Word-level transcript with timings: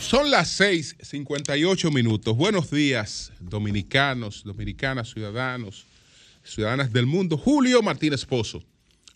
Son 0.00 0.30
las 0.30 0.60
6:58 0.60 1.90
minutos. 1.90 2.36
Buenos 2.36 2.70
días, 2.70 3.32
dominicanos, 3.40 4.42
dominicanas, 4.44 5.10
ciudadanos, 5.10 5.86
ciudadanas 6.44 6.92
del 6.92 7.06
mundo. 7.06 7.38
Julio 7.38 7.80
Martínez 7.80 8.26
Pozo. 8.26 8.62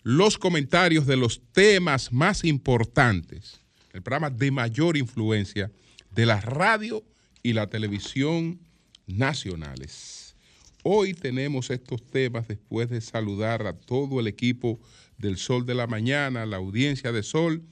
Los 0.01 0.39
comentarios 0.39 1.05
de 1.05 1.17
los 1.17 1.39
temas 1.51 2.11
más 2.11 2.43
importantes, 2.43 3.59
el 3.93 4.01
programa 4.01 4.31
de 4.31 4.49
mayor 4.49 4.97
influencia 4.97 5.71
de 6.09 6.25
la 6.25 6.41
radio 6.41 7.03
y 7.43 7.53
la 7.53 7.67
televisión 7.67 8.59
nacionales. 9.05 10.35
Hoy 10.81 11.13
tenemos 11.13 11.69
estos 11.69 12.03
temas 12.05 12.47
después 12.47 12.89
de 12.89 13.01
saludar 13.01 13.67
a 13.67 13.73
todo 13.73 14.19
el 14.19 14.27
equipo 14.27 14.79
del 15.23 15.37
Sol 15.37 15.65
de 15.65 15.73
la 15.73 15.87
Mañana, 15.87 16.45
la 16.45 16.57
audiencia 16.57 17.13
de 17.13 17.23
Sol 17.23 17.63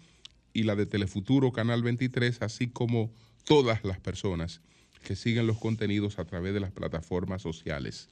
y 0.54 0.64
la 0.64 0.76
de 0.78 0.86
Telefuturo 0.86 1.52
Canal 1.52 1.84
23, 1.84 2.41
así 2.41 2.68
como 2.68 3.12
todas 3.44 3.84
las 3.84 4.00
personas 4.00 4.62
que 5.04 5.18
siguen 5.18 5.48
los 5.48 5.60
contenidos 5.60 6.18
a 6.18 6.24
través 6.24 6.54
de 6.54 6.62
las 6.62 6.72
plataformas 6.72 7.41
sociales. 7.41 8.08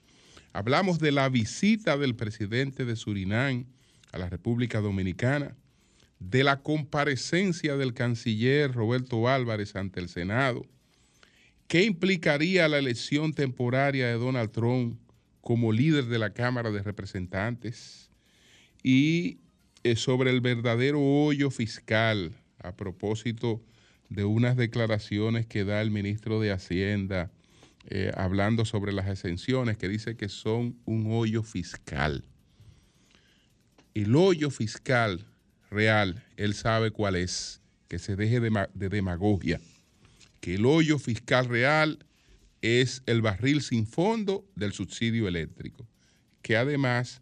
Hablamos 0.52 1.00
de 1.00 1.14
la 1.14 1.30
visita 1.30 1.98
del 1.98 2.16
presidente 2.16 2.84
de 2.84 2.98
Surinam 2.98 3.66
a 4.12 4.18
la 4.18 4.30
República 4.30 4.81
Dominicana, 4.81 5.56
de 6.20 6.44
la 6.44 6.62
comparecencia 6.62 7.78
del 7.78 7.94
canciller 7.94 8.74
Roberto 8.74 9.30
Álvarez 9.30 9.78
ante 9.78 10.02
el 10.02 10.09
Senado, 10.09 10.66
qué 11.70 11.86
implicaría 11.86 12.68
la 12.68 12.78
elección 12.78 13.31
temporaria 13.34 14.08
de 14.08 14.14
Donald 14.14 14.52
Trump 14.52 15.00
como 15.40 15.72
líder 15.72 16.08
de 16.08 16.20
la 16.20 16.34
Cámara 16.34 16.72
de 16.72 16.84
Representantes 16.84 18.09
y 18.83 19.39
eh, 19.83 19.95
sobre 19.95 20.31
el 20.31 20.41
verdadero 20.41 21.02
hoyo 21.02 21.52
fiscal 21.52 22.33
a 22.59 22.75
propósito 22.75 23.61
de 24.09 24.25
unas 24.25 24.58
declaraciones 24.58 25.45
que 25.45 25.63
da 25.63 25.81
el 25.81 25.91
ministro 25.91 26.39
de 26.39 26.52
Hacienda 26.52 27.31
eh, 27.88 28.11
hablando 28.16 28.66
sobre 28.66 28.91
las 28.91 29.07
exenciones, 29.07 29.77
que 29.77 29.88
dice 29.88 30.16
que 30.16 30.30
son 30.30 30.77
un 30.85 31.11
hoyo 31.11 31.44
fiscal. 31.44 32.25
El 33.94 34.16
hoyo 34.16 34.50
fiscal 34.50 35.25
real, 35.72 36.23
él 36.38 36.53
sabe 36.53 36.91
cuál 36.91 37.16
es, 37.16 37.61
que 37.88 38.00
se 38.00 38.16
deje 38.16 38.39
de, 38.39 38.67
de 38.73 38.89
demagogia, 38.89 39.59
que 40.41 40.55
el 40.55 40.66
hoyo 40.66 41.00
fiscal 41.00 41.45
real 41.45 42.05
es 42.61 43.02
el 43.05 43.22
barril 43.22 43.61
sin 43.61 43.88
fondo 43.88 44.45
del 44.55 44.73
subsidio 44.73 45.27
eléctrico, 45.27 45.88
que 46.41 46.57
además 46.57 47.22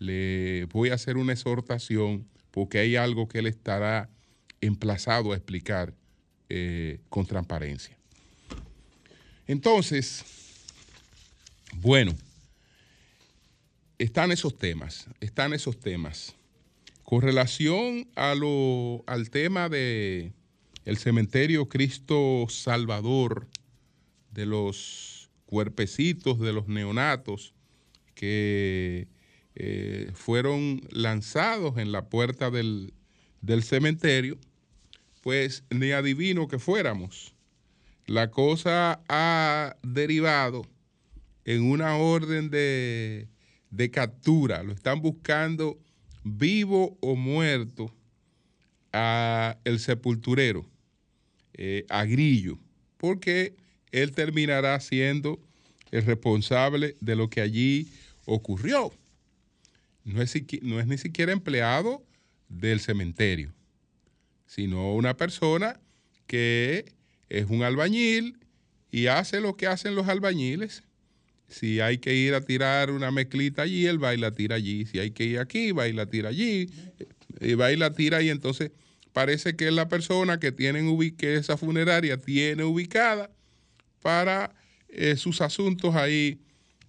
le 0.00 0.64
voy 0.72 0.88
a 0.88 0.94
hacer 0.94 1.16
una 1.16 1.34
exhortación 1.34 2.26
porque 2.50 2.78
hay 2.78 2.96
algo 2.96 3.28
que 3.28 3.38
él 3.38 3.46
estará 3.46 4.10
emplazado 4.60 5.32
a 5.32 5.36
explicar 5.36 5.94
eh, 6.48 6.98
con 7.08 7.26
transparencia. 7.26 7.96
Entonces, 9.46 10.24
bueno, 11.74 12.12
están 13.98 14.32
esos 14.32 14.56
temas, 14.56 15.06
están 15.20 15.52
esos 15.52 15.78
temas. 15.78 16.34
Con 17.04 17.20
relación 17.22 18.08
al 18.16 19.30
tema 19.30 19.68
de 19.68 20.32
cementerio 20.96 21.68
Cristo 21.68 22.46
Salvador, 22.48 23.48
de 24.30 24.46
los 24.46 25.30
cuerpecitos 25.46 26.38
de 26.38 26.52
los 26.52 26.68
neonatos 26.68 27.52
que 28.14 29.08
eh, 29.62 30.10
fueron 30.14 30.80
lanzados 30.88 31.76
en 31.76 31.92
la 31.92 32.08
puerta 32.08 32.50
del, 32.50 32.94
del 33.42 33.62
cementerio, 33.62 34.38
pues 35.20 35.64
ni 35.68 35.90
adivino 35.90 36.48
que 36.48 36.58
fuéramos. 36.58 37.34
La 38.06 38.30
cosa 38.30 39.02
ha 39.10 39.76
derivado 39.82 40.62
en 41.44 41.62
una 41.70 41.96
orden 41.96 42.48
de, 42.48 43.28
captura. 43.92 44.62
Lo 44.62 44.72
están 44.72 45.02
buscando 45.02 45.78
vivo 46.24 46.96
o 47.02 47.14
muerto 47.14 47.94
a 48.94 49.58
el 49.64 49.78
sepulturero, 49.78 50.64
eh, 51.52 51.84
a 51.90 52.06
Grillo, 52.06 52.58
porque 52.96 53.56
él 53.92 54.12
terminará 54.12 54.80
siendo 54.80 55.38
el 55.90 56.06
responsable 56.06 56.96
de 57.00 57.14
lo 57.14 57.28
que 57.28 57.42
allí 57.42 57.92
ocurrió. 58.24 58.90
No 60.04 60.22
es, 60.22 60.34
ni 60.86 60.98
siquiera 60.98 61.32
empleado 61.32 62.04
del 62.48 62.80
cementerio 62.80 63.52
sino 64.50 64.94
una 64.96 65.16
persona 65.16 65.78
que 66.26 66.92
es 67.28 67.46
un 67.48 67.62
albañil 67.62 68.36
y 68.90 69.06
hace 69.06 69.40
lo 69.40 69.56
que 69.56 69.68
hacen 69.68 69.94
los 69.94 70.08
albañiles. 70.08 70.82
Si 71.46 71.78
hay 71.78 71.98
que 71.98 72.16
ir 72.16 72.34
a 72.34 72.40
tirar 72.40 72.90
una 72.90 73.12
mezclita 73.12 73.62
allí, 73.62 73.86
él 73.86 74.02
va 74.02 74.12
y 74.12 74.16
la 74.16 74.32
tira 74.32 74.56
allí. 74.56 74.86
Si 74.86 74.98
hay 74.98 75.12
que 75.12 75.22
ir 75.22 75.38
aquí, 75.38 75.70
va 75.70 75.86
y 75.86 75.94
tira 76.06 76.30
allí. 76.30 76.68
Y 77.40 77.54
va 77.54 77.70
y 77.70 77.76
la 77.76 77.92
tira 77.92 78.22
y 78.22 78.28
entonces 78.28 78.72
parece 79.12 79.54
que 79.54 79.68
es 79.68 79.72
la 79.72 79.88
persona 79.88 80.40
que, 80.40 80.50
tienen 80.50 80.98
que 81.16 81.36
esa 81.36 81.56
funeraria 81.56 82.16
tiene 82.16 82.64
ubicada 82.64 83.30
para 84.02 84.52
eh, 84.88 85.14
sus 85.14 85.40
asuntos 85.42 85.94
ahí 85.94 86.40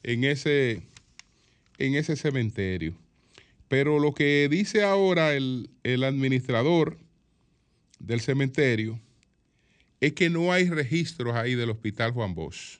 en 0.01 0.23
ese, 0.23 0.81
en 1.78 1.93
ese 1.93 2.16
cementerio. 2.16 2.95
Pero 3.72 4.00
lo 4.00 4.14
que 4.14 4.50
dice 4.52 4.84
ahora 4.84 5.34
el, 5.34 5.70
el 5.84 6.04
administrador 6.04 6.98
del 8.00 8.20
cementerio 8.20 9.00
es 10.02 10.12
que 10.12 10.30
no 10.30 10.52
hay 10.52 10.70
registros 10.70 11.34
ahí 11.38 11.56
del 11.56 11.70
Hospital 11.70 12.12
Juan 12.12 12.36
Bosch, 12.36 12.80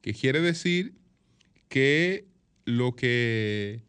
que 0.00 0.14
quiere 0.14 0.40
decir 0.40 0.94
que 1.68 2.28
lo 2.64 2.94
que 2.94 3.82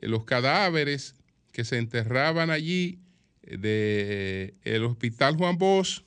los 0.00 0.22
cadáveres 0.22 1.16
que 1.50 1.64
se 1.64 1.78
enterraban 1.78 2.50
allí 2.50 3.00
del 3.42 4.54
el 4.62 4.84
Hospital 4.84 5.36
Juan 5.36 5.58
Bosch 5.58 6.04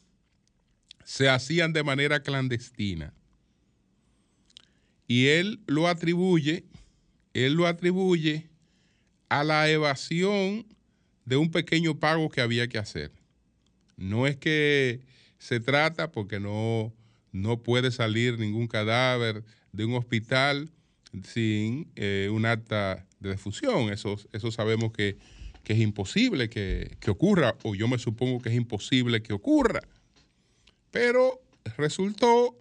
se 1.04 1.28
hacían 1.28 1.74
de 1.74 1.84
manera 1.84 2.24
clandestina. 2.24 3.14
Y 5.06 5.25
él 5.25 5.60
lo 5.68 5.90
atribuye, 5.90 6.64
él 7.34 7.56
lo 7.56 7.68
atribuye 7.68 8.53
a 9.33 9.44
la 9.44 9.67
evasión 9.67 10.63
de 11.25 11.38
un 11.38 11.49
pequeño 11.49 11.99
pago 11.99 12.29
que 12.29 12.39
había 12.39 12.67
que 12.67 12.77
hacer. 12.77 13.11
No 13.97 14.27
es 14.27 14.38
que 14.38 14.99
se 15.39 15.59
trata 15.59 16.11
porque 16.11 16.39
no, 16.39 16.94
no 17.31 17.63
puede 17.63 17.89
salir 17.89 18.38
ningún 18.38 18.67
cadáver 18.67 19.44
de 19.71 19.85
un 19.85 19.95
hospital 19.95 20.69
sin 21.23 21.91
eh, 21.95 22.29
un 22.31 22.45
acta 22.45 23.07
de 23.19 23.29
defunción. 23.29 23.91
Eso, 23.91 24.17
eso 24.33 24.51
sabemos 24.51 24.91
que, 24.91 25.17
es 25.65 25.79
imposible 25.79 26.47
que, 26.47 26.95
que, 27.00 27.09
ocurra, 27.09 27.55
o 27.63 27.73
yo 27.73 27.88
me 27.88 27.97
supongo 27.97 28.39
que 28.39 28.50
es 28.50 28.55
imposible 28.55 29.23
que 29.23 29.33
ocurra. 29.33 29.81
Pero 30.91 31.41
resultó 31.75 32.55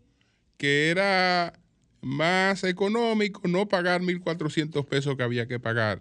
que 0.56 0.88
era 0.88 1.52
más 2.00 2.64
económico 2.64 3.46
no 3.46 3.68
pagar 3.68 4.00
1.400 4.00 4.86
pesos 4.86 5.16
que 5.18 5.22
había 5.22 5.46
que 5.46 5.60
pagar, 5.60 6.00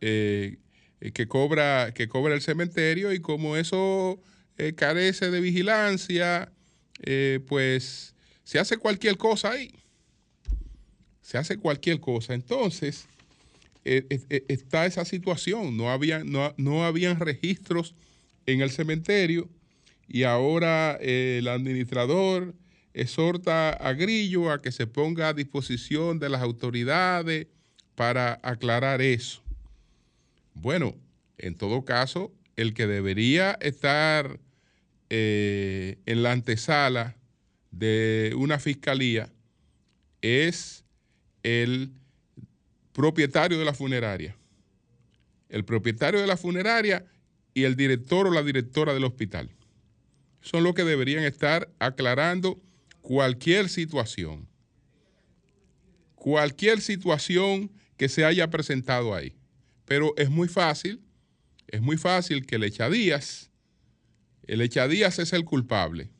eh, 0.00 0.58
que, 1.12 1.28
cobra, 1.28 1.92
que 1.94 2.08
cobra 2.08 2.34
el 2.34 2.42
cementerio, 2.42 3.12
y 3.12 3.20
como 3.20 3.56
eso 3.56 4.20
eh, 4.56 4.74
carece 4.74 5.30
de 5.30 5.40
vigilancia, 5.40 6.52
eh, 7.02 7.40
pues 7.46 8.14
se 8.44 8.58
hace 8.58 8.76
cualquier 8.76 9.16
cosa 9.16 9.50
ahí. 9.52 9.74
Se 11.22 11.38
hace 11.38 11.56
cualquier 11.56 12.00
cosa. 12.00 12.34
Entonces, 12.34 13.06
eh, 13.84 14.06
está 14.48 14.86
esa 14.86 15.04
situación. 15.04 15.76
No, 15.76 15.90
había, 15.90 16.22
no, 16.22 16.54
no 16.56 16.84
habían 16.84 17.18
registros 17.18 17.94
en 18.46 18.60
el 18.60 18.70
cementerio 18.70 19.48
y 20.06 20.24
ahora 20.24 20.98
el 21.00 21.48
administrador 21.48 22.54
exhorta 22.92 23.70
a 23.70 23.92
Grillo 23.94 24.50
a 24.50 24.62
que 24.62 24.70
se 24.70 24.86
ponga 24.86 25.28
a 25.28 25.34
disposición 25.34 26.18
de 26.18 26.28
las 26.28 26.42
autoridades 26.42 27.48
para 27.94 28.38
aclarar 28.42 29.00
eso. 29.00 29.43
Bueno, 30.54 30.94
en 31.38 31.56
todo 31.56 31.84
caso, 31.84 32.32
el 32.56 32.74
que 32.74 32.86
debería 32.86 33.58
estar 33.60 34.40
eh, 35.10 35.98
en 36.06 36.22
la 36.22 36.32
antesala 36.32 37.16
de 37.70 38.32
una 38.36 38.58
fiscalía 38.58 39.32
es 40.22 40.84
el 41.42 41.92
propietario 42.92 43.58
de 43.58 43.64
la 43.64 43.74
funeraria. 43.74 44.36
El 45.48 45.64
propietario 45.64 46.20
de 46.20 46.26
la 46.26 46.36
funeraria 46.36 47.04
y 47.52 47.64
el 47.64 47.76
director 47.76 48.26
o 48.26 48.30
la 48.30 48.42
directora 48.42 48.94
del 48.94 49.04
hospital. 49.04 49.50
Son 50.40 50.62
los 50.62 50.74
que 50.74 50.84
deberían 50.84 51.24
estar 51.24 51.70
aclarando 51.78 52.60
cualquier 53.02 53.68
situación. 53.68 54.48
Cualquier 56.14 56.80
situación 56.80 57.70
que 57.96 58.08
se 58.08 58.24
haya 58.24 58.48
presentado 58.50 59.14
ahí. 59.14 59.36
Pero 59.86 60.14
es 60.16 60.30
muy 60.30 60.48
fácil 60.48 61.00
es 61.74 61.82
muy 61.82 61.96
fácil 61.96 62.46
que 62.46 62.54
el 62.54 62.62
echadías, 62.64 63.50
el 64.46 64.60
echadías 64.60 65.18
es 65.18 65.32
el 65.32 65.44
culpable. 65.44 66.10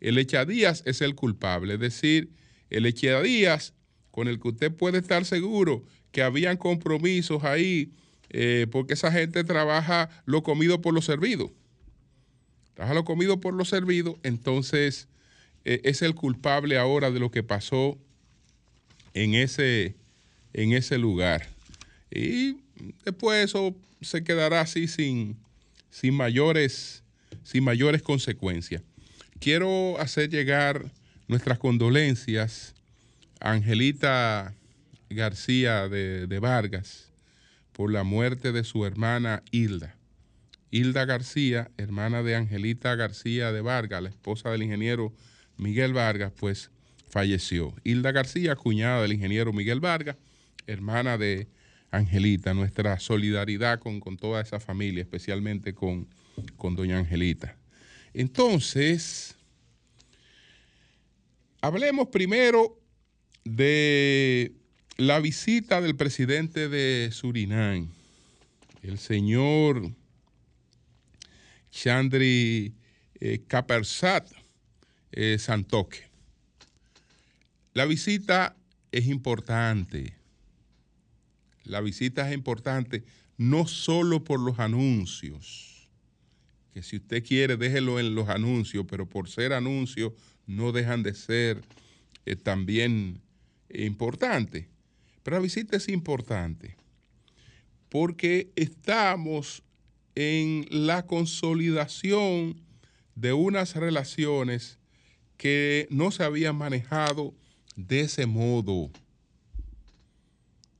El 0.00 0.18
echadías 0.18 0.82
es 0.84 1.00
el 1.00 1.14
culpable, 1.14 1.74
es 1.74 1.80
decir, 1.80 2.30
el 2.68 2.84
echadías 2.84 3.72
con 4.10 4.28
el 4.28 4.38
que 4.38 4.48
usted 4.48 4.72
puede 4.72 4.98
estar 4.98 5.24
seguro 5.24 5.84
que 6.10 6.22
habían 6.22 6.58
compromisos 6.58 7.44
ahí, 7.44 7.92
eh, 8.28 8.66
porque 8.70 8.94
esa 8.94 9.10
gente 9.10 9.42
trabaja 9.42 10.10
lo 10.26 10.42
comido 10.42 10.82
por 10.82 10.92
lo 10.92 11.00
servido. 11.00 11.50
Trabaja 12.74 12.94
lo 12.94 13.04
comido 13.04 13.40
por 13.40 13.54
lo 13.54 13.64
servido, 13.64 14.18
entonces 14.22 15.08
eh, 15.64 15.80
es 15.84 16.02
el 16.02 16.14
culpable 16.14 16.76
ahora 16.76 17.10
de 17.10 17.20
lo 17.20 17.30
que 17.30 17.42
pasó 17.42 17.96
en 19.14 19.34
ese, 19.34 19.96
en 20.52 20.74
ese 20.74 20.98
lugar. 20.98 21.55
Y 22.16 22.56
después 23.04 23.44
eso 23.44 23.74
se 24.00 24.24
quedará 24.24 24.62
así 24.62 24.88
sin, 24.88 25.36
sin, 25.90 26.14
mayores, 26.14 27.02
sin 27.44 27.62
mayores 27.62 28.02
consecuencias. 28.02 28.82
Quiero 29.38 30.00
hacer 30.00 30.30
llegar 30.30 30.90
nuestras 31.28 31.58
condolencias 31.58 32.74
a 33.40 33.52
Angelita 33.52 34.54
García 35.10 35.88
de, 35.88 36.26
de 36.26 36.38
Vargas 36.38 37.10
por 37.72 37.92
la 37.92 38.02
muerte 38.02 38.52
de 38.52 38.64
su 38.64 38.86
hermana 38.86 39.42
Hilda. 39.50 39.94
Hilda 40.70 41.04
García, 41.04 41.70
hermana 41.76 42.22
de 42.22 42.34
Angelita 42.34 42.94
García 42.94 43.52
de 43.52 43.60
Vargas, 43.60 44.02
la 44.02 44.08
esposa 44.08 44.50
del 44.50 44.62
ingeniero 44.62 45.12
Miguel 45.58 45.92
Vargas, 45.92 46.32
pues 46.38 46.70
falleció. 47.08 47.74
Hilda 47.84 48.12
García, 48.12 48.56
cuñada 48.56 49.02
del 49.02 49.12
ingeniero 49.12 49.52
Miguel 49.52 49.80
Vargas, 49.80 50.16
hermana 50.66 51.18
de 51.18 51.46
Angelita, 51.90 52.54
nuestra 52.54 52.98
solidaridad 52.98 53.78
con, 53.78 54.00
toda 54.16 54.40
esa 54.40 54.60
familia, 54.60 55.02
especialmente 55.02 55.74
con, 55.74 56.08
con 56.56 56.74
doña 56.74 56.98
Angelita. 56.98 57.56
Entonces, 58.12 59.36
hablemos 61.60 62.08
primero 62.08 62.78
de 63.44 64.52
la 64.96 65.20
visita 65.20 65.80
del 65.80 65.96
presidente 65.96 66.68
de 66.68 67.10
Surinam, 67.12 67.88
el 68.82 68.98
señor 68.98 69.92
Chandri 71.70 72.74
eh, 73.20 73.42
Kapersat 73.46 74.28
eh, 75.12 75.38
Santoque. 75.38 76.08
La 77.74 77.84
visita 77.84 78.56
es 78.90 79.06
importante. 79.06 80.14
La 81.66 81.80
visita 81.80 82.28
es 82.28 82.34
importante 82.34 83.04
no 83.36 83.66
solo 83.66 84.24
por 84.24 84.40
los 84.40 84.58
anuncios, 84.58 85.90
que 86.72 86.82
si 86.82 86.96
usted 86.96 87.24
quiere 87.24 87.56
déjelo 87.56 88.00
en 88.00 88.14
los 88.14 88.28
anuncios, 88.28 88.86
pero 88.88 89.08
por 89.08 89.28
ser 89.28 89.52
anuncios 89.52 90.12
no 90.46 90.72
dejan 90.72 91.02
de 91.02 91.14
ser 91.14 91.62
eh, 92.24 92.36
también 92.36 93.20
importantes. 93.68 94.66
Pero 95.22 95.36
la 95.36 95.42
visita 95.42 95.76
es 95.76 95.88
importante 95.88 96.76
porque 97.88 98.52
estamos 98.56 99.62
en 100.14 100.66
la 100.70 101.06
consolidación 101.06 102.60
de 103.14 103.32
unas 103.32 103.74
relaciones 103.74 104.78
que 105.36 105.86
no 105.90 106.10
se 106.10 106.24
habían 106.24 106.56
manejado 106.56 107.34
de 107.76 108.00
ese 108.00 108.26
modo. 108.26 108.90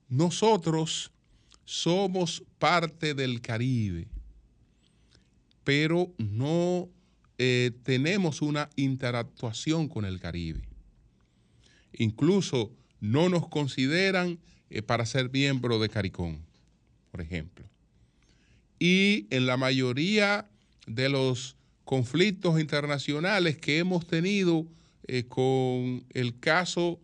Nosotros 0.09 1.11
somos 1.65 2.45
parte 2.59 3.15
del 3.15 3.41
Caribe, 3.41 4.07
pero 5.65 6.13
no 6.19 6.89
eh, 7.39 7.73
tenemos 7.83 8.41
una 8.41 8.71
interactuación 8.77 9.89
con 9.89 10.05
el 10.05 10.21
Caribe. 10.21 10.63
Incluso 11.93 12.73
no 13.01 13.29
nos 13.29 13.49
consideran 13.49 14.39
eh, 14.71 14.83
para 14.83 15.07
ser 15.07 15.31
miembro 15.31 15.79
de 15.79 15.89
CARICOM, 15.89 16.39
por 17.11 17.21
ejemplo. 17.21 17.67
Y 18.79 19.27
en 19.31 19.47
la 19.47 19.57
mayoría 19.57 20.49
de 20.87 21.09
los 21.09 21.57
conflictos 21.85 22.61
internacionales 22.61 23.57
que 23.57 23.79
hemos 23.79 24.07
tenido 24.07 24.67
eh, 25.07 25.25
con 25.25 26.05
el 26.11 26.39
caso 26.41 27.01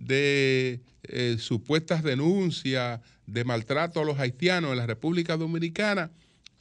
de 0.00 0.80
eh, 1.04 1.36
supuestas 1.38 2.02
denuncias 2.02 3.00
de 3.26 3.44
maltrato 3.44 4.00
a 4.00 4.04
los 4.04 4.18
haitianos 4.18 4.72
en 4.72 4.78
la 4.78 4.86
República 4.86 5.36
Dominicana, 5.36 6.10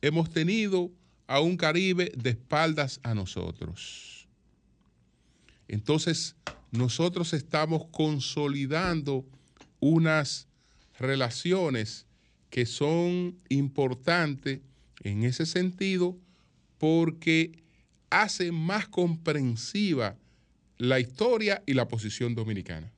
hemos 0.01 0.30
tenido 0.30 0.91
a 1.25 1.39
un 1.39 1.57
Caribe 1.57 2.12
de 2.15 2.31
espaldas 2.31 3.00
a 3.01 3.15
nosotros. 3.15 4.27
Entonces, 5.68 6.36
nosotros 6.71 7.33
estamos 7.33 7.86
consolidando 7.91 9.25
unas 9.80 10.47
relaciones 11.00 12.06
que 12.50 12.65
son 12.65 13.38
importantes 13.47 14.59
en 15.03 15.24
ese 15.24 15.45
sentido 15.45 16.18
porque 16.77 17.63
hace 18.09 18.51
más 18.51 18.88
comprensiva 18.88 20.18
la 20.77 21.00
historia 21.00 21.62
y 21.65 21.74
la 21.74 21.88
posición 21.88 22.36
dominicana. 22.36 22.91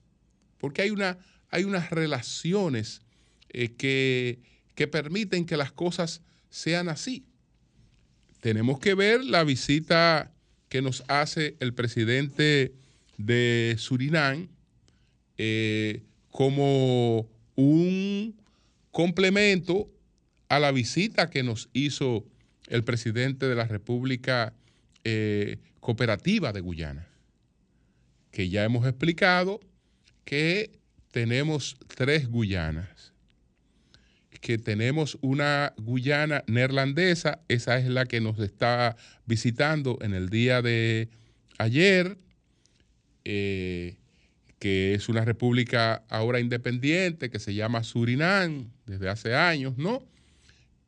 Porque 0.61 0.83
hay, 0.83 0.91
una, 0.91 1.17
hay 1.49 1.65
unas 1.65 1.89
relaciones 1.89 3.01
eh, 3.49 3.73
que, 3.73 4.39
que 4.75 4.87
permiten 4.87 5.45
que 5.45 5.57
las 5.57 5.71
cosas 5.73 6.21
sean 6.49 6.87
así. 6.87 7.25
Tenemos 8.39 8.79
que 8.79 8.93
ver 8.93 9.23
la 9.23 9.43
visita 9.43 10.31
que 10.69 10.81
nos 10.81 11.03
hace 11.07 11.57
el 11.59 11.73
presidente 11.73 12.73
de 13.17 13.75
Surinam 13.77 14.47
eh, 15.37 16.03
como 16.29 17.27
un 17.55 18.35
complemento 18.91 19.89
a 20.47 20.59
la 20.59 20.71
visita 20.71 21.29
que 21.29 21.43
nos 21.43 21.69
hizo 21.73 22.25
el 22.67 22.83
presidente 22.83 23.47
de 23.47 23.55
la 23.55 23.65
República 23.65 24.53
eh, 25.03 25.57
Cooperativa 25.79 26.53
de 26.53 26.61
Guyana 26.61 27.11
que 28.31 28.49
ya 28.49 28.63
hemos 28.63 28.87
explicado 28.87 29.59
que 30.25 30.71
tenemos 31.11 31.77
tres 31.87 32.29
Guyanas, 32.29 33.13
que 34.41 34.57
tenemos 34.57 35.17
una 35.21 35.73
Guyana 35.77 36.43
neerlandesa, 36.47 37.41
esa 37.47 37.77
es 37.77 37.87
la 37.87 38.05
que 38.05 38.21
nos 38.21 38.39
está 38.39 38.97
visitando 39.25 39.99
en 40.01 40.13
el 40.13 40.29
día 40.29 40.61
de 40.61 41.09
ayer, 41.57 42.17
eh, 43.23 43.97
que 44.57 44.93
es 44.93 45.09
una 45.09 45.25
república 45.25 46.03
ahora 46.09 46.39
independiente 46.39 47.29
que 47.29 47.39
se 47.39 47.53
llama 47.53 47.83
Surinam 47.83 48.71
desde 48.85 49.09
hace 49.09 49.35
años, 49.35 49.77
¿no? 49.77 50.03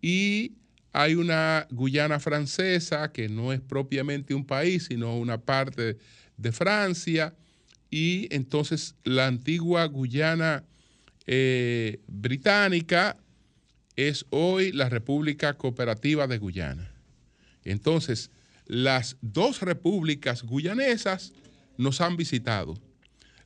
Y 0.01 0.57
hay 0.91 1.15
una 1.15 1.67
Guyana 1.71 2.19
francesa 2.19 3.11
que 3.11 3.29
no 3.29 3.53
es 3.53 3.61
propiamente 3.61 4.33
un 4.33 4.45
país, 4.45 4.85
sino 4.85 5.17
una 5.17 5.39
parte 5.39 5.97
de 6.37 6.51
Francia 6.51 7.33
y 7.93 8.27
entonces 8.31 8.95
la 9.03 9.27
antigua 9.27 9.85
Guyana 9.85 10.63
eh, 11.27 11.99
británica 12.07 13.17
es 13.95 14.25
hoy 14.31 14.71
la 14.71 14.89
República 14.89 15.53
Cooperativa 15.53 16.25
de 16.25 16.39
Guyana. 16.39 16.91
Entonces, 17.63 18.31
las 18.65 19.17
dos 19.21 19.61
repúblicas 19.61 20.41
guyanesas 20.41 21.33
nos 21.77 22.01
han 22.01 22.17
visitado. 22.17 22.73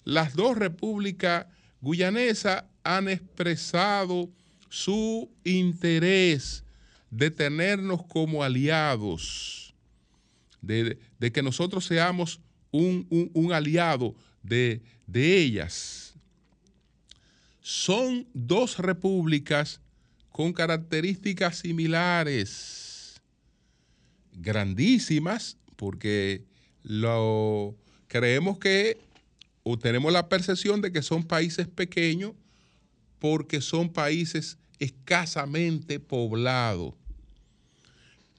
Las 0.06 0.34
dos 0.34 0.58
repúblicas 0.58 1.48
guyanesas 1.82 2.64
han 2.86 3.10
expresado 3.10 4.30
su 4.70 5.30
interés 5.44 6.64
de 7.12 7.32
tenernos 7.32 8.02
como 8.06 8.46
aliados, 8.46 9.76
de, 10.62 10.98
de 11.20 11.32
que 11.34 11.44
nosotros 11.44 11.84
seamos 11.84 12.40
un, 12.72 13.52
aliado 13.54 14.16
de, 14.48 14.82
de 15.06 15.38
ellas. 15.38 16.14
Son 17.62 18.28
dos 18.34 18.78
repúblicas 18.78 19.82
con 20.32 20.54
características 20.54 21.58
similares, 21.58 23.20
grandísimas, 24.34 25.58
porque 25.76 26.46
lo, 26.84 27.76
creemos 28.08 28.58
que 28.60 28.98
o 29.64 29.78
tenemos 29.78 30.14
la 30.14 30.30
percepción 30.30 30.82
de 30.82 30.92
que 30.94 31.02
son 31.02 31.24
países 31.24 31.68
pequeños 31.68 32.32
porque 33.20 33.60
son 33.60 33.90
países 33.92 34.58
escasamente 34.80 36.00
poblados. 36.00 36.94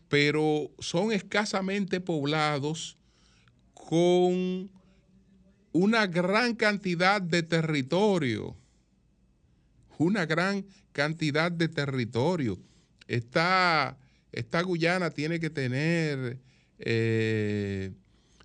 Pero 0.09 0.71
son 0.79 1.13
escasamente 1.13 2.01
poblados 2.01 2.97
con 3.75 4.71
una 5.73 6.07
gran 6.07 6.55
cantidad 6.55 7.21
de 7.21 7.43
territorio, 7.43 8.57
una 9.99 10.27
gran 10.27 10.65
cantidad 10.93 11.51
de 11.53 11.69
territorio. 11.69 12.59
esta, 13.07 13.97
esta 14.33 14.63
Guyana 14.63 15.11
tiene 15.11 15.41
que 15.41 15.51
tener 15.51 16.39
500 16.79 16.87
eh, 16.89 17.93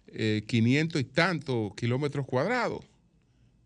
eh, 0.08 0.44
y 0.48 1.04
tantos 1.04 1.74
kilómetros 1.76 2.26
cuadrados. 2.26 2.84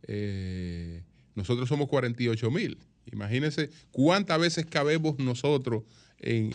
Eh, 0.07 1.03
nosotros 1.35 1.67
somos 1.69 1.87
48 1.87 2.51
mil. 2.51 2.77
Imagínense 3.11 3.69
cuántas 3.91 4.39
veces 4.39 4.65
cabemos 4.65 5.17
nosotros 5.19 5.83
en, 6.19 6.51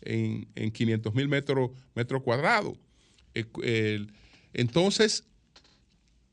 en, 0.00 0.70
500 0.72 1.14
mil 1.14 1.28
metros, 1.28 1.70
metros 1.94 2.22
cuadrados. 2.22 2.76
entonces, 4.52 5.24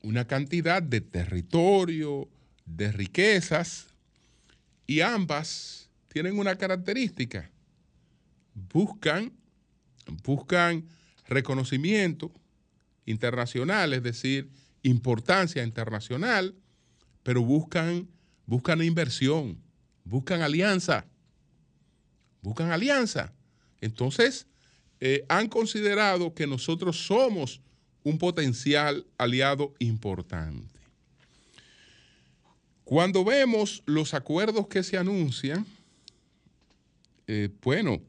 una 0.01 0.25
cantidad 0.25 0.81
de 0.81 1.01
territorio, 1.01 2.29
de 2.65 2.91
riquezas, 2.91 3.87
y 4.87 5.01
ambas 5.01 5.89
tienen 6.07 6.39
una 6.39 6.55
característica. 6.55 7.51
Buscan, 8.73 9.31
buscan 10.23 10.85
reconocimiento 11.27 12.31
internacional, 13.05 13.93
es 13.93 14.03
decir, 14.03 14.49
importancia 14.81 15.63
internacional, 15.63 16.55
pero 17.23 17.43
buscan, 17.43 18.07
buscan 18.45 18.81
inversión, 18.83 19.61
buscan 20.03 20.41
alianza, 20.41 21.05
buscan 22.41 22.71
alianza. 22.71 23.33
Entonces, 23.81 24.47
eh, 24.99 25.23
han 25.29 25.47
considerado 25.47 26.33
que 26.33 26.47
nosotros 26.47 27.05
somos 27.05 27.61
un 28.03 28.17
potencial 28.17 29.05
aliado 29.17 29.73
importante. 29.79 30.79
Cuando 32.83 33.23
vemos 33.23 33.83
los 33.85 34.13
acuerdos 34.13 34.67
que 34.67 34.81
se 34.81 34.97
anuncian, 34.97 35.65
eh, 37.27 37.49
bueno, 37.61 38.01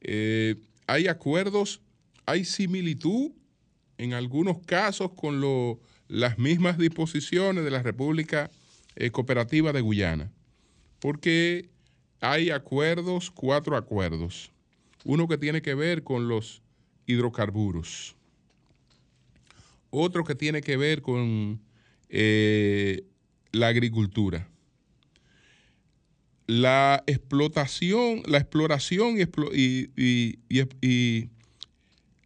eh, 0.00 0.54
hay 0.86 1.08
acuerdos, 1.08 1.80
hay 2.24 2.44
similitud 2.44 3.32
en 3.98 4.14
algunos 4.14 4.58
casos 4.60 5.10
con 5.14 5.40
las 6.06 6.38
mismas 6.38 6.78
disposiciones 6.78 7.64
de 7.64 7.70
la 7.70 7.82
República 7.82 8.50
eh, 8.94 9.10
Cooperativa 9.10 9.72
de 9.72 9.80
Guyana, 9.80 10.30
porque 11.00 11.68
hay 12.20 12.50
acuerdos, 12.50 13.30
cuatro 13.32 13.76
acuerdos. 13.76 14.52
Uno 15.04 15.26
que 15.26 15.38
tiene 15.38 15.62
que 15.62 15.74
ver 15.74 16.04
con 16.04 16.28
los 16.28 16.62
hidrocarburos, 17.06 18.14
otro 19.90 20.24
que 20.24 20.34
tiene 20.34 20.60
que 20.60 20.76
ver 20.76 21.02
con 21.02 21.60
la 23.52 23.68
agricultura. 23.68 24.48
La 26.46 27.04
explotación, 27.06 28.22
la 28.26 28.38
exploración 28.38 29.16
y, 29.18 30.38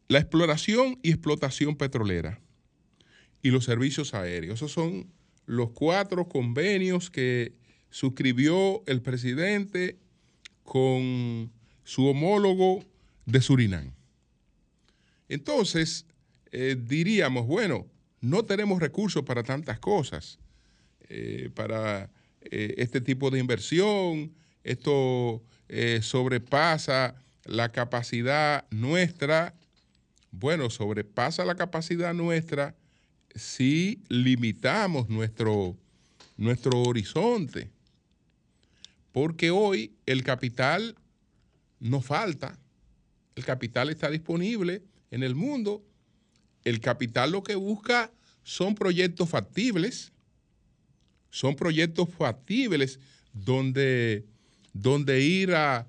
la 0.09 0.19
exploración 0.19 0.99
y 1.03 1.11
explotación 1.11 1.77
petrolera 1.77 2.41
y 3.43 3.51
los 3.51 3.65
servicios 3.65 4.15
aéreos. 4.15 4.57
Esos 4.57 4.71
son 4.71 5.11
los 5.47 5.71
cuatro 5.71 6.29
convenios 6.29 7.11
que 7.11 7.53
suscribió 7.91 8.83
el 8.87 9.03
presidente 9.03 9.99
con 10.63 11.51
su 11.83 12.07
homólogo 12.07 12.85
de 13.27 13.41
Surinam. 13.41 13.93
Entonces, 15.29 16.07
eh, 16.53 16.77
diríamos, 16.79 17.47
bueno, 17.47 17.87
no 18.21 18.45
tenemos 18.45 18.81
recursos 18.81 19.25
para 19.25 19.43
tantas 19.43 19.79
cosas. 19.79 20.39
Eh, 21.09 21.51
para 21.55 22.11
eh, 22.43 22.75
este 22.79 23.01
tipo 23.01 23.31
de 23.31 23.39
inversión. 23.39 24.33
Esto 24.63 25.43
sobrepasa 26.03 27.17
la 27.45 27.73
capacidad 27.73 28.67
nuestra. 28.71 29.55
Bueno, 30.31 30.71
sobrepasa 30.71 31.45
la 31.45 31.55
capacidad 31.55 32.15
nuestra 32.15 32.77
si 33.35 34.03
limitamos 34.09 35.09
nuestro, 35.09 35.77
nuestro 36.37 36.83
horizonte. 36.83 37.71
Porque 39.11 39.51
hoy 39.51 39.95
el 40.07 40.23
capital 40.23 40.97
no 41.81 42.01
falta. 42.01 42.59
El 43.35 43.45
capital 43.45 43.91
está 43.91 44.11
disponible 44.11 44.83
en 45.11 45.23
el 45.23 45.35
mundo. 45.35 45.83
El 46.65 46.81
capital 46.81 47.33
lo 47.33 47.43
que 47.43 47.55
busca 47.55 48.11
son 48.43 48.75
proyectos 48.75 49.29
factibles 49.29 50.13
son 51.33 51.57
proyectos 51.57 52.09
factibles 52.11 53.01
donde, 53.33 54.25
donde 54.73 55.21
ir 55.21 55.55
a, 55.55 55.89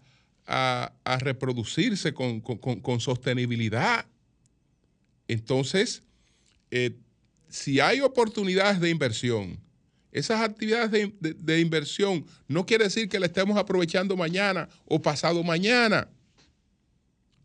reproducirse 1.19 2.13
con, 2.13 2.99
sostenibilidad. 2.99 4.05
Entonces, 5.27 6.01
eh, 6.71 6.95
si 7.49 7.79
hay 7.79 7.99
oportunidades 7.99 8.79
de 8.79 8.89
inversión, 8.89 9.59
esas 10.11 10.41
actividades 10.41 10.91
de, 10.91 11.33
de, 11.33 11.59
inversión 11.59 12.25
no 12.47 12.65
quiere 12.65 12.85
decir 12.85 13.09
que 13.09 13.19
la 13.19 13.25
estemos 13.25 13.57
aprovechando 13.57 14.15
mañana 14.15 14.69
o 14.85 15.01
pasado 15.01 15.43
mañana, 15.43 16.07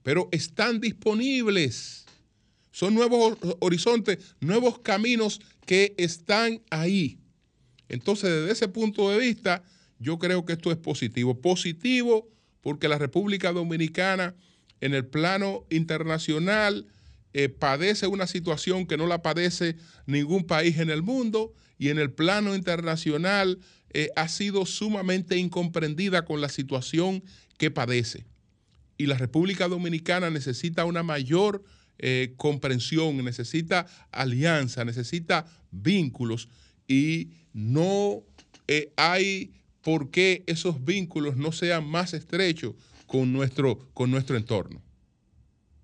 pero 0.03 0.29
están 0.31 0.81
disponibles. 0.81 2.05
Son 2.71 2.95
nuevos 2.95 3.39
horizontes, 3.61 4.19
nuevos 4.41 4.79
caminos 4.81 5.41
que 5.67 5.95
están 5.97 6.61
ahí. 6.71 7.19
Entonces, 7.89 8.31
desde 8.31 8.53
ese 8.53 8.69
punto 8.69 9.11
de 9.11 9.19
vista, 9.19 9.63
yo 9.99 10.19
creo 10.19 10.45
que 10.45 10.53
esto 10.53 10.71
es 10.71 10.77
positivo. 10.77 11.41
Positivo 11.41 12.29
porque 12.61 12.89
la 12.89 12.99
República 12.99 13.53
Dominicana 13.53 14.35
en 14.81 14.95
el 14.95 15.07
plano 15.07 15.65
internacional 15.71 16.87
eh, 17.33 17.49
padece 17.49 18.07
una 18.07 18.27
situación 18.27 18.87
que 18.87 18.97
no 18.97 19.07
la 19.07 19.23
padece 19.23 19.77
ningún 20.07 20.45
país 20.45 20.79
en 20.79 20.91
el 20.91 21.03
mundo 21.03 21.53
y 21.79 21.89
en 21.89 21.99
el 21.99 22.11
plano 22.11 22.55
internacional 22.55 23.59
eh, 23.91 24.11
ha 24.17 24.29
sido 24.29 24.67
sumamente 24.67 25.37
incomprendida 25.37 26.25
con 26.25 26.41
la 26.41 26.49
situación 26.49 27.23
que 27.57 27.71
padece. 27.71 28.27
Y 28.97 29.07
la 29.07 29.17
República 29.17 29.69
Dominicana 29.69 30.31
necesita 30.31 30.85
una 30.85 31.03
mayor 31.03 31.63
eh, 31.99 32.35
comprensión, 32.37 33.25
necesita 33.25 33.87
alianza, 34.13 34.85
necesita 34.85 35.47
vínculos 35.71 36.49
y 36.87 37.31
no 37.53 38.23
eh, 38.69 38.93
hay 38.97 39.53
por 39.83 40.11
qué 40.11 40.45
esos 40.47 40.85
vínculos 40.85 41.37
no 41.37 41.51
sean 41.51 41.87
más 41.87 42.15
estrechos 42.15 42.75
con 43.07 43.33
nuestro, 43.33 43.79
con 43.95 44.11
nuestro 44.11 44.37
entorno. 44.37 44.83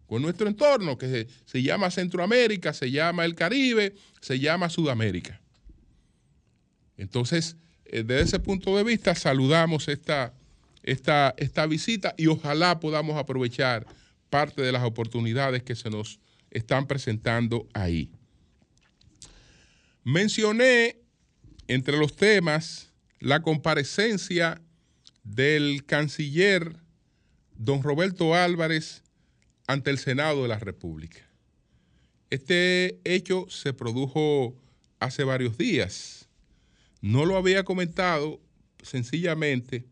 Con 0.07 0.23
nuestro 0.23 0.47
entorno, 0.47 0.99
que 0.99 1.27
se, 1.47 1.63
llama 1.63 1.91
Centroamérica, 1.91 2.73
se 2.75 2.91
llama 2.91 3.25
el 3.25 3.35
Caribe, 3.35 3.95
se 4.21 4.39
llama 4.39 4.69
Sudamérica. 4.69 5.41
Entonces, 6.97 7.57
eh, 7.87 8.05
desde 8.05 8.23
ese 8.23 8.39
punto 8.39 8.77
de 8.77 8.85
vista, 8.85 9.15
saludamos 9.15 9.89
esta, 9.89 10.35
esta, 10.83 11.35
esta 11.39 11.67
visita 11.67 12.15
y 12.17 12.27
ojalá 12.27 12.79
podamos 12.79 13.17
aprovechar 13.17 13.87
parte 14.35 14.63
de 14.63 14.73
las 14.73 14.83
oportunidades 14.83 15.63
que 15.63 15.77
se 15.77 15.91
nos 15.91 16.19
están 16.51 16.89
presentando 16.89 17.69
ahí. 17.73 18.11
Mencioné 20.03 20.97
entre 21.69 21.97
los 21.97 22.17
temas 22.17 22.93
la 23.21 23.43
comparecencia 23.43 24.61
del 25.23 25.85
canciller 25.87 26.79
don 27.57 27.85
Roberto 27.85 28.35
Álvarez 28.35 29.05
ante 29.69 29.91
el 29.93 29.99
Senado 29.99 30.43
de 30.43 30.49
la 30.49 30.59
República. 30.59 31.31
Este 32.29 32.99
hecho 33.05 33.47
se 33.49 33.73
produjo 33.73 34.61
hace 34.99 35.23
varios 35.23 35.57
días. 35.59 36.29
No 37.01 37.25
lo 37.25 37.37
había 37.37 37.63
comentado 37.63 38.41
sencillamente 38.83 39.87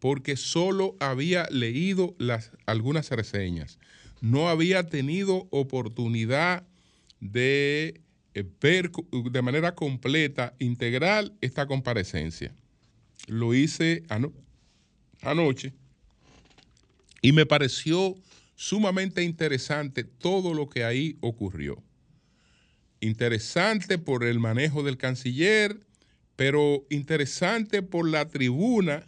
porque 0.00 0.36
solo 0.36 0.96
había 1.00 1.46
leído 1.50 2.14
las, 2.18 2.52
algunas 2.66 3.10
reseñas. 3.10 3.78
No 4.20 4.48
había 4.48 4.88
tenido 4.88 5.48
oportunidad 5.50 6.66
de 7.20 8.00
eh, 8.34 8.44
ver 8.60 8.90
de 8.90 9.42
manera 9.42 9.74
completa, 9.74 10.54
integral, 10.58 11.36
esta 11.40 11.66
comparecencia. 11.66 12.54
Lo 13.26 13.54
hice 13.54 14.04
anoche 15.20 15.72
y 17.20 17.32
me 17.32 17.46
pareció 17.46 18.16
sumamente 18.54 19.22
interesante 19.22 20.04
todo 20.04 20.54
lo 20.54 20.68
que 20.68 20.84
ahí 20.84 21.16
ocurrió. 21.20 21.82
Interesante 23.00 23.98
por 23.98 24.24
el 24.24 24.38
manejo 24.40 24.82
del 24.82 24.96
canciller, 24.96 25.78
pero 26.36 26.86
interesante 26.90 27.82
por 27.82 28.08
la 28.08 28.28
tribuna 28.28 29.06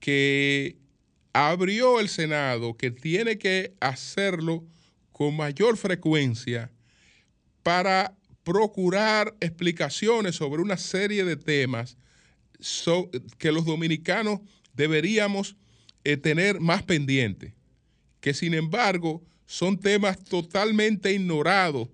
que 0.00 0.76
abrió 1.32 2.00
el 2.00 2.08
Senado, 2.08 2.76
que 2.76 2.90
tiene 2.90 3.38
que 3.38 3.74
hacerlo 3.80 4.64
con 5.12 5.36
mayor 5.36 5.76
frecuencia 5.76 6.70
para 7.62 8.16
procurar 8.42 9.36
explicaciones 9.40 10.34
sobre 10.34 10.62
una 10.62 10.76
serie 10.76 11.24
de 11.24 11.36
temas 11.36 11.96
que 13.38 13.52
los 13.52 13.64
dominicanos 13.64 14.40
deberíamos 14.74 15.56
eh, 16.04 16.16
tener 16.16 16.60
más 16.60 16.82
pendiente, 16.82 17.54
que 18.20 18.34
sin 18.34 18.54
embargo 18.54 19.22
son 19.46 19.78
temas 19.78 20.22
totalmente 20.24 21.12
ignorados 21.12 21.88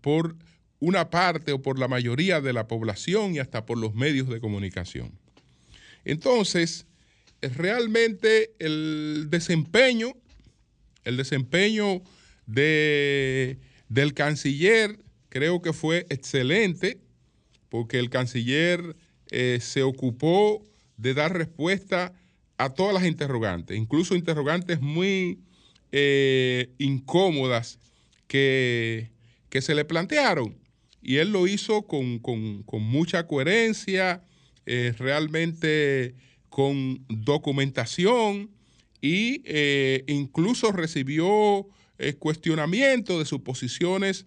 por 0.00 0.36
una 0.78 1.10
parte 1.10 1.52
o 1.52 1.60
por 1.60 1.78
la 1.78 1.88
mayoría 1.88 2.40
de 2.40 2.52
la 2.52 2.66
población 2.66 3.34
y 3.34 3.38
hasta 3.38 3.66
por 3.66 3.78
los 3.78 3.94
medios 3.94 4.28
de 4.28 4.40
comunicación. 4.40 5.12
Entonces, 6.04 6.86
realmente 7.42 8.52
el 8.58 9.28
desempeño, 9.30 10.12
el 11.04 11.16
desempeño 11.16 12.02
de, 12.46 13.58
del 13.88 14.14
canciller 14.14 14.98
creo 15.28 15.62
que 15.62 15.72
fue 15.72 16.06
excelente, 16.10 17.00
porque 17.68 17.98
el 17.98 18.10
canciller 18.10 18.96
eh, 19.30 19.58
se 19.60 19.82
ocupó 19.82 20.64
de 20.96 21.14
dar 21.14 21.36
respuesta 21.36 22.12
a 22.58 22.74
todas 22.74 22.92
las 22.92 23.04
interrogantes, 23.04 23.76
incluso 23.76 24.14
interrogantes 24.14 24.80
muy 24.80 25.40
eh, 25.92 26.74
incómodas 26.78 27.78
que, 28.26 29.12
que 29.48 29.62
se 29.62 29.74
le 29.74 29.84
plantearon. 29.84 30.60
Y 31.02 31.16
él 31.16 31.32
lo 31.32 31.46
hizo 31.46 31.82
con, 31.82 32.20
mucha 32.72 33.26
coherencia, 33.26 34.22
eh, 34.66 34.94
realmente 34.98 36.14
con 36.60 37.06
documentación 37.08 38.50
y 39.00 39.40
eh, 39.46 40.04
incluso 40.08 40.72
recibió 40.72 41.66
eh, 41.98 42.12
cuestionamiento 42.14 43.18
de 43.18 43.24
sus 43.24 43.40
posiciones 43.40 44.26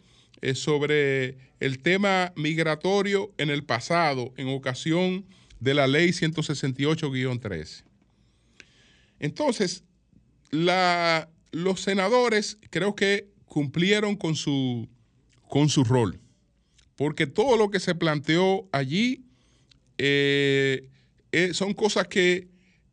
sobre 0.56 1.38
el 1.62 1.80
tema 1.80 2.34
migratorio 2.36 3.32
en 3.38 3.50
el 3.50 3.64
pasado, 3.64 4.34
en 4.36 4.50
ocasión 4.50 5.26
de 5.62 5.74
la 5.74 5.88
ley 5.88 6.10
168-13. 6.10 7.84
Entonces, 9.20 9.86
los 10.52 11.80
senadores 11.80 12.58
creo 12.72 12.94
que 12.94 13.30
cumplieron 13.46 14.18
con 14.18 14.36
su, 14.36 14.90
con 15.48 15.70
su 15.70 15.86
rol 15.86 16.20
porque 16.96 17.28
todo 17.28 17.58
lo 17.58 17.70
que 17.70 17.80
se 17.80 17.96
planteó 17.96 18.68
allí 18.72 19.26
eh, 19.98 20.90
eh, 21.34 21.56
son 21.56 21.74
cosas 21.74 22.08
que 22.08 22.48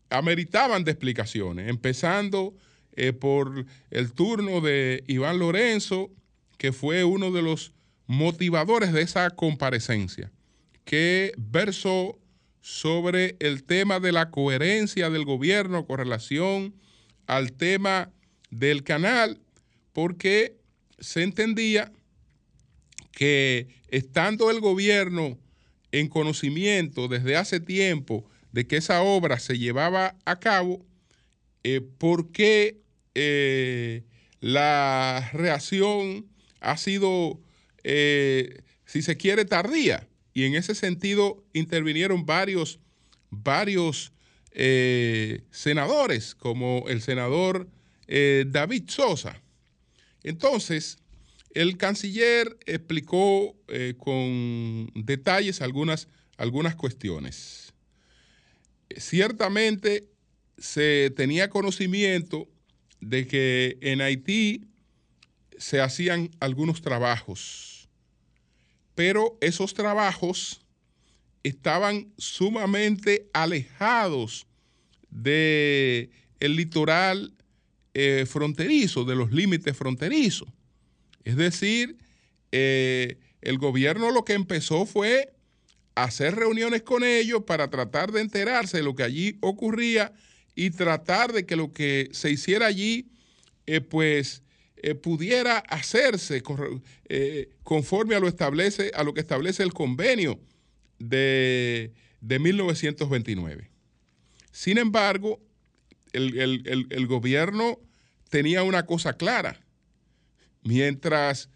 ameritaban 0.08 0.82
de 0.82 0.92
explicaciones, 0.92 1.68
empezando 1.68 2.54
eh, 2.96 3.12
por 3.12 3.66
el 3.90 4.12
turno 4.12 4.62
de 4.62 5.04
Iván 5.06 5.38
Lorenzo, 5.38 6.10
que 6.56 6.72
fue 6.72 7.04
uno 7.04 7.30
de 7.32 7.42
los 7.42 7.72
motivadores 8.06 8.94
de 8.94 9.02
esa 9.02 9.28
comparecencia, 9.28 10.32
que 10.86 11.32
versó 11.36 12.18
sobre 12.62 13.36
el 13.40 13.62
tema 13.62 14.00
de 14.00 14.12
la 14.12 14.30
coherencia 14.30 15.10
del 15.10 15.26
gobierno 15.26 15.86
con 15.86 15.98
relación 15.98 16.74
al 17.26 17.52
tema 17.52 18.10
del 18.50 18.84
canal, 18.84 19.38
porque 19.92 20.56
se 20.98 21.22
entendía 21.22 21.92
que 23.12 23.68
estando 23.88 24.50
el 24.50 24.60
gobierno 24.60 25.38
en 25.92 26.08
conocimiento 26.08 27.08
desde 27.08 27.36
hace 27.36 27.60
tiempo 27.60 28.24
de 28.52 28.66
que 28.66 28.76
esa 28.76 29.02
obra 29.02 29.38
se 29.38 29.58
llevaba 29.58 30.16
a 30.24 30.38
cabo, 30.38 30.84
eh, 31.62 31.80
¿por 31.80 32.32
qué 32.32 32.80
eh, 33.14 34.04
la 34.40 35.30
reacción 35.32 36.26
ha 36.60 36.76
sido, 36.76 37.40
eh, 37.84 38.62
si 38.84 39.02
se 39.02 39.16
quiere, 39.16 39.44
tardía? 39.44 40.08
Y 40.32 40.44
en 40.44 40.54
ese 40.54 40.74
sentido 40.74 41.44
intervinieron 41.52 42.24
varios, 42.24 42.78
varios 43.30 44.12
senadores, 45.50 46.34
como 46.34 46.84
el 46.88 47.00
senador 47.02 47.68
David 48.08 48.84
Sosa. 48.88 49.40
Entonces, 50.24 50.98
el 51.54 51.76
canciller 51.76 52.58
explicó 52.66 53.56
eh, 53.68 53.94
con 53.98 54.90
detalles 54.94 55.60
algunas, 55.60 56.08
algunas 56.36 56.76
cuestiones. 56.76 57.72
Ciertamente 58.96 60.08
se 60.58 61.12
tenía 61.16 61.50
conocimiento 61.50 62.48
de 63.00 63.26
que 63.26 63.78
en 63.80 64.00
Haití 64.00 64.66
se 65.58 65.80
hacían 65.80 66.30
algunos 66.40 66.82
trabajos, 66.82 67.88
pero 68.94 69.36
esos 69.40 69.74
trabajos 69.74 70.60
estaban 71.42 72.12
sumamente 72.18 73.28
alejados 73.32 74.46
del 75.10 76.10
litoral 76.40 77.34
eh, 77.94 78.26
fronterizo, 78.28 79.04
de 79.04 79.16
los 79.16 79.32
límites 79.32 79.76
fronterizos. 79.76 80.48
Es 81.24 81.36
decir, 81.36 81.98
eh, 82.52 83.18
el 83.40 83.58
gobierno 83.58 84.10
lo 84.10 84.24
que 84.24 84.34
empezó 84.34 84.86
fue 84.86 85.32
hacer 85.94 86.34
reuniones 86.34 86.82
con 86.82 87.04
ellos 87.04 87.42
para 87.44 87.68
tratar 87.68 88.12
de 88.12 88.20
enterarse 88.20 88.78
de 88.78 88.82
lo 88.82 88.94
que 88.94 89.02
allí 89.02 89.38
ocurría 89.40 90.12
y 90.54 90.70
tratar 90.70 91.32
de 91.32 91.46
que 91.46 91.56
lo 91.56 91.72
que 91.72 92.08
se 92.12 92.30
hiciera 92.30 92.66
allí, 92.66 93.10
eh, 93.66 93.80
pues, 93.80 94.42
eh, 94.82 94.94
pudiera 94.94 95.58
hacerse 95.58 96.42
conforme 97.62 98.14
a 98.14 98.20
lo, 98.20 98.28
establece, 98.28 98.90
a 98.94 99.04
lo 99.04 99.12
que 99.12 99.20
establece 99.20 99.62
el 99.62 99.74
convenio 99.74 100.40
de, 100.98 101.92
1929. 102.20 103.70
Sin 104.52 104.78
embargo, 104.78 105.40
el 106.12 107.06
gobierno 107.06 107.78
tenía 108.30 108.62
una 108.62 108.86
cosa 108.86 109.14
clara, 109.14 109.60
mientras 110.62 111.48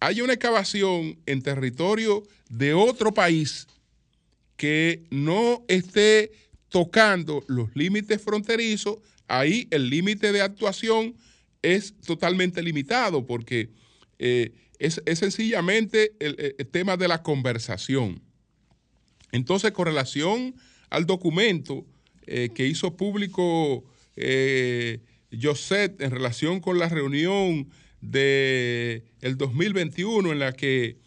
hay 0.00 0.20
una 0.20 0.34
excavación 0.34 1.18
en 1.26 1.42
territorio 1.42 2.22
de 2.48 2.74
otro 2.74 3.12
país 3.12 3.66
que 4.56 5.04
no 5.10 5.64
esté 5.68 6.32
tocando 6.68 7.44
los 7.46 7.74
límites 7.74 8.22
fronterizos, 8.22 8.98
ahí 9.28 9.66
el 9.70 9.90
límite 9.90 10.32
de 10.32 10.42
actuación 10.42 11.14
es 11.62 11.94
totalmente 12.06 12.62
limitado 12.62 13.26
porque 13.26 13.70
eh, 14.18 14.52
es, 14.78 15.00
sencillamente 15.14 16.12
el, 16.20 16.54
tema 16.70 16.96
de 16.96 17.08
la 17.08 17.22
conversación. 17.22 18.22
Entonces, 19.32 19.72
con 19.72 19.86
relación 19.86 20.54
al 20.90 21.06
documento 21.06 21.86
eh, 22.26 22.50
que 22.54 22.66
hizo 22.66 22.96
público 22.96 23.84
eh, 24.16 25.00
José 25.40 25.94
en 25.98 26.10
relación 26.10 26.60
con 26.60 26.78
la 26.78 26.88
reunión 26.88 27.68
del 28.00 29.04
el 29.20 29.36
2021 29.36 30.32
en 30.32 30.38
la 30.38 30.52
que 30.52 30.98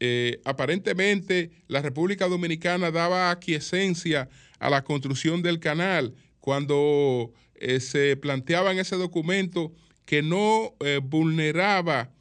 eh, 0.00 0.40
aparentemente 0.44 1.50
la 1.66 1.82
República 1.82 2.28
Dominicana 2.28 2.92
daba 2.92 3.30
aquiescencia 3.30 4.28
a 4.60 4.70
la 4.70 4.84
construcción 4.84 5.42
del 5.42 5.58
canal 5.58 6.14
cuando 6.40 7.32
eh, 7.56 7.80
se 7.80 8.16
planteaba 8.16 8.70
en 8.70 8.78
ese 8.78 8.96
documento 8.96 9.72
que 10.04 10.22
no 10.22 10.74
eh, 10.80 11.00
vulneraba 11.02 12.12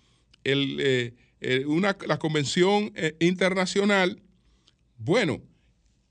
la 0.44 2.20
Convención 2.20 2.94
Internacional. 3.20 4.22
Bueno, 4.98 5.42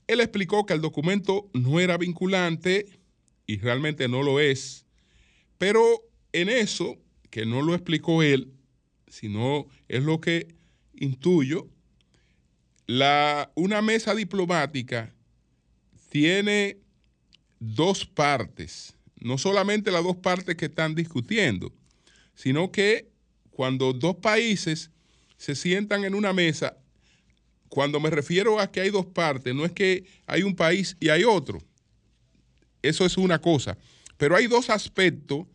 él 0.05 0.21
explicó 0.21 0.65
que 0.65 0.73
el 0.73 0.81
documento 0.81 1.49
no 1.53 1.79
era 1.79 1.97
vinculante 1.97 2.85
y 3.47 3.57
realmente 3.57 4.07
no 4.07 4.21
lo 4.21 4.39
es, 4.39 4.85
pero 5.57 5.81
en 6.33 6.49
eso 6.49 6.97
que 7.37 7.45
no 7.45 7.61
lo 7.61 7.75
explicó 7.75 8.23
él, 8.23 8.51
sino 9.07 9.67
es 9.87 10.03
lo 10.03 10.19
que 10.19 10.55
intuyo, 10.95 11.69
la, 12.87 13.51
una 13.53 13.83
mesa 13.83 14.15
diplomática 14.15 15.13
tiene 16.09 16.79
dos 17.59 18.07
partes, 18.07 18.95
no 19.19 19.37
solamente 19.37 19.91
las 19.91 20.03
dos 20.03 20.15
partes 20.15 20.55
que 20.55 20.65
están 20.65 20.95
discutiendo, 20.95 21.71
sino 22.33 22.71
que 22.71 23.07
cuando 23.51 23.93
dos 23.93 24.15
países 24.15 24.89
se 25.37 25.53
sientan 25.53 26.05
en 26.05 26.15
una 26.15 26.33
mesa, 26.33 26.75
cuando 27.69 27.99
me 27.99 28.09
refiero 28.09 28.59
a 28.59 28.71
que 28.71 28.81
hay 28.81 28.89
dos 28.89 29.05
partes, 29.05 29.53
no 29.53 29.63
es 29.63 29.73
que 29.73 30.05
hay 30.25 30.41
un 30.41 30.55
país 30.55 30.97
y 30.99 31.09
hay 31.09 31.23
otro, 31.23 31.59
eso 32.81 33.05
es 33.05 33.15
una 33.15 33.39
cosa, 33.39 33.77
pero 34.17 34.35
hay 34.35 34.47
dos 34.47 34.71
aspectos 34.71 35.45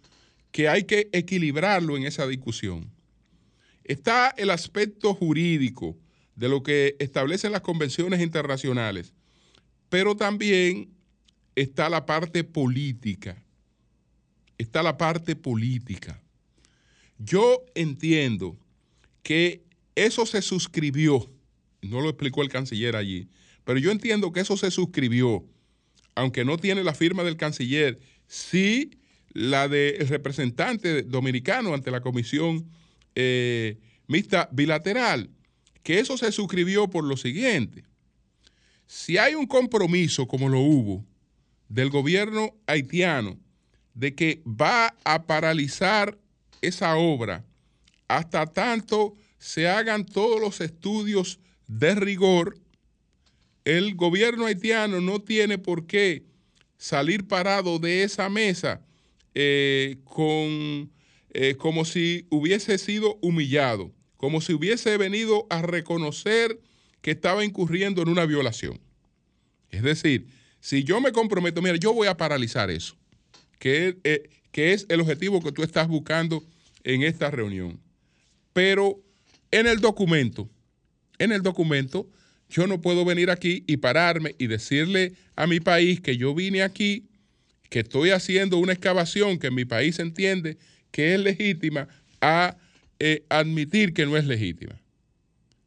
que 0.52 0.68
hay 0.68 0.84
que 0.84 1.08
equilibrarlo 1.12 1.96
en 1.96 2.04
esa 2.04 2.26
discusión. 2.26 2.90
Está 3.84 4.32
el 4.36 4.50
aspecto 4.50 5.12
jurídico 5.14 5.98
de 6.36 6.48
lo 6.48 6.62
que 6.62 6.94
establecen 6.98 7.52
las 7.52 7.62
convenciones 7.62 8.20
internacionales, 8.20 9.12
pero 9.88 10.14
también 10.14 10.90
está 11.56 11.88
la 11.88 12.06
parte 12.06 12.44
política. 12.44 13.42
Está 14.58 14.82
la 14.82 14.96
parte 14.96 15.34
política. 15.34 16.22
Yo 17.18 17.64
entiendo 17.74 18.56
que 19.22 19.64
eso 19.94 20.26
se 20.26 20.42
suscribió, 20.42 21.30
no 21.80 22.00
lo 22.00 22.08
explicó 22.08 22.42
el 22.42 22.48
canciller 22.48 22.96
allí, 22.96 23.28
pero 23.64 23.78
yo 23.78 23.90
entiendo 23.90 24.32
que 24.32 24.40
eso 24.40 24.56
se 24.56 24.70
suscribió, 24.70 25.44
aunque 26.14 26.44
no 26.44 26.58
tiene 26.58 26.84
la 26.84 26.94
firma 26.94 27.24
del 27.24 27.36
canciller, 27.36 28.00
si 28.26 28.98
la 29.32 29.68
del 29.68 30.08
representante 30.08 31.02
dominicano 31.02 31.74
ante 31.74 31.90
la 31.90 32.00
comisión 32.00 32.68
eh, 33.14 33.78
mixta 34.06 34.48
bilateral, 34.52 35.30
que 35.82 35.98
eso 35.98 36.16
se 36.16 36.32
suscribió 36.32 36.88
por 36.88 37.04
lo 37.04 37.16
siguiente. 37.16 37.84
Si 38.86 39.18
hay 39.18 39.34
un 39.34 39.46
compromiso, 39.46 40.28
como 40.28 40.48
lo 40.48 40.60
hubo, 40.60 41.04
del 41.68 41.88
gobierno 41.88 42.54
haitiano, 42.66 43.38
de 43.94 44.14
que 44.14 44.42
va 44.46 44.94
a 45.04 45.26
paralizar 45.26 46.18
esa 46.60 46.96
obra 46.96 47.44
hasta 48.08 48.46
tanto 48.46 49.14
se 49.38 49.68
hagan 49.68 50.04
todos 50.04 50.40
los 50.40 50.60
estudios 50.60 51.40
de 51.66 51.94
rigor, 51.94 52.58
el 53.64 53.94
gobierno 53.94 54.46
haitiano 54.46 55.00
no 55.00 55.20
tiene 55.20 55.56
por 55.56 55.86
qué 55.86 56.24
salir 56.76 57.26
parado 57.26 57.78
de 57.78 58.02
esa 58.02 58.28
mesa 58.28 58.82
eh, 59.34 59.98
con, 60.04 60.90
eh, 61.32 61.56
como 61.58 61.84
si 61.84 62.26
hubiese 62.30 62.78
sido 62.78 63.18
humillado, 63.22 63.92
como 64.16 64.40
si 64.40 64.52
hubiese 64.52 64.96
venido 64.96 65.46
a 65.50 65.62
reconocer 65.62 66.60
que 67.00 67.10
estaba 67.10 67.44
incurriendo 67.44 68.02
en 68.02 68.08
una 68.08 68.26
violación. 68.26 68.80
Es 69.70 69.82
decir, 69.82 70.26
si 70.60 70.84
yo 70.84 71.00
me 71.00 71.12
comprometo, 71.12 71.60
mira, 71.60 71.76
yo 71.76 71.92
voy 71.92 72.06
a 72.06 72.16
paralizar 72.16 72.70
eso, 72.70 72.96
que, 73.58 73.98
eh, 74.04 74.30
que 74.52 74.72
es 74.72 74.86
el 74.88 75.00
objetivo 75.00 75.42
que 75.42 75.52
tú 75.52 75.62
estás 75.62 75.88
buscando 75.88 76.44
en 76.84 77.02
esta 77.02 77.30
reunión. 77.30 77.80
Pero 78.52 79.02
en 79.50 79.66
el 79.66 79.80
documento, 79.80 80.48
en 81.18 81.32
el 81.32 81.42
documento, 81.42 82.08
yo 82.48 82.66
no 82.66 82.80
puedo 82.80 83.04
venir 83.04 83.30
aquí 83.30 83.64
y 83.66 83.78
pararme 83.78 84.34
y 84.38 84.46
decirle 84.46 85.14
a 85.36 85.46
mi 85.46 85.58
país 85.58 86.00
que 86.00 86.16
yo 86.16 86.34
vine 86.34 86.62
aquí, 86.62 87.08
que 87.72 87.80
estoy 87.80 88.10
haciendo 88.10 88.58
una 88.58 88.74
excavación 88.74 89.38
que 89.38 89.50
mi 89.50 89.64
país 89.64 89.98
entiende 89.98 90.58
que 90.90 91.14
es 91.14 91.20
legítima, 91.20 91.88
a 92.20 92.58
eh, 92.98 93.24
admitir 93.30 93.94
que 93.94 94.04
no 94.04 94.18
es 94.18 94.26
legítima. 94.26 94.78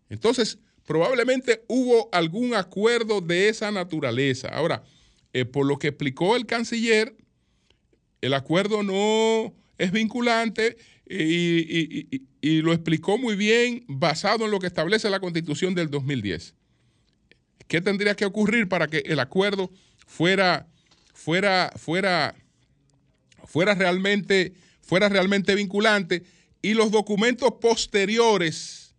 Entonces, 0.08 0.60
probablemente 0.86 1.64
hubo 1.68 2.08
algún 2.12 2.54
acuerdo 2.54 3.22
de 3.22 3.50
esa 3.50 3.72
naturaleza. 3.72 4.50
Ahora, 4.50 4.84
eh, 5.34 5.46
por 5.46 5.66
lo 5.66 5.80
que 5.80 5.88
explicó 5.88 6.36
el 6.36 6.46
canciller, 6.46 7.16
el 8.22 8.36
acuerdo 8.36 8.84
no 8.84 9.56
es 9.80 9.92
vinculante 9.92 10.78
y, 11.10 12.22
y, 12.40 12.62
lo 12.62 12.72
explicó 12.72 13.18
muy 13.18 13.36
bien 13.36 13.84
basado 13.88 14.46
en 14.46 14.52
lo 14.52 14.60
que 14.60 14.68
establece 14.68 15.10
la 15.10 15.20
constitución 15.20 15.74
del 15.74 15.90
2010. 15.90 16.54
¿Qué 17.68 17.82
tendría 17.82 18.16
que 18.16 18.26
ocurrir 18.26 18.70
para 18.70 18.86
que 18.86 19.00
el 19.08 19.20
acuerdo 19.20 19.72
fuera, 20.06 20.68
fuera, 21.16 21.72
fuera, 21.76 22.36
fuera, 23.46 23.74
realmente, 23.74 24.54
fuera 24.82 25.10
realmente 25.10 25.56
vinculante? 25.56 26.24
Y 26.62 26.76
los 26.76 26.92
documentos 26.92 27.54
posteriores, 27.60 28.94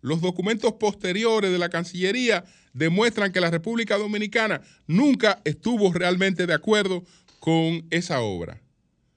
los 0.00 0.20
documentos 0.20 0.74
posteriores 0.74 1.50
de 1.50 1.58
la 1.58 1.70
Cancillería 1.70 2.44
demuestran 2.72 3.32
que 3.32 3.40
la 3.40 3.50
República 3.50 3.98
Dominicana 3.98 4.60
nunca 4.86 5.40
estuvo 5.44 5.92
realmente 5.92 6.46
de 6.46 6.54
acuerdo 6.54 7.04
con 7.40 7.84
esa 7.90 8.20
obra. 8.20 8.60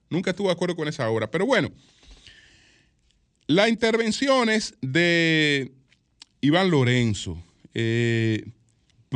Nunca 0.10 0.32
estuvo 0.32 0.48
de 0.48 0.54
acuerdo 0.54 0.76
con 0.76 0.88
esa 0.88 1.10
obra. 1.10 1.30
Pero 1.30 1.46
bueno, 1.46 1.72
las 3.48 3.70
intervenciones 3.70 4.76
de 4.82 5.72
Iván 6.42 6.70
Lorenzo, 6.70 7.42
eh, 7.74 8.46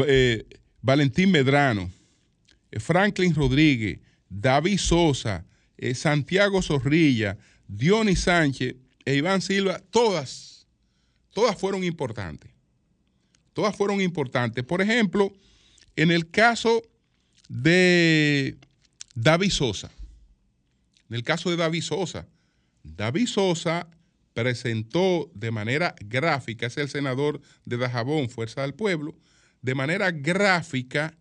eh, 0.08 0.46
Valentín 0.82 1.32
Medrano, 1.32 1.92
Franklin 2.78 3.34
Rodríguez, 3.34 4.00
David 4.30 4.78
Sosa, 4.78 5.46
eh, 5.78 5.96
Santiago 5.96 6.62
Zorrilla, 6.62 7.38
Dionis 7.68 8.22
Sánchez 8.22 8.76
e 9.06 9.16
Iván 9.16 9.42
Silva, 9.42 9.82
todas, 9.90 10.68
todas 11.34 11.58
fueron 11.58 11.84
importantes. 11.84 12.52
Todas 13.54 13.76
fueron 13.76 14.02
importantes. 14.02 14.64
Por 14.64 14.82
ejemplo, 14.82 15.34
en 15.96 16.12
el 16.12 16.30
caso 16.30 16.82
de 17.48 18.58
David 19.16 19.52
Sosa, 19.52 19.92
en 21.10 21.16
el 21.16 21.24
caso 21.24 21.50
de 21.50 21.58
David 21.58 21.82
Sosa, 21.82 22.28
David 22.84 23.28
Sosa 23.28 23.88
presentó 24.34 25.30
de 25.34 25.52
manera 25.52 25.96
gráfica, 26.00 26.68
es 26.68 26.78
el 26.78 26.90
senador 26.90 27.42
de 27.66 27.78
Dajabón, 27.78 28.30
Fuerza 28.30 28.62
del 28.62 28.76
Pueblo, 28.76 29.16
de 29.62 29.76
manera 29.76 30.12
gráfica 30.12 31.18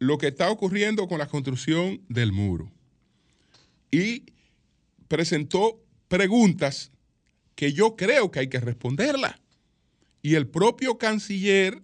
lo 0.00 0.18
que 0.18 0.28
está 0.28 0.50
ocurriendo 0.50 1.06
con 1.06 1.18
la 1.18 1.28
construcción 1.28 2.00
del 2.08 2.32
muro. 2.32 2.72
Y 3.92 4.24
presentó 5.06 5.78
preguntas 6.08 6.90
que 7.54 7.72
yo 7.72 7.94
creo 7.96 8.30
que 8.30 8.40
hay 8.40 8.48
que 8.48 8.58
responderlas. 8.58 9.36
Y 10.22 10.34
el 10.34 10.48
propio 10.48 10.98
canciller 10.98 11.82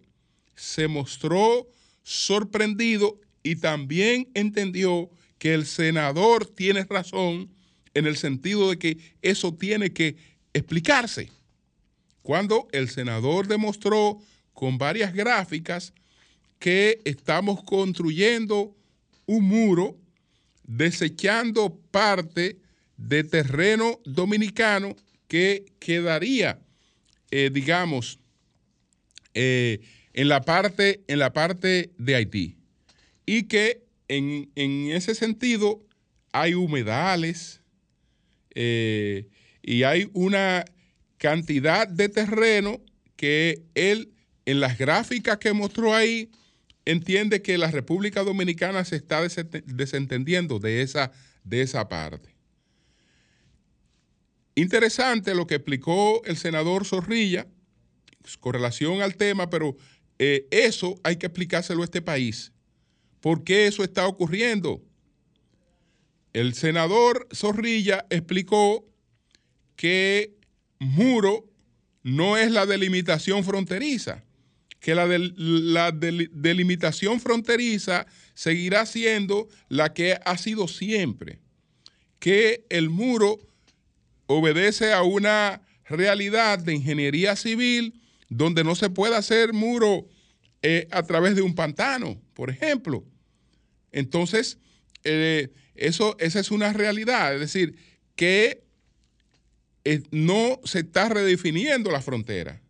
se 0.54 0.88
mostró 0.88 1.68
sorprendido 2.02 3.20
y 3.42 3.56
también 3.56 4.28
entendió 4.34 5.10
que 5.38 5.52
el 5.52 5.66
senador 5.66 6.46
tiene 6.46 6.84
razón 6.84 7.50
en 7.92 8.06
el 8.06 8.16
sentido 8.16 8.70
de 8.70 8.78
que 8.78 8.98
eso 9.20 9.54
tiene 9.54 9.92
que 9.92 10.16
explicarse. 10.54 11.30
Cuando 12.22 12.66
el 12.72 12.88
senador 12.88 13.46
demostró 13.46 14.20
con 14.54 14.78
varias 14.78 15.12
gráficas 15.12 15.92
que 16.58 17.00
estamos 17.04 17.62
construyendo 17.62 18.74
un 19.26 19.44
muro 19.44 19.98
desechando 20.64 21.78
parte 21.90 22.58
de 22.96 23.24
terreno 23.24 24.00
dominicano 24.04 24.96
que 25.28 25.66
quedaría, 25.78 26.60
eh, 27.30 27.50
digamos, 27.52 28.18
eh, 29.34 29.80
en, 30.14 30.28
la 30.28 30.40
parte, 30.42 31.04
en 31.08 31.18
la 31.18 31.32
parte 31.32 31.92
de 31.98 32.14
Haití. 32.14 32.56
Y 33.26 33.44
que 33.44 33.84
en, 34.08 34.50
ese 34.90 35.14
sentido 35.14 35.84
hay 36.32 36.54
humedales 36.54 37.60
eh, 38.54 39.28
y 39.62 39.82
hay 39.82 40.08
una 40.12 40.64
cantidad 41.18 41.88
de 41.88 42.08
terreno 42.08 42.80
que 43.16 43.62
él 43.74 44.12
en 44.44 44.60
las 44.60 44.78
gráficas 44.78 45.38
que 45.38 45.52
mostró 45.52 45.94
ahí, 45.94 46.30
entiende 46.86 47.42
que 47.42 47.58
la 47.58 47.70
República 47.70 48.22
Dominicana 48.22 48.84
se 48.84 48.96
está 48.96 49.20
desentendiendo 49.66 50.58
de 50.58 50.82
esa, 50.82 51.12
de 51.44 51.60
esa 51.60 51.88
parte. 51.88 52.34
Interesante 54.54 55.34
lo 55.34 55.46
que 55.46 55.56
explicó 55.56 56.22
el 56.24 56.38
senador 56.38 56.86
Zorrilla 56.86 57.46
con 58.40 58.54
relación 58.54 59.02
al 59.02 59.16
tema, 59.16 59.50
pero 59.50 59.76
eh, 60.18 60.46
eso 60.50 60.98
hay 61.02 61.16
que 61.16 61.26
explicárselo 61.26 61.82
a 61.82 61.84
este 61.84 62.00
país. 62.00 62.52
¿Por 63.20 63.44
qué 63.44 63.66
eso 63.66 63.84
está 63.84 64.06
ocurriendo? 64.06 64.82
El 66.32 66.54
senador 66.54 67.28
Zorrilla 67.34 68.06
explicó 68.10 68.88
que 69.74 70.36
muro 70.78 71.50
no 72.02 72.36
es 72.36 72.50
la 72.52 72.64
delimitación 72.64 73.42
fronteriza 73.42 74.25
que 74.86 74.94
la, 74.94 75.90
delimitación 75.90 77.20
fronteriza 77.20 78.06
seguirá 78.34 78.86
siendo 78.86 79.48
la 79.68 79.92
que 79.92 80.16
ha 80.24 80.38
sido 80.38 80.68
siempre, 80.68 81.40
que 82.20 82.64
el 82.68 82.88
muro 82.88 83.40
obedece 84.26 84.92
a 84.92 85.02
una 85.02 85.62
realidad 85.86 86.60
de 86.60 86.74
ingeniería 86.74 87.34
civil 87.34 88.00
donde 88.28 88.62
no 88.62 88.76
se 88.76 88.88
puede 88.88 89.16
hacer 89.16 89.52
muro 89.52 90.06
eh, 90.62 90.86
a 90.92 91.02
través 91.02 91.34
de 91.34 91.42
un 91.42 91.56
pantano, 91.56 92.22
por 92.32 92.48
ejemplo. 92.48 93.04
Entonces, 93.90 94.60
eh, 95.02 95.48
eso, 95.74 96.16
esa 96.20 96.38
es 96.38 96.52
una 96.52 96.72
realidad, 96.72 97.34
es 97.34 97.40
decir, 97.40 97.74
que 98.14 98.62
eh, 99.82 100.04
no 100.12 100.60
se 100.62 100.78
está 100.78 101.08
redefiniendo 101.08 101.90
la 101.90 102.02
frontera 102.02 102.62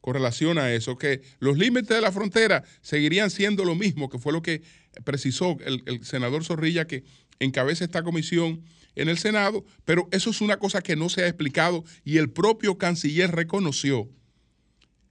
con 0.00 0.14
relación 0.14 0.58
a 0.58 0.72
eso, 0.72 0.96
que 0.96 1.20
los 1.38 1.58
límites 1.58 1.88
de 1.88 2.00
la 2.00 2.12
frontera 2.12 2.64
seguirían 2.80 3.30
siendo 3.30 3.64
lo 3.64 3.74
mismo, 3.74 4.08
que 4.08 4.18
fue 4.18 4.32
lo 4.32 4.42
que 4.42 4.62
precisó 5.04 5.56
el, 5.64 6.04
senador 6.04 6.44
Zorrilla 6.44 6.86
que 6.86 7.04
encabeza 7.38 7.84
esta 7.84 8.02
comisión 8.02 8.62
en 8.96 9.08
el 9.08 9.18
Senado, 9.18 9.64
pero 9.84 10.08
eso 10.10 10.30
es 10.30 10.40
una 10.40 10.58
cosa 10.58 10.82
que 10.82 10.96
no 10.96 11.08
se 11.08 11.22
ha 11.22 11.28
explicado 11.28 11.84
y 12.04 12.16
el 12.18 12.30
propio 12.30 12.76
canciller 12.78 13.30
reconoció 13.30 14.08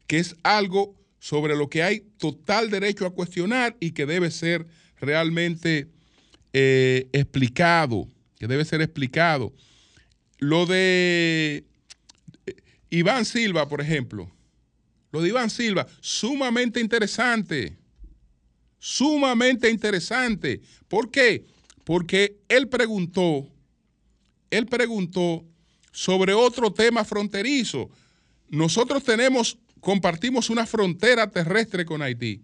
que 0.08 0.18
es 0.18 0.36
algo 0.44 0.96
sobre 1.20 1.56
lo 1.56 1.70
que 1.70 1.84
hay 1.84 2.02
total 2.18 2.70
derecho 2.72 3.06
a 3.06 3.14
cuestionar 3.14 3.78
y 3.80 3.92
que 3.92 4.06
debe 4.06 4.32
ser 4.32 4.66
realmente 5.00 5.88
eh, 6.52 7.08
explicado, 7.14 8.08
que 8.40 8.48
debe 8.48 8.66
ser 8.66 8.82
explicado. 8.82 9.54
Lo 10.40 10.66
de 10.66 11.66
eh, 12.46 12.56
Iván 12.90 13.26
Silva, 13.26 13.70
por 13.70 13.82
ejemplo, 13.82 14.32
lo 15.12 15.22
de 15.22 15.30
Iván 15.30 15.50
Silva, 15.50 15.88
sumamente 16.02 16.80
interesante. 16.80 17.78
Sumamente 18.78 19.70
interesante. 19.70 20.62
¿Por 20.88 21.10
qué? 21.12 21.46
porque 21.90 22.38
él 22.50 22.68
preguntó, 22.68 23.48
él 24.52 24.68
preguntó 24.68 25.44
sobre 25.92 26.36
otro 26.36 26.72
tema 26.72 27.04
fronterizo. 27.04 27.90
Nosotros 28.48 29.04
tenemos, 29.04 29.58
compartimos 29.80 30.52
una 30.52 30.68
frontera 30.68 31.32
terrestre 31.32 31.86
con 31.86 32.04
Haití, 32.04 32.44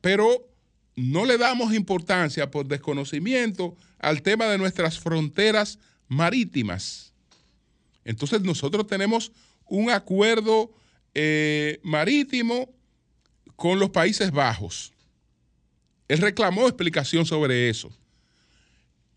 pero 0.00 0.48
no 0.96 1.24
le 1.24 1.38
damos 1.38 1.72
importancia 1.72 2.50
por 2.50 2.66
desconocimiento 2.66 3.76
al 4.00 4.22
tema 4.22 4.46
de 4.46 4.58
nuestras 4.58 4.98
fronteras 4.98 5.78
marítimas. 6.08 7.12
Entonces 8.04 8.40
nosotros 8.40 8.88
tenemos 8.88 9.30
un 9.66 9.88
acuerdo 9.88 10.72
eh, 11.14 11.78
marítimo 11.82 12.68
con 13.56 13.78
los 13.78 13.90
Países 13.90 14.30
Bajos. 14.30 14.92
Él 16.08 16.18
reclamó 16.18 16.66
explicación 16.66 17.26
sobre 17.26 17.68
eso. 17.68 17.90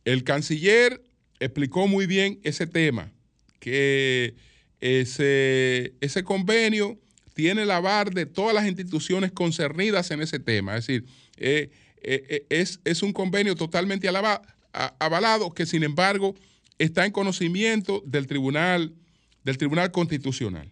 El 0.06 0.24
canciller 0.24 1.04
explicó 1.40 1.88
muy 1.88 2.06
bien 2.06 2.40
ese 2.44 2.68
tema, 2.68 3.12
que 3.60 4.36
ese, 4.80 5.96
ese 6.00 6.24
convenio 6.24 7.00
tiene 7.34 7.64
el 7.64 7.72
avar 7.72 8.14
de 8.14 8.26
todas 8.26 8.54
las 8.54 8.66
instituciones 8.68 9.32
concernidas 9.32 10.12
en 10.12 10.22
ese 10.22 10.40
tema. 10.40 10.78
Es 10.78 10.88
decir, 10.88 11.06
eh, 11.38 11.70
eh, 12.02 12.46
es, 12.50 12.80
es, 12.86 13.04
un 13.04 13.12
convenio 13.12 13.56
totalmente 13.56 14.08
avalado 15.00 15.52
que 15.52 15.66
sin 15.66 15.84
embargo 15.84 16.36
está 16.78 17.06
en 17.06 17.12
conocimiento 17.12 18.04
del 18.06 18.28
Tribunal, 18.28 18.94
del 19.44 19.58
Tribunal 19.58 19.92
Constitucional. 19.92 20.72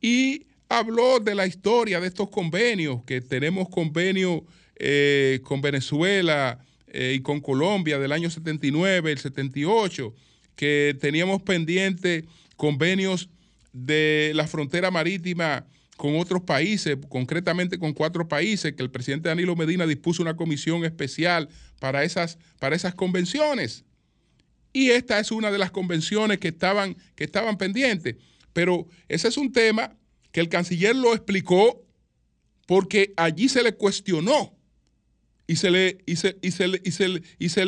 Y 0.00 0.46
habló 0.68 1.20
de 1.20 1.34
la 1.34 1.46
historia 1.46 2.00
de 2.00 2.06
estos 2.06 2.30
convenios, 2.30 3.02
que 3.04 3.20
tenemos 3.20 3.68
convenio 3.68 4.44
eh, 4.76 5.40
con 5.42 5.60
Venezuela 5.60 6.64
eh, 6.86 7.14
y 7.16 7.20
con 7.20 7.40
Colombia 7.40 7.98
del 7.98 8.12
año 8.12 8.30
79, 8.30 9.12
el 9.12 9.18
78, 9.18 10.14
que 10.56 10.96
teníamos 11.00 11.42
pendientes 11.42 12.24
convenios 12.56 13.28
de 13.72 14.32
la 14.34 14.46
frontera 14.46 14.90
marítima 14.90 15.66
con 15.96 16.16
otros 16.18 16.42
países, 16.42 16.96
concretamente 17.08 17.78
con 17.78 17.92
cuatro 17.92 18.26
países, 18.26 18.72
que 18.72 18.82
el 18.82 18.90
presidente 18.90 19.28
Danilo 19.28 19.54
Medina 19.54 19.86
dispuso 19.86 20.22
una 20.22 20.34
comisión 20.34 20.84
especial 20.84 21.48
para 21.78 22.04
esas, 22.04 22.38
para 22.58 22.74
esas 22.74 22.94
convenciones. 22.94 23.84
Y 24.72 24.90
esta 24.90 25.18
es 25.18 25.30
una 25.30 25.50
de 25.50 25.58
las 25.58 25.70
convenciones 25.70 26.38
que 26.38 26.48
estaban, 26.48 26.96
que 27.16 27.24
estaban 27.24 27.58
pendientes. 27.58 28.16
Pero 28.52 28.86
ese 29.08 29.28
es 29.28 29.36
un 29.36 29.52
tema 29.52 29.96
que 30.32 30.40
el 30.40 30.48
canciller 30.48 30.94
lo 30.96 31.14
explicó 31.14 31.84
porque 32.66 33.12
allí 33.16 33.48
se 33.48 33.62
le 33.62 33.74
cuestionó 33.74 34.56
y 35.46 35.56
se 35.56 35.70
le, 35.70 35.98
y 36.06 36.14
se, 36.14 37.66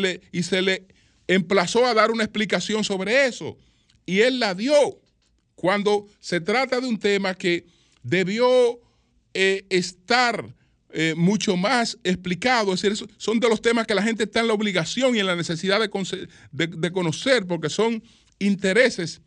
le, 0.63 0.87
emplazó 1.27 1.87
a 1.87 1.95
dar 1.95 2.13
una 2.13 2.23
explicación 2.23 2.85
sobre 2.85 3.27
eso. 3.27 3.59
Y 4.07 4.21
él 4.21 4.39
la 4.39 4.55
dio 4.55 5.01
cuando 5.57 6.07
se 6.21 6.41
trata 6.41 6.81
de 6.81 6.87
un 6.87 6.99
tema 6.99 7.35
que 7.35 7.67
debió 8.05 8.81
eh, 9.35 9.65
estar 9.71 10.55
eh, 10.95 11.15
mucho 11.17 11.57
más 11.57 11.99
explicado. 12.05 12.75
Es 12.75 12.83
decir, 12.83 13.09
son 13.17 13.41
de 13.41 13.49
los 13.49 13.63
temas 13.63 13.87
que 13.87 13.95
la 13.95 14.03
gente 14.03 14.25
está 14.25 14.41
en 14.41 14.49
la 14.49 14.53
obligación 14.53 15.17
y 15.17 15.21
en 15.21 15.27
la 15.27 15.35
necesidad 15.35 15.81
de, 15.81 15.89
conocer, 16.93 17.47
porque 17.47 17.71
son 17.71 18.03
intereses 18.39 19.22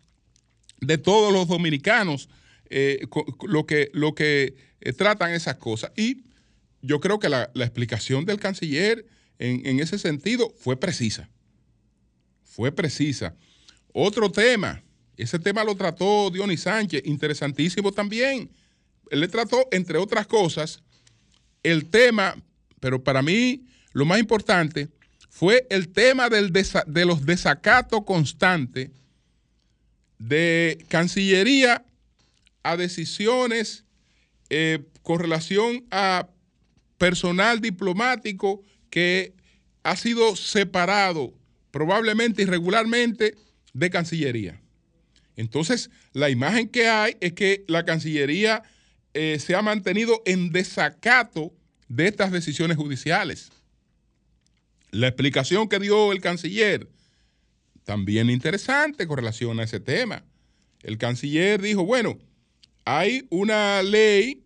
de 0.85 0.97
todos 0.97 1.33
los 1.33 1.47
dominicanos 1.47 2.29
eh, 2.69 3.07
lo 3.47 3.65
que, 3.65 3.89
lo 3.93 4.15
que 4.15 4.55
eh, 4.81 4.93
tratan 4.93 5.31
esas 5.31 5.55
cosas. 5.55 5.91
Y 5.95 6.23
yo 6.81 6.99
creo 6.99 7.19
que 7.19 7.29
la, 7.29 7.51
explicación 7.55 8.25
del 8.25 8.39
canciller 8.39 9.05
en, 9.37 9.79
ese 9.79 9.97
sentido 9.97 10.53
fue 10.57 10.77
precisa. 10.77 11.29
Fue 12.43 12.71
precisa. 12.71 13.35
Otro 13.93 14.31
tema, 14.31 14.83
ese 15.17 15.39
tema 15.39 15.63
lo 15.63 15.75
trató 15.75 16.29
Dionis 16.29 16.61
Sánchez, 16.61 17.01
interesantísimo 17.05 17.91
también. 17.91 18.49
Él 19.09 19.19
le 19.19 19.27
trató, 19.27 19.67
entre 19.71 19.97
otras 19.97 20.25
cosas, 20.27 20.81
el 21.63 21.89
tema, 21.89 22.35
pero 22.79 23.03
para 23.03 23.21
mí 23.21 23.65
lo 23.91 24.05
más 24.05 24.19
importante 24.19 24.89
fue 25.29 25.67
el 25.69 25.89
tema 25.89 26.29
del 26.29 26.51
de 26.51 27.05
los 27.05 27.25
desacatos 27.25 28.03
constantes 28.05 28.89
de 30.19 30.83
Cancillería 30.87 31.85
a 32.63 32.77
decisiones 32.77 33.85
eh, 34.49 34.83
con 35.01 35.19
relación 35.19 35.85
a 35.91 36.29
personal 36.97 37.61
diplomático 37.61 38.63
que 38.89 39.33
ha 39.83 39.95
sido 39.95 40.35
separado 40.35 41.33
probablemente 41.71 42.43
irregularmente 42.43 43.35
de 43.73 43.89
Cancillería. 43.89 44.61
Entonces, 45.35 45.89
la 46.13 46.29
imagen 46.29 46.69
que 46.69 46.87
hay 46.87 47.17
es 47.19 47.33
que 47.33 47.65
la 47.67 47.83
Cancillería 47.83 48.63
eh, 49.13 49.37
se 49.39 49.55
ha 49.55 49.61
mantenido 49.61 50.21
en 50.25 50.51
desacato 50.51 51.53
de 51.87 52.07
estas 52.07 52.31
decisiones 52.31 52.77
judiciales. 52.77 53.51
La 54.91 55.07
explicación 55.07 55.67
que 55.67 55.79
dio 55.79 56.11
el 56.11 56.21
canciller, 56.21 56.89
también 57.85 58.29
interesante 58.29 59.07
con 59.07 59.17
relación 59.17 59.59
a 59.59 59.63
ese 59.63 59.79
tema. 59.79 60.25
El 60.83 60.97
canciller 60.97 61.61
dijo, 61.61 61.85
bueno, 61.85 62.17
hay 62.83 63.25
una 63.29 63.81
ley 63.81 64.43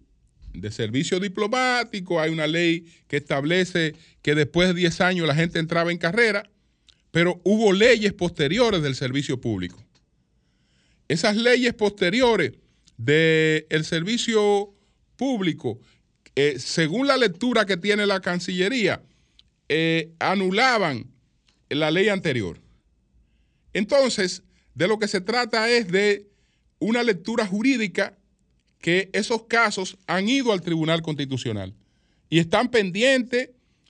de 0.54 0.72
servicio 0.72 1.20
diplomático, 1.20 2.20
hay 2.20 2.32
una 2.32 2.48
ley 2.48 2.86
que 3.08 3.18
establece 3.18 3.96
que 4.22 4.36
después 4.36 4.68
de 4.68 4.74
10 4.74 5.02
años 5.02 5.28
la 5.28 5.36
gente 5.36 5.60
entraba 5.60 5.92
en 5.92 5.98
carrera, 5.98 6.50
pero 7.12 7.42
hubo 7.44 7.74
leyes 7.74 8.14
posteriores 8.14 8.82
del 8.82 8.96
servicio 8.96 9.42
público. 9.42 9.84
Esas 11.08 11.36
leyes 11.36 11.74
posteriores 11.74 12.54
del 12.98 13.84
servicio 13.84 14.74
público, 15.16 15.80
eh, 16.36 16.60
según 16.60 17.08
la 17.08 17.18
lectura 17.18 17.66
que 17.66 17.78
tiene 17.78 18.06
la 18.06 18.20
Cancillería, 18.20 19.02
eh, 19.70 20.12
anulaban 20.20 21.08
la 21.70 21.90
ley 21.92 22.10
anterior. 22.10 22.60
Entonces, 23.74 24.44
de 24.74 24.88
lo 24.88 25.00
que 25.00 25.08
se 25.08 25.22
trata 25.22 25.70
es 25.70 25.92
de 25.92 26.28
una 26.80 27.04
lectura 27.04 27.46
jurídica 27.46 28.18
que 28.80 29.10
esos 29.14 29.44
casos 29.44 29.98
han 30.08 30.30
ido 30.30 30.54
al 30.54 30.62
Tribunal 30.62 31.02
Constitucional 31.02 31.74
y 32.30 32.40
están 32.40 32.70
pendientes 32.70 33.50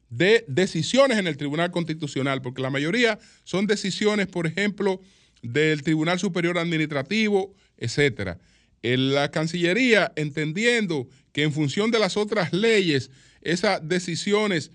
de 0.10 0.44
decisiones 0.48 1.18
en 1.20 1.28
el 1.28 1.38
Tribunal 1.38 1.72
Constitucional, 1.72 2.42
porque 2.42 2.62
la 2.62 2.72
mayoría 2.72 3.20
son 3.44 3.68
decisiones, 3.68 4.28
por 4.28 4.48
ejemplo, 4.48 5.00
del 5.44 5.84
Tribunal 5.84 6.20
Superior 6.20 6.58
Administrativo, 6.58 7.54
etcétera. 7.78 8.39
La 8.82 9.30
Cancillería, 9.30 10.12
entendiendo 10.15 11.08
que 11.32 11.44
en 11.44 11.54
función 11.54 11.92
de 11.92 12.00
las 12.00 12.18
otras 12.18 12.54
leyes, 12.54 13.12
esas 13.42 13.88
decisiones 13.88 14.72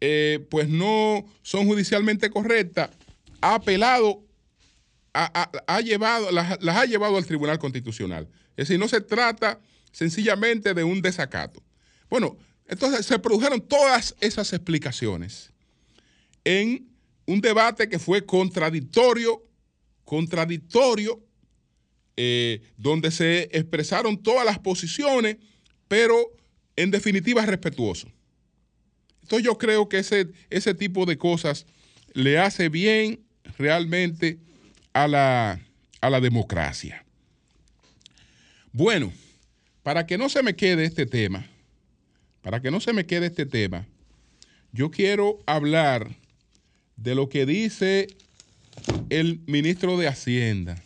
eh, 0.00 0.46
pues 0.50 0.68
no 0.68 1.26
son 1.42 1.66
judicialmente 1.66 2.30
correctas, 2.30 2.90
ha 3.40 3.54
apelado, 3.54 4.22
ha, 5.16 5.80
llevado, 5.80 6.30
las, 6.30 6.58
ha 6.62 6.84
llevado 6.84 7.16
al 7.16 7.24
Tribunal 7.24 7.58
Constitucional. 7.58 8.28
Es 8.50 8.68
decir, 8.68 8.78
no 8.78 8.88
se 8.88 9.00
trata 9.00 9.60
sencillamente 9.92 10.74
de 10.74 10.84
un 10.84 11.00
desacato. 11.00 11.62
Bueno, 12.10 12.36
entonces 12.66 13.06
se 13.06 13.18
produjeron 13.18 13.60
todas 13.60 14.14
esas 14.20 14.52
explicaciones 14.52 15.52
en 16.44 16.88
un 17.26 17.40
debate 17.40 17.88
que 17.88 17.98
fue 17.98 18.24
contradictorio, 18.24 19.42
contradictorio 20.04 21.22
eh, 22.16 22.62
donde 22.76 23.10
se 23.10 23.48
expresaron 23.52 24.22
todas 24.22 24.44
las 24.44 24.58
posiciones, 24.58 25.36
pero 25.88 26.32
en 26.76 26.90
definitiva 26.90 27.44
respetuoso. 27.44 28.08
Entonces 29.22 29.44
yo 29.44 29.58
creo 29.58 29.88
que 29.88 29.98
ese, 29.98 30.28
ese 30.50 30.74
tipo 30.74 31.06
de 31.06 31.18
cosas 31.18 31.66
le 32.12 32.38
hace 32.38 32.68
bien 32.68 33.24
realmente 33.58 34.38
a 35.02 35.08
la, 35.08 35.60
a 36.00 36.10
la 36.10 36.20
democracia. 36.20 37.04
Bueno, 38.72 39.12
para 39.82 40.06
que 40.06 40.18
no 40.18 40.28
se 40.28 40.42
me 40.42 40.56
quede 40.56 40.84
este 40.84 41.06
tema, 41.06 41.46
para 42.42 42.60
que 42.60 42.70
no 42.70 42.80
se 42.80 42.92
me 42.92 43.06
quede 43.06 43.26
este 43.26 43.46
tema, 43.46 43.86
yo 44.72 44.90
quiero 44.90 45.38
hablar 45.46 46.08
de 46.96 47.14
lo 47.14 47.28
que 47.28 47.46
dice 47.46 48.08
el 49.10 49.40
ministro 49.46 49.96
de 49.96 50.08
Hacienda 50.08 50.82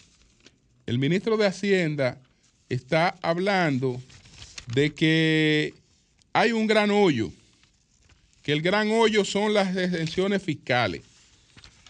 el 0.91 0.99
ministro 0.99 1.37
de 1.37 1.47
Hacienda 1.47 2.21
está 2.69 3.17
hablando 3.23 4.03
de 4.75 4.93
que 4.93 5.73
hay 6.33 6.51
un 6.51 6.67
gran 6.67 6.91
hoyo, 6.91 7.31
que 8.43 8.51
el 8.51 8.61
gran 8.61 8.91
hoyo 8.91 9.25
son 9.25 9.55
las 9.55 9.77
exenciones 9.77 10.43
fiscales. 10.43 11.03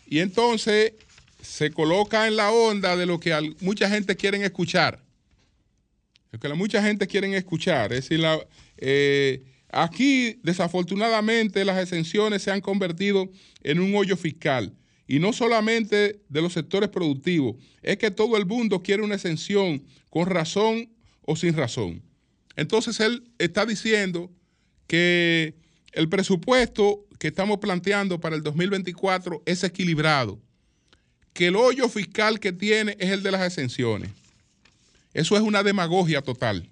Y 0.07 0.19
entonces 0.19 0.93
se 1.42 1.70
coloca 1.70 2.26
en 2.26 2.37
la 2.37 2.50
onda 2.50 2.96
de 2.96 3.07
lo 3.07 3.20
que 3.20 3.55
mucha 3.61 3.88
gente 3.88 4.16
quiere 4.16 4.42
escuchar. 4.44 5.03
Lo 6.33 6.38
que 6.38 6.48
mucha 6.55 6.83
gente 6.83 7.07
quiere 7.07 7.35
escuchar. 7.37 7.92
Es 7.92 8.09
decir, 8.09 8.24
eh, 8.79 9.42
aquí 9.70 10.38
desafortunadamente 10.42 11.64
las 11.64 11.83
exenciones 11.83 12.42
se 12.42 12.50
han 12.50 12.61
convertido 12.61 13.29
en 13.62 13.81
un 13.81 13.94
hoyo 13.94 14.16
fiscal. 14.16 14.72
Y 15.09 15.18
no 15.18 15.33
solamente 15.33 16.20
de 16.29 16.42
los 16.42 16.53
sectores 16.53 16.88
productivos, 16.88 17.57
es 17.83 17.96
que 17.96 18.12
todo 18.12 18.37
el 18.37 18.46
mundo 18.46 18.81
quiere 18.83 19.03
una 19.03 19.16
exención 19.16 19.83
con 20.09 20.26
razón 20.26 20.88
o 21.22 21.35
sin 21.35 21.55
razón. 21.55 22.03
Entonces 22.55 23.00
él 23.00 23.24
está 23.38 23.66
diciendo 23.66 24.31
que 24.87 25.55
el 25.92 26.09
presupuesto 26.09 27.07
que 27.18 27.29
estamos 27.29 27.59
planteando 27.59 28.20
para 28.20 28.37
el 28.37 28.42
2024 28.42 29.42
es 29.46 29.64
equilibrado, 29.64 30.40
que 31.33 31.47
el 31.49 31.57
hoyo 31.57 31.88
fiscal 31.88 32.40
que 32.40 32.53
tiene 32.53 32.97
es 32.99 33.11
el 33.11 33.23
de 33.23 33.31
las 33.31 33.47
exenciones. 33.47 34.11
Eso 35.14 35.37
es 35.37 35.43
una 35.43 35.62
demagogia 35.62 36.23
total. 36.23 36.69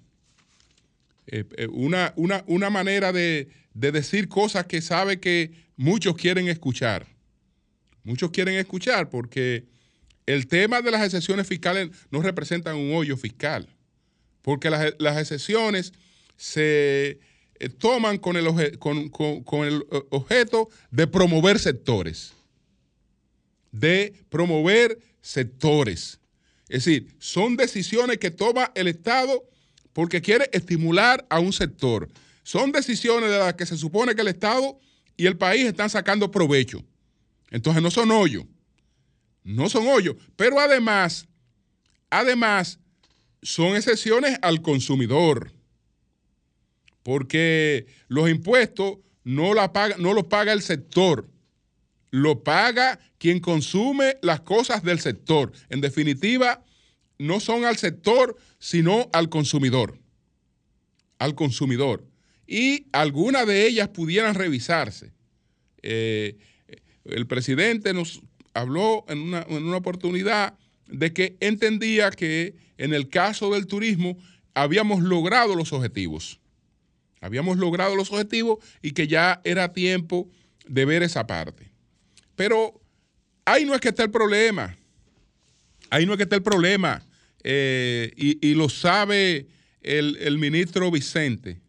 Eh, 1.27 1.45
eh, 1.57 1.67
una, 1.71 2.13
una, 2.15 2.69
manera 2.69 3.11
de, 3.11 3.49
de 3.73 3.91
decir 3.91 4.29
cosas 4.29 4.65
que 4.65 4.81
sabe 4.81 5.19
que 5.19 5.51
muchos 5.75 6.15
quieren 6.15 6.47
escuchar. 6.47 7.05
Muchos 8.03 8.31
quieren 8.31 8.55
escuchar 8.55 9.09
porque 9.09 9.65
el 10.25 10.47
tema 10.47 10.81
de 10.81 10.91
las 10.91 11.03
excepciones 11.03 11.47
fiscales 11.47 11.89
no 12.11 12.21
representan 12.21 12.75
un 12.77 12.93
hoyo 12.95 13.17
fiscal, 13.17 13.67
porque 14.41 14.69
las, 14.69 15.17
excepciones 15.17 15.93
se 16.37 17.19
eh, 17.59 17.69
toman 17.77 18.17
con 18.17 18.37
el, 18.37 18.79
con 18.79 19.65
el 19.65 19.85
objeto 20.09 20.69
de 20.91 21.07
promover 21.07 21.59
sectores, 21.59 22.33
de 23.71 24.13
promover 24.29 24.99
sectores. 25.21 26.19
Es 26.67 26.85
decir, 26.85 27.15
son 27.19 27.57
decisiones 27.57 28.17
que 28.17 28.31
toma 28.31 28.71
el 28.75 28.87
Estado 28.87 29.43
porque 29.93 30.21
quiere 30.21 30.49
estimular 30.53 31.25
a 31.29 31.39
un 31.39 31.51
sector. 31.51 32.07
Son 32.43 32.71
decisiones 32.71 33.29
de 33.29 33.39
las 33.39 33.55
que 33.55 33.65
se 33.65 33.77
supone 33.77 34.15
que 34.15 34.21
el 34.21 34.27
Estado 34.27 34.79
y 35.17 35.25
el 35.25 35.37
país 35.37 35.65
están 35.65 35.89
sacando 35.89 36.31
provecho. 36.31 36.83
Entonces 37.51 37.81
no 37.81 37.91
son 37.91 38.11
hoyos. 38.11 38.45
No 39.43 39.69
son 39.69 39.87
hoyos. 39.87 40.15
Pero 40.35 40.59
además, 40.59 41.27
además, 42.09 42.79
son 43.41 43.75
excepciones 43.75 44.37
al 44.41 44.61
consumidor. 44.61 45.51
Porque 47.03 47.87
los 48.07 48.29
impuestos 48.29 48.97
no, 49.23 49.53
la 49.53 49.73
paga, 49.73 49.95
no 49.97 50.13
los 50.13 50.25
paga 50.25 50.53
el 50.53 50.61
sector. 50.61 51.27
Lo 52.11 52.43
paga 52.43 52.99
quien 53.17 53.39
consume 53.39 54.17
las 54.21 54.41
cosas 54.41 54.83
del 54.83 54.99
sector. 54.99 55.51
En 55.69 55.81
definitiva, 55.81 56.63
no 57.17 57.39
son 57.39 57.65
al 57.65 57.77
sector, 57.77 58.37
sino 58.57 59.09
al 59.13 59.29
consumidor. 59.29 59.99
Al 61.19 61.35
consumidor. 61.35 62.05
Y 62.47 62.87
algunas 62.91 63.45
de 63.45 63.67
ellas 63.67 63.89
pudieran 63.89 64.33
revisarse. 64.33 65.13
Eh, 65.83 66.37
el 67.05 67.27
presidente 67.27 67.93
nos 67.93 68.21
habló 68.53 69.05
en 69.07 69.19
una, 69.19 69.77
oportunidad 69.77 70.57
de 70.87 71.13
que 71.13 71.37
entendía 71.39 72.09
que 72.11 72.55
en 72.77 72.93
el 72.93 73.09
caso 73.09 73.53
del 73.53 73.67
turismo 73.67 74.17
habíamos 74.53 75.01
logrado 75.01 75.55
los 75.55 75.73
objetivos. 75.73 76.39
Habíamos 77.21 77.57
logrado 77.57 77.95
los 77.95 78.11
objetivos 78.11 78.59
y 78.81 78.91
que 78.91 79.07
ya 79.07 79.41
era 79.43 79.73
tiempo 79.73 80.29
de 80.67 80.85
ver 80.85 81.03
esa 81.03 81.27
parte. 81.27 81.68
Pero 82.39 82.81
ahí 83.43 83.65
no 83.65 83.75
es 83.75 83.81
que 83.81 83.89
esté 83.89 84.03
el 84.03 84.11
problema. 84.11 84.77
Ahí 85.89 86.05
no 86.05 86.13
es 86.13 86.17
que 86.17 86.23
esté 86.23 86.37
el 86.37 86.41
problema. 86.41 87.05
Eh, 87.43 88.13
y, 88.15 88.53
lo 88.53 88.69
sabe 88.69 89.49
el, 89.81 90.15
el, 90.21 90.37
ministro 90.37 90.89
Vicente. 90.89 91.59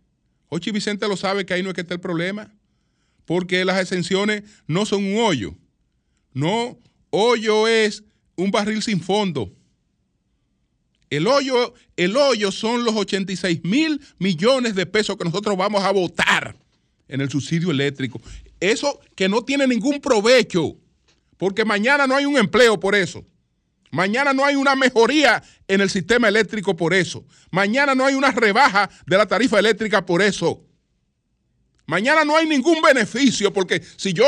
Ochi 0.49 0.71
Vicente 0.71 1.09
lo 1.09 1.17
sabe 1.17 1.45
que 1.45 1.55
ahí 1.55 1.65
no 1.65 1.71
es 1.71 1.75
que 1.75 1.81
esté 1.81 1.95
el 1.95 2.01
problema 2.01 2.55
porque 3.25 3.65
las 3.65 3.81
exenciones 3.81 4.45
no 4.69 4.87
son 4.87 5.05
un 5.05 5.19
hoyo. 5.19 5.57
No, 6.35 6.79
hoyo 7.11 7.67
es 7.67 8.05
un 8.37 8.53
barril 8.53 8.81
sin 8.81 9.01
fondo. 9.01 9.53
El 11.09 11.27
hoyo, 11.27 11.75
el 11.97 12.17
hoyo 12.17 12.53
son 12.53 12.85
los 12.85 12.95
86 12.95 13.65
mil 13.65 14.01
millones 14.21 14.77
de 14.77 14.87
pesos 14.87 15.17
que 15.17 15.25
nosotros 15.25 15.57
vamos 15.57 15.83
a 15.83 15.91
votar 15.91 16.57
en 17.09 17.21
el 17.21 17.29
subsidio 17.29 17.73
eléctrico. 17.73 18.21
Eso 18.61 19.01
que 19.17 19.29
no 19.29 19.43
tiene 19.43 19.67
ningún 19.67 20.01
provecho, 20.01 20.77
porque 21.37 21.65
mañana 21.65 22.07
no 22.07 22.15
hay 22.15 22.27
un 22.27 22.37
empleo 22.37 22.79
por 22.79 22.95
eso. 22.95 23.25
Mañana 23.91 24.33
no 24.33 24.45
hay 24.45 24.55
una 24.55 24.77
mejoría 24.77 25.43
en 25.67 25.81
el 25.81 25.91
sistema 25.91 26.29
eléctrico 26.29 26.77
por 26.77 26.95
eso. 26.95 27.25
Mañana 27.51 27.95
no 27.95 28.05
hay 28.05 28.15
una 28.15 28.31
rebaja 28.31 28.89
de 29.07 29.17
la 29.17 29.27
tarifa 29.27 29.59
eléctrica 29.59 30.05
por 30.07 30.23
eso. 30.23 30.65
Mañana 31.87 32.25
no 32.25 32.37
hay 32.37 32.47
ningún 32.47 32.81
beneficio 32.81 33.53
porque 33.53 33.83
si 33.97 34.13
yo 34.13 34.27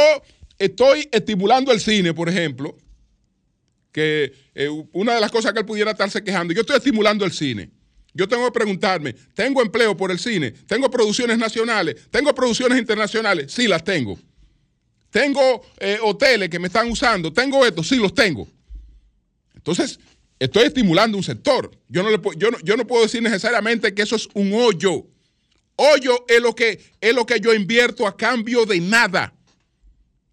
estoy 0.58 1.08
estimulando 1.12 1.70
el 1.70 1.80
cine, 1.80 2.12
por 2.12 2.28
ejemplo, 2.28 2.76
que 3.92 4.32
eh, 4.54 4.68
una 4.92 5.14
de 5.14 5.20
las 5.20 5.30
cosas 5.30 5.52
que 5.52 5.60
él 5.60 5.66
pudiera 5.66 5.92
estarse 5.92 6.24
quejando, 6.24 6.54
yo 6.54 6.62
estoy 6.62 6.78
estimulando 6.78 7.24
el 7.24 7.32
cine. 7.32 7.70
Yo 8.14 8.28
tengo 8.28 8.44
que 8.44 8.52
preguntarme, 8.52 9.14
¿tengo 9.34 9.62
empleo 9.62 9.96
por 9.96 10.10
el 10.10 10.18
cine? 10.18 10.50
¿Tengo 10.50 10.90
producciones 10.90 11.38
nacionales? 11.38 11.96
¿Tengo 12.10 12.34
producciones 12.34 12.78
internacionales? 12.78 13.52
Sí, 13.52 13.66
las 13.66 13.82
tengo. 13.82 14.18
¿Tengo 15.10 15.62
eh, 15.78 15.98
hoteles 16.02 16.48
que 16.48 16.58
me 16.58 16.66
están 16.66 16.90
usando? 16.90 17.32
¿Tengo 17.32 17.64
esto? 17.64 17.82
Sí, 17.82 17.96
los 17.96 18.14
tengo. 18.14 18.48
Entonces, 19.54 19.98
estoy 20.38 20.64
estimulando 20.64 21.16
un 21.16 21.22
sector. 21.22 21.70
Yo 21.88 22.02
no, 22.02 22.10
le, 22.10 22.18
yo 22.36 22.48
yo 22.62 22.76
no 22.76 22.86
puedo 22.86 23.02
decir 23.02 23.22
necesariamente 23.22 23.94
que 23.94 24.02
eso 24.02 24.16
es 24.16 24.28
un 24.34 24.52
hoyo. 24.52 25.06
Hoyo 25.76 26.24
es 26.28 26.40
lo 26.40 26.54
que 26.54 26.80
es 27.00 27.14
lo 27.14 27.24
que 27.24 27.40
yo 27.40 27.54
invierto 27.54 28.06
a 28.06 28.16
cambio 28.16 28.66
de 28.66 28.80
nada. 28.80 29.34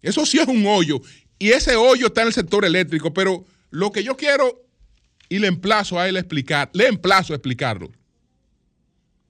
Eso 0.02 0.24
sí 0.26 0.38
es 0.38 0.46
un 0.46 0.66
hoyo. 0.66 1.00
Y 1.38 1.50
ese 1.50 1.76
hoyo 1.76 2.06
está 2.06 2.22
en 2.22 2.28
el 2.28 2.34
sector 2.34 2.64
eléctrico. 2.64 3.12
Pero 3.12 3.44
lo 3.70 3.90
que 3.92 4.02
yo 4.02 4.16
quiero, 4.16 4.62
y 5.30 5.38
le 5.38 5.46
emplazo 5.46 5.98
a 5.98 6.08
él 6.08 6.16
a 6.16 6.20
explicar, 6.20 6.68
le 6.74 6.88
emplazo 6.88 7.32
a 7.32 7.36
explicarlo. 7.36 7.90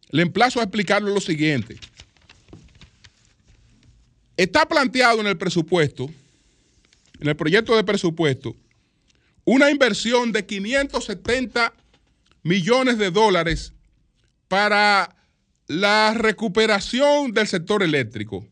Le 0.09 0.23
emplazo 0.23 0.59
a 0.59 0.65
explicarlo 0.65 1.15
lo 1.15 1.21
siguiente. 1.21 1.79
Está 4.37 4.67
planteado 4.67 5.21
en 5.21 5.27
el 5.27 5.37
presupuesto, 5.37 6.11
en 7.21 7.29
el 7.29 7.37
proyecto 7.37 7.77
de 7.77 7.85
presupuesto, 7.85 8.57
una 9.45 9.71
inversión 9.71 10.33
de 10.33 10.47
570 10.47 11.75
millones 12.43 12.97
de 12.97 13.11
dólares 13.11 13.75
para 14.49 15.15
la 15.67 16.15
recuperación 16.15 17.33
del 17.33 17.47
sector 17.47 17.83
eléctrico, 17.83 18.49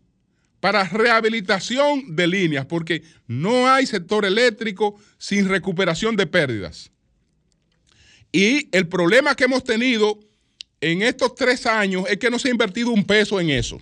para 0.60 0.84
rehabilitación 0.84 2.14
de 2.14 2.26
líneas, 2.26 2.66
porque 2.66 3.02
no 3.26 3.68
hay 3.68 3.86
sector 3.86 4.26
eléctrico 4.26 5.00
sin 5.16 5.48
recuperación 5.48 6.14
de 6.14 6.26
pérdidas. 6.26 6.90
Y 8.32 8.68
el 8.76 8.88
problema 8.88 9.34
que 9.34 9.44
hemos 9.44 9.64
tenido 9.64 10.18
en 10.80 11.02
estos 11.02 11.34
tres 11.34 11.66
años 11.66 12.04
es 12.08 12.18
que 12.18 12.30
no 12.30 12.38
se 12.38 12.48
ha 12.48 12.52
invertido 12.52 12.90
un 12.90 13.04
peso 13.04 13.40
en 13.40 13.50
eso. 13.50 13.80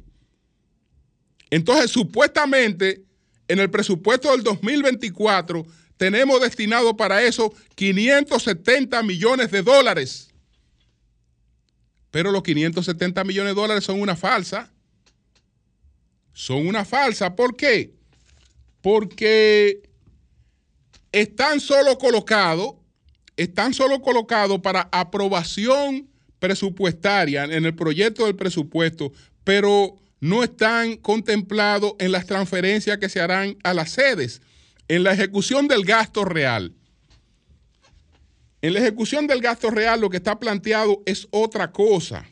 Entonces, 1.50 1.90
supuestamente, 1.90 3.04
en 3.48 3.60
el 3.60 3.70
presupuesto 3.70 4.30
del 4.30 4.42
2024 4.42 5.66
tenemos 5.96 6.40
destinado 6.40 6.96
para 6.96 7.22
eso 7.22 7.52
570 7.74 9.02
millones 9.02 9.50
de 9.50 9.62
dólares. 9.62 10.30
Pero 12.10 12.32
los 12.32 12.42
570 12.42 13.24
millones 13.24 13.54
de 13.54 13.60
dólares 13.60 13.84
son 13.84 14.00
una 14.00 14.16
falsa. 14.16 14.72
Son 16.32 16.66
una 16.66 16.84
falsa. 16.84 17.34
¿Por 17.34 17.56
qué? 17.56 17.94
Porque 18.82 19.82
están 21.12 21.60
solo 21.60 21.98
colocados, 21.98 22.74
están 23.36 23.74
solo 23.74 24.00
colocados 24.00 24.60
para 24.60 24.88
aprobación 24.92 26.08
presupuestaria 26.38 27.44
en 27.44 27.64
el 27.64 27.74
proyecto 27.74 28.26
del 28.26 28.36
presupuesto, 28.36 29.12
pero 29.44 29.96
no 30.20 30.42
están 30.42 30.96
contemplados 30.96 31.94
en 31.98 32.12
las 32.12 32.26
transferencias 32.26 32.98
que 32.98 33.08
se 33.08 33.20
harán 33.20 33.56
a 33.62 33.74
las 33.74 33.90
sedes, 33.90 34.42
en 34.88 35.02
la 35.02 35.12
ejecución 35.12 35.68
del 35.68 35.84
gasto 35.84 36.24
real. 36.24 36.72
En 38.62 38.72
la 38.72 38.80
ejecución 38.80 39.26
del 39.26 39.40
gasto 39.40 39.70
real 39.70 40.00
lo 40.00 40.10
que 40.10 40.16
está 40.16 40.38
planteado 40.38 41.02
es 41.06 41.28
otra 41.30 41.70
cosa. 41.70 42.26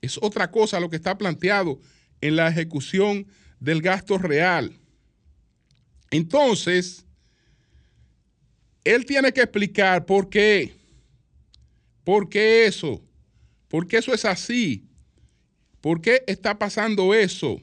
Es 0.00 0.18
otra 0.22 0.50
cosa 0.50 0.80
lo 0.80 0.88
que 0.88 0.96
está 0.96 1.18
planteado 1.18 1.80
en 2.20 2.36
la 2.36 2.48
ejecución 2.48 3.26
del 3.58 3.82
gasto 3.82 4.16
real. 4.16 4.78
Entonces, 6.10 7.04
él 8.84 9.04
tiene 9.06 9.32
que 9.32 9.42
explicar 9.42 10.06
por 10.06 10.28
qué. 10.28 10.74
¿Por 12.04 12.28
qué 12.28 12.66
eso? 12.66 13.02
¿Por 13.68 13.86
qué 13.86 13.98
eso 13.98 14.12
es 14.12 14.24
así? 14.24 14.84
¿Por 15.80 16.00
qué 16.00 16.24
está 16.26 16.58
pasando 16.58 17.14
eso? 17.14 17.60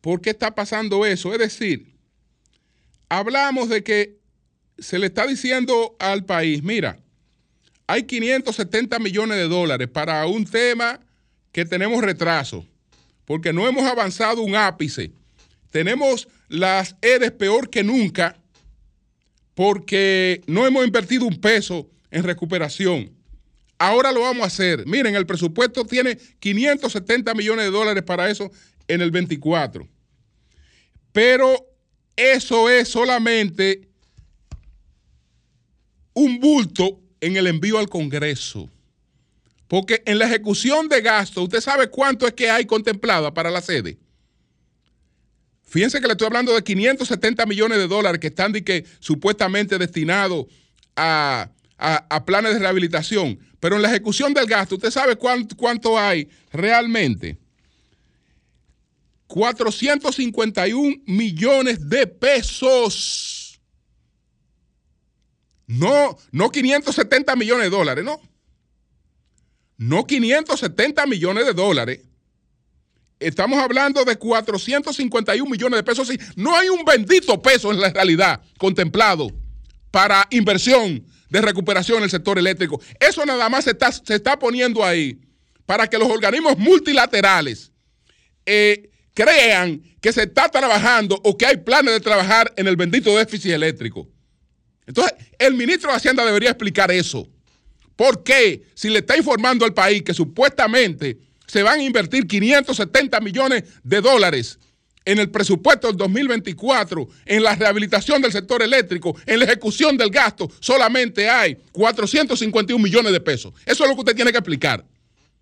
¿Por 0.00 0.20
qué 0.20 0.30
está 0.30 0.54
pasando 0.54 1.04
eso? 1.04 1.32
Es 1.32 1.38
decir, 1.38 1.94
hablamos 3.08 3.68
de 3.68 3.82
que 3.82 4.18
se 4.78 4.98
le 4.98 5.06
está 5.06 5.26
diciendo 5.26 5.96
al 5.98 6.24
país, 6.24 6.62
mira, 6.62 6.98
hay 7.86 8.04
570 8.04 8.98
millones 8.98 9.36
de 9.36 9.48
dólares 9.48 9.88
para 9.88 10.24
un 10.26 10.44
tema 10.44 11.00
que 11.52 11.64
tenemos 11.64 12.02
retraso, 12.02 12.64
porque 13.24 13.52
no 13.52 13.68
hemos 13.68 13.84
avanzado 13.84 14.42
un 14.42 14.54
ápice. 14.54 15.12
Tenemos 15.70 16.28
las 16.48 16.96
EDES 17.02 17.32
peor 17.32 17.68
que 17.68 17.82
nunca, 17.82 18.39
porque 19.60 20.40
no 20.46 20.66
hemos 20.66 20.86
invertido 20.86 21.26
un 21.26 21.38
peso 21.38 21.86
en 22.10 22.22
recuperación. 22.22 23.12
Ahora 23.76 24.10
lo 24.10 24.22
vamos 24.22 24.42
a 24.42 24.46
hacer. 24.46 24.86
Miren, 24.86 25.14
el 25.14 25.26
presupuesto 25.26 25.84
tiene 25.84 26.16
570 26.38 27.34
millones 27.34 27.66
de 27.66 27.70
dólares 27.70 28.02
para 28.02 28.30
eso 28.30 28.50
en 28.88 29.02
el 29.02 29.10
24. 29.10 29.86
Pero 31.12 31.66
eso 32.16 32.70
es 32.70 32.88
solamente 32.88 33.86
un 36.14 36.40
bulto 36.40 36.98
en 37.20 37.36
el 37.36 37.46
envío 37.46 37.78
al 37.78 37.90
Congreso. 37.90 38.70
Porque 39.68 40.02
en 40.06 40.20
la 40.20 40.24
ejecución 40.24 40.88
de 40.88 41.02
gasto, 41.02 41.42
¿usted 41.42 41.60
sabe 41.60 41.90
cuánto 41.90 42.26
es 42.26 42.32
que 42.32 42.48
hay 42.48 42.64
contemplada 42.64 43.34
para 43.34 43.50
la 43.50 43.60
sede? 43.60 43.98
Fíjense 45.70 46.00
que 46.00 46.08
le 46.08 46.14
estoy 46.14 46.26
hablando 46.26 46.52
de 46.52 46.64
570 46.64 47.46
millones 47.46 47.78
de 47.78 47.86
dólares 47.86 48.20
que 48.20 48.26
están 48.26 48.52
que, 48.52 48.84
supuestamente 48.98 49.78
destinados 49.78 50.46
a, 50.96 51.48
planes 52.26 52.54
de 52.54 52.58
rehabilitación. 52.58 53.38
Pero 53.60 53.76
en 53.76 53.82
la 53.82 53.88
ejecución 53.88 54.34
del 54.34 54.46
gasto, 54.46 54.74
¿usted 54.74 54.90
sabe 54.90 55.14
cuánto, 55.14 55.56
cuánto 55.56 55.96
hay 55.96 56.28
realmente? 56.52 57.38
451 59.28 61.02
millones 61.06 61.88
de 61.88 62.04
pesos. 62.08 63.60
No, 65.68 66.18
no 66.32 66.50
570 66.50 67.36
millones 67.36 67.66
de 67.66 67.70
dólares, 67.70 68.04
no. 68.04 68.20
No 69.76 70.04
570 70.04 71.06
millones 71.06 71.46
de 71.46 71.52
dólares. 71.52 72.00
Estamos 73.20 73.62
hablando 73.62 74.02
de 74.02 74.16
451 74.16 75.48
millones 75.48 75.78
de 75.78 75.84
pesos. 75.84 76.10
No 76.36 76.56
hay 76.56 76.70
un 76.70 76.84
bendito 76.84 77.40
peso 77.40 77.70
en 77.70 77.78
la 77.78 77.90
realidad 77.90 78.40
contemplado 78.56 79.30
para 79.90 80.26
inversión 80.30 81.04
de 81.28 81.40
recuperación 81.42 81.98
en 81.98 82.04
el 82.04 82.10
sector 82.10 82.38
eléctrico. 82.38 82.80
Eso 82.98 83.24
nada 83.26 83.48
más 83.50 83.64
se 83.64 83.72
está, 83.72 83.92
se 83.92 84.14
está 84.14 84.38
poniendo 84.38 84.82
ahí 84.82 85.20
para 85.66 85.86
que 85.86 85.98
los 85.98 86.08
organismos 86.08 86.56
multilaterales 86.56 87.70
eh, 88.46 88.90
crean 89.12 89.82
que 90.00 90.12
se 90.12 90.22
está 90.22 90.48
trabajando 90.48 91.20
o 91.22 91.36
que 91.36 91.44
hay 91.44 91.58
planes 91.58 91.92
de 91.92 92.00
trabajar 92.00 92.52
en 92.56 92.66
el 92.66 92.76
bendito 92.76 93.16
déficit 93.16 93.52
eléctrico. 93.52 94.08
Entonces, 94.86 95.14
el 95.38 95.54
ministro 95.54 95.90
de 95.90 95.96
Hacienda 95.96 96.24
debería 96.24 96.50
explicar 96.50 96.90
eso. 96.90 97.28
¿Por 97.96 98.22
qué? 98.22 98.62
Si 98.74 98.88
le 98.88 99.00
está 99.00 99.16
informando 99.16 99.66
al 99.66 99.74
país 99.74 100.02
que 100.02 100.14
supuestamente 100.14 101.18
se 101.50 101.62
van 101.62 101.80
a 101.80 101.82
invertir 101.82 102.26
570 102.26 103.20
millones 103.20 103.64
de 103.82 104.00
dólares 104.00 104.58
en 105.04 105.18
el 105.18 105.30
presupuesto 105.30 105.88
del 105.88 105.96
2024, 105.96 107.08
en 107.26 107.42
la 107.42 107.54
rehabilitación 107.54 108.22
del 108.22 108.30
sector 108.30 108.62
eléctrico, 108.62 109.16
en 109.26 109.38
la 109.40 109.46
ejecución 109.46 109.96
del 109.96 110.10
gasto, 110.10 110.50
solamente 110.60 111.28
hay 111.28 111.56
451 111.72 112.82
millones 112.82 113.12
de 113.12 113.20
pesos. 113.20 113.52
Eso 113.66 113.82
es 113.82 113.90
lo 113.90 113.96
que 113.96 114.00
usted 114.00 114.14
tiene 114.14 114.30
que 114.30 114.38
explicar. 114.38 114.84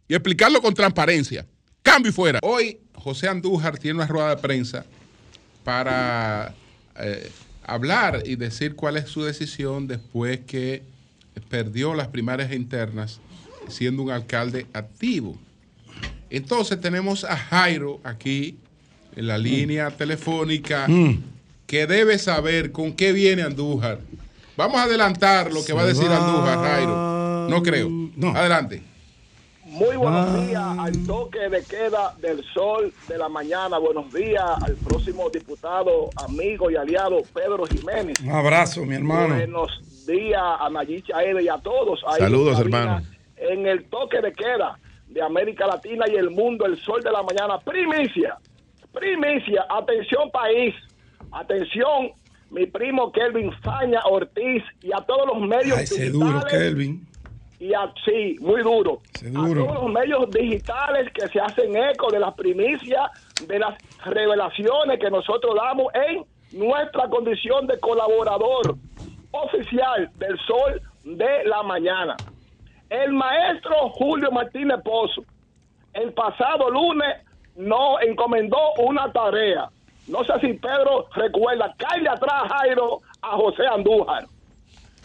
Y 0.06 0.14
explicarlo 0.14 0.62
con 0.62 0.72
transparencia. 0.72 1.44
Cambio 1.82 2.10
y 2.10 2.14
fuera. 2.14 2.38
Hoy 2.42 2.78
José 2.94 3.28
Andújar 3.28 3.78
tiene 3.78 3.96
una 3.96 4.06
rueda 4.06 4.30
de 4.30 4.36
prensa 4.40 4.86
para 5.64 6.54
eh, 6.98 7.30
hablar 7.64 8.22
y 8.24 8.36
decir 8.36 8.74
cuál 8.74 8.96
es 8.96 9.10
su 9.10 9.22
decisión 9.22 9.86
después 9.86 10.40
que 10.46 10.82
perdió 11.50 11.94
las 11.94 12.08
primarias 12.08 12.52
internas 12.52 13.20
siendo 13.68 14.02
un 14.02 14.10
alcalde 14.10 14.66
activo. 14.72 15.38
Entonces 16.30 16.80
tenemos 16.80 17.24
a 17.24 17.36
Jairo 17.36 18.00
aquí 18.04 18.56
en 19.16 19.26
la 19.26 19.38
línea 19.38 19.90
telefónica 19.90 20.86
mm. 20.86 21.22
que 21.66 21.86
debe 21.86 22.18
saber 22.18 22.72
con 22.72 22.92
qué 22.92 23.12
viene 23.12 23.42
Andújar. 23.42 24.00
Vamos 24.56 24.76
a 24.76 24.84
adelantar 24.84 25.52
lo 25.52 25.64
que 25.64 25.72
va 25.72 25.82
a 25.82 25.86
decir 25.86 26.08
Andújar, 26.08 26.58
Jairo. 26.58 27.48
No 27.48 27.62
creo. 27.62 27.88
Adelante. 28.34 28.82
Muy 29.64 29.96
buenos 29.96 30.46
días 30.46 30.78
al 30.78 31.06
toque 31.06 31.40
de 31.50 31.62
queda 31.62 32.14
del 32.20 32.42
sol 32.54 32.92
de 33.06 33.18
la 33.18 33.28
mañana. 33.28 33.78
Buenos 33.78 34.12
días 34.12 34.42
al 34.62 34.74
próximo 34.76 35.28
diputado, 35.28 36.08
amigo 36.16 36.70
y 36.70 36.76
aliado 36.76 37.18
Pedro 37.34 37.66
Jiménez. 37.66 38.18
Un 38.20 38.30
abrazo, 38.30 38.84
mi 38.86 38.94
hermano. 38.94 39.34
Buenos 39.34 40.06
días 40.06 40.42
a 40.42 40.70
Nayicha 40.70 41.22
Ede 41.22 41.42
y 41.44 41.48
a 41.48 41.58
todos. 41.58 42.00
Saludos, 42.18 42.58
hermano. 42.58 43.02
En 43.36 43.66
el 43.66 43.84
toque 43.84 44.20
de 44.22 44.32
queda 44.32 44.78
de 45.08 45.22
América 45.22 45.66
Latina 45.66 46.04
y 46.10 46.16
el 46.16 46.30
mundo, 46.30 46.66
el 46.66 46.78
sol 46.78 47.02
de 47.02 47.10
la 47.10 47.22
mañana. 47.22 47.58
Primicia, 47.58 48.36
primicia. 48.92 49.66
Atención, 49.68 50.30
país. 50.30 50.74
Atención, 51.32 52.12
mi 52.50 52.66
primo 52.66 53.12
Kelvin 53.12 53.52
Faña 53.62 54.00
Ortiz 54.04 54.62
y 54.82 54.92
a 54.92 54.98
todos 54.98 55.26
los 55.26 55.40
medios. 55.40 55.76
Ay, 55.76 55.84
ese 55.84 56.10
duro, 56.10 56.40
Kelvin 56.48 57.08
y 57.60 57.72
así, 57.74 58.36
muy 58.40 58.62
duro. 58.62 59.00
A 59.16 59.32
todos 59.32 59.74
los 59.74 59.92
medios 59.92 60.30
digitales 60.30 61.10
que 61.12 61.26
se 61.28 61.40
hacen 61.40 61.76
eco 61.76 62.10
de 62.10 62.20
las 62.20 62.34
primicias, 62.34 63.10
de 63.46 63.58
las 63.58 63.76
revelaciones 64.04 65.00
que 65.00 65.10
nosotros 65.10 65.56
damos 65.56 65.92
en 65.94 66.24
nuestra 66.58 67.08
condición 67.08 67.66
de 67.66 67.78
colaborador 67.80 68.76
oficial 69.32 70.10
del 70.16 70.38
Sol 70.46 70.80
de 71.04 71.44
la 71.44 71.62
Mañana. 71.62 72.16
El 72.90 73.12
maestro 73.12 73.90
Julio 73.90 74.30
Martínez 74.30 74.80
Pozo, 74.82 75.22
el 75.92 76.12
pasado 76.12 76.70
lunes, 76.70 77.16
nos 77.56 78.00
encomendó 78.02 78.58
una 78.78 79.12
tarea. 79.12 79.68
No 80.06 80.24
sé 80.24 80.32
si 80.40 80.54
Pedro 80.54 81.06
recuerda, 81.14 81.74
cae 81.76 82.08
atrás, 82.08 82.44
Jairo, 82.50 83.00
a 83.20 83.36
José 83.36 83.66
Andújar 83.66 84.24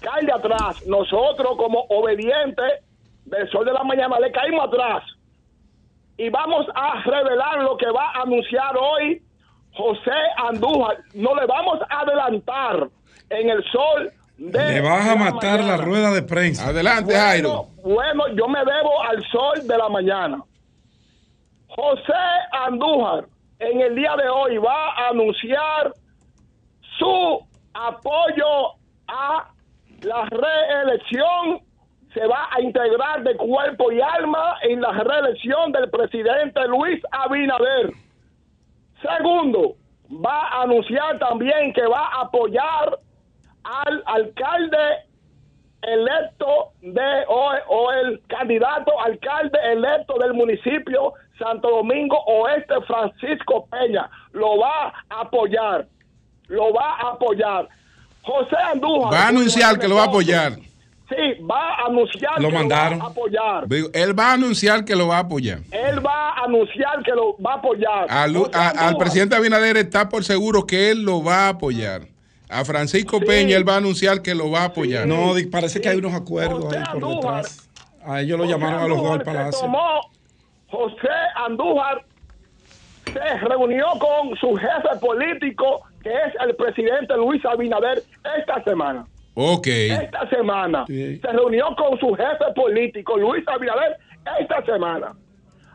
cae 0.03 0.31
atrás. 0.31 0.85
Nosotros, 0.85 1.55
como 1.57 1.85
obedientes 1.89 2.83
del 3.25 3.49
sol 3.49 3.65
de 3.65 3.73
la 3.73 3.83
mañana, 3.83 4.19
le 4.19 4.31
caímos 4.31 4.67
atrás. 4.67 5.03
Y 6.17 6.29
vamos 6.29 6.67
a 6.75 7.01
revelar 7.01 7.63
lo 7.63 7.77
que 7.77 7.89
va 7.89 8.11
a 8.11 8.21
anunciar 8.21 8.77
hoy 8.77 9.23
José 9.73 10.11
Andújar. 10.37 10.97
No 11.15 11.33
le 11.33 11.45
vamos 11.47 11.79
a 11.89 12.01
adelantar 12.01 12.89
en 13.29 13.49
el 13.49 13.63
sol 13.71 14.11
Le 14.51 14.81
vas 14.81 15.07
a 15.07 15.15
matar 15.15 15.63
la 15.63 15.77
rueda 15.77 16.11
de 16.11 16.21
prensa. 16.21 16.67
Adelante, 16.67 17.15
Jairo. 17.15 17.67
Bueno, 17.81 18.27
yo 18.35 18.47
me 18.47 18.59
debo 18.59 19.01
al 19.03 19.23
sol 19.31 19.65
de 19.65 19.77
la 19.77 19.87
mañana. 19.87 20.43
José 21.67 22.13
Andújar 22.51 23.25
en 23.59 23.81
el 23.81 23.95
día 23.95 24.15
de 24.17 24.27
hoy 24.27 24.57
va 24.57 24.91
a 24.95 25.09
anunciar 25.09 25.93
su 26.97 27.39
apoyo 27.73 28.73
a 29.07 29.49
la 30.01 30.25
reelección 30.25 31.61
se 32.13 32.27
va 32.27 32.47
a 32.51 32.61
integrar 32.61 33.23
de 33.23 33.35
cuerpo 33.37 33.91
y 33.91 33.99
alma 34.01 34.57
en 34.63 34.81
la 34.81 34.91
reelección 34.91 35.71
del 35.71 35.89
presidente 35.89 36.67
Luis 36.67 37.01
Abinader. 37.11 37.91
Segundo, 39.01 39.75
va 40.23 40.47
a 40.49 40.61
anunciar 40.63 41.17
también 41.17 41.73
que 41.73 41.87
va 41.87 42.07
a 42.09 42.21
apoyar 42.21 42.99
al 43.63 44.03
alcalde 44.05 45.05
electo 45.81 46.71
de 46.81 47.25
o, 47.27 47.91
el 47.91 48.21
candidato 48.27 48.91
alcalde 49.01 49.59
electo 49.71 50.17
del 50.19 50.33
municipio 50.33 51.13
Santo 51.37 51.69
Domingo 51.69 52.17
Oeste 52.25 52.75
Francisco 52.87 53.67
Peña 53.69 54.09
lo 54.31 54.59
va 54.59 54.93
a 55.09 55.21
apoyar 55.21 55.85
lo 56.47 56.73
va 56.73 56.95
a 56.95 57.11
apoyar 57.11 57.67
José 58.23 58.55
Andújar. 58.71 59.13
Va 59.13 59.25
a 59.25 59.27
anunciar 59.27 59.79
que 59.79 59.87
lo 59.87 59.95
va 59.95 60.03
a 60.03 60.05
apoyar. 60.05 60.53
Sí, 61.09 61.43
va 61.43 61.75
a 61.75 61.85
anunciar 61.87 62.41
lo 62.41 62.47
que 62.47 62.55
mandaron. 62.55 62.99
lo 62.99 63.03
va 63.03 63.09
a 63.09 63.11
apoyar. 63.11 63.65
él 63.93 64.17
va 64.17 64.29
a 64.29 64.33
anunciar 64.33 64.85
que 64.85 64.95
lo 64.95 65.07
va 65.07 65.17
a 65.17 65.19
apoyar. 65.19 65.59
Él 65.71 66.05
va 66.05 66.29
a 66.29 66.45
anunciar 66.45 67.03
que 67.03 67.11
lo 67.11 67.35
va 67.45 67.53
a 67.53 67.55
apoyar. 67.55 68.07
al 68.09 68.97
presidente 68.97 69.35
Abinader 69.35 69.77
está 69.77 70.07
por 70.07 70.23
seguro 70.23 70.65
que 70.65 70.91
él 70.91 71.03
lo 71.03 71.21
va 71.21 71.47
a 71.47 71.49
apoyar. 71.49 72.12
A 72.53 72.65
Francisco 72.65 73.19
Peña 73.19 73.57
él 73.57 73.67
va 73.67 73.75
a 73.75 73.77
anunciar 73.77 74.21
que 74.21 74.35
lo 74.35 74.51
va 74.51 74.61
a 74.61 74.65
apoyar. 74.65 75.07
No, 75.07 75.33
parece 75.51 75.81
que 75.81 75.89
hay 75.89 75.97
unos 75.97 76.13
acuerdos 76.13 76.73
ahí 76.73 76.83
por 76.99 77.15
detrás. 77.15 77.69
A 78.05 78.21
ellos 78.21 78.37
lo 78.37 78.45
llamaron 78.45 78.81
a 78.81 78.87
los 78.87 79.01
dos 79.01 79.11
al 79.11 79.23
palacio. 79.23 79.69
José 80.67 81.09
Andújar 81.35 82.03
se 83.05 83.37
reunió 83.47 83.85
con 83.99 84.35
su 84.37 84.55
jefe 84.55 84.99
político 84.99 85.83
que 86.03 86.09
es 86.09 86.33
el 86.41 86.55
presidente 86.55 87.15
Luis 87.15 87.43
Abinader 87.45 88.03
esta 88.37 88.61
semana. 88.63 89.05
Ok. 89.35 89.67
Esta 89.67 90.29
semana. 90.29 90.85
Se 90.85 91.19
reunió 91.21 91.75
con 91.75 91.97
su 91.99 92.13
jefe 92.13 92.45
político, 92.55 93.17
Luis 93.17 93.47
Abinader, 93.47 93.97
esta 94.39 94.63
semana. 94.65 95.13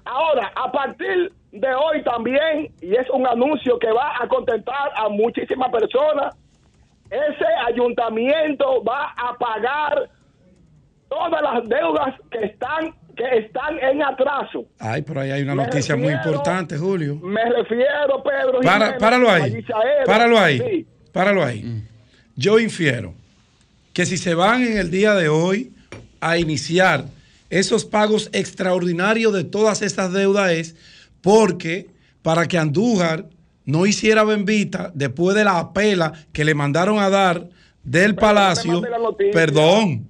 Ahora, 0.05 0.53
a 0.55 0.71
partir 0.71 1.33
de 1.51 1.75
hoy 1.75 2.03
también, 2.05 2.71
y 2.81 2.95
es 2.95 3.09
un 3.11 3.27
anuncio 3.27 3.79
que 3.79 3.91
va 3.91 4.13
a 4.23 4.29
contentar 4.29 4.93
a 4.95 5.09
muchísimas 5.09 5.71
personas, 5.71 6.37
ese 7.11 7.47
ayuntamiento 7.67 8.83
va 8.85 9.15
a 9.17 9.37
pagar 9.39 10.11
todas 11.09 11.43
las 11.43 11.69
deudas 11.69 12.15
que 12.31 12.45
están 12.47 12.95
que 13.17 13.39
están 13.39 13.79
en 13.81 14.01
atraso. 14.01 14.65
Ay, 14.79 15.03
pero 15.03 15.21
ahí 15.21 15.33
hay 15.33 15.43
una 15.43 15.57
noticia 15.57 15.97
muy 15.97 16.13
importante, 16.13 16.79
Julio. 16.79 17.17
Me 17.17 17.45
refiero, 17.51 18.23
Pedro. 18.23 18.61
Para, 18.61 18.97
páralo 18.97 19.29
ahí. 19.29 19.65
Páralo 20.07 20.39
ahí. 20.39 20.87
Páralo 21.13 21.45
ahí. 21.45 21.83
Yo 22.37 22.61
infiero 22.61 23.15
que 23.93 24.07
si 24.07 24.17
se 24.17 24.35
van 24.35 24.63
en 24.63 24.79
el 24.79 24.93
día 24.93 25.15
de 25.15 25.29
hoy 25.29 25.73
a 26.21 26.39
iniciar 26.39 27.07
esos 27.51 27.85
pagos 27.85 28.31
extraordinarios 28.33 29.33
de 29.33 29.43
todas 29.43 29.83
estas 29.83 30.13
deudas 30.13 30.53
es 30.53 30.77
porque 31.21 31.89
para 32.23 32.47
que 32.47 32.59
Andújar 32.59 33.25
no 33.69 33.85
hiciera 33.85 34.25
bembita 34.25 34.91
después 34.95 35.37
de 35.37 35.45
la 35.45 35.59
apela 35.59 36.15
que 36.33 36.43
le 36.43 36.55
mandaron 36.55 36.99
a 37.01 37.11
dar 37.11 37.49
del 37.83 38.15
palacio, 38.15 38.81
perdón, 39.31 40.07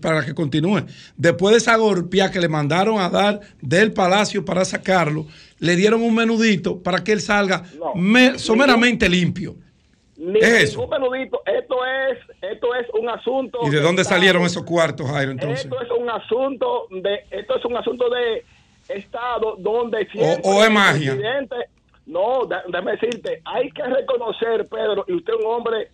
para 0.00 0.24
que 0.24 0.34
continúe, 0.34 0.84
después 1.16 1.52
de 1.52 1.58
esa 1.58 1.76
golpea 1.76 2.32
que 2.32 2.40
le 2.40 2.48
mandaron 2.48 2.98
a 2.98 3.08
dar 3.08 3.38
del 3.60 3.92
palacio 3.92 4.44
para 4.44 4.64
sacarlo, 4.64 5.24
le 5.60 5.76
dieron 5.76 6.02
un 6.02 6.16
menudito 6.16 6.82
para 6.82 7.04
que 7.04 7.12
él 7.12 7.20
salga 7.20 7.62
someramente 8.38 9.08
limpio. 9.08 9.54
es 10.18 10.64
eso? 10.64 10.88
menudito, 10.88 11.42
esto 11.46 11.76
es, 11.86 12.18
esto 12.42 12.74
es 12.74 12.88
un 13.00 13.08
asunto. 13.08 13.60
¿Y 13.62 13.70
de 13.70 13.80
dónde 13.80 14.02
salieron 14.02 14.42
esos 14.42 14.64
cuartos, 14.64 15.08
Jairo? 15.08 15.30
Entonces, 15.30 15.64
esto 15.64 15.80
es 15.80 15.90
un 15.92 16.10
asunto 16.10 16.88
de, 16.90 17.20
esto 17.30 17.56
es 17.56 17.64
un 17.64 17.76
asunto 17.76 18.10
de 18.10 18.44
estado 18.88 19.54
donde 19.60 20.08
siempre 20.10 20.40
o, 20.42 20.64
es 20.64 20.70
magia. 20.72 21.16
No, 22.06 22.46
déjame 22.46 22.92
decirte, 22.92 23.40
hay 23.44 23.70
que 23.70 23.82
reconocer, 23.82 24.66
Pedro, 24.68 25.04
y 25.08 25.14
usted 25.14 25.32
es 25.32 25.44
un 25.44 25.50
hombre 25.50 25.88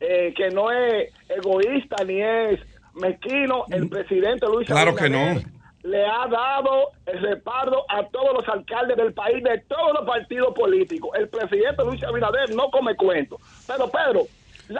eh, 0.00 0.32
que 0.34 0.48
no 0.50 0.70
es 0.70 1.12
egoísta 1.28 2.02
ni 2.04 2.20
es 2.22 2.60
mezquino, 2.94 3.64
el 3.70 3.88
presidente 3.88 4.46
Luis 4.46 4.66
Claro 4.66 4.94
que 4.94 5.08
no. 5.08 5.40
Le 5.82 6.04
ha 6.04 6.26
dado 6.28 6.90
el 7.06 7.20
respaldo 7.20 7.84
a 7.88 8.06
todos 8.08 8.34
los 8.34 8.48
alcaldes 8.48 8.96
del 8.96 9.14
país, 9.14 9.42
de 9.42 9.62
todos 9.66 9.94
los 9.94 10.06
partidos 10.06 10.54
políticos. 10.54 11.10
El 11.18 11.28
presidente 11.28 11.82
Luis 11.84 12.02
Abinader 12.04 12.54
no 12.54 12.70
come 12.70 12.94
cuento. 12.96 13.38
Pero, 13.66 13.90
Pedro. 13.90 14.26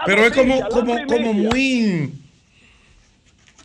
Pero 0.05 0.23
es 0.25 0.37
como, 0.37 0.61
como, 0.69 1.07
como 1.07 1.33
muy. 1.33 2.13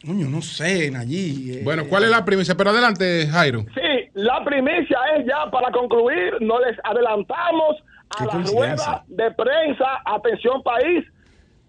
Coño, 0.06 0.28
no 0.30 0.41
sé, 0.41 0.93
allí. 0.95 1.58
Eh, 1.58 1.62
bueno, 1.64 1.84
¿cuál 1.89 2.03
es 2.03 2.10
la 2.10 2.24
primicia? 2.24 2.56
Pero 2.56 2.70
adelante, 2.70 3.28
Jairo. 3.28 3.66
Sí, 3.74 4.10
la 4.14 4.43
primicia 4.43 4.99
es 5.18 5.26
ya 5.26 5.49
para 5.49 5.72
concluir. 5.72 6.36
No 6.41 6.60
les 6.60 6.78
adelantamos 6.84 7.78
a 8.18 8.26
la 8.26 8.34
rueda 8.34 9.03
de 9.08 9.32
prensa. 9.32 9.86
Atención, 10.06 10.62
país 10.64 11.06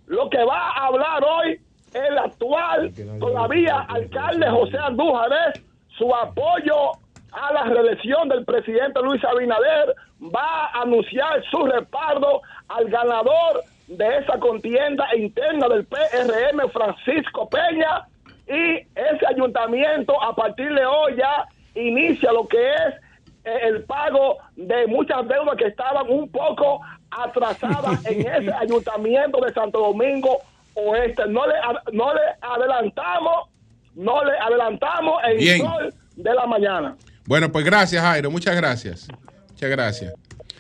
lo 0.07 0.31
que 0.31 0.43
va 0.45 0.71
a 0.71 0.87
hablar 0.87 1.23
hoy 1.25 1.61
el 1.95 2.19
actual, 2.19 2.93
todavía 3.19 3.81
alcalde 3.89 4.49
José 4.51 4.77
Andújar 4.79 5.31
es 5.49 5.63
su 5.97 6.15
apoyo 6.15 6.93
a 7.33 7.53
la 7.53 7.65
reelección 7.65 8.29
del 8.29 8.45
presidente 8.45 9.01
Luis 9.03 9.23
Abinader, 9.25 9.95
va 10.23 10.67
a 10.67 10.83
anunciar 10.83 11.43
su 11.51 11.65
respaldo 11.67 12.43
al 12.69 12.89
ganador 12.89 13.63
de 13.89 14.19
esa 14.19 14.39
contienda 14.39 15.07
interna 15.17 15.69
del 15.69 15.85
PRM, 15.87 16.71
Francisco 16.71 17.49
Peña, 17.49 18.07
y 18.47 18.77
ese 18.95 19.27
ayuntamiento 19.29 20.23
a 20.23 20.35
partir 20.35 20.73
de 20.73 20.85
hoy 20.85 21.17
ya 21.17 21.47
inicia 21.75 22.33
lo 22.33 22.47
que 22.47 22.71
es 22.73 22.95
eh, 23.45 23.59
el 23.65 23.85
pago 23.85 24.39
de 24.57 24.87
muchas 24.87 25.27
deudas 25.29 25.57
que 25.57 25.67
estaban 25.67 26.09
un 26.09 26.29
poco 26.29 26.81
atrasada 27.11 27.99
en 28.05 28.21
ese 28.27 28.53
ayuntamiento 28.53 29.41
de 29.41 29.53
Santo 29.53 29.81
Domingo 29.81 30.39
Oeste. 30.75 31.27
No 31.29 31.47
le, 31.47 31.55
no 31.93 32.15
le 32.15 32.21
adelantamos, 32.41 33.49
no 33.95 34.25
le 34.25 34.33
adelantamos 34.39 35.23
el 35.29 35.59
sol 35.59 35.95
de 36.17 36.35
la 36.35 36.47
mañana. 36.47 36.97
Bueno, 37.27 37.51
pues 37.51 37.65
gracias, 37.65 38.03
Jairo. 38.03 38.31
Muchas 38.31 38.57
gracias. 38.57 39.09
Muchas 39.51 39.71
gracias. 39.71 40.15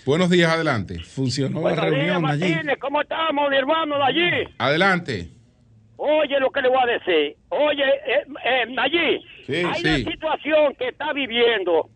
Buenos 0.04 0.30
días, 0.30 0.52
adelante. 0.52 1.00
Funcionó 1.00 1.68
la 1.68 1.74
reunión 1.74 2.24
allí. 2.26 2.54
¿Cómo 2.80 3.00
estamos, 3.00 3.50
mi 3.50 3.56
hermano 3.56 3.96
de 3.98 4.04
allí? 4.04 4.54
Adelante. 4.58 5.35
Oye 5.96 6.38
lo 6.40 6.50
que 6.50 6.62
le 6.62 6.68
voy 6.68 6.78
a 6.82 6.86
decir. 6.86 7.36
Oye, 7.48 7.84
eh, 7.84 8.24
eh 8.44 8.74
allí 8.76 9.24
hay 9.48 9.80
una 9.80 10.10
situación 10.10 10.74
que 10.74 10.88
está 10.88 11.12
viviendo 11.12 11.88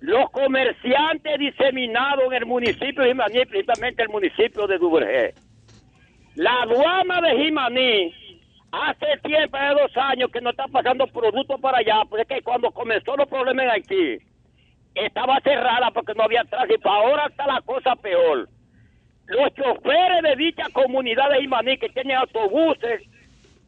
los 0.00 0.30
comerciantes 0.30 1.38
diseminados 1.38 2.26
en 2.26 2.34
el 2.34 2.46
municipio 2.46 3.02
de 3.02 3.08
Jimaní, 3.08 3.44
principalmente 3.46 4.02
el 4.02 4.08
municipio 4.08 4.66
de 4.66 4.78
Duvergé. 4.78 5.34
La 6.34 6.62
aduana 6.62 7.20
de 7.22 7.44
Jimaní 7.44 8.14
hace 8.72 9.18
tiempo, 9.22 9.56
de 9.58 9.68
dos 9.68 9.96
años, 9.96 10.30
que 10.30 10.40
no 10.40 10.50
está 10.50 10.66
pasando 10.68 11.06
productos 11.06 11.60
para 11.60 11.78
allá, 11.78 12.02
porque 12.08 12.24
que 12.26 12.42
cuando 12.42 12.70
comenzó 12.70 13.16
los 13.16 13.28
problemas 13.28 13.64
en 13.64 13.70
Haití, 13.70 14.18
estaba 14.94 15.40
cerrada 15.40 15.90
porque 15.92 16.14
no 16.14 16.24
había 16.24 16.44
tránsito. 16.44 16.88
Ahora 16.88 17.26
está 17.28 17.46
la 17.46 17.60
cosa 17.62 17.96
peor. 17.96 18.48
Los 19.26 19.54
choferes 19.54 20.22
de 20.22 20.36
dicha 20.36 20.64
comunidad 20.72 21.30
de 21.30 21.40
Jimaní 21.40 21.78
que 21.78 21.88
tienen 21.88 22.16
autobuses 22.16 23.02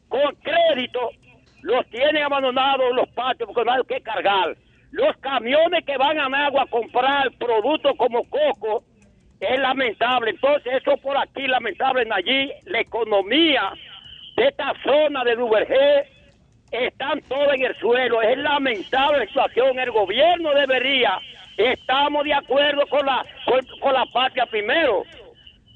con 0.09 0.35
crédito, 0.35 1.11
los 1.61 1.85
tienen 1.89 2.23
abandonados 2.23 2.93
los 2.93 3.07
patios 3.09 3.47
porque 3.47 3.65
no 3.65 3.71
hay 3.71 3.83
que 3.87 4.01
cargar 4.01 4.55
los 4.91 5.15
camiones 5.17 5.85
que 5.85 5.97
van 5.97 6.19
a 6.19 6.45
agua 6.45 6.63
a 6.63 6.67
comprar 6.67 7.31
productos 7.37 7.93
como 7.97 8.23
coco 8.29 8.83
es 9.39 9.59
lamentable. 9.59 10.31
Entonces, 10.31 10.73
eso 10.81 10.97
por 10.97 11.17
aquí, 11.17 11.47
lamentable, 11.47 12.01
en 12.03 12.13
allí, 12.13 12.51
la 12.65 12.79
economía 12.81 13.71
de 14.35 14.47
esta 14.47 14.73
zona 14.83 15.23
de 15.23 15.35
Duvergé 15.35 16.09
están 16.71 17.21
todos 17.21 17.53
en 17.53 17.65
el 17.65 17.75
suelo. 17.77 18.21
Es 18.21 18.37
lamentable 18.37 19.19
la 19.19 19.27
situación. 19.27 19.79
El 19.79 19.91
gobierno 19.91 20.53
debería, 20.53 21.19
estamos 21.57 22.23
de 22.23 22.33
acuerdo 22.33 22.85
con 22.87 23.05
la, 23.05 23.23
con, 23.45 23.65
con 23.79 23.93
la 23.93 24.05
patria 24.07 24.45
primero. 24.47 25.03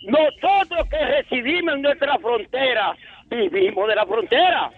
Nosotros 0.01 0.89
que 0.89 1.05
residimos 1.05 1.75
en 1.75 1.83
nuestra 1.83 2.17
frontera, 2.17 2.93
vivimos 3.35 3.87
de 3.87 3.95
la 3.95 4.05
frontera. 4.05 4.71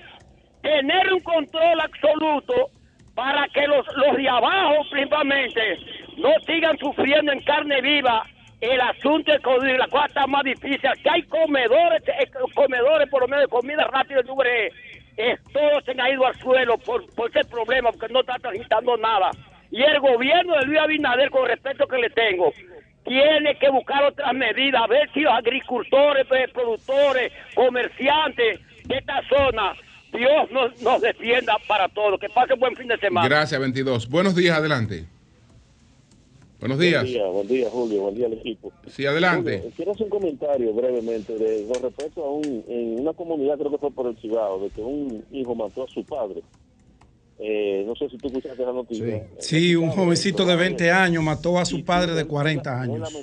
Tener 0.61 1.13
un 1.13 1.19
control 1.19 1.79
absoluto 1.79 2.69
para 3.13 3.47
que 3.49 3.67
los, 3.67 3.85
los 3.95 4.17
de 4.17 4.27
abajo 4.27 4.83
principalmente 4.91 5.77
no 6.17 6.31
sigan 6.45 6.77
sufriendo 6.77 7.31
en 7.31 7.41
carne 7.41 7.81
viva 7.81 8.25
el 8.61 8.81
asunto 8.81 9.31
de 9.31 9.39
COVID, 9.39 9.77
la 9.77 9.87
cosa 9.87 10.05
está 10.05 10.27
más 10.27 10.43
difícil. 10.43 10.79
Que 11.03 11.09
hay 11.09 11.23
comedores, 11.23 12.01
eh, 12.07 12.29
comedores 12.53 13.09
por 13.09 13.21
lo 13.21 13.27
menos 13.27 13.43
de 13.43 13.49
comida 13.49 13.85
rápida 13.85 14.23
sobre 14.23 14.71
eh, 15.17 15.37
todos 15.53 15.83
se 15.85 15.91
han 15.91 16.11
ido 16.11 16.25
al 16.25 16.35
suelo 16.35 16.77
por, 16.77 17.05
por 17.15 17.29
ese 17.29 17.47
problema, 17.49 17.91
porque 17.91 18.11
no 18.13 18.21
está 18.21 18.35
transitando 18.39 18.97
nada. 18.97 19.31
Y 19.71 19.81
el 19.81 19.99
gobierno 19.99 20.55
de 20.55 20.65
Luis 20.65 20.79
Abinader, 20.79 21.29
con 21.29 21.47
respeto 21.47 21.87
que 21.87 21.97
le 21.97 22.09
tengo, 22.09 22.51
tiene 23.05 23.57
que 23.57 23.69
buscar 23.69 24.03
otras 24.03 24.33
medidas, 24.33 24.81
a 24.81 24.87
ver 24.87 25.09
si 25.13 25.21
los 25.21 25.33
agricultores, 25.33 26.25
pues, 26.27 26.51
productores, 26.51 27.31
comerciantes 27.53 28.59
de 28.85 28.97
esta 28.97 29.21
zona 29.29 29.75
Dios 30.15 30.49
nos, 30.81 31.01
defienda 31.01 31.57
para 31.67 31.87
todos. 31.89 32.19
Que 32.19 32.29
pase 32.29 32.53
buen 32.55 32.75
fin 32.75 32.87
de 32.87 32.97
semana. 32.97 33.27
Gracias, 33.27 33.59
22. 33.59 34.09
Buenos 34.09 34.35
días, 34.35 34.57
adelante. 34.57 35.05
Buenos 36.59 36.79
días. 36.79 37.03
Buen 37.03 37.13
día, 37.13 37.27
buen 37.27 37.47
día, 37.47 37.69
Julio. 37.69 38.01
Buen 38.03 38.15
día 38.15 38.25
al 38.27 38.33
equipo. 38.33 38.71
Sí, 38.87 39.05
adelante. 39.05 39.71
quiero 39.75 39.91
hacer 39.91 40.05
un 40.05 40.09
comentario 40.09 40.73
brevemente 40.73 41.37
de, 41.37 41.67
con 41.67 41.83
respecto 41.83 42.23
a 42.23 42.31
un, 42.31 42.63
en 42.67 42.99
una 42.99 43.13
comunidad, 43.13 43.57
creo 43.57 43.71
que 43.71 43.77
fue 43.77 43.91
por 43.91 44.07
el 44.07 44.17
Cibao, 44.17 44.59
de 44.61 44.69
que 44.69 44.81
un 44.81 45.23
hijo 45.31 45.53
mató 45.53 45.83
a 45.83 45.87
su 45.87 46.03
padre. 46.03 46.41
Eh, 47.37 47.83
no 47.85 47.95
sé 47.95 48.09
si 48.09 48.17
tú 48.17 48.27
escuchaste 48.27 48.61
esa 48.61 48.71
noticia. 48.71 49.27
Sí, 49.39 49.75
un 49.75 49.89
jovencito 49.89 50.45
de 50.45 50.55
20 50.55 50.89
años 50.89 51.21
mató 51.21 51.59
a 51.59 51.65
su 51.65 51.83
padre 51.83 52.13
de 52.13 52.25
40 52.25 52.81
años. 52.81 53.13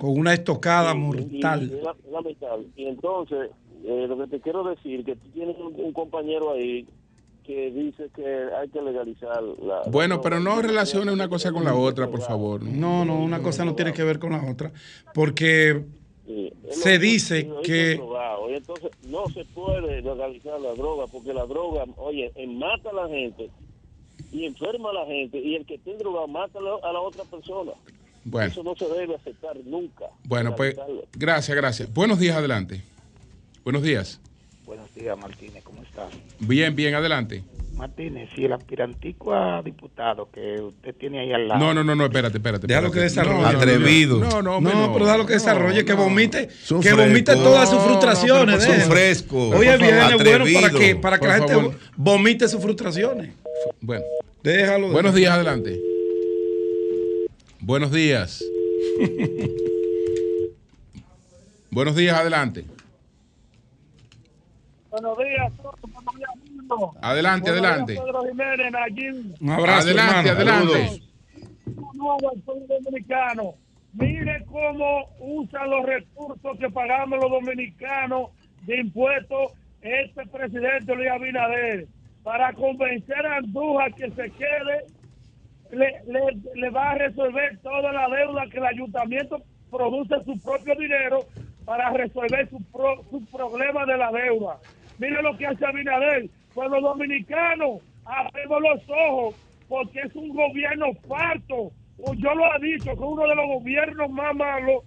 con 0.00 0.18
una 0.18 0.32
estocada 0.32 0.94
mortal. 0.94 1.70
lamentable. 2.10 2.66
Y 2.74 2.86
entonces, 2.86 3.50
eh, 3.84 4.06
lo 4.08 4.18
que 4.18 4.26
te 4.28 4.40
quiero 4.40 4.64
decir, 4.64 5.04
que 5.04 5.16
tú 5.16 5.28
tienes 5.34 5.56
un, 5.58 5.92
compañero 5.92 6.52
ahí 6.52 6.86
que 7.44 7.70
dice 7.70 8.08
que 8.16 8.26
hay 8.58 8.68
que 8.70 8.80
legalizar 8.80 9.42
la... 9.42 9.82
Bueno, 9.90 10.22
pero 10.22 10.40
no 10.40 10.62
relacione 10.62 11.12
una 11.12 11.28
cosa 11.28 11.52
con 11.52 11.64
la 11.64 11.74
otra, 11.74 12.08
por 12.08 12.22
favor. 12.22 12.62
No, 12.62 13.04
no, 13.04 13.22
una 13.22 13.42
cosa 13.42 13.66
no 13.66 13.74
tiene 13.74 13.92
que 13.92 14.02
ver 14.02 14.18
con 14.18 14.32
la 14.32 14.50
otra, 14.50 14.72
porque 15.12 15.84
se 16.70 16.98
dice 16.98 17.48
que... 17.64 18.00
Y 18.50 18.54
entonces 18.54 18.90
no 19.08 19.26
se 19.28 19.44
puede 19.44 20.02
legalizar 20.02 20.60
la 20.60 20.74
droga, 20.74 21.06
porque 21.06 21.32
la 21.34 21.46
droga, 21.46 21.84
oye, 21.96 22.32
mata 22.48 22.90
a 22.90 22.92
la 22.92 23.08
gente 23.08 23.50
y 24.32 24.46
enferma 24.46 24.90
a 24.90 24.92
la 24.92 25.06
gente, 25.06 25.38
y 25.38 25.54
el 25.54 25.66
que 25.66 25.78
tiene 25.78 25.98
droga 25.98 26.26
mata 26.26 26.58
a 26.58 26.92
la 26.92 27.00
otra 27.00 27.24
persona. 27.24 27.72
Bueno. 28.24 28.50
Eso 28.50 28.62
no 28.62 28.74
se 28.74 28.88
debe 28.88 29.14
aceptar 29.16 29.56
nunca. 29.64 30.06
Bueno, 30.24 30.56
pues 30.56 30.76
gracias, 31.12 31.56
gracias. 31.56 31.92
Buenos 31.92 32.18
días, 32.18 32.36
adelante. 32.36 32.80
Buenos 33.64 33.82
días. 33.82 34.20
Buenos 34.64 34.94
días, 34.94 35.18
Martínez, 35.18 35.62
¿cómo 35.62 35.82
estás? 35.82 36.10
Bien, 36.38 36.74
bien, 36.74 36.94
adelante. 36.94 37.42
Martínez, 37.76 38.30
si 38.34 38.44
el 38.44 38.52
aspirantico 38.52 39.34
a 39.34 39.62
diputado 39.62 40.30
que 40.30 40.60
usted 40.60 40.94
tiene 40.94 41.20
ahí 41.20 41.32
al 41.32 41.48
lado. 41.48 41.60
No, 41.60 41.74
no, 41.74 41.84
no, 41.84 41.94
no 41.94 42.04
espérate, 42.06 42.38
espérate. 42.38 42.66
Déjalo 42.66 42.90
que 42.90 43.00
desarrolle. 43.00 43.44
Atrevido. 43.46 44.18
No, 44.18 44.42
no, 44.42 44.60
no, 44.60 44.70
no, 44.72 44.92
pero 44.92 45.04
déjalo 45.04 45.26
que 45.26 45.34
desarrolle, 45.34 45.84
que 45.84 45.92
vomite, 45.92 46.48
que 46.82 46.92
vomite 46.92 47.34
todas 47.34 47.68
sus 47.68 47.82
frustraciones. 47.82 48.64
Son 48.64 48.74
frescos. 48.80 49.54
Oye, 49.54 49.76
bien, 49.76 49.94
es 49.94 50.22
bueno 50.22 50.44
para 50.60 50.70
que, 50.70 50.96
para 50.96 51.18
que 51.18 51.26
la 51.26 51.34
gente 51.34 51.76
vomite 51.96 52.48
sus 52.48 52.60
frustraciones. 52.62 53.32
Bueno, 53.80 54.04
Déjalo. 54.44 54.88
Buenos 54.92 55.14
días, 55.14 55.32
adelante. 55.32 55.80
Buenos 57.60 57.90
días. 57.90 58.44
Buenos 61.70 61.96
días, 61.96 62.16
adelante. 62.16 62.64
Buenos 64.90 65.18
días, 65.18 65.52
Adelante, 67.02 67.50
adelante. 67.50 67.98
Un 69.40 69.50
abrazo. 69.50 69.88
Adelante, 69.88 70.30
adelante. 70.30 71.02
dominicano. 72.84 73.54
Mire 73.94 74.44
cómo 74.46 75.08
usan 75.20 75.70
los 75.70 75.86
recursos 75.86 76.58
que 76.58 76.68
pagamos 76.70 77.20
los 77.20 77.30
dominicanos 77.30 78.30
de 78.62 78.80
impuestos 78.80 79.52
este 79.82 80.26
presidente 80.26 80.94
Luis 80.94 81.10
Abinader 81.10 81.86
para 82.22 82.52
convencer 82.54 83.26
a 83.26 83.36
Andújar 83.36 83.94
que 83.94 84.10
se 84.10 84.30
quede, 84.30 84.86
le, 85.70 86.02
le, 86.54 86.70
va 86.70 86.92
a 86.92 86.94
resolver 86.94 87.58
toda 87.62 87.92
la 87.92 88.08
deuda 88.08 88.46
que 88.50 88.58
el 88.58 88.66
ayuntamiento 88.66 89.42
produce 89.70 90.14
su 90.24 90.40
propio 90.40 90.74
dinero 90.76 91.20
para 91.66 91.90
resolver 91.90 92.48
su, 92.48 92.58
su 93.10 93.26
problema 93.26 93.84
de 93.84 93.96
la 93.98 94.10
deuda. 94.10 94.58
Mire 94.98 95.22
lo 95.22 95.36
que 95.36 95.46
hace 95.46 95.66
Abinader. 95.66 96.30
Pues 96.54 96.70
los 96.70 96.82
dominicanos 96.82 97.80
abrimos 98.04 98.62
los 98.62 98.80
ojos 98.88 99.34
porque 99.68 100.00
es 100.00 100.14
un 100.14 100.28
gobierno 100.34 100.86
farto. 101.08 101.72
Yo 102.16 102.34
lo 102.34 102.44
he 102.56 102.60
dicho, 102.60 102.94
que 102.94 103.02
uno 103.02 103.26
de 103.26 103.34
los 103.34 103.46
gobiernos 103.46 104.10
más 104.10 104.34
malos, 104.34 104.82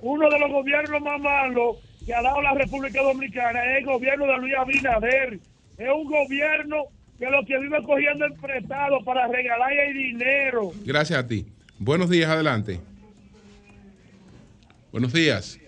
uno 0.00 0.28
de 0.28 0.38
los 0.38 0.50
gobiernos 0.50 1.00
más 1.00 1.20
malos 1.20 1.76
que 2.04 2.14
ha 2.14 2.22
dado 2.22 2.42
la 2.42 2.54
República 2.54 3.02
Dominicana 3.02 3.64
es 3.72 3.78
el 3.78 3.86
gobierno 3.86 4.26
de 4.26 4.36
Luis 4.38 4.54
Abinader. 4.56 5.38
Es 5.78 5.88
un 5.92 6.04
gobierno 6.04 6.84
que 7.18 7.30
lo 7.30 7.44
que 7.44 7.58
vive 7.58 7.82
cogiendo 7.84 8.24
el 8.26 8.34
prestado 8.34 9.02
para 9.04 9.26
regalarle 9.28 9.92
dinero. 9.92 10.72
Gracias 10.84 11.18
a 11.18 11.26
ti. 11.26 11.46
Buenos 11.78 12.10
días, 12.10 12.30
adelante. 12.30 12.80
Buenos 14.92 15.12
días. 15.12 15.58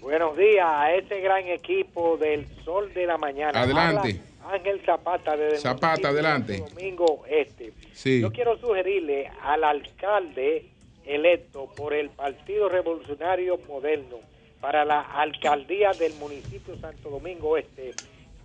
Buenos 0.00 0.36
días 0.36 0.66
a 0.66 0.94
ese 0.94 1.20
gran 1.20 1.46
equipo 1.46 2.16
del 2.16 2.46
Sol 2.64 2.92
de 2.94 3.06
la 3.06 3.18
Mañana. 3.18 3.60
Adelante. 3.60 4.20
Ángel 4.50 4.80
Zapata 4.84 5.36
de 5.36 5.56
Zapata, 5.58 6.08
adelante. 6.08 6.58
Domingo 6.58 7.24
Este. 7.28 7.72
Yo 8.20 8.32
quiero 8.32 8.58
sugerirle 8.58 9.30
al 9.42 9.64
alcalde 9.64 10.66
electo 11.04 11.68
por 11.76 11.92
el 11.94 12.10
Partido 12.10 12.68
Revolucionario 12.68 13.58
Moderno 13.68 14.18
para 14.60 14.84
la 14.84 15.00
alcaldía 15.00 15.90
del 15.92 16.14
municipio 16.14 16.76
Santo 16.78 17.10
Domingo 17.10 17.56
Este, 17.56 17.92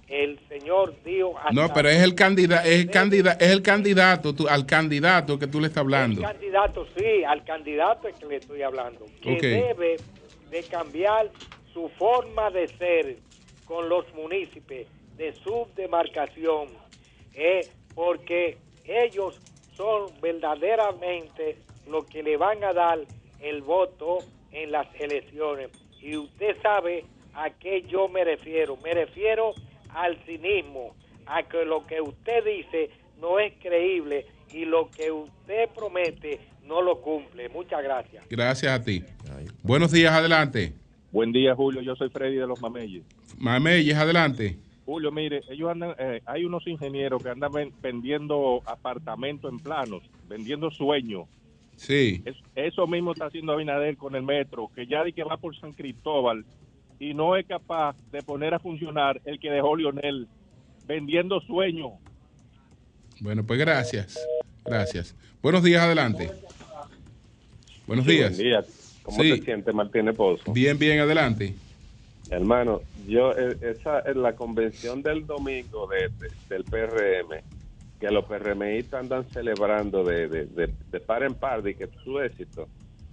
el 0.08 0.40
señor 0.48 0.96
Dio 1.04 1.34
No, 1.52 1.72
pero 1.74 1.90
es 1.90 2.02
el 2.02 2.16
candidato, 2.16 2.68
es 2.68 2.80
el 2.80 2.90
candidato, 2.90 3.44
es 3.44 3.52
el 3.52 3.62
candidato, 3.62 4.34
al 4.50 4.66
candidato 4.66 5.38
que 5.38 5.48
tú 5.48 5.60
le 5.60 5.68
estás 5.68 5.82
hablando. 5.82 6.22
El 6.22 6.28
candidato, 6.28 6.88
sí, 6.98 7.24
al 7.24 7.44
candidato 7.44 8.08
es 8.08 8.16
que 8.16 8.26
le 8.26 8.38
estoy 8.38 8.62
hablando, 8.64 9.06
que 9.22 9.38
debe 9.40 9.98
de 10.50 10.64
cambiar 10.64 11.30
su 11.74 11.90
forma 11.90 12.50
de 12.50 12.68
ser 12.70 13.18
con 13.66 13.90
los 13.90 14.06
municipios 14.16 14.88
de 15.18 15.34
su 15.34 15.68
demarcación, 15.76 16.70
eh, 17.34 17.68
porque 17.94 18.58
ellos 18.86 19.40
son 19.76 20.12
verdaderamente 20.22 21.58
los 21.88 22.06
que 22.06 22.24
le 22.24 22.38
van 22.38 22.64
a 22.64 22.74
dar 22.74 23.00
el 23.40 23.62
voto 23.62 24.20
en 24.52 24.72
las 24.72 24.88
elecciones. 25.00 25.70
Y 26.02 26.16
usted 26.18 26.56
sabe 26.62 27.06
a 27.34 27.50
qué 27.52 27.84
yo 27.84 28.08
me 28.08 28.24
refiero. 28.24 28.78
Me 28.78 28.94
refiero 28.94 29.54
al 29.90 30.18
cinismo, 30.26 30.96
a 31.26 31.44
que 31.44 31.66
lo 31.66 31.86
que 31.86 32.02
usted 32.02 32.44
dice 32.44 32.90
no 33.20 33.40
es 33.40 33.54
creíble 33.62 34.26
y 34.52 34.66
lo 34.66 34.90
que 34.90 35.12
usted 35.12 35.70
promete 35.76 36.40
no 36.66 36.82
lo 36.82 37.02
cumple. 37.02 37.50
Muchas 37.50 37.84
gracias. 37.84 38.28
Gracias 38.30 38.72
a 38.72 38.84
ti. 38.84 39.04
Buenos 39.64 39.92
días, 39.92 40.14
adelante. 40.14 40.74
Buen 41.12 41.32
día, 41.32 41.56
Julio. 41.56 41.82
Yo 41.82 41.96
soy 41.96 42.10
Freddy 42.10 42.36
de 42.36 42.48
los 42.48 42.62
Mameyes. 42.62 43.04
Mameyes, 43.38 43.96
adelante. 43.96 44.58
Julio, 44.88 45.12
mire, 45.12 45.42
ellos 45.50 45.70
andan, 45.70 45.96
eh, 46.00 46.22
hay 46.26 46.46
unos 46.46 46.66
ingenieros 46.66 47.22
que 47.22 47.28
andan 47.28 47.52
vendiendo 47.82 48.64
apartamentos 48.66 49.52
en 49.52 49.60
planos, 49.60 50.02
vendiendo 50.30 50.72
sueños. 50.72 51.28
Sí. 51.76 52.24
eso 52.56 52.88
mismo 52.88 53.12
está 53.12 53.26
haciendo 53.26 53.52
Abinader 53.52 53.98
con 53.98 54.16
el 54.16 54.24
metro, 54.24 54.72
que 54.74 54.88
ya 54.88 55.04
di 55.04 55.12
que 55.12 55.26
va 55.26 55.36
por 55.36 55.60
San 55.60 55.74
Cristóbal 55.74 56.46
y 57.00 57.14
no 57.14 57.36
es 57.36 57.46
capaz 57.46 57.98
de 58.14 58.24
poner 58.24 58.54
a 58.54 58.60
funcionar 58.60 59.22
el 59.26 59.42
que 59.42 59.52
dejó 59.52 59.76
Lionel 59.76 60.30
vendiendo 60.88 61.42
sueños. 61.42 61.92
Bueno, 63.20 63.46
pues 63.46 63.60
gracias. 63.60 64.18
Gracias. 64.66 65.14
Buenos 65.42 65.64
días, 65.64 65.84
adelante. 65.84 66.32
Buenos 67.86 68.06
días. 68.06 68.40
¿Cómo 69.04 69.22
se 69.22 69.42
siente 69.42 69.74
Martínez 69.74 70.16
Pozo? 70.16 70.54
Bien, 70.54 70.80
bien, 70.80 71.02
adelante. 71.02 71.54
Hermano, 72.30 72.82
yo, 73.08 73.32
eh, 73.32 73.58
esa 73.62 74.00
es 74.00 74.16
la 74.16 74.36
convención 74.36 75.02
del 75.02 75.26
domingo 75.26 75.88
de, 75.88 76.12
del 76.50 76.64
PRM, 76.66 77.42
que 78.00 78.12
los 78.12 78.26
PRMistas 78.26 79.02
andan 79.02 79.30
celebrando 79.30 80.04
de, 80.04 80.28
de, 80.28 81.00
par 81.00 81.24
en 81.24 81.36
par 81.36 81.64
de 81.64 81.76
que 81.76 81.88
su 82.04 82.20
éxito, 82.20 82.68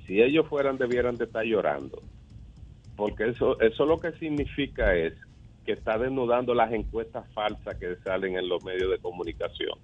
si 0.06 0.20
ellos 0.20 0.46
fueran, 0.48 0.78
debieran 0.78 1.16
de 1.16 1.24
estar 1.24 1.44
llorando. 1.44 2.02
Porque 2.96 3.28
eso, 3.28 3.58
eso 3.60 3.86
lo 3.86 4.00
que 4.00 4.12
significa 4.12 4.94
es 4.94 5.14
que 5.64 5.72
está 5.72 5.96
desnudando 5.96 6.52
las 6.52 6.72
encuestas 6.72 7.24
falsas 7.32 7.76
que 7.76 7.96
salen 7.96 8.36
en 8.36 8.48
los 8.48 8.62
medios 8.64 8.90
de 8.90 8.98
comunicación. 8.98 9.78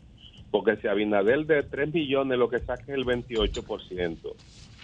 Porque 0.51 0.77
si 0.77 0.89
Abinader 0.89 1.47
de 1.47 1.63
3 1.63 1.95
millones 1.95 2.37
lo 2.37 2.51
que 2.51 2.59
saca 2.59 2.83
es 2.83 2.89
el 2.89 3.07
28%, 3.07 4.19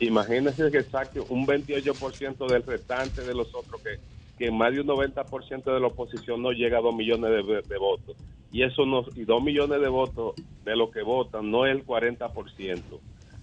imagínense 0.00 0.70
que 0.70 0.82
saque 0.84 1.20
un 1.20 1.46
28% 1.46 2.46
del 2.46 2.62
restante 2.62 3.22
de 3.22 3.34
los 3.34 3.52
otros 3.54 3.82
que 3.82 3.98
que 4.38 4.50
más 4.50 4.72
de 4.72 4.80
un 4.80 4.86
90% 4.86 5.64
de 5.64 5.80
la 5.80 5.86
oposición 5.86 6.42
no 6.42 6.52
llega 6.52 6.78
a 6.78 6.82
2 6.82 6.94
millones 6.94 7.30
de, 7.68 7.78
votos. 7.78 8.16
Y 8.52 8.62
eso 8.62 8.84
no, 8.84 9.04
y 9.14 9.24
2 9.24 9.42
millones 9.42 9.80
de 9.80 9.88
votos 9.88 10.34
de 10.64 10.76
los 10.76 10.90
que 10.90 11.02
votan 11.02 11.50
no 11.50 11.66
es 11.66 11.74
el 11.74 11.84
40%. 11.84 12.80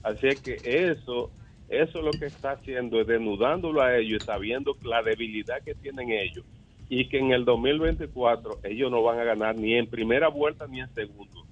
Así 0.03 0.27
es 0.27 0.41
que 0.41 0.57
eso, 0.63 1.31
eso 1.69 2.01
lo 2.01 2.11
que 2.11 2.25
está 2.25 2.51
haciendo 2.51 3.01
es 3.01 3.07
denudándolo 3.07 3.81
a 3.81 3.97
ellos 3.97 4.21
y 4.21 4.25
sabiendo 4.25 4.75
la 4.83 5.01
debilidad 5.01 5.61
que 5.63 5.75
tienen 5.75 6.11
ellos 6.11 6.45
y 6.89 7.07
que 7.07 7.17
en 7.17 7.31
el 7.31 7.45
2024 7.45 8.59
ellos 8.63 8.91
no 8.91 9.01
van 9.01 9.19
a 9.19 9.23
ganar 9.23 9.55
ni 9.55 9.73
en 9.73 9.87
primera 9.87 10.27
vuelta 10.27 10.67
ni 10.67 10.81
en 10.81 10.93
segundo. 10.93 11.45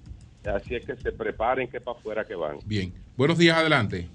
Así 0.44 0.74
es 0.74 0.84
que 0.84 0.96
se 0.96 1.12
preparen 1.12 1.68
que 1.68 1.80
para 1.80 1.98
afuera 1.98 2.24
que 2.24 2.34
van. 2.34 2.58
Bien. 2.64 2.92
Buenos 3.16 3.38
días, 3.38 3.56
adelante. 3.56 4.08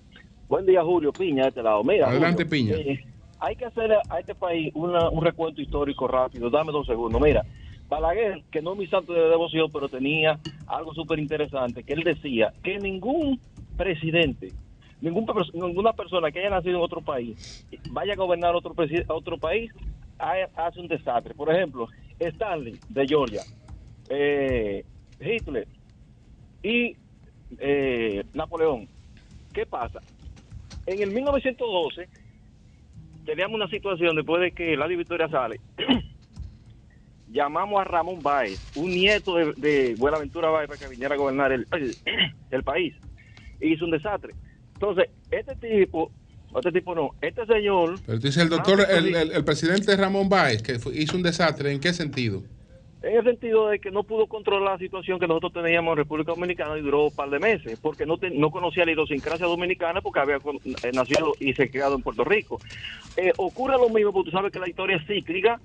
Buen 0.47 0.65
día, 0.65 0.83
Julio 0.83 1.11
Piña, 1.11 1.43
de 1.43 1.49
este 1.49 1.63
lado. 1.63 1.83
Mira, 1.83 2.09
adelante, 2.09 2.45
Piña. 2.45 2.75
Eh, 2.75 3.03
hay 3.39 3.55
que 3.55 3.65
hacer 3.65 3.91
a 4.09 4.19
este 4.19 4.35
país 4.35 4.71
un 4.75 5.21
recuento 5.21 5.61
histórico 5.61 6.07
rápido. 6.07 6.49
Dame 6.49 6.71
dos 6.71 6.87
segundos. 6.87 7.21
Mira, 7.21 7.43
Balaguer, 7.89 8.43
que 8.51 8.61
no 8.61 8.73
es 8.73 8.79
mi 8.79 8.87
santo 8.87 9.13
de 9.13 9.29
devoción, 9.29 9.71
pero 9.71 9.87
tenía 9.87 10.39
algo 10.67 10.93
súper 10.93 11.19
interesante, 11.19 11.83
que 11.83 11.93
él 11.93 12.03
decía 12.03 12.53
que 12.63 12.77
ningún 12.79 13.39
presidente, 13.77 14.51
ningún, 14.99 15.25
ninguna 15.53 15.93
persona 15.93 16.31
que 16.31 16.39
haya 16.39 16.49
nacido 16.49 16.77
en 16.77 16.83
otro 16.83 17.01
país, 17.01 17.65
vaya 17.91 18.13
a 18.13 18.17
gobernar 18.17 18.55
otro, 18.55 18.73
otro 19.07 19.37
país, 19.37 19.71
hace 20.17 20.79
un 20.81 20.87
desastre. 20.87 21.33
Por 21.33 21.53
ejemplo, 21.53 21.87
Stanley 22.19 22.77
de 22.89 23.07
Georgia, 23.07 23.41
eh, 24.09 24.83
Hitler 25.21 25.67
y 26.63 26.95
eh, 27.59 28.23
Napoleón. 28.33 28.87
¿Qué 29.53 29.65
pasa? 29.65 30.01
En 30.85 31.01
el 31.01 31.11
1912 31.11 32.09
teníamos 33.27 33.55
una 33.55 33.67
situación 33.67 34.15
después 34.15 34.41
de 34.41 34.51
que 34.53 34.75
la 34.77 34.87
Victoria 34.87 35.27
sale. 35.27 35.59
llamamos 37.29 37.81
a 37.81 37.83
Ramón 37.83 38.21
Báez, 38.23 38.57
un 38.75 38.89
nieto 38.89 39.35
de, 39.35 39.95
Buenaventura 39.97 40.49
Báez, 40.49 40.67
para 40.67 40.79
que 40.79 40.87
viniera 40.87 41.13
a 41.13 41.17
gobernar 41.17 41.51
el, 41.51 41.67
el, 42.51 42.63
país. 42.63 42.95
hizo 43.59 43.85
un 43.85 43.91
desastre. 43.91 44.33
Entonces, 44.75 45.09
este 45.29 45.55
tipo, 45.55 46.09
este 46.55 46.71
tipo 46.71 46.95
no, 46.95 47.11
este 47.21 47.45
señor... 47.45 47.99
Pero 48.05 48.17
el 48.17 48.49
doctor, 48.49 48.87
el, 48.89 49.13
el, 49.13 49.43
presidente 49.43 49.95
Ramón 49.97 50.29
Báez, 50.29 50.63
que 50.63 50.79
hizo 50.93 51.17
un 51.17 51.23
desastre, 51.23 51.73
¿en 51.73 51.81
qué 51.81 51.91
sentido? 51.91 52.43
En 53.03 53.15
el 53.15 53.23
sentido 53.23 53.67
de 53.67 53.79
que 53.79 53.91
no 53.91 54.03
pudo 54.03 54.25
controlar 54.25 54.73
la 54.73 54.77
situación 54.79 55.19
que 55.19 55.27
nosotros 55.27 55.53
teníamos 55.53 55.91
en 55.91 55.97
República 55.97 56.31
Dominicana 56.31 56.77
y 56.77 56.81
duró 56.81 57.05
un 57.05 57.15
par 57.15 57.29
de 57.29 57.37
meses, 57.37 57.79
porque 57.79 58.07
no, 58.07 58.17
no 58.33 58.49
conocía 58.49 58.85
la 58.85 58.91
idiosincrasia 58.91 59.45
dominicana 59.45 60.01
porque 60.01 60.19
había 60.19 60.37
eh, 60.37 60.91
nacido 60.93 61.33
y 61.39 61.53
se 61.53 61.69
criado 61.69 61.95
en 61.95 62.01
Puerto 62.01 62.23
Rico. 62.23 62.59
Eh, 63.15 63.33
ocurre 63.37 63.73
lo 63.73 63.89
mismo, 63.89 64.11
porque 64.11 64.31
tú 64.31 64.35
sabes 64.35 64.51
que 64.51 64.59
la 64.59 64.67
historia 64.67 64.97
es 64.97 65.05
cíclica 65.05 65.59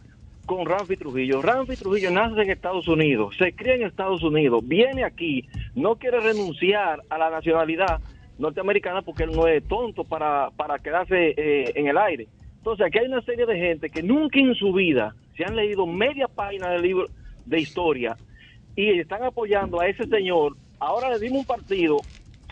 con 0.45 0.67
Ramfi 0.67 0.97
Trujillo. 0.99 1.41
Ramfi 1.41 1.77
Trujillo 1.77 2.11
nace 2.11 2.43
en 2.43 2.51
Estados 2.51 2.87
Unidos, 2.87 3.35
se 3.39 3.55
cría 3.55 3.77
en 3.77 3.85
Estados 3.85 4.23
Unidos, 4.23 4.63
viene 4.69 5.03
aquí, 5.03 5.49
no 5.75 5.97
quiere 5.97 6.21
renunciar 6.21 7.01
a 7.09 7.17
la 7.17 7.31
nacionalidad 7.31 8.01
norteamericana 8.39 9.01
porque 9.01 9.23
él 9.23 9.33
no 9.35 9.47
es 9.47 9.67
tonto 9.67 10.05
para, 10.05 10.51
para 10.51 10.79
quedarse 10.79 11.35
eh, 11.35 11.73
en 11.77 11.87
el 11.87 11.97
aire. 11.97 12.29
Entonces 12.59 12.87
aquí 12.87 12.99
hay 12.99 13.07
una 13.07 13.23
serie 13.23 13.47
de 13.47 13.57
gente 13.57 13.89
que 13.89 14.03
nunca 14.03 14.39
en 14.39 14.55
su 14.55 14.75
vida 14.75 15.15
se 15.35 15.45
han 15.45 15.57
leído 15.57 15.87
media 15.87 16.29
página 16.29 16.69
del 16.71 16.83
libro 16.83 17.07
de 17.45 17.61
historia 17.61 18.17
y 18.75 18.99
están 18.99 19.23
apoyando 19.23 19.81
a 19.81 19.87
ese 19.87 20.07
señor 20.07 20.57
ahora 20.83 21.11
le 21.11 21.19
dimos 21.21 21.41
un 21.41 21.45
partido, 21.45 21.99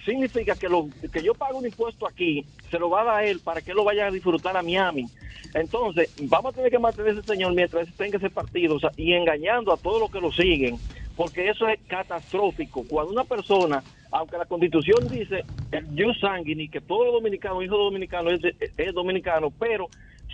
significa 0.05 0.55
que, 0.55 0.69
lo, 0.69 0.89
que 1.13 1.23
yo 1.23 1.35
pago 1.35 1.59
un 1.59 1.67
impuesto 1.67 2.07
aquí, 2.07 2.45
se 2.71 2.79
lo 2.79 2.89
va 2.89 3.03
a 3.03 3.05
dar 3.05 3.17
a 3.17 3.27
él 3.27 3.41
para 3.43 3.61
que 3.61 3.75
lo 3.75 3.85
vaya 3.85 4.07
a 4.07 4.11
disfrutar 4.11 4.57
a 4.57 4.63
Miami. 4.63 5.07
Entonces, 5.53 6.15
vamos 6.23 6.53
a 6.53 6.57
tener 6.57 6.71
que 6.71 6.79
mantener 6.79 7.13
ese 7.13 7.27
señor 7.27 7.53
mientras 7.55 7.89
tenga 7.97 8.19
ese 8.19 8.31
partido 8.31 8.79
y 8.97 9.15
engañando 9.15 9.73
a 9.73 9.77
todos 9.77 10.01
los 10.01 10.11
que 10.11 10.21
lo 10.21 10.31
siguen, 10.31 10.77
porque 11.17 11.49
eso 11.49 11.67
es 11.67 11.81
catastrófico. 11.89 12.85
Cuando 12.89 13.13
una 13.13 13.25
persona, 13.25 13.83
aunque 14.13 14.39
la 14.39 14.47
constitución 14.47 15.09
dice 15.09 15.45
el 15.73 15.87
jus 15.87 16.21
sanguini, 16.21 16.69
que 16.69 16.81
todo 16.81 17.11
dominicano, 17.11 17.63
hijo 17.63 17.77
dominicano, 17.77 18.31
es, 18.31 18.41
es 18.77 18.95
dominicano, 18.95 19.51
pero 19.59 19.89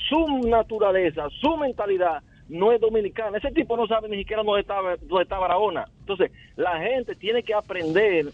su 0.08 0.46
naturaleza, 0.46 1.28
su 1.40 1.56
mentalidad 1.56 2.22
no 2.48 2.72
es 2.72 2.80
dominicana. 2.80 3.38
Ese 3.38 3.50
tipo 3.50 3.76
no 3.76 3.86
sabe 3.86 4.08
ni 4.08 4.18
siquiera 4.18 4.42
dónde 4.42 4.60
está, 4.60 4.76
dónde 5.02 5.22
está 5.22 5.38
Barahona. 5.38 5.86
Entonces, 6.00 6.30
la 6.56 6.78
gente 6.80 7.14
tiene 7.16 7.42
que 7.42 7.54
aprender 7.54 8.26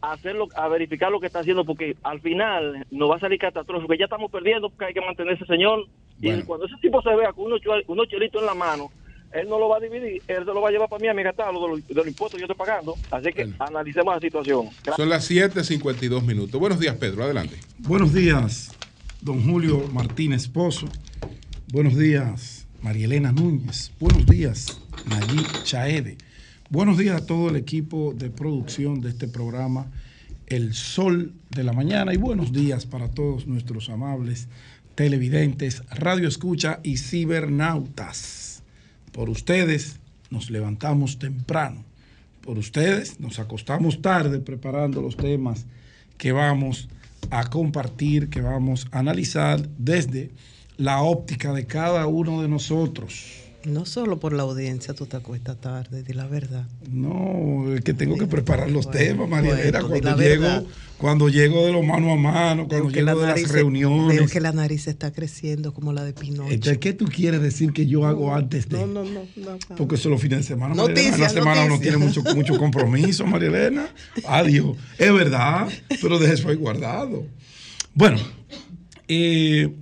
a 0.00 0.12
hacerlo, 0.12 0.48
a 0.54 0.68
verificar 0.68 1.10
lo 1.10 1.20
que 1.20 1.26
está 1.26 1.40
haciendo, 1.40 1.64
porque 1.64 1.96
al 2.02 2.20
final 2.20 2.86
nos 2.90 3.10
va 3.10 3.16
a 3.16 3.20
salir 3.20 3.38
catastrófico. 3.38 3.94
Ya 3.94 4.04
estamos 4.04 4.30
perdiendo 4.30 4.70
porque 4.70 4.86
hay 4.86 4.94
que 4.94 5.00
mantener 5.00 5.34
ese 5.34 5.46
señor. 5.46 5.86
Y 6.20 6.42
cuando 6.42 6.66
ese 6.66 6.76
tipo 6.80 7.02
se 7.02 7.14
vea 7.14 7.32
con 7.32 7.46
unos, 7.46 7.60
unos 7.86 8.08
chelitos 8.08 8.40
en 8.40 8.46
la 8.46 8.54
mano, 8.54 8.90
él 9.32 9.48
no 9.48 9.58
lo 9.58 9.68
va 9.68 9.76
a 9.76 9.80
dividir, 9.80 10.22
él 10.28 10.38
se 10.38 10.44
lo 10.44 10.60
va 10.60 10.68
a 10.68 10.72
llevar 10.72 10.88
para 10.88 11.02
mí 11.02 11.08
a 11.08 11.14
mi 11.14 11.22
gastarlo 11.22 11.60
de 11.60 11.68
los, 11.68 11.88
de 11.88 11.94
los 11.94 12.06
impuestos 12.06 12.40
que 12.40 12.46
yo 12.46 12.52
estoy 12.52 12.66
pagando. 12.66 12.94
Así 13.10 13.32
que 13.32 13.48
analicemos 13.58 14.14
la 14.14 14.20
situación. 14.20 14.68
Son 14.96 15.08
las 15.08 15.30
7:52 15.30 16.22
minutos. 16.22 16.58
Buenos 16.58 16.80
días, 16.80 16.96
Pedro. 16.96 17.24
Adelante. 17.24 17.56
Buenos 17.78 18.14
días, 18.14 18.74
don 19.20 19.42
Julio 19.42 19.82
Martínez 19.92 20.48
Pozo. 20.48 20.88
Buenos 21.72 21.96
días, 21.96 22.55
María 22.82 23.06
Elena 23.06 23.32
Núñez. 23.32 23.92
Buenos 23.98 24.26
días, 24.26 24.80
Nayib 25.08 25.46
Chaede. 25.64 26.18
Buenos 26.70 26.98
días 26.98 27.22
a 27.22 27.26
todo 27.26 27.48
el 27.48 27.56
equipo 27.56 28.12
de 28.14 28.30
producción 28.30 29.00
de 29.00 29.10
este 29.10 29.28
programa, 29.28 29.86
El 30.46 30.74
Sol 30.74 31.32
de 31.50 31.64
la 31.64 31.72
Mañana. 31.72 32.12
Y 32.12 32.16
buenos 32.16 32.52
días 32.52 32.86
para 32.86 33.08
todos 33.10 33.46
nuestros 33.46 33.88
amables 33.88 34.48
televidentes, 34.94 35.82
radio 35.90 36.28
escucha 36.28 36.80
y 36.82 36.96
cibernautas. 36.96 38.62
Por 39.12 39.30
ustedes 39.30 39.98
nos 40.30 40.50
levantamos 40.50 41.18
temprano. 41.18 41.84
Por 42.40 42.58
ustedes 42.58 43.20
nos 43.20 43.38
acostamos 43.38 44.02
tarde 44.02 44.38
preparando 44.38 45.02
los 45.02 45.16
temas 45.16 45.66
que 46.16 46.32
vamos 46.32 46.88
a 47.30 47.48
compartir, 47.50 48.28
que 48.28 48.40
vamos 48.40 48.86
a 48.92 49.00
analizar 49.00 49.68
desde 49.78 50.30
la 50.76 51.02
óptica 51.02 51.52
de 51.52 51.66
cada 51.66 52.06
uno 52.06 52.42
de 52.42 52.48
nosotros. 52.48 53.46
No 53.66 53.84
solo 53.84 54.20
por 54.20 54.32
la 54.32 54.44
audiencia 54.44 54.94
tú 54.94 55.06
te 55.06 55.16
acuestas 55.16 55.60
tarde, 55.60 56.04
di 56.04 56.12
la 56.12 56.28
verdad. 56.28 56.68
No, 56.88 57.74
es 57.74 57.80
que 57.80 57.94
tengo 57.94 58.16
que 58.16 58.26
preparar 58.26 58.70
los 58.70 58.88
temas, 58.92 59.28
Marielera, 59.28 59.82
cuando 59.82 60.16
llego, 60.16 60.66
cuando 60.98 61.28
llego 61.28 61.66
de 61.66 61.72
lo 61.72 61.82
mano 61.82 62.12
a 62.12 62.16
mano, 62.16 62.68
cuando 62.68 62.90
llego 62.90 63.20
de 63.20 63.26
las 63.26 63.48
reuniones. 63.48 64.18
Veo 64.18 64.28
que 64.28 64.40
la 64.40 64.52
nariz 64.52 64.86
está 64.86 65.12
creciendo 65.12 65.74
como 65.74 65.92
la 65.92 66.04
de 66.04 66.12
Pinocho. 66.12 66.52
Entonces, 66.52 66.78
¿qué 66.78 66.92
tú 66.92 67.06
quieres 67.06 67.42
decir 67.42 67.72
que 67.72 67.86
yo 67.86 68.06
hago 68.06 68.32
antes 68.32 68.68
de? 68.68 68.78
No, 68.78 68.86
no, 68.86 69.02
no. 69.02 69.58
Porque 69.76 69.96
eso 69.96 70.10
es 70.10 70.12
los 70.12 70.20
fines 70.20 70.38
de 70.38 70.44
semana. 70.44 70.72
Noticias, 70.76 71.18
la 71.18 71.28
semana 71.28 71.66
no 71.66 71.80
tiene 71.80 71.96
mucho, 71.96 72.22
mucho 72.36 72.56
compromiso, 72.58 73.26
Marielena. 73.26 73.88
Adiós. 74.28 74.76
Es 74.96 75.12
verdad, 75.12 75.68
pero 76.00 76.20
deje 76.20 76.34
eso 76.34 76.50
ahí 76.50 76.54
guardado. 76.54 77.26
Bueno, 77.94 78.20
eh 79.08 79.74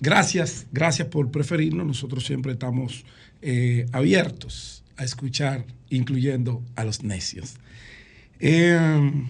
Gracias, 0.00 0.66
gracias 0.72 1.08
por 1.08 1.30
preferirnos. 1.30 1.86
Nosotros 1.86 2.24
siempre 2.24 2.52
estamos 2.52 3.04
eh, 3.42 3.86
abiertos 3.92 4.82
a 4.96 5.04
escuchar, 5.04 5.66
incluyendo 5.90 6.62
a 6.74 6.84
los 6.84 7.02
necios. 7.02 7.56
Em, 8.38 9.26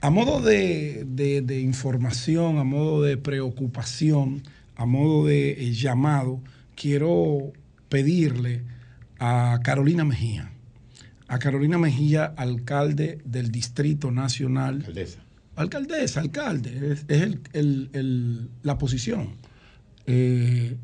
a 0.00 0.10
modo 0.10 0.40
de, 0.40 1.60
información, 1.60 2.58
a 2.58 2.64
modo 2.64 3.02
de 3.02 3.16
preocupación, 3.16 4.42
a 4.76 4.86
modo 4.86 5.26
de 5.26 5.50
eh, 5.50 5.72
llamado, 5.72 6.40
quiero 6.76 7.52
pedirle 7.88 8.62
a 9.18 9.58
Carolina 9.64 10.04
Mejía, 10.04 10.52
a 11.26 11.40
Carolina 11.40 11.78
Mejía, 11.78 12.26
alcalde 12.36 13.18
del 13.24 13.50
Distrito 13.50 14.12
Nacional 14.12 14.76
alcaldesa, 14.76 15.18
alcalde, 15.58 16.04
es, 16.04 16.16
la 18.62 18.78
posición. 18.78 19.34
Eh, 20.06 20.76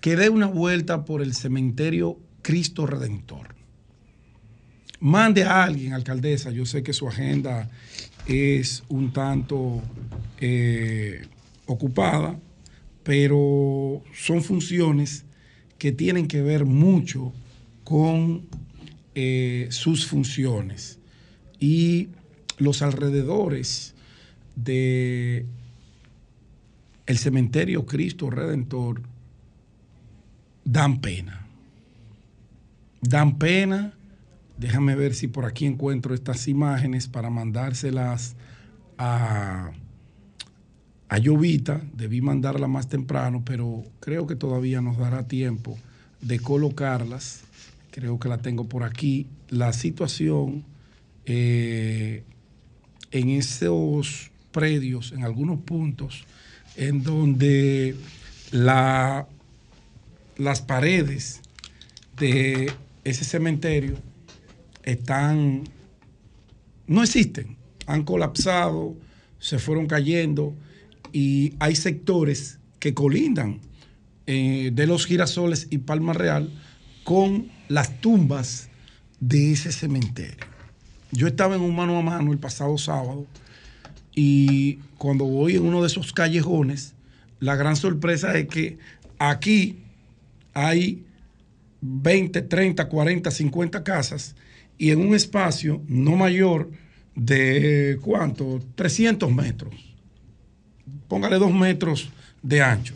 que 0.00 0.16
dé 0.16 0.30
una 0.30 0.46
vuelta 0.46 1.04
por 1.04 1.22
el 1.22 1.34
cementerio 1.34 2.18
Cristo 2.42 2.86
Redentor. 2.86 3.54
Mande 5.00 5.44
a 5.44 5.64
alguien, 5.64 5.92
alcaldesa, 5.92 6.50
yo 6.50 6.66
sé 6.66 6.82
que 6.82 6.92
su 6.92 7.06
agenda 7.08 7.70
es 8.26 8.82
un 8.88 9.12
tanto 9.12 9.82
eh, 10.40 11.22
ocupada, 11.66 12.38
pero 13.02 14.02
son 14.14 14.42
funciones 14.42 15.24
que 15.78 15.92
tienen 15.92 16.28
que 16.28 16.42
ver 16.42 16.64
mucho 16.64 17.32
con 17.84 18.46
eh, 19.14 19.68
sus 19.70 20.06
funciones. 20.06 20.98
Y 21.58 22.08
los 22.60 22.82
alrededores 22.82 23.94
de 24.54 25.46
el 27.06 27.18
cementerio 27.18 27.86
Cristo 27.86 28.30
Redentor 28.30 29.02
dan 30.64 31.00
pena. 31.00 31.46
Dan 33.00 33.38
pena. 33.38 33.94
Déjame 34.58 34.94
ver 34.94 35.14
si 35.14 35.26
por 35.26 35.46
aquí 35.46 35.66
encuentro 35.66 36.14
estas 36.14 36.46
imágenes 36.46 37.08
para 37.08 37.30
mandárselas 37.30 38.36
a, 38.98 39.72
a 41.08 41.18
Llovita. 41.18 41.80
Debí 41.94 42.20
mandarla 42.20 42.68
más 42.68 42.88
temprano, 42.88 43.42
pero 43.44 43.82
creo 44.00 44.26
que 44.26 44.36
todavía 44.36 44.80
nos 44.80 44.98
dará 44.98 45.26
tiempo 45.26 45.78
de 46.20 46.38
colocarlas. 46.38 47.42
Creo 47.90 48.20
que 48.20 48.28
la 48.28 48.38
tengo 48.38 48.68
por 48.68 48.84
aquí. 48.84 49.26
La 49.48 49.72
situación 49.72 50.64
eh, 51.24 52.24
en 53.10 53.30
esos 53.30 54.30
predios, 54.52 55.12
en 55.12 55.24
algunos 55.24 55.60
puntos, 55.60 56.24
en 56.76 57.02
donde 57.02 57.96
la, 58.50 59.26
las 60.36 60.60
paredes 60.60 61.40
de 62.18 62.72
ese 63.04 63.24
cementerio 63.24 63.96
están, 64.82 65.64
no 66.86 67.02
existen, 67.02 67.56
han 67.86 68.04
colapsado, 68.04 68.96
se 69.38 69.58
fueron 69.58 69.86
cayendo 69.86 70.54
y 71.12 71.54
hay 71.58 71.74
sectores 71.74 72.58
que 72.78 72.94
colindan 72.94 73.60
eh, 74.26 74.70
de 74.72 74.86
los 74.86 75.06
girasoles 75.06 75.66
y 75.70 75.78
Palma 75.78 76.12
Real 76.12 76.50
con 77.04 77.50
las 77.68 78.00
tumbas 78.00 78.68
de 79.18 79.52
ese 79.52 79.72
cementerio. 79.72 80.49
Yo 81.12 81.26
estaba 81.26 81.56
en 81.56 81.62
un 81.62 81.74
mano 81.74 81.98
a 81.98 82.02
mano 82.02 82.32
el 82.32 82.38
pasado 82.38 82.78
sábado 82.78 83.26
y 84.14 84.76
cuando 84.98 85.24
voy 85.24 85.56
en 85.56 85.62
uno 85.62 85.80
de 85.80 85.88
esos 85.88 86.12
callejones, 86.12 86.94
la 87.40 87.56
gran 87.56 87.76
sorpresa 87.76 88.36
es 88.36 88.46
que 88.48 88.78
aquí 89.18 89.78
hay 90.52 91.04
20, 91.80 92.42
30, 92.42 92.88
40, 92.88 93.30
50 93.30 93.82
casas 93.82 94.36
y 94.78 94.90
en 94.90 95.00
un 95.00 95.14
espacio 95.14 95.82
no 95.88 96.16
mayor 96.16 96.70
de 97.14 97.98
cuánto, 98.02 98.60
300 98.76 99.32
metros. 99.32 99.74
Póngale 101.08 101.38
dos 101.38 101.52
metros 101.52 102.10
de 102.42 102.62
ancho, 102.62 102.94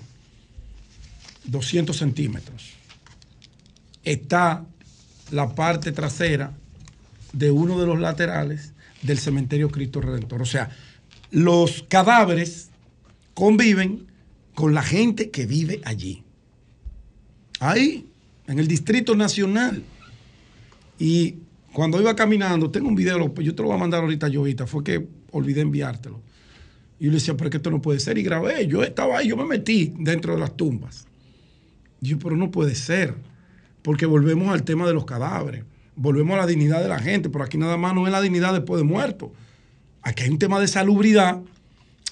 200 1.46 1.96
centímetros. 1.96 2.74
Está 4.04 4.64
la 5.30 5.54
parte 5.54 5.90
trasera 5.90 6.52
de 7.34 7.50
uno 7.50 7.78
de 7.80 7.86
los 7.86 8.00
laterales 8.00 8.72
del 9.02 9.18
cementerio 9.18 9.70
Cristo 9.70 10.00
Redentor. 10.00 10.40
O 10.40 10.46
sea, 10.46 10.70
los 11.30 11.84
cadáveres 11.88 12.70
conviven 13.34 14.06
con 14.54 14.72
la 14.72 14.82
gente 14.82 15.30
que 15.30 15.46
vive 15.46 15.80
allí. 15.84 16.22
Ahí, 17.58 18.06
en 18.46 18.58
el 18.58 18.68
Distrito 18.68 19.16
Nacional. 19.16 19.82
Y 20.98 21.36
cuando 21.72 22.00
iba 22.00 22.14
caminando, 22.14 22.70
tengo 22.70 22.88
un 22.88 22.94
video, 22.94 23.34
yo 23.34 23.54
te 23.54 23.62
lo 23.62 23.68
voy 23.68 23.76
a 23.76 23.80
mandar 23.80 24.02
ahorita, 24.02 24.30
Jovita, 24.32 24.66
fue 24.66 24.84
que 24.84 25.06
olvidé 25.32 25.60
enviártelo. 25.60 26.22
Y 27.00 27.06
yo 27.06 27.10
le 27.10 27.16
decía, 27.16 27.36
pero 27.36 27.48
es 27.48 27.50
que 27.50 27.56
esto 27.56 27.70
no 27.72 27.82
puede 27.82 27.98
ser. 27.98 28.16
Y 28.16 28.22
grabé, 28.22 28.68
yo 28.68 28.84
estaba 28.84 29.18
ahí, 29.18 29.28
yo 29.28 29.36
me 29.36 29.44
metí 29.44 29.92
dentro 29.98 30.34
de 30.34 30.40
las 30.40 30.56
tumbas. 30.56 31.06
Y 32.00 32.10
yo, 32.10 32.18
pero 32.20 32.36
no 32.36 32.52
puede 32.52 32.76
ser, 32.76 33.16
porque 33.82 34.06
volvemos 34.06 34.52
al 34.52 34.62
tema 34.62 34.86
de 34.86 34.94
los 34.94 35.04
cadáveres 35.04 35.64
volvemos 35.96 36.34
a 36.34 36.38
la 36.38 36.46
dignidad 36.46 36.82
de 36.82 36.88
la 36.88 36.98
gente, 36.98 37.28
pero 37.28 37.44
aquí 37.44 37.58
nada 37.58 37.76
más 37.76 37.94
no 37.94 38.06
es 38.06 38.12
la 38.12 38.20
dignidad 38.20 38.52
después 38.52 38.80
de 38.80 38.84
muerto. 38.84 39.32
Aquí 40.02 40.24
hay 40.24 40.30
un 40.30 40.38
tema 40.38 40.60
de 40.60 40.68
salubridad 40.68 41.40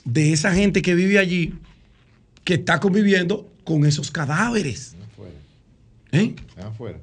de 0.04 0.32
esa 0.32 0.52
gente 0.52 0.82
que 0.82 0.94
vive 0.94 1.18
allí, 1.18 1.54
que 2.44 2.54
está 2.54 2.80
conviviendo 2.80 3.50
con 3.64 3.84
esos 3.86 4.10
cadáveres. 4.10 4.96
Afuera. 5.12 5.34
¿Eh? 6.12 6.34
Afuera. 6.56 7.00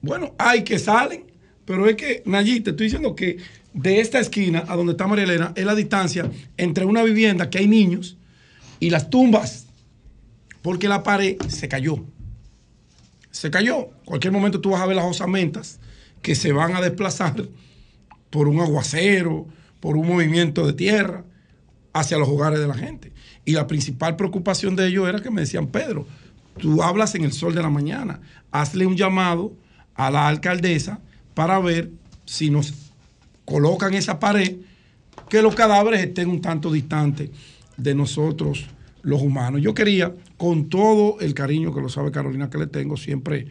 Bueno, 0.00 0.34
hay 0.38 0.62
que 0.62 0.78
salen, 0.78 1.24
pero 1.64 1.86
es 1.88 1.96
que, 1.96 2.22
Nayí, 2.24 2.60
te 2.60 2.70
estoy 2.70 2.86
diciendo 2.86 3.14
que 3.14 3.38
de 3.74 4.00
esta 4.00 4.20
esquina 4.20 4.64
a 4.66 4.76
donde 4.76 4.92
está 4.92 5.06
María 5.06 5.24
Elena 5.24 5.52
es 5.54 5.64
la 5.64 5.74
distancia 5.74 6.30
entre 6.56 6.84
una 6.84 7.02
vivienda 7.02 7.50
que 7.50 7.58
hay 7.58 7.68
niños 7.68 8.16
y 8.80 8.90
las 8.90 9.10
tumbas, 9.10 9.66
porque 10.62 10.88
la 10.88 11.02
pared 11.02 11.36
se 11.48 11.68
cayó. 11.68 12.04
Se 13.38 13.52
cayó. 13.52 13.90
Cualquier 14.04 14.32
momento 14.32 14.60
tú 14.60 14.70
vas 14.70 14.80
a 14.80 14.86
ver 14.86 14.96
las 14.96 15.04
osamentas 15.04 15.78
que 16.22 16.34
se 16.34 16.50
van 16.50 16.74
a 16.74 16.80
desplazar 16.80 17.36
por 18.30 18.48
un 18.48 18.58
aguacero, 18.58 19.46
por 19.78 19.96
un 19.96 20.08
movimiento 20.08 20.66
de 20.66 20.72
tierra 20.72 21.22
hacia 21.92 22.18
los 22.18 22.28
hogares 22.28 22.58
de 22.58 22.66
la 22.66 22.74
gente. 22.74 23.12
Y 23.44 23.52
la 23.52 23.68
principal 23.68 24.16
preocupación 24.16 24.74
de 24.74 24.88
ellos 24.88 25.08
era 25.08 25.22
que 25.22 25.30
me 25.30 25.42
decían, 25.42 25.68
Pedro, 25.68 26.04
tú 26.58 26.82
hablas 26.82 27.14
en 27.14 27.22
el 27.22 27.32
sol 27.32 27.54
de 27.54 27.62
la 27.62 27.70
mañana, 27.70 28.18
hazle 28.50 28.86
un 28.86 28.96
llamado 28.96 29.52
a 29.94 30.10
la 30.10 30.26
alcaldesa 30.26 30.98
para 31.34 31.60
ver 31.60 31.92
si 32.26 32.50
nos 32.50 32.74
colocan 33.44 33.94
esa 33.94 34.18
pared, 34.18 34.56
que 35.28 35.42
los 35.42 35.54
cadáveres 35.54 36.00
estén 36.00 36.28
un 36.28 36.40
tanto 36.40 36.72
distantes 36.72 37.30
de 37.76 37.94
nosotros 37.94 38.66
los 39.08 39.22
humanos. 39.22 39.62
Yo 39.62 39.72
quería, 39.72 40.14
con 40.36 40.68
todo 40.68 41.18
el 41.20 41.32
cariño 41.32 41.74
que 41.74 41.80
lo 41.80 41.88
sabe 41.88 42.10
Carolina 42.10 42.50
que 42.50 42.58
le 42.58 42.66
tengo, 42.66 42.98
siempre 42.98 43.46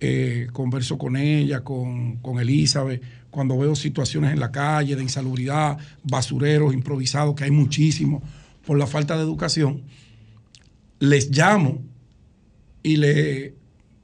eh, 0.00 0.48
converso 0.52 0.98
con 0.98 1.16
ella, 1.16 1.62
con, 1.62 2.16
con 2.16 2.40
Elizabeth, 2.40 3.00
cuando 3.30 3.56
veo 3.56 3.76
situaciones 3.76 4.32
en 4.32 4.40
la 4.40 4.50
calle 4.50 4.96
de 4.96 5.02
insalubridad, 5.04 5.78
basureros 6.02 6.74
improvisados, 6.74 7.36
que 7.36 7.44
hay 7.44 7.52
muchísimos 7.52 8.24
por 8.66 8.78
la 8.78 8.88
falta 8.88 9.16
de 9.16 9.22
educación, 9.22 9.82
les 10.98 11.30
llamo 11.30 11.84
y 12.82 12.96
le 12.96 13.54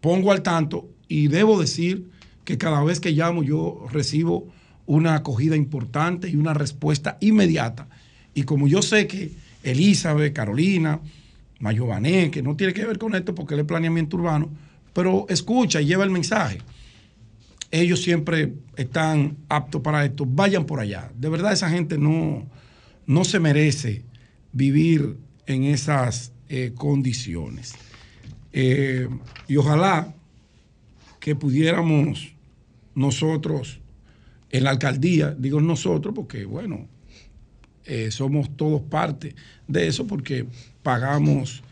pongo 0.01 0.31
al 0.31 0.43
tanto 0.43 0.89
y 1.09 1.27
debo 1.27 1.61
decir 1.61 2.11
que 2.45 2.59
cada 2.59 2.81
vez 2.85 3.01
que 3.01 3.11
llamo 3.11 3.43
yo 3.43 3.87
recibo 3.91 4.47
una 4.87 5.17
acogida 5.17 5.57
importante 5.57 6.29
y 6.29 6.37
una 6.37 6.55
respuesta 6.55 7.19
inmediata. 7.21 7.89
Y 8.35 8.45
como 8.45 8.69
yo 8.69 8.83
sé 8.83 9.09
que 9.09 9.33
Elizabeth, 9.63 10.33
Carolina, 10.33 11.01
Mayované, 11.61 12.31
que 12.31 12.43
no 12.43 12.57
tiene 12.57 12.73
que 12.73 12.85
ver 12.85 12.99
con 12.99 13.15
esto 13.15 13.35
porque 13.35 13.55
es 13.55 13.65
planeamiento 13.65 14.17
urbano, 14.17 14.51
pero 14.93 15.27
escucha 15.29 15.81
y 15.81 15.87
lleva 15.87 16.05
el 16.05 16.11
mensaje. 16.11 16.59
Ellos 17.71 18.03
siempre 18.03 18.53
están 18.77 19.37
aptos 19.49 19.81
para 19.81 20.05
esto. 20.05 20.27
Vayan 20.27 20.67
por 20.67 20.81
allá. 20.81 21.11
De 21.17 21.29
verdad 21.29 21.53
esa 21.53 21.71
gente 21.71 21.97
no, 21.97 22.45
no 23.07 23.25
se 23.25 23.41
merece 23.41 24.03
vivir 24.53 25.17
en 25.47 25.65
esas 25.65 26.33
eh, 26.49 26.73
condiciones. 26.75 27.75
Eh, 28.53 29.09
y 29.49 29.57
ojalá 29.57 30.15
que 31.19 31.35
pudiéramos 31.35 32.35
nosotros 32.95 33.81
en 34.51 34.65
la 34.65 34.71
alcaldía, 34.71 35.31
digo 35.31 35.61
nosotros 35.61 36.15
porque, 36.15 36.45
bueno, 36.45 36.87
eh, 37.85 38.11
somos 38.11 38.57
todos 38.57 38.83
parte 38.83 39.35
de 39.67 39.89
eso 39.89 40.07
porque 40.07 40.47
pagamos 40.83 41.63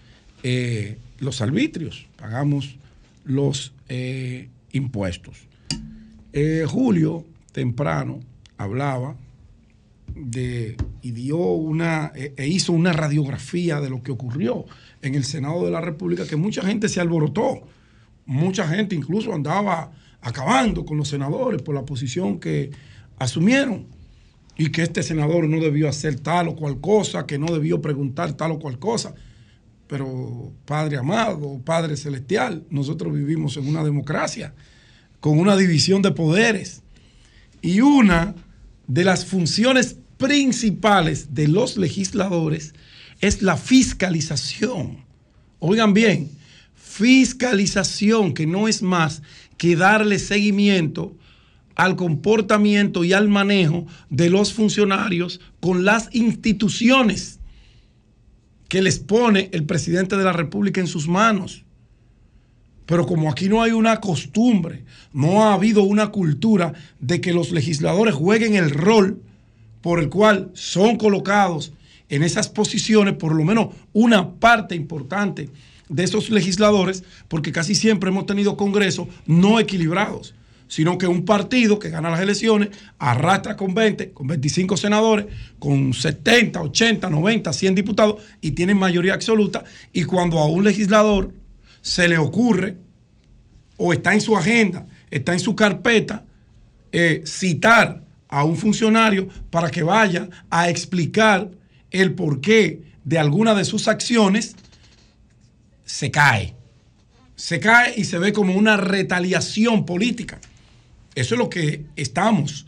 eh, 0.43 0.99
los 1.19 1.41
arbitrios, 1.41 2.07
pagamos 2.17 2.77
los 3.25 3.73
eh, 3.89 4.49
impuestos. 4.73 5.37
Julio, 6.69 7.27
temprano, 7.53 8.21
hablaba 8.57 9.17
de, 10.15 10.77
y 11.03 11.11
dio 11.11 11.39
una, 11.39 12.13
e, 12.15 12.35
e 12.37 12.47
hizo 12.47 12.73
una 12.73 12.93
radiografía 12.93 13.81
de 13.81 13.91
lo 13.91 14.03
que 14.03 14.13
ocurrió 14.13 14.65
en 15.03 15.17
el 15.17 15.25
Senado 15.25 15.65
de 15.65 15.73
la 15.73 15.81
República, 15.81 16.27
que 16.27 16.37
mucha 16.37 16.63
gente 16.63 16.89
se 16.89 17.01
alborotó, 17.01 17.63
mucha 18.27 18.69
gente 18.69 18.95
incluso 18.95 19.35
andaba 19.35 19.91
acabando 20.21 20.85
con 20.85 20.99
los 20.99 21.09
senadores 21.09 21.63
por 21.63 21.75
la 21.75 21.85
posición 21.85 22.39
que 22.39 22.71
asumieron 23.19 23.87
y 24.61 24.69
que 24.69 24.83
este 24.83 25.03
senador 25.03 25.49
no 25.49 25.59
debió 25.59 25.89
hacer 25.89 26.21
tal 26.21 26.49
o 26.49 26.55
cual 26.55 26.83
cosa, 26.83 27.25
que 27.25 27.39
no 27.39 27.47
debió 27.47 27.81
preguntar 27.81 28.35
tal 28.35 28.51
o 28.51 28.59
cual 28.59 28.79
cosa. 28.79 29.15
Pero 29.87 30.53
Padre 30.67 30.99
amado, 30.99 31.63
Padre 31.65 31.97
celestial, 31.97 32.67
nosotros 32.69 33.15
vivimos 33.15 33.57
en 33.57 33.67
una 33.67 33.83
democracia 33.83 34.53
con 35.19 35.39
una 35.39 35.57
división 35.57 36.03
de 36.03 36.13
poderes 36.13 36.83
y 37.63 37.81
una 37.81 38.35
de 38.87 39.05
las 39.05 39.25
funciones 39.25 39.97
principales 40.19 41.33
de 41.33 41.49
los 41.49 41.79
legisladores 41.79 42.75
es 43.23 43.41
la 43.41 43.57
fiscalización. 43.57 45.07
Oigan 45.59 45.95
bien, 45.95 46.33
fiscalización 46.75 48.35
que 48.35 48.47
no 48.47 48.69
es 48.69 48.83
más 48.83 49.23
que 49.57 49.75
darle 49.75 50.19
seguimiento 50.19 51.17
al 51.81 51.97
comportamiento 51.97 53.05
y 53.05 53.14
al 53.14 53.28
manejo 53.28 53.87
de 54.11 54.28
los 54.28 54.53
funcionarios 54.53 55.41
con 55.61 55.87
las 55.87 56.11
instituciones 56.12 57.41
que 58.68 58.83
les 58.83 58.99
pone 58.99 59.49
el 59.53 59.64
presidente 59.64 60.18
de 60.18 60.24
la 60.24 60.35
República 60.35 60.83
en 60.83 60.87
sus 60.87 61.09
manos. 61.09 61.64
Pero 62.85 63.07
como 63.07 63.31
aquí 63.31 63.49
no 63.49 63.62
hay 63.62 63.72
una 63.72 63.99
costumbre, 63.99 64.85
no 65.14 65.43
ha 65.43 65.55
habido 65.55 65.83
una 65.83 66.09
cultura 66.09 66.74
de 66.99 67.22
que 67.22 67.33
los 67.33 67.51
legisladores 67.51 68.14
jueguen 68.14 68.57
el 68.57 68.68
rol 68.68 69.22
por 69.81 70.01
el 70.01 70.11
cual 70.11 70.51
son 70.53 70.99
colocados 70.99 71.72
en 72.11 72.22
esas 72.22 72.51
posiciones, 72.51 73.14
por 73.14 73.35
lo 73.35 73.43
menos 73.43 73.68
una 73.95 74.35
parte 74.35 74.74
importante 74.74 75.49
de 75.89 76.05
esos 76.05 76.28
legisladores, 76.28 77.05
porque 77.28 77.53
casi 77.53 77.74
siempre 77.74 78.11
hemos 78.11 78.26
tenido 78.26 78.59
congresos 78.59 79.09
no 79.24 79.59
equilibrados, 79.59 80.35
sino 80.71 80.99
que 80.99 81.09
un 81.09 81.25
partido 81.25 81.81
que 81.81 81.91
gana 81.91 82.11
las 82.11 82.21
elecciones 82.21 82.68
arrastra 83.01 83.57
con 83.57 83.75
20, 83.75 84.12
con 84.12 84.29
25 84.29 84.77
senadores, 84.77 85.27
con 85.59 85.93
70, 85.93 86.62
80, 86.62 87.11
90, 87.11 87.53
100 87.53 87.75
diputados 87.75 88.23
y 88.41 88.53
tienen 88.53 88.79
mayoría 88.79 89.14
absoluta. 89.14 89.64
Y 89.93 90.05
cuando 90.05 90.39
a 90.39 90.47
un 90.47 90.62
legislador 90.62 91.35
se 91.83 92.07
le 92.07 92.18
ocurre, 92.18 92.77
o 93.79 93.93
está 93.93 94.14
en 94.14 94.21
su 94.21 94.37
agenda, 94.37 94.87
está 95.11 95.33
en 95.33 95.41
su 95.41 95.57
carpeta, 95.57 96.25
eh, 96.93 97.25
citar 97.27 98.05
a 98.29 98.45
un 98.45 98.57
funcionario 98.57 99.29
para 99.51 99.73
que 99.73 99.83
vaya 99.83 100.29
a 100.51 100.68
explicar 100.68 101.51
el 101.91 102.14
porqué 102.14 102.81
de 103.03 103.18
alguna 103.18 103.57
de 103.57 103.64
sus 103.64 103.89
acciones, 103.89 104.55
se 105.85 106.12
cae. 106.12 106.55
Se 107.35 107.59
cae 107.59 107.95
y 107.97 108.05
se 108.05 108.21
ve 108.21 108.33
como 108.33 108.55
una 108.55 108.77
retaliación 108.77 109.85
política. 109.85 110.41
Eso 111.15 111.35
es 111.35 111.39
lo 111.39 111.51
que 111.51 111.87
estamos 111.97 112.67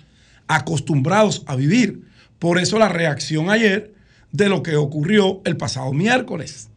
acostumbrados 0.48 1.42
a 1.46 1.56
vivir. 1.56 2.02
Por 2.38 2.58
eso 2.58 2.78
la 2.78 2.88
reacción 2.88 3.50
ayer 3.50 3.94
de 4.32 4.48
lo 4.48 4.62
que 4.62 4.76
ocurrió 4.76 5.40
el 5.44 5.56
pasado 5.56 5.92
miércoles. 5.92 6.68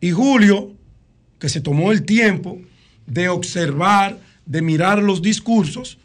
Y 0.00 0.10
Julio, 0.10 0.72
que 1.38 1.48
se 1.48 1.60
tomó 1.60 1.92
el 1.92 2.04
tiempo 2.04 2.58
de 3.06 3.28
observar, 3.28 4.18
de 4.46 4.62
mirar 4.62 5.02
los 5.02 5.22
discursos, 5.22 5.98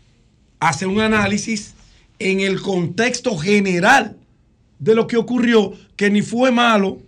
hace 0.60 0.86
un 0.86 1.00
análisis 1.00 1.74
en 2.20 2.42
el 2.42 2.62
contexto 2.62 3.38
general 3.38 4.18
de 4.80 4.96
lo 4.96 5.08
que 5.08 5.18
ocurrió, 5.18 5.74
que 5.96 6.10
ni 6.10 6.22
fue 6.22 6.52
malo 6.52 7.02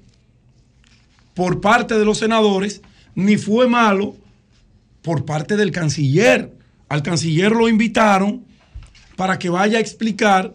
por 1.34 1.62
parte 1.62 1.98
de 1.98 2.06
los 2.06 2.18
senadores, 2.18 2.82
ni 3.16 3.38
fue 3.38 3.68
malo 3.68 4.16
por 5.02 5.26
parte 5.26 5.56
del 5.56 5.72
canciller. 5.72 6.52
Al 6.90 7.04
canciller 7.04 7.52
lo 7.52 7.70
invitaron 7.70 8.46
para 9.16 9.40
que 9.40 9.50
vaya 9.50 9.78
a 9.78 9.82
explicar 9.82 10.54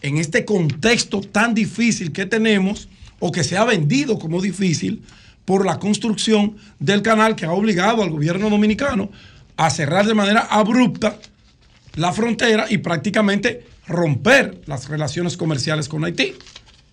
en 0.00 0.16
este 0.16 0.44
contexto 0.44 1.20
tan 1.20 1.54
difícil 1.54 2.12
que 2.12 2.26
tenemos 2.26 2.88
o 3.18 3.30
que 3.30 3.44
se 3.44 3.56
ha 3.56 3.64
vendido 3.64 4.18
como 4.18 4.40
difícil 4.40 5.02
por 5.44 5.64
la 5.66 5.78
construcción 5.78 6.56
del 6.78 7.02
canal 7.02 7.36
que 7.36 7.46
ha 7.46 7.52
obligado 7.52 8.02
al 8.02 8.10
gobierno 8.10 8.50
dominicano 8.50 9.10
a 9.56 9.70
cerrar 9.70 10.06
de 10.06 10.14
manera 10.14 10.46
abrupta 10.50 11.18
la 11.96 12.12
frontera 12.12 12.66
y 12.70 12.78
prácticamente 12.78 13.66
romper 13.86 14.60
las 14.66 14.88
relaciones 14.88 15.36
comerciales 15.36 15.88
con 15.88 16.04
Haití 16.04 16.34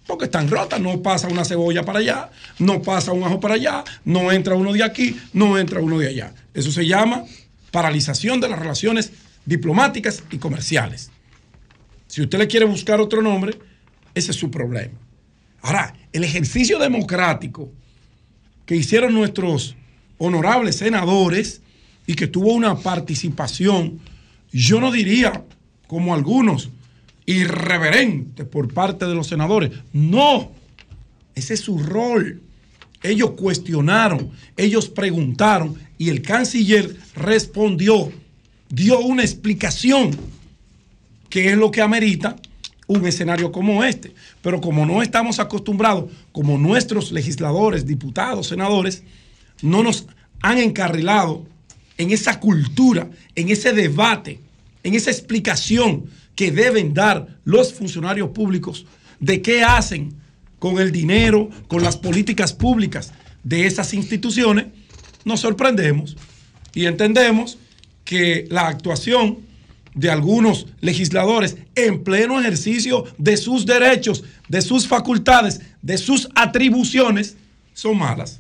porque 0.08 0.26
están 0.26 0.50
rotas. 0.50 0.80
No 0.80 1.02
pasa 1.02 1.28
una 1.28 1.46
cebolla 1.46 1.84
para 1.84 2.00
allá, 2.00 2.32
no 2.60 2.82
pasa 2.82 3.12
un 3.12 3.24
ajo 3.24 3.40
para 3.40 3.56
allá, 3.56 3.84
no 4.04 4.32
entra 4.32 4.56
uno 4.56 4.74
de 4.74 4.84
aquí, 4.84 5.20
no 5.34 5.58
entra 5.58 5.80
uno 5.80 6.00
de 6.00 6.08
allá. 6.08 6.34
Eso 6.54 6.72
se 6.72 6.86
llama 6.88 7.24
paralización 7.76 8.40
de 8.40 8.48
las 8.48 8.58
relaciones 8.58 9.12
diplomáticas 9.46 10.24
y 10.32 10.38
comerciales. 10.38 11.12
Si 12.08 12.22
usted 12.22 12.38
le 12.40 12.48
quiere 12.48 12.66
buscar 12.66 13.02
otro 13.02 13.22
nombre, 13.22 13.60
ese 14.14 14.32
es 14.32 14.38
su 14.38 14.50
problema. 14.50 14.94
Ahora, 15.62 15.94
el 16.14 16.24
ejercicio 16.24 16.80
democrático 16.80 17.70
que 18.66 18.78
hicieron 18.78 19.14
nuestros 19.14 19.76
honorables 20.18 20.78
senadores 20.78 21.62
y 22.08 22.14
que 22.14 22.28
tuvo 22.28 22.54
una 22.54 22.78
participación, 22.78 24.00
yo 24.54 24.80
no 24.80 24.90
diría 24.90 25.44
como 25.86 26.14
algunos, 26.14 26.70
irreverente 27.26 28.46
por 28.46 28.74
parte 28.74 29.06
de 29.06 29.16
los 29.16 29.28
senadores. 29.28 29.72
No, 29.92 30.50
ese 31.36 31.56
es 31.56 31.60
su 31.60 31.80
rol. 31.80 32.42
Ellos 33.04 33.32
cuestionaron, 33.32 34.32
ellos 34.56 34.88
preguntaron 34.88 35.76
y 35.98 36.10
el 36.10 36.22
canciller 36.22 36.96
respondió 37.16 38.12
dio 38.70 39.00
una 39.00 39.24
explicación 39.24 40.12
que 41.30 41.50
es 41.50 41.58
lo 41.58 41.72
que 41.72 41.82
amerita 41.82 42.36
un 42.88 43.06
escenario 43.06 43.52
como 43.52 43.84
este. 43.84 44.14
Pero 44.42 44.62
como 44.62 44.86
no 44.86 45.02
estamos 45.02 45.40
acostumbrados, 45.40 46.12
como 46.32 46.58
nuestros 46.58 47.12
legisladores, 47.12 47.86
diputados, 47.86 48.48
senadores, 48.48 49.04
no 49.62 49.84
nos 49.84 50.08
han 50.42 50.58
encarrilado 50.58 51.46
en 51.98 52.12
esa 52.12 52.40
cultura, 52.40 53.10
en 53.36 53.50
ese 53.50 53.74
debate, 53.74 54.40
en 54.84 54.94
esa 54.94 55.12
explicación 55.12 56.06
que 56.36 56.52
deben 56.52 56.94
dar 56.94 57.40
los 57.46 57.74
funcionarios 57.74 58.30
públicos 58.30 58.86
de 59.20 59.42
qué 59.42 59.64
hacen 59.64 60.14
con 60.60 60.80
el 60.80 60.92
dinero, 60.92 61.50
con 61.68 61.82
las 61.82 61.98
políticas 61.98 62.54
públicas 62.54 63.14
de 63.44 63.66
esas 63.66 63.94
instituciones, 63.94 64.68
nos 65.26 65.42
sorprendemos 65.42 66.16
y 66.74 66.86
entendemos 66.86 67.58
que 68.06 68.48
la 68.50 68.68
actuación 68.68 69.40
de 69.96 70.12
algunos 70.12 70.68
legisladores 70.82 71.58
en 71.74 72.04
pleno 72.04 72.40
ejercicio 72.40 73.06
de 73.18 73.38
sus 73.38 73.66
derechos, 73.66 74.24
de 74.48 74.62
sus 74.62 74.88
facultades, 74.88 75.62
de 75.82 75.98
sus 75.98 76.30
atribuciones, 76.36 77.38
son 77.74 77.98
malas. 77.98 78.40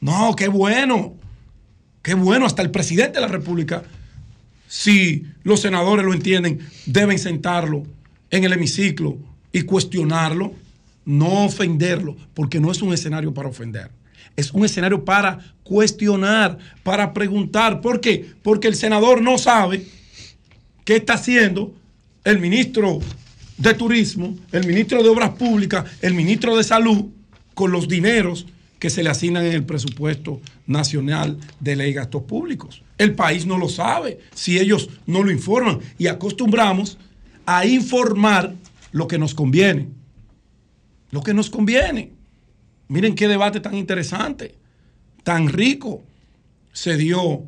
No, 0.00 0.34
qué 0.34 0.48
bueno, 0.48 1.14
qué 2.02 2.14
bueno, 2.14 2.46
hasta 2.46 2.62
el 2.62 2.70
presidente 2.70 3.14
de 3.14 3.20
la 3.20 3.32
República, 3.32 3.84
si 4.66 5.26
los 5.44 5.60
senadores 5.60 6.04
lo 6.04 6.12
entienden, 6.12 6.58
deben 6.86 7.18
sentarlo 7.18 7.84
en 8.30 8.44
el 8.44 8.52
hemiciclo 8.52 9.16
y 9.52 9.62
cuestionarlo, 9.62 10.52
no 11.04 11.44
ofenderlo, 11.44 12.16
porque 12.34 12.60
no 12.60 12.72
es 12.72 12.82
un 12.82 12.92
escenario 12.92 13.32
para 13.32 13.48
ofender. 13.48 13.90
Es 14.36 14.52
un 14.52 14.64
escenario 14.64 15.04
para 15.04 15.38
cuestionar, 15.62 16.58
para 16.82 17.12
preguntar. 17.12 17.80
¿Por 17.80 18.00
qué? 18.00 18.32
Porque 18.42 18.68
el 18.68 18.74
senador 18.74 19.22
no 19.22 19.38
sabe 19.38 19.86
qué 20.84 20.96
está 20.96 21.14
haciendo 21.14 21.74
el 22.24 22.38
ministro 22.38 23.00
de 23.58 23.74
Turismo, 23.74 24.36
el 24.52 24.66
ministro 24.66 25.02
de 25.02 25.08
Obras 25.08 25.30
Públicas, 25.30 25.84
el 26.02 26.14
ministro 26.14 26.56
de 26.56 26.64
Salud 26.64 27.06
con 27.54 27.70
los 27.70 27.88
dineros 27.88 28.46
que 28.78 28.90
se 28.90 29.02
le 29.02 29.10
asignan 29.10 29.46
en 29.46 29.52
el 29.52 29.64
presupuesto 29.64 30.40
nacional 30.66 31.38
de 31.60 31.76
ley 31.76 31.92
gastos 31.92 32.24
públicos. 32.24 32.82
El 32.98 33.14
país 33.14 33.46
no 33.46 33.56
lo 33.56 33.68
sabe 33.68 34.18
si 34.34 34.58
ellos 34.58 34.90
no 35.06 35.22
lo 35.22 35.30
informan 35.30 35.80
y 35.98 36.06
acostumbramos 36.06 36.98
a 37.46 37.66
informar 37.66 38.54
lo 38.92 39.08
que 39.08 39.18
nos 39.18 39.34
conviene. 39.34 39.88
Lo 41.10 41.22
que 41.22 41.34
nos 41.34 41.48
conviene. 41.48 42.10
Miren 42.88 43.14
qué 43.14 43.28
debate 43.28 43.60
tan 43.60 43.74
interesante, 43.74 44.54
tan 45.22 45.48
rico 45.48 46.02
se 46.72 46.96
dio 46.96 47.44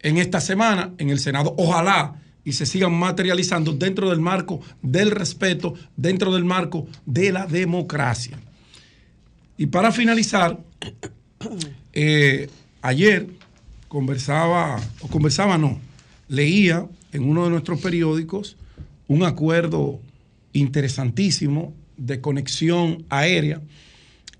en 0.00 0.18
esta 0.18 0.40
semana 0.40 0.92
en 0.98 1.10
el 1.10 1.18
Senado. 1.18 1.54
Ojalá 1.56 2.16
y 2.44 2.52
se 2.52 2.66
sigan 2.66 2.94
materializando 2.94 3.72
dentro 3.72 4.10
del 4.10 4.20
marco 4.20 4.60
del 4.82 5.10
respeto, 5.10 5.74
dentro 5.96 6.32
del 6.32 6.44
marco 6.44 6.86
de 7.04 7.32
la 7.32 7.46
democracia. 7.46 8.38
Y 9.58 9.66
para 9.66 9.90
finalizar, 9.90 10.60
eh, 11.92 12.48
ayer 12.82 13.26
conversaba, 13.88 14.80
o 15.00 15.08
conversaba 15.08 15.58
no, 15.58 15.80
leía 16.28 16.86
en 17.12 17.28
uno 17.28 17.44
de 17.44 17.50
nuestros 17.50 17.80
periódicos 17.80 18.56
un 19.08 19.24
acuerdo 19.24 20.00
interesantísimo 20.52 21.74
de 21.96 22.20
conexión 22.20 23.04
aérea 23.08 23.60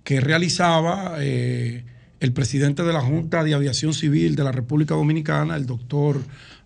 que 0.06 0.20
realizaba 0.20 1.16
eh, 1.18 1.84
el 2.20 2.32
presidente 2.32 2.84
de 2.84 2.92
la 2.92 3.00
Junta 3.00 3.42
de 3.42 3.54
Aviación 3.54 3.92
Civil 3.92 4.36
de 4.36 4.44
la 4.44 4.52
República 4.52 4.94
Dominicana, 4.94 5.56
el 5.56 5.66
doctor 5.66 6.22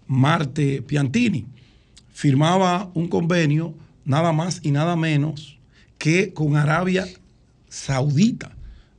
Marte 0.06 0.82
Piantini, 0.82 1.46
firmaba 2.12 2.90
un 2.92 3.08
convenio 3.08 3.72
nada 4.04 4.32
más 4.32 4.60
y 4.62 4.72
nada 4.72 4.94
menos 4.94 5.58
que 5.96 6.34
con 6.34 6.54
Arabia 6.54 7.06
Saudita, 7.70 8.54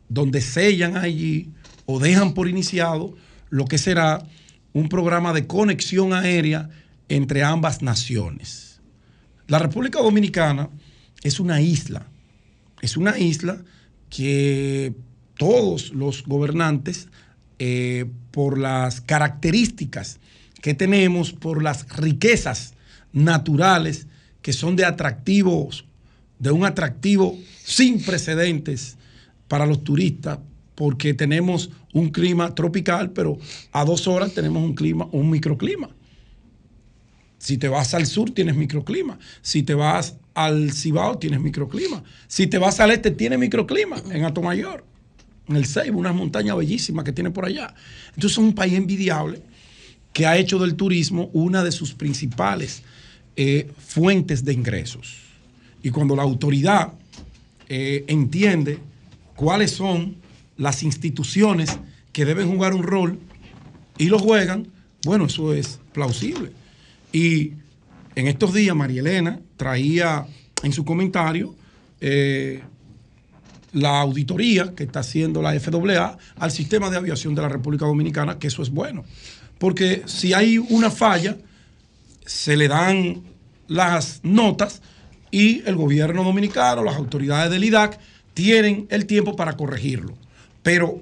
donde 0.10 0.42
sellan 0.42 0.98
allí 0.98 1.52
o 1.86 2.00
dejan 2.00 2.34
por 2.34 2.48
iniciado 2.48 3.16
lo 3.52 3.66
que 3.66 3.78
será 3.78 4.26
un 4.74 4.90
programa 4.90 5.34
de 5.34 5.46
conexión 5.46 6.14
aérea 6.14 6.68
entre 7.10 7.44
ambas 7.44 7.84
naciones. 7.84 8.82
La 9.46 9.60
República 9.60 10.00
Dominicana 10.00 10.68
es 11.22 11.40
una 11.40 11.62
isla, 11.62 12.08
es 12.82 12.98
una 12.98 13.20
isla 13.20 13.62
que 14.12 14.94
todos 15.38 15.92
los 15.94 16.24
gobernantes, 16.24 17.08
eh, 17.58 18.06
por 18.30 18.60
las 18.60 19.02
características 19.02 20.20
que 20.62 20.74
tenemos 20.74 21.32
por 21.32 21.64
las 21.64 21.88
riquezas 21.98 22.74
naturales 23.14 24.08
que 24.42 24.54
son 24.54 24.76
de 24.76 24.86
atractivos, 24.86 25.86
de 26.40 26.52
un 26.52 26.66
atractivo 26.66 27.38
sin 27.64 28.02
precedentes 28.04 28.98
para 29.48 29.66
los 29.66 29.84
turistas, 29.84 30.40
porque 30.76 31.14
tenemos 31.14 31.70
un 31.94 32.10
clima 32.10 32.56
tropical, 32.56 33.12
pero 33.12 33.38
a 33.72 33.86
dos 33.86 34.08
horas 34.08 34.34
tenemos 34.34 34.64
un 34.64 34.74
clima, 34.74 35.08
un 35.12 35.30
microclima. 35.30 35.90
Si 37.38 37.58
te 37.58 37.68
vas 37.68 37.94
al 37.94 38.06
sur, 38.06 38.32
tienes 38.32 38.56
microclima. 38.56 39.20
Si 39.42 39.64
te 39.64 39.74
vas 39.74 40.16
al 40.34 40.72
Cibao, 40.72 41.18
tienes 41.18 41.42
microclima. 41.42 42.04
Si 42.28 42.48
te 42.48 42.58
vas 42.58 42.80
al 42.80 42.92
este, 42.92 43.12
tienes 43.12 43.40
microclima. 43.40 44.02
En 44.12 44.24
Atomayor, 44.24 44.86
en 45.48 45.56
el 45.56 45.66
Ceibo, 45.66 46.00
unas 46.00 46.16
montañas 46.16 46.56
bellísimas 46.56 47.06
que 47.06 47.12
tiene 47.12 47.32
por 47.32 47.46
allá. 47.46 47.74
Entonces 48.16 48.34
es 48.34 48.38
un 48.38 48.54
país 48.54 48.74
envidiable 48.74 49.42
que 50.14 50.26
ha 50.26 50.38
hecho 50.38 50.60
del 50.60 50.76
turismo 50.76 51.30
una 51.34 51.64
de 51.64 51.72
sus 51.72 51.94
principales 51.94 52.84
eh, 53.36 53.72
fuentes 53.78 54.44
de 54.44 54.54
ingresos. 54.54 55.18
Y 55.84 55.90
cuando 55.90 56.16
la 56.16 56.24
autoridad 56.24 56.94
eh, 57.70 58.04
entiende 58.08 58.80
cuáles 59.36 59.72
son 59.72 60.18
las 60.58 60.84
instituciones 60.84 61.80
que 62.12 62.26
deben 62.26 62.50
jugar 62.52 62.74
un 62.74 62.84
rol 62.84 63.20
y 63.98 64.06
lo 64.06 64.20
juegan, 64.20 64.68
bueno, 65.06 65.26
eso 65.26 65.54
es 65.54 65.80
plausible. 65.94 66.52
Y 67.14 67.54
en 68.16 68.28
estos 68.28 68.54
días 68.54 68.76
María 68.76 69.02
Elena 69.02 69.40
traía 69.62 70.26
en 70.64 70.74
su 70.74 70.84
comentario 70.84 71.54
eh, 72.00 72.64
la 73.74 74.02
auditoría 74.02 74.74
que 74.76 74.86
está 74.86 75.02
haciendo 75.02 75.40
la 75.44 75.54
FAA 75.60 76.18
al 76.40 76.52
sistema 76.52 76.90
de 76.90 76.98
aviación 76.98 77.36
de 77.36 77.44
la 77.44 77.50
República 77.50 77.86
Dominicana, 77.86 78.40
que 78.40 78.48
eso 78.48 78.64
es 78.64 78.72
bueno 78.72 79.04
porque 79.62 80.02
si 80.08 80.34
hay 80.34 80.58
una 80.58 80.90
falla, 80.90 81.38
se 82.26 82.58
le 82.58 82.68
dan 82.68 83.22
las 83.68 84.22
notas 84.24 84.82
y 85.30 85.62
el 85.68 85.76
gobierno 85.76 86.24
dominicano, 86.24 86.84
las 86.84 86.96
autoridades 86.96 87.52
del 87.52 87.66
IDAC, 87.66 88.00
tienen 88.34 88.88
el 88.90 89.06
tiempo 89.06 89.36
para 89.36 89.54
corregirlo. 89.54 90.18
Pero 90.64 91.00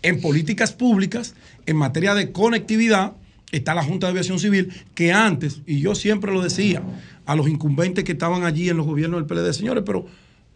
en 0.00 0.22
políticas 0.22 0.72
públicas, 0.72 1.34
en 1.66 1.76
materia 1.76 2.14
de 2.14 2.32
conectividad, 2.32 3.12
está 3.52 3.74
la 3.74 3.82
Junta 3.82 4.06
de 4.06 4.12
Aviación 4.12 4.38
Civil, 4.38 4.72
que 4.94 5.12
antes, 5.12 5.60
y 5.66 5.80
yo 5.80 5.94
siempre 5.94 6.32
lo 6.32 6.42
decía 6.42 6.82
a 7.24 7.34
los 7.34 7.48
incumbentes 7.48 8.04
que 8.04 8.12
estaban 8.12 8.44
allí 8.44 8.68
en 8.68 8.76
los 8.76 8.86
gobiernos 8.86 9.20
del 9.20 9.26
PLD, 9.26 9.52
señores, 9.52 9.84
pero 9.86 10.06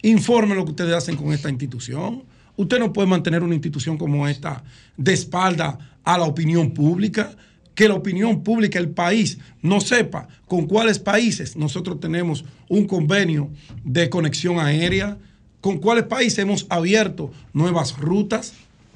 informen 0.01 0.57
lo 0.57 0.65
que 0.65 0.71
ustedes 0.71 0.93
hacen 0.93 1.15
con 1.15 1.33
esta 1.33 1.49
institución. 1.49 2.23
Usted 2.55 2.79
no 2.79 2.93
puede 2.93 3.07
mantener 3.07 3.41
una 3.41 3.55
institución 3.55 3.97
como 3.97 4.27
esta 4.27 4.63
de 4.95 5.13
espalda 5.13 5.77
a 6.03 6.17
la 6.17 6.25
opinión 6.25 6.71
pública, 6.71 7.35
que 7.73 7.87
la 7.87 7.95
opinión 7.95 8.43
pública, 8.43 8.77
el 8.77 8.89
país, 8.89 9.39
no 9.61 9.81
sepa 9.81 10.27
con 10.47 10.67
cuáles 10.67 10.99
países 10.99 11.55
nosotros 11.55 11.99
tenemos 11.99 12.45
un 12.69 12.85
convenio 12.85 13.49
de 13.83 14.09
conexión 14.09 14.59
aérea, 14.59 15.17
con 15.61 15.79
cuáles 15.79 16.03
países 16.03 16.39
hemos 16.39 16.67
abierto 16.69 17.31
nuevas 17.53 17.97
rutas, 17.97 18.53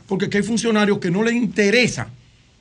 porque 0.07 0.29
hay 0.31 0.43
funcionarios 0.43 0.99
que 0.99 1.09
no 1.09 1.23
les 1.23 1.33
interesa 1.33 2.09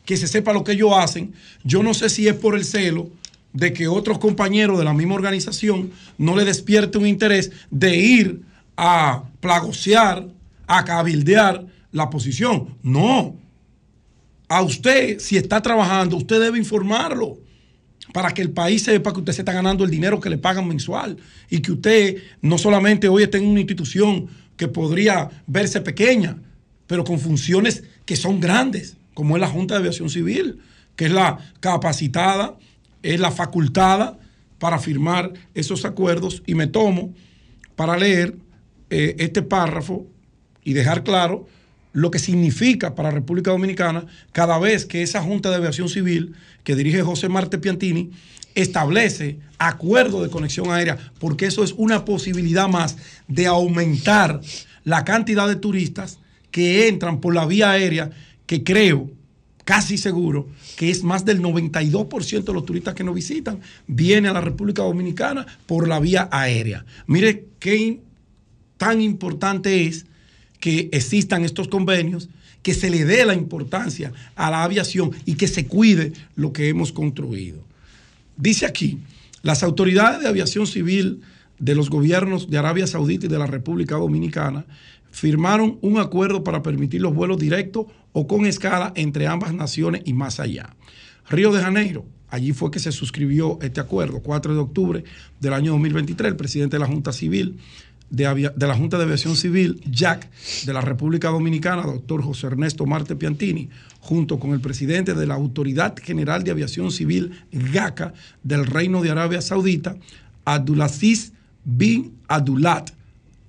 que 0.06 0.16
se 0.16 0.26
sepa 0.26 0.54
lo 0.54 0.64
que 0.64 0.72
ellos 0.72 0.92
hacen. 0.96 1.34
Yo 1.64 1.82
no 1.82 1.92
sé 1.92 2.08
si 2.08 2.26
es 2.26 2.34
por 2.34 2.56
el 2.56 2.64
celo 2.64 3.10
de 3.52 3.72
que 3.72 3.88
otros 3.88 4.18
compañeros 4.18 4.78
de 4.78 4.84
la 4.84 4.94
misma 4.94 5.14
organización 5.14 5.90
no 6.16 6.36
le 6.36 6.44
despierte 6.44 6.96
un 6.96 7.06
interés 7.06 7.52
de 7.70 7.96
ir 7.96 8.42
a 8.76 9.24
plagosear, 9.40 10.28
a 10.66 10.84
cabildear 10.84 11.66
la 11.92 12.08
posición. 12.08 12.76
No, 12.82 13.36
a 14.48 14.62
usted, 14.62 15.18
si 15.18 15.36
está 15.36 15.60
trabajando, 15.60 16.16
usted 16.16 16.40
debe 16.40 16.58
informarlo 16.58 17.38
para 18.12 18.32
que 18.32 18.42
el 18.42 18.50
país 18.50 18.84
sepa 18.84 19.12
que 19.12 19.18
usted 19.18 19.32
se 19.32 19.40
está 19.42 19.52
ganando 19.52 19.84
el 19.84 19.90
dinero 19.90 20.20
que 20.20 20.30
le 20.30 20.38
pagan 20.38 20.68
mensual 20.68 21.16
y 21.50 21.60
que 21.60 21.72
usted 21.72 22.16
no 22.40 22.56
solamente 22.56 23.08
hoy 23.08 23.24
está 23.24 23.38
en 23.38 23.46
una 23.46 23.60
institución 23.60 24.28
que 24.56 24.68
podría 24.68 25.30
verse 25.46 25.80
pequeña, 25.80 26.38
pero 26.86 27.04
con 27.04 27.18
funciones 27.18 27.82
que 28.04 28.16
son 28.16 28.38
grandes, 28.40 28.96
como 29.16 29.34
es 29.34 29.40
la 29.40 29.48
Junta 29.48 29.72
de 29.72 29.80
Aviación 29.80 30.10
Civil, 30.10 30.58
que 30.94 31.06
es 31.06 31.10
la 31.10 31.38
capacitada, 31.60 32.58
es 33.02 33.18
la 33.18 33.30
facultada 33.30 34.18
para 34.58 34.78
firmar 34.78 35.32
esos 35.54 35.86
acuerdos 35.86 36.42
y 36.44 36.54
me 36.54 36.66
tomo 36.66 37.14
para 37.76 37.96
leer 37.96 38.36
eh, 38.90 39.16
este 39.18 39.40
párrafo 39.40 40.06
y 40.64 40.74
dejar 40.74 41.02
claro 41.02 41.46
lo 41.94 42.10
que 42.10 42.18
significa 42.18 42.94
para 42.94 43.10
República 43.10 43.52
Dominicana 43.52 44.04
cada 44.32 44.58
vez 44.58 44.84
que 44.84 45.02
esa 45.02 45.22
Junta 45.22 45.48
de 45.48 45.56
Aviación 45.56 45.88
Civil 45.88 46.34
que 46.62 46.76
dirige 46.76 47.00
José 47.00 47.30
Marte 47.30 47.56
Piantini 47.56 48.10
establece 48.54 49.38
acuerdo 49.56 50.22
de 50.22 50.28
conexión 50.28 50.70
aérea, 50.70 50.98
porque 51.18 51.46
eso 51.46 51.64
es 51.64 51.72
una 51.72 52.04
posibilidad 52.04 52.68
más 52.68 52.98
de 53.28 53.46
aumentar 53.46 54.42
la 54.84 55.06
cantidad 55.06 55.48
de 55.48 55.56
turistas 55.56 56.18
que 56.50 56.86
entran 56.88 57.22
por 57.22 57.34
la 57.34 57.46
vía 57.46 57.70
aérea, 57.70 58.10
que 58.46 58.62
creo, 58.62 59.10
casi 59.64 59.98
seguro, 59.98 60.48
que 60.76 60.90
es 60.90 61.02
más 61.02 61.24
del 61.24 61.42
92% 61.42 62.44
de 62.44 62.52
los 62.52 62.64
turistas 62.64 62.94
que 62.94 63.04
nos 63.04 63.14
visitan, 63.14 63.60
viene 63.86 64.28
a 64.28 64.32
la 64.32 64.40
República 64.40 64.82
Dominicana 64.82 65.46
por 65.66 65.88
la 65.88 66.00
vía 66.00 66.28
aérea. 66.30 66.84
Mire 67.06 67.46
qué 67.58 68.00
tan 68.76 69.00
importante 69.00 69.86
es 69.86 70.06
que 70.60 70.88
existan 70.92 71.44
estos 71.44 71.68
convenios, 71.68 72.28
que 72.62 72.74
se 72.74 72.90
le 72.90 73.04
dé 73.04 73.24
la 73.24 73.34
importancia 73.34 74.12
a 74.34 74.50
la 74.50 74.64
aviación 74.64 75.12
y 75.24 75.34
que 75.34 75.46
se 75.46 75.66
cuide 75.66 76.12
lo 76.34 76.52
que 76.52 76.68
hemos 76.68 76.92
construido. 76.92 77.58
Dice 78.36 78.66
aquí, 78.66 78.98
las 79.42 79.62
autoridades 79.62 80.20
de 80.20 80.28
aviación 80.28 80.66
civil 80.66 81.22
de 81.58 81.74
los 81.74 81.88
gobiernos 81.88 82.50
de 82.50 82.58
Arabia 82.58 82.86
Saudita 82.86 83.26
y 83.26 83.28
de 83.28 83.38
la 83.38 83.46
República 83.46 83.96
Dominicana 83.96 84.66
firmaron 85.10 85.78
un 85.80 85.98
acuerdo 85.98 86.44
para 86.44 86.62
permitir 86.62 87.00
los 87.00 87.14
vuelos 87.14 87.38
directos 87.38 87.86
o 88.18 88.26
con 88.26 88.46
escala 88.46 88.94
entre 88.96 89.26
ambas 89.26 89.52
naciones 89.52 90.00
y 90.06 90.14
más 90.14 90.40
allá. 90.40 90.74
Río 91.28 91.52
de 91.52 91.60
Janeiro, 91.60 92.06
allí 92.30 92.54
fue 92.54 92.70
que 92.70 92.78
se 92.78 92.90
suscribió 92.90 93.58
este 93.60 93.78
acuerdo, 93.78 94.20
4 94.20 94.54
de 94.54 94.60
octubre 94.60 95.04
del 95.38 95.52
año 95.52 95.72
2023, 95.72 96.30
el 96.30 96.36
presidente 96.36 96.76
de 96.76 96.80
la 96.80 96.86
Junta 96.86 97.12
Civil 97.12 97.58
de, 98.08 98.50
la 98.56 98.74
Junta 98.74 98.96
de 98.96 99.04
Aviación 99.04 99.36
Civil, 99.36 99.82
JAC, 99.92 100.30
de 100.64 100.72
la 100.72 100.80
República 100.80 101.28
Dominicana, 101.28 101.82
doctor 101.82 102.22
José 102.22 102.46
Ernesto 102.46 102.86
Marte 102.86 103.16
Piantini, 103.16 103.68
junto 104.00 104.38
con 104.38 104.52
el 104.52 104.60
presidente 104.60 105.12
de 105.12 105.26
la 105.26 105.34
Autoridad 105.34 105.94
General 106.02 106.42
de 106.42 106.52
Aviación 106.52 106.92
Civil, 106.92 107.32
GACA, 107.52 108.14
del 108.42 108.64
Reino 108.64 109.02
de 109.02 109.10
Arabia 109.10 109.42
Saudita, 109.42 109.94
Abdulaziz 110.46 111.32
bin 111.64 112.14
Abdulat 112.28 112.92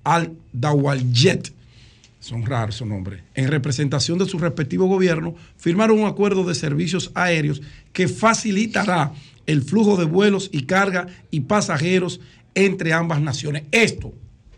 al-Dawaljet, 0.04 1.52
son 2.28 2.44
raros 2.44 2.74
esos 2.74 2.86
nombres, 2.86 3.22
en 3.34 3.48
representación 3.48 4.18
de 4.18 4.26
su 4.26 4.38
respectivo 4.38 4.86
gobierno, 4.86 5.34
firmaron 5.56 5.98
un 5.98 6.06
acuerdo 6.06 6.44
de 6.44 6.54
servicios 6.54 7.10
aéreos 7.14 7.62
que 7.94 8.06
facilitará 8.06 9.12
el 9.46 9.62
flujo 9.62 9.96
de 9.96 10.04
vuelos 10.04 10.50
y 10.52 10.64
carga 10.64 11.06
y 11.30 11.40
pasajeros 11.40 12.20
entre 12.54 12.92
ambas 12.92 13.22
naciones. 13.22 13.62
Esto 13.72 14.12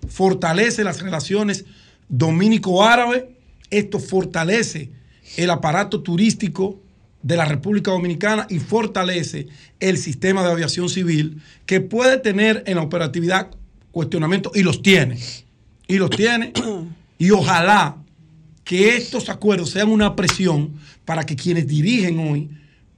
fortalece 0.08 0.82
las 0.82 1.00
relaciones 1.00 1.64
dominico-árabe, 2.08 3.36
esto 3.70 4.00
fortalece 4.00 4.90
el 5.36 5.50
aparato 5.50 6.02
turístico 6.02 6.80
de 7.22 7.36
la 7.36 7.44
República 7.44 7.92
Dominicana 7.92 8.48
y 8.50 8.58
fortalece 8.58 9.46
el 9.78 9.96
sistema 9.96 10.42
de 10.42 10.50
aviación 10.50 10.88
civil 10.88 11.40
que 11.66 11.80
puede 11.80 12.18
tener 12.18 12.64
en 12.66 12.76
la 12.76 12.82
operatividad 12.82 13.50
cuestionamientos 13.92 14.56
y 14.56 14.64
los 14.64 14.82
tiene. 14.82 15.20
Y 15.86 15.98
los 15.98 16.10
tiene. 16.10 16.52
Y 17.20 17.30
ojalá 17.32 17.98
que 18.64 18.96
estos 18.96 19.28
acuerdos 19.28 19.70
sean 19.70 19.90
una 19.90 20.16
presión 20.16 20.72
para 21.04 21.26
que 21.26 21.36
quienes 21.36 21.66
dirigen 21.66 22.18
hoy 22.18 22.48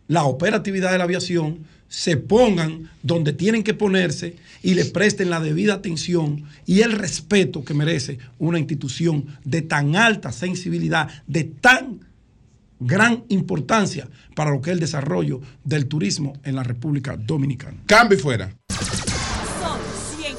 la 0.06 0.22
operatividad 0.22 0.92
de 0.92 0.98
la 0.98 1.04
aviación 1.04 1.66
se 1.88 2.16
pongan 2.16 2.88
donde 3.02 3.32
tienen 3.32 3.64
que 3.64 3.74
ponerse 3.74 4.36
y 4.62 4.74
le 4.74 4.84
presten 4.84 5.28
la 5.28 5.40
debida 5.40 5.74
atención 5.74 6.44
y 6.66 6.82
el 6.82 6.92
respeto 6.92 7.64
que 7.64 7.74
merece 7.74 8.18
una 8.38 8.60
institución 8.60 9.26
de 9.44 9.62
tan 9.62 9.96
alta 9.96 10.30
sensibilidad, 10.30 11.08
de 11.26 11.42
tan 11.42 12.06
gran 12.78 13.24
importancia 13.28 14.08
para 14.36 14.52
lo 14.52 14.62
que 14.62 14.70
es 14.70 14.74
el 14.74 14.80
desarrollo 14.80 15.40
del 15.64 15.86
turismo 15.86 16.34
en 16.44 16.54
la 16.54 16.62
República 16.62 17.16
Dominicana. 17.16 17.78
Cambio 17.86 18.20
fuera. 18.20 18.54
Son 18.68 19.80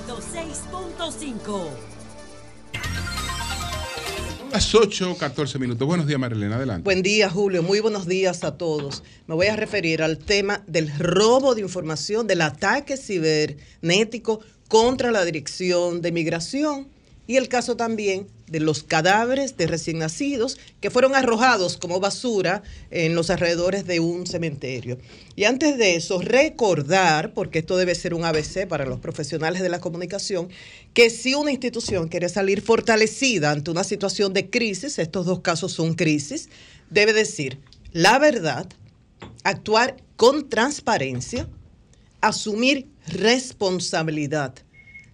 106.5 0.08 1.93
las 4.54 4.76
8, 4.76 5.18
14 5.18 5.58
minutos. 5.58 5.88
Buenos 5.88 6.06
días, 6.06 6.20
Marilena, 6.20 6.58
adelante. 6.58 6.84
Buen 6.84 7.02
día, 7.02 7.28
Julio. 7.28 7.64
Muy 7.64 7.80
buenos 7.80 8.06
días 8.06 8.44
a 8.44 8.56
todos. 8.56 9.04
Me 9.26 9.34
voy 9.34 9.48
a 9.48 9.56
referir 9.56 10.04
al 10.04 10.20
tema 10.20 10.64
del 10.68 10.96
robo 11.00 11.56
de 11.56 11.62
información, 11.62 12.28
del 12.28 12.42
ataque 12.42 12.96
cibernético 12.96 14.42
contra 14.68 15.12
la 15.12 15.26
Dirección 15.26 16.04
de 16.04 16.12
Migración 16.12 16.88
y 17.26 17.38
el 17.38 17.48
caso 17.48 17.76
también 17.76 18.28
de 18.48 18.60
los 18.60 18.84
cadáveres 18.84 19.58
de 19.58 19.68
recién 19.68 20.00
nacidos 20.00 20.58
que 20.82 20.90
fueron 20.90 21.16
arrojados 21.16 21.78
como 21.78 22.00
basura 22.00 22.64
en 22.92 23.16
los 23.16 23.30
alrededores 23.30 23.86
de 23.86 24.00
un 24.00 24.28
cementerio. 24.28 24.98
Y 25.36 25.46
antes 25.46 25.78
de 25.78 25.96
eso, 25.96 26.20
recordar, 26.22 27.34
porque 27.34 27.60
esto 27.60 27.78
debe 27.78 27.96
ser 27.96 28.14
un 28.14 28.26
ABC 28.26 28.68
para 28.68 28.86
los 28.86 29.00
profesionales 29.00 29.62
de 29.62 29.70
la 29.70 29.80
comunicación, 29.80 30.50
que 30.94 31.10
si 31.10 31.34
una 31.36 31.52
institución 31.52 32.08
quiere 32.08 32.30
salir 32.30 32.62
fortalecida 32.62 33.52
ante 33.52 33.72
una 33.72 33.84
situación 33.84 34.34
de 34.34 34.50
crisis, 34.50 35.00
estos 35.00 35.26
dos 35.26 35.40
casos 35.40 35.72
son 35.72 35.94
crisis, 35.94 36.50
debe 36.90 37.14
decir 37.14 37.60
la 37.94 38.18
verdad, 38.18 38.68
actuar 39.44 39.98
con 40.16 40.50
transparencia, 40.50 41.48
asumir 42.22 42.88
responsabilidad, 43.08 44.56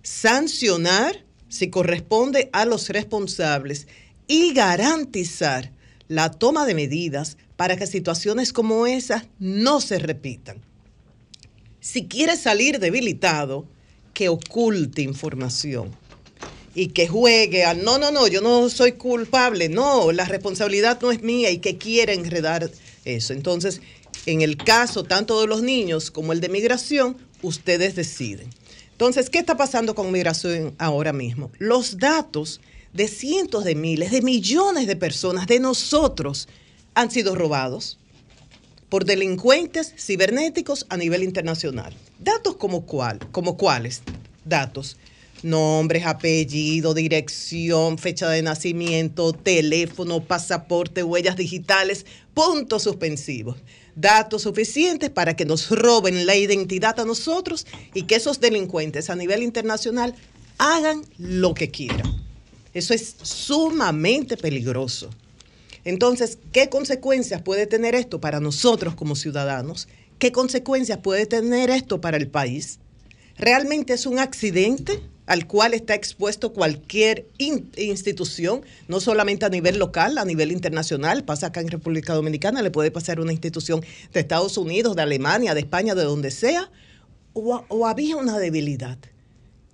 sancionar 0.02 1.26
si 1.50 1.70
corresponde 1.70 2.50
a 2.54 2.66
los 2.66 2.90
responsables 2.90 3.88
y 4.28 4.54
garantizar 4.54 5.72
la 6.08 6.32
toma 6.32 6.66
de 6.66 6.76
medidas 6.76 7.38
para 7.56 7.76
que 7.76 7.88
situaciones 7.88 8.54
como 8.54 8.88
esas 8.88 9.26
no 9.40 9.82
se 9.82 10.00
repitan. 10.00 10.62
Si 11.82 12.06
quiere 12.06 12.38
salir 12.38 12.80
debilitado, 12.80 13.68
que 14.14 14.30
oculte 14.30 15.02
información 15.02 15.96
y 16.76 16.88
que 16.88 17.08
juegue 17.08 17.64
a, 17.64 17.74
no, 17.74 17.98
no, 17.98 18.12
no, 18.12 18.28
yo 18.28 18.42
no 18.42 18.70
soy 18.70 18.94
culpable, 18.94 19.70
no, 19.70 20.12
la 20.12 20.26
responsabilidad 20.26 21.00
no 21.02 21.12
es 21.12 21.22
mía 21.22 21.52
y 21.52 21.60
que 21.60 21.78
quiere 21.78 22.14
enredar 22.14 22.70
eso. 23.06 23.34
Entonces, 23.34 23.82
en 24.26 24.42
el 24.42 24.58
caso 24.58 25.04
tanto 25.04 25.40
de 25.42 25.48
los 25.48 25.62
niños 25.62 26.12
como 26.12 26.34
el 26.34 26.42
de 26.42 26.50
migración, 26.50 27.18
ustedes 27.42 27.96
deciden. 27.96 28.50
Entonces, 29.00 29.30
¿qué 29.30 29.40
está 29.40 29.56
pasando 29.56 29.96
con 29.96 30.12
migración 30.12 30.76
ahora 30.78 31.14
mismo? 31.14 31.52
Los 31.58 32.00
datos 32.00 32.60
de 32.92 33.08
cientos 33.08 33.64
de 33.64 33.74
miles, 33.74 34.12
de 34.12 34.22
millones 34.22 34.88
de 34.88 34.98
personas, 34.98 35.48
de 35.48 35.62
nosotros, 35.62 36.50
han 36.96 37.10
sido 37.10 37.34
robados 37.34 37.98
por 38.90 39.06
delincuentes 39.06 39.94
cibernéticos 39.98 40.86
a 40.90 40.98
nivel 40.98 41.24
internacional. 41.24 41.96
Datos 42.20 42.58
como 42.58 42.86
cuál, 42.86 43.20
como 43.32 43.56
cuáles 43.56 44.02
datos, 44.44 44.98
nombres, 45.44 46.06
apellido, 46.06 46.94
dirección, 46.94 47.98
fecha 47.98 48.30
de 48.30 48.42
nacimiento, 48.42 49.32
teléfono, 49.32 50.20
pasaporte, 50.26 51.04
huellas 51.04 51.38
digitales, 51.38 52.06
puntos 52.34 52.84
suspensivos 52.84 53.56
datos 54.00 54.44
suficientes 54.44 55.10
para 55.10 55.36
que 55.36 55.46
nos 55.46 55.70
roben 55.70 56.26
la 56.26 56.36
identidad 56.36 57.00
a 57.00 57.06
nosotros 57.06 57.66
y 57.94 58.04
que 58.04 58.16
esos 58.16 58.40
delincuentes 58.40 59.10
a 59.10 59.16
nivel 59.16 59.44
internacional 59.44 60.16
hagan 60.58 61.04
lo 61.18 61.54
que 61.54 61.70
quieran. 61.70 62.24
Eso 62.74 62.94
es 62.94 63.16
sumamente 63.22 64.38
peligroso. 64.38 65.10
Entonces, 65.86 66.38
¿qué 66.52 66.70
consecuencias 66.70 67.42
puede 67.42 67.66
tener 67.66 67.96
esto 67.96 68.22
para 68.22 68.40
nosotros 68.40 68.96
como 68.96 69.16
ciudadanos? 69.16 69.88
¿Qué 70.20 70.32
consecuencias 70.32 71.00
puede 71.00 71.26
tener 71.26 71.70
esto 71.70 72.02
para 72.02 72.18
el 72.18 72.28
país? 72.28 72.80
¿Realmente 73.38 73.94
es 73.94 74.06
un 74.06 74.20
accidente? 74.20 75.02
Al 75.30 75.46
cual 75.46 75.76
está 75.76 75.94
expuesto 75.94 76.54
cualquier 76.54 77.28
institución, 77.38 78.64
no 78.88 79.00
solamente 79.00 79.46
a 79.46 79.50
nivel 79.50 79.78
local, 79.78 80.18
a 80.18 80.26
nivel 80.26 80.52
internacional, 80.52 81.24
pasa 81.24 81.48
acá 81.48 81.62
en 81.62 81.68
República 81.68 82.16
Dominicana, 82.16 82.64
le 82.64 82.72
puede 82.72 82.90
pasar 82.90 83.20
una 83.20 83.32
institución 83.32 83.82
de 84.12 84.22
Estados 84.22 84.58
Unidos, 84.58 84.96
de 84.96 85.04
Alemania, 85.04 85.54
de 85.54 85.60
España, 85.60 85.94
de 85.94 86.04
donde 86.04 86.32
sea, 86.32 86.72
o 87.34 87.86
había 87.86 88.18
una 88.18 88.40
debilidad. 88.40 88.98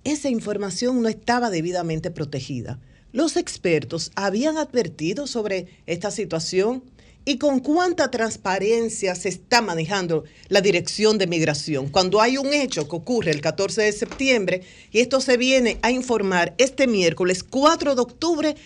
Esa 0.04 0.28
información 0.28 1.00
no 1.00 1.08
estaba 1.08 1.48
debidamente 1.48 2.10
protegida. 2.10 2.78
Los 3.12 3.38
expertos 3.38 4.12
habían 4.14 4.58
advertido 4.58 5.26
sobre 5.26 5.68
esta 5.86 6.10
situación 6.10 6.84
y 7.28 7.38
con 7.38 7.58
cuánta 7.58 8.08
transparencia 8.10 9.16
se 9.16 9.28
está 9.28 9.60
manejando 9.60 10.24
la 10.48 10.60
dirección 10.60 11.18
de 11.18 11.26
migración. 11.26 11.88
Cuando 11.88 12.22
hay 12.22 12.38
un 12.38 12.54
hecho 12.54 12.88
que 12.88 12.96
ocurre 12.96 13.32
el 13.32 13.40
14 13.40 13.82
de 13.82 13.92
septiembre 13.92 14.62
y 14.92 15.00
esto 15.00 15.20
se 15.20 15.36
viene 15.36 15.78
a 15.82 15.90
informar 15.90 16.54
este 16.56 16.86
miércoles 16.86 17.42
4 17.42 17.96
de 17.96 18.00
octubre 18.00 18.56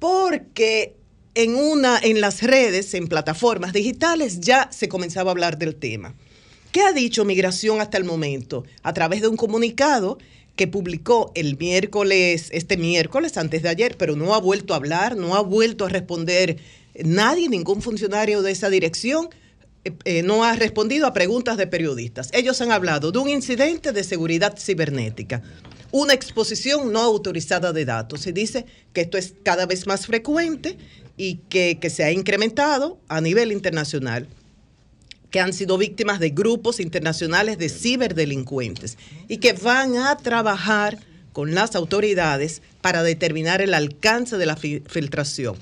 porque 0.00 0.96
en 1.36 1.54
una 1.54 1.96
en 2.02 2.20
las 2.20 2.42
redes, 2.42 2.92
en 2.94 3.06
plataformas 3.06 3.72
digitales 3.72 4.40
ya 4.40 4.68
se 4.72 4.88
comenzaba 4.88 5.30
a 5.30 5.32
hablar 5.32 5.56
del 5.56 5.76
tema. 5.76 6.16
¿Qué 6.72 6.82
ha 6.82 6.92
dicho 6.92 7.24
Migración 7.24 7.80
hasta 7.80 7.98
el 7.98 8.04
momento? 8.04 8.64
A 8.82 8.92
través 8.94 9.20
de 9.20 9.28
un 9.28 9.36
comunicado 9.36 10.18
que 10.56 10.66
publicó 10.66 11.30
el 11.36 11.56
miércoles, 11.56 12.48
este 12.50 12.76
miércoles, 12.76 13.38
antes 13.38 13.62
de 13.62 13.68
ayer, 13.68 13.96
pero 13.96 14.16
no 14.16 14.34
ha 14.34 14.40
vuelto 14.40 14.74
a 14.74 14.76
hablar, 14.78 15.16
no 15.16 15.36
ha 15.36 15.40
vuelto 15.40 15.84
a 15.84 15.88
responder 15.88 16.58
nadie, 17.04 17.48
ningún 17.48 17.82
funcionario 17.82 18.42
de 18.42 18.52
esa 18.52 18.70
dirección. 18.70 19.28
Eh, 19.84 19.92
eh, 20.04 20.22
no 20.22 20.44
ha 20.44 20.54
respondido 20.54 21.06
a 21.06 21.12
preguntas 21.12 21.56
de 21.56 21.66
periodistas. 21.66 22.30
Ellos 22.32 22.60
han 22.60 22.72
hablado 22.72 23.12
de 23.12 23.18
un 23.18 23.28
incidente 23.28 23.92
de 23.92 24.04
seguridad 24.04 24.58
cibernética, 24.58 25.42
una 25.92 26.14
exposición 26.14 26.92
no 26.92 27.00
autorizada 27.00 27.72
de 27.72 27.84
datos. 27.84 28.22
Se 28.22 28.32
dice 28.32 28.66
que 28.92 29.02
esto 29.02 29.18
es 29.18 29.34
cada 29.42 29.66
vez 29.66 29.86
más 29.86 30.06
frecuente 30.06 30.76
y 31.16 31.36
que, 31.48 31.78
que 31.80 31.90
se 31.90 32.04
ha 32.04 32.12
incrementado 32.12 32.98
a 33.08 33.20
nivel 33.20 33.52
internacional 33.52 34.28
que 35.30 35.40
han 35.40 35.52
sido 35.52 35.76
víctimas 35.76 36.20
de 36.20 36.30
grupos 36.30 36.80
internacionales 36.80 37.58
de 37.58 37.68
ciberdelincuentes 37.68 38.96
y 39.28 39.38
que 39.38 39.52
van 39.52 39.96
a 39.96 40.16
trabajar 40.16 40.98
con 41.32 41.54
las 41.54 41.76
autoridades 41.76 42.62
para 42.80 43.02
determinar 43.02 43.60
el 43.60 43.74
alcance 43.74 44.38
de 44.38 44.46
la 44.46 44.56
filtración 44.56 45.56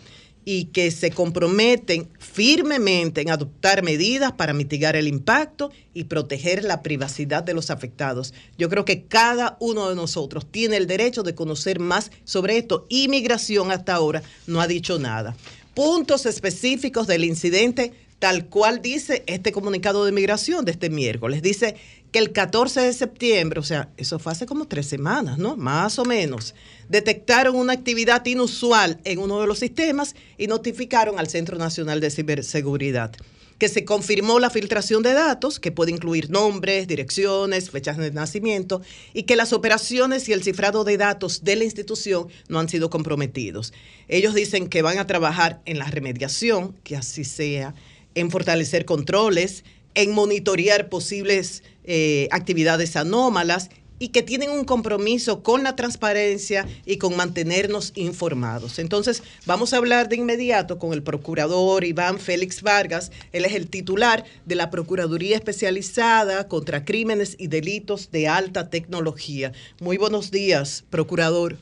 y 0.49 0.67
que 0.67 0.93
se 0.93 1.11
comprometen 1.11 2.09
firmemente 2.21 3.21
en 3.21 3.31
adoptar 3.31 3.83
medidas 3.83 4.31
para 4.31 4.55
mitigar 4.55 4.95
el 4.95 5.09
impacto 5.09 5.73
y 5.93 6.05
proteger 6.05 6.63
la 6.63 6.85
privacidad 6.85 7.43
de 7.43 7.53
los 7.53 7.69
afectados. 7.69 8.33
Yo 8.57 8.69
creo 8.69 8.85
que 8.85 9.03
cada 9.03 9.57
uno 9.59 9.89
de 9.89 9.97
nosotros 9.97 10.47
tiene 10.49 10.77
el 10.77 10.87
derecho 10.87 11.25
de 11.25 11.35
conocer 11.35 11.81
más 11.81 12.13
sobre 12.23 12.59
esto. 12.59 12.87
Inmigración 12.89 13.73
hasta 13.73 13.97
ahora 13.97 14.23
no 14.47 14.61
ha 14.61 14.69
dicho 14.69 15.01
nada. 15.01 15.37
Puntos 15.75 16.27
específicos 16.27 17.09
del 17.09 17.25
incidente 17.25 17.93
tal 18.19 18.47
cual 18.47 18.81
dice 18.81 19.25
este 19.27 19.53
comunicado 19.53 20.05
de 20.05 20.13
migración 20.13 20.65
de 20.65 20.73
este 20.73 20.91
miércoles. 20.91 21.43
Dice 21.43 21.77
el 22.17 22.33
14 22.33 22.81
de 22.81 22.93
septiembre, 22.93 23.61
o 23.61 23.63
sea, 23.63 23.91
eso 23.97 24.19
fue 24.19 24.33
hace 24.33 24.47
como 24.47 24.67
tres 24.67 24.87
semanas, 24.87 25.39
¿no? 25.39 25.57
Más 25.57 25.99
o 25.99 26.05
menos, 26.05 26.55
detectaron 26.89 27.57
una 27.57 27.73
actividad 27.73 28.25
inusual 28.27 28.99
en 29.05 29.19
uno 29.19 29.41
de 29.41 29.47
los 29.47 29.59
sistemas 29.59 30.15
y 30.39 30.47
notificaron 30.47 31.19
al 31.19 31.29
Centro 31.29 31.59
Nacional 31.59 32.01
de 32.01 32.11
Ciberseguridad 32.11 33.13
que 33.59 33.69
se 33.69 33.85
confirmó 33.85 34.39
la 34.39 34.51
filtración 34.51 35.03
de 35.03 35.15
datos, 35.15 35.59
que 35.61 35.73
puede 35.73 35.91
incluir 35.91 36.31
nombres, 36.31 36.87
direcciones, 36.87 37.71
fechas 37.71 37.97
de 37.97 38.11
nacimiento, 38.11 38.83
y 39.15 39.23
que 39.23 39.37
las 39.37 39.53
operaciones 39.53 40.29
y 40.29 40.33
el 40.33 40.43
cifrado 40.43 40.85
de 40.85 40.97
datos 40.97 41.43
de 41.43 41.57
la 41.57 41.65
institución 41.65 42.29
no 42.49 42.59
han 42.59 42.69
sido 42.69 42.91
comprometidos. 42.91 43.73
Ellos 44.09 44.35
dicen 44.35 44.69
que 44.69 44.83
van 44.83 44.99
a 44.99 45.07
trabajar 45.07 45.63
en 45.65 45.79
la 45.79 45.87
remediación, 45.87 46.75
que 46.85 46.97
así 46.97 47.25
sea, 47.25 47.75
en 48.15 48.31
fortalecer 48.31 48.85
controles, 48.85 49.65
en 49.95 50.13
monitorear 50.13 50.91
posibles 50.91 51.63
eh, 51.87 52.29
actividades 52.31 52.97
anómalas 52.97 53.71
y 53.99 54.09
que 54.09 54.23
tienen 54.23 54.51
un 54.51 54.65
compromiso 54.65 55.43
con 55.43 55.63
la 55.63 55.77
transparencia 55.77 56.67
y 56.85 56.99
con 56.99 57.17
mantenernos 57.17 57.93
informados. 57.95 58.79
Entonces, 58.79 59.23
vamos 59.47 59.73
a 59.73 59.79
hablar 59.79 60.09
de 60.09 60.17
inmediato 60.17 60.79
con 60.79 60.93
el 60.93 61.03
procurador 61.03 61.85
Iván 61.85 62.19
Félix 62.19 62.63
Vargas. 62.63 63.11
Él 63.33 63.45
es 63.45 63.55
el 63.55 63.69
titular 63.69 64.25
de 64.45 64.55
la 64.55 64.71
Procuraduría 64.71 65.37
Especializada 65.37 66.49
contra 66.49 66.85
Crímenes 66.85 67.37
y 67.39 67.47
Delitos 67.47 68.11
de 68.11 68.29
Alta 68.29 68.69
Tecnología. 68.69 69.53
Muy 69.81 69.97
buenos 69.97 70.31
días, 70.31 70.85
procurador. 70.91 71.57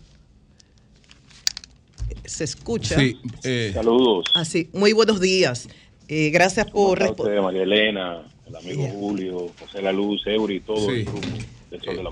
Se 2.25 2.45
escucha. 2.45 2.99
Sí, 2.99 3.19
eh, 3.45 3.71
saludos. 3.75 4.27
Así, 4.35 4.71
muy 4.73 4.93
buenos 4.93 5.21
días. 5.21 5.69
Eh, 6.09 6.31
gracias 6.31 6.71
por 6.71 6.99
responder. 6.99 7.41
María 7.41 7.63
Elena, 7.63 8.34
el 8.61 8.67
amigo 8.67 8.89
Julio, 8.89 9.49
José 9.59 9.83
La 9.83 9.93
Luz, 9.93 10.27
Eury, 10.27 10.61
todo 10.61 10.91
el 10.91 11.05
grupo. 11.05 11.27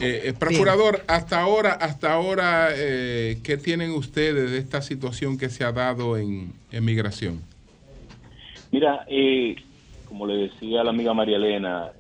Eh, 0.01 0.23
eh, 0.25 0.35
procurador, 0.37 1.05
hasta 1.07 1.41
ahora, 1.41 1.73
hasta 1.75 2.13
ahora, 2.13 2.71
¿qué 2.75 3.61
tienen 3.63 3.93
ustedes 3.93 4.51
de 4.51 4.59
esta 4.59 4.83
situación 4.83 5.39
que 5.39 5.49
se 5.51 5.63
ha 5.65 5.71
dado 5.71 6.17
en, 6.17 6.53
migración? 6.73 7.41
Mira, 8.73 9.07
como 10.09 10.27
le 10.27 10.49
decía 10.49 10.83
la 10.83 10.91
amiga 10.91 11.15
María 11.15 11.37
Elena, 11.37 11.93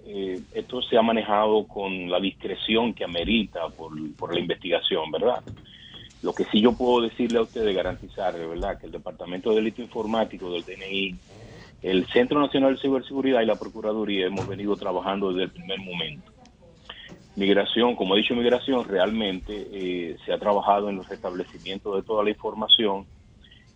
esto 0.52 0.82
se 0.82 0.98
ha 0.98 1.02
manejado 1.02 1.68
con 1.68 2.10
la 2.10 2.18
discreción 2.18 2.94
que 2.94 3.04
amerita 3.04 3.68
por, 3.68 3.92
por 4.16 4.34
la 4.34 4.40
investigación, 4.40 5.10
¿verdad? 5.12 5.42
Lo 6.22 6.32
que 6.32 6.44
sí 6.44 6.60
yo 6.60 6.72
puedo 6.72 7.02
decirle 7.02 7.38
a 7.38 7.42
ustedes, 7.42 7.74
garantizar, 7.74 8.34
¿verdad? 8.34 8.78
Que 8.78 8.86
el 8.86 8.92
Departamento 8.92 9.50
de 9.50 9.56
Delito 9.56 9.82
Informático 9.82 10.52
del 10.52 10.62
DNI 10.64 11.16
el 11.82 12.06
Centro 12.06 12.40
Nacional 12.40 12.76
de 12.76 12.80
Ciberseguridad 12.80 13.40
y 13.42 13.46
la 13.46 13.56
Procuraduría 13.56 14.26
hemos 14.26 14.46
venido 14.46 14.76
trabajando 14.76 15.30
desde 15.30 15.44
el 15.44 15.50
primer 15.50 15.80
momento. 15.80 16.30
Migración, 17.34 17.96
como 17.96 18.14
he 18.14 18.18
dicho, 18.18 18.34
migración 18.34 18.86
realmente 18.86 19.68
eh, 19.72 20.16
se 20.24 20.32
ha 20.32 20.38
trabajado 20.38 20.90
en 20.90 20.96
los 20.96 21.08
restablecimientos 21.08 21.96
de 21.96 22.02
toda 22.02 22.22
la 22.22 22.30
información 22.30 23.06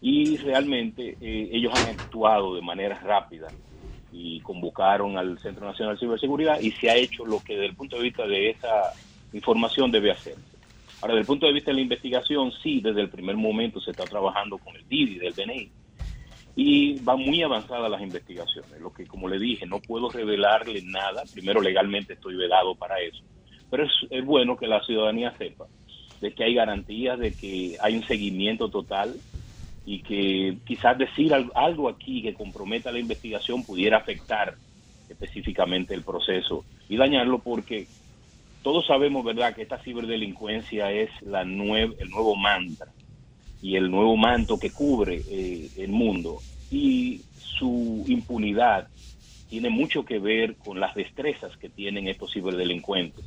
y 0.01 0.37
realmente 0.37 1.17
eh, 1.21 1.49
ellos 1.53 1.73
han 1.75 1.89
actuado 1.89 2.55
de 2.55 2.63
manera 2.63 2.99
rápida 3.01 3.49
y 4.13 4.41
convocaron 4.41 5.19
al 5.19 5.39
Centro 5.41 5.67
Nacional 5.67 5.97
de 5.97 6.01
Ciberseguridad 6.01 6.61
y 6.61 6.71
se 6.73 6.91
ha 6.91 6.95
hecho 6.95 7.25
lo 7.25 7.43
que 7.43 7.55
desde 7.55 7.67
el 7.67 7.77
punto 7.77 7.97
de 7.97 8.03
vista 8.03 8.27
de 8.27 8.51
esa 8.51 8.93
información 9.33 9.91
debe 9.91 10.13
hacerse. 10.13 10.57
Ahora, 11.01 11.15
desde 11.15 11.23
el 11.23 11.27
punto 11.27 11.47
de 11.47 11.53
vista 11.53 11.71
de 11.71 11.77
la 11.77 11.83
investigación, 11.83 12.53
sí, 12.63 12.81
desde 12.81 13.01
el 13.01 13.11
primer 13.11 13.37
momento 13.37 13.81
se 13.81 13.91
está 13.91 14.05
trabajando 14.05 14.59
con 14.59 14.77
el 14.77 14.87
DIDI 14.89 15.19
del 15.19 15.35
DNI 15.35 15.71
y 16.59 16.99
van 17.01 17.21
muy 17.21 17.43
avanzadas 17.43 17.91
las 17.91 18.01
investigaciones. 18.01 18.81
Lo 18.81 18.91
que, 18.91 19.07
como 19.07 19.29
le 19.29 19.39
dije, 19.39 19.67
no 19.67 19.79
puedo 19.79 20.09
revelarle 20.09 20.81
nada. 20.83 21.23
Primero, 21.31 21.61
legalmente 21.61 22.15
estoy 22.15 22.35
vedado 22.35 22.75
para 22.75 22.99
eso. 22.99 23.23
Pero 23.71 23.85
es, 24.11 24.25
bueno 24.25 24.57
que 24.57 24.67
la 24.67 24.83
ciudadanía 24.83 25.33
sepa 25.37 25.67
de 26.23 26.33
que 26.33 26.45
hay 26.45 26.55
garantías 26.55 27.19
de 27.19 27.35
que 27.35 27.77
hay 27.79 27.95
un 27.95 28.05
seguimiento 28.05 28.71
total 28.71 29.15
y 29.85 30.01
que 30.01 30.57
quizás 30.65 30.97
decir 30.97 31.35
algo 31.55 31.91
aquí 31.91 32.23
que 32.23 32.33
comprometa 32.33 32.91
la 32.91 33.01
investigación 33.01 33.63
pudiera 33.63 33.99
afectar 33.99 34.55
específicamente 35.11 35.93
el 35.93 36.03
proceso 36.03 36.65
y 36.89 36.97
dañarlo 36.97 37.39
porque 37.41 37.87
todos 38.63 38.87
sabemos, 38.87 39.25
¿verdad?, 39.25 39.55
que 39.55 39.63
esta 39.63 39.79
ciberdelincuencia 39.79 40.91
es 40.91 41.11
la 41.21 41.43
el 41.43 42.11
nuevo 42.11 42.35
mantra 42.35 42.87
y 43.63 43.77
el 43.77 43.91
nuevo 43.91 44.17
manto 44.17 44.59
que 44.59 44.71
cubre 44.71 45.23
eh, 45.29 45.71
el 45.77 45.91
mundo. 45.91 46.39
Y 46.71 47.23
su 47.37 48.05
impunidad 48.07 48.89
tiene 49.49 49.71
mucho 49.71 50.05
que 50.05 50.19
ver 50.19 50.57
con 50.57 50.81
las 50.81 50.95
destrezas 50.95 51.57
que 51.57 51.69
tienen 51.69 52.09
estos 52.09 52.33
ciberdelincuentes. 52.33 53.25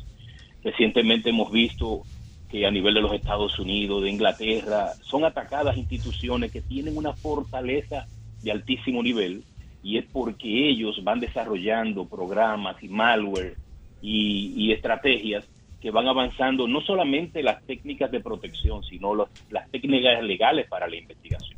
Recientemente 0.63 1.29
hemos 1.29 1.51
visto 1.51 2.03
que 2.49 2.65
a 2.65 2.71
nivel 2.71 2.95
de 2.95 3.01
los 3.01 3.13
Estados 3.13 3.57
Unidos, 3.59 4.03
de 4.03 4.09
Inglaterra, 4.09 4.93
son 5.03 5.23
atacadas 5.23 5.77
instituciones 5.77 6.51
que 6.51 6.61
tienen 6.61 6.97
una 6.97 7.13
fortaleza 7.13 8.07
de 8.41 8.51
altísimo 8.51 9.03
nivel 9.03 9.43
y 9.81 9.97
es 9.97 10.05
porque 10.11 10.69
ellos 10.69 11.01
van 11.03 11.19
desarrollando 11.19 12.05
programas 12.05 12.81
y 12.83 12.89
malware 12.89 13.55
y, 14.01 14.53
y 14.55 14.71
estrategias 14.73 15.45
que 15.81 15.91
van 15.91 16.07
avanzando 16.07 16.67
no 16.67 16.81
solamente 16.81 17.41
las 17.41 17.63
técnicas 17.65 18.11
de 18.11 18.19
protección, 18.19 18.83
sino 18.83 19.15
las 19.15 19.71
técnicas 19.71 20.21
legales 20.23 20.67
para 20.67 20.87
la 20.87 20.95
investigación. 20.95 21.57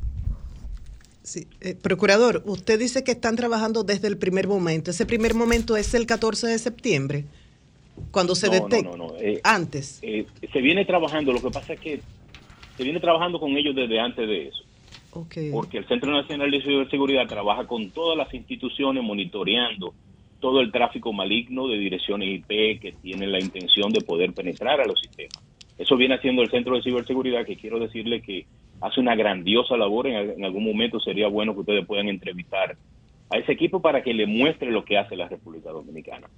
Sí. 1.22 1.46
Eh, 1.60 1.74
procurador, 1.80 2.42
usted 2.46 2.78
dice 2.78 3.04
que 3.04 3.12
están 3.12 3.36
trabajando 3.36 3.84
desde 3.84 4.08
el 4.08 4.18
primer 4.18 4.48
momento. 4.48 4.90
¿Ese 4.90 5.06
primer 5.06 5.34
momento 5.34 5.76
es 5.76 5.94
el 5.94 6.06
14 6.06 6.48
de 6.48 6.58
septiembre? 6.58 7.24
Cuando 8.10 8.34
se 8.34 8.48
detecta. 8.48 8.90
No, 8.90 8.96
no, 8.96 9.08
no. 9.08 9.16
Eh, 9.18 9.40
antes. 9.44 10.00
Eh, 10.02 10.26
se 10.52 10.60
viene 10.60 10.84
trabajando, 10.84 11.32
lo 11.32 11.40
que 11.40 11.50
pasa 11.50 11.74
es 11.74 11.80
que 11.80 12.00
se 12.76 12.84
viene 12.84 13.00
trabajando 13.00 13.38
con 13.38 13.56
ellos 13.56 13.74
desde 13.74 14.00
antes 14.00 14.26
de 14.26 14.48
eso. 14.48 14.64
Okay. 15.12 15.50
Porque 15.50 15.78
el 15.78 15.86
Centro 15.86 16.10
Nacional 16.10 16.50
de 16.50 16.62
Ciberseguridad 16.62 17.28
trabaja 17.28 17.66
con 17.66 17.90
todas 17.90 18.16
las 18.16 18.32
instituciones 18.32 19.02
monitoreando 19.04 19.94
todo 20.42 20.60
el 20.60 20.72
tráfico 20.72 21.12
maligno 21.12 21.68
de 21.68 21.78
direcciones 21.78 22.28
IP 22.28 22.80
que 22.80 22.94
tienen 23.00 23.30
la 23.30 23.38
intención 23.38 23.92
de 23.92 24.00
poder 24.00 24.34
penetrar 24.34 24.80
a 24.80 24.84
los 24.84 25.00
sistemas. 25.00 25.40
Eso 25.78 25.96
viene 25.96 26.16
haciendo 26.16 26.42
el 26.42 26.50
Centro 26.50 26.76
de 26.76 26.82
Ciberseguridad, 26.82 27.46
que 27.46 27.56
quiero 27.56 27.78
decirle 27.78 28.20
que 28.20 28.44
hace 28.80 29.00
una 29.00 29.14
grandiosa 29.14 29.76
labor. 29.76 30.08
En, 30.08 30.44
algún 30.44 30.64
momento 30.64 30.98
sería 30.98 31.28
bueno 31.28 31.54
que 31.54 31.60
ustedes 31.60 31.86
puedan 31.86 32.08
entrevistar 32.08 32.76
a 33.30 33.38
ese 33.38 33.52
equipo 33.52 33.80
para 33.80 34.02
que 34.02 34.12
le 34.12 34.26
muestre 34.26 34.70
lo 34.72 34.84
que 34.84 34.98
hace 34.98 35.16
la 35.16 35.28
República 35.28 35.70
Dominicana. 35.70 36.28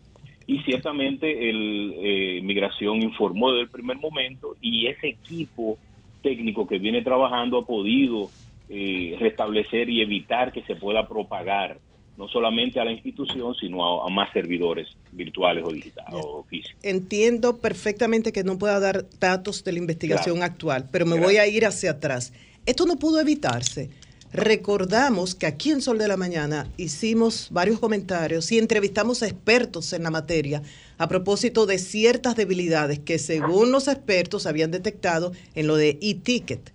Y 0.46 0.58
ciertamente 0.60 1.48
el 1.48 1.94
eh, 1.96 2.40
Migración 2.42 3.02
informó 3.02 3.52
desde 3.52 3.62
el 3.62 3.70
primer 3.70 3.96
momento 3.96 4.54
y 4.60 4.86
ese 4.86 5.08
equipo 5.08 5.78
técnico 6.22 6.66
que 6.66 6.78
viene 6.78 7.00
trabajando 7.00 7.58
ha 7.58 7.66
podido 7.66 8.28
eh, 8.68 9.16
restablecer 9.18 9.88
y 9.88 10.02
evitar 10.02 10.52
que 10.52 10.62
se 10.62 10.76
pueda 10.76 11.08
propagar 11.08 11.78
no 12.16 12.28
solamente 12.28 12.78
a 12.78 12.84
la 12.84 12.92
institución, 12.92 13.54
sino 13.54 14.02
a, 14.02 14.08
más 14.08 14.32
servidores 14.32 14.88
virtuales 15.12 15.64
o 15.66 15.72
digitales 15.72 16.14
o 16.14 16.44
físicos. 16.44 16.78
Entiendo 16.82 17.58
perfectamente 17.58 18.32
que 18.32 18.44
no 18.44 18.58
pueda 18.58 18.78
dar 18.78 19.04
datos 19.18 19.64
de 19.64 19.72
la 19.72 19.78
investigación 19.78 20.42
actual, 20.42 20.88
pero 20.92 21.06
me 21.06 21.18
voy 21.18 21.38
a 21.38 21.46
ir 21.46 21.66
hacia 21.66 21.92
atrás. 21.92 22.32
Esto 22.66 22.86
no 22.86 22.96
pudo 22.96 23.20
evitarse. 23.20 23.90
Recordamos 24.32 25.36
que 25.36 25.46
aquí 25.46 25.70
en 25.70 25.80
Sol 25.80 25.96
de 25.96 26.08
la 26.08 26.16
Mañana 26.16 26.68
hicimos 26.76 27.48
varios 27.52 27.78
comentarios 27.78 28.50
y 28.50 28.58
entrevistamos 28.58 29.22
a 29.22 29.28
expertos 29.28 29.92
en 29.92 30.02
la 30.02 30.10
materia 30.10 30.60
a 30.98 31.08
propósito 31.08 31.66
de 31.66 31.78
ciertas 31.78 32.34
debilidades 32.34 32.98
que 32.98 33.20
según 33.20 33.70
los 33.70 33.86
expertos 33.86 34.46
habían 34.46 34.72
detectado 34.72 35.32
en 35.54 35.68
lo 35.68 35.76
de 35.76 35.98
e-ticket 36.02 36.72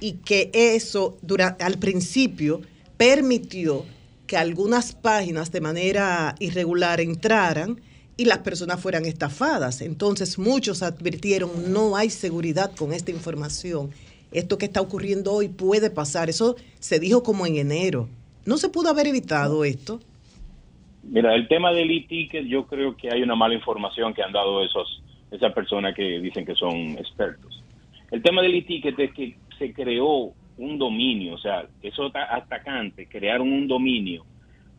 y 0.00 0.14
que 0.14 0.50
eso 0.52 1.16
al 1.60 1.78
principio 1.78 2.60
permitió 2.96 3.84
que 4.26 4.36
algunas 4.36 4.94
páginas 4.94 5.52
de 5.52 5.60
manera 5.60 6.34
irregular 6.38 7.00
entraran 7.00 7.80
y 8.16 8.24
las 8.24 8.38
personas 8.38 8.80
fueran 8.80 9.04
estafadas. 9.04 9.80
Entonces 9.82 10.38
muchos 10.38 10.82
advirtieron, 10.82 11.72
no 11.72 11.96
hay 11.96 12.10
seguridad 12.10 12.72
con 12.74 12.92
esta 12.92 13.10
información. 13.10 13.90
Esto 14.32 14.58
que 14.58 14.66
está 14.66 14.80
ocurriendo 14.80 15.32
hoy 15.32 15.48
puede 15.48 15.90
pasar. 15.90 16.28
Eso 16.28 16.56
se 16.78 16.98
dijo 16.98 17.22
como 17.22 17.46
en 17.46 17.56
enero. 17.56 18.08
¿No 18.44 18.56
se 18.58 18.68
pudo 18.68 18.90
haber 18.90 19.06
evitado 19.06 19.64
esto? 19.64 20.00
Mira, 21.02 21.34
el 21.34 21.46
tema 21.46 21.72
del 21.72 21.90
e-ticket, 21.90 22.46
yo 22.46 22.66
creo 22.66 22.96
que 22.96 23.10
hay 23.10 23.22
una 23.22 23.36
mala 23.36 23.54
información 23.54 24.12
que 24.12 24.22
han 24.22 24.32
dado 24.32 24.64
esos, 24.64 25.02
esas 25.30 25.52
personas 25.52 25.94
que 25.94 26.20
dicen 26.20 26.44
que 26.44 26.54
son 26.54 26.98
expertos. 26.98 27.62
El 28.10 28.22
tema 28.22 28.42
del 28.42 28.54
e-ticket 28.54 28.98
es 28.98 29.12
que 29.12 29.36
se 29.58 29.72
creó 29.72 30.32
un 30.58 30.78
dominio, 30.78 31.34
o 31.34 31.38
sea, 31.38 31.66
esos 31.82 32.12
atacantes 32.14 33.08
crearon 33.10 33.52
un 33.52 33.68
dominio 33.68 34.24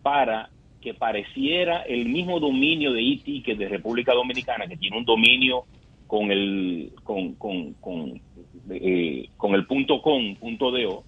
para 0.02 0.50
que 0.82 0.94
pareciera 0.94 1.82
el 1.84 2.06
mismo 2.06 2.40
dominio 2.40 2.94
de 2.94 3.02
e-ticket 3.02 3.58
de 3.58 3.68
República 3.68 4.14
Dominicana, 4.14 4.68
que 4.68 4.78
tiene 4.78 4.98
un 4.98 5.06
dominio 5.06 5.66
con 6.08 6.32
el 6.32 6.92
con, 7.04 7.34
con, 7.34 7.74
con, 7.74 8.22
eh, 8.70 9.30
con 9.38 9.54
el 9.54 9.66
punto 9.66 10.02
com, 10.02 10.36
punto 10.36 10.68
o, 10.68 11.04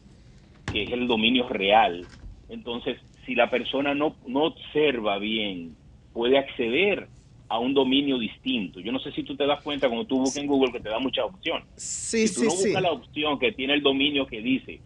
que 0.71 0.83
es 0.83 0.91
el 0.91 1.07
dominio 1.07 1.47
real. 1.47 2.05
Entonces, 2.49 2.99
si 3.25 3.35
la 3.35 3.49
persona 3.49 3.93
no, 3.93 4.15
no 4.27 4.45
observa 4.45 5.17
bien, 5.17 5.75
puede 6.13 6.37
acceder 6.37 7.07
a 7.49 7.57
un 7.57 7.73
dominio 7.73 8.19
distinto. 8.19 8.79
Yo 8.79 8.91
no 8.91 8.99
sé 8.99 9.11
si 9.11 9.23
tú 9.23 9.35
te 9.35 9.45
das 9.45 9.61
cuenta 9.61 9.87
cuando 9.87 10.05
tú 10.05 10.19
buscas 10.19 10.37
en 10.37 10.47
Google 10.47 10.71
que 10.71 10.79
te 10.79 10.89
da 10.89 10.99
muchas 10.99 11.25
opciones. 11.25 11.65
Sí, 11.75 12.27
si 12.27 12.35
tú 12.35 12.43
no 12.43 12.51
buscas 12.51 12.81
la 12.81 12.91
opción 12.91 13.39
que 13.39 13.51
tiene 13.51 13.73
el 13.73 13.81
dominio 13.81 14.27
que 14.27 14.39
dice 14.39 14.79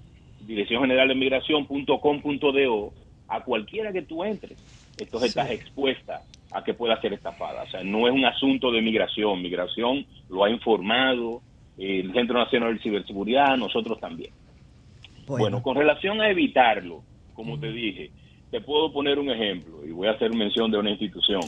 Dirección 0.48 0.82
General 0.82 1.08
de 1.10 1.16
Migración.com.do, 1.16 2.94
a 3.28 3.44
cualquiera 3.44 3.92
que 3.92 4.02
tú 4.02 4.24
entres, 4.24 4.58
entonces 4.98 5.30
estás 5.30 5.52
expuesta 5.52 6.22
a 6.52 6.64
que 6.64 6.74
pueda 6.74 7.00
ser 7.02 7.14
estafada. 7.14 7.64
O 7.64 7.68
sea, 7.68 7.84
no 7.84 8.08
es 8.08 8.14
un 8.14 8.26
asunto 8.26 8.72
de 8.72 8.82
migración. 8.82 9.42
Migración 9.42 10.06
lo 10.30 10.44
ha 10.44 10.50
informado 10.50 11.42
el 11.78 12.14
Centro 12.14 12.38
Nacional 12.38 12.76
de 12.76 12.84
Ciberseguridad, 12.84 13.58
nosotros 13.58 14.00
también. 14.00 14.32
Bueno, 15.28 15.62
con 15.62 15.76
relación 15.76 16.22
a 16.22 16.30
evitarlo, 16.30 17.02
como 17.34 17.60
te 17.60 17.72
dije, 17.72 18.12
te 18.52 18.62
puedo 18.62 18.92
poner 18.94 19.20
un 19.20 19.32
ejemplo 19.32 19.86
y 19.86 19.92
voy 19.92 20.08
a 20.08 20.12
hacer 20.12 20.34
mención 20.34 20.70
de 20.70 20.78
una 20.78 20.92
institución 20.92 21.42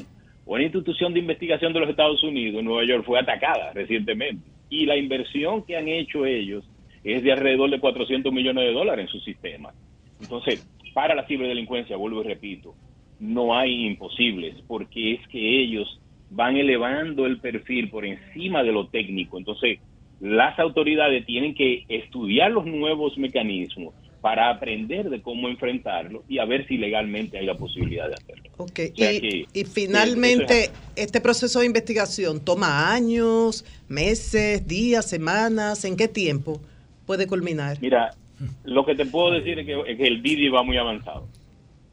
una 0.46 0.64
institución 0.64 1.14
de 1.14 1.20
investigación 1.20 1.74
de 1.74 1.80
los 1.80 1.90
Estados 1.90 2.24
Unidos 2.24 2.60
en 2.60 2.66
Nueva 2.66 2.86
York 2.86 3.04
fue 3.06 3.20
atacada 3.20 3.74
recientemente 3.74 4.48
y 4.70 4.86
la 4.86 4.96
inversión 4.96 5.64
que 5.64 5.76
han 5.76 5.88
hecho 5.88 6.26
ellos 6.26 6.64
es 7.04 7.24
de 7.24 7.32
alrededor 7.32 7.70
de 7.70 7.80
400 7.80 8.32
millones 8.32 8.66
de 8.66 8.74
dólares 8.74 9.06
en 9.06 9.12
su 9.12 9.20
sistema. 9.20 9.74
Entonces, 10.22 10.68
para 10.94 11.16
la 11.16 11.26
ciberdelincuencia, 11.28 11.98
vuelvo 11.98 12.22
y 12.22 12.28
repito, 12.28 12.76
no 13.20 13.58
hay 13.58 13.86
imposibles 13.86 14.56
porque 14.68 15.14
es 15.14 15.28
que 15.28 15.62
ellos 15.62 16.00
van 16.30 16.58
elevando 16.58 17.26
el 17.26 17.40
perfil 17.40 17.90
por 17.90 18.06
encima 18.06 18.64
de 18.64 18.72
lo 18.72 18.88
técnico. 18.88 19.38
Entonces, 19.38 19.80
las 20.20 20.58
autoridades 20.60 21.26
tienen 21.26 21.54
que 21.54 21.86
estudiar 21.88 22.52
los 22.52 22.66
nuevos 22.66 23.18
mecanismos 23.18 23.94
para 24.26 24.50
aprender 24.50 25.12
de 25.12 25.22
cómo 25.22 25.50
enfrentarlo 25.50 26.24
y 26.28 26.40
a 26.40 26.46
ver 26.46 26.68
si 26.68 26.80
legalmente 26.80 27.38
hay 27.38 27.46
la 27.46 27.54
posibilidad 27.54 28.08
de 28.08 28.16
hacerlo. 28.16 28.50
Ok, 28.58 28.80
y, 28.96 29.64
finalmente, 29.66 30.72
este 30.96 31.22
proceso 31.22 31.60
de 31.60 31.68
investigación 31.68 32.44
toma 32.44 32.92
años, 32.92 33.64
meses, 33.88 34.68
días, 34.68 35.08
semanas, 35.08 35.86
¿en 35.86 35.96
qué 35.96 36.08
tiempo 36.08 36.60
puede 37.06 37.28
culminar? 37.28 37.78
Mira, 37.80 38.16
lo 38.64 38.84
que 38.84 38.96
te 38.96 39.06
puedo 39.06 39.30
decir 39.30 39.60
es 39.60 39.66
que, 39.68 40.08
el 40.08 40.24
Didi 40.24 40.50
va 40.50 40.64
muy 40.64 40.78
avanzado. 40.78 41.28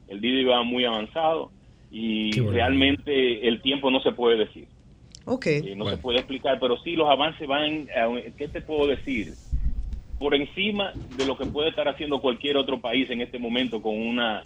El 0.09 0.23
Didi 0.23 0.45
va 0.45 0.63
muy 0.63 0.87
avanzado 0.87 1.51
y 1.91 2.33
realmente 2.41 3.47
el 3.47 3.61
tiempo 3.61 3.91
no 3.91 4.01
se 4.01 4.13
puede 4.13 4.39
decir. 4.39 4.69
Ok. 5.27 5.49
Eh, 5.49 5.75
no 5.77 5.91
se 5.91 5.99
puede 5.99 6.21
explicar, 6.21 6.59
pero 6.59 6.79
sí 6.79 6.97
los 6.97 7.11
avances 7.11 7.47
van, 7.47 7.89
¿qué 8.39 8.49
te 8.49 8.63
puedo 8.63 8.87
decir? 8.87 9.35
Por 10.23 10.37
encima 10.37 10.93
de 11.17 11.27
lo 11.27 11.37
que 11.37 11.45
puede 11.47 11.71
estar 11.71 11.89
haciendo 11.89 12.21
cualquier 12.21 12.57
otro 12.57 12.81
país 12.81 13.11
en 13.11 13.21
este 13.21 13.41
momento 13.41 13.83
con 13.83 13.99
una 13.99 14.45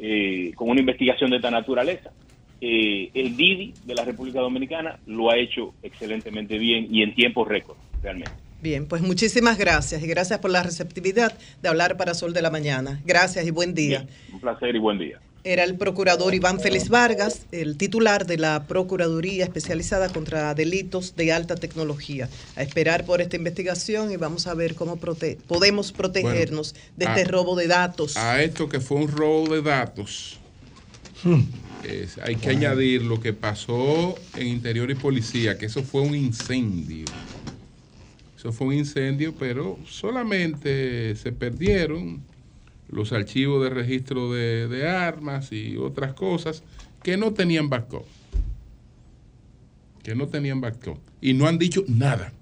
eh, 0.00 0.50
con 0.56 0.68
una 0.68 0.80
investigación 0.80 1.30
de 1.30 1.36
esta 1.36 1.52
naturaleza. 1.52 2.10
Eh, 2.60 3.10
el 3.14 3.36
Didi 3.36 3.72
de 3.84 3.94
la 3.94 4.04
República 4.04 4.40
Dominicana 4.40 4.98
lo 5.06 5.30
ha 5.30 5.36
hecho 5.38 5.72
excelentemente 5.84 6.58
bien 6.58 6.88
y 6.90 7.04
en 7.04 7.14
tiempo 7.14 7.44
récord, 7.44 7.76
realmente. 8.02 8.32
Bien, 8.60 8.88
pues 8.88 9.02
muchísimas 9.02 9.56
gracias 9.56 10.02
y 10.02 10.06
gracias 10.08 10.40
por 10.40 10.50
la 10.50 10.64
receptividad 10.64 11.38
de 11.62 11.68
hablar 11.68 11.96
para 11.96 12.14
Sol 12.14 12.34
de 12.34 12.42
la 12.42 12.50
Mañana. 12.50 13.00
Gracias 13.04 13.46
y 13.46 13.52
buen 13.52 13.72
día. 13.72 14.06
un 14.32 14.40
placer 14.40 14.74
y 14.74 14.80
buen 14.80 14.98
día 14.98 15.20
era 15.44 15.62
el 15.62 15.76
procurador 15.76 16.34
Iván 16.34 16.58
Félix 16.58 16.88
Vargas, 16.88 17.46
el 17.52 17.76
titular 17.76 18.26
de 18.26 18.38
la 18.38 18.66
Procuraduría 18.66 19.44
Especializada 19.44 20.08
contra 20.08 20.54
Delitos 20.54 21.14
de 21.16 21.32
Alta 21.32 21.54
Tecnología. 21.54 22.30
A 22.56 22.62
esperar 22.62 23.04
por 23.04 23.20
esta 23.20 23.36
investigación 23.36 24.10
y 24.10 24.16
vamos 24.16 24.46
a 24.46 24.54
ver 24.54 24.74
cómo 24.74 24.96
podemos 24.96 25.92
protegernos 25.92 26.74
de 26.96 27.04
este 27.04 27.24
robo 27.24 27.56
de 27.56 27.66
datos. 27.66 28.16
A 28.16 28.42
esto 28.42 28.70
que 28.70 28.80
fue 28.80 28.96
un 28.96 29.08
robo 29.08 29.54
de 29.54 29.60
datos, 29.60 30.38
hmm. 31.22 31.42
hay 32.22 32.36
que 32.36 32.48
añadir 32.48 33.02
lo 33.02 33.20
que 33.20 33.34
pasó 33.34 34.14
en 34.36 34.46
Interior 34.46 34.90
y 34.90 34.94
Policía, 34.94 35.58
que 35.58 35.66
eso 35.66 35.82
fue 35.82 36.00
un 36.00 36.14
incendio. 36.14 37.04
Eso 38.38 38.50
fue 38.50 38.68
un 38.68 38.74
incendio, 38.74 39.34
pero 39.38 39.78
solamente 39.86 41.14
se 41.16 41.32
perdieron 41.32 42.22
los 42.94 43.12
archivos 43.12 43.62
de 43.62 43.70
registro 43.70 44.32
de, 44.32 44.88
armas 44.88 45.52
y 45.52 45.76
otras 45.76 46.14
cosas 46.14 46.62
que 47.02 47.16
no 47.16 47.34
tenían 47.34 47.68
backup. 47.68 48.04
Que 50.02 50.14
no 50.14 50.28
tenían 50.28 50.60
backup. 50.60 50.98
Y 51.20 51.34
no 51.34 51.46
han 51.46 51.58
dicho 51.58 51.84
nada. 51.88 52.32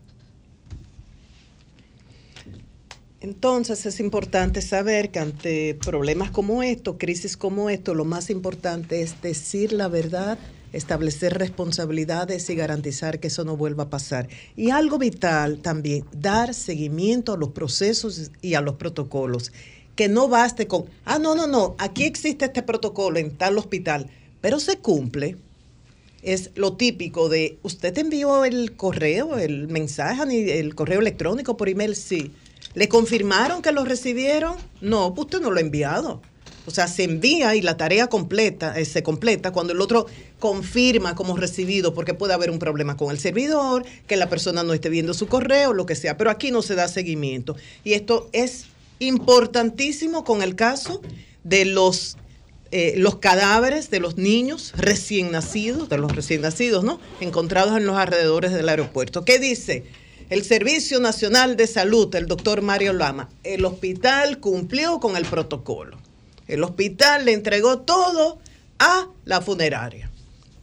Entonces 3.21 3.87
es 3.87 4.01
importante 4.01 4.61
saber 4.61 5.11
que 5.11 5.21
ante 5.21 5.75
problemas 5.75 6.31
como 6.31 6.63
esto, 6.63 6.99
crisis 6.99 7.37
como 7.37 7.71
esto, 7.71 7.95
lo 7.95 8.05
más 8.05 8.31
importante 8.31 9.01
es 9.01 9.23
decir 9.23 9.73
la 9.73 9.87
verdad, 9.87 10.39
establecer 10.73 11.39
responsabilidades 11.39 12.51
y 12.51 12.57
garantizar 12.57 13.21
que 13.21 13.29
eso 13.29 13.45
no 13.45 13.57
vuelva 13.57 13.85
a 13.85 13.91
pasar. 13.91 14.29
Y 14.57 14.71
algo 14.71 14.99
vital 14.99 15.59
también, 15.59 16.05
dar 16.13 16.53
seguimiento 16.53 17.35
a 17.35 17.37
los 17.37 17.51
procesos 17.51 18.33
y 18.43 18.55
a 18.55 18.61
los 18.61 18.75
protocolos 18.75 19.53
no 20.09 20.29
baste 20.29 20.67
con, 20.67 20.87
ah, 21.05 21.19
no, 21.19 21.35
no, 21.35 21.47
no, 21.47 21.75
aquí 21.79 22.05
existe 22.05 22.47
este 22.47 22.63
protocolo 22.63 23.19
en 23.19 23.37
tal 23.37 23.59
hospital, 23.59 24.09
pero 24.41 24.61
se 24.61 24.79
cumple. 24.79 25.37
Es 26.23 26.51
lo 26.55 26.75
típico 26.77 27.29
de, 27.29 27.59
¿usted 27.63 27.97
envió 27.99 28.45
el 28.45 28.77
correo, 28.77 29.39
el 29.39 29.67
mensaje, 29.69 30.61
el 30.61 30.75
correo 30.75 31.01
electrónico 31.01 31.57
por 31.57 31.69
email? 31.69 31.97
Sí. 31.97 32.31
¿Le 32.75 32.89
confirmaron 32.89 33.61
que 33.61 33.73
lo 33.73 33.85
recibieron? 33.85 34.55
No, 34.81 35.15
pues 35.15 35.27
usted 35.27 35.41
no 35.41 35.51
lo 35.51 35.59
ha 35.59 35.61
enviado. 35.61 36.23
O 36.65 36.71
sea, 36.71 36.87
se 36.87 37.03
envía 37.03 37.57
y 37.57 37.61
la 37.61 37.77
tarea 37.77 38.07
completa, 38.07 38.79
eh, 38.79 38.85
se 38.85 39.03
completa 39.03 39.51
cuando 39.51 39.73
el 39.73 39.81
otro 39.81 40.07
confirma 40.39 41.17
como 41.17 41.37
recibido, 41.37 41.93
porque 41.93 42.15
puede 42.15 42.35
haber 42.35 42.51
un 42.51 42.61
problema 42.61 42.97
con 42.97 43.11
el 43.11 43.19
servidor, 43.19 43.85
que 44.07 44.17
la 44.17 44.29
persona 44.29 44.63
no 44.63 44.73
esté 44.73 44.89
viendo 44.89 45.13
su 45.13 45.27
correo, 45.27 45.73
lo 45.73 45.87
que 45.87 45.97
sea. 45.97 46.17
Pero 46.17 46.31
aquí 46.31 46.51
no 46.51 46.63
se 46.63 46.77
da 46.77 46.87
seguimiento. 46.87 47.57
Y 47.83 47.95
esto 47.95 48.29
es 48.33 48.67
importantísimo 49.03 50.25
con 50.25 50.43
el 50.43 50.55
caso 50.55 51.03
de 51.45 51.65
los, 51.65 52.17
eh, 52.71 52.95
los 52.97 53.17
cadáveres 53.17 53.91
de 53.91 54.01
los 54.01 54.17
niños 54.17 54.73
recién 54.77 55.31
nacidos, 55.31 55.89
de 55.89 55.99
los 55.99 56.15
recién 56.15 56.41
nacidos, 56.41 56.85
¿no? 56.85 57.01
Encontrados 57.21 57.77
en 57.77 57.87
los 57.87 57.97
alrededores 57.97 58.53
del 58.53 58.69
aeropuerto. 58.69 59.25
¿Qué 59.25 59.39
dice? 59.39 59.85
El 60.31 60.45
Servicio 60.45 60.99
Nacional 61.01 61.57
de 61.57 61.67
Salud, 61.67 62.15
el 62.15 62.27
doctor 62.27 62.63
Mario 62.63 62.95
Lama, 62.95 63.29
el 63.45 63.65
hospital 63.65 64.39
cumplió 64.39 64.99
con 64.99 65.17
el 65.17 65.27
protocolo. 65.27 65.99
El 66.49 66.63
hospital 66.63 67.27
le 67.27 67.33
entregó 67.33 67.81
todo 67.81 68.39
a 68.79 69.09
la 69.25 69.41
funeraria. 69.41 70.11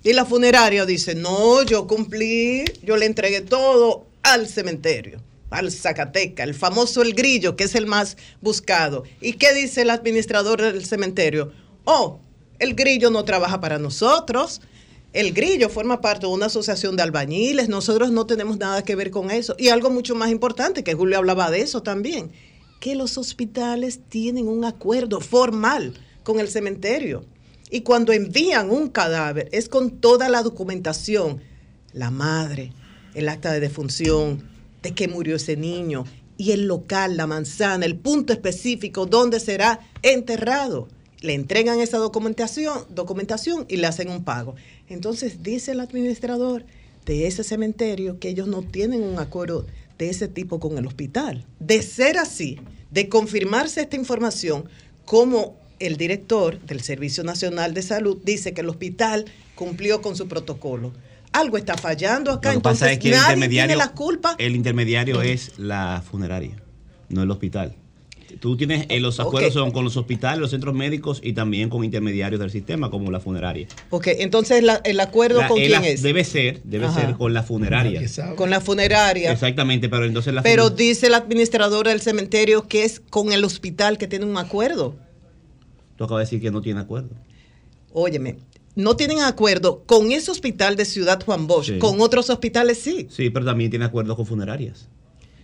Y 0.03 0.13
la 0.13 0.25
funeraria 0.25 0.85
dice, 0.85 1.13
no, 1.13 1.61
yo 1.63 1.85
cumplí, 1.85 2.63
yo 2.83 2.97
le 2.97 3.05
entregué 3.05 3.41
todo 3.41 4.07
al 4.23 4.47
cementerio 4.47 5.21
al 5.49 5.71
Zacateca, 5.71 6.43
el 6.43 6.53
famoso 6.53 7.01
El 7.01 7.13
Grillo, 7.13 7.55
que 7.55 7.63
es 7.63 7.75
el 7.75 7.85
más 7.85 8.17
buscado. 8.41 9.03
¿Y 9.21 9.33
qué 9.33 9.53
dice 9.53 9.81
el 9.81 9.89
administrador 9.89 10.61
del 10.61 10.85
cementerio? 10.85 11.51
Oh, 11.85 12.19
el 12.59 12.75
Grillo 12.75 13.09
no 13.09 13.25
trabaja 13.25 13.59
para 13.59 13.79
nosotros. 13.79 14.61
El 15.11 15.33
Grillo 15.33 15.69
forma 15.69 16.01
parte 16.01 16.27
de 16.27 16.33
una 16.33 16.47
asociación 16.47 16.95
de 16.95 17.03
albañiles. 17.03 17.67
Nosotros 17.67 18.11
no 18.11 18.27
tenemos 18.27 18.57
nada 18.57 18.83
que 18.83 18.95
ver 18.95 19.09
con 19.09 19.31
eso. 19.31 19.55
Y 19.57 19.69
algo 19.69 19.89
mucho 19.89 20.13
más 20.13 20.29
importante, 20.29 20.83
que 20.83 20.93
Julio 20.93 21.17
hablaba 21.17 21.49
de 21.49 21.61
eso 21.61 21.81
también. 21.81 22.31
que 22.79 22.95
los 22.95 23.17
hospitales 23.17 23.99
tienen 24.07 24.47
un 24.47 24.63
acuerdo 24.63 25.19
formal 25.19 25.93
con 26.23 26.39
el 26.39 26.47
cementerio. 26.47 27.25
Y 27.69 27.81
cuando 27.81 28.13
envían 28.13 28.71
un 28.71 28.89
cadáver 28.89 29.49
es 29.51 29.69
con 29.69 29.99
toda 29.99 30.29
la 30.29 30.41
documentación, 30.41 31.41
la 31.93 32.09
madre, 32.09 32.71
el 33.13 33.29
acta 33.29 33.51
de 33.51 33.59
defunción, 33.59 34.47
de 34.81 34.93
que 34.93 35.07
murió 35.07 35.35
ese 35.35 35.57
niño, 35.57 36.05
y 36.39 36.51
el 36.51 36.67
local, 36.67 37.17
la 37.17 37.27
manzana, 37.27 37.85
el 37.85 37.97
punto 37.97 38.31
específico 38.31 39.05
donde 39.05 39.41
será 39.41 39.81
enterrado. 40.03 40.87
Le 41.19 41.33
entregan 41.33 41.81
esa 41.81 41.97
documentación, 41.97 42.85
documentación 42.89 43.65
y 43.67 43.75
le 43.75 43.87
hacen 43.87 44.09
un 44.09 44.23
pago. 44.23 44.55
Entonces 44.87 45.43
dice 45.43 45.73
el 45.73 45.81
administrador 45.81 46.65
de 47.05 47.27
ese 47.27 47.43
cementerio 47.43 48.19
que 48.19 48.29
ellos 48.29 48.47
no 48.47 48.61
tienen 48.61 49.03
un 49.03 49.19
acuerdo 49.19 49.65
de 49.97 50.09
ese 50.09 50.29
tipo 50.29 50.61
con 50.61 50.77
el 50.77 50.87
hospital. 50.87 51.45
De 51.59 51.81
ser 51.81 52.17
así, 52.17 52.57
de 52.89 53.09
confirmarse 53.09 53.81
esta 53.81 53.97
información, 53.97 54.69
como 55.03 55.57
el 55.79 55.97
director 55.97 56.57
del 56.61 56.79
Servicio 56.79 57.25
Nacional 57.25 57.73
de 57.73 57.81
Salud 57.81 58.17
dice 58.23 58.53
que 58.53 58.61
el 58.61 58.69
hospital 58.69 59.25
cumplió 59.55 60.01
con 60.01 60.15
su 60.15 60.29
protocolo 60.29 60.93
algo 61.39 61.57
está 61.57 61.77
fallando 61.77 62.31
acá. 62.31 62.53
Entonces, 62.53 62.91
es 62.91 62.99
que 62.99 63.11
nadie 63.11 63.19
el 63.19 63.25
intermediario, 63.25 63.75
tiene 63.75 63.85
la 63.85 63.93
culpa. 63.93 64.35
El 64.37 64.55
intermediario 64.55 65.21
es 65.21 65.57
la 65.57 66.03
funeraria, 66.05 66.55
no 67.09 67.23
el 67.23 67.31
hospital. 67.31 67.75
Tú 68.39 68.55
tienes 68.55 68.85
eh, 68.89 68.99
los 68.99 69.19
acuerdos 69.19 69.53
son 69.53 69.71
con 69.71 69.83
los 69.83 69.97
hospitales, 69.97 70.39
los 70.39 70.51
centros 70.51 70.75
médicos 70.75 71.19
y 71.23 71.33
también 71.33 71.69
con 71.69 71.83
intermediarios 71.83 72.39
del 72.39 72.51
sistema 72.51 72.89
como 72.89 73.11
la 73.11 73.19
funeraria. 73.19 73.67
Ok, 73.89 74.07
entonces 74.19 74.63
el 74.83 74.99
acuerdo 74.99 75.45
con 75.47 75.57
quién 75.57 75.83
es? 75.83 76.01
Debe 76.01 76.23
ser, 76.23 76.61
debe 76.63 76.89
ser 76.91 77.15
con 77.15 77.33
la 77.33 77.43
funeraria. 77.43 78.01
Con 78.35 78.49
la 78.49 78.61
funeraria. 78.61 79.31
Exactamente, 79.31 79.89
pero 79.89 80.05
entonces 80.05 80.33
la 80.33 80.43
Pero 80.43 80.69
dice 80.69 81.07
el 81.07 81.15
administrador 81.15 81.87
del 81.87 82.01
cementerio 82.01 82.67
que 82.67 82.85
es 82.85 82.99
con 82.99 83.31
el 83.31 83.43
hospital 83.43 83.97
que 83.97 84.07
tiene 84.07 84.25
un 84.25 84.37
acuerdo. 84.37 84.95
Tú 85.97 86.03
acabas 86.03 86.21
de 86.21 86.25
decir 86.25 86.41
que 86.41 86.51
no 86.51 86.61
tiene 86.61 86.79
acuerdo. 86.79 87.09
Óyeme, 87.91 88.37
no 88.75 88.95
tienen 88.95 89.21
acuerdo 89.21 89.83
con 89.85 90.11
ese 90.11 90.31
hospital 90.31 90.75
de 90.75 90.85
Ciudad 90.85 91.23
Juan 91.23 91.47
Bosch, 91.47 91.77
con 91.79 92.01
otros 92.01 92.29
hospitales 92.29 92.79
sí. 92.79 93.07
Sí, 93.09 93.29
pero 93.29 93.45
también 93.45 93.69
tiene 93.69 93.85
acuerdo 93.85 94.15
con 94.15 94.25
funerarias. 94.25 94.87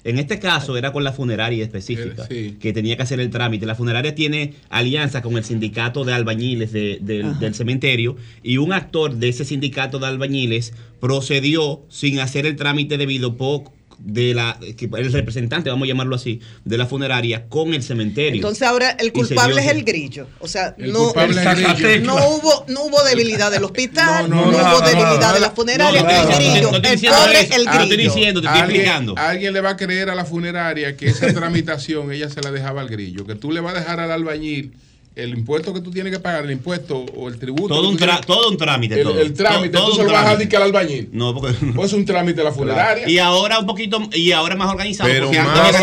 En 0.05 0.19
este 0.19 0.37
caso 0.37 0.77
era 0.77 0.93
con 0.93 1.03
la 1.03 1.11
funeraria 1.11 1.63
específica, 1.63 2.27
que 2.27 2.73
tenía 2.73 2.95
que 2.95 3.01
hacer 3.01 3.19
el 3.19 3.31
trámite. 3.31 3.65
La 3.65 3.73
funeraria 3.73 4.13
tiene 4.13 4.53
alianza 4.69 5.23
con 5.23 5.35
el 5.35 5.43
sindicato 5.43 6.05
de 6.05 6.13
albañiles 6.13 6.71
del 6.71 7.55
cementerio 7.55 8.15
y 8.43 8.57
un 8.57 8.71
actor 8.71 9.15
de 9.15 9.29
ese 9.29 9.45
sindicato 9.45 9.97
de 9.97 10.05
albañiles 10.05 10.73
procedió 10.99 11.81
sin 11.89 12.19
hacer 12.19 12.45
el 12.45 12.55
trámite 12.55 12.99
debido 12.99 13.35
poco 13.35 13.73
de 13.99 14.33
la 14.33 14.57
el 14.61 15.11
representante, 15.11 15.69
vamos 15.69 15.85
a 15.85 15.89
llamarlo 15.89 16.15
así, 16.15 16.41
de 16.63 16.77
la 16.77 16.85
funeraria 16.85 17.47
con 17.47 17.73
el 17.73 17.83
cementerio. 17.83 18.35
Entonces 18.35 18.67
ahora 18.67 18.91
el 18.91 19.11
culpable 19.11 19.61
es 19.61 19.67
el 19.67 19.83
grillo. 19.83 20.27
O 20.39 20.47
sea, 20.47 20.75
no, 20.77 21.13
no 21.13 22.27
hubo 22.29 22.65
no 22.67 22.83
hubo 22.83 23.03
debilidad 23.03 23.51
del 23.51 23.63
hospital, 23.63 24.29
no, 24.29 24.49
hubo 24.49 24.81
debilidad 24.81 25.33
de 25.33 25.39
la 25.39 25.51
funeraria, 25.51 25.99
el 25.99 26.35
grillo, 26.35 26.71
el 26.75 26.81
pobre 26.81 27.41
el 27.41 27.65
grillo. 27.65 27.83
Estoy 27.83 27.97
diciendo, 27.97 28.41
te 28.41 28.47
estoy 28.47 28.61
explicando. 28.61 29.15
Alguien 29.17 29.53
le 29.53 29.61
va 29.61 29.71
a 29.71 29.77
creer 29.77 30.09
a 30.09 30.15
la 30.15 30.25
funeraria 30.25 30.95
que 30.95 31.07
esa 31.07 31.27
tramitación 31.33 32.11
ella 32.11 32.29
se 32.29 32.41
la 32.41 32.51
dejaba 32.51 32.81
al 32.81 32.89
grillo, 32.89 33.25
que 33.25 33.35
tú 33.35 33.51
le 33.51 33.59
vas 33.59 33.75
a 33.75 33.79
dejar 33.79 33.99
al 33.99 34.11
albañil 34.11 34.73
el 35.15 35.29
impuesto 35.29 35.73
que 35.73 35.79
tú 35.79 35.91
tienes 35.91 36.11
que 36.11 36.19
pagar, 36.19 36.43
el 36.43 36.51
impuesto 36.51 37.05
o 37.15 37.29
el 37.29 37.39
tributo. 37.39 37.73
Todo, 37.73 37.89
un, 37.89 37.97
todo 38.25 38.49
un 38.49 38.57
trámite. 38.57 38.99
El, 38.99 39.07
el 39.17 39.33
trámite, 39.33 39.69
todo, 39.69 39.91
tú 39.91 39.95
se 39.95 40.03
lo 40.03 40.11
vas 40.11 40.25
a 40.25 40.35
dedicar 40.35 40.61
al 40.61 40.67
albañil. 40.67 41.09
No, 41.13 41.33
porque. 41.33 41.55
Pues 41.73 41.87
es 41.87 41.93
un 41.93 42.05
trámite 42.05 42.37
de 42.37 42.43
la 42.43 42.51
funeraria. 42.51 43.07
Y 43.07 43.17
ahora 43.17 43.59
un 43.59 43.65
poquito, 43.65 44.01
y 44.13 44.31
ahora 44.33 44.55
más 44.55 44.69
organizado. 44.69 45.09
Pero 45.09 45.31
más, 45.31 45.75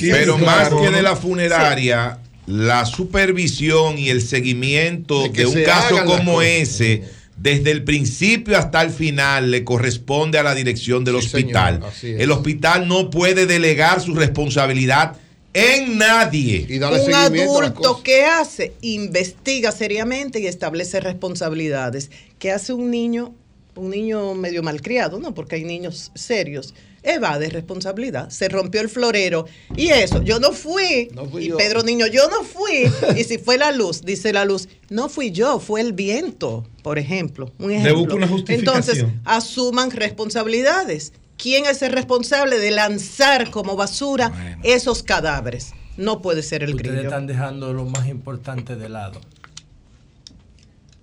pero 0.00 0.38
más 0.38 0.68
que 0.68 0.90
de 0.90 1.02
la 1.02 1.16
funeraria, 1.16 2.18
la 2.46 2.86
supervisión 2.86 3.98
y 3.98 4.10
el 4.10 4.22
seguimiento 4.22 5.28
de, 5.28 5.46
un 5.46 5.62
caso 5.64 6.04
como 6.04 6.42
ese 6.42 7.02
desde 7.36 7.70
el 7.70 7.84
principio 7.84 8.56
hasta 8.56 8.80
el 8.80 8.90
final 8.90 9.50
le 9.50 9.62
corresponde 9.62 10.38
a 10.38 10.42
la 10.42 10.54
dirección 10.54 11.04
del 11.04 11.16
hospital. 11.16 11.80
el 12.02 12.30
hospital 12.32 12.88
no 12.88 13.10
puede 13.10 13.46
delegar 13.46 14.00
su 14.00 14.14
responsabilidad 14.14 15.16
en 15.56 15.96
nadie. 15.96 16.66
un 16.78 17.14
adulto 17.14 18.02
que 18.02 18.24
hace, 18.24 18.74
investiga 18.82 19.72
seriamente 19.72 20.38
y 20.38 20.46
establece 20.46 21.00
responsabilidades. 21.00 22.10
¿Qué 22.38 22.52
hace 22.52 22.74
un 22.74 22.90
niño, 22.90 23.34
un 23.74 23.90
niño 23.90 24.34
medio 24.34 24.62
malcriado? 24.62 25.18
No, 25.18 25.32
porque 25.34 25.56
hay 25.56 25.64
niños 25.64 26.12
serios. 26.14 26.74
Evade 27.02 27.48
responsabilidad. 27.48 28.28
Se 28.30 28.48
rompió 28.48 28.80
el 28.80 28.88
florero. 28.88 29.46
Y 29.76 29.88
eso, 29.88 30.22
yo 30.22 30.40
no 30.40 30.52
fui. 30.52 31.08
y 31.38 31.50
Pedro 31.52 31.82
Niño, 31.84 32.06
yo 32.08 32.28
no 32.28 32.42
fui. 32.42 32.90
y 33.16 33.24
si 33.24 33.38
fue 33.38 33.56
la 33.56 33.72
luz, 33.72 34.02
dice 34.02 34.32
la 34.32 34.44
luz, 34.44 34.68
no 34.90 35.08
fui 35.08 35.30
yo, 35.30 35.60
fue 35.60 35.80
el 35.80 35.92
viento, 35.92 36.66
por 36.82 36.98
ejemplo. 36.98 37.52
Un 37.58 37.70
ejemplo. 37.70 38.16
una 38.16 38.28
justificación. 38.28 38.76
Entonces, 38.76 39.04
asuman 39.24 39.90
responsabilidades 39.90 41.12
¿Quién 41.36 41.66
es 41.66 41.82
el 41.82 41.92
responsable 41.92 42.58
de 42.58 42.70
lanzar 42.70 43.50
como 43.50 43.76
basura 43.76 44.58
esos 44.62 45.02
cadáveres? 45.02 45.74
No 45.96 46.22
puede 46.22 46.42
ser 46.42 46.62
el 46.62 46.74
Ustedes 46.74 47.04
están 47.04 47.26
dejando 47.26 47.72
lo 47.72 47.84
más 47.84 48.08
importante 48.08 48.76
de 48.76 48.88
lado. 48.88 49.20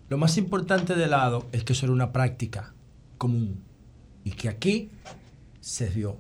Lo 0.09 0.17
más 0.17 0.37
importante 0.37 0.95
de 0.95 1.07
lado 1.07 1.47
es 1.51 1.63
que 1.63 1.73
eso 1.73 1.85
era 1.85 1.93
una 1.93 2.11
práctica 2.11 2.73
común 3.17 3.63
y 4.23 4.31
que 4.31 4.49
aquí 4.49 4.91
se 5.61 5.89
dio. 5.89 6.17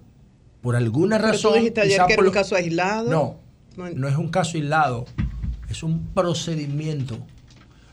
Por 0.61 0.75
alguna 0.75 1.17
razón. 1.17 1.53
tú 1.53 1.57
dijiste 1.57 1.81
ayer 1.81 2.01
que 2.07 2.13
era 2.13 2.23
un 2.23 2.31
caso 2.31 2.55
aislado. 2.55 3.09
No, 3.09 3.39
no 3.75 4.07
es 4.07 4.15
un 4.15 4.29
caso 4.29 4.57
aislado. 4.57 5.05
Es 5.69 5.83
un 5.83 6.07
procedimiento 6.13 7.17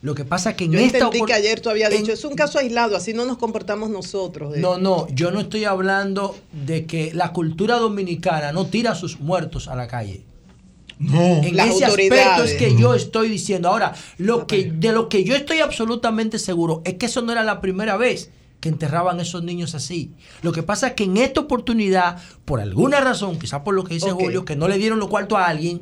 lo 0.02 0.14
que 0.14 0.24
pasa 0.24 0.56
que 0.56 0.64
en 0.64 0.72
yo 0.72 0.78
esta 0.78 0.98
entendí 0.98 1.26
que 1.26 1.34
ayer 1.34 1.60
tú 1.60 1.68
habías 1.68 1.90
dicho, 1.90 2.12
es 2.12 2.24
un 2.24 2.34
caso 2.34 2.58
aislado, 2.58 2.96
así 2.96 3.12
no 3.12 3.26
nos 3.26 3.36
comportamos 3.36 3.90
nosotros. 3.90 4.56
No, 4.56 4.78
no, 4.78 5.06
yo 5.08 5.30
no 5.30 5.40
estoy 5.40 5.64
hablando 5.64 6.36
de 6.52 6.86
que 6.86 7.12
la 7.12 7.32
cultura 7.32 7.76
dominicana 7.76 8.52
no 8.52 8.66
tira 8.66 8.92
a 8.92 8.94
sus 8.94 9.20
muertos 9.20 9.68
a 9.68 9.76
la 9.76 9.86
calle. 9.88 10.22
No, 10.98 11.42
en 11.42 11.58
ese 11.58 11.84
aspecto 11.84 12.44
es 12.44 12.54
que 12.54 12.76
yo 12.76 12.94
estoy 12.94 13.28
diciendo. 13.28 13.68
Ahora, 13.68 13.94
lo 14.18 14.46
que, 14.46 14.70
de 14.70 14.92
lo 14.92 15.08
que 15.08 15.24
yo 15.24 15.34
estoy 15.34 15.60
absolutamente 15.60 16.38
seguro 16.38 16.82
es 16.84 16.94
que 16.94 17.06
eso 17.06 17.22
no 17.22 17.32
era 17.32 17.42
la 17.42 17.60
primera 17.60 17.96
vez 17.96 18.30
que 18.60 18.68
enterraban 18.68 19.18
a 19.18 19.22
esos 19.22 19.42
niños 19.42 19.74
así. 19.74 20.12
Lo 20.42 20.52
que 20.52 20.62
pasa 20.62 20.88
es 20.88 20.92
que 20.94 21.04
en 21.04 21.16
esta 21.16 21.40
oportunidad, 21.40 22.18
por 22.44 22.60
alguna 22.60 23.00
razón, 23.00 23.38
quizás 23.38 23.62
por 23.62 23.74
lo 23.74 23.84
que 23.84 23.94
dice 23.94 24.10
Julio, 24.12 24.44
que 24.44 24.56
no 24.56 24.68
le 24.68 24.76
dieron 24.76 24.98
lo 24.98 25.08
cuarto 25.08 25.38
a 25.38 25.46
alguien, 25.46 25.80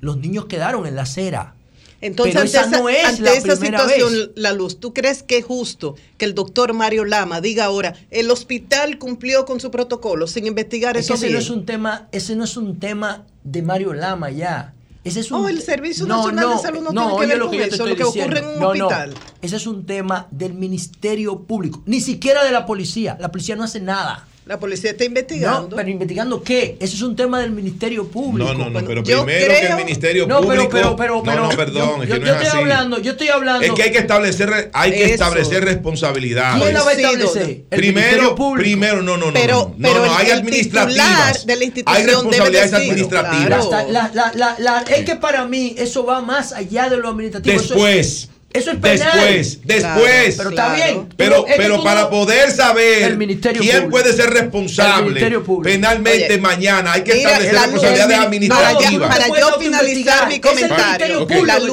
los 0.00 0.16
niños 0.18 0.46
quedaron 0.46 0.86
en 0.86 0.94
la 0.94 1.02
acera. 1.02 1.56
Entonces, 2.00 2.36
ante, 2.36 2.58
esa, 2.58 2.82
no 2.82 2.88
es 2.88 3.18
la 3.18 3.32
esa 3.32 3.56
situación, 3.56 4.12
La 4.36 4.52
Luz, 4.52 4.78
¿tú 4.78 4.94
crees 4.94 5.24
que 5.24 5.38
es 5.38 5.44
justo 5.44 5.96
que 6.16 6.24
el 6.24 6.34
doctor 6.34 6.72
Mario 6.72 7.04
Lama 7.04 7.40
diga 7.40 7.64
ahora, 7.64 7.94
el 8.10 8.30
hospital 8.30 8.98
cumplió 8.98 9.44
con 9.44 9.58
su 9.58 9.70
protocolo 9.72 10.28
sin 10.28 10.46
investigar 10.46 10.96
es 10.96 11.06
eso 11.06 11.14
ese 11.14 11.30
no 11.30 11.38
es 11.38 11.50
un 11.50 11.66
tema 11.66 12.08
Ese 12.12 12.36
no 12.36 12.44
es 12.44 12.56
un 12.56 12.78
tema 12.78 13.26
de 13.42 13.62
Mario 13.62 13.94
Lama 13.94 14.30
ya. 14.30 14.74
Ese 15.02 15.20
es 15.20 15.30
un 15.30 15.44
oh, 15.44 15.48
el 15.48 15.62
Servicio 15.62 16.06
Nacional 16.06 16.50
de 16.50 16.62
Salud 16.62 16.82
no, 16.92 17.16
tiene 17.16 17.32
que 17.32 17.38
ver 17.38 17.40
con 17.40 17.54
eso, 17.54 17.86
lo 17.86 17.96
que 17.96 18.04
ocurre 18.04 18.38
en 18.40 18.46
un 18.46 18.62
hospital. 18.62 19.14
Ese 19.42 19.56
es 19.56 19.66
un 19.66 19.86
tema 19.86 20.28
del 20.30 20.54
Ministerio 20.54 21.40
Público, 21.40 21.82
ni 21.86 22.00
siquiera 22.00 22.44
de 22.44 22.52
la 22.52 22.66
policía. 22.66 23.16
La 23.18 23.32
policía 23.32 23.56
no 23.56 23.64
hace 23.64 23.80
nada. 23.80 24.27
La 24.48 24.58
policía 24.58 24.92
está 24.92 25.04
investigando. 25.04 25.68
No, 25.68 25.76
pero 25.76 25.90
investigando 25.90 26.42
qué? 26.42 26.78
Eso 26.80 26.96
es 26.96 27.02
un 27.02 27.14
tema 27.14 27.38
del 27.38 27.50
Ministerio 27.50 28.08
Público. 28.08 28.50
No, 28.50 28.58
no, 28.58 28.70
no, 28.70 28.86
pero 28.86 29.04
primero 29.04 29.26
que 29.26 29.66
el 29.66 29.76
Ministerio 29.76 30.26
no, 30.26 30.40
Público. 30.40 30.70
Pero, 30.70 30.96
pero, 30.96 31.22
pero, 31.22 31.36
no, 31.36 31.50
no, 31.50 31.54
perdón, 31.54 31.96
yo, 31.98 32.02
es 32.04 32.08
que 32.08 32.14
yo 32.14 32.20
no 32.20 32.24
es 32.24 32.32
estoy 32.32 32.46
así. 32.46 32.56
hablando, 32.56 32.98
yo 32.98 33.10
estoy 33.10 33.28
hablando. 33.28 33.66
Es 33.66 33.72
que 33.72 33.82
hay 33.82 33.92
que 33.92 33.98
establecer, 33.98 34.70
hay 34.72 34.92
que 34.92 35.04
establecer 35.04 35.66
responsabilidades. 35.66 36.62
¿Quién 36.62 36.72
la 36.72 36.82
va 36.82 36.88
a 36.88 36.94
establecer? 36.94 37.64
El 37.70 37.78
primero, 37.78 38.34
primero, 38.56 39.02
no, 39.02 39.18
no, 39.18 39.26
no. 39.26 39.32
Pero, 39.34 39.74
no, 39.76 39.94
no, 39.94 40.16
hay 40.16 40.30
administrativas. 40.30 41.44
De 41.44 41.54
la 41.54 41.64
institución 41.64 42.00
hay 42.00 42.06
responsabilidades 42.06 42.72
administrativas. 42.72 43.66
Claro. 43.66 43.92
La, 43.92 44.10
la, 44.14 44.32
la, 44.34 44.56
la, 44.58 44.80
es 44.80 45.04
que 45.04 45.16
para 45.16 45.44
mí 45.44 45.74
eso 45.76 46.06
va 46.06 46.22
más 46.22 46.54
allá 46.54 46.88
de 46.88 46.96
lo 46.96 47.10
administrativo. 47.10 47.60
Después. 47.60 48.30
Eso 48.50 48.70
es 48.70 48.78
penal. 48.78 49.12
Después, 49.12 49.60
después. 49.64 50.34
pero 50.38 50.50
está 50.50 50.74
bien. 50.74 51.08
Pero, 51.16 51.44
pero 51.56 51.84
para 51.84 52.08
poder 52.08 52.50
saber 52.50 53.18
quién 53.58 53.90
puede 53.90 54.14
ser 54.14 54.30
responsable 54.30 55.20
penalmente 55.62 56.38
mañana, 56.38 56.92
hay 56.94 57.04
que 57.04 57.12
establecer 57.12 57.52
responsabilidades 57.52 58.18
administrativas. 58.18 59.16
Para, 59.16 59.28
yo 59.38 59.58
finalizar 59.58 60.28
mi 60.28 60.40
comentario, 60.40 61.26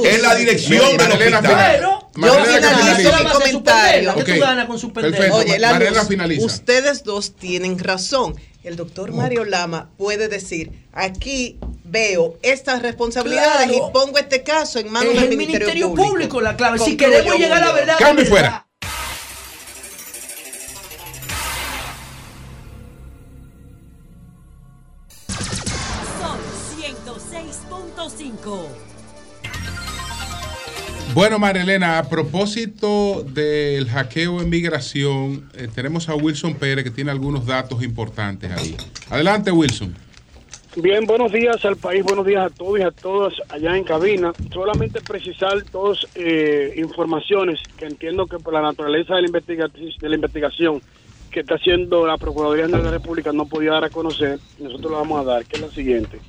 es 0.05 0.21
la 0.21 0.35
dirección 0.35 0.97
del 0.97 1.11
Yo 2.15 2.45
finalizo 2.45 3.11
mi 3.17 3.25
comentario. 3.29 4.13
Oye, 5.33 5.59
la 5.59 5.77
luz, 5.77 6.43
ustedes 6.43 7.03
dos 7.03 7.35
tienen 7.35 7.77
razón. 7.79 8.35
El 8.63 8.77
doctor 8.77 9.11
Mario 9.11 9.43
Lama 9.45 9.91
puede 9.97 10.27
decir, 10.27 10.87
aquí 10.91 11.59
veo 11.83 12.39
estas 12.41 12.81
responsabilidades 12.81 13.69
y 13.69 13.79
pongo 13.93 14.17
este 14.17 14.41
caso 14.43 14.79
en 14.79 14.91
manos 14.91 15.13
del 15.13 15.37
Ministerio, 15.37 15.39
Ministerio 15.67 15.89
Público. 15.89 16.09
Público. 16.09 16.41
La 16.41 16.57
clave. 16.57 16.79
Si 16.79 16.97
queremos 16.97 17.37
llegar 17.37 17.61
a 17.61 17.67
la 17.67 17.73
verdad. 17.73 17.95
Cambio 17.99 18.25
fuera. 18.25 18.65
Son 26.19 26.39
106.5. 26.81 28.84
Bueno, 31.15 31.39
Marilena, 31.39 31.97
a 31.97 32.09
propósito 32.09 33.23
del 33.23 33.87
hackeo 33.87 34.41
en 34.41 34.49
migración, 34.49 35.49
eh, 35.53 35.69
tenemos 35.73 36.09
a 36.09 36.15
Wilson 36.15 36.55
Pérez 36.55 36.83
que 36.83 36.91
tiene 36.91 37.09
algunos 37.09 37.45
datos 37.45 37.81
importantes 37.81 38.51
ahí. 38.51 38.75
Adelante, 39.09 39.49
Wilson. 39.49 39.95
Bien, 40.75 41.05
buenos 41.05 41.31
días 41.31 41.63
al 41.63 41.77
país, 41.77 42.03
buenos 42.03 42.25
días 42.25 42.45
a 42.45 42.49
todos 42.49 42.79
y 42.79 42.81
a 42.81 42.91
todas 42.91 43.33
allá 43.47 43.77
en 43.77 43.85
cabina. 43.85 44.33
Solamente 44.53 44.99
precisar 44.99 45.63
dos 45.71 46.05
eh, 46.15 46.73
informaciones 46.75 47.61
que 47.77 47.85
entiendo 47.85 48.27
que 48.27 48.37
por 48.37 48.53
la 48.53 48.61
naturaleza 48.61 49.15
de 49.15 49.21
la, 49.21 49.29
de 49.29 50.09
la 50.09 50.15
investigación 50.15 50.81
que 51.31 51.39
está 51.39 51.55
haciendo 51.55 52.05
la 52.05 52.17
Procuraduría 52.17 52.67
de 52.67 52.83
la 52.83 52.91
República 52.91 53.31
no 53.31 53.45
podía 53.45 53.71
dar 53.71 53.85
a 53.85 53.89
conocer, 53.89 54.37
nosotros 54.59 54.91
lo 54.91 54.97
vamos 54.97 55.21
a 55.21 55.23
dar, 55.23 55.45
que 55.45 55.55
es 55.55 55.61
la 55.61 55.69
siguiente. 55.69 56.19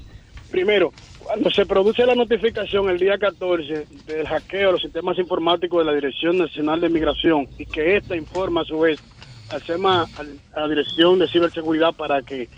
Primero, 0.49 0.93
cuando 1.27 1.51
se 1.51 1.67
produce 1.67 2.07
la 2.07 2.15
notificación 2.15 2.89
el 2.89 2.99
día 2.99 3.19
14 3.19 3.87
del 4.07 4.29
hackeo 4.29 4.69
a 4.69 4.73
los 4.73 4.83
sistemas 4.83 5.19
informáticos 5.19 5.81
de 5.81 5.85
la 5.85 5.97
Dirección 5.97 6.39
Nacional 6.39 6.81
de 6.81 6.89
Migración 6.89 7.49
y 7.59 7.67
que 7.67 7.97
ésta 7.97 8.15
informa 8.17 8.61
a 8.61 8.65
su 8.65 8.79
vez 8.79 9.03
al 9.51 9.85
a 9.85 10.61
la 10.61 10.69
Dirección 10.69 11.19
de 11.19 11.27
Ciberseguridad 11.27 11.95
para 11.95 12.23
que 12.23 12.49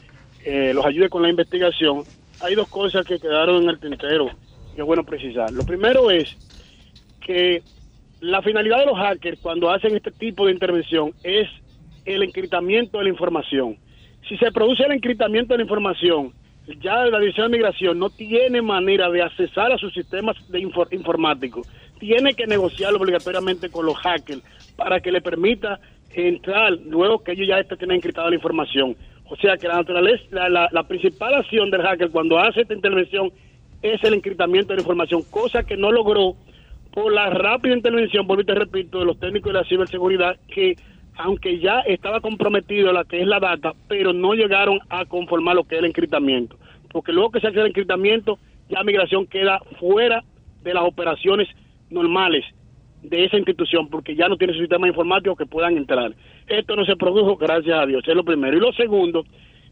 eh, 0.45 0.73
los 0.75 0.85
ayude 0.85 1.09
con 1.09 1.23
la 1.23 1.31
investigación, 1.31 2.03
hay 2.41 2.55
dos 2.57 2.69
cosas 2.69 3.07
que 3.07 3.19
quedaron 3.19 3.63
en 3.63 3.71
el 3.71 3.81
tintero 3.81 4.31
que 4.75 4.83
es 4.83 4.87
bueno 4.87 5.03
precisar. 5.03 5.51
Lo 5.51 5.65
primero 5.65 6.11
es 6.11 6.37
que 7.25 7.63
la 8.21 8.43
finalidad 8.43 8.81
de 8.81 8.87
los 8.87 8.99
hackers 8.99 9.41
cuando 9.41 9.71
hacen 9.71 9.97
este 9.97 10.11
tipo 10.11 10.45
de 10.45 10.53
intervención 10.53 11.15
es 11.23 11.49
el 12.05 12.23
encriptamiento 12.23 12.99
de 12.99 13.05
la 13.05 13.11
información. 13.11 13.79
Si 14.29 14.37
se 14.37 14.53
produce 14.53 14.83
el 14.83 14.93
encriptamiento 14.93 15.55
de 15.55 15.59
la 15.59 15.65
información, 15.65 16.35
ya 16.81 17.07
la 17.07 17.19
Dirección 17.19 17.51
de 17.51 17.59
Migración 17.59 17.99
no 17.99 18.11
tiene 18.11 18.61
manera 18.63 19.11
de 19.11 19.23
accesar 19.23 19.73
a 19.73 19.79
sus 19.79 19.93
sistemas 19.93 20.37
de 20.49 20.61
informáticos. 20.61 21.67
Tiene 21.99 22.35
que 22.35 22.47
negociarlo 22.47 22.99
obligatoriamente 22.99 23.71
con 23.71 23.87
los 23.87 23.97
hackers 23.97 24.43
para 24.77 25.01
que 25.01 25.11
le 25.11 25.21
permita 25.21 25.81
entrar 26.13 26.73
luego 26.73 27.23
que 27.23 27.33
ellos 27.33 27.49
ya 27.49 27.63
tienen 27.77 27.97
encriptada 27.97 28.29
la 28.29 28.37
información. 28.37 28.97
O 29.31 29.37
sea 29.37 29.57
que 29.57 29.69
la 29.69 29.77
naturaleza, 29.77 30.49
la, 30.49 30.83
principal 30.85 31.35
acción 31.35 31.71
del 31.71 31.83
hacker 31.83 32.11
cuando 32.11 32.39
hace 32.39 32.63
esta 32.63 32.75
intervención 32.75 33.31
es 33.83 34.03
el 34.03 34.15
encriptamiento 34.15 34.69
de 34.69 34.77
la 34.77 34.83
información, 34.83 35.23
cosa 35.31 35.63
que 35.65 35.77
no 35.77 35.93
logró 35.93 36.35
por 36.93 37.13
la 37.13 37.31
rápida 37.31 37.75
intervención, 37.75 38.27
por 38.27 38.43
te 38.45 38.55
repito, 38.55 38.99
de 38.99 39.05
los 39.05 39.19
técnicos 39.21 39.53
de 39.53 39.59
la 39.59 39.69
ciberseguridad 39.69 40.37
que 40.49 40.77
aunque 41.19 41.59
ya 41.59 41.81
estaba 41.81 42.21
comprometido 42.21 42.93
la 42.93 43.05
que 43.05 43.21
es 43.21 43.27
la 43.27 43.41
data, 43.41 43.75
pero 43.89 44.13
no 44.13 44.35
llegaron 44.35 44.79
a 44.89 45.05
conformar 45.05 45.57
lo 45.57 45.65
que 45.65 45.75
es 45.75 45.81
el 45.81 45.87
encriptamiento. 45.87 46.57
Porque 46.91 47.13
luego 47.13 47.33
que 47.33 47.41
se 47.41 47.49
hace 47.49 47.61
el 47.61 47.67
encriptamiento, 47.67 48.39
ya 48.71 48.85
migración 48.85 49.27
queda 49.27 49.61
fuera 49.81 50.23
de 50.63 50.75
las 50.75 50.85
operaciones 50.85 51.49
normales 51.91 52.45
de 53.03 53.25
esa 53.25 53.37
institución, 53.37 53.89
porque 53.89 54.15
ya 54.15 54.29
no 54.29 54.37
tiene 54.37 54.53
su 54.53 54.61
sistema 54.61 54.87
informático 54.87 55.35
que 55.35 55.47
puedan 55.47 55.77
entrar. 55.77 56.13
Esto 56.47 56.77
no 56.77 56.85
se 56.85 56.97
produjo, 56.97 57.37
gracias 57.37 57.79
a 57.79 57.87
Dios, 57.87 58.05
es 58.07 58.15
lo 58.15 58.25
primero. 58.25 58.57
Y 58.57 58.61
lo 58.61 58.73
segundo, 58.73 59.25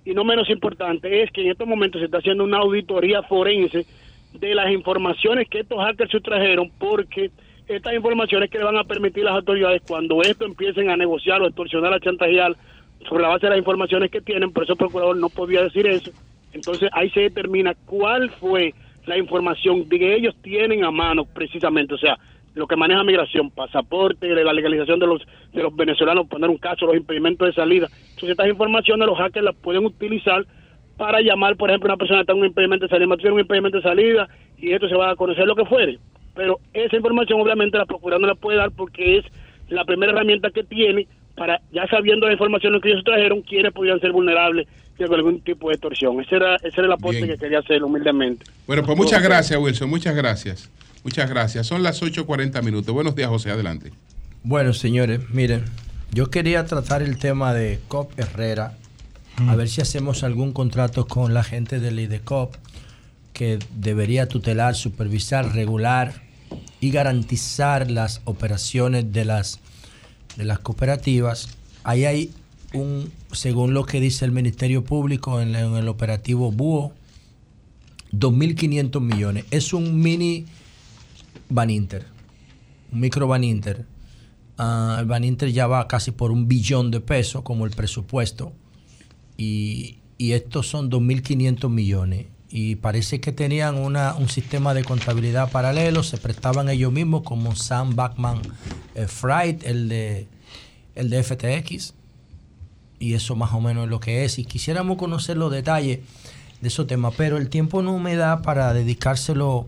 y 0.05 0.15
no 0.15 0.25
menos 0.25 0.51
importante, 0.51 1.23
es 1.23 1.31
que 1.31 1.43
en 1.43 1.53
estos 1.53 1.69
momentos 1.69 2.01
se 2.01 2.07
está 2.07 2.19
haciendo 2.19 2.43
una 2.43 2.59
auditoría 2.59 3.23
forense 3.23 3.87
de 4.33 4.55
las 4.55 4.71
informaciones 4.73 5.49
que 5.49 5.61
estos 5.61 5.79
hackers 5.79 6.11
sustrajeron, 6.11 6.73
porque 6.79 7.31
estas 7.69 7.95
informaciones 7.95 8.51
que 8.51 8.59
le 8.59 8.65
van 8.65 8.77
a 8.77 8.85
permitir 8.85 9.25
las 9.25 9.35
autoridades 9.35 9.83
cuando 9.87 10.23
esto 10.23 10.45
empiecen 10.45 10.89
a 10.91 10.97
negociar 10.97 11.43
o 11.43 11.47
extorsionar, 11.47 11.93
a 11.93 12.01
chantajear 12.01 12.55
sobre 13.09 13.23
la 13.23 13.29
base 13.29 13.47
de 13.47 13.51
las 13.51 13.59
informaciones 13.59 14.11
que 14.11 14.21
tienen, 14.21 14.53
por 14.53 14.65
eso 14.65 14.73
el 14.73 14.79
procurador 14.79 15.17
no 15.17 15.29
podía 15.29 15.63
decir 15.63 15.87
eso. 15.87 16.11
Entonces 16.53 16.89
ahí 16.93 17.11
se 17.11 17.21
determina 17.21 17.75
cuál 17.87 18.31
fue 18.31 18.73
la 19.07 19.19
información 19.19 19.89
que 19.89 20.15
ellos 20.15 20.35
tienen 20.43 20.85
a 20.85 20.91
mano 20.91 21.25
precisamente, 21.25 21.95
o 21.95 21.99
sea, 21.99 22.19
lo 22.55 22.67
que 22.67 22.77
maneja 22.77 23.05
migración, 23.05 23.51
pasaporte, 23.51 24.29
la 24.29 24.53
legalización 24.53 24.99
de 24.99 25.07
los 25.07 25.23
de 25.53 25.63
los 25.63 25.75
venezolanos, 25.77 26.27
poner 26.27 26.49
un 26.49 26.59
caso, 26.59 26.87
los 26.87 26.97
impedimentos 26.97 27.47
de 27.47 27.53
salida. 27.53 27.89
Entonces 28.11 28.31
estas 28.31 28.49
informaciones 28.49 29.07
los 29.07 29.19
hackers 29.19 29.45
las 29.45 29.57
pueden 29.57 29.85
utilizar 29.85 30.47
para 30.97 31.21
llamar, 31.21 31.57
por 31.57 31.69
ejemplo, 31.69 31.89
una 31.89 31.99
persona 31.99 32.19
que 32.19 32.23
está 32.23 32.33
en 32.33 32.39
un 32.39 32.47
impedimento 32.47 32.87
de 32.87 32.91
salida, 32.91 33.17
tiene 33.17 33.33
un 33.33 33.41
impedimento 33.41 33.77
de 33.77 33.83
salida 33.83 34.29
y 34.57 34.73
esto 34.73 34.89
se 34.89 34.95
va 34.95 35.11
a 35.11 35.17
conocer 35.17 35.47
lo 35.47 35.55
que 35.55 35.67
fuere 35.67 35.99
pero 36.37 36.61
esa 36.75 36.95
información 36.95 37.41
obviamente 37.41 37.79
la 37.79 37.87
Procuraduría 37.87 38.27
no 38.27 38.35
la 38.35 38.39
puede 38.39 38.59
dar 38.59 38.71
porque 38.71 39.19
es 39.19 39.25
la 39.69 39.85
primera 39.85 40.13
herramienta 40.13 40.51
que 40.51 40.63
tiene 40.63 41.09
para, 41.35 41.61
ya 41.73 41.87
sabiendo 41.89 42.27
la 42.27 42.33
información 42.33 42.81
que 42.81 42.91
ellos 42.91 43.03
trajeron, 43.05 43.43
quiénes 43.43 43.73
podían 43.73 43.99
ser 44.01 44.13
vulnerables 44.13 44.69
de 44.99 45.05
algún 45.05 45.41
tipo 45.41 45.69
de 45.69 45.75
extorsión. 45.75 46.21
Ese 46.21 46.37
era, 46.37 46.57
ese 46.57 46.69
era 46.79 46.85
el 46.85 46.93
aporte 46.93 47.27
que 47.27 47.37
quería 47.37 47.59
hacer 47.59 47.83
humildemente. 47.83 48.45
Bueno, 48.67 48.83
pues 48.85 48.97
muchas 48.97 49.23
gracias, 49.23 49.59
Wilson, 49.59 49.91
muchas 49.91 50.15
gracias. 50.15 50.71
Muchas 51.05 51.29
gracias. 51.29 51.67
Son 51.67 51.83
las 51.83 52.03
8.40 52.03 52.63
minutos. 52.63 52.93
Buenos 52.95 53.15
días, 53.15 53.29
José, 53.29 53.51
adelante. 53.51 53.93
Bueno, 54.43 54.73
señores, 54.73 55.29
miren, 55.31 55.65
yo 56.13 56.31
quería 56.31 56.65
tratar 56.67 57.03
el 57.03 57.19
tema 57.19 57.53
de 57.53 57.81
COP 57.89 58.19
Herrera, 58.19 58.73
a 59.49 59.55
ver 59.55 59.69
si 59.69 59.83
hacemos 59.83 60.25
algún 60.25 60.53
contrato 60.53 61.07
con 61.07 61.35
la 61.35 61.45
gente 61.45 61.79
del 61.79 62.01
IDECOP 62.01 62.55
que 63.35 63.59
debería 63.75 64.29
tutelar, 64.29 64.75
supervisar, 64.75 65.55
regular 65.55 66.26
y 66.81 66.91
garantizar 66.91 67.91
las 67.91 68.21
operaciones 68.25 69.13
de 69.13 69.25
las, 69.25 69.61
de 70.37 70.45
las 70.45 70.59
cooperativas. 70.61 71.49
Ahí 71.85 72.05
hay 72.05 72.31
un, 72.73 73.11
según 73.33 73.75
lo 73.75 73.85
que 73.85 74.01
dice 74.01 74.25
el 74.25 74.33
Ministerio 74.33 74.85
Público 74.85 75.41
en, 75.41 75.55
el 75.55 75.89
operativo 75.89 76.53
Búho, 76.53 76.93
2.500 78.13 79.01
millones. 79.01 79.45
Es 79.51 79.73
un 79.73 80.01
mini 80.01 80.47
Baninter, 81.49 82.07
un 82.93 83.01
micro 83.01 83.27
Baninter. 83.27 83.85
Uh, 84.59 85.01
el 85.01 85.07
Baninter 85.07 85.53
ya 85.53 85.67
va 85.67 85.87
casi 85.87 86.13
por 86.13 86.31
un 86.31 86.49
billón 86.49 86.91
de 86.91 87.01
pesos 87.01 87.43
como 87.43 87.67
el 87.67 87.73
presupuesto 87.73 88.55
y, 89.37 89.99
y 90.17 90.33
estos 90.33 90.67
son 90.67 90.91
2.500 90.91 91.69
millones 91.69 92.27
y 92.49 92.77
parece 92.77 93.21
que 93.21 93.33
tenían 93.33 93.77
una, 93.77 94.15
un 94.15 94.29
sistema 94.29 94.73
de 94.73 94.85
contabilidad 94.85 95.51
paralelo, 95.51 96.03
se 96.03 96.17
prestaban 96.17 96.69
ellos 96.69 96.93
mismos 96.93 97.23
como 97.23 97.57
Sam 97.57 97.97
Backman 97.97 98.41
eh, 98.95 99.07
el 99.65 99.89
de, 99.89 100.29
el 100.95 101.11
de 101.11 101.23
FTX, 101.23 101.95
y 102.99 103.15
eso 103.15 103.37
más 103.37 103.53
o 103.53 103.61
menos 103.61 103.85
es 103.85 103.91
lo 103.91 104.01
que 104.01 104.25
es. 104.25 104.39
Y 104.39 104.45
quisiéramos 104.45 104.97
conocer 104.97 105.37
los 105.37 105.51
detalles 105.51 106.01
de 106.61 106.69
esos 106.69 106.87
temas, 106.87 107.15
pero 107.17 107.37
el 107.37 107.51
tiempo 107.51 107.83
no 107.83 107.99
me 107.99 108.17
da 108.17 108.43
para 108.43 108.73
dedicárselo 108.73 109.67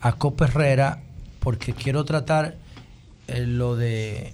a 0.00 0.12
Copa 0.14 0.46
Herrera, 0.46 1.02
porque 1.40 1.74
quiero 1.74 2.04
tratar 2.04 2.56
eh, 3.28 3.46
lo 3.46 3.76
de, 3.76 4.32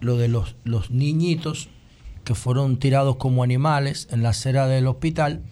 lo 0.00 0.16
de 0.16 0.28
los, 0.28 0.54
los 0.64 0.90
niñitos 0.90 1.68
que 2.24 2.34
fueron 2.36 2.76
tirados 2.76 3.16
como 3.16 3.42
animales 3.42 4.06
en 4.12 4.22
la 4.22 4.28
acera 4.28 4.68
del 4.68 4.86
hospital 4.86 5.42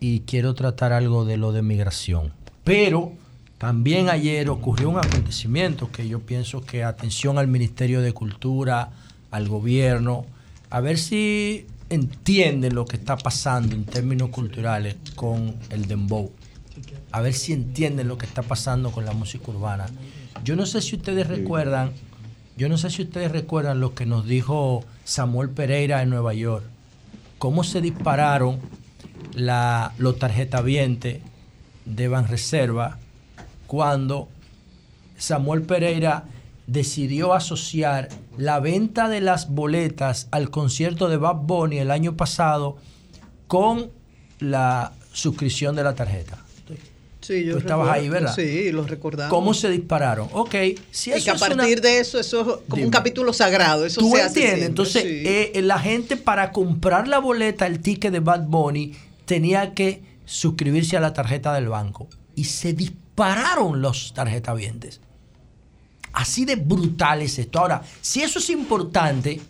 y 0.00 0.20
quiero 0.20 0.54
tratar 0.54 0.92
algo 0.92 1.24
de 1.24 1.36
lo 1.36 1.52
de 1.52 1.62
migración. 1.62 2.32
Pero 2.64 3.12
también 3.58 4.10
ayer 4.10 4.50
ocurrió 4.50 4.90
un 4.90 4.98
acontecimiento 4.98 5.90
que 5.90 6.08
yo 6.08 6.20
pienso 6.20 6.60
que 6.60 6.84
atención 6.84 7.38
al 7.38 7.48
Ministerio 7.48 8.02
de 8.02 8.12
Cultura, 8.12 8.90
al 9.30 9.48
gobierno, 9.48 10.26
a 10.68 10.80
ver 10.80 10.98
si 10.98 11.66
entienden 11.88 12.74
lo 12.74 12.84
que 12.84 12.96
está 12.96 13.16
pasando 13.16 13.74
en 13.74 13.84
términos 13.84 14.30
culturales 14.30 14.96
con 15.14 15.54
el 15.70 15.86
dembow. 15.86 16.30
A 17.12 17.20
ver 17.20 17.32
si 17.32 17.52
entienden 17.52 18.08
lo 18.08 18.18
que 18.18 18.26
está 18.26 18.42
pasando 18.42 18.90
con 18.90 19.06
la 19.06 19.12
música 19.12 19.50
urbana. 19.50 19.86
Yo 20.44 20.56
no 20.56 20.66
sé 20.66 20.82
si 20.82 20.96
ustedes 20.96 21.26
recuerdan, 21.26 21.92
yo 22.58 22.68
no 22.68 22.76
sé 22.76 22.90
si 22.90 23.02
ustedes 23.02 23.32
recuerdan 23.32 23.80
lo 23.80 23.94
que 23.94 24.04
nos 24.04 24.26
dijo 24.26 24.84
Samuel 25.04 25.48
Pereira 25.50 26.02
en 26.02 26.10
Nueva 26.10 26.34
York. 26.34 26.64
Cómo 27.38 27.64
se 27.64 27.80
dispararon 27.80 28.60
la, 29.36 29.92
los 29.98 30.18
tarjetavientes 30.18 31.20
de 31.84 32.08
Banreserva 32.08 32.98
cuando 33.66 34.28
Samuel 35.18 35.62
Pereira 35.62 36.24
decidió 36.66 37.34
asociar 37.34 38.08
la 38.38 38.58
venta 38.60 39.08
de 39.08 39.20
las 39.20 39.50
boletas 39.50 40.26
al 40.30 40.50
concierto 40.50 41.08
de 41.08 41.18
Bad 41.18 41.36
Bunny 41.42 41.78
el 41.78 41.90
año 41.90 42.16
pasado 42.16 42.76
con 43.46 43.90
la 44.40 44.92
suscripción 45.12 45.76
de 45.76 45.84
la 45.84 45.94
tarjeta. 45.94 46.38
Sí, 47.20 47.44
yo 47.44 47.54
Tú 47.54 47.58
estabas 47.58 47.90
ahí, 47.90 48.08
¿verdad? 48.08 48.32
Sí, 48.34 48.70
lo 48.70 48.86
recordamos. 48.86 49.30
¿Cómo 49.30 49.52
se 49.52 49.68
dispararon? 49.68 50.28
Ok, 50.32 50.54
si 50.92 51.10
eso 51.10 51.18
y 51.18 51.22
que 51.24 51.30
a 51.30 51.34
partir 51.34 51.80
de 51.80 51.98
eso, 51.98 52.20
eso 52.20 52.40
es 52.40 52.68
como 52.68 52.84
un 52.84 52.90
capítulo 52.90 53.32
sagrado. 53.32 53.84
Eso 53.84 54.00
¿Tú 54.00 54.16
entiendes? 54.16 54.68
Entonces, 54.68 55.02
eh, 55.04 55.60
la 55.62 55.80
gente 55.80 56.16
para 56.16 56.52
comprar 56.52 57.08
la 57.08 57.18
boleta, 57.18 57.66
el 57.66 57.80
ticket 57.80 58.12
de 58.12 58.20
Bad 58.20 58.46
Bunny, 58.46 58.94
tenía 59.26 59.74
que 59.74 60.02
suscribirse 60.24 60.96
a 60.96 61.00
la 61.00 61.12
tarjeta 61.12 61.52
del 61.52 61.68
banco. 61.68 62.08
Y 62.34 62.44
se 62.44 62.72
dispararon 62.72 63.82
los 63.82 64.14
tarjetavientes. 64.14 65.00
Así 66.12 66.46
de 66.46 66.56
brutal 66.56 67.20
es 67.20 67.38
esto. 67.38 67.58
Ahora, 67.58 67.82
si 68.00 68.22
eso 68.22 68.38
es 68.38 68.48
importante 68.48 69.40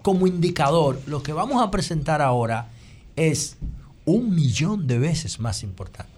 como 0.00 0.26
indicador, 0.26 1.00
lo 1.06 1.22
que 1.22 1.34
vamos 1.34 1.62
a 1.62 1.70
presentar 1.70 2.22
ahora 2.22 2.68
es 3.16 3.56
un 4.06 4.34
millón 4.34 4.86
de 4.86 4.98
veces 4.98 5.38
más 5.40 5.62
importante. 5.62 6.12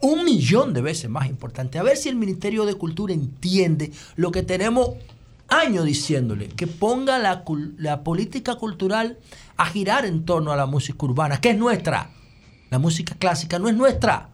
un 0.00 0.24
millón 0.24 0.74
de 0.74 0.82
veces 0.82 1.08
más 1.08 1.28
importante. 1.28 1.78
A 1.78 1.82
ver 1.82 1.96
si 1.96 2.10
el 2.10 2.16
Ministerio 2.16 2.66
de 2.66 2.74
Cultura 2.74 3.14
entiende 3.14 3.90
lo 4.16 4.30
que 4.30 4.42
tenemos 4.42 4.90
años 5.48 5.84
diciéndole, 5.86 6.48
que 6.48 6.66
ponga 6.66 7.18
la, 7.18 7.42
la 7.78 8.04
política 8.04 8.56
cultural 8.56 9.18
a 9.56 9.66
girar 9.66 10.04
en 10.04 10.24
torno 10.24 10.52
a 10.52 10.56
la 10.56 10.66
música 10.66 10.98
urbana, 11.06 11.40
que 11.40 11.50
es 11.50 11.58
nuestra. 11.58 12.10
La 12.74 12.80
música 12.80 13.14
clásica 13.16 13.60
no 13.60 13.68
es 13.68 13.76
nuestra. 13.76 14.30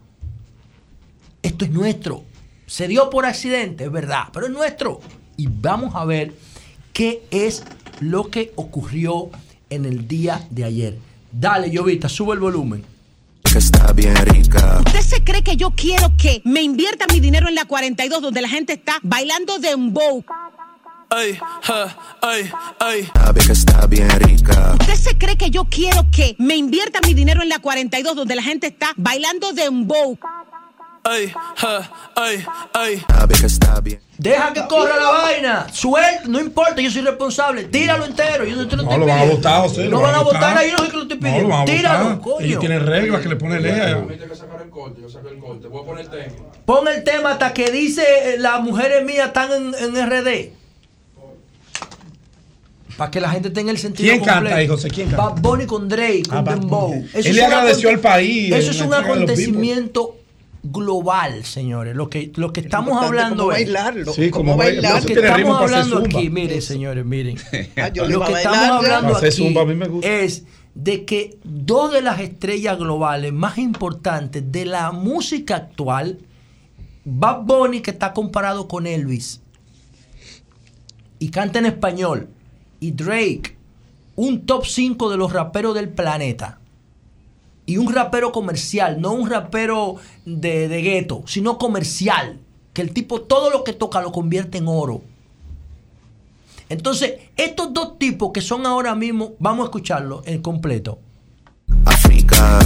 Esto 1.43 1.63
es 1.63 1.69
nuestro. 1.69 2.23
Se 2.65 2.87
dio 2.87 3.07
por 3.11 3.27
accidente, 3.27 3.83
es 3.83 3.91
verdad, 3.91 4.29
pero 4.33 4.47
es 4.47 4.51
nuestro. 4.51 4.99
Y 5.37 5.45
vamos 5.47 5.93
a 5.93 6.05
ver 6.05 6.33
qué 6.91 7.23
es 7.29 7.63
lo 7.99 8.31
que 8.31 8.51
ocurrió 8.55 9.29
en 9.69 9.85
el 9.85 10.07
día 10.07 10.43
de 10.49 10.63
ayer. 10.63 10.97
Dale, 11.31 11.69
Llovita, 11.69 12.09
sube 12.09 12.33
el 12.33 12.39
volumen. 12.39 12.83
Que 13.43 13.59
está 13.59 13.93
bien 13.93 14.15
rica. 14.15 14.81
¿Usted 14.87 15.01
se 15.01 15.23
cree 15.23 15.43
que 15.43 15.55
yo 15.55 15.69
quiero 15.75 16.11
que 16.17 16.41
me 16.43 16.63
invierta 16.63 17.05
mi 17.13 17.19
dinero 17.19 17.47
en 17.47 17.53
la 17.53 17.65
42 17.65 18.23
donde 18.23 18.41
la 18.41 18.49
gente 18.49 18.73
está 18.73 18.97
bailando 19.03 19.59
de 19.59 19.69
dembow? 19.69 20.25
Ay, 21.13 21.37
ay, 22.21 22.51
ay. 22.79 23.11
Sabe 23.13 23.41
que 23.41 23.51
está 23.51 23.85
bien 23.85 24.09
rica. 24.11 24.75
¿Usted 24.79 24.95
se 24.95 25.17
cree 25.17 25.35
que 25.35 25.49
yo 25.49 25.65
quiero 25.65 26.05
que 26.09 26.37
me 26.39 26.55
invierta 26.55 27.01
mi 27.05 27.13
dinero 27.13 27.41
en 27.41 27.49
la 27.49 27.59
42 27.59 28.15
donde 28.15 28.33
la 28.33 28.41
gente 28.41 28.67
está 28.67 28.93
bailando 28.95 29.51
de 29.51 29.63
dembow? 29.63 30.17
Ay, 31.03 31.33
ay, 32.15 32.45
ay. 32.73 33.03
Deja 34.19 34.53
que 34.53 34.65
corra 34.67 34.95
la 34.95 35.11
vaina. 35.11 35.67
Suelta, 35.73 36.21
no 36.27 36.39
importa, 36.39 36.79
yo 36.79 36.89
soy 36.89 37.01
responsable. 37.01 37.65
Tíralo 37.65 38.05
entero. 38.05 38.45
Yo 38.45 38.55
no 38.55 38.67
te 38.69 38.77
lo 38.77 38.83
estoy 38.83 38.97
no, 38.97 39.05
lo 39.05 39.11
van 39.11 39.19
a 39.19 39.25
votar, 39.25 39.61
José. 39.63 39.89
No 39.89 39.99
van 39.99 40.15
a 40.15 40.21
votar 40.21 40.57
ahí, 40.57 40.71
no 40.71 40.77
sé 40.77 40.91
que 40.91 40.95
lo 40.95 41.01
estoy 41.03 41.17
pidiendo. 41.17 41.49
No, 41.49 41.65
Tíralo, 41.65 42.21
coño. 42.21 42.45
Ellos 42.45 42.59
tienen 42.61 42.85
reglas 42.85 43.21
que 43.21 43.27
le 43.27 43.35
pone 43.35 43.59
ley. 43.59 43.95
Pon 46.65 46.87
el 46.87 47.03
tema 47.03 47.31
hasta 47.31 47.51
que 47.53 47.69
dice 47.69 48.03
eh, 48.03 48.37
las 48.37 48.61
mujeres 48.61 49.03
mías 49.03 49.27
están 49.27 49.51
en, 49.51 49.75
en 49.75 50.09
RD. 50.09 50.60
Para 52.97 53.11
que 53.11 53.19
la 53.19 53.29
gente 53.29 53.49
tenga 53.49 53.71
el 53.71 53.77
sentido 53.77 54.09
¿Quién 54.11 54.23
canta 54.23 54.55
ahí, 54.55 54.67
José? 54.67 54.89
¿Quién 54.89 55.09
canta? 55.09 55.29
Bad 55.29 55.41
Bunny 55.41 55.65
con 55.65 55.87
Drake, 55.87 56.23
con 56.27 56.37
ah, 56.37 56.43
Dembow. 56.43 57.05
Él 57.13 57.35
le 57.35 57.43
agradeció 57.43 57.89
al 57.89 57.99
país. 57.99 58.53
Eso 58.53 58.71
es 58.71 58.81
un 58.81 58.93
acontecimiento 58.93 60.17
global, 60.63 61.43
señores. 61.43 61.95
Lo 61.95 62.09
que, 62.09 62.31
lo 62.35 62.53
que 62.53 62.61
estamos 62.61 63.01
hablando 63.01 63.51
es. 63.51 63.65
Bailarlo, 63.65 64.13
sí, 64.13 64.29
como 64.29 64.55
bailar. 64.55 65.01
Lo 65.01 65.07
que 65.07 65.13
estamos 65.13 65.61
hablando 65.61 65.97
aquí, 65.99 66.29
miren, 66.29 66.61
señores, 66.61 67.05
miren. 67.05 67.37
Ah, 67.77 67.89
lo 67.95 68.23
que 68.25 68.33
estamos 68.33 68.85
hablando 68.85 69.17
aquí 69.17 70.01
es 70.03 70.43
de 70.75 71.05
que 71.05 71.37
dos 71.43 71.91
de 71.91 72.01
las 72.01 72.19
estrellas 72.19 72.77
globales 72.77 73.33
más 73.33 73.57
importantes 73.57 74.51
de 74.51 74.65
la 74.65 74.91
música 74.91 75.55
actual, 75.55 76.19
Bad 77.03 77.41
Bunny, 77.43 77.81
que 77.81 77.91
está 77.91 78.13
comparado 78.13 78.67
con 78.67 78.87
Elvis, 78.87 79.41
y 81.19 81.29
canta 81.29 81.59
en 81.59 81.65
español, 81.65 82.29
y 82.81 82.91
Drake, 82.91 83.55
un 84.17 84.45
top 84.45 84.65
5 84.65 85.09
de 85.09 85.15
los 85.15 85.31
raperos 85.31 85.73
del 85.73 85.87
planeta 85.87 86.59
y 87.65 87.77
un 87.77 87.93
rapero 87.93 88.33
comercial, 88.33 88.99
no 88.99 89.13
un 89.13 89.29
rapero 89.29 89.95
de, 90.25 90.67
de 90.67 90.81
gueto, 90.81 91.23
sino 91.27 91.57
comercial, 91.57 92.39
que 92.73 92.81
el 92.81 92.91
tipo 92.91 93.21
todo 93.21 93.49
lo 93.49 93.63
que 93.63 93.71
toca 93.71 94.01
lo 94.01 94.11
convierte 94.11 94.57
en 94.57 94.67
oro. 94.67 95.01
Entonces, 96.67 97.19
estos 97.37 97.73
dos 97.73 97.99
tipos 97.99 98.31
que 98.33 98.41
son 98.41 98.65
ahora 98.65 98.95
mismo, 98.95 99.33
vamos 99.39 99.63
a 99.63 99.65
escucharlo 99.65 100.23
en 100.25 100.41
completo. 100.41 100.99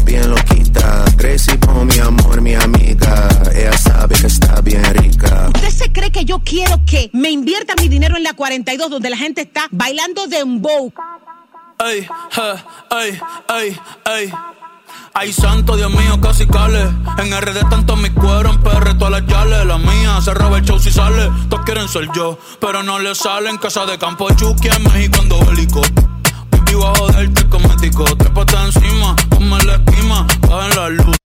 Bien 0.04 0.30
loquita, 0.30 1.06
crecí 1.18 1.58
con 1.58 1.88
mi 1.88 1.98
amor, 2.00 2.42
mi 2.42 2.54
amiga, 2.56 3.28
ella 3.54 3.78
sabe 3.78 4.16
que 4.16 4.28
está 4.28 4.62
bien 4.62 4.84
rica. 4.94 5.50
¿Usted 5.54 5.70
se 5.70 5.92
cree 5.92 6.12
que 6.12 6.26
yo 6.26 6.40
quiero 6.40 6.80
que 6.86 7.10
me 7.14 7.32
invierta 7.32 7.74
mi 7.82 7.88
dinero 7.88 8.16
en 8.18 8.24
la 8.24 8.34
42 8.34 8.90
donde 8.90 9.10
la 9.10 9.18
gente 9.18 9.42
está 9.42 9.68
bailando 9.72 10.28
de 10.28 10.44
un 10.44 10.62
bow? 10.62 10.94
Ay, 11.80 12.08
ay, 12.90 13.20
ay, 13.50 13.78
ay. 14.06 14.34
Ay, 15.18 15.32
santo, 15.32 15.78
Dios 15.78 15.90
mío, 15.92 16.20
casi 16.22 16.46
cale. 16.46 16.82
En 17.18 17.32
RD 17.32 17.70
tanto 17.70 17.96
mi 17.96 18.10
cuero, 18.10 18.50
en 18.52 18.62
PR 18.62 18.98
todas 18.98 19.22
las 19.22 19.26
yales. 19.26 19.66
La 19.66 19.78
mía 19.78 20.20
se 20.22 20.34
roba 20.34 20.58
el 20.58 20.66
show 20.66 20.78
si 20.78 20.92
sale. 20.92 21.32
Todos 21.50 21.64
quieren 21.64 21.88
ser 21.88 22.08
yo, 22.14 22.38
pero 22.60 22.84
no 22.84 23.00
le 23.00 23.16
sale. 23.16 23.50
En 23.50 23.58
casa 23.58 23.86
de 23.86 23.98
campo 23.98 24.30
Chucky, 24.34 24.68
en 24.68 24.84
México 24.84 25.20
ando 25.22 25.40
bélico. 25.46 25.82
Vivo 26.76 26.88
a 26.88 26.96
joderte 26.96 27.48
cosmético. 27.48 28.04
Trépate 28.18 28.58
encima, 28.58 29.16
ponme 29.30 29.64
la 29.64 29.76
esquima, 29.76 30.28
la 30.50 30.90
luz. 30.90 31.16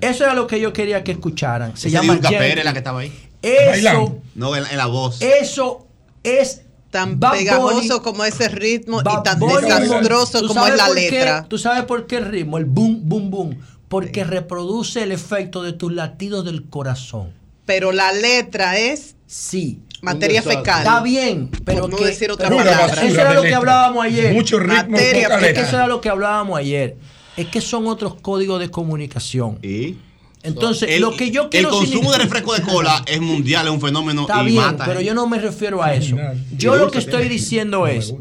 Eso 0.00 0.24
era 0.24 0.34
lo 0.34 0.48
que 0.48 0.58
yo 0.58 0.72
quería 0.72 1.04
que 1.04 1.12
escucharan. 1.12 1.76
Se 1.76 1.88
llama 1.88 2.18
Pérez, 2.20 2.64
la 2.64 2.72
que 2.72 2.78
estaba 2.78 2.98
ahí. 2.98 3.12
Eso. 3.40 4.20
No, 4.34 4.56
en, 4.56 4.76
la 4.76 4.86
voz. 4.86 5.22
Eso 5.22 5.86
es 6.24 6.62
tan 6.90 7.20
pegajoso 7.20 8.02
como 8.02 8.24
ese 8.24 8.48
ritmo 8.48 9.00
y 9.00 9.22
tan 9.22 9.38
desastroso 9.38 10.44
como 10.48 10.66
es 10.66 10.76
la 10.76 10.88
letra. 10.88 11.46
¿Tú 11.48 11.58
sabes 11.58 11.84
por 11.84 12.08
qué 12.08 12.16
el 12.16 12.24
ritmo? 12.24 12.58
El 12.58 12.64
boom, 12.64 13.02
boom, 13.04 13.30
boom. 13.30 13.58
Porque 13.88 14.24
reproduce 14.24 15.04
el 15.04 15.12
efecto 15.12 15.62
de 15.62 15.74
tus 15.74 15.92
latidos 15.92 16.44
del 16.44 16.68
corazón. 16.68 17.32
Pero 17.66 17.92
la 17.92 18.12
letra 18.12 18.78
es. 18.78 19.14
Sí. 19.28 19.80
Materia 20.02 20.42
fecal. 20.42 20.78
Está 20.78 21.02
bien, 21.02 21.50
pero 21.64 21.88
no 21.88 21.96
que, 21.96 22.06
decir 22.06 22.30
otra 22.30 22.48
palabra. 22.48 22.86
Eso 23.02 23.20
era 23.20 23.34
lo 23.34 23.42
que 23.42 23.54
hablábamos 23.54 24.04
ayer. 24.04 24.32
Mucho 24.32 24.58
ritmo. 24.58 24.92
Materia, 24.92 25.28
es 25.38 25.54
que 25.54 25.60
eso 25.60 25.76
era 25.76 25.86
lo 25.86 26.00
que 26.00 26.08
hablábamos 26.08 26.58
ayer. 26.58 26.96
Es 27.36 27.46
que 27.46 27.60
son 27.60 27.86
otros 27.86 28.14
códigos 28.14 28.60
de 28.60 28.70
comunicación. 28.70 29.58
¿Y? 29.62 29.96
Entonces, 30.42 31.00
lo 31.00 31.16
que 31.16 31.30
yo 31.30 31.50
quiero. 31.50 31.68
El 31.68 31.74
consumo 31.74 32.12
de 32.12 32.18
refresco 32.18 32.54
de 32.54 32.62
cola 32.62 33.02
es 33.06 33.20
mundial, 33.20 33.66
es 33.66 33.72
un 33.72 33.80
fenómeno. 33.80 34.22
Está 34.22 34.42
bien, 34.42 34.76
pero 34.84 35.00
yo 35.00 35.14
no 35.14 35.26
me 35.26 35.38
refiero 35.38 35.82
a 35.82 35.94
eso. 35.94 36.16
Yo 36.56 36.76
lo 36.76 36.90
que 36.90 36.98
estoy 36.98 37.28
diciendo 37.28 37.86
es 37.86 38.14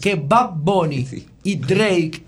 que 0.00 0.14
Bad 0.14 0.50
Bunny 0.56 1.06
y 1.42 1.56
Drake 1.56 2.22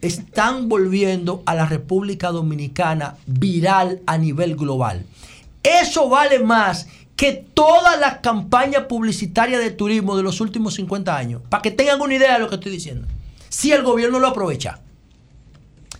están 0.00 0.68
volviendo 0.68 1.42
a 1.46 1.54
la 1.54 1.66
República 1.66 2.30
Dominicana 2.30 3.16
viral 3.26 4.00
a 4.06 4.18
nivel 4.18 4.54
global. 4.54 5.06
Eso 5.62 6.10
vale 6.10 6.40
más 6.40 6.86
que 7.16 7.46
todas 7.54 7.98
las 8.00 8.18
campañas 8.18 8.84
publicitarias 8.84 9.60
de 9.60 9.70
turismo 9.70 10.16
de 10.16 10.22
los 10.22 10.40
últimos 10.40 10.74
50 10.74 11.16
años. 11.16 11.42
Para 11.48 11.62
que 11.62 11.70
tengan 11.70 12.00
una 12.00 12.14
idea 12.14 12.34
de 12.34 12.40
lo 12.40 12.48
que 12.48 12.56
estoy 12.56 12.72
diciendo. 12.72 13.06
Si 13.48 13.72
el 13.72 13.82
gobierno 13.82 14.18
lo 14.18 14.28
aprovecha. 14.28 14.80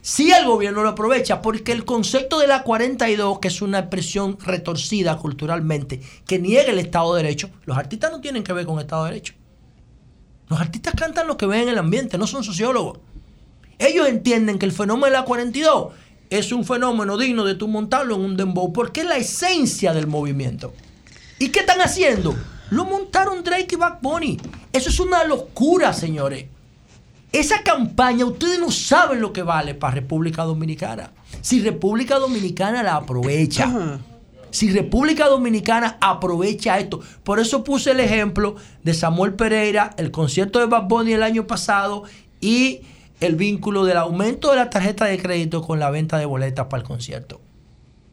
Si 0.03 0.31
el 0.33 0.45
gobierno 0.45 0.83
lo 0.83 0.91
aprovecha, 0.91 1.41
porque 1.41 1.73
el 1.73 1.87
concepto 1.87 2.39
de 2.39 2.47
la 2.47 2.63
42, 2.63 3.39
que 3.39 3.49
es 3.49 3.63
una 3.63 3.79
expresión 3.79 4.37
retorcida 4.39 5.17
culturalmente, 5.17 6.03
que 6.27 6.39
niega 6.39 6.73
el 6.73 6.79
Estado 6.79 7.15
de 7.15 7.23
Derecho, 7.23 7.49
los 7.65 7.79
artistas 7.79 8.11
no 8.13 8.21
tienen 8.21 8.45
que 8.45 8.53
ver 8.53 8.67
con 8.67 8.79
Estado 8.79 9.05
de 9.05 9.13
Derecho. 9.13 9.35
Los 10.49 10.61
artistas 10.61 10.93
cantan 10.95 11.27
lo 11.27 11.39
que 11.39 11.47
ven 11.47 11.63
en 11.63 11.69
el 11.71 11.79
ambiente, 11.79 12.19
no 12.19 12.27
son 12.27 12.45
sociólogos. 12.45 12.99
Ellos 13.79 14.07
entienden 14.07 14.59
que 14.59 14.67
el 14.67 14.73
fenómeno 14.73 15.07
de 15.07 15.13
la 15.13 15.25
42 15.25 15.93
es 16.29 16.53
un 16.53 16.65
fenómeno 16.65 17.17
digno 17.17 17.45
de 17.45 17.55
tú 17.55 17.67
montarlo 17.69 18.17
en 18.17 18.21
un 18.21 18.37
dembow, 18.37 18.73
porque 18.73 19.01
es 19.01 19.07
la 19.07 19.17
esencia 19.17 19.95
del 19.95 20.07
movimiento. 20.07 20.75
¿Y 21.39 21.49
qué 21.49 21.61
están 21.61 21.81
haciendo? 21.81 22.35
Lo 22.71 22.85
montaron 22.85 23.43
Drake 23.43 23.69
y 23.73 23.77
Back 23.77 23.99
Bunny. 24.01 24.41
Eso 24.73 24.89
es 24.89 25.01
una 25.01 25.25
locura, 25.25 25.93
señores. 25.93 26.47
Esa 27.33 27.63
campaña, 27.63 28.25
ustedes 28.25 28.61
no 28.61 28.71
saben 28.71 29.21
lo 29.21 29.33
que 29.33 29.43
vale 29.43 29.75
para 29.75 29.95
República 29.95 30.45
Dominicana. 30.45 31.11
Si 31.41 31.61
República 31.61 32.19
Dominicana 32.19 32.83
la 32.83 32.97
aprovecha. 32.97 34.01
Si 34.51 34.71
República 34.71 35.27
Dominicana 35.27 35.99
aprovecha 36.01 36.79
esto. 36.79 37.01
Por 37.25 37.41
eso 37.41 37.65
puse 37.65 37.91
el 37.91 37.99
ejemplo 37.99 38.55
de 38.85 38.95
Samuel 38.95 39.35
Pereira, 39.35 39.91
el 39.97 40.13
concierto 40.13 40.61
de 40.61 40.67
Bad 40.67 40.85
Bunny 40.85 41.13
el 41.15 41.25
año 41.25 41.49
pasado 41.49 42.05
y 42.41 42.83
el 43.21 43.35
vínculo 43.35 43.85
del 43.85 43.97
aumento 43.97 44.51
de 44.51 44.57
la 44.57 44.71
tarjeta 44.71 45.07
de 45.07 45.19
crédito 45.19 45.63
con 45.63 45.81
la 45.81 45.91
venta 45.91 46.19
de 46.19 46.27
boletas 46.27 46.67
para 46.67 46.83
el 46.83 46.87
concierto. 46.87 47.41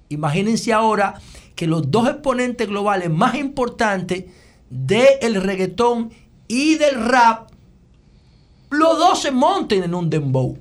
Imagínense 0.09 0.73
ahora 0.73 1.21
que 1.55 1.67
los 1.67 1.91
dos 1.91 2.07
exponentes 2.07 2.67
globales 2.67 3.09
más 3.09 3.35
importantes 3.35 4.25
del 4.69 5.41
reggaetón 5.41 6.11
y 6.47 6.75
del 6.75 7.05
rap 7.05 7.51
los 8.71 8.97
dos 8.97 9.21
se 9.21 9.31
monten 9.31 9.83
en 9.83 9.93
un 9.93 10.09
dembow. 10.09 10.57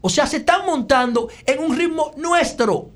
O 0.00 0.08
sea, 0.08 0.26
se 0.26 0.38
están 0.38 0.64
montando 0.64 1.28
en 1.44 1.62
un 1.62 1.76
ritmo 1.76 2.12
nuestro. 2.16 2.88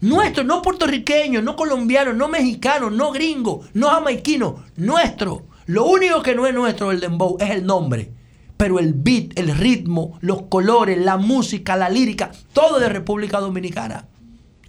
Nuestro, 0.00 0.42
no 0.42 0.60
puertorriqueño, 0.60 1.40
no 1.40 1.54
colombiano, 1.54 2.12
no 2.12 2.28
mexicano, 2.28 2.90
no 2.90 3.12
gringo, 3.12 3.62
no 3.74 3.88
jamaiquino, 3.88 4.64
nuestro. 4.76 5.44
Lo 5.66 5.86
único 5.86 6.20
que 6.20 6.34
no 6.34 6.46
es 6.46 6.54
nuestro 6.54 6.90
el 6.90 7.00
dembow 7.00 7.36
es 7.40 7.50
el 7.50 7.64
nombre. 7.64 8.10
Pero 8.56 8.80
el 8.80 8.92
beat, 8.92 9.38
el 9.38 9.56
ritmo, 9.56 10.18
los 10.20 10.42
colores, 10.42 10.98
la 10.98 11.16
música, 11.16 11.76
la 11.76 11.88
lírica, 11.88 12.32
todo 12.52 12.80
de 12.80 12.88
República 12.88 13.38
Dominicana. 13.38 14.08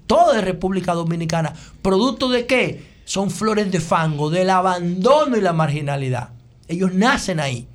Todo 0.07 0.33
de 0.33 0.41
República 0.41 0.93
Dominicana. 0.93 1.53
¿Producto 1.81 2.29
de 2.29 2.45
qué? 2.45 2.97
Son 3.05 3.29
flores 3.29 3.71
de 3.71 3.79
fango, 3.79 4.29
del 4.29 4.49
abandono 4.49 5.37
y 5.37 5.41
la 5.41 5.53
marginalidad. 5.53 6.29
Ellos 6.67 6.93
nacen 6.93 7.39
ahí 7.39 7.67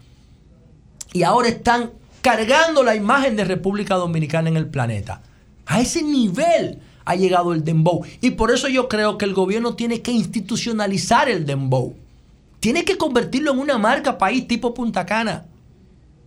y 1.13 1.23
ahora 1.23 1.49
están 1.49 1.91
cargando 2.23 2.83
la 2.83 2.95
imagen 2.95 3.37
de 3.37 3.45
República 3.45 3.95
Dominicana 3.97 4.49
en 4.49 4.57
el 4.57 4.69
planeta. 4.69 5.23
A 5.67 5.81
ese 5.81 6.03
nivel 6.03 6.81
ha 7.05 7.15
llegado 7.15 7.53
el 7.53 7.65
dembow. 7.65 8.05
Y 8.21 8.31
por 8.33 8.51
eso 8.51 8.69
yo 8.69 8.89
creo 8.89 9.19
que 9.19 9.25
el 9.25 9.35
gobierno 9.35 9.75
tiene 9.75 10.03
que 10.03 10.13
institucionalizar 10.13 11.29
el 11.29 11.47
dembow. 11.47 11.95
Tiene 12.61 12.85
que 12.85 12.97
convertirlo 12.97 13.53
en 13.53 13.59
una 13.59 13.79
marca 13.79 14.19
país 14.19 14.47
tipo 14.47 14.73
Punta 14.73 15.05
Cana. 15.05 15.47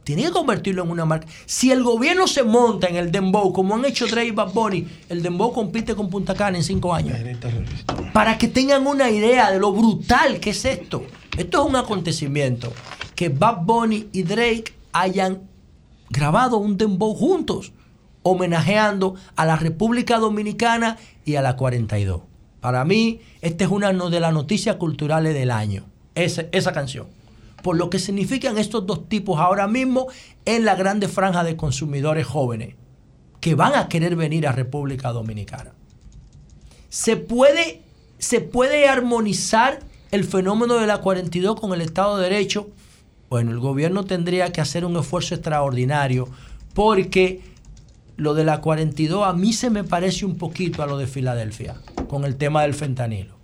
Tiene 0.05 0.21
que 0.21 0.31
convertirlo 0.31 0.83
en 0.83 0.91
una 0.91 1.03
marca. 1.03 1.25
Si 1.47 1.71
el 1.71 1.81
gobierno 1.81 2.27
se 2.27 2.43
monta 2.43 2.85
en 2.85 2.95
el 2.95 3.11
Dembow, 3.11 3.51
como 3.51 3.73
han 3.73 3.85
hecho 3.85 4.05
Drake 4.05 4.27
y 4.27 4.31
Bad 4.31 4.53
Bunny, 4.53 4.87
el 5.09 5.23
Dembow 5.23 5.51
compite 5.51 5.95
con 5.95 6.11
Punta 6.11 6.35
Cana 6.35 6.59
en 6.59 6.63
cinco 6.63 6.93
años. 6.93 7.17
Para 8.13 8.37
que 8.37 8.47
tengan 8.47 8.85
una 8.85 9.09
idea 9.09 9.51
de 9.51 9.57
lo 9.57 9.71
brutal 9.71 10.39
que 10.39 10.51
es 10.51 10.63
esto. 10.63 11.07
Esto 11.35 11.63
es 11.63 11.67
un 11.67 11.75
acontecimiento. 11.75 12.71
Que 13.15 13.29
Bad 13.29 13.63
Bunny 13.63 14.09
y 14.11 14.21
Drake 14.21 14.75
hayan 14.93 15.41
grabado 16.11 16.57
un 16.57 16.77
Dembow 16.77 17.15
juntos, 17.15 17.73
homenajeando 18.21 19.15
a 19.35 19.43
la 19.47 19.55
República 19.55 20.19
Dominicana 20.19 20.97
y 21.25 21.33
a 21.35 21.41
la 21.41 21.55
42. 21.55 22.21
Para 22.61 22.85
mí, 22.85 23.21
esta 23.41 23.63
es 23.63 23.71
una 23.71 23.91
de 23.91 24.19
las 24.19 24.33
noticias 24.33 24.75
culturales 24.75 25.33
del 25.33 25.49
año. 25.49 25.85
Esa, 26.13 26.45
esa 26.51 26.73
canción 26.73 27.14
por 27.65 27.77
lo 27.77 27.89
que 27.89 27.97
significan 27.97 28.59
estos 28.59 28.85
dos 28.85 29.09
tipos 29.09 29.39
ahora 29.39 29.67
mismo 29.67 30.05
en 30.45 30.65
la 30.65 30.75
grande 30.75 31.07
franja 31.07 31.43
de 31.43 31.57
consumidores 31.57 32.23
jóvenes 32.23 32.75
que 33.41 33.55
van 33.55 33.73
a 33.73 33.89
querer 33.89 34.15
venir 34.15 34.45
a 34.45 34.51
República 34.51 35.11
Dominicana. 35.11 35.73
Se 36.89 37.17
puede, 37.17 37.81
se 38.19 38.39
puede 38.39 38.87
armonizar 38.87 39.79
el 40.11 40.25
fenómeno 40.25 40.75
de 40.75 40.85
la 40.85 40.99
42 40.99 41.59
con 41.59 41.73
el 41.73 41.81
Estado 41.81 42.17
de 42.17 42.29
Derecho. 42.29 42.69
Bueno, 43.31 43.49
el 43.49 43.59
gobierno 43.59 44.05
tendría 44.05 44.51
que 44.51 44.61
hacer 44.61 44.85
un 44.85 44.95
esfuerzo 44.97 45.33
extraordinario 45.33 46.27
porque 46.75 47.41
lo 48.15 48.35
de 48.35 48.43
la 48.43 48.61
42 48.61 49.25
a 49.25 49.33
mí 49.33 49.53
se 49.53 49.71
me 49.71 49.83
parece 49.83 50.23
un 50.23 50.37
poquito 50.37 50.83
a 50.83 50.85
lo 50.85 50.99
de 50.99 51.07
Filadelfia 51.07 51.81
con 52.07 52.25
el 52.25 52.35
tema 52.35 52.61
del 52.61 52.75
fentanilo. 52.75 53.34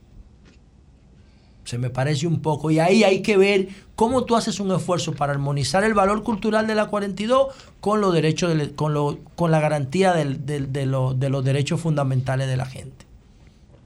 Se 1.72 1.78
me 1.78 1.90
parece 1.90 2.28
un 2.28 2.42
poco. 2.42 2.70
Y 2.70 2.80
ahí 2.80 3.06
hay 3.06 3.22
que 3.22 3.38
ver 3.38 3.70
cómo 3.96 4.26
tú 4.26 4.36
haces 4.36 4.60
un 4.60 4.74
esfuerzo 4.74 5.14
para 5.14 5.32
armonizar 5.32 5.86
el 5.86 5.94
valor 5.94 6.22
cultural 6.22 6.68
de 6.68 6.76
la 6.76 6.88
42 6.88 7.48
con 7.80 8.02
los 8.02 8.14
derechos, 8.14 8.54
con, 8.76 8.94
lo, 8.94 9.20
con 9.38 9.52
la 9.52 9.62
garantía 9.62 10.12
de, 10.12 10.86
los 10.86 11.46
derechos 11.46 11.80
fundamentales 11.80 12.50
de 12.50 12.58
la 12.58 12.66
gente. 12.66 13.06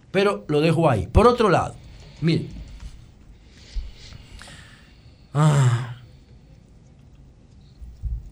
Pero 0.09 0.45
lo 0.47 0.61
dejo 0.61 0.89
ahí. 0.89 1.05
Por 1.05 1.27
otro 1.27 1.47
lado, 1.47 1.75
mire. 2.21 2.47
Ah, 5.35 5.97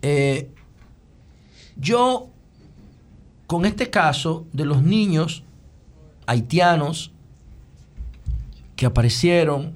eh, 0.01 0.49
yo, 1.75 2.29
con 3.45 3.65
este 3.65 3.91
caso 3.91 4.47
de 4.51 4.65
los 4.65 4.81
niños 4.81 5.43
haitianos 6.25 7.12
que 8.75 8.85
aparecieron 8.85 9.73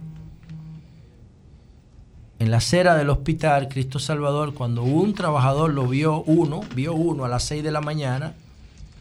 en 2.40 2.52
la 2.52 2.58
acera 2.58 2.96
del 2.96 3.10
hospital 3.10 3.68
Cristo 3.68 4.00
Salvador 4.00 4.54
cuando 4.54 4.84
un 4.84 5.14
trabajador 5.14 5.74
lo 5.74 5.88
vio 5.88 6.24
uno, 6.24 6.62
vio 6.76 6.94
uno 6.94 7.26
a 7.26 7.30
las 7.30 7.44
6 7.44 7.64
de 7.64 7.72
la 7.72 7.82
mañana 7.82 8.34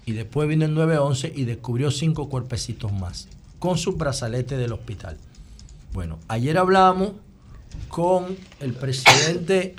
y 0.07 0.13
después 0.13 0.49
vino 0.49 0.65
el 0.65 0.75
911 0.75 1.33
y 1.35 1.45
descubrió 1.45 1.91
cinco 1.91 2.29
cuerpecitos 2.29 2.93
más 2.93 3.29
con 3.59 3.79
su 3.79 3.93
brazalete 3.93 4.57
del 4.57 4.73
hospital. 4.73 5.17
Bueno, 5.93 6.19
ayer 6.29 6.57
hablamos 6.59 7.13
con 7.89 8.37
el 8.61 8.73
presidente 8.73 9.75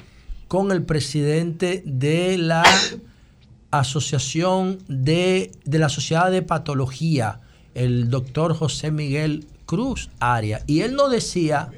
con 0.48 0.72
el 0.72 0.84
presidente 0.84 1.84
de 1.86 2.38
la 2.38 2.64
Asociación 3.70 4.80
de, 4.88 5.52
de 5.66 5.80
la 5.80 5.90
Sociedad 5.90 6.32
de 6.32 6.42
Patología, 6.42 7.42
el 7.76 8.10
doctor 8.10 8.56
José 8.56 8.92
Miguel 8.92 9.46
Cruz 9.68 10.10
Aria. 10.20 10.64
Y 10.66 10.82
él 10.82 10.96
nos 10.96 11.12
decía 11.12 11.70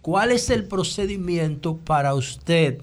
cuál 0.00 0.30
es 0.30 0.48
el 0.48 0.64
procedimiento 0.64 1.76
para 1.76 2.14
usted 2.14 2.80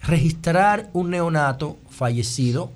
registrar 0.00 0.88
un 0.94 1.10
neonato 1.10 1.76
fallecido 1.90 2.72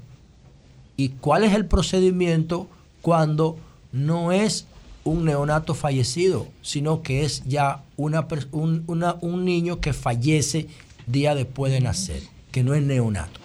y 0.97 1.11
cuál 1.11 1.45
es 1.45 1.55
el 1.55 1.67
procedimiento 1.67 2.69
cuando 3.01 3.57
no 3.93 4.33
es 4.33 4.67
un 5.05 5.25
neonato 5.25 5.75
fallecido, 5.75 6.49
sino 6.63 7.03
que 7.03 7.25
es 7.25 7.43
ya 7.45 7.83
una, 7.97 8.27
un, 8.51 8.85
un 9.21 9.45
niño 9.45 9.81
que 9.81 9.93
fallece 9.93 10.67
día 11.07 11.35
después 11.35 11.73
de 11.73 11.81
nacer, 11.81 12.23
que 12.51 12.65
no 12.65 12.75
es 12.75 12.83
neonato. 12.83 13.41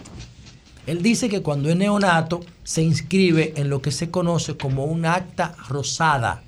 Él 0.92 1.02
dice 1.02 1.30
que 1.30 1.42
cuando 1.42 1.70
es 1.70 1.78
neonato 1.78 2.42
se 2.66 2.82
inscribe 2.82 3.54
en 3.56 3.70
lo 3.70 3.82
que 3.82 3.92
se 3.92 4.12
conoce 4.12 4.58
como 4.58 4.84
un 4.84 5.06
acta 5.06 5.56
rosada. 5.70 6.44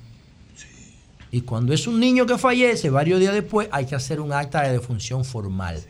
Y 1.32 1.40
cuando 1.40 1.72
es 1.72 1.86
un 1.86 1.98
niño 1.98 2.26
que 2.26 2.36
fallece, 2.36 2.90
varios 2.90 3.20
días 3.20 3.32
después, 3.32 3.68
hay 3.72 3.86
que 3.86 3.94
hacer 3.94 4.20
un 4.20 4.34
acta 4.34 4.60
de 4.60 4.72
defunción 4.72 5.24
formal. 5.24 5.82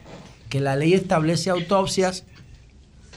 Que 0.48 0.60
la 0.60 0.76
ley 0.76 0.94
establece 0.94 1.50
autopsias 1.50 2.26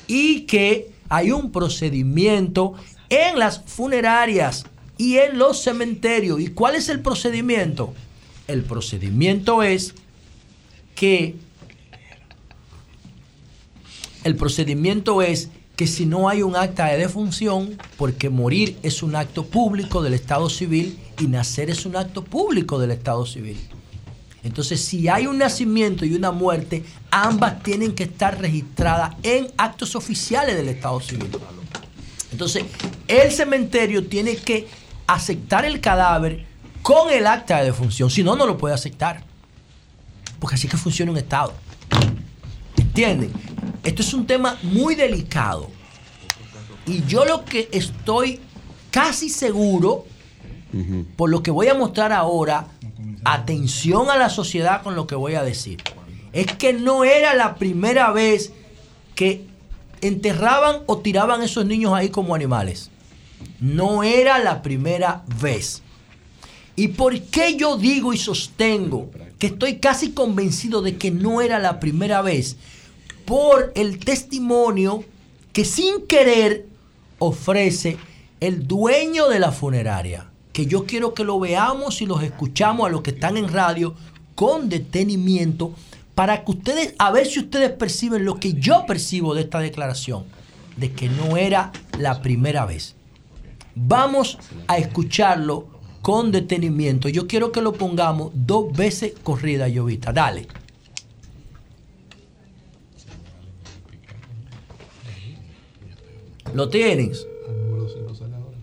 y 0.07 0.47
que 0.47 0.89
hay 1.07 1.29
un 1.29 1.51
procedimiento 1.51 2.73
en 3.07 3.37
las 3.37 3.61
funerarias 3.63 4.65
y 4.97 5.17
en 5.17 5.37
los 5.37 5.61
cementerios. 5.61 6.41
¿Y 6.41 6.47
cuál 6.47 6.73
es 6.73 6.89
el 6.89 7.01
procedimiento? 7.01 7.93
El 8.47 8.63
procedimiento 8.63 9.61
es 9.61 9.93
que 10.95 11.35
el 14.23 14.35
procedimiento 14.35 15.21
es 15.21 15.49
que 15.75 15.87
si 15.87 16.05
no 16.07 16.27
hay 16.27 16.41
un 16.41 16.55
acta 16.55 16.87
de 16.87 16.97
defunción, 16.97 17.77
porque 17.97 18.29
morir 18.29 18.77
es 18.81 19.03
un 19.03 19.15
acto 19.15 19.45
público 19.45 20.01
del 20.01 20.15
Estado 20.15 20.49
civil 20.49 20.97
y 21.19 21.27
nacer 21.27 21.69
es 21.69 21.85
un 21.85 21.95
acto 21.95 22.23
público 22.23 22.79
del 22.79 22.91
Estado 22.91 23.25
civil. 23.25 23.57
Entonces, 24.43 24.83
si 24.83 25.07
hay 25.07 25.27
un 25.27 25.37
nacimiento 25.37 26.05
y 26.05 26.15
una 26.15 26.31
muerte, 26.31 26.83
ambas 27.11 27.61
tienen 27.61 27.93
que 27.93 28.03
estar 28.03 28.39
registradas 28.39 29.15
en 29.21 29.49
actos 29.57 29.95
oficiales 29.95 30.55
del 30.55 30.69
Estado 30.69 30.99
civil. 30.99 31.29
Entonces, 32.31 32.63
el 33.07 33.31
cementerio 33.31 34.07
tiene 34.07 34.35
que 34.35 34.67
aceptar 35.05 35.63
el 35.65 35.79
cadáver 35.79 36.45
con 36.81 37.11
el 37.11 37.27
acta 37.27 37.59
de 37.59 37.65
defunción, 37.65 38.09
si 38.09 38.23
no, 38.23 38.35
no 38.35 38.47
lo 38.47 38.57
puede 38.57 38.73
aceptar. 38.73 39.23
Porque 40.39 40.55
así 40.55 40.67
que 40.67 40.77
funciona 40.77 41.11
un 41.11 41.17
Estado. 41.17 41.53
¿Entienden? 42.77 43.31
Esto 43.83 44.01
es 44.01 44.13
un 44.13 44.25
tema 44.25 44.57
muy 44.63 44.95
delicado. 44.95 45.69
Y 46.85 47.03
yo 47.05 47.25
lo 47.25 47.43
que 47.43 47.67
estoy 47.71 48.39
casi 48.91 49.29
seguro, 49.29 50.05
por 51.15 51.29
lo 51.29 51.43
que 51.43 51.51
voy 51.51 51.67
a 51.67 51.73
mostrar 51.73 52.11
ahora, 52.13 52.67
atención 53.25 54.09
a 54.09 54.17
la 54.17 54.29
sociedad 54.29 54.83
con 54.83 54.95
lo 54.95 55.05
que 55.05 55.15
voy 55.15 55.35
a 55.35 55.43
decir, 55.43 55.83
es 56.31 56.47
que 56.53 56.73
no 56.73 57.03
era 57.03 57.33
la 57.33 57.55
primera 57.55 58.11
vez 58.11 58.53
que 59.15 59.45
enterraban 60.01 60.83
o 60.85 60.99
tiraban 60.99 61.41
esos 61.41 61.65
niños 61.65 61.93
ahí 61.93 62.09
como 62.09 62.35
animales. 62.35 62.89
No 63.59 64.03
era 64.03 64.39
la 64.39 64.61
primera 64.61 65.23
vez. 65.41 65.81
¿Y 66.75 66.89
por 66.89 67.19
qué 67.21 67.55
yo 67.57 67.77
digo 67.77 68.13
y 68.13 68.17
sostengo 68.17 69.09
que 69.39 69.47
estoy 69.47 69.77
casi 69.77 70.11
convencido 70.11 70.81
de 70.81 70.97
que 70.97 71.11
no 71.11 71.41
era 71.41 71.59
la 71.59 71.79
primera 71.79 72.21
vez? 72.21 72.57
por 73.27 73.73
el 73.75 73.99
testimonio 73.99 75.03
que 75.51 75.65
sin 75.65 76.07
querer 76.07 76.65
ofrece 77.19 77.97
el 78.39 78.65
dueño 78.65 79.27
de 79.27 79.39
la 79.39 79.51
funeraria. 79.51 80.29
Que 80.53 80.65
yo 80.65 80.85
quiero 80.85 81.13
que 81.13 81.25
lo 81.25 81.37
veamos 81.37 82.01
y 82.01 82.05
los 82.05 82.23
escuchamos 82.23 82.87
a 82.87 82.89
los 82.89 83.01
que 83.01 83.09
están 83.11 83.35
en 83.35 83.51
radio 83.51 83.95
con 84.33 84.69
detenimiento 84.69 85.73
para 86.15 86.45
que 86.45 86.51
ustedes, 86.51 86.95
a 86.99 87.11
ver 87.11 87.27
si 87.27 87.39
ustedes 87.39 87.71
perciben 87.71 88.23
lo 88.23 88.39
que 88.39 88.53
yo 88.53 88.85
percibo 88.85 89.35
de 89.35 89.41
esta 89.41 89.59
declaración, 89.59 90.23
de 90.77 90.93
que 90.93 91.09
no 91.09 91.35
era 91.35 91.73
la 91.99 92.21
primera 92.21 92.65
vez. 92.65 92.95
Vamos 93.75 94.37
a 94.67 94.77
escucharlo 94.77 95.67
con 96.07 96.31
detenimiento. 96.31 97.09
Yo 97.09 97.27
quiero 97.27 97.51
que 97.51 97.61
lo 97.61 97.73
pongamos 97.73 98.31
dos 98.33 98.71
veces 98.71 99.11
corrida, 99.23 99.67
Llovita. 99.67 100.13
Dale. 100.13 100.47
¿Lo 106.53 106.69
tienes? 106.69 107.27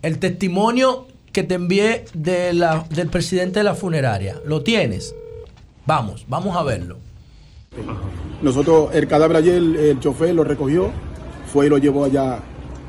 El 0.01 0.19
testimonio 0.19 1.07
que 1.33 1.43
te 1.43 1.57
envié 1.57 2.07
de 2.15 2.55
la, 2.55 2.87
del 2.89 3.11
presidente 3.11 3.61
de 3.61 3.65
la 3.65 3.75
funeraria. 3.75 4.41
¿Lo 4.47 4.63
tienes? 4.63 5.15
Vamos, 5.85 6.25
vamos 6.27 6.57
a 6.57 6.63
verlo. 6.63 6.97
Nosotros, 8.41 8.89
el 8.95 9.07
cadáver 9.07 9.37
ayer, 9.37 9.57
el 9.57 10.01
chofer 10.01 10.35
lo 10.35 10.45
recogió, 10.45 10.91
fue 11.53 11.67
y 11.67 11.69
lo 11.69 11.77
llevó 11.77 12.07
allá 12.07 12.43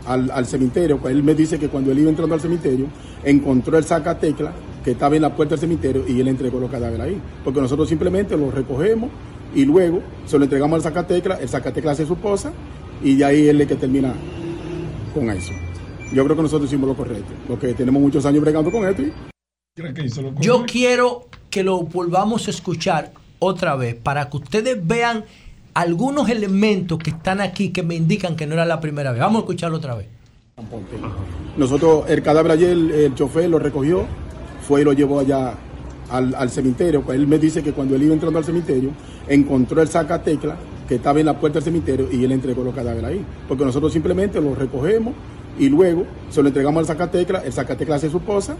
al, 0.05 0.45
cementerio. 0.45 0.97
Pues 0.97 1.15
él 1.15 1.23
me 1.23 1.35
dice 1.35 1.59
que 1.59 1.69
cuando 1.69 1.91
él 1.91 1.99
iba 1.99 2.09
entrando 2.09 2.35
al 2.35 2.41
cementerio, 2.41 2.87
encontró 3.23 3.77
el 3.77 3.83
sacatecla 3.83 4.53
que 4.83 4.91
estaba 4.91 5.15
en 5.15 5.23
la 5.23 5.35
puerta 5.35 5.55
del 5.55 5.61
cementerio 5.61 6.05
y 6.07 6.19
él 6.19 6.27
entregó 6.27 6.59
los 6.59 6.69
cadáveres 6.69 7.05
ahí. 7.05 7.21
Porque 7.43 7.61
nosotros 7.61 7.89
simplemente 7.89 8.37
lo 8.37 8.51
recogemos 8.51 9.09
y 9.55 9.65
luego 9.65 10.01
se 10.25 10.37
lo 10.37 10.43
entregamos 10.43 10.77
al 10.77 10.81
sacatecla, 10.83 11.35
el 11.35 11.49
sacatecla 11.49 11.91
hace 11.91 12.05
su 12.05 12.17
posa 12.17 12.51
y 13.01 13.15
de 13.15 13.25
ahí 13.25 13.47
él 13.47 13.61
es 13.61 13.67
que 13.67 13.75
termina 13.75 14.13
con 15.13 15.29
eso. 15.29 15.53
yo 16.13 16.23
creo 16.23 16.35
que 16.35 16.41
nosotros 16.41 16.69
hicimos 16.69 16.89
lo 16.89 16.95
correcto, 16.95 17.33
porque 17.47 17.73
tenemos 17.73 18.01
muchos 18.01 18.25
años 18.25 18.41
bregando 18.41 18.71
con 18.71 18.87
esto. 18.87 19.03
Yo 20.39 20.65
quiero 20.65 21.27
que 21.49 21.63
lo 21.63 21.81
volvamos 21.83 22.47
a 22.47 22.51
escuchar 22.51 23.11
otra 23.39 23.75
vez 23.75 23.95
para 23.95 24.29
que 24.29 24.37
ustedes 24.37 24.85
vean 24.85 25.25
algunos 25.75 26.29
elementos 26.29 26.97
que 26.97 27.11
están 27.11 27.41
aquí 27.41 27.69
que 27.69 27.83
me 27.83 27.95
indican 27.95 28.35
que 28.35 28.47
no 28.47 28.53
era 28.53 28.65
la 28.65 28.79
primera 28.79 29.11
vez. 29.11 29.19
Vamos 29.19 29.35
a 29.35 29.39
escucharlo 29.41 29.77
otra 29.77 29.93
vez. 29.93 30.07
Nosotros, 31.57 32.05
el 32.07 32.23
cadáver 32.23 32.53
ayer, 32.53 32.69
el 32.71 33.13
chofer 33.13 33.49
lo 33.49 33.59
recogió, 33.59 34.05
fue 34.65 34.81
y 34.81 34.83
lo 34.85 34.93
llevó 34.93 35.19
allá 35.19 35.53
al, 36.09 36.49
cementerio. 36.49 37.01
Pues 37.01 37.19
él 37.19 37.27
me 37.27 37.37
dice 37.37 37.61
que 37.61 37.73
cuando 37.73 37.95
él 37.95 38.03
iba 38.03 38.13
entrando 38.13 38.39
al 38.39 38.45
cementerio, 38.45 38.91
encontró 39.27 39.81
el 39.81 39.89
sacatecla 39.89 40.55
que 40.87 40.95
estaba 40.95 41.19
en 41.19 41.25
la 41.25 41.37
puerta 41.37 41.59
del 41.59 41.65
cementerio 41.65 42.07
y 42.09 42.23
él 42.23 42.31
entregó 42.31 42.63
los 42.63 42.73
cadáveres 42.73 43.09
ahí. 43.09 43.25
Porque 43.45 43.65
nosotros 43.65 43.91
simplemente 43.91 44.39
lo 44.39 44.55
recogemos 44.55 45.13
y 45.59 45.67
luego 45.67 46.05
se 46.29 46.41
lo 46.41 46.47
entregamos 46.47 46.79
al 46.79 46.85
sacatecla, 46.85 47.39
el 47.39 47.51
sacatecla 47.51 47.95
hace 47.95 48.09
su 48.09 48.23
cosa 48.23 48.55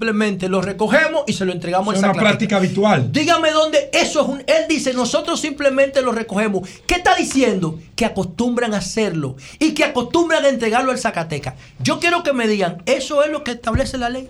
Simplemente 0.00 0.48
lo 0.48 0.62
recogemos 0.62 1.24
y 1.26 1.32
se 1.32 1.44
lo 1.44 1.50
entregamos 1.50 1.92
es 1.92 2.00
una 2.00 2.12
práctica 2.12 2.58
habitual. 2.58 3.10
Dígame 3.10 3.50
dónde 3.50 3.90
eso 3.92 4.22
es 4.22 4.28
un. 4.28 4.38
Él 4.46 4.66
dice, 4.68 4.94
nosotros 4.94 5.40
simplemente 5.40 6.02
lo 6.02 6.12
recogemos. 6.12 6.68
¿Qué 6.86 6.94
está 6.94 7.16
diciendo? 7.16 7.80
Que 7.96 8.04
acostumbran 8.04 8.74
a 8.74 8.76
hacerlo 8.76 9.34
y 9.58 9.74
que 9.74 9.82
acostumbran 9.82 10.44
a 10.44 10.50
entregarlo 10.50 10.92
al 10.92 11.00
Zacateca. 11.00 11.56
Yo 11.80 11.98
quiero 11.98 12.22
que 12.22 12.32
me 12.32 12.46
digan, 12.46 12.80
¿eso 12.86 13.24
es 13.24 13.32
lo 13.32 13.42
que 13.42 13.50
establece 13.50 13.98
la 13.98 14.08
ley? 14.08 14.28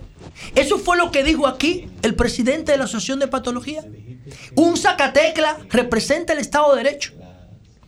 ¿Eso 0.55 0.79
fue 0.79 0.97
lo 0.97 1.11
que 1.11 1.23
dijo 1.23 1.45
aquí 1.45 1.87
el 2.01 2.15
presidente 2.15 2.71
de 2.71 2.79
la 2.79 2.85
Asociación 2.85 3.19
de 3.19 3.27
Patología? 3.27 3.83
¿Un 4.55 4.75
Zacatecla 4.75 5.55
representa 5.69 6.33
el 6.33 6.39
Estado 6.39 6.73
de 6.73 6.83
Derecho? 6.83 7.13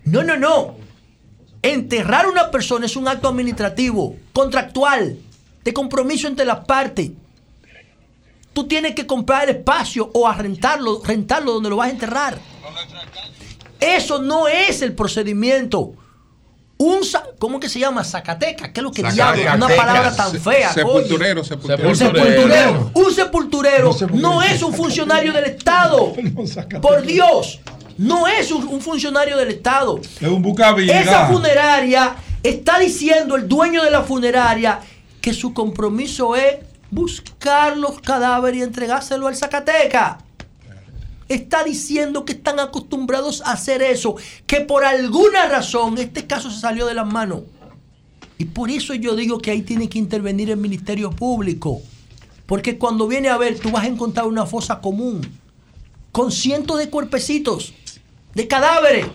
No, 0.06 0.22
no, 0.22 0.38
no. 0.38 0.76
Enterrar 1.64 2.26
a 2.26 2.30
una 2.30 2.52
persona 2.52 2.86
es 2.86 2.96
un 2.96 3.08
acto 3.08 3.28
administrativo, 3.28 4.18
contractual, 4.34 5.18
de 5.64 5.74
compromiso 5.74 6.28
entre 6.28 6.46
las 6.46 6.64
partes 6.66 7.10
tú 8.54 8.68
tienes 8.68 8.96
que 8.96 9.06
comprar 9.06 9.50
el 9.50 9.58
espacio 9.58 10.10
o 10.14 10.28
a 10.28 10.36
rentarlo, 10.36 11.02
rentarlo 11.04 11.54
donde 11.54 11.70
lo 11.70 11.78
vas 11.78 11.88
a 11.88 11.92
enterrar. 11.92 12.40
Eso 13.80 14.22
no 14.22 14.48
es 14.48 14.82
el 14.82 14.94
procedimiento. 14.94 15.94
Un, 16.78 17.02
¿Cómo 17.38 17.60
que 17.60 17.70
se 17.70 17.80
llama? 17.80 18.04
Zacateca. 18.04 18.74
¿Qué 18.74 18.80
es 18.80 18.84
lo 18.84 18.92
que 18.92 19.04
diablo? 19.04 19.44
Una 19.56 19.68
palabra 19.68 20.16
tan 20.16 20.34
fea. 20.40 20.74
Sepulturero, 20.74 21.44
sepulturero. 21.44 21.90
Un 21.90 21.96
sepulturero. 21.96 22.92
Un 22.94 23.14
sepulturero 23.14 23.98
no 24.14 24.42
es 24.42 24.64
un 24.64 24.74
funcionario 24.74 25.32
del 25.32 25.46
Estado. 25.46 26.14
Por 26.82 27.04
Dios. 27.04 27.60
No 27.98 28.28
es 28.28 28.52
un, 28.52 28.82
funcionario 28.82 29.38
del 29.38 29.50
Estado. 29.50 30.00
Es 30.00 30.28
un 30.28 30.42
bucavida. 30.42 31.00
Esa 31.00 31.28
funeraria 31.28 32.16
está 32.42 32.80
diciendo 32.80 33.36
el 33.36 33.48
dueño 33.48 33.84
de 33.84 33.92
la 33.92 34.02
funeraria 34.02 34.80
que 35.22 35.34
su 35.34 35.54
compromiso 35.54 36.36
es 36.36 36.56
buscar 36.92 37.78
los 37.78 38.00
cadáveres 38.02 38.60
y 38.60 38.64
entregárselo 38.64 39.28
al 39.28 39.36
Zacateca. 39.36 40.20
Está 41.30 41.64
diciendo 41.64 42.26
que 42.26 42.34
están 42.34 42.60
acostumbrados 42.60 43.42
a 43.42 43.54
hacer 43.54 43.82
eso, 43.82 44.16
que 44.46 44.60
por 44.60 44.84
alguna 44.84 45.48
razón 45.48 45.98
este 45.98 46.28
caso 46.28 46.52
se 46.52 46.60
salió 46.60 46.86
de 46.86 46.94
las 46.94 47.08
manos. 47.08 47.44
Y 48.38 48.46
por 48.46 48.70
eso 48.70 48.94
yo 48.94 49.16
digo 49.16 49.40
que 49.40 49.52
ahí 49.52 49.62
tiene 49.62 49.88
que 49.88 49.98
intervenir 49.98 50.50
el 50.50 50.58
Ministerio 50.58 51.12
Público. 51.12 51.82
Porque 52.46 52.78
cuando 52.78 53.08
viene 53.08 53.30
a 53.30 53.38
ver, 53.38 53.58
tú 53.58 53.72
vas 53.72 53.86
a 53.86 53.88
encontrar 53.88 54.28
una 54.28 54.46
fosa 54.46 54.82
común 54.82 55.22
con 56.12 56.32
cientos 56.32 56.78
de 56.80 56.90
cuerpecitos, 56.90 57.74
de 58.34 58.48
cadáveres. 58.48 59.06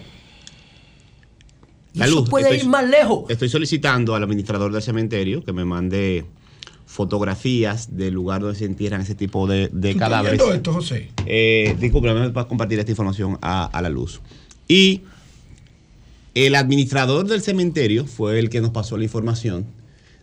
La 1.92 2.06
luz, 2.06 2.30
puede 2.30 2.56
ir 2.56 2.66
más 2.66 2.88
lejos. 2.88 3.28
Estoy 3.28 3.48
solicitando 3.50 4.14
al 4.14 4.22
administrador 4.22 4.72
del 4.72 4.80
cementerio 4.80 5.44
que 5.44 5.52
me 5.52 5.64
mande 5.66 6.24
fotografías 6.96 7.94
del 7.94 8.14
lugar 8.14 8.40
donde 8.40 8.58
se 8.58 8.64
entierran 8.64 9.02
ese 9.02 9.14
tipo 9.14 9.46
de, 9.46 9.68
de 9.70 9.96
cadáveres. 9.96 10.40
esto, 10.40 10.72
José? 10.72 11.10
Eh, 11.26 11.76
disculpe, 11.78 12.08
para 12.30 12.48
compartir 12.48 12.78
esta 12.78 12.90
información 12.90 13.38
a, 13.42 13.78
la 13.82 13.90
luz. 13.90 14.22
Y 14.66 15.02
el 16.34 16.54
administrador 16.54 17.26
del 17.26 17.42
cementerio 17.42 18.06
fue 18.06 18.38
el 18.38 18.48
que 18.48 18.62
nos 18.62 18.70
pasó 18.70 18.96
la 18.96 19.04
información 19.04 19.66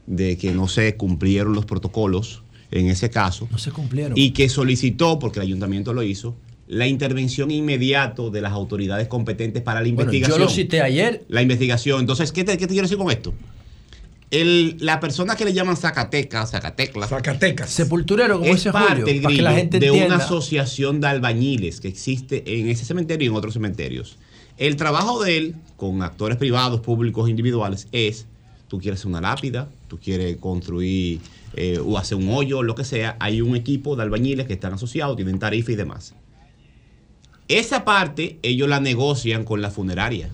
de 0.07 0.35
que 0.39 0.51
no 0.51 0.67
se 0.67 0.97
cumplieron 0.97 1.53
los 1.53 1.65
protocolos 1.65 2.41
en 2.71 2.87
ese 2.87 3.11
caso. 3.11 3.47
No 3.51 3.59
se 3.59 3.69
cumplieron. 3.69 4.17
Y 4.17 4.31
que 4.31 4.49
solicitó, 4.49 5.19
porque 5.19 5.37
el 5.37 5.45
ayuntamiento 5.45 5.93
lo 5.93 6.01
hizo, 6.01 6.33
la 6.67 6.87
intervención 6.87 7.51
inmediata 7.51 8.31
de 8.31 8.41
las 8.41 8.51
autoridades 8.51 9.07
competentes 9.07 9.61
para 9.61 9.79
la 9.79 9.89
investigación. 9.89 10.39
Yo 10.39 10.43
lo 10.45 10.49
cité 10.49 10.81
ayer. 10.81 11.23
La 11.29 11.43
investigación. 11.43 11.99
Entonces, 11.99 12.31
¿qué 12.31 12.43
te, 12.43 12.57
qué 12.57 12.65
te 12.65 12.73
quiero 12.73 12.85
decir 12.87 12.97
con 12.97 13.11
esto? 13.11 13.31
La 14.33 14.99
persona 14.99 15.35
que 15.35 15.45
le 15.45 15.53
llaman 15.53 15.77
Zacatecas, 15.77 16.51
Zacateclas, 16.51 17.09
Zacatecas, 17.09 17.69
sepulturero, 17.69 18.39
como 18.39 18.51
es 18.51 18.63
parte 18.65 19.19
de 19.79 19.91
una 19.91 20.15
asociación 20.15 20.99
de 21.01 21.07
albañiles 21.07 21.79
que 21.79 21.87
existe 21.87 22.43
en 22.59 22.67
ese 22.67 22.83
cementerio 22.83 23.27
y 23.27 23.29
en 23.29 23.35
otros 23.35 23.53
cementerios. 23.53 24.17
El 24.57 24.75
trabajo 24.75 25.23
de 25.23 25.37
él, 25.37 25.55
con 25.77 26.01
actores 26.01 26.37
privados, 26.37 26.79
públicos, 26.81 27.29
individuales, 27.29 27.87
es, 27.91 28.25
tú 28.67 28.79
quieres 28.79 28.99
hacer 28.99 29.09
una 29.09 29.21
lápida, 29.21 29.69
tú 29.87 29.99
quieres 29.99 30.37
construir 30.37 31.21
eh, 31.55 31.79
o 31.83 31.97
hacer 31.99 32.17
un 32.17 32.29
hoyo, 32.29 32.63
lo 32.63 32.73
que 32.73 32.85
sea, 32.85 33.15
hay 33.19 33.41
un 33.41 33.55
equipo 33.55 33.95
de 33.95 34.01
albañiles 34.01 34.47
que 34.47 34.53
están 34.53 34.73
asociados, 34.73 35.15
tienen 35.15 35.37
tarifa 35.37 35.71
y 35.71 35.75
demás. 35.75 36.15
Esa 37.47 37.85
parte 37.85 38.39
ellos 38.41 38.67
la 38.67 38.79
negocian 38.79 39.43
con 39.43 39.61
la 39.61 39.69
funeraria 39.69 40.29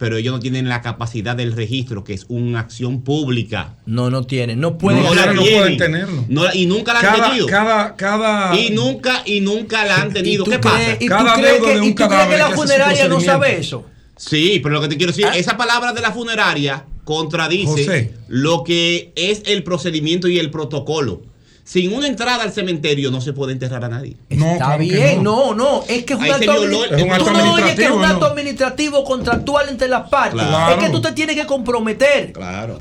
pero 0.00 0.16
ellos 0.16 0.32
no 0.32 0.40
tienen 0.40 0.66
la 0.66 0.80
capacidad 0.80 1.36
del 1.36 1.52
registro, 1.52 2.04
que 2.04 2.14
es 2.14 2.24
una 2.28 2.60
acción 2.60 3.02
pública. 3.02 3.74
No, 3.84 4.08
no 4.08 4.24
tienen, 4.24 4.58
no 4.58 4.78
pueden, 4.78 5.02
no, 5.02 5.14
no 5.14 5.42
pueden 5.42 5.76
tenerlo. 5.76 6.24
y 6.54 6.64
nunca 6.64 6.94
la 6.94 7.00
han 7.00 7.20
tenido. 7.20 7.46
Cada, 7.46 7.96
cada, 7.96 8.58
y 8.58 8.70
nunca, 8.70 9.22
y 9.26 9.40
nunca 9.40 9.84
la 9.84 10.00
han 10.00 10.10
tenido. 10.10 10.46
¿Qué 10.46 10.58
pasa? 10.58 10.96
¿Y 10.98 11.06
cada 11.06 11.34
tú 11.34 11.40
crees 11.42 11.62
que, 11.62 11.86
¿y 11.86 11.94
tú 11.94 12.08
crees 12.08 12.26
que 12.28 12.38
la 12.38 12.50
funeraria 12.52 13.08
no 13.08 13.20
sabe 13.20 13.58
eso? 13.58 13.84
Sí, 14.16 14.60
pero 14.62 14.76
lo 14.76 14.80
que 14.80 14.88
te 14.88 14.96
quiero 14.96 15.12
decir, 15.12 15.26
¿Ah? 15.26 15.36
esa 15.36 15.58
palabra 15.58 15.92
de 15.92 16.00
la 16.00 16.12
funeraria 16.12 16.86
contradice 17.04 18.14
lo 18.28 18.64
que 18.64 19.12
es 19.16 19.42
el 19.44 19.62
procedimiento 19.64 20.28
y 20.28 20.38
el 20.38 20.50
protocolo 20.50 21.24
sin 21.70 21.94
una 21.94 22.08
entrada 22.08 22.42
al 22.42 22.52
cementerio 22.52 23.12
no 23.12 23.20
se 23.20 23.32
puede 23.32 23.52
enterrar 23.52 23.84
a 23.84 23.88
nadie. 23.88 24.16
No, 24.30 24.54
Está 24.54 24.76
bien, 24.76 25.22
no. 25.22 25.54
no, 25.54 25.84
es 25.86 26.04
que 26.04 26.14
es 26.14 26.18
un, 26.18 26.24
acto, 26.28 26.50
administrativo, 26.50 27.76
que 27.76 27.84
es 27.84 27.90
un 27.92 28.04
acto 28.04 28.26
administrativo 28.26 29.04
contractual 29.04 29.68
entre 29.68 29.86
las 29.86 30.08
partes. 30.08 30.42
Es 30.42 30.84
que 30.84 30.90
tú 30.90 31.00
te 31.00 31.12
tienes 31.12 31.36
que 31.36 31.46
comprometer 31.46 32.32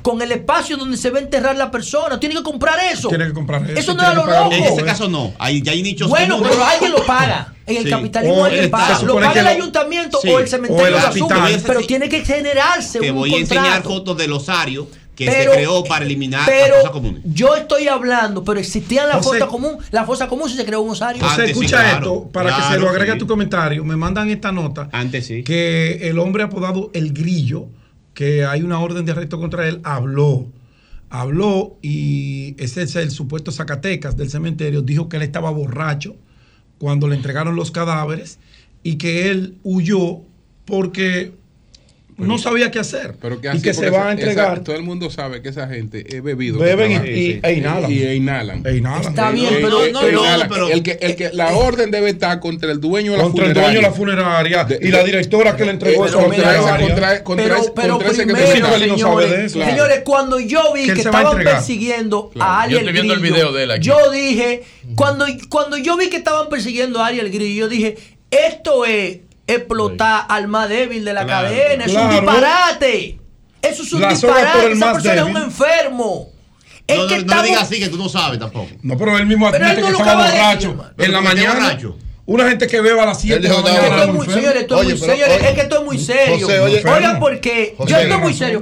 con 0.02 0.24
el 0.24 0.32
espacio 0.32 0.76
donde 0.76 0.98
se 0.98 1.11
va 1.11 1.20
a 1.20 1.22
enterrar 1.22 1.56
la 1.56 1.70
persona. 1.70 2.20
Tienes 2.20 2.40
que 2.40 2.44
comprar 2.44 2.80
eso. 2.91 3.10
Tienes 3.10 3.28
que 3.28 3.34
comprar 3.36 3.64
eso. 3.70 3.80
Eso 3.80 3.94
no 3.94 4.10
es 4.10 4.16
lo 4.16 4.26
loco. 4.26 4.53
En 4.53 4.64
ese 4.64 4.84
caso 4.84 5.07
no. 5.07 5.34
Ahí 5.38 5.61
ya 5.61 5.72
hay 5.72 5.84
nichos. 5.84 6.10
Bueno, 6.10 6.41
pero 6.41 6.66
alguien 6.66 6.91
lo 6.91 7.06
paga. 7.06 7.53
En 7.68 7.78
el 7.78 7.88
capitalismo 7.88 8.44
alguien 8.44 8.72
paga. 8.72 9.03
Lo 9.03 9.20
paga 9.20 9.40
el 9.40 9.48
ayuntamiento 9.48 10.20
o 10.28 10.40
el 10.40 10.48
cementerio 10.48 10.98
o 10.98 11.28
Pero 11.68 11.82
tiene 11.82 12.10
que 12.10 12.26
generarse 12.26 12.98
Te 12.98 13.11
voy 13.11 13.36
a 13.36 13.38
enseñar 13.38 13.84
fotos 13.84 14.18
del 14.18 14.34
osario 14.34 14.88
que 15.26 15.32
se 15.32 15.50
creó 15.50 15.84
para 15.84 16.06
eliminar 16.06 16.48
la 16.48 16.76
fosa 16.78 16.91
común. 16.91 17.22
Yo 17.26 17.56
estoy 17.56 17.88
hablando, 17.88 18.44
pero 18.44 18.60
existía 18.60 19.06
la 19.06 19.22
fosa 19.22 19.48
común. 19.48 19.78
La 19.91 20.06
fosa 20.06 20.28
común 20.28 20.50
si 20.50 20.56
se 20.56 20.66
creó 20.66 20.82
un 20.82 20.91
osario. 20.91 21.22
José, 21.22 21.46
escucha 21.46 21.98
esto, 21.98 22.30
para 22.32 22.56
que 22.56 22.62
se 22.74 22.80
lo 22.80 22.90
agregue 22.90 23.12
a 23.12 23.18
tu 23.18 23.28
comentario. 23.28 23.84
Me 23.84 23.98
mandan 23.98 24.30
esta 24.30 24.52
nota. 24.52 24.88
Antes 24.91 25.26
sí. 25.26 25.44
Que 25.44 26.10
el 26.10 26.20
hombre 26.20 26.44
apodado 26.44 26.90
El 26.94 27.12
Grillo, 27.12 27.68
que 28.14 28.46
hay 28.46 28.62
una 28.62 28.80
orden 28.80 29.06
de 29.06 29.12
arresto 29.12 29.40
contra 29.40 29.68
él, 29.68 29.82
habló. 29.84 30.48
Habló 31.10 31.78
y 31.82 32.56
ese 32.58 32.84
es 32.84 32.96
el 32.96 33.12
supuesto 33.12 33.52
Zacatecas 33.52 34.16
del 34.16 34.30
cementerio. 34.30 34.82
Dijo 34.82 35.10
que 35.10 35.18
él 35.18 35.24
estaba 35.24 35.50
borracho 35.50 36.16
cuando 36.78 37.08
le 37.10 37.16
entregaron 37.16 37.56
los 37.56 37.72
cadáveres 37.72 38.40
y 38.84 38.96
que 38.96 39.30
él 39.30 39.58
huyó 39.64 40.22
porque 40.66 41.34
no 42.20 42.38
sabía 42.38 42.72
qué 42.72 42.80
hacer. 42.80 43.16
Pero 43.22 43.40
y 43.54 43.62
que 43.62 43.74
se 43.74 43.90
va 43.90 44.10
a 44.10 44.12
entregar. 44.12 44.60
todo 44.64 44.76
el 44.76 44.84
mundo 44.84 45.10
sabe 45.10 45.41
que 45.41 45.50
esa 45.50 45.68
gente 45.68 46.06
he 46.16 46.22
bebido. 46.22 46.60
Beben 46.60 46.91
y, 46.91 47.40
e 47.41 47.54
inhalan. 47.54 47.91
Y, 47.91 48.04
inhalan. 48.04 48.66
E 48.66 48.78
inhalan. 48.78 49.10
Está 49.10 49.32
bien, 49.32 49.56
pero 49.62 49.88
no, 49.91 50.02
no, 50.12 50.50
pero 50.50 50.70
el 50.70 50.84
que, 50.84 50.98
el 51.02 51.16
que, 51.16 51.32
la 51.34 51.54
orden 51.54 51.91
debe 51.91 52.10
estar 52.10 52.40
contra 52.40 52.72
el 52.72 52.80
dueño 52.80 53.12
de 53.14 53.18
la 53.18 53.24
contra 53.24 53.46
funeraria. 53.46 53.62
el 53.62 53.74
dueño 53.74 53.80
de 53.80 53.90
la 53.90 53.94
funeraria 53.94 54.68
y 54.82 54.88
la 54.90 55.04
directora 55.04 55.56
que 55.56 55.66
le 55.66 55.72
entregó 55.72 56.06
eso 56.06 56.20
contra, 56.20 57.24
contra, 57.24 57.58
pero, 57.76 58.00
primero, 58.00 58.60
señores, 59.50 60.02
cuando 60.04 60.40
yo 60.40 60.74
vi 60.74 60.86
que 60.86 61.02
estaban 61.02 61.38
persiguiendo 61.38 62.32
a 62.40 62.64
Ariel 62.64 62.86
Yo 62.86 62.91
viendo 62.91 63.14
el 63.14 63.20
video 63.20 63.52
de 63.52 63.64
él 63.64 63.72
aquí. 63.72 63.88
Yo 63.88 64.12
dije, 64.12 64.64
cuando, 64.96 65.26
cuando 65.50 65.78
yo 65.78 65.98
vi 65.98 66.10
que 66.10 66.18
estaban 66.18 66.50
persiguiendo 66.50 67.00
a 67.00 67.08
Ariel 67.08 67.30
Grillo, 67.32 67.66
yo 67.66 67.70
dije, 67.70 67.98
esto 68.32 68.86
es 68.86 69.20
explotar 69.50 70.26
al 70.30 70.48
más 70.48 70.70
débil 70.70 71.04
de 71.04 71.14
la 71.14 71.26
cadena. 71.26 71.86
Es 71.86 71.94
un 71.94 72.10
disparate. 72.10 73.20
Eso 73.62 73.84
es 73.84 73.94
un 73.94 74.08
disparate. 74.08 74.72
Esa 74.72 74.94
persona 74.94 75.16
es 75.16 75.24
un 75.24 75.38
enfermo. 75.38 76.30
Es 76.88 76.98
no, 76.98 77.08
que 77.08 77.24
no, 77.24 77.44
digas 77.44 77.64
así 77.64 77.80
que 77.80 77.90
tú 77.90 77.98
no 77.98 78.10
sabes 78.10 78.40
tampoco. 78.40 78.68
No, 78.82 78.98
pero 78.98 79.18
él 79.18 79.28
mismo 79.28 79.48
admite 79.48 79.82
que 79.82 79.90
estaba 79.90 80.26
borracho 80.26 80.76
en 80.98 81.12
la 81.12 81.22
mañana. 81.22 81.78
Una 82.26 82.48
gente 82.48 82.68
que 82.68 82.80
beba 82.80 83.04
a 83.04 83.06
las 83.08 83.22
7 83.22 83.40
de 83.40 83.50
la 83.50 83.62
mañana. 83.62 84.04
Es 84.04 84.28
que 84.28 84.34
señores, 84.34 84.62
estoy 84.62 84.88
muy 84.88 84.98
serio. 84.98 85.26
Es 85.26 85.54
que 85.54 85.62
esto 85.62 85.80
es 85.80 85.86
muy 85.86 86.00
serio. 86.00 86.48
Oigan, 86.48 87.20
porque 87.20 87.76
yo 87.88 87.98
estoy 87.98 88.18
muy 88.18 88.34
serio. 88.34 88.62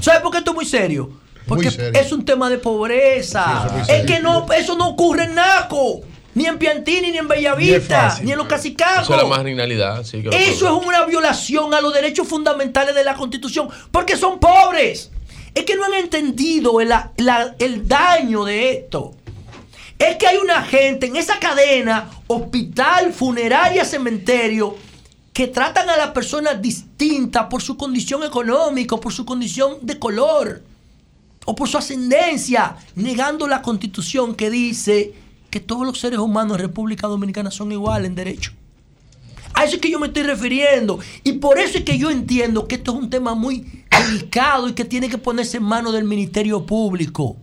¿Sabes 0.00 0.20
por 0.20 0.30
qué 0.32 0.38
estoy 0.38 0.54
muy 0.54 0.64
serio? 0.64 1.10
Porque 1.46 1.68
es 1.68 2.12
un 2.12 2.24
tema 2.24 2.48
de 2.48 2.58
pobreza. 2.58 3.84
es, 3.88 4.04
que 4.04 4.20
no, 4.20 4.46
eso 4.52 4.76
no 4.76 4.88
ocurre 4.88 5.24
en 5.24 5.34
Naco. 5.34 6.02
Ni 6.34 6.46
en 6.46 6.58
Piantini, 6.58 7.12
ni 7.12 7.18
en 7.18 7.28
Bellavista, 7.28 8.18
ni, 8.22 8.32
en 8.32 8.38
los 8.38 8.48
Casicagos. 8.48 9.04
Eso 9.04 9.14
es 9.14 9.22
la 9.22 9.28
marginalidad. 9.28 10.00
eso 10.00 10.26
es 10.32 10.86
una 10.86 11.04
violación 11.04 11.72
a 11.72 11.80
los 11.80 11.94
derechos 11.94 12.26
fundamentales 12.26 12.94
de 12.94 13.04
la 13.04 13.14
Constitución, 13.14 13.68
porque 13.90 14.16
son 14.16 14.40
pobres. 14.40 15.10
Es 15.54 15.64
que 15.64 15.76
no 15.76 15.84
han 15.84 15.94
entendido 15.94 16.80
el, 16.80 16.92
el 17.58 17.86
daño 17.86 18.44
de 18.44 18.72
esto. 18.72 19.14
Es 19.98 20.16
que 20.16 20.26
hay 20.26 20.38
una 20.38 20.62
gente 20.62 21.06
en 21.06 21.16
esa 21.16 21.38
cadena, 21.38 22.10
hospital, 22.26 23.12
funeraria, 23.12 23.84
cementerio, 23.84 24.76
que 25.32 25.48
tratan 25.48 25.88
a 25.90 25.96
las 25.96 26.10
personas 26.10 26.60
distintas 26.60 27.46
por 27.46 27.62
su 27.62 27.76
condición 27.76 28.24
económica, 28.24 28.96
por 28.96 29.12
su 29.12 29.24
condición 29.24 29.78
de 29.82 29.98
color 29.98 30.62
o 31.44 31.54
por 31.54 31.68
su 31.68 31.76
ascendencia, 31.76 32.76
negando 32.94 33.46
la 33.46 33.62
constitución 33.62 34.34
que 34.34 34.50
dice 34.50 35.12
que 35.54 35.60
todos 35.60 35.86
los 35.86 36.00
seres 36.00 36.18
humanos 36.18 36.56
en 36.56 36.64
República 36.64 37.06
Dominicana 37.06 37.48
son 37.48 37.70
iguales 37.70 38.08
en 38.08 38.16
derecho. 38.16 38.50
A 39.52 39.62
eso 39.62 39.76
es 39.76 39.80
que 39.80 39.88
yo 39.88 40.00
me 40.00 40.08
estoy 40.08 40.24
refiriendo. 40.24 40.98
Y 41.22 41.34
por 41.34 41.60
eso 41.60 41.78
es 41.78 41.84
que 41.84 41.96
yo 41.96 42.10
entiendo 42.10 42.66
que 42.66 42.74
esto 42.74 42.90
es 42.90 42.98
un 42.98 43.08
tema 43.08 43.36
muy 43.36 43.84
delicado 43.88 44.68
y 44.68 44.72
que 44.72 44.84
tiene 44.84 45.08
que 45.08 45.16
ponerse 45.16 45.58
en 45.58 45.62
manos 45.62 45.92
del 45.92 46.02
Ministerio 46.02 46.66
Público. 46.66 47.36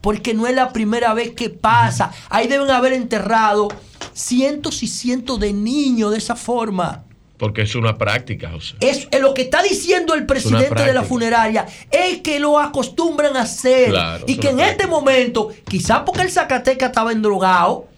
Porque 0.00 0.32
no 0.32 0.46
es 0.46 0.54
la 0.54 0.72
primera 0.72 1.12
vez 1.12 1.32
que 1.32 1.50
pasa. 1.50 2.10
Ahí 2.30 2.48
deben 2.48 2.70
haber 2.70 2.94
enterrado 2.94 3.68
cientos 4.14 4.82
y 4.82 4.86
cientos 4.86 5.38
de 5.38 5.52
niños 5.52 6.10
de 6.12 6.16
esa 6.16 6.36
forma. 6.36 7.04
Porque 7.42 7.62
es 7.62 7.74
una 7.74 7.98
práctica, 7.98 8.52
José. 8.52 8.76
Es, 8.78 9.08
lo 9.20 9.34
que 9.34 9.42
está 9.42 9.64
diciendo 9.64 10.14
el 10.14 10.26
presidente 10.26 10.80
de 10.80 10.92
la 10.92 11.02
funeraria 11.02 11.66
es 11.90 12.18
que 12.18 12.38
lo 12.38 12.56
acostumbran 12.56 13.36
a 13.36 13.40
hacer. 13.40 13.92
y 14.28 14.36
que 14.36 14.50
en 14.50 14.60
este 14.60 14.86
momento, 14.86 15.50
quizás 15.68 16.02
porque 16.06 16.22
el 16.22 16.30
Zacateca 16.30 16.86
estaba 16.86 17.10
endrogado, 17.10 17.88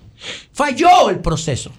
falló 0.55 1.11
el 1.11 1.19
proceso. 1.19 1.71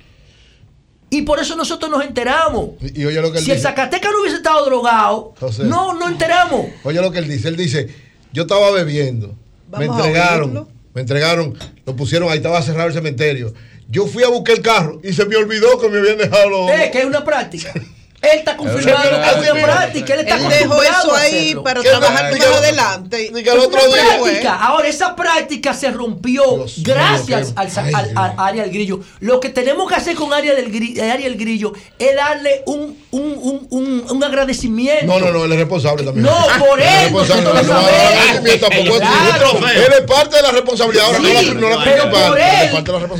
Y 1.10 1.24
por 1.24 1.40
eso 1.40 1.56
nosotros 1.56 1.90
nos 1.90 2.06
enteramos. 2.06 2.70
si 2.84 3.50
el 3.50 3.60
Zacateca 3.60 4.12
no 4.12 4.22
hubiese 4.22 4.38
estado 4.38 4.64
drogado, 4.64 5.34
no, 5.64 5.96
no 5.96 6.08
enteramos. 6.08 6.68
Oye 6.84 7.02
lo 7.02 7.12
que 7.12 7.18
él 7.18 7.28
dice. 7.28 7.48
Él 7.48 7.58
dice, 7.58 7.90
yo 8.32 8.44
estaba 8.44 8.70
bebiendo, 8.70 9.34
me 9.76 9.86
entregaron, 9.86 10.68
me 10.94 11.02
entregaron, 11.02 11.58
lo 11.84 11.96
pusieron 11.96 12.30
ahí, 12.30 12.38
estaba 12.38 12.62
cerrado 12.62 12.90
el 12.90 12.94
cementerio. 12.94 13.56
Yo 13.88 14.07
fui 14.07 14.24
a 14.24 14.30
buscar 14.30 14.56
el 14.56 14.62
carro 14.62 14.99
y 15.03 15.14
se 15.14 15.26
me 15.26 15.36
olvidó 15.36 15.80
que 15.80 15.90
me 15.90 15.99
habían 15.99 16.18
dejado 16.18 16.49
los. 16.49 16.72
Es 16.72 16.91
que 16.91 16.99
es 16.99 17.06
una 17.06 17.24
práctica. 17.24 17.72
Él 18.22 18.40
está 18.40 18.58
confirmando 18.58 19.10
que 19.10 19.46
es 19.46 19.52
una 19.52 19.64
práctica. 19.64 20.14
Él 20.14 20.20
está 20.22 20.38
él 20.38 20.50
dejó 20.50 20.82
eso 20.82 21.16
ahí 21.16 21.56
para 21.64 21.82
trabajar 21.82 22.32
más 22.32 22.46
adelante. 22.46 23.32
práctica. 23.32 24.56
Ahora, 24.56 24.88
esa 24.88 25.16
práctica 25.16 25.74
se 25.74 25.92
rompió 25.92 26.66
gracias 26.78 27.54
al, 27.56 27.70
al, 28.16 28.34
Ariel 28.38 28.72
Grillo. 28.72 29.02
Lo 29.20 29.40
que 29.40 29.50
tenemos 29.50 29.88
que 29.90 29.96
hacer 29.96 30.16
con 30.16 30.34
Ariel 30.34 30.56
del 30.56 31.12
Ariel 31.12 31.38
Grillo 31.38 31.74
es 32.00 32.16
darle 32.16 32.64
un, 32.66 32.98
un, 33.12 33.68
un, 33.70 34.06
un, 34.10 34.24
agradecimiento. 34.24 35.06
No, 35.06 35.20
no, 35.20 35.32
no, 35.32 35.46
él 35.46 35.52
es 35.52 35.60
responsable 35.60 36.04
también. 36.04 36.26
No, 36.26 36.36
por 36.60 36.82
él. 36.82 36.86
Él 36.86 37.16
es 40.00 40.06
parte 40.08 40.38
de 40.38 40.42
la 40.42 40.52
responsabilidad. 40.52 41.06
Ahora 41.06 41.20
no 41.20 41.70
la, 41.70 41.84
principal. 41.84 42.34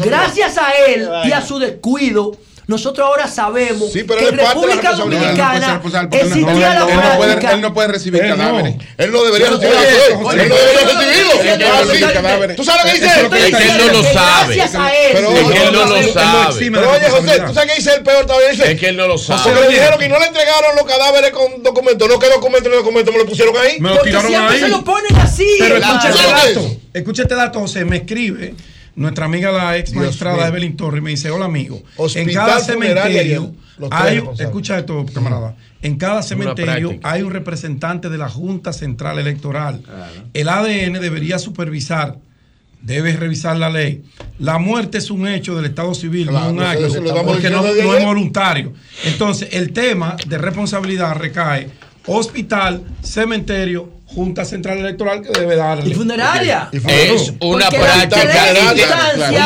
Gracias 0.04 0.58
a 0.58 0.72
él 0.88 1.08
y 1.26 1.32
a 1.32 1.46
su 1.46 1.60
descuido 1.60 2.36
nosotros 2.68 3.08
ahora 3.08 3.28
sabemos 3.28 3.92
que 3.92 4.00
en 4.00 4.38
República 4.38 4.94
Dominicana 4.94 5.82
existía 6.12 6.74
la 6.74 6.88
práctica. 6.88 7.52
Él 7.52 7.62
no 7.62 7.74
puede 7.74 7.90
recibir 7.90 8.22
cadáveres. 8.22 8.76
Él 8.98 9.12
no 9.12 9.24
debería 9.24 9.50
recibir 9.50 9.74
Él 9.74 10.50
no 10.50 10.56
debería 10.56 11.82
recibirlo. 11.82 12.56
¿Tú 12.56 12.64
sabes 12.64 12.86
lo 12.86 12.92
que 12.92 13.00
dice 13.00 13.20
él? 13.20 13.34
Es 13.34 13.56
que 13.56 13.64
él 13.64 13.78
no 13.78 13.94
lo 13.94 14.04
sabe. 14.04 14.58
Es 14.58 14.72
que 14.72 15.68
él 15.68 15.74
no 15.74 15.86
lo 15.86 16.04
sabe. 16.14 16.72
Pero 16.72 16.92
oye, 16.92 17.10
José, 17.10 17.40
¿tú 17.46 17.54
sabes 17.54 17.72
qué 17.72 17.76
dice 17.78 17.94
el 17.94 18.04
peor 18.04 18.26
todavía? 18.26 18.52
Es 18.52 18.80
que 18.80 18.90
él 18.90 18.98
no 18.98 19.08
lo 19.08 19.18
sabe. 19.18 19.42
Porque 19.44 19.62
le 19.62 19.68
dijeron 19.70 20.00
que 20.00 20.10
no 20.10 20.20
le 20.20 20.26
entregaron 20.26 20.76
los 20.76 20.86
cadáveres 20.86 21.32
con 21.32 21.62
documentos. 21.62 22.10
No, 22.10 22.20
que 22.20 22.30
documentos 22.30 22.72
no 22.72 22.78
documentos 22.78 23.14
me 23.14 23.20
lo 23.20 23.26
pusieron 23.26 23.56
ahí. 23.58 23.80
Me 23.80 23.90
lo 23.90 24.02
tiraron 24.02 24.34
ahí. 24.34 24.60
se 24.60 24.68
lo 24.70 24.84
ponen 24.84 25.16
así. 25.18 25.48
Pero 25.60 25.78
escucha 25.78 26.10
este 26.10 26.28
dato. 26.28 26.78
Escucha 26.94 27.22
este 27.24 27.36
dato, 27.36 27.60
José. 27.60 27.86
Me 27.86 27.98
escribe 27.98 28.56
nuestra 28.96 29.26
amiga 29.26 29.52
la 29.52 29.78
ex 29.78 29.94
magistrada 29.94 30.48
Evelyn 30.48 30.78
Torres 30.78 31.02
me 31.02 31.12
dice, 31.12 31.30
hola 31.30 31.46
amigo, 31.46 31.82
en 32.16 32.34
cada 32.34 32.60
cementerio 32.60 33.54
hay, 33.92 34.24
escucha 34.40 34.80
esto 34.80 35.06
camarada, 35.14 35.56
en 35.82 35.98
cada 35.98 36.24
cementerio 36.24 36.98
hay 37.04 37.22
un 37.22 37.32
representante 37.32 38.10
de 38.10 38.18
la 38.18 38.30
Junta 38.30 38.74
Central 38.74 39.20
Electoral. 39.20 39.82
El 40.34 40.50
ADN 40.50 40.94
debería 40.94 41.40
supervisar 41.40 42.18
debe 42.86 43.18
revisar 43.18 43.58
la 43.58 43.70
ley. 43.70 44.04
La 44.38 44.60
muerte 44.60 45.00
es 45.00 45.10
un 45.10 45.28
hecho 45.28 45.56
del 45.56 45.66
Estado 45.66 45.96
civil, 45.96 46.32
no 46.32 46.50
un 46.50 46.62
acto, 46.62 46.88
porque 47.26 47.50
no, 47.50 47.64
no, 47.64 47.96
es 47.96 48.06
voluntario. 48.06 48.74
Entonces, 49.06 49.50
el 49.54 49.74
tema 49.74 50.16
de 50.28 50.38
responsabilidad 50.38 51.16
recae 51.16 51.70
hospital, 52.06 52.84
cementerio, 53.02 53.90
Junta 54.16 54.46
Central 54.46 54.78
Electoral 54.78 55.22
que 55.22 55.38
debe 55.38 55.58
darle. 55.58 55.90
Y 55.90 55.94
funeraria. 55.94 56.70
es 56.72 57.34
una 57.42 57.70
práctica. 57.70 58.22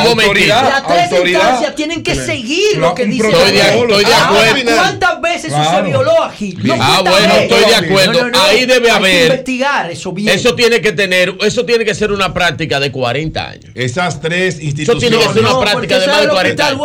un 0.02 0.10
momentito. 0.10 0.48
Las 0.48 0.88
tres 0.88 1.12
instancias 1.12 1.76
tienen 1.76 2.04
que 2.04 2.14
seguir 2.14 2.78
lo 2.78 2.94
que 2.94 3.06
dice 3.08 3.28
estoy 3.28 3.52
de, 3.52 3.60
estoy 3.60 4.06
de 4.06 4.14
acuerdo. 4.14 4.76
¿Cuántas 4.76 5.22
veces 5.22 5.54
eso 5.54 5.72
se 5.72 5.82
violó 5.82 6.24
aquí? 6.24 6.56
ah, 6.80 7.02
bueno, 7.04 7.34
estoy 7.34 7.66
de 7.66 7.76
acuerdo. 7.76 8.40
Ahí 8.40 8.66
debe 8.68 8.92
haber. 8.92 9.32
investigar 9.32 9.90
eso 9.90 10.12
bien. 10.12 10.30
Eso 10.30 10.54
tiene 10.54 10.82
que 10.82 10.92
tener, 10.92 11.36
eso 11.42 11.66
tiene 11.66 11.84
que 11.84 11.96
ser 11.96 12.12
una 12.12 12.32
práctica 12.32 12.80
de 12.80 12.92
40 12.92 13.50
años. 13.50 13.72
Esas 13.74 14.22
tres 14.22 14.62
instituciones. 14.62 15.04
Eso 15.04 15.10
tiene 15.10 15.18
que 15.18 15.34
ser 15.34 15.44
una 15.44 15.60
práctica 15.60 16.00
de 16.00 16.08
más 16.08 16.22
de 16.22 16.28
40 16.28 16.68
años. 16.68 16.82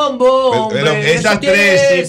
Pero 0.73 0.93
esas 0.93 1.39
tres. 1.39 2.09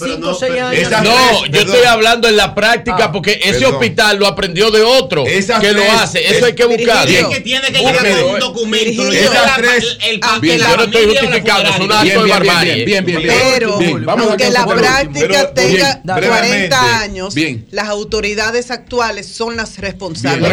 No, 1.02 1.46
yo 1.46 1.60
estoy 1.60 1.84
hablando 1.86 2.28
en 2.28 2.36
la 2.38 2.54
práctica 2.54 3.12
porque 3.12 3.40
ese 3.44 3.66
hospital 3.66 4.16
lo 4.16 4.26
aprendió 4.26 4.70
de 4.70 4.82
otro. 4.82 5.26
Esas 5.26 5.65
que 5.66 5.72
lo 5.72 5.92
hace. 5.92 6.36
Eso 6.36 6.46
hay 6.46 6.54
que 6.54 6.64
buscar. 6.64 7.08
Es 7.08 7.26
que 7.26 7.40
tiene 7.40 7.72
que 7.72 7.78
llegar 7.78 8.24
un 8.24 8.38
documento. 8.38 9.12
Esas 9.12 9.56
tres. 9.56 9.98
El, 10.08 10.20
bien, 10.40 10.58
yo 10.58 10.76
no 10.76 10.84
estoy 10.84 11.04
justificando, 11.06 11.70
es 11.70 11.78
un 11.78 11.92
acto 11.92 12.22
de 12.24 12.30
barbarie. 12.30 12.84
Bien, 12.84 13.04
bien, 13.04 13.22
bien. 13.22 13.34
Pero, 13.52 13.78
aunque 14.08 14.50
la 14.50 14.66
práctica 14.66 15.52
tenga 15.54 16.02
40 16.04 17.00
años, 17.00 17.34
las 17.70 17.88
autoridades 17.88 18.70
actuales 18.70 19.26
son 19.26 19.56
las 19.56 19.78
responsables. 19.78 20.50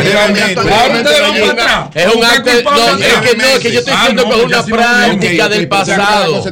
Es 1.96 2.16
un 2.16 2.24
acto. 2.24 2.50
Es 2.54 3.30
que 3.30 3.38
no, 3.38 3.44
es 3.46 3.60
que 3.60 3.72
yo 3.72 3.80
estoy 3.80 3.94
diciendo 3.94 4.30
que 4.30 4.36
es 4.36 4.46
una 4.46 4.66
práctica 4.66 5.50
del 5.50 5.68
pasado. 5.68 6.44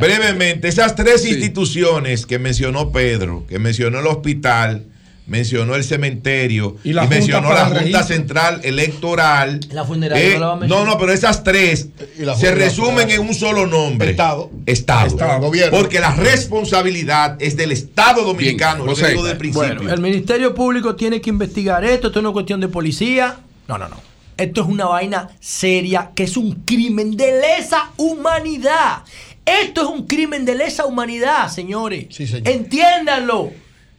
Brevemente, 0.00 0.68
esas 0.68 0.94
tres 0.94 1.24
instituciones 1.24 2.26
que 2.26 2.38
mencionó 2.38 2.92
Pedro, 2.92 3.44
que 3.48 3.58
mencionó 3.58 4.00
el 4.00 4.06
hospital 4.06 4.84
mencionó 5.28 5.74
el 5.74 5.84
cementerio 5.84 6.76
y, 6.82 6.94
mencionó 6.94 7.52
la 7.52 7.66
Junta 7.66 8.02
Central 8.02 8.60
Electoral. 8.64 9.60
La 9.70 9.84
funeraria 9.84 10.36
eh, 10.36 10.38
no, 10.38 10.84
no, 10.84 10.98
pero 10.98 11.12
esas 11.12 11.44
tres 11.44 11.88
se 12.36 12.54
resumen 12.54 13.10
en 13.10 13.20
un 13.20 13.34
solo 13.34 13.66
nombre. 13.66 14.10
Estado. 14.10 14.50
Estado. 14.66 15.38
gobierno. 15.40 15.78
Porque 15.78 16.00
la 16.00 16.14
responsabilidad 16.14 17.36
es 17.40 17.56
del 17.56 17.72
Estado 17.72 18.24
dominicano, 18.24 18.84
Bien, 18.84 18.96
lo 19.00 19.08
digo 19.08 19.22
del 19.22 19.36
principio. 19.36 19.92
el 19.92 20.00
Ministerio 20.00 20.54
Público 20.54 20.96
tiene 20.96 21.20
que 21.20 21.30
investigar 21.30 21.84
esto, 21.84 22.08
esto 22.08 22.18
es 22.18 22.24
una 22.24 22.32
cuestión 22.32 22.60
de 22.60 22.68
policía. 22.68 23.36
No, 23.68 23.76
no, 23.76 23.88
no. 23.88 23.96
Esto 24.38 24.62
es 24.62 24.68
una 24.68 24.86
vaina 24.86 25.28
seria, 25.40 26.12
que 26.14 26.22
es 26.22 26.36
un 26.36 26.62
crimen 26.64 27.16
de 27.16 27.40
lesa 27.40 27.90
humanidad. 27.96 29.02
Esto 29.44 29.82
es 29.82 29.88
un 29.88 30.06
crimen 30.06 30.44
de 30.44 30.54
lesa 30.54 30.86
humanidad, 30.86 31.50
señores. 31.50 32.06
Sí, 32.10 32.26
señor. 32.26 32.48
Entiéndanlo 32.48 33.50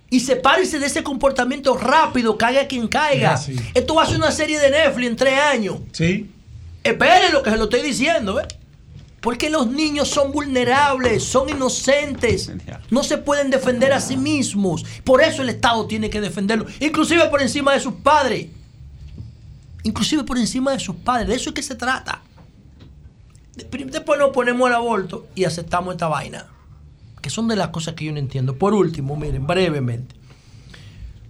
y 0.09 0.19
sepárense 0.21 0.79
de 0.79 0.87
ese 0.87 1.03
comportamiento 1.03 1.77
rápido, 1.77 2.37
caiga 2.37 2.67
quien 2.67 2.87
caiga. 2.87 3.39
Esto 3.73 3.95
va 3.95 4.03
a 4.03 4.05
ser 4.07 4.17
una 4.17 4.31
serie 4.31 4.59
de 4.59 4.71
Netflix 4.71 5.07
en 5.07 5.15
tres 5.15 5.39
años. 5.39 5.77
Sí. 5.91 6.29
Esperen 6.83 7.33
lo 7.33 7.43
que 7.43 7.51
se 7.51 7.57
lo 7.57 7.65
estoy 7.65 7.81
diciendo, 7.81 8.39
¿eh? 8.39 8.47
Porque 9.21 9.49
los 9.49 9.67
niños 9.67 10.07
son 10.07 10.31
vulnerables, 10.31 11.23
son 11.25 11.49
inocentes, 11.49 12.49
no 12.89 13.03
se 13.03 13.17
pueden 13.17 13.49
defender 13.49 13.91
a 13.91 13.99
sí 13.99 14.15
mismos. 14.15 14.85
Por 15.03 15.21
eso 15.21 15.41
el 15.41 15.49
Estado 15.49 15.85
tiene 15.87 16.09
que 16.09 16.21
defenderlos, 16.21 16.71
inclusive 16.79 17.25
por 17.25 17.41
encima 17.41 17.73
de 17.73 17.81
sus 17.81 17.95
padres. 17.95 18.47
Inclusive 19.83 20.23
por 20.23 20.37
encima 20.37 20.71
de 20.71 20.79
sus 20.79 20.95
padres, 20.95 21.27
de 21.27 21.35
eso 21.35 21.49
es 21.49 21.55
que 21.55 21.63
se 21.63 21.75
trata. 21.75 22.21
Después 23.55 24.19
nos 24.19 24.29
ponemos 24.29 24.67
al 24.67 24.75
aborto 24.75 25.27
y 25.35 25.43
aceptamos 25.43 25.95
esta 25.95 26.07
vaina 26.07 26.47
que 27.21 27.29
son 27.29 27.47
de 27.47 27.55
las 27.55 27.69
cosas 27.69 27.93
que 27.95 28.05
yo 28.05 28.11
no 28.11 28.19
entiendo. 28.19 28.55
Por 28.55 28.73
último, 28.73 29.15
miren, 29.15 29.45
brevemente, 29.45 30.15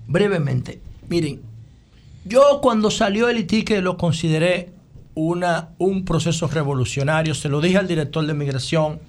brevemente, 0.07 0.81
miren, 1.07 1.41
yo 2.25 2.59
cuando 2.61 2.91
salió 2.91 3.29
el 3.29 3.39
ITIC 3.39 3.81
lo 3.81 3.97
consideré 3.97 4.71
una, 5.15 5.69
un 5.77 6.05
proceso 6.05 6.47
revolucionario, 6.47 7.33
se 7.33 7.49
lo 7.49 7.61
dije 7.61 7.77
al 7.77 7.87
director 7.87 8.25
de 8.25 8.33
migración 8.33 8.99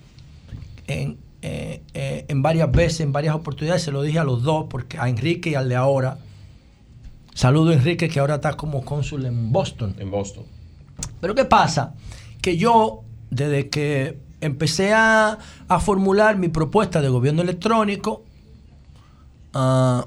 en, 0.87 1.19
eh, 1.43 1.83
eh, 1.95 2.25
en 2.29 2.43
varias 2.43 2.71
veces, 2.71 3.01
en 3.01 3.13
varias 3.13 3.35
oportunidades, 3.35 3.83
se 3.83 3.93
lo 3.93 4.03
dije 4.03 4.19
a 4.19 4.25
los 4.25 4.43
dos, 4.43 4.67
porque 4.69 4.99
a 4.99 5.09
Enrique 5.09 5.51
y 5.51 5.55
al 5.55 5.69
de 5.69 5.77
ahora, 5.77 6.19
Saludo 7.35 7.71
a 7.71 7.75
Enrique, 7.75 8.09
que 8.09 8.21
ahora 8.21 8.35
está 8.35 8.55
como 8.55 8.85
cónsul 8.85 9.25
en 9.25 9.53
Boston. 9.53 9.95
En 9.99 10.11
Boston. 10.11 10.45
Pero 11.21 11.35
¿qué 11.35 11.45
pasa? 11.45 11.95
Que 12.43 12.57
yo, 12.57 13.03
desde 13.31 13.71
que 13.71 14.19
empecé 14.41 14.93
a, 14.93 15.39
formular 15.81 16.37
mi 16.37 16.49
propuesta 16.49 17.01
de 17.01 17.09
gobierno 17.09 17.43
electrónico, 17.43 18.25
ah, 19.55 20.07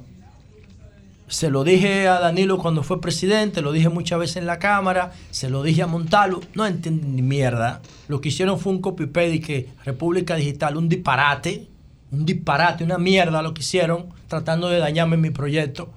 se 1.28 1.50
lo 1.50 1.64
dije 1.64 2.08
a 2.08 2.20
Danilo 2.20 2.60
cuando 2.60 2.84
fue 2.84 3.02
presidente, 3.02 3.62
lo 3.62 3.72
dije 3.72 3.90
muchas 3.90 4.20
veces 4.20 4.38
en 4.38 4.46
la 4.46 4.60
Cámara, 4.60 5.14
se 5.32 5.50
lo 5.50 5.64
dije 5.64 5.82
a 5.82 5.88
Montalvo, 5.88 6.42
no 6.54 6.66
entienden 6.66 7.16
ni 7.16 7.24
mierda. 7.24 7.82
Lo 8.08 8.22
que 8.22 8.30
hicieron 8.30 8.60
fue 8.60 8.72
un 8.72 8.82
copy-paste 8.82 9.42
que 9.42 9.70
República 9.84 10.36
Digital, 10.36 10.78
un 10.78 10.90
disparate, 10.90 11.68
un 12.12 12.26
disparate, 12.26 12.84
una 12.84 13.00
mierda 13.00 13.42
lo 13.42 13.54
que 13.54 13.62
hicieron, 13.62 14.10
tratando 14.28 14.70
de 14.70 14.78
dañarme 14.78 15.18
mi 15.18 15.32
proyecto. 15.32 15.90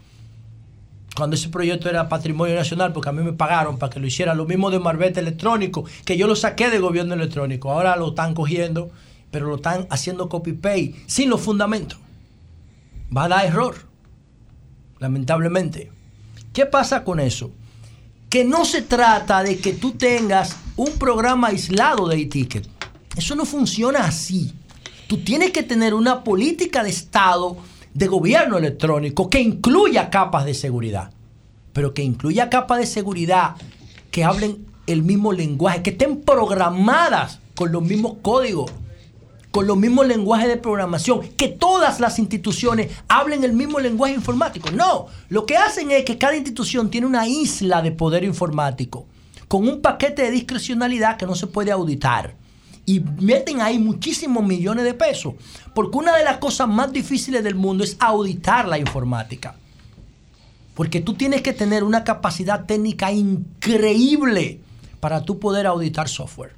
Cuando 1.17 1.35
ese 1.35 1.49
proyecto 1.49 1.89
era 1.89 2.11
patrimonio 2.11 2.55
nacional, 2.55 2.93
porque 2.93 3.09
a 3.09 3.13
mí 3.13 3.23
me 3.23 3.33
pagaron 3.33 3.79
para 3.79 3.91
que 3.91 3.99
lo 3.99 4.07
hiciera, 4.07 4.35
lo 4.35 4.45
mismo 4.45 4.71
de 4.71 4.79
Marbete 4.79 5.21
Electrónico, 5.21 5.87
que 6.05 6.19
yo 6.19 6.27
lo 6.27 6.37
saqué 6.37 6.69
de 6.69 6.79
gobierno 6.79 7.15
electrónico, 7.15 7.73
ahora 7.73 7.97
lo 7.97 8.09
están 8.09 8.35
cogiendo, 8.35 8.91
pero 9.31 9.47
lo 9.47 9.57
están 9.57 9.87
haciendo 9.89 10.29
copy-paste 10.29 10.95
sin 11.07 11.31
los 11.31 11.41
fundamentos. 11.41 11.99
Va 13.17 13.25
a 13.25 13.29
dar 13.29 13.47
error, 13.47 13.77
lamentablemente. 14.99 15.91
¿Qué 16.53 16.67
pasa 16.67 17.03
con 17.03 17.19
eso? 17.19 17.51
Que 18.29 18.45
no 18.45 18.67
se 18.67 18.83
trata 18.83 19.43
de 19.43 19.59
que 19.59 19.73
tú 19.73 19.93
tengas 19.93 20.57
un 20.77 20.99
programa 20.99 21.49
aislado 21.49 22.09
de 22.09 22.21
e-ticket. 22.21 22.69
Eso 23.17 23.35
no 23.35 23.47
funciona 23.47 24.01
así. 24.01 24.53
Tú 25.07 25.19
tienes 25.19 25.53
que 25.53 25.63
tener 25.63 25.95
una 25.95 26.25
política 26.25 26.83
de 26.83 26.91
Estado 26.91 27.57
de 27.97 28.09
gobierno 28.09 28.59
electrónico 28.59 29.31
que 29.31 29.41
incluya 29.41 30.11
capas 30.11 30.45
de 30.45 30.53
seguridad, 30.53 31.13
pero 31.73 31.95
que 31.95 32.03
incluya 32.03 32.51
capas 32.51 32.79
de 32.79 32.87
seguridad 32.87 33.55
que 34.11 34.23
hablen 34.23 34.67
el 34.87 35.03
mismo 35.03 35.33
lenguaje, 35.33 35.83
que 35.83 35.91
estén 35.91 36.21
programadas 36.21 37.41
con 37.55 37.73
los 37.73 37.83
mismos 37.83 38.17
códigos, 38.21 38.71
con 39.51 39.67
los 39.67 39.79
mismos 39.79 40.07
lenguajes 40.07 40.47
de 40.47 40.59
programación, 40.59 41.27
que 41.39 41.49
todas 41.49 41.99
las 41.99 42.19
instituciones 42.19 42.93
hablen 43.09 43.45
el 43.45 43.55
mismo 43.55 43.81
lenguaje 43.81 44.13
informático. 44.13 44.71
No, 44.73 45.07
lo 45.31 45.47
que 45.47 45.57
hacen 45.57 45.91
es 45.91 46.05
que 46.05 46.19
cada 46.19 46.37
institución 46.37 46.91
tiene 46.91 47.07
una 47.07 47.27
isla 47.27 47.81
de 47.81 47.93
poder 47.93 48.25
informático, 48.25 49.07
con 49.49 49.67
un 49.67 49.81
paquete 49.81 50.21
de 50.21 50.33
discrecionalidad 50.33 51.17
que 51.17 51.25
no 51.25 51.35
se 51.35 51.47
puede 51.47 51.71
auditar 51.71 52.35
y 52.87 53.01
meten 53.01 53.61
ahí 53.61 53.79
muchísimos 53.79 54.45
millones 54.45 54.85
de 54.85 54.95
pesos. 54.95 55.35
Porque 55.75 55.99
una 55.99 56.17
de 56.17 56.25
las 56.25 56.39
cosas 56.39 56.69
más 56.69 56.93
difíciles 56.93 57.43
del 57.43 57.57
mundo 57.57 57.83
es 57.83 57.97
auditar 57.99 58.67
la 58.69 58.79
informática. 58.79 59.57
Porque 60.75 61.01
tú 61.01 61.15
tienes 61.15 61.43
que 61.43 61.53
tener 61.53 61.83
una 61.83 62.05
capacidad 62.05 62.65
técnica 62.65 63.11
increíble 63.11 64.61
para 65.01 65.23
tú 65.23 65.39
poder 65.39 65.67
auditar 65.67 66.09
software. 66.09 66.55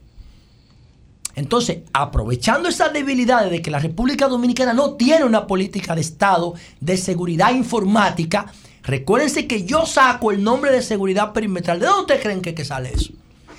Entonces, 1.35 1.79
aprovechando 1.93 2.69
esas 2.69 2.93
debilidades 2.93 3.51
de 3.51 3.63
que 3.63 3.71
la 3.71 3.79
República 3.79 4.27
Dominicana 4.29 4.73
no 4.75 4.95
tiene 4.95 5.25
una 5.25 5.47
política 5.47 5.95
de 5.95 6.01
Estado 6.01 6.55
de 6.81 6.97
seguridad 6.97 7.53
informática, 7.53 8.53
recuérdense 8.83 9.47
que 9.47 9.65
yo 9.65 9.87
saco 9.87 10.33
el 10.33 10.43
nombre 10.43 10.73
de 10.73 10.83
seguridad 10.83 11.33
perimetral. 11.33 11.79
¿De 11.79 11.87
dónde 11.87 12.19
creen 12.19 12.43
que, 12.43 12.55
que 12.55 12.65
sale 12.65 12.93
eso? 12.93 13.13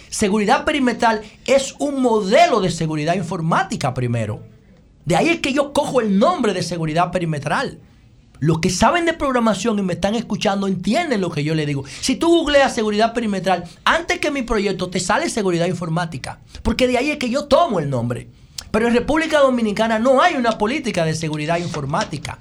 Seguridad 0.10 0.66
perimetral 0.66 1.22
es 1.46 1.76
un 1.78 2.02
modelo 2.02 2.62
de 2.62 2.72
seguridad 2.72 3.16
informática 3.16 3.94
primero. 3.94 4.42
De 5.06 5.16
ahí 5.16 5.30
es 5.30 5.40
que 5.40 5.54
yo 5.54 5.72
cojo 5.72 6.02
el 6.02 6.18
nombre 6.18 6.54
de 6.54 6.64
seguridad 6.64 7.12
perimetral. 7.12 7.80
Los 8.40 8.60
que 8.60 8.70
saben 8.70 9.06
de 9.06 9.14
programación 9.14 9.78
y 9.78 9.82
me 9.84 9.94
están 9.94 10.16
escuchando 10.16 10.68
entienden 10.68 11.22
lo 11.22 11.30
que 11.30 11.44
yo 11.44 11.54
le 11.54 11.66
digo. 11.66 11.84
Si 12.02 12.16
tú 12.16 12.30
googleas 12.30 12.74
seguridad 12.74 13.14
perimetral, 13.14 13.66
antes 13.84 14.20
que 14.20 14.32
mi 14.32 14.42
proyecto 14.42 14.90
te 14.90 15.00
sale 15.00 15.30
seguridad 15.30 15.68
informática. 15.68 16.40
Porque 16.64 16.88
de 16.88 16.98
ahí 16.98 17.12
es 17.12 17.18
que 17.18 17.30
yo 17.30 17.46
tomo 17.46 17.80
el 17.80 17.90
nombre. 17.90 18.30
Pero 18.72 18.88
en 18.88 18.94
República 18.94 19.40
Dominicana 19.40 20.00
no 20.00 20.22
hay 20.22 20.36
una 20.36 20.58
política 20.58 21.06
de 21.06 21.16
seguridad 21.16 21.58
informática 21.58 22.40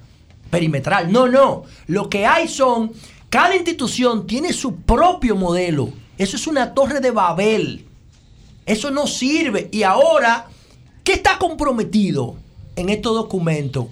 perimetral. 0.49 1.11
No, 1.11 1.27
no. 1.27 1.63
Lo 1.87 2.09
que 2.09 2.25
hay 2.25 2.47
son, 2.47 2.93
cada 3.29 3.55
institución 3.55 4.25
tiene 4.25 4.53
su 4.53 4.77
propio 4.77 5.35
modelo 5.35 5.93
eso 6.19 6.35
es 6.35 6.47
una 6.47 6.73
torre 6.73 6.99
de 6.99 7.11
Babel. 7.11 7.85
Eso 8.65 8.91
no 8.91 9.07
sirve. 9.07 9.69
Y 9.71 9.83
ahora, 9.83 10.47
¿qué 11.05 11.13
está 11.13 11.39
comprometido 11.39 12.35
en 12.75 12.89
estos 12.89 13.15
documentos 13.15 13.87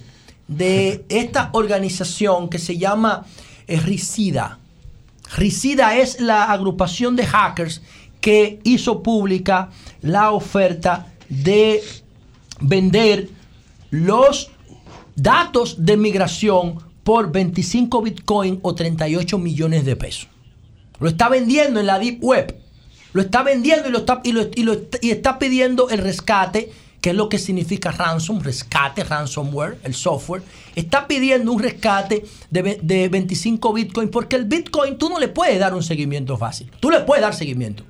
de 0.47 1.05
esta 1.09 1.49
organización 1.53 2.49
que 2.49 2.59
se 2.59 2.77
llama 2.77 3.25
eh, 3.65 3.79
RICIDA? 3.79 4.59
RICIDA 5.37 5.97
es 5.97 6.19
la 6.19 6.51
agrupación 6.51 7.15
de 7.15 7.25
hackers 7.25 7.81
que 8.19 8.59
hizo 8.63 9.01
pública 9.01 9.69
la 10.01 10.31
oferta 10.31 11.07
de 11.29 11.81
vender 12.59 13.29
los 13.89 14.51
datos 15.15 15.85
de 15.85 15.95
migración 15.95 16.83
por 17.05 17.31
25 17.31 18.01
bitcoin 18.01 18.59
o 18.63 18.75
38 18.75 19.37
millones 19.37 19.85
de 19.85 19.95
pesos. 19.95 20.27
Lo 20.99 21.09
está 21.09 21.29
vendiendo 21.29 21.79
en 21.79 21.85
la 21.85 21.99
Deep 21.99 22.23
Web. 22.23 22.59
Lo 23.13 23.21
está 23.21 23.43
vendiendo 23.43 23.87
y, 23.87 23.91
lo 23.91 23.99
está, 23.99 24.21
y, 25.01 25.11
está 25.11 25.39
pidiendo 25.39 25.89
el 25.89 25.99
rescate, 25.99 26.71
que 27.01 27.11
es 27.11 27.15
lo 27.15 27.29
que 27.29 27.39
significa 27.39 27.91
ransom, 27.91 28.41
rescate, 28.41 29.03
ransomware, 29.03 29.77
el 29.83 29.95
software. 29.95 30.43
Está 30.75 31.07
pidiendo 31.07 31.51
un 31.51 31.61
rescate 31.61 32.25
de, 32.51 32.79
de 32.81 33.09
25 33.09 33.73
bitcoins 33.73 34.11
porque 34.11 34.35
el 34.35 34.45
bitcoin 34.45 34.97
tú 34.97 35.09
no 35.09 35.19
le 35.19 35.27
puedes 35.27 35.59
dar 35.59 35.73
un 35.73 35.83
seguimiento 35.83 36.37
fácil. 36.37 36.69
Tú 36.79 36.89
le 36.89 37.01
puedes 37.01 37.21
dar 37.21 37.33
seguimiento 37.33 37.83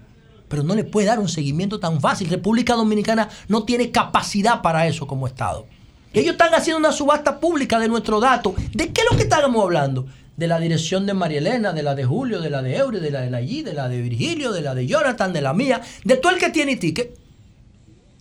pero 0.48 0.64
no 0.64 0.76
le 0.76 0.84
puedes 0.84 1.08
dar 1.08 1.20
un 1.20 1.30
seguimiento 1.30 1.80
tan 1.80 2.00
fácil. 2.00 2.30
República 2.30 2.74
Dominicana 2.74 3.30
no 3.48 3.64
tiene 3.64 3.92
capacidad 3.92 4.62
para 4.62 4.88
eso 4.88 5.08
como 5.08 5.28
Estado. 5.28 5.66
Ellos 6.14 6.32
están 6.32 6.54
haciendo 6.54 6.80
una 6.80 6.92
subasta 6.92 7.40
pública 7.40 7.80
de 7.80 7.88
nuestro 7.88 8.20
dato. 8.20 8.56
¿De 8.74 8.92
qué 8.92 9.02
es 9.02 9.08
lo 9.12 9.18
que 9.18 9.24
estábamos 9.24 9.62
hablando? 9.64 10.08
De 10.38 10.48
la 10.48 10.60
dirección 10.60 11.06
de 11.08 11.16
María 11.16 11.40
Elena, 11.40 11.74
de 11.74 11.84
la 11.84 11.96
de 11.96 12.06
Julio, 12.06 12.40
de 12.42 12.52
la 12.52 12.62
de 12.62 12.78
Eury, 12.78 13.00
de 13.00 13.12
la 13.12 13.22
de 13.22 13.36
Allí, 13.36 13.64
de 13.64 13.74
la 13.74 13.90
de 13.90 14.02
Virgilio, 14.02 14.52
de 14.52 14.62
la 14.62 14.76
de 14.76 14.86
Jonathan, 14.86 15.34
de 15.34 15.42
la 15.42 15.54
mía, 15.54 15.82
de 16.04 16.16
todo 16.16 16.32
el 16.32 16.40
que 16.40 16.52
tiene 16.52 16.78
ticket. 16.78 17.18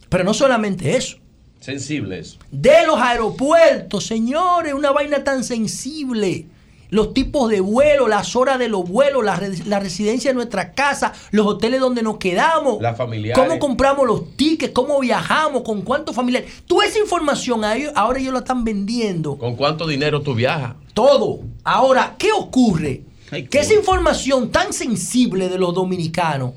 Pero 0.08 0.24
no 0.24 0.32
solamente 0.32 0.96
eso. 0.96 1.18
Sensibles. 1.60 2.38
De 2.50 2.86
los 2.86 2.98
aeropuertos, 2.98 4.06
señores, 4.06 4.72
una 4.72 4.92
vaina 4.92 5.24
tan 5.24 5.44
sensible. 5.44 6.46
Los 6.90 7.14
tipos 7.14 7.50
de 7.50 7.60
vuelo, 7.60 8.08
las 8.08 8.36
horas 8.36 8.58
de 8.58 8.68
los 8.68 8.88
vuelos, 8.88 9.24
la, 9.24 9.80
residencia 9.80 10.30
de 10.30 10.34
nuestra 10.34 10.72
casa, 10.72 11.12
los 11.30 11.46
hoteles 11.46 11.80
donde 11.80 12.02
nos 12.02 12.18
quedamos. 12.18 12.80
La 12.80 12.94
familia. 12.94 13.34
Cómo 13.34 13.58
compramos 13.58 14.06
los 14.06 14.36
tickets, 14.36 14.72
cómo 14.72 15.00
viajamos, 15.00 15.62
con 15.62 15.82
cuántos 15.82 16.14
familiares. 16.14 16.62
Toda 16.66 16.86
esa 16.86 16.98
información 16.98 17.62
ahora 17.94 18.18
ellos 18.18 18.32
la 18.32 18.40
están 18.40 18.64
vendiendo. 18.64 19.36
¿Con 19.36 19.56
cuánto 19.56 19.86
dinero 19.86 20.22
tú 20.22 20.34
viajas? 20.34 20.74
todo. 20.96 21.40
Ahora, 21.62 22.16
¿qué 22.18 22.32
ocurre? 22.32 23.02
que 23.50 23.58
esa 23.58 23.74
información 23.74 24.50
tan 24.50 24.72
sensible 24.72 25.48
de 25.48 25.58
los 25.58 25.74
dominicanos, 25.74 26.52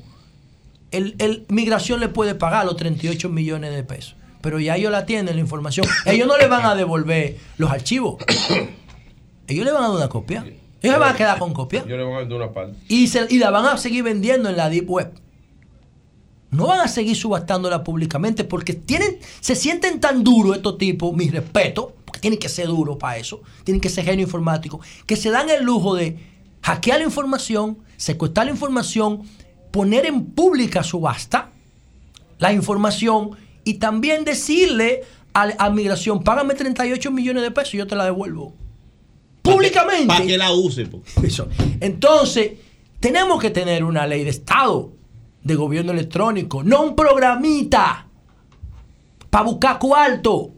el, 0.92 1.44
migración 1.48 2.00
le 2.00 2.08
puede 2.08 2.34
pagar 2.34 2.64
los 2.64 2.76
38 2.76 3.28
millones 3.28 3.74
de 3.74 3.82
pesos. 3.82 4.16
Pero 4.40 4.58
ya 4.58 4.76
ellos 4.76 4.90
la 4.90 5.04
tienen, 5.04 5.34
la 5.34 5.40
información. 5.40 5.86
Ellos 6.06 6.26
no 6.26 6.38
le 6.38 6.46
van 6.46 6.64
a 6.64 6.74
devolver 6.74 7.36
los 7.58 7.70
archivos. 7.70 8.16
Ellos 9.50 9.64
le 9.64 9.72
van 9.72 9.82
a 9.82 9.88
dar 9.88 9.96
una 9.96 10.08
copia. 10.08 10.44
Ellos 10.80 10.98
van 10.98 11.14
a 11.14 11.16
quedar 11.16 11.38
con 11.38 11.52
copia. 11.52 11.84
Le 11.84 12.02
van 12.02 12.14
a 12.14 12.18
vender 12.20 12.36
una 12.36 12.52
parte. 12.52 12.76
Y, 12.88 13.10
y 13.28 13.38
la 13.38 13.50
van 13.50 13.66
a 13.66 13.76
seguir 13.76 14.04
vendiendo 14.04 14.48
en 14.48 14.56
la 14.56 14.70
Deep 14.70 14.88
Web. 14.88 15.12
No 16.50 16.68
van 16.68 16.80
a 16.80 16.88
seguir 16.88 17.16
subastándola 17.16 17.84
públicamente 17.84 18.44
porque 18.44 18.74
tienen, 18.74 19.18
se 19.40 19.54
sienten 19.54 20.00
tan 20.00 20.24
duros 20.24 20.56
estos 20.56 20.78
tipos, 20.78 21.12
mi 21.14 21.28
respeto, 21.30 21.94
tienen 22.20 22.38
que 22.38 22.48
ser 22.48 22.66
duros 22.66 22.96
para 22.96 23.18
eso, 23.18 23.42
tienen 23.64 23.80
que 23.80 23.88
ser 23.88 24.04
genio 24.04 24.24
informático, 24.24 24.80
que 25.06 25.16
se 25.16 25.30
dan 25.30 25.48
el 25.50 25.64
lujo 25.64 25.94
de 25.94 26.18
hackear 26.62 26.98
la 26.98 27.04
información, 27.04 27.78
secuestrar 27.96 28.46
la 28.46 28.52
información, 28.52 29.22
poner 29.70 30.06
en 30.06 30.26
pública 30.26 30.82
subasta 30.82 31.50
la 32.38 32.52
información 32.52 33.36
y 33.64 33.74
también 33.74 34.24
decirle 34.24 35.02
a, 35.32 35.46
la 35.46 35.70
migración, 35.70 36.24
págame 36.24 36.54
38 36.54 37.10
millones 37.10 37.42
de 37.42 37.50
pesos 37.50 37.74
y 37.74 37.78
yo 37.78 37.86
te 37.86 37.94
la 37.94 38.04
devuelvo. 38.04 38.54
Públicamente. 39.42 40.06
Para 40.06 40.24
que 40.24 40.38
la 40.38 40.52
use. 40.52 40.88
Eso. 41.22 41.48
Entonces, 41.80 42.52
tenemos 43.00 43.40
que 43.40 43.50
tener 43.50 43.84
una 43.84 44.06
ley 44.06 44.24
de 44.24 44.30
Estado, 44.30 44.92
de 45.42 45.54
gobierno 45.54 45.92
electrónico, 45.92 46.62
no 46.62 46.82
un 46.82 46.94
programita 46.94 48.06
para 49.30 49.44
buscar 49.44 49.78
cuarto. 49.78 50.50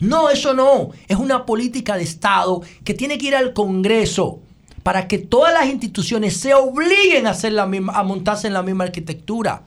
No, 0.00 0.30
eso 0.30 0.54
no. 0.54 0.90
Es 1.06 1.16
una 1.16 1.44
política 1.44 1.96
de 1.96 2.04
Estado 2.04 2.62
que 2.82 2.94
tiene 2.94 3.18
que 3.18 3.26
ir 3.26 3.36
al 3.36 3.52
Congreso 3.52 4.40
para 4.82 5.08
que 5.08 5.18
todas 5.18 5.52
las 5.52 5.66
instituciones 5.66 6.36
se 6.36 6.54
obliguen 6.54 7.26
a, 7.26 7.30
hacer 7.30 7.52
la 7.52 7.66
misma, 7.66 7.94
a 7.94 8.02
montarse 8.02 8.46
en 8.46 8.52
la 8.52 8.62
misma 8.62 8.84
arquitectura. 8.84 9.64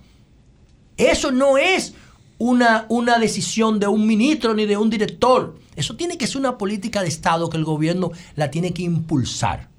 Eso 0.95 1.31
no 1.31 1.57
es 1.57 1.93
una, 2.37 2.85
una 2.89 3.17
decisión 3.19 3.79
de 3.79 3.87
un 3.87 4.05
ministro 4.05 4.53
ni 4.53 4.65
de 4.65 4.77
un 4.77 4.89
director. 4.89 5.55
Eso 5.77 5.95
tiene 5.95 6.17
que 6.17 6.25
ser 6.25 6.37
una 6.37 6.57
política 6.57 7.03
de 7.03 7.07
Estado 7.07 7.51
que 7.51 7.57
el 7.57 7.63
gobierno 7.63 8.11
la 8.35 8.49
tiene 8.49 8.73
que 8.73 8.81
impulsar. 8.81 9.69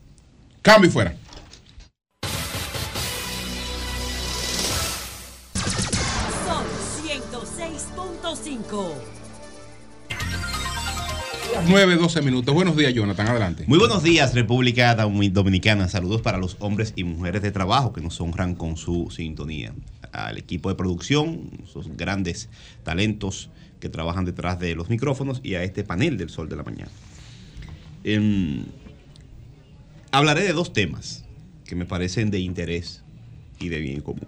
Cambio 0.63 0.89
y 0.89 0.93
fuera. 0.93 1.17
Son 6.47 6.65
106.5. 7.05 8.93
9, 11.67 11.97
12 11.97 12.23
minutos. 12.23 12.55
Buenos 12.55 12.77
días, 12.77 12.95
Jonathan. 12.95 13.27
Adelante. 13.27 13.65
Muy 13.67 13.81
buenos 13.81 14.05
días, 14.05 14.35
República 14.35 14.95
Dominicana. 14.95 15.89
Saludos 15.89 16.23
para 16.23 16.39
los 16.39 16.57
hombres 16.61 16.93
y 16.95 17.03
mujeres 17.03 17.43
de 17.43 17.51
trabajo 17.51 17.93
que 17.93 18.01
nos 18.01 18.21
honran 18.21 18.55
con 18.55 18.77
su 18.77 19.11
sintonía. 19.11 19.75
Al 20.13 20.39
equipo 20.39 20.69
de 20.69 20.77
producción, 20.77 21.51
sus 21.67 21.89
grandes 21.97 22.49
talentos 22.85 23.51
que 23.81 23.89
trabajan 23.89 24.25
detrás 24.25 24.59
de 24.59 24.75
los 24.75 24.89
micrófonos 24.89 25.41
y 25.43 25.55
a 25.55 25.63
este 25.63 25.85
panel 25.85 26.17
del 26.17 26.31
Sol 26.31 26.49
de 26.49 26.57
la 26.57 26.63
Mañana. 26.63 26.91
Em, 28.05 28.65
hablaré 30.11 30.43
de 30.43 30.53
dos 30.53 30.73
temas 30.73 31.25
que 31.65 31.77
me 31.77 31.85
parecen 31.85 32.31
de 32.31 32.41
interés 32.41 33.03
y 33.61 33.69
de 33.69 33.81
bien 33.81 34.01
común. 34.01 34.27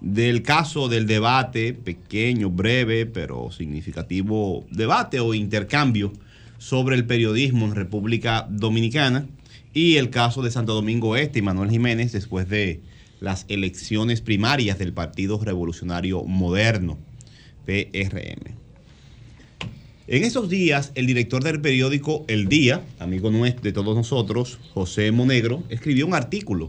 Del 0.00 0.42
caso 0.42 0.88
del 0.88 1.06
debate, 1.06 1.74
pequeño, 1.74 2.50
breve, 2.50 3.06
pero 3.06 3.50
significativo 3.50 4.64
debate 4.70 5.20
o 5.20 5.34
intercambio 5.34 6.12
sobre 6.58 6.96
el 6.96 7.06
periodismo 7.06 7.66
en 7.66 7.74
República 7.74 8.46
Dominicana 8.48 9.26
y 9.74 9.96
el 9.96 10.10
caso 10.10 10.42
de 10.42 10.50
Santo 10.50 10.74
Domingo 10.74 11.16
Este 11.16 11.40
y 11.40 11.42
Manuel 11.42 11.70
Jiménez 11.70 12.12
después 12.12 12.48
de 12.48 12.80
las 13.20 13.44
elecciones 13.48 14.20
primarias 14.20 14.78
del 14.78 14.92
Partido 14.92 15.38
Revolucionario 15.42 16.24
Moderno, 16.24 16.98
PRM. 17.66 18.56
En 20.10 20.24
esos 20.24 20.48
días, 20.48 20.90
el 20.96 21.06
director 21.06 21.44
del 21.44 21.60
periódico 21.60 22.24
El 22.26 22.48
Día, 22.48 22.82
amigo 22.98 23.30
nuestro 23.30 23.62
de 23.62 23.72
todos 23.72 23.94
nosotros, 23.94 24.58
José 24.74 25.12
Monegro, 25.12 25.62
escribió 25.68 26.04
un 26.04 26.14
artículo 26.14 26.68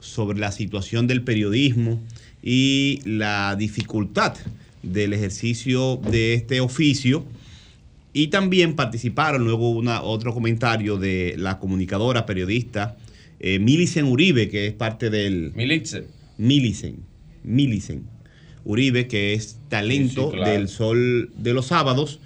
sobre 0.00 0.38
la 0.38 0.52
situación 0.52 1.06
del 1.06 1.22
periodismo 1.22 1.98
y 2.42 3.00
la 3.06 3.56
dificultad 3.56 4.36
del 4.82 5.14
ejercicio 5.14 5.96
de 5.96 6.34
este 6.34 6.60
oficio. 6.60 7.24
Y 8.12 8.26
también 8.26 8.76
participaron, 8.76 9.44
luego 9.44 9.70
una, 9.70 10.02
otro 10.02 10.34
comentario 10.34 10.98
de 10.98 11.36
la 11.38 11.58
comunicadora, 11.58 12.26
periodista 12.26 12.98
eh, 13.40 13.60
Milicen 13.60 14.04
Uribe, 14.04 14.50
que 14.50 14.66
es 14.66 14.74
parte 14.74 15.08
del... 15.08 15.52
Milicen. 15.54 16.04
Milicen. 16.36 16.98
Milicen. 17.44 18.02
Uribe, 18.66 19.08
que 19.08 19.32
es 19.32 19.56
talento 19.70 20.32
del 20.32 20.68
Sol 20.68 21.30
de 21.34 21.54
los 21.54 21.68
Sábados 21.68 22.20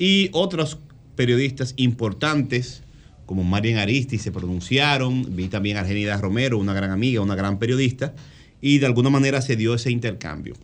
y 0.00 0.30
otros 0.32 0.78
periodistas 1.14 1.74
importantes 1.76 2.82
como 3.26 3.44
Marian 3.44 3.78
Aristi 3.78 4.18
se 4.18 4.32
pronunciaron, 4.32 5.36
vi 5.36 5.46
también 5.46 5.76
a 5.76 5.80
Argenida 5.80 6.16
Romero, 6.16 6.58
una 6.58 6.74
gran 6.74 6.90
amiga, 6.90 7.20
una 7.20 7.36
gran 7.36 7.60
periodista, 7.60 8.14
y 8.60 8.78
de 8.78 8.86
alguna 8.86 9.10
manera 9.10 9.40
se 9.40 9.54
dio 9.54 9.74
ese 9.74 9.92
intercambio. 9.92 10.54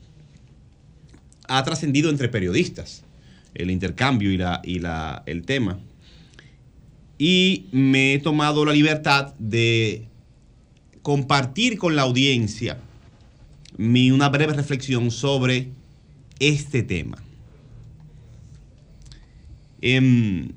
Ha 1.47 1.63
trascendido 1.63 2.11
entre 2.11 2.29
periodistas 2.29 3.05
el 3.55 3.71
intercambio 3.71 4.33
y, 4.33 4.39
la, 4.39 4.61
y 4.65 4.81
la, 4.81 5.23
el 5.27 5.45
tema. 5.45 5.79
Y 7.19 7.67
me 7.73 8.15
he 8.15 8.19
tomado 8.19 8.65
la 8.65 8.73
libertad 8.73 9.35
de 9.39 10.09
compartir 11.03 11.79
con 11.79 11.95
la 11.95 12.03
audiencia 12.03 12.79
mi, 13.77 14.11
una 14.11 14.31
breve 14.31 14.55
reflexión 14.55 15.11
sobre 15.11 15.69
este 16.41 16.83
tema. 16.83 17.19
Em, 19.81 20.49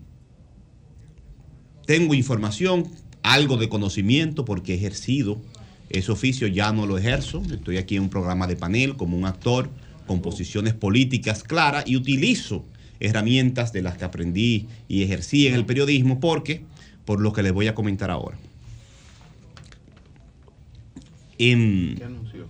tengo 1.86 2.14
información, 2.14 2.88
algo 3.24 3.58
de 3.58 3.70
conocimiento 3.70 4.46
porque 4.46 4.74
he 4.74 4.76
ejercido 4.76 5.42
ese 5.90 6.12
oficio, 6.12 6.48
ya 6.48 6.72
no 6.72 6.86
lo 6.86 6.98
ejerzo. 6.98 7.42
Estoy 7.52 7.78
aquí 7.78 7.96
en 7.96 8.04
un 8.04 8.10
programa 8.10 8.48
de 8.48 8.56
panel 8.56 8.96
como 8.96 9.18
un 9.18 9.26
actor 9.26 9.70
con 10.06 10.22
posiciones 10.22 10.74
políticas 10.74 11.44
claras 11.44 11.86
y 11.88 11.96
utilizo 11.96 12.66
herramientas 13.00 13.74
de 13.74 13.82
las 13.82 13.98
que 13.98 14.06
aprendí 14.06 14.68
y 14.88 15.04
ejercí 15.04 15.48
en 15.48 15.56
el 15.56 15.66
periodismo 15.66 16.20
porque, 16.20 16.64
por 17.06 17.22
lo 17.22 17.34
que 17.34 17.44
les 17.44 17.54
voy 17.54 17.68
a 17.68 17.76
comentar 17.76 18.12
ahora. 18.12 18.38
Em, 21.38 21.96
¿Qué 21.96 22.04
anunció? 22.04 22.48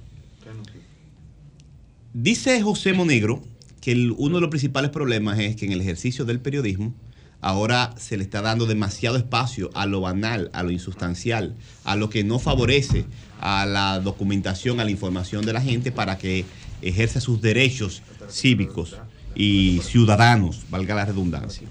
Dice 2.14 2.62
José 2.62 2.94
Monegro 2.94 3.44
que 3.82 4.12
uno 4.18 4.36
de 4.36 4.42
los 4.42 4.50
principales 4.50 4.92
problemas 4.92 5.40
es 5.40 5.56
que 5.56 5.66
en 5.66 5.72
el 5.72 5.82
ejercicio 5.82 6.26
del 6.26 6.40
periodismo 6.40 6.94
ahora 7.42 7.94
se 7.98 8.18
le 8.18 8.24
está 8.24 8.42
dando 8.42 8.66
demasiado 8.66 9.18
espacio 9.18 9.70
a 9.74 9.86
lo 9.86 10.02
banal, 10.02 10.50
a 10.54 10.64
lo 10.64 10.72
insustancial, 10.72 11.56
a 11.84 11.96
lo 11.96 12.10
que 12.10 12.24
no 12.24 12.40
favorece 12.40 13.06
a 13.40 13.66
la 13.66 14.00
documentación, 14.00 14.80
a 14.80 14.84
la 14.84 14.92
información 14.92 15.46
de 15.46 15.54
la 15.54 15.62
gente 15.62 15.92
para 15.92 16.18
que 16.18 16.46
ejerza 16.82 17.22
sus 17.22 17.42
derechos 17.42 18.02
cívicos 18.30 18.98
y 19.36 19.80
ciudadanos, 19.84 20.66
valga 20.70 20.96
la 20.96 21.06
redundancia. 21.06 21.68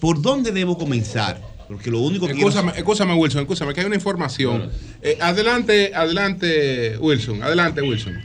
¿Por 0.00 0.22
dónde 0.22 0.52
debo 0.52 0.78
comenzar? 0.78 1.40
Porque 1.68 1.90
lo 1.90 2.00
único 2.00 2.26
que... 2.26 2.32
Escúchame, 2.32 2.72
escúchame 2.76 3.14
Wilson, 3.14 3.42
escúchame, 3.42 3.74
que 3.74 3.80
hay 3.80 3.86
una 3.86 3.96
información. 3.96 4.70
Eh, 5.02 5.18
adelante, 5.20 5.92
adelante, 5.94 6.98
Wilson, 6.98 7.42
adelante, 7.42 7.82
Wilson. 7.82 8.20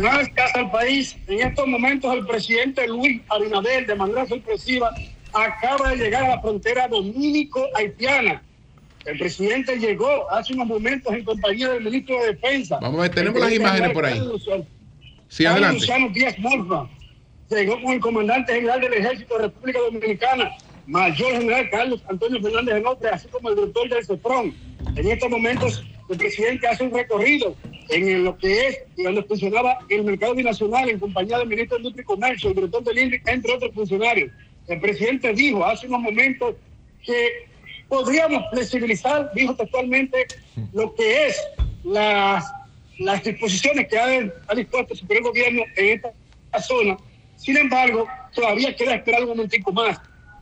Gracias 0.00 0.54
al 0.54 0.70
país. 0.70 1.16
En 1.26 1.46
estos 1.46 1.66
momentos 1.66 2.14
el 2.14 2.26
presidente 2.26 2.88
Luis 2.88 3.20
Abinader, 3.28 3.86
de 3.86 3.94
manera 3.94 4.26
sorpresiva, 4.26 4.94
acaba 5.34 5.90
de 5.90 5.96
llegar 5.96 6.24
a 6.24 6.28
la 6.36 6.40
frontera 6.40 6.88
dominico-haitiana. 6.88 8.42
El 9.04 9.18
presidente 9.18 9.76
llegó 9.76 10.30
hace 10.30 10.54
unos 10.54 10.68
momentos 10.68 11.12
en 11.12 11.22
compañía 11.22 11.68
del 11.68 11.84
ministro 11.84 12.18
de 12.22 12.28
Defensa. 12.28 12.78
Vamos 12.80 12.98
a 12.98 13.02
ver, 13.02 13.10
tenemos 13.10 13.40
las 13.40 13.52
imágenes 13.52 13.90
por 13.90 14.06
ahí. 14.06 14.22
Sí, 15.28 15.44
adelante. 15.44 15.80
Luciano 15.80 16.08
Díaz 16.08 16.38
Morfa. 16.38 16.88
Llegó 17.50 17.82
con 17.82 17.92
el 17.92 18.00
comandante 18.00 18.54
general 18.54 18.80
del 18.80 18.94
Ejército 18.94 19.36
de 19.36 19.42
República 19.42 19.80
Dominicana, 19.80 20.50
Mayor 20.86 21.32
General 21.32 21.68
Carlos 21.70 22.02
Antonio 22.08 22.40
Fernández 22.40 22.74
de 22.76 22.80
Notre, 22.80 23.10
así 23.10 23.28
como 23.28 23.50
el 23.50 23.56
director 23.56 23.88
del 23.90 24.06
CEPRON. 24.06 24.54
En 24.96 25.10
estos 25.10 25.28
momentos 25.28 25.84
el 26.10 26.18
presidente 26.18 26.66
hace 26.66 26.84
un 26.84 26.92
recorrido 26.92 27.54
en 27.88 28.24
lo 28.24 28.36
que 28.36 28.66
es 28.66 28.78
donde 28.96 29.22
funcionaba 29.22 29.78
el 29.88 30.04
mercado 30.04 30.34
binacional 30.34 30.88
en 30.88 30.98
compañía 30.98 31.38
del 31.38 31.48
ministro 31.48 31.76
de 31.76 31.82
Industria 31.82 32.02
y 32.02 32.04
Comercio, 32.04 32.50
el 32.50 32.56
director 32.56 32.84
del 32.84 32.98
INRI, 32.98 33.22
entre 33.26 33.54
otros 33.54 33.72
funcionarios. 33.72 34.30
El 34.66 34.80
presidente 34.80 35.32
dijo 35.32 35.64
hace 35.64 35.86
unos 35.86 36.00
momentos 36.00 36.56
que 37.04 37.48
podríamos 37.88 38.42
flexibilizar, 38.52 39.30
dijo 39.34 39.54
textualmente, 39.54 40.26
lo 40.72 40.94
que 40.94 41.28
es 41.28 41.40
las, 41.84 42.44
disposiciones 43.24 43.88
que 43.88 43.98
ha, 43.98 44.54
dispuesto 44.54 44.92
el 44.92 44.98
Superior 44.98 45.28
Gobierno 45.28 45.62
en 45.76 45.96
esta 45.96 46.60
zona. 46.60 46.96
Sin 47.36 47.56
embargo, 47.56 48.06
todavía 48.34 48.74
queda 48.74 48.96
esperar 48.96 49.22
un 49.22 49.30
momentico 49.30 49.72
más 49.72 49.98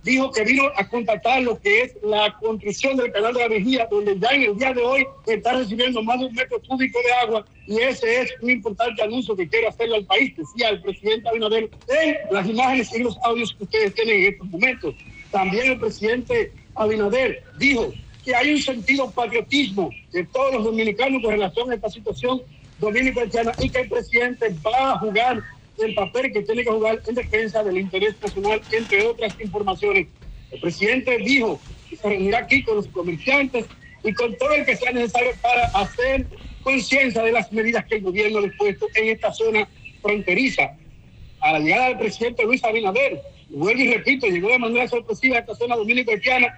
dijo 0.09 0.31
que 0.33 0.43
vino 0.43 0.65
a 0.75 0.89
contactar 0.89 1.43
lo 1.43 1.61
que 1.61 1.83
es 1.83 1.97
la 2.03 2.35
construcción 2.41 2.97
del 2.97 3.13
canal 3.13 3.35
de 3.35 3.41
la 3.41 3.49
Vigía, 3.49 3.87
donde 3.91 4.19
ya 4.19 4.29
en 4.31 4.43
el 4.43 4.57
día 4.57 4.73
de 4.73 4.83
hoy 4.83 5.07
está 5.27 5.53
recibiendo 5.53 6.03
más 6.03 6.19
de 6.19 6.27
un 6.27 6.35
metro 6.35 6.61
cúbico 6.67 6.99
de 7.05 7.13
agua 7.13 7.47
y 7.67 7.79
ese 7.81 8.23
es 8.23 8.35
un 8.41 8.51
importante 8.51 9.03
anuncio 9.03 9.37
que 9.37 9.47
quiere 9.47 9.69
hacerle 9.69 9.97
al 9.97 10.07
país, 10.07 10.35
decía 10.35 10.71
el 10.71 10.81
presidente 10.81 11.29
Abinader 11.29 11.71
en 11.89 12.17
las 12.31 12.49
imágenes 12.49 12.95
y 12.95 13.03
los 13.03 13.19
audios 13.23 13.55
que 13.55 13.65
ustedes 13.65 13.95
tienen 13.95 14.17
en 14.17 14.33
estos 14.33 14.49
momentos. 14.49 14.95
También 15.31 15.73
el 15.73 15.79
presidente 15.79 16.53
Abinader 16.75 17.43
dijo 17.59 17.93
que 18.25 18.35
hay 18.35 18.55
un 18.55 18.63
sentido 18.63 19.11
patriotismo 19.11 19.91
de 20.13 20.25
todos 20.25 20.55
los 20.55 20.65
dominicanos 20.65 21.23
con 21.23 21.33
relación 21.33 21.71
a 21.71 21.75
esta 21.75 21.91
situación 21.91 22.41
dominicana 22.79 23.55
y 23.61 23.69
que 23.69 23.81
el 23.81 23.89
presidente 23.91 24.57
va 24.65 24.93
a 24.93 24.99
jugar 25.01 25.43
el 25.81 25.95
papel 25.95 26.33
que 26.33 26.43
tiene 26.43 26.65
que 26.65 26.71
jugar 26.71 27.01
en 27.07 27.15
defensa 27.15 27.63
del 27.63 27.79
interés 27.79 28.15
nacional, 28.23 28.61
entre 28.73 29.07
otras 29.07 29.35
informaciones. 29.41 30.09
El 30.51 30.61
presidente 30.61 31.19
dijo 31.19 31.61
que 31.89 31.97
se 31.97 32.09
reunirá 32.09 32.39
aquí 32.39 32.63
con 32.63 32.77
los 32.77 32.87
comerciantes 32.89 33.67
y 34.05 34.13
con 34.13 34.37
todo 34.37 34.53
el 34.55 34.65
que 34.65 34.77
sea 34.77 34.93
necesario 34.93 35.33
para 35.43 35.67
hacer 35.67 36.27
conciencia 36.63 37.23
de 37.23 37.33
las 37.33 37.53
medidas 37.53 37.85
que 37.87 37.97
el 37.97 38.03
gobierno 38.03 38.39
ha 38.39 38.43
dispuesto 38.43 38.87
en 38.95 39.09
esta 39.09 39.33
zona 39.33 39.69
fronteriza. 40.03 40.75
A 41.41 41.53
la 41.53 41.61
llegada 41.61 41.89
del 41.89 41.99
presidente 41.99 42.45
Luis 42.45 42.65
Abinader, 42.65 43.21
vuelvo 43.51 43.81
y 43.81 43.93
repito, 43.93 44.27
llegó 44.27 44.49
de 44.49 44.59
manera 44.59 44.89
sorpresiva 44.89 45.37
a 45.37 45.41
esta 45.41 45.55
zona 45.55 45.77
dominico-haitiana, 45.77 46.55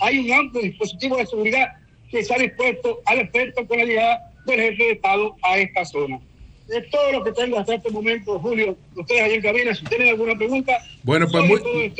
hay 0.00 0.18
un 0.18 0.32
amplio 0.32 0.62
dispositivo 0.62 1.16
de 1.16 1.26
seguridad 1.26 1.68
que 2.10 2.24
se 2.24 2.34
ha 2.34 2.38
dispuesto 2.38 3.00
al 3.06 3.20
efecto 3.20 3.66
con 3.66 3.78
la 3.78 3.84
llegada 3.84 4.32
del 4.46 4.60
jefe 4.60 4.82
de 4.82 4.92
Estado 4.92 5.36
a 5.42 5.58
esta 5.58 5.84
zona. 5.84 6.20
Es 6.68 6.90
todo 6.90 7.12
lo 7.12 7.24
que 7.24 7.32
tengo 7.32 7.58
hasta 7.58 7.74
este 7.74 7.90
momento, 7.90 8.38
Julio. 8.38 8.76
Ustedes 8.96 9.22
allá 9.22 9.34
en 9.34 9.42
cabina, 9.42 9.74
si 9.74 9.84
tienen 9.84 10.08
alguna 10.08 10.34
pregunta. 10.36 10.72
Bueno, 11.02 11.28
pues 11.30 11.44
muy, 11.46 11.92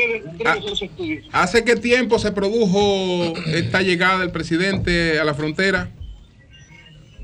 ah, 0.46 0.58
¿Hace 1.32 1.64
qué 1.64 1.76
tiempo 1.76 2.18
se 2.18 2.32
produjo 2.32 3.34
esta 3.46 3.82
llegada 3.82 4.20
del 4.20 4.32
presidente 4.32 5.20
a 5.20 5.24
la 5.24 5.34
frontera? 5.34 5.90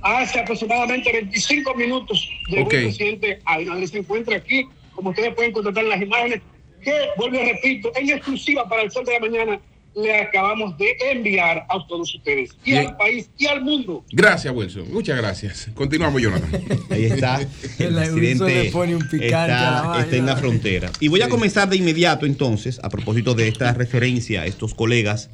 Hace 0.03 0.41
aproximadamente 0.41 1.13
25 1.13 1.75
minutos 1.75 2.29
llegó 2.49 2.71
el 2.71 2.85
presidente 2.85 3.41
a 3.45 3.59
se 3.87 3.99
encuentra 3.99 4.37
aquí, 4.37 4.67
como 4.95 5.11
ustedes 5.11 5.35
pueden 5.35 5.53
contratar 5.53 5.85
las 5.85 6.01
imágenes, 6.01 6.41
que, 6.83 6.93
vuelvo 7.17 7.37
y 7.37 7.53
repito, 7.53 7.93
en 7.97 8.11
exclusiva 8.11 8.69
para 8.69 8.83
el 8.83 8.91
sol 8.91 9.05
de 9.05 9.13
la 9.13 9.21
mañana, 9.21 9.61
le 9.95 10.15
acabamos 10.15 10.77
de 10.79 10.97
enviar 11.11 11.67
a 11.69 11.87
todos 11.87 12.15
ustedes 12.15 12.51
y 12.65 12.75
al 12.75 12.97
país 12.97 13.29
y 13.37 13.47
al 13.47 13.63
mundo. 13.63 14.05
Gracias, 14.13 14.55
Wilson. 14.55 14.93
Muchas 14.93 15.17
gracias. 15.17 15.71
Continuamos, 15.75 16.23
Jonathan. 16.23 16.63
Ahí 16.91 17.05
está. 17.05 17.41
El 17.79 17.95
presidente 17.95 18.69
está, 18.69 20.01
está 20.01 20.17
en 20.17 20.27
la 20.27 20.37
frontera. 20.37 20.91
Y 21.01 21.09
voy 21.09 21.23
a 21.23 21.29
comenzar 21.29 21.69
de 21.69 21.77
inmediato 21.77 22.27
entonces, 22.27 22.81
a 22.83 22.89
propósito 22.89 23.35
de 23.35 23.49
esta 23.49 23.73
referencia 23.73 24.43
a 24.43 24.47
estos 24.47 24.75
colegas, 24.75 25.31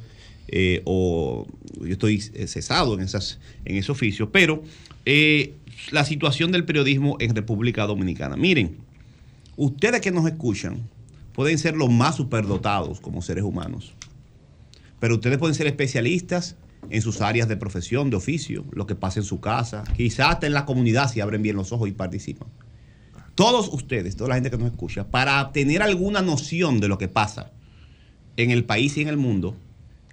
eh, 0.47 0.81
o 0.85 1.45
yo 1.79 1.91
estoy 1.91 2.19
cesado 2.19 2.93
en, 2.93 3.01
esas, 3.01 3.39
en 3.65 3.75
ese 3.75 3.91
oficio, 3.91 4.31
pero 4.31 4.63
eh, 5.05 5.53
la 5.91 6.03
situación 6.03 6.51
del 6.51 6.65
periodismo 6.65 7.17
en 7.19 7.35
República 7.35 7.85
Dominicana. 7.85 8.35
Miren, 8.37 8.77
ustedes 9.55 10.01
que 10.01 10.11
nos 10.11 10.25
escuchan 10.25 10.89
pueden 11.33 11.59
ser 11.59 11.75
los 11.75 11.91
más 11.91 12.15
superdotados 12.15 12.99
como 12.99 13.21
seres 13.21 13.43
humanos 13.43 13.93
pero 14.99 15.15
ustedes 15.15 15.37
pueden 15.37 15.55
ser 15.55 15.67
especialistas 15.67 16.55
en 16.89 17.01
sus 17.01 17.21
áreas 17.21 17.47
de 17.47 17.57
profesión, 17.57 18.09
de 18.09 18.17
oficio, 18.17 18.65
lo 18.71 18.87
que 18.87 18.95
pasa 18.95 19.19
en 19.19 19.25
su 19.25 19.39
casa, 19.39 19.83
quizás 19.95 20.31
hasta 20.31 20.47
en 20.47 20.53
la 20.53 20.65
comunidad 20.65 21.11
si 21.11 21.19
abren 21.19 21.41
bien 21.41 21.55
los 21.55 21.71
ojos 21.71 21.89
y 21.89 21.91
participan. 21.91 22.47
Todos 23.35 23.69
ustedes, 23.71 24.15
toda 24.15 24.29
la 24.29 24.35
gente 24.35 24.49
que 24.49 24.57
nos 24.57 24.71
escucha, 24.71 25.07
para 25.07 25.51
tener 25.51 25.81
alguna 25.81 26.21
noción 26.21 26.79
de 26.79 26.87
lo 26.87 26.97
que 26.97 27.07
pasa 27.07 27.51
en 28.35 28.51
el 28.51 28.65
país 28.65 28.97
y 28.97 29.01
en 29.01 29.09
el 29.09 29.17
mundo, 29.17 29.55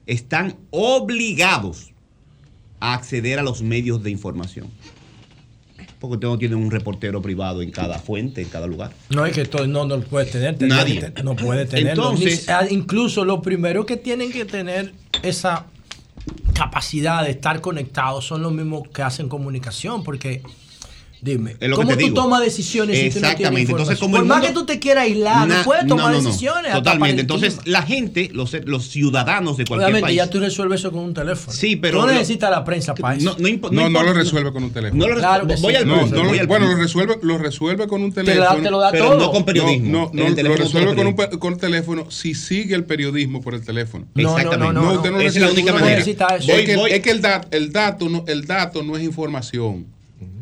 están 0.06 0.56
obligados 0.70 1.92
a 2.80 2.94
acceder 2.94 3.38
a 3.38 3.42
los 3.42 3.62
medios 3.62 4.02
de 4.02 4.10
información. 4.10 4.68
Porque 6.08 6.26
no 6.26 6.38
tiene 6.38 6.54
un 6.54 6.70
reportero 6.70 7.20
privado 7.22 7.62
en 7.62 7.70
cada 7.70 7.98
fuente, 7.98 8.42
en 8.42 8.48
cada 8.48 8.66
lugar. 8.66 8.92
No, 9.10 9.24
es 9.26 9.34
que 9.34 9.44
todo, 9.44 9.66
no, 9.66 9.84
no 9.86 9.96
lo 9.96 10.02
puede 10.02 10.26
tener. 10.26 10.60
Nadie. 10.62 11.12
No 11.22 11.36
puede 11.36 11.66
tener. 11.66 11.88
Entonces, 11.88 12.48
ah, 12.48 12.66
incluso 12.68 13.24
lo 13.24 13.42
primero 13.42 13.86
que 13.86 13.96
tienen 13.96 14.32
que 14.32 14.44
tener 14.44 14.92
esa 15.22 15.66
capacidad 16.54 17.24
de 17.24 17.30
estar 17.30 17.60
conectados 17.60 18.26
son 18.26 18.42
los 18.42 18.52
mismos 18.52 18.88
que 18.88 19.02
hacen 19.02 19.28
comunicación, 19.28 20.04
porque 20.04 20.42
Dime, 21.24 21.56
¿cómo 21.74 21.96
tú 21.96 22.12
tomas 22.12 22.42
decisiones 22.42 22.98
si 22.98 23.08
tú 23.08 23.20
no 23.24 23.34
tienes 23.34 23.70
Entonces, 23.70 23.98
como 23.98 24.18
Por 24.18 24.26
más 24.26 24.44
que 24.44 24.52
tú 24.52 24.66
te 24.66 24.78
quieras 24.78 25.04
aislar, 25.04 25.48
no 25.48 25.54
puedes 25.64 25.86
tomar 25.86 26.14
decisiones. 26.14 26.70
Totalmente. 26.70 27.22
Entonces, 27.22 27.60
la 27.64 27.80
gente, 27.80 28.28
los, 28.30 28.52
los 28.66 28.88
ciudadanos 28.88 29.56
de 29.56 29.64
cualquier 29.64 29.86
Obviamente, 29.86 30.06
país. 30.08 30.16
ya 30.18 30.28
tú 30.28 30.38
resuelves 30.38 30.80
eso 30.80 30.92
con 30.92 31.00
un 31.00 31.14
teléfono. 31.14 31.56
Sí, 31.56 31.76
pero. 31.76 32.00
Tú 32.00 32.06
no 32.06 32.12
necesitas 32.12 32.50
la 32.50 32.62
prensa 32.62 32.94
para 32.94 33.16
eso. 33.16 33.36
No, 33.70 33.88
no, 33.88 34.02
lo 34.02 34.12
resuelve 34.12 34.52
con 34.52 34.64
un 34.64 34.70
teléfono. 34.70 35.02
No 35.02 35.14
lo 35.14 35.18
claro 35.18 35.46
voy 35.62 35.76
al 35.76 36.46
Bueno, 36.46 36.66
lo 36.66 36.76
resuelve, 36.76 37.16
lo 37.22 37.38
resuelve 37.38 37.86
con 37.86 38.02
un 38.02 38.12
teléfono. 38.12 38.62
Te 38.62 38.70
lo 38.70 38.78
da, 38.78 38.90
pero 38.90 39.06
todo. 39.06 39.18
no 39.18 39.32
con 39.32 39.46
periodismo. 39.46 40.10
No, 40.12 40.24
no, 40.26 40.28
lo 40.28 40.56
resuelve 40.56 40.94
con 40.94 41.06
un 41.06 41.14
con 41.14 41.56
teléfono 41.56 42.10
si 42.10 42.34
sigue 42.34 42.74
el 42.74 42.84
periodismo 42.84 43.40
por 43.40 43.54
el 43.54 43.64
teléfono. 43.64 44.06
Exactamente. 44.14 44.74
No, 44.74 44.92
usted 44.92 45.10
no 45.10 45.20
es 45.20 45.36
la 45.36 45.50
única 45.50 45.72
manera. 45.72 46.00
Es 46.00 47.00
que 47.00 47.10
el 47.10 47.72
dato 47.72 48.82
no 48.82 48.96
es 48.98 49.02
información. 49.02 49.93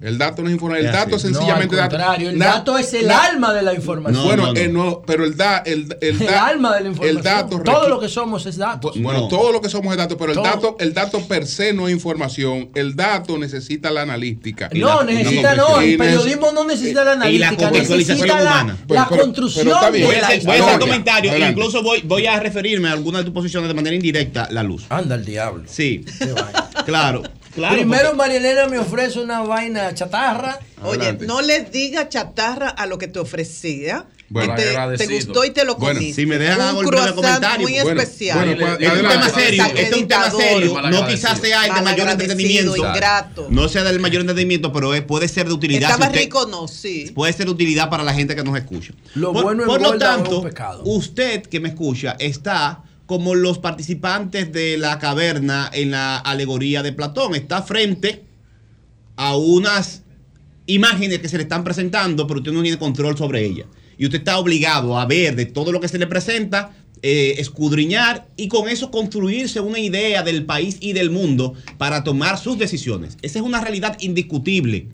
El 0.03 0.19
dato 0.19 0.43
no 0.43 0.49
es 0.49 0.55
información. 0.55 0.87
El 0.87 0.93
dato 0.93 1.16
es 1.16 1.23
sencillamente 1.23 1.77
no, 1.77 1.83
al 1.83 1.89
contrario, 1.89 2.31
El 2.31 2.39
dato 2.39 2.77
es 2.77 2.93
el 2.93 3.11
alma 3.11 3.55
de 3.55 3.62
la 3.62 3.73
información. 3.73 4.24
bueno, 4.24 4.53
eh, 4.57 4.66
no, 4.66 5.03
pero 5.07 5.24
el, 5.24 5.37
da, 5.37 5.59
el, 5.59 5.97
el, 6.01 6.20
el 6.23 6.29
alma 6.29 6.74
de 6.74 6.81
la 6.83 6.89
información. 6.89 7.19
El 7.19 7.23
dato 7.23 7.61
todo 7.62 7.89
lo 7.89 8.01
que 8.01 8.09
somos 8.09 8.45
es 8.47 8.57
datos. 8.57 9.01
Bueno, 9.01 9.29
todo 9.29 9.53
lo 9.53 9.61
que 9.61 9.69
somos 9.69 9.93
es 9.93 9.99
datos, 9.99 10.16
pero 10.19 10.33
el 10.33 10.43
dato, 10.43 10.77
el 10.81 10.93
dato 10.93 11.27
per 11.29 11.47
se 11.47 11.73
no 11.73 11.87
es 11.87 11.95
información. 11.95 12.70
El 12.74 12.97
dato 12.97 13.39
necesita 13.39 13.91
la 13.93 14.03
analítica. 14.03 14.69
No, 14.74 15.05
necesita 15.05 15.55
no. 15.55 15.81
El 15.81 15.97
periodismo 15.97 16.51
no 16.53 16.65
necesita 16.65 17.05
la 17.05 17.12
analítica. 17.12 17.53
Y 17.53 17.57
la 17.57 17.57
contextualización 17.57 18.31
humana. 18.31 18.77
La, 18.89 19.07
construcción 19.07 19.66
de 19.93 20.05
voy 20.05 20.16
a 20.16 20.27
hacer, 20.27 20.45
voy 20.45 20.57
a 20.57 20.65
hacer 20.65 20.81
comentarios. 20.81 21.37
Incluso 21.39 21.83
voy, 21.83 22.03
voy 22.03 22.27
a 22.27 22.41
referirme 22.41 22.89
a 22.89 22.93
algunas 22.93 23.20
de 23.20 23.27
tus 23.27 23.35
posiciones 23.35 23.69
de 23.69 23.74
manera 23.74 23.95
indirecta. 23.95 24.49
La 24.51 24.65
luz. 24.65 24.85
Anda 24.89 25.15
el 25.15 25.24
diablo. 25.24 25.65
Sí. 25.66 26.05
claro. 26.85 27.23
Primero 27.55 28.15
María 28.15 28.39
Elena 28.39 28.66
me 28.66 28.79
ofrece 28.79 29.20
una 29.20 29.43
vaina 29.43 29.95
chatarra. 29.95 30.59
Oye, 30.83 31.12
no 31.20 31.43
le 31.43 31.65
diga 31.65 32.09
chatarra 32.09 32.69
a 32.69 32.87
lo 32.87 32.99
que 32.99 33.09
te 33.09 33.19
ofrecía. 33.19 34.07
Bueno, 34.29 34.55
te, 34.55 34.97
te, 34.97 35.15
gustó 35.15 35.45
y 35.45 35.51
te 35.51 35.66
lo 35.66 35.77
comiste. 35.77 36.01
Bueno, 36.01 36.15
si 36.15 36.27
me 36.27 36.39
dejan 36.39 36.61
hago 36.62 36.81
el 36.81 37.15
comentario. 37.15 37.69
muy 37.69 37.77
especial. 37.77 38.39
Bueno, 38.39 38.77
pues, 38.79 38.81
es 38.81 38.93
un 39.03 39.09
tema 39.09 39.29
serio. 39.29 39.65
Este 39.66 39.83
es 39.83 39.93
un 39.93 40.09
tema 40.09 40.31
serio. 40.31 40.83
No 40.91 41.07
quizás 41.07 41.39
sea 41.39 41.66
el 41.66 41.74
de 41.74 41.83
mayor 41.83 42.09
entretenimiento. 42.09 42.77
Ingrato. 42.77 43.49
No 43.51 43.69
sea 43.69 43.85
del 43.85 44.01
mayor 44.01 44.23
entretenimiento, 44.23 44.73
pero 44.73 44.91
puede 45.07 45.29
ser 45.29 45.49
de 45.49 45.53
utilidad. 45.53 45.91
Estaba 45.91 46.11
si 46.11 46.19
rico, 46.19 46.47
no, 46.47 46.66
sí. 46.66 47.12
Puede 47.15 47.35
ser 47.35 47.45
de 47.45 47.53
utilidad 47.53 47.91
para 47.91 48.05
la 48.05 48.15
gente 48.15 48.35
que 48.35 48.43
nos 48.43 48.57
escucha. 48.57 48.95
Lo 49.15 49.35
por, 49.35 49.43
bueno 49.43 49.66
por 49.66 49.83
lo 49.83 49.99
tanto, 49.99 50.43
usted 50.85 51.43
que 51.43 51.61
me 51.61 51.69
escucha 51.69 52.16
está 52.19 52.83
como 53.13 53.35
los 53.35 53.59
participantes 53.59 54.55
de 54.55 54.79
la 54.79 54.99
caverna 54.99 55.71
en 55.71 55.91
la 55.91 56.17
alegoría 56.17 56.83
de 56.83 56.95
Platón. 56.95 57.35
Está 57.35 57.61
frente 57.61 58.23
a 59.17 59.37
unas 59.37 60.03
imágenes 60.65 61.19
que 61.19 61.29
se 61.29 61.37
le 61.37 61.43
están 61.43 61.63
presentando, 61.63 62.27
pero 62.27 62.41
usted 62.41 62.53
no 62.53 62.63
tiene 62.63 62.79
control 62.79 63.19
sobre 63.19 63.45
ellas. 63.45 63.67
Y 63.99 64.07
usted 64.07 64.21
está 64.21 64.39
obligado 64.39 64.99
a 64.99 65.05
ver 65.05 65.37
de 65.37 65.45
todo 65.45 65.73
lo 65.73 65.81
que 65.83 65.89
se 65.89 65.99
le 65.99 66.07
presenta, 66.07 66.75
eh, 67.03 67.35
escudriñar 67.37 68.29
y 68.39 68.49
con 68.49 68.67
eso 68.67 68.91
construirse 68.91 69.61
una 69.61 69.79
idea 69.79 70.23
del 70.23 70.47
país 70.47 70.79
y 70.81 70.95
del 70.95 71.11
mundo 71.11 71.53
para 71.77 72.05
tomar 72.05 72.39
sus 72.39 72.57
decisiones. 72.57 73.19
Esa 73.21 73.41
es 73.41 73.45
una 73.45 73.61
realidad 73.61 73.99
indiscutible. 74.01 74.89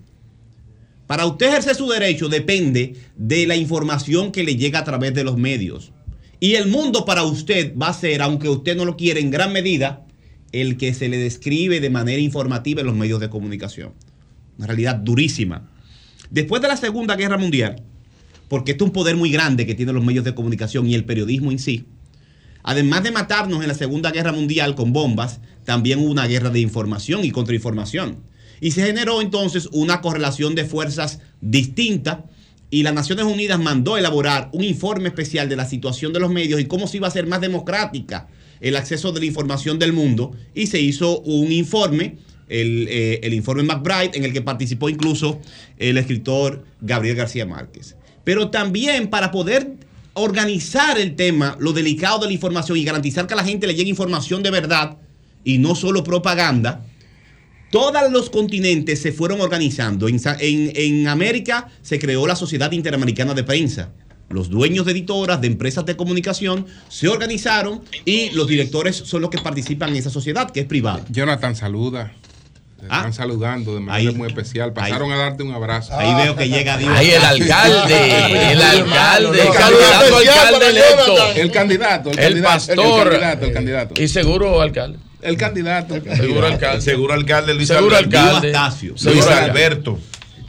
Para 1.07 1.25
usted 1.25 1.51
ejercer 1.51 1.77
su 1.77 1.89
derecho 1.89 2.29
depende 2.29 2.97
de 3.17 3.47
la 3.47 3.55
información 3.55 4.33
que 4.33 4.43
le 4.43 4.57
llega 4.57 4.81
a 4.81 4.85
través 4.85 5.15
de 5.15 5.23
los 5.23 5.37
medios. 5.37 5.93
Y 6.41 6.55
el 6.55 6.69
mundo 6.69 7.05
para 7.05 7.25
usted 7.25 7.77
va 7.77 7.89
a 7.89 7.93
ser, 7.93 8.23
aunque 8.23 8.49
usted 8.49 8.77
no 8.77 8.85
lo 8.85 8.97
quiera 8.97 9.19
en 9.19 9.31
gran 9.31 9.53
medida, 9.53 10.07
el 10.53 10.77
que 10.77 10.95
se 10.95 11.09
le 11.09 11.19
describe 11.19 11.81
de 11.81 11.91
manera 11.91 12.21
informativa 12.21 12.81
en 12.81 12.87
los 12.87 12.97
medios 12.97 13.21
de 13.21 13.29
comunicación. 13.29 13.93
Una 14.57 14.69
realidad 14.69 14.97
durísima. 14.97 15.71
Después 16.31 16.63
de 16.63 16.69
la 16.69 16.77
Segunda 16.77 17.17
Guerra 17.17 17.39
Mundial, 17.39 17.83
porque 18.49 18.73
esto 18.73 18.85
es 18.85 18.89
un 18.89 18.93
poder 18.93 19.17
muy 19.17 19.31
grande 19.31 19.67
que 19.67 19.75
tienen 19.75 19.95
los 19.95 20.05
medios 20.05 20.25
de 20.25 20.35
comunicación 20.35 20.87
y 20.87 20.95
el 20.95 21.05
periodismo 21.05 21.51
en 21.51 21.59
sí, 21.59 21.87
además 22.63 23.03
de 23.03 23.11
matarnos 23.11 23.63
en 23.63 23.69
la 23.69 23.75
Segunda 23.75 24.11
Guerra 24.11 24.33
Mundial 24.33 24.75
con 24.75 24.93
bombas, 24.93 25.41
también 25.65 25.99
hubo 25.99 26.11
una 26.11 26.27
guerra 26.27 26.51
de 26.51 26.61
información 26.61 27.25
y 27.25 27.31
contrainformación. 27.31 28.19
Y 28.61 28.73
se 28.73 28.85
generó 28.85 29.21
entonces 29.21 29.69
una 29.73 30.01
correlación 30.01 30.55
de 30.55 30.65
fuerzas 30.65 31.21
distintas 31.41 32.19
y 32.71 32.83
las 32.83 32.95
Naciones 32.95 33.25
Unidas 33.25 33.59
mandó 33.59 33.97
elaborar 33.97 34.51
un 34.53 34.63
informe 34.63 35.09
especial 35.09 35.49
de 35.49 35.57
la 35.57 35.65
situación 35.65 36.13
de 36.13 36.21
los 36.21 36.31
medios 36.31 36.61
y 36.61 36.67
cómo 36.67 36.87
se 36.87 36.99
iba 36.99 37.07
a 37.07 37.11
hacer 37.11 37.27
más 37.27 37.41
democrática 37.41 38.29
el 38.61 38.77
acceso 38.77 39.13
de 39.13 39.21
la 39.21 39.27
información 39.27 39.79
del 39.79 39.93
mundo 39.93 40.33
y 40.55 40.67
se 40.67 40.81
hizo 40.81 41.21
un 41.21 41.53
informe, 41.53 42.19
el, 42.49 42.87
eh, 42.89 43.21
el 43.23 43.35
informe 43.35 43.63
McBride, 43.63 44.11
en 44.15 44.25
el 44.25 44.33
que 44.33 44.43
participó 44.43 44.89
incluso 44.89 45.41
el 45.79 45.97
escritor 45.97 46.65
Gabriel 46.81 47.17
García 47.17 47.47
Márquez. 47.47 47.97
Pero 48.25 48.51
también 48.51 49.09
para 49.09 49.31
poder 49.31 49.73
organizar 50.15 50.99
el 50.99 51.15
tema, 51.15 51.57
lo 51.61 51.73
delicado 51.73 52.19
de 52.19 52.27
la 52.27 52.33
información 52.33 52.77
y 52.77 52.85
garantizar 52.85 53.27
que 53.27 53.35
a 53.35 53.37
la 53.37 53.45
gente 53.45 53.67
le 53.67 53.75
llegue 53.75 53.89
información 53.89 54.43
de 54.43 54.51
verdad 54.51 54.99
y 55.45 55.59
no 55.59 55.75
solo 55.75 56.05
propaganda, 56.05 56.85
todos 57.71 58.11
los 58.11 58.31
continentes 58.31 59.01
se 59.03 59.13
fueron 59.13 59.41
organizando. 59.41 60.09
En, 60.09 61.09
América 61.09 61.69
se 61.83 61.99
creó 61.99 62.27
la 62.27 62.37
Sociedad 62.37 62.73
Interamericana 62.73 63.35
de 63.35 63.45
Prensa. 63.45 63.91
Los 64.31 64.51
dueños 64.51 64.85
de 64.85 64.93
editoras, 64.93 65.41
de 65.41 65.47
empresas 65.47 65.87
de 65.87 65.97
comunicación, 65.97 66.67
se 66.89 67.09
organizaron 67.09 67.83
y 68.05 68.31
los 68.31 68.47
directores 68.47 68.97
son 68.97 69.23
los 69.23 69.31
que 69.31 69.39
participan 69.39 69.91
en 69.91 69.97
esa 69.97 70.11
sociedad, 70.11 70.51
que 70.51 70.61
es 70.61 70.67
privada. 70.67 71.05
Jonathan, 71.09 71.57
saluda. 71.57 72.13
Ah. 72.89 72.99
están 72.99 73.13
saludando 73.13 73.75
de 73.75 73.81
manera 73.81 74.13
muy 74.13 74.29
especial. 74.29 74.73
Pasaron 74.73 75.11
a 75.11 75.17
darte 75.17 75.43
un 75.43 75.53
abrazo. 75.53 75.93
Ahí 75.99 76.15
veo 76.23 76.37
que 76.37 76.49
llega 76.49 76.77
Dios. 76.77 76.93
Ahí 76.97 77.11
el 77.11 77.25
alcalde, 77.25 78.53
el 78.53 78.63
alcalde, 78.63 79.43
el 79.43 79.53
candidato 79.53 80.17
alcalde 80.17 80.71
electo. 80.71 81.33
El 81.35 81.51
candidato, 81.51 82.11
el, 82.13 82.19
el 82.19 82.43
pastor. 82.43 82.79
El 82.79 83.21
candidato, 83.21 83.47
el 83.47 83.53
candidato. 83.53 84.01
Y 84.01 84.07
seguro 84.07 84.61
alcalde. 84.61 84.99
El 85.23 85.37
candidato. 85.37 85.95
Seguro 86.17 86.47
alcalde. 86.47 86.81
Seguro 86.81 87.15
alcalde 87.15 87.55
Luis 87.55 87.69
Seguro 87.69 87.97
alcalde. 87.97 88.55
Astacio. 88.55 88.95
Luis 89.03 89.27
Alberto. 89.27 89.99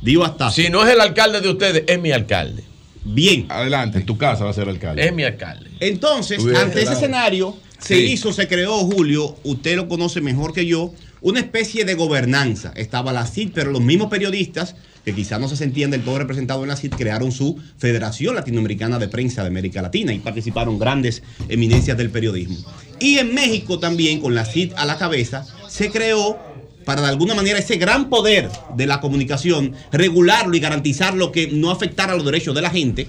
Dio 0.01 0.23
Astacio. 0.23 0.63
Si 0.63 0.69
no 0.69 0.85
es 0.85 0.93
el 0.93 1.01
alcalde 1.01 1.41
de 1.41 1.49
ustedes, 1.49 1.83
es 1.87 1.99
mi 1.99 2.11
alcalde. 2.11 2.63
Bien. 3.03 3.45
Adelante, 3.49 3.99
en 3.99 4.05
tu 4.05 4.17
casa 4.17 4.43
va 4.43 4.51
a 4.51 4.53
ser 4.53 4.69
alcalde. 4.69 5.05
Es 5.05 5.13
mi 5.13 5.23
alcalde. 5.23 5.69
Entonces, 5.79 6.39
ante 6.55 6.83
ese 6.83 6.93
escenario, 6.93 7.57
se 7.79 7.97
hizo, 7.99 8.33
se 8.33 8.47
creó, 8.47 8.77
Julio, 8.79 9.37
usted 9.43 9.75
lo 9.75 9.87
conoce 9.87 10.21
mejor 10.21 10.53
que 10.53 10.65
yo, 10.65 10.93
una 11.21 11.39
especie 11.39 11.85
de 11.85 11.95
gobernanza. 11.95 12.71
Estaba 12.75 13.11
la 13.13 13.25
CID, 13.25 13.51
pero 13.53 13.71
los 13.71 13.81
mismos 13.81 14.09
periodistas, 14.09 14.75
que 15.09 15.15
quizás 15.15 15.39
no 15.39 15.47
se 15.47 15.55
sentían 15.55 15.89
del 15.89 16.03
todo 16.03 16.19
representados 16.19 16.61
en 16.61 16.69
la 16.69 16.75
CID, 16.75 16.91
crearon 16.91 17.31
su 17.31 17.57
Federación 17.77 18.35
Latinoamericana 18.35 18.99
de 18.99 19.07
Prensa 19.07 19.41
de 19.41 19.47
América 19.47 19.81
Latina 19.81 20.13
y 20.13 20.19
participaron 20.19 20.77
grandes 20.77 21.23
eminencias 21.47 21.97
del 21.97 22.11
periodismo. 22.11 22.57
Y 22.99 23.17
en 23.17 23.33
México 23.33 23.79
también, 23.79 24.19
con 24.19 24.35
la 24.35 24.45
CID 24.45 24.73
a 24.77 24.85
la 24.85 24.97
cabeza, 24.97 25.47
se 25.67 25.89
creó 25.89 26.37
para 26.85 27.01
de 27.01 27.07
alguna 27.07 27.33
manera 27.33 27.57
ese 27.57 27.77
gran 27.77 28.09
poder 28.09 28.49
de 28.75 28.85
la 28.85 29.01
comunicación, 29.01 29.73
regularlo 29.91 30.55
y 30.55 30.59
garantizar 30.59 31.15
lo 31.15 31.31
que 31.31 31.47
no 31.47 31.71
afectara 31.71 32.15
los 32.15 32.25
derechos 32.25 32.53
de 32.53 32.61
la 32.61 32.69
gente, 32.69 33.07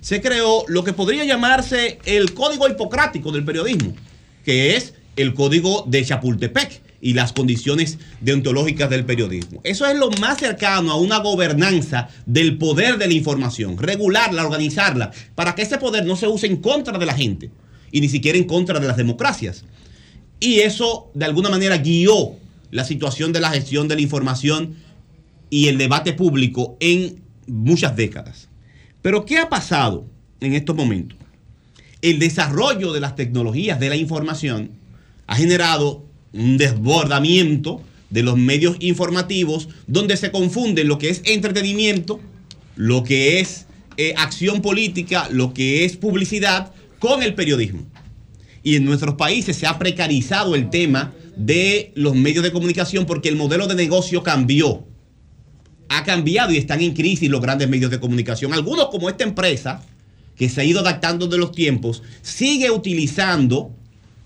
se 0.00 0.22
creó 0.22 0.64
lo 0.68 0.82
que 0.82 0.94
podría 0.94 1.24
llamarse 1.24 1.98
el 2.06 2.32
código 2.32 2.68
hipocrático 2.68 3.32
del 3.32 3.44
periodismo 3.44 3.94
que 4.44 4.76
es 4.76 4.94
el 5.16 5.34
código 5.34 5.84
de 5.86 6.04
Chapultepec 6.04 6.82
y 7.00 7.12
las 7.12 7.34
condiciones 7.34 7.98
deontológicas 8.22 8.88
del 8.88 9.04
periodismo. 9.04 9.60
Eso 9.62 9.86
es 9.86 9.96
lo 9.96 10.10
más 10.12 10.38
cercano 10.38 10.90
a 10.90 10.96
una 10.96 11.18
gobernanza 11.18 12.08
del 12.24 12.56
poder 12.56 12.96
de 12.96 13.06
la 13.06 13.12
información, 13.12 13.76
regularla, 13.76 14.44
organizarla, 14.44 15.12
para 15.34 15.54
que 15.54 15.62
ese 15.62 15.76
poder 15.76 16.06
no 16.06 16.16
se 16.16 16.28
use 16.28 16.46
en 16.46 16.56
contra 16.56 16.96
de 16.98 17.04
la 17.04 17.14
gente 17.14 17.50
y 17.92 18.00
ni 18.00 18.08
siquiera 18.08 18.38
en 18.38 18.44
contra 18.44 18.80
de 18.80 18.86
las 18.86 18.96
democracias. 18.96 19.64
Y 20.40 20.60
eso 20.60 21.10
de 21.14 21.26
alguna 21.26 21.50
manera 21.50 21.76
guió 21.76 22.36
la 22.70 22.84
situación 22.84 23.32
de 23.32 23.40
la 23.40 23.50
gestión 23.50 23.86
de 23.86 23.96
la 23.96 24.00
información 24.00 24.76
y 25.50 25.68
el 25.68 25.76
debate 25.76 26.14
público 26.14 26.76
en 26.80 27.22
muchas 27.46 27.94
décadas. 27.96 28.48
Pero 29.02 29.26
¿qué 29.26 29.38
ha 29.38 29.50
pasado 29.50 30.06
en 30.40 30.54
estos 30.54 30.74
momentos? 30.74 31.18
El 32.00 32.18
desarrollo 32.18 32.94
de 32.94 33.00
las 33.00 33.14
tecnologías 33.14 33.78
de 33.78 33.90
la 33.90 33.96
información 33.96 34.70
ha 35.26 35.36
generado 35.36 36.04
un 36.32 36.56
desbordamiento 36.56 37.82
de 38.10 38.22
los 38.22 38.36
medios 38.36 38.76
informativos 38.80 39.68
donde 39.86 40.16
se 40.16 40.30
confunde 40.30 40.84
lo 40.84 40.98
que 40.98 41.10
es 41.10 41.22
entretenimiento, 41.24 42.20
lo 42.76 43.02
que 43.04 43.40
es 43.40 43.66
eh, 43.96 44.14
acción 44.16 44.62
política, 44.62 45.28
lo 45.30 45.54
que 45.54 45.84
es 45.84 45.96
publicidad 45.96 46.72
con 46.98 47.22
el 47.22 47.34
periodismo. 47.34 47.84
Y 48.62 48.76
en 48.76 48.84
nuestros 48.84 49.14
países 49.14 49.56
se 49.56 49.66
ha 49.66 49.78
precarizado 49.78 50.54
el 50.54 50.70
tema 50.70 51.12
de 51.36 51.92
los 51.94 52.14
medios 52.14 52.42
de 52.42 52.52
comunicación 52.52 53.06
porque 53.06 53.28
el 53.28 53.36
modelo 53.36 53.66
de 53.66 53.74
negocio 53.74 54.22
cambió. 54.22 54.86
Ha 55.88 56.04
cambiado 56.04 56.52
y 56.52 56.56
están 56.56 56.80
en 56.80 56.94
crisis 56.94 57.28
los 57.28 57.40
grandes 57.40 57.68
medios 57.68 57.90
de 57.90 58.00
comunicación. 58.00 58.52
Algunos 58.52 58.88
como 58.88 59.08
esta 59.08 59.24
empresa, 59.24 59.84
que 60.36 60.48
se 60.48 60.60
ha 60.60 60.64
ido 60.64 60.80
adaptando 60.80 61.26
de 61.26 61.38
los 61.38 61.52
tiempos, 61.52 62.02
sigue 62.22 62.70
utilizando 62.70 63.76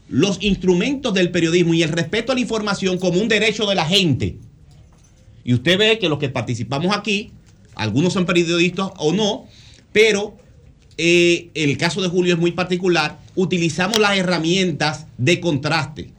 los 0.08 0.42
instrumentos 0.42 1.12
del 1.14 1.30
periodismo 1.30 1.74
y 1.74 1.82
el 1.82 1.90
respeto 1.90 2.32
a 2.32 2.34
la 2.34 2.40
información 2.40 2.98
como 2.98 3.20
un 3.20 3.28
derecho 3.28 3.66
de 3.66 3.74
la 3.74 3.84
gente. 3.84 4.38
Y 5.44 5.54
usted 5.54 5.78
ve 5.78 5.98
que 5.98 6.08
los 6.08 6.18
que 6.18 6.28
participamos 6.28 6.96
aquí, 6.96 7.30
algunos 7.74 8.12
son 8.12 8.26
periodistas 8.26 8.90
o 8.98 9.12
no, 9.12 9.46
pero 9.92 10.36
eh, 10.96 11.50
el 11.54 11.76
caso 11.78 12.02
de 12.02 12.08
Julio 12.08 12.34
es 12.34 12.40
muy 12.40 12.52
particular, 12.52 13.18
utilizamos 13.34 13.98
las 13.98 14.16
herramientas 14.16 15.06
de 15.16 15.40
contraste. 15.40 16.10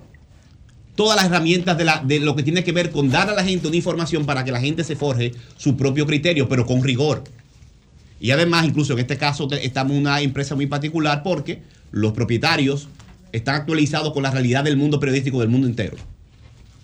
Todas 0.96 1.16
las 1.16 1.26
herramientas 1.26 1.78
de, 1.78 1.90
de 2.06 2.20
lo 2.20 2.36
que 2.36 2.44
tiene 2.44 2.64
que 2.64 2.72
ver 2.72 2.92
con 2.92 3.10
dar 3.10 3.30
a 3.30 3.34
la 3.34 3.44
gente 3.44 3.68
una 3.68 3.78
información 3.78 4.26
para 4.26 4.44
que 4.44 4.52
la 4.52 4.60
gente 4.60 4.84
se 4.84 4.96
forje 4.96 5.34
su 5.58 5.78
propio 5.78 6.06
criterio, 6.06 6.50
pero 6.50 6.66
con 6.66 6.84
rigor. 6.84 7.24
Y 8.20 8.32
además, 8.32 8.66
incluso 8.66 8.94
en 8.94 9.00
este 9.00 9.18
caso, 9.18 9.48
estamos 9.52 9.94
en 9.94 10.00
una 10.00 10.22
empresa 10.22 10.56
muy 10.56 10.68
particular 10.68 11.24
porque 11.24 11.62
los 11.92 12.12
propietarios 12.12 12.90
están 13.32 13.56
actualizados 13.56 14.14
con 14.14 14.24
la 14.24 14.32
realidad 14.32 14.64
del 14.64 14.78
mundo 14.78 15.00
periodístico 15.00 15.40
del 15.40 15.50
mundo 15.50 15.68
entero. 15.68 15.98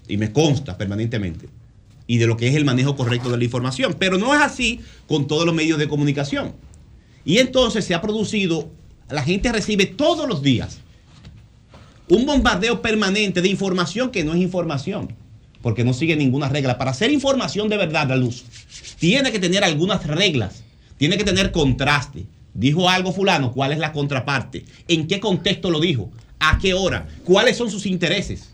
Y 0.07 0.17
me 0.17 0.31
consta 0.31 0.77
permanentemente. 0.77 1.49
Y 2.07 2.17
de 2.17 2.27
lo 2.27 2.37
que 2.37 2.47
es 2.47 2.55
el 2.55 2.65
manejo 2.65 2.95
correcto 2.95 3.29
de 3.29 3.37
la 3.37 3.43
información. 3.43 3.95
Pero 3.97 4.17
no 4.17 4.33
es 4.33 4.41
así 4.41 4.81
con 5.07 5.27
todos 5.27 5.45
los 5.45 5.55
medios 5.55 5.79
de 5.79 5.87
comunicación. 5.87 6.53
Y 7.25 7.39
entonces 7.39 7.85
se 7.85 7.95
ha 7.95 8.01
producido, 8.01 8.69
la 9.09 9.23
gente 9.23 9.51
recibe 9.51 9.87
todos 9.87 10.27
los 10.29 10.43
días 10.43 10.79
un 12.07 12.25
bombardeo 12.25 12.81
permanente 12.81 13.41
de 13.41 13.49
información 13.49 14.11
que 14.11 14.23
no 14.23 14.33
es 14.33 14.41
información. 14.41 15.15
Porque 15.61 15.83
no 15.83 15.93
sigue 15.93 16.15
ninguna 16.15 16.47
regla. 16.47 16.77
Para 16.77 16.91
hacer 16.91 17.11
información 17.11 17.69
de 17.69 17.77
verdad, 17.77 18.07
la 18.07 18.15
luz, 18.15 18.45
tiene 18.99 19.31
que 19.31 19.39
tener 19.39 19.63
algunas 19.63 20.05
reglas. 20.05 20.63
Tiene 20.97 21.17
que 21.17 21.23
tener 21.23 21.51
contraste. 21.51 22.27
Dijo 22.53 22.87
algo 22.87 23.11
fulano, 23.11 23.51
¿cuál 23.51 23.71
es 23.71 23.79
la 23.79 23.91
contraparte? 23.91 24.63
¿En 24.87 25.07
qué 25.07 25.19
contexto 25.19 25.71
lo 25.71 25.79
dijo? 25.79 26.11
¿A 26.47 26.59
qué 26.59 26.73
hora? 26.73 27.07
¿Cuáles 27.23 27.57
son 27.57 27.71
sus 27.71 27.85
intereses? 27.85 28.51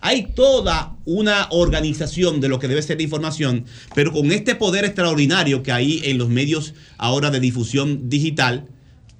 Hay 0.00 0.28
toda 0.34 0.96
una 1.04 1.48
organización 1.50 2.40
de 2.40 2.48
lo 2.48 2.58
que 2.58 2.68
debe 2.68 2.82
ser 2.82 2.96
la 2.96 3.02
información, 3.04 3.64
pero 3.94 4.12
con 4.12 4.30
este 4.32 4.54
poder 4.54 4.84
extraordinario 4.84 5.62
que 5.62 5.72
hay 5.72 6.00
en 6.04 6.18
los 6.18 6.28
medios 6.28 6.74
ahora 6.98 7.30
de 7.30 7.40
difusión 7.40 8.08
digital, 8.08 8.66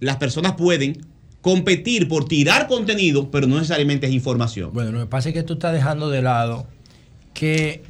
las 0.00 0.16
personas 0.16 0.52
pueden 0.52 1.04
competir 1.40 2.08
por 2.08 2.26
tirar 2.26 2.66
contenido, 2.68 3.30
pero 3.30 3.46
no 3.46 3.56
necesariamente 3.56 4.06
es 4.06 4.12
información. 4.12 4.70
Bueno, 4.72 4.92
lo 4.92 5.00
que 5.00 5.06
pasa 5.06 5.28
es 5.28 5.34
que 5.34 5.42
tú 5.42 5.54
estás 5.54 5.72
dejando 5.72 6.10
de 6.10 6.22
lado 6.22 6.66
que 7.34 7.82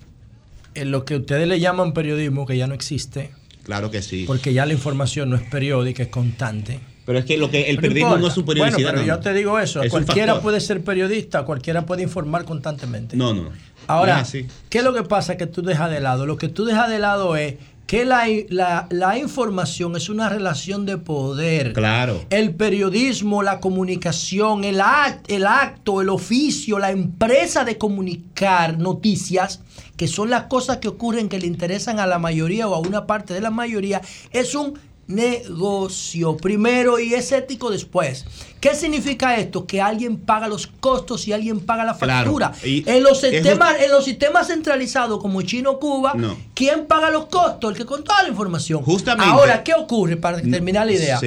en 0.74 0.90
lo 0.90 1.04
que 1.04 1.16
ustedes 1.16 1.48
le 1.48 1.60
llaman 1.60 1.92
periodismo, 1.92 2.46
que 2.46 2.56
ya 2.56 2.66
no 2.66 2.74
existe. 2.74 3.30
Claro 3.64 3.90
que 3.90 4.02
sí. 4.02 4.24
Porque 4.26 4.52
ya 4.52 4.64
la 4.64 4.72
información 4.74 5.30
no 5.30 5.36
es 5.36 5.42
periódica, 5.42 6.02
es 6.02 6.08
constante. 6.08 6.80
Pero 7.08 7.20
es 7.20 7.24
que 7.24 7.38
lo 7.38 7.50
que 7.50 7.70
el 7.70 7.78
periodismo 7.78 8.18
no 8.18 8.26
es 8.26 8.34
su 8.34 8.42
Bueno, 8.44 8.76
pero 8.76 9.02
yo 9.02 9.18
te 9.18 9.32
digo 9.32 9.58
eso. 9.58 9.80
cualquiera 9.88 10.42
puede 10.42 10.60
ser 10.60 10.84
periodista, 10.84 11.42
cualquiera 11.42 11.86
puede 11.86 12.02
informar 12.02 12.44
constantemente. 12.44 13.16
No, 13.16 13.32
no. 13.32 13.48
Ahora, 13.86 14.22
¿qué 14.68 14.78
es 14.78 14.84
lo 14.84 14.92
que 14.92 15.04
pasa 15.04 15.38
que 15.38 15.46
tú 15.46 15.62
dejas 15.62 15.90
de 15.90 16.00
lado? 16.00 16.26
Lo 16.26 16.36
que 16.36 16.48
tú 16.48 16.66
dejas 16.66 16.90
de 16.90 16.98
lado 16.98 17.34
es 17.36 17.54
que 17.86 18.04
la, 18.04 19.16
información 19.18 19.96
es 19.96 20.10
una 20.10 20.28
relación 20.28 20.84
de 20.84 20.98
poder. 20.98 21.72
Claro. 21.72 22.26
El 22.28 22.54
periodismo, 22.54 23.42
la 23.42 23.58
comunicación, 23.58 24.64
el, 24.64 24.82
el 25.28 25.46
acto, 25.46 26.02
el 26.02 26.10
oficio, 26.10 26.78
la 26.78 26.90
empresa 26.90 27.64
de 27.64 27.78
comunicar 27.78 28.76
noticias, 28.76 29.62
que 29.96 30.08
son 30.08 30.28
las 30.28 30.42
cosas 30.42 30.76
que 30.76 30.88
ocurren 30.88 31.30
que 31.30 31.38
le 31.38 31.46
interesan 31.46 32.00
a 32.00 32.06
la 32.06 32.18
mayoría 32.18 32.68
o 32.68 32.74
a 32.74 32.78
una 32.78 33.06
parte 33.06 33.32
de 33.32 33.40
la 33.40 33.50
mayoría, 33.50 34.02
es 34.30 34.54
un 34.54 34.78
negocio 35.08 36.36
primero 36.36 37.00
y 37.00 37.14
es 37.14 37.32
ético 37.32 37.70
después. 37.70 38.24
¿Qué 38.60 38.74
significa 38.74 39.36
esto? 39.36 39.66
Que 39.66 39.80
alguien 39.80 40.18
paga 40.18 40.46
los 40.46 40.66
costos 40.66 41.26
y 41.26 41.32
alguien 41.32 41.60
paga 41.60 41.84
la 41.84 41.94
factura. 41.94 42.52
En, 42.62 43.02
los 43.02 43.20
sistemas, 43.20 43.80
en 43.80 43.90
los 43.90 44.04
sistemas 44.04 44.46
centralizados 44.46 45.20
como 45.20 45.42
Chino 45.42 45.78
Cuba, 45.78 46.14
¿quién 46.54 46.86
paga 46.86 47.10
los 47.10 47.26
costos? 47.26 47.72
El 47.72 47.76
que 47.76 47.86
con 47.86 48.04
toda 48.04 48.22
la 48.22 48.28
información. 48.28 48.82
Justamente. 48.82 49.32
Ahora, 49.32 49.64
¿qué 49.64 49.74
ocurre 49.74 50.16
para 50.16 50.40
terminar 50.40 50.86
la 50.86 50.92
idea? 50.92 51.20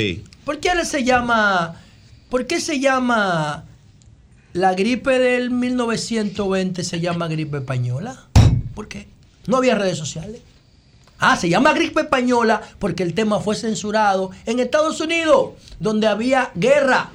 ¿Por 0.46 0.60
qué 0.60 0.72
se 0.86 1.04
llama, 1.04 1.76
por 2.30 2.46
qué 2.46 2.62
se 2.62 2.80
llama 2.80 3.66
la 4.54 4.74
gripe 4.74 5.18
del 5.18 5.50
1920 5.50 6.84
se 6.84 7.00
llama 7.00 7.28
gripe 7.28 7.58
española? 7.58 8.26
¿Por 8.76 8.88
qué? 8.88 9.08
No 9.48 9.58
había 9.58 9.76
redes 9.76 9.98
sociales. 9.98 10.42
Ah, 11.22 11.38
se 11.38 11.48
llama 11.48 11.72
gripe 11.74 12.02
española 12.02 12.62
porque 12.80 13.04
el 13.04 13.14
tema 13.14 13.40
fue 13.40 13.56
censurado 13.56 14.32
en 14.48 14.60
Estados 14.60 15.00
Unidos, 15.00 15.52
donde 15.80 16.08
había 16.08 16.52
guerra. 16.56 17.12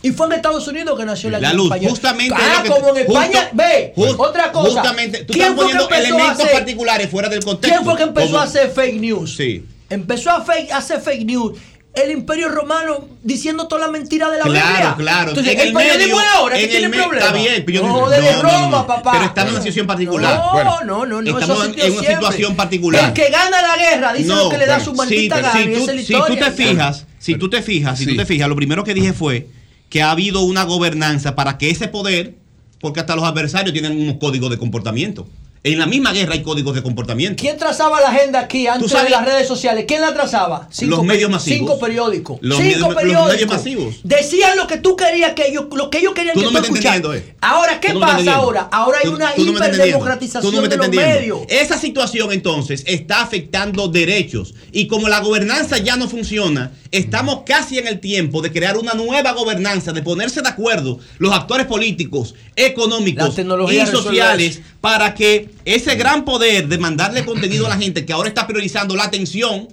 Y 0.00 0.12
fue 0.12 0.26
en 0.26 0.32
Estados 0.32 0.66
Unidos 0.68 0.98
que 0.98 1.04
nació 1.04 1.28
la, 1.28 1.38
la 1.38 1.50
gripe 1.50 1.64
española. 1.64 1.90
Justamente 1.90 2.34
ah, 2.38 2.64
como 2.66 2.96
en 2.96 2.96
España. 2.96 3.50
ve, 3.52 3.92
otra 3.96 4.50
cosa. 4.50 4.70
Justamente, 4.70 5.24
tú 5.24 5.34
¿quién 5.34 5.50
estás 5.50 5.60
poniendo 5.60 5.90
elementos 5.90 6.48
particulares 6.48 7.10
fuera 7.10 7.28
del 7.28 7.44
contexto. 7.44 7.68
¿Quién 7.68 7.84
fue 7.84 7.96
que 7.96 8.02
empezó 8.04 8.38
a 8.38 8.44
hacer 8.44 8.70
fake 8.70 9.00
news? 9.00 9.36
Sí. 9.36 9.66
Empezó 9.90 10.30
a, 10.30 10.40
fake, 10.42 10.72
a 10.72 10.78
hacer 10.78 11.00
fake 11.00 11.26
news 11.26 11.58
el 11.96 12.10
imperio 12.10 12.50
romano 12.50 13.08
diciendo 13.22 13.66
toda 13.68 13.86
la 13.86 13.90
mentira 13.90 14.30
de 14.30 14.38
la 14.38 14.44
Biblia. 14.44 14.62
Claro, 14.76 14.96
claro. 14.96 15.28
Entonces, 15.30 15.54
el, 15.54 15.68
el 15.68 15.72
periodismo 15.72 16.20
de 16.20 16.26
ahora 16.26 16.56
que 16.56 16.68
tiene 16.68 16.88
problemas. 16.90 17.16
Está 17.18 17.32
bien, 17.32 17.64
pero 17.64 17.80
yo 17.80 17.88
no, 17.88 18.08
de 18.08 18.42
Roma, 18.42 18.86
papá. 18.86 19.12
Pero 19.12 19.24
estamos 19.24 19.48
en 19.48 19.54
una 19.54 19.62
situación 19.62 19.86
particular. 19.86 20.34
No, 20.36 20.52
bueno, 20.52 20.78
no, 20.84 21.06
no, 21.06 21.22
no. 21.22 21.38
Estamos 21.38 21.64
en 21.64 21.92
una 21.92 22.02
situación 22.02 22.54
particular. 22.54 23.04
El 23.06 23.12
que 23.14 23.30
gana 23.30 23.62
la 23.62 23.76
guerra 23.76 24.12
dice 24.12 24.28
lo 24.28 24.50
que 24.50 24.58
le 24.58 24.66
da 24.66 24.78
su 24.78 24.92
maldita 24.94 25.40
gana. 25.40 25.58
Si 25.58 25.72
tú, 25.72 25.86
si 25.86 26.12
tú 26.12 26.36
te 26.36 26.50
fijas, 26.50 27.06
si 27.18 27.34
tú 27.36 27.50
te 27.50 27.62
fijas, 27.62 27.98
si 27.98 28.06
tú 28.06 28.16
te 28.16 28.26
fijas, 28.26 28.48
lo 28.48 28.56
primero 28.56 28.84
que 28.84 28.94
dije 28.94 29.12
fue 29.12 29.48
que 29.88 30.02
ha 30.02 30.10
habido 30.10 30.42
una 30.42 30.64
gobernanza 30.64 31.34
para 31.34 31.56
que 31.56 31.70
ese 31.70 31.88
poder, 31.88 32.34
porque 32.80 33.00
hasta 33.00 33.16
los 33.16 33.24
adversarios 33.24 33.72
tienen 33.72 33.98
unos 33.98 34.16
códigos 34.16 34.50
de 34.50 34.58
comportamiento. 34.58 35.26
En 35.62 35.78
la 35.78 35.86
misma 35.86 36.12
guerra 36.12 36.34
hay 36.34 36.42
códigos 36.42 36.74
de 36.74 36.82
comportamiento. 36.82 37.40
¿Quién 37.40 37.56
trazaba 37.56 38.00
la 38.00 38.08
agenda 38.08 38.40
aquí 38.40 38.66
antes 38.66 38.90
de 38.90 39.10
las 39.10 39.24
redes 39.24 39.48
sociales? 39.48 39.84
¿Quién 39.86 40.00
la 40.00 40.14
trazaba? 40.14 40.68
los 40.82 41.02
medios 41.02 41.30
masivos. 41.30 41.58
Cinco 41.58 41.78
periódicos. 41.78 42.38
Los, 42.40 42.58
cinco 42.58 42.94
periódicos. 42.94 43.26
Los 43.26 43.32
medios 43.32 43.50
masivos. 43.50 43.94
Decían 44.04 44.56
lo 44.56 44.66
que 44.66 44.76
tú 44.76 44.94
querías 44.96 45.32
que 45.32 45.48
ellos, 45.48 45.66
lo 45.72 45.90
que 45.90 45.98
ellos 45.98 46.14
querían 46.14 46.36
que 46.36 46.42
tú 46.42 46.56
escucharas. 46.56 47.16
Eh. 47.16 47.34
Ahora, 47.40 47.80
¿qué 47.80 47.94
pasa 47.94 48.34
ahora? 48.34 48.68
Ahora 48.70 48.98
hay 49.02 49.08
una 49.08 49.32
hiperdemocratización 49.36 50.68
de 50.68 50.76
los 50.76 50.88
medios. 50.88 51.40
Esa 51.48 51.78
situación 51.78 52.32
entonces 52.32 52.84
está 52.86 53.22
afectando 53.22 53.88
derechos. 53.88 54.54
Y 54.72 54.86
como 54.86 55.08
la 55.08 55.20
gobernanza 55.20 55.78
ya 55.78 55.96
no 55.96 56.08
funciona, 56.08 56.72
estamos 56.98 57.42
casi 57.44 57.78
en 57.78 57.86
el 57.86 58.00
tiempo 58.00 58.42
de 58.42 58.52
crear 58.52 58.76
una 58.76 58.94
nueva 58.94 59.32
gobernanza, 59.32 59.92
de 59.92 60.02
ponerse 60.02 60.42
de 60.42 60.48
acuerdo 60.48 60.98
los 61.18 61.32
actores 61.32 61.66
políticos, 61.66 62.34
económicos 62.54 63.38
y 63.38 63.86
sociales 63.86 64.60
para 64.80 65.14
que 65.14 65.50
ese 65.64 65.94
gran 65.96 66.24
poder 66.24 66.68
de 66.68 66.78
mandarle 66.78 67.24
contenido 67.24 67.66
a 67.66 67.70
la 67.70 67.78
gente 67.78 68.04
que 68.04 68.12
ahora 68.12 68.28
está 68.28 68.46
priorizando 68.46 68.96
la 68.96 69.04
atención 69.04 69.68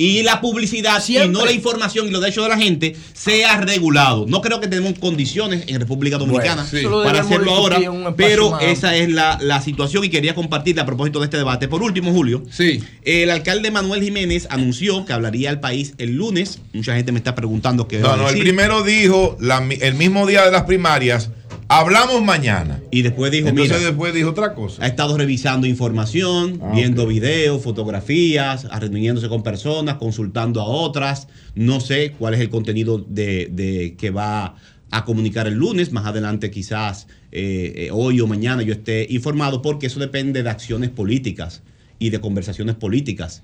y 0.00 0.22
la 0.22 0.40
publicidad 0.40 1.02
y 1.08 1.28
no 1.28 1.44
la 1.44 1.50
información 1.50 2.06
y 2.06 2.10
los 2.10 2.20
derechos 2.20 2.44
de 2.44 2.50
la 2.50 2.56
gente 2.56 2.96
sea 3.14 3.60
regulado. 3.60 4.26
No 4.28 4.40
creo 4.40 4.60
que 4.60 4.68
tenemos 4.68 4.96
condiciones 4.96 5.64
en 5.66 5.80
República 5.80 6.18
Dominicana 6.18 6.64
para 7.02 7.20
hacerlo 7.20 7.50
ahora, 7.52 7.80
pero 8.16 8.60
esa 8.60 8.96
es 8.96 9.10
la, 9.10 9.60
situación 9.60 10.04
y 10.04 10.08
quería 10.08 10.36
compartirla 10.36 10.82
a 10.82 10.86
propósito 10.86 11.18
de 11.18 11.24
este 11.24 11.36
debate. 11.36 11.66
Por 11.66 11.82
último, 11.82 12.12
Julio, 12.12 12.44
sí. 12.48 12.80
el 13.02 13.28
alcalde 13.28 13.72
Manuel 13.72 14.00
Jiménez 14.04 14.46
anunció 14.50 15.04
que 15.04 15.12
hablaría 15.12 15.50
al 15.50 15.58
país 15.58 15.94
el 15.98 16.14
lunes. 16.14 16.60
Mucha 16.72 16.94
gente 16.94 17.10
me 17.10 17.18
está 17.18 17.34
preguntando 17.34 17.88
qué 17.88 17.98
No, 17.98 18.16
no, 18.16 18.28
el 18.28 18.38
primero 18.38 18.84
dijo, 18.84 19.36
el 19.80 19.94
mismo 19.94 20.28
día 20.28 20.44
de 20.44 20.52
las 20.52 20.62
primarias, 20.62 21.30
Hablamos 21.70 22.24
mañana. 22.24 22.80
Y 22.90 23.02
después 23.02 23.30
dijo, 23.30 23.48
Entonces 23.48 23.82
después 23.82 24.14
dijo 24.14 24.30
otra 24.30 24.54
cosa. 24.54 24.82
Ha 24.82 24.86
estado 24.86 25.18
revisando 25.18 25.66
información, 25.66 26.60
ah, 26.62 26.72
viendo 26.74 27.06
videos, 27.06 27.62
fotografías, 27.62 28.64
reuniéndose 28.64 29.28
con 29.28 29.42
personas, 29.42 29.96
consultando 29.96 30.62
a 30.62 30.64
otras. 30.64 31.28
No 31.54 31.80
sé 31.80 32.12
cuál 32.18 32.34
es 32.34 32.40
el 32.40 32.48
contenido 32.48 32.98
de, 32.98 33.94
que 33.98 34.10
va 34.10 34.56
a 34.90 35.04
comunicar 35.04 35.46
el 35.46 35.54
lunes. 35.54 35.92
Más 35.92 36.06
adelante 36.06 36.50
quizás 36.50 37.06
eh, 37.32 37.74
eh, 37.76 37.90
hoy 37.92 38.20
o 38.20 38.26
mañana 38.26 38.62
yo 38.62 38.72
esté 38.72 39.06
informado 39.10 39.60
porque 39.60 39.88
eso 39.88 40.00
depende 40.00 40.42
de 40.42 40.48
acciones 40.48 40.88
políticas 40.88 41.62
y 41.98 42.08
de 42.08 42.20
conversaciones 42.20 42.76
políticas 42.76 43.42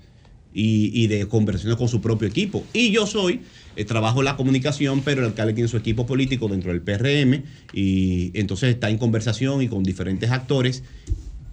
y, 0.57 1.07
de 1.07 1.27
conversaciones 1.27 1.77
con 1.77 1.89
su 1.89 1.99
propio 1.99 2.27
equipo. 2.27 2.63
Y 2.71 2.91
yo 2.91 3.05
soy, 3.05 3.41
eh, 3.75 3.83
trabajo 3.83 4.23
la 4.23 4.37
comunicación, 4.37 5.01
pero 5.01 5.21
el 5.21 5.27
alcalde 5.27 5.53
tiene 5.53 5.67
su 5.67 5.75
equipo 5.75 6.05
político 6.05 6.47
dentro 6.47 6.71
del 6.71 6.81
PRM 6.81 7.43
y 7.73 8.31
entonces 8.33 8.69
está 8.69 8.89
en 8.89 8.97
conversación 8.97 9.61
y 9.61 9.67
con 9.67 9.83
diferentes 9.83 10.31
actores. 10.31 10.83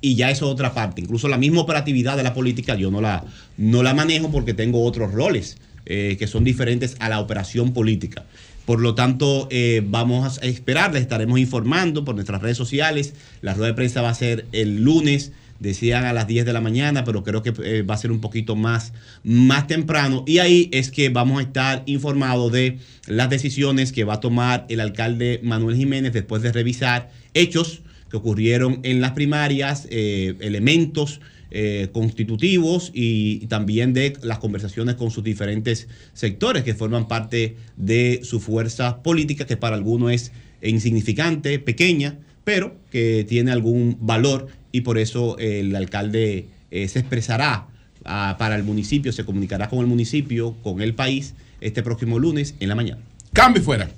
Y 0.00 0.14
ya 0.14 0.30
eso 0.30 0.46
es 0.46 0.52
otra 0.52 0.72
parte. 0.72 1.00
Incluso 1.00 1.28
la 1.28 1.36
misma 1.36 1.60
operatividad 1.60 2.16
de 2.16 2.22
la 2.22 2.32
política 2.32 2.76
yo 2.76 2.90
no 2.90 3.00
la, 3.00 3.24
no 3.56 3.82
la 3.82 3.92
manejo 3.92 4.30
porque 4.30 4.54
tengo 4.54 4.84
otros 4.84 5.12
roles 5.12 5.58
eh, 5.84 6.16
que 6.18 6.28
son 6.28 6.44
diferentes 6.44 6.96
a 7.00 7.08
la 7.08 7.18
operación 7.18 7.72
política. 7.72 8.24
Por 8.66 8.80
lo 8.80 8.94
tanto, 8.94 9.48
eh, 9.50 9.82
vamos 9.84 10.38
a 10.38 10.46
esperar, 10.46 10.92
les 10.92 11.02
estaremos 11.02 11.40
informando 11.40 12.04
por 12.04 12.14
nuestras 12.14 12.40
redes 12.40 12.56
sociales. 12.56 13.14
La 13.40 13.54
rueda 13.54 13.68
de 13.68 13.74
prensa 13.74 14.02
va 14.02 14.10
a 14.10 14.14
ser 14.14 14.46
el 14.52 14.84
lunes 14.84 15.32
decían 15.62 16.04
a 16.04 16.12
las 16.12 16.26
10 16.26 16.44
de 16.44 16.52
la 16.52 16.60
mañana, 16.60 17.04
pero 17.04 17.22
creo 17.22 17.42
que 17.42 17.54
eh, 17.64 17.82
va 17.82 17.94
a 17.94 17.98
ser 17.98 18.10
un 18.10 18.20
poquito 18.20 18.56
más, 18.56 18.92
más 19.22 19.66
temprano. 19.66 20.24
Y 20.26 20.38
ahí 20.38 20.68
es 20.72 20.90
que 20.90 21.08
vamos 21.08 21.38
a 21.38 21.42
estar 21.42 21.82
informados 21.86 22.52
de 22.52 22.78
las 23.06 23.30
decisiones 23.30 23.92
que 23.92 24.04
va 24.04 24.14
a 24.14 24.20
tomar 24.20 24.66
el 24.68 24.80
alcalde 24.80 25.40
Manuel 25.42 25.76
Jiménez 25.76 26.12
después 26.12 26.42
de 26.42 26.52
revisar 26.52 27.10
hechos 27.32 27.82
que 28.10 28.16
ocurrieron 28.16 28.80
en 28.82 29.00
las 29.00 29.12
primarias, 29.12 29.86
eh, 29.90 30.34
elementos 30.40 31.20
eh, 31.54 31.88
constitutivos 31.92 32.90
y, 32.94 33.46
también 33.46 33.92
de 33.92 34.14
las 34.22 34.38
conversaciones 34.38 34.96
con 34.96 35.10
sus 35.10 35.22
diferentes 35.22 35.86
sectores 36.12 36.64
que 36.64 36.74
forman 36.74 37.08
parte 37.08 37.56
de 37.76 38.20
su 38.24 38.40
fuerza 38.40 39.02
política, 39.02 39.46
que 39.46 39.56
para 39.56 39.76
algunos 39.76 40.12
es 40.12 40.32
insignificante, 40.62 41.58
pequeña, 41.58 42.18
pero 42.44 42.76
que 42.90 43.24
tiene 43.28 43.52
algún 43.52 43.98
valor 44.00 44.48
y 44.72 44.80
por 44.80 44.98
eso 44.98 45.38
el 45.38 45.76
alcalde 45.76 46.48
eh, 46.70 46.88
se 46.88 46.98
expresará 46.98 47.66
ah, 48.04 48.36
para 48.38 48.56
el 48.56 48.64
municipio, 48.64 49.12
se 49.12 49.24
comunicará 49.24 49.68
con 49.68 49.80
el 49.80 49.86
municipio, 49.86 50.54
con 50.62 50.80
el 50.80 50.94
país, 50.94 51.34
este 51.60 51.82
próximo 51.82 52.18
lunes 52.18 52.54
en 52.58 52.68
la 52.68 52.74
mañana. 52.74 53.00
Cambio 53.32 53.62
fuera. 53.62 53.90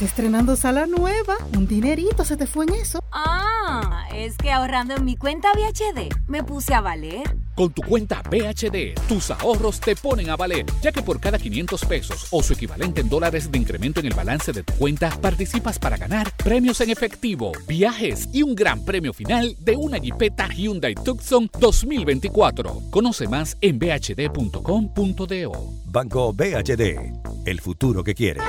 Estrenando 0.00 0.56
sala 0.56 0.86
nueva. 0.86 1.36
Un 1.56 1.66
dinerito 1.66 2.24
se 2.24 2.36
te 2.36 2.46
fue 2.46 2.66
en 2.66 2.74
eso. 2.74 3.00
Ah, 3.12 4.06
es 4.12 4.36
que 4.36 4.52
ahorrando 4.52 4.94
en 4.94 5.04
mi 5.06 5.16
cuenta 5.16 5.48
VHD 5.52 6.14
me 6.28 6.44
puse 6.44 6.74
a 6.74 6.82
valer. 6.82 7.45
Con 7.56 7.72
tu 7.72 7.80
cuenta 7.80 8.22
VHD, 8.30 8.94
tus 9.08 9.30
ahorros 9.30 9.80
te 9.80 9.96
ponen 9.96 10.28
a 10.28 10.36
valer, 10.36 10.66
ya 10.82 10.92
que 10.92 11.00
por 11.00 11.18
cada 11.18 11.38
500 11.38 11.86
pesos 11.86 12.26
o 12.30 12.42
su 12.42 12.52
equivalente 12.52 13.00
en 13.00 13.08
dólares 13.08 13.50
de 13.50 13.56
incremento 13.56 14.00
en 14.00 14.06
el 14.06 14.12
balance 14.12 14.52
de 14.52 14.62
tu 14.62 14.74
cuenta, 14.74 15.08
participas 15.22 15.78
para 15.78 15.96
ganar 15.96 16.30
premios 16.36 16.82
en 16.82 16.90
efectivo, 16.90 17.52
viajes 17.66 18.28
y 18.34 18.42
un 18.42 18.54
gran 18.54 18.84
premio 18.84 19.14
final 19.14 19.56
de 19.58 19.74
una 19.74 19.96
Jeepeta 19.96 20.48
Hyundai 20.48 20.94
Tucson 20.94 21.48
2024. 21.58 22.82
Conoce 22.90 23.26
más 23.26 23.56
en 23.62 23.78
bhd.com.do. 23.78 25.52
Banco 25.86 26.34
BHD, 26.34 27.46
el 27.46 27.60
futuro 27.62 28.04
que 28.04 28.14
quiere. 28.14 28.42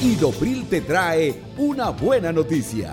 Idopril 0.00 0.66
te 0.66 0.80
trae 0.82 1.34
una 1.58 1.90
buena 1.90 2.30
noticia. 2.30 2.92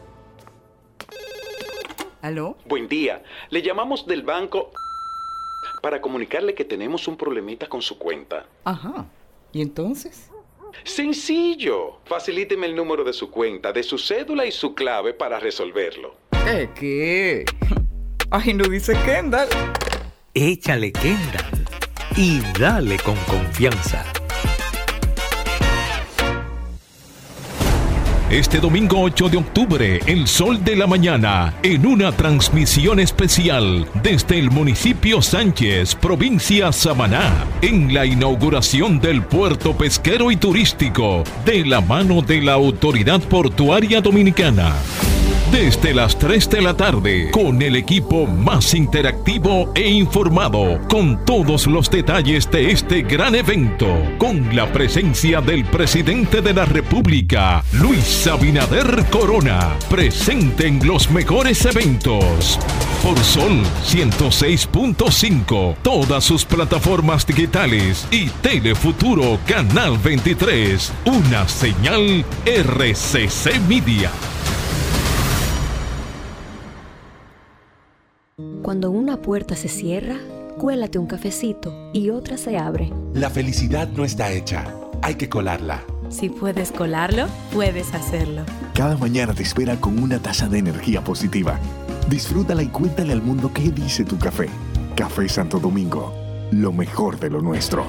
¿Aló? 2.21 2.57
Buen 2.65 2.87
día. 2.87 3.23
Le 3.49 3.61
llamamos 3.61 4.05
del 4.05 4.21
banco 4.21 4.71
para 5.81 5.99
comunicarle 6.01 6.53
que 6.53 6.65
tenemos 6.65 7.07
un 7.07 7.17
problemita 7.17 7.67
con 7.67 7.81
su 7.81 7.97
cuenta. 7.97 8.45
Ajá. 8.63 9.05
¿Y 9.51 9.61
entonces? 9.61 10.29
Sencillo. 10.83 11.99
Facilíteme 12.05 12.67
el 12.67 12.75
número 12.75 13.03
de 13.03 13.13
su 13.13 13.29
cuenta, 13.31 13.73
de 13.73 13.83
su 13.83 13.97
cédula 13.97 14.45
y 14.45 14.51
su 14.51 14.75
clave 14.75 15.13
para 15.13 15.39
resolverlo. 15.39 16.15
¿Eh, 16.47 16.69
qué? 16.75 17.45
Ay, 18.31 18.53
no 18.53 18.65
dice 18.65 18.93
Kendall. 19.03 19.49
Échale 20.33 20.91
Kendall 20.91 21.65
y 22.15 22.39
dale 22.59 22.97
con 22.99 23.15
confianza. 23.25 24.05
Este 28.31 28.61
domingo 28.61 29.01
8 29.01 29.27
de 29.27 29.35
octubre, 29.35 29.99
el 30.05 30.25
sol 30.25 30.63
de 30.63 30.77
la 30.77 30.87
mañana, 30.87 31.53
en 31.63 31.85
una 31.85 32.13
transmisión 32.13 33.01
especial 33.01 33.85
desde 34.01 34.39
el 34.39 34.49
municipio 34.49 35.21
Sánchez, 35.21 35.95
provincia 35.95 36.71
Samaná, 36.71 37.45
en 37.61 37.93
la 37.93 38.05
inauguración 38.05 39.01
del 39.01 39.21
puerto 39.21 39.75
pesquero 39.75 40.31
y 40.31 40.37
turístico, 40.37 41.25
de 41.43 41.65
la 41.65 41.81
mano 41.81 42.21
de 42.21 42.41
la 42.41 42.53
Autoridad 42.53 43.19
Portuaria 43.19 43.99
Dominicana 43.99 44.75
desde 45.51 45.93
las 45.93 46.17
3 46.17 46.49
de 46.49 46.61
la 46.61 46.75
tarde 46.75 47.29
con 47.31 47.61
el 47.61 47.75
equipo 47.75 48.25
más 48.25 48.73
interactivo 48.73 49.71
e 49.75 49.89
informado 49.89 50.79
con 50.87 51.23
todos 51.25 51.67
los 51.67 51.91
detalles 51.91 52.49
de 52.49 52.71
este 52.71 53.01
gran 53.01 53.35
evento 53.35 53.87
con 54.17 54.55
la 54.55 54.71
presencia 54.71 55.41
del 55.41 55.65
presidente 55.65 56.41
de 56.41 56.53
la 56.53 56.63
República 56.63 57.63
Luis 57.73 58.25
Abinader 58.27 59.05
Corona 59.09 59.75
presente 59.89 60.67
en 60.67 60.87
los 60.87 61.11
mejores 61.11 61.65
eventos. 61.65 62.57
Por 63.03 63.19
Sol 63.19 63.61
106.5 63.87 65.75
todas 65.81 66.23
sus 66.23 66.45
plataformas 66.45 67.27
digitales 67.27 68.07
y 68.09 68.29
Telefuturo 68.41 69.37
Canal 69.45 69.97
23 69.97 70.93
una 71.05 71.47
señal 71.49 72.23
RCC 72.45 73.59
Media 73.67 74.11
Cuando 78.71 78.89
una 78.89 79.17
puerta 79.17 79.57
se 79.57 79.67
cierra, 79.67 80.15
cuélate 80.57 80.97
un 80.97 81.05
cafecito 81.05 81.89
y 81.91 82.09
otra 82.09 82.37
se 82.37 82.57
abre. 82.57 82.89
La 83.13 83.29
felicidad 83.29 83.89
no 83.89 84.05
está 84.05 84.31
hecha, 84.31 84.73
hay 85.01 85.15
que 85.15 85.27
colarla. 85.27 85.83
Si 86.07 86.29
puedes 86.29 86.71
colarlo, 86.71 87.27
puedes 87.53 87.93
hacerlo. 87.93 88.43
Cada 88.73 88.95
mañana 88.95 89.33
te 89.33 89.43
espera 89.43 89.75
con 89.75 90.01
una 90.01 90.19
taza 90.19 90.47
de 90.47 90.59
energía 90.59 91.03
positiva. 91.03 91.59
Disfrútala 92.07 92.63
y 92.63 92.67
cuéntale 92.67 93.11
al 93.11 93.21
mundo 93.21 93.51
qué 93.53 93.71
dice 93.71 94.05
tu 94.05 94.17
café. 94.17 94.47
Café 94.95 95.27
Santo 95.27 95.59
Domingo, 95.59 96.13
lo 96.51 96.71
mejor 96.71 97.19
de 97.19 97.29
lo 97.29 97.41
nuestro. 97.41 97.83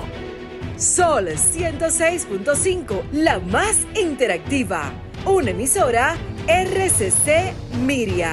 Sol 0.76 1.28
106.5, 1.28 3.02
la 3.12 3.38
más 3.38 3.86
interactiva. 3.94 4.90
Una 5.26 5.50
emisora 5.50 6.16
RCC 6.48 7.54
Miria. 7.86 8.32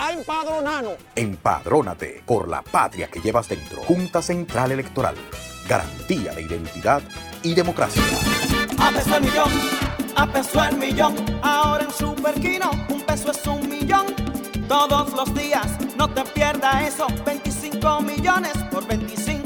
a 0.00 0.12
empadronarnos. 0.12 0.94
Empadrónate 1.14 2.22
por 2.24 2.48
la 2.48 2.62
patria 2.62 3.08
que 3.08 3.20
llevas 3.20 3.48
dentro. 3.48 3.82
Junta 3.82 4.22
Central 4.22 4.72
Electoral. 4.72 5.14
Garantía 5.68 6.32
de 6.32 6.42
identidad 6.42 7.02
y 7.42 7.54
democracia. 7.54 8.02
A 8.78 8.90
peso 8.90 9.16
el 9.16 9.22
millón, 9.22 9.50
a 10.16 10.26
peso 10.26 10.64
el 10.64 10.76
millón. 10.78 11.14
Ahora 11.42 11.84
en 11.84 11.92
Superquino, 11.92 12.70
un 12.88 13.02
peso 13.02 13.30
es 13.30 13.46
un 13.46 13.68
millón. 13.68 14.06
Todos 14.66 15.12
los 15.12 15.34
días, 15.34 15.66
no 15.96 16.08
te 16.08 16.22
pierdas 16.22 16.94
eso. 16.94 17.06
25 17.26 18.00
millones 18.00 18.52
por 18.70 18.86
25 18.86 19.19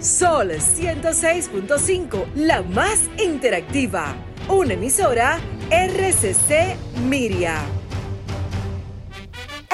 Sol 0.00 0.52
106.5, 0.52 2.32
la 2.36 2.62
más 2.62 3.10
interactiva. 3.18 4.14
Una 4.48 4.74
emisora 4.74 5.40
RCC 5.70 6.76
Miria. 7.02 7.56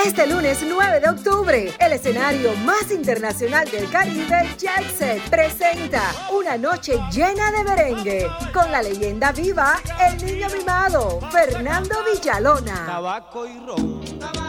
Este 0.02 0.26
lunes 0.26 0.64
9 0.66 1.00
de 1.00 1.08
octubre, 1.10 1.72
el 1.78 1.92
escenario 1.92 2.56
más 2.56 2.90
internacional 2.90 3.70
del 3.70 3.90
Caribe, 3.90 4.48
Jackset, 4.56 5.20
presenta 5.28 6.02
una 6.32 6.56
noche 6.56 6.98
llena 7.12 7.52
de 7.52 7.64
merengue 7.64 8.26
con 8.52 8.72
la 8.72 8.82
leyenda 8.82 9.30
viva, 9.32 9.76
el 10.08 10.24
niño 10.24 10.48
mimado, 10.56 11.20
Fernando 11.30 11.96
Villalona. 12.10 12.86
Tabaco 12.86 13.46
y 13.46 13.58
ron. 13.66 14.43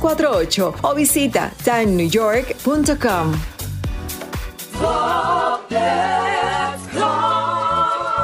917-388-2248 0.00 0.72
o 0.82 0.94
visita 0.94 1.50
tannewyork.com. 1.64 3.34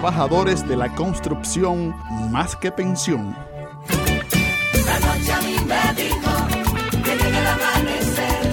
de 0.00 0.76
la 0.76 0.88
construcción, 0.94 1.94
más 2.30 2.56
que 2.56 2.72
pensión. 2.72 3.36
La 4.86 4.98
noche 4.98 5.30
a 5.30 5.40
mí 5.42 5.56
me 5.66 5.92
dijo 6.02 6.30
que 7.04 7.16
llegue 7.16 7.38
el 7.38 7.46
amanecer, 7.46 8.50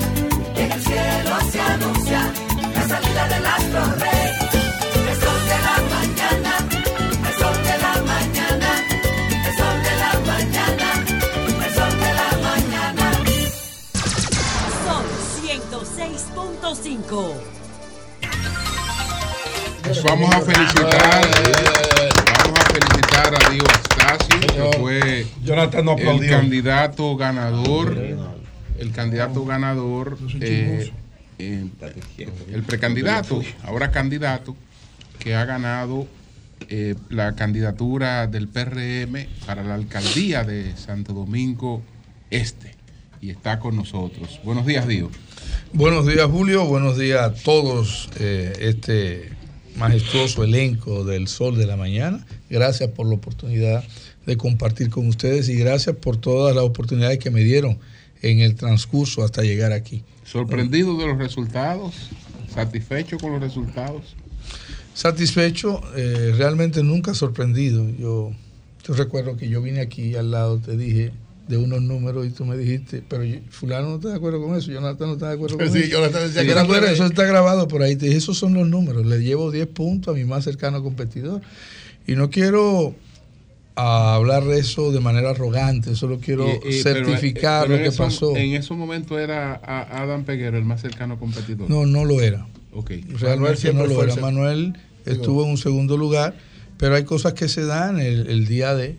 que 0.53 0.65
en 0.65 0.71
el 0.73 0.81
cielo 0.83 1.39
se 1.49 1.61
anuncia 1.61 2.33
la 2.75 2.87
salida 2.89 3.27
del 3.29 3.45
astro 3.45 3.85
rey. 3.95 4.31
El 5.07 5.15
sol 5.23 5.41
de 5.47 5.57
la 5.67 5.77
mañana, 5.95 6.53
el 7.27 7.33
sol 7.39 7.57
de 7.63 7.75
la 7.85 7.93
mañana, 8.11 8.69
el 9.47 9.53
sol 9.55 9.77
de 9.87 9.93
la 10.03 10.11
mañana, 10.27 10.87
el 11.65 11.71
sol 11.73 11.93
de 12.03 12.11
la 12.19 12.29
mañana. 12.43 13.05
Son 14.85 15.05
106.5. 15.47 17.56
Pues 19.87 20.03
vamos 20.03 20.35
a 20.35 20.41
felicitar, 20.41 21.29
vamos 22.43 22.59
a 22.59 22.69
felicitar 22.73 23.33
a 23.33 23.49
Dio 23.49 23.63
Astacio, 23.63 24.39
que 24.41 24.77
fue 24.77 25.25
el 26.19 26.29
candidato 26.29 27.15
ganador, 27.15 27.97
el 28.77 28.91
candidato 28.91 29.45
ganador, 29.45 30.17
eh, 30.41 30.91
eh, 31.39 31.69
el 32.51 32.63
precandidato, 32.63 33.41
ahora 33.63 33.89
candidato, 33.89 34.57
que 35.19 35.35
ha 35.35 35.45
ganado 35.45 36.05
eh, 36.67 36.95
la 37.09 37.35
candidatura 37.35 38.27
del 38.27 38.49
PRM 38.49 39.25
para 39.45 39.63
la 39.63 39.75
alcaldía 39.75 40.43
de 40.43 40.75
Santo 40.75 41.13
Domingo 41.13 41.81
Este 42.29 42.75
y 43.21 43.29
está 43.29 43.59
con 43.59 43.77
nosotros. 43.77 44.41
Buenos 44.43 44.65
días, 44.65 44.85
Dio. 44.85 45.09
Buenos 45.71 46.05
días, 46.05 46.25
Julio. 46.25 46.65
Buenos 46.65 46.97
días 46.97 47.21
a 47.21 47.33
todos 47.33 48.09
eh, 48.19 48.53
este 48.59 49.36
majestuoso 49.77 50.43
elenco 50.43 51.03
del 51.03 51.27
Sol 51.27 51.57
de 51.57 51.65
la 51.65 51.77
Mañana. 51.77 52.25
Gracias 52.49 52.89
por 52.91 53.07
la 53.07 53.15
oportunidad 53.15 53.83
de 54.25 54.37
compartir 54.37 54.89
con 54.89 55.07
ustedes 55.07 55.47
y 55.49 55.55
gracias 55.55 55.95
por 55.95 56.17
todas 56.17 56.55
las 56.55 56.63
oportunidades 56.63 57.19
que 57.19 57.31
me 57.31 57.41
dieron 57.41 57.79
en 58.21 58.39
el 58.39 58.55
transcurso 58.55 59.23
hasta 59.23 59.43
llegar 59.43 59.71
aquí. 59.71 60.03
¿Sorprendido 60.25 60.97
de 60.97 61.07
los 61.07 61.17
resultados? 61.17 61.93
¿Satisfecho 62.53 63.17
con 63.17 63.31
los 63.33 63.41
resultados? 63.41 64.15
Satisfecho, 64.93 65.81
eh, 65.95 66.33
realmente 66.35 66.81
nunca 66.83 67.13
sorprendido. 67.13 67.87
Yo, 67.91 68.31
yo 68.85 68.93
recuerdo 68.95 69.37
que 69.37 69.47
yo 69.47 69.61
vine 69.61 69.79
aquí 69.79 70.15
al 70.15 70.31
lado, 70.31 70.57
te 70.59 70.75
dije 70.75 71.11
de 71.47 71.57
unos 71.57 71.81
números 71.81 72.25
y 72.27 72.29
tú 72.31 72.45
me 72.45 72.57
dijiste, 72.57 73.01
pero 73.07 73.23
yo- 73.23 73.37
fulano 73.49 73.89
no 73.89 73.95
está 73.95 74.09
de 74.09 74.15
acuerdo 74.15 74.41
con 74.41 74.57
eso, 74.57 74.71
Jonathan 74.71 75.07
no 75.07 75.13
está 75.13 75.29
de 75.29 75.35
acuerdo 75.35 75.57
con 75.59 75.71
Sí, 75.71 75.79
eso. 75.79 75.89
Jonathan 75.91 76.33
decía 76.33 76.91
eso 76.91 77.05
está 77.05 77.23
grabado 77.25 77.67
por 77.67 77.81
ahí. 77.83 77.95
Te 77.95 78.05
dije, 78.07 78.17
esos 78.17 78.37
son 78.37 78.53
los 78.53 78.67
números. 78.67 79.05
Le 79.05 79.19
llevo 79.19 79.51
10 79.51 79.67
puntos 79.67 80.13
a 80.13 80.17
mi 80.17 80.25
más 80.25 80.43
cercano 80.43 80.83
competidor. 80.83 81.41
Y 82.05 82.15
no 82.15 82.29
quiero 82.29 82.95
ah, 83.75 84.15
hablar 84.15 84.43
de 84.45 84.59
eso 84.59 84.91
de 84.91 84.99
manera 84.99 85.29
arrogante, 85.31 85.95
solo 85.95 86.19
quiero 86.19 86.47
Y- 86.47 86.51
y- 86.51 86.59
pero, 86.59 86.69
eh, 86.69 86.81
certificar 87.05 87.61
pero 87.63 87.73
lo 87.73 87.77
en 87.77 87.83
que 87.83 87.89
eso- 87.89 88.03
pasó. 88.03 88.35
En 88.35 88.53
ese 88.53 88.73
momento 88.73 89.19
era 89.19 89.53
a- 89.63 90.01
Adam 90.03 90.23
Peguero 90.25 90.57
el 90.57 90.65
más 90.65 90.81
cercano 90.81 91.19
competidor. 91.19 91.69
No, 91.69 91.85
no 91.85 92.03
lo 92.05 92.21
era. 92.21 92.47
Ok. 92.73 92.91
Realmente 93.19 93.73
no 93.73 93.85
lo 93.85 94.03
era. 94.03 94.15
Manuel 94.17 94.73
estuvo 95.05 95.43
en 95.45 95.51
un 95.51 95.57
segundo 95.57 95.95
lugar, 95.97 96.35
pero 96.77 96.95
hay 96.95 97.03
cosas 97.05 97.33
que 97.33 97.47
se 97.47 97.65
dan 97.65 97.99
el, 97.99 98.27
el 98.27 98.45
día 98.47 98.75
de 98.75 98.97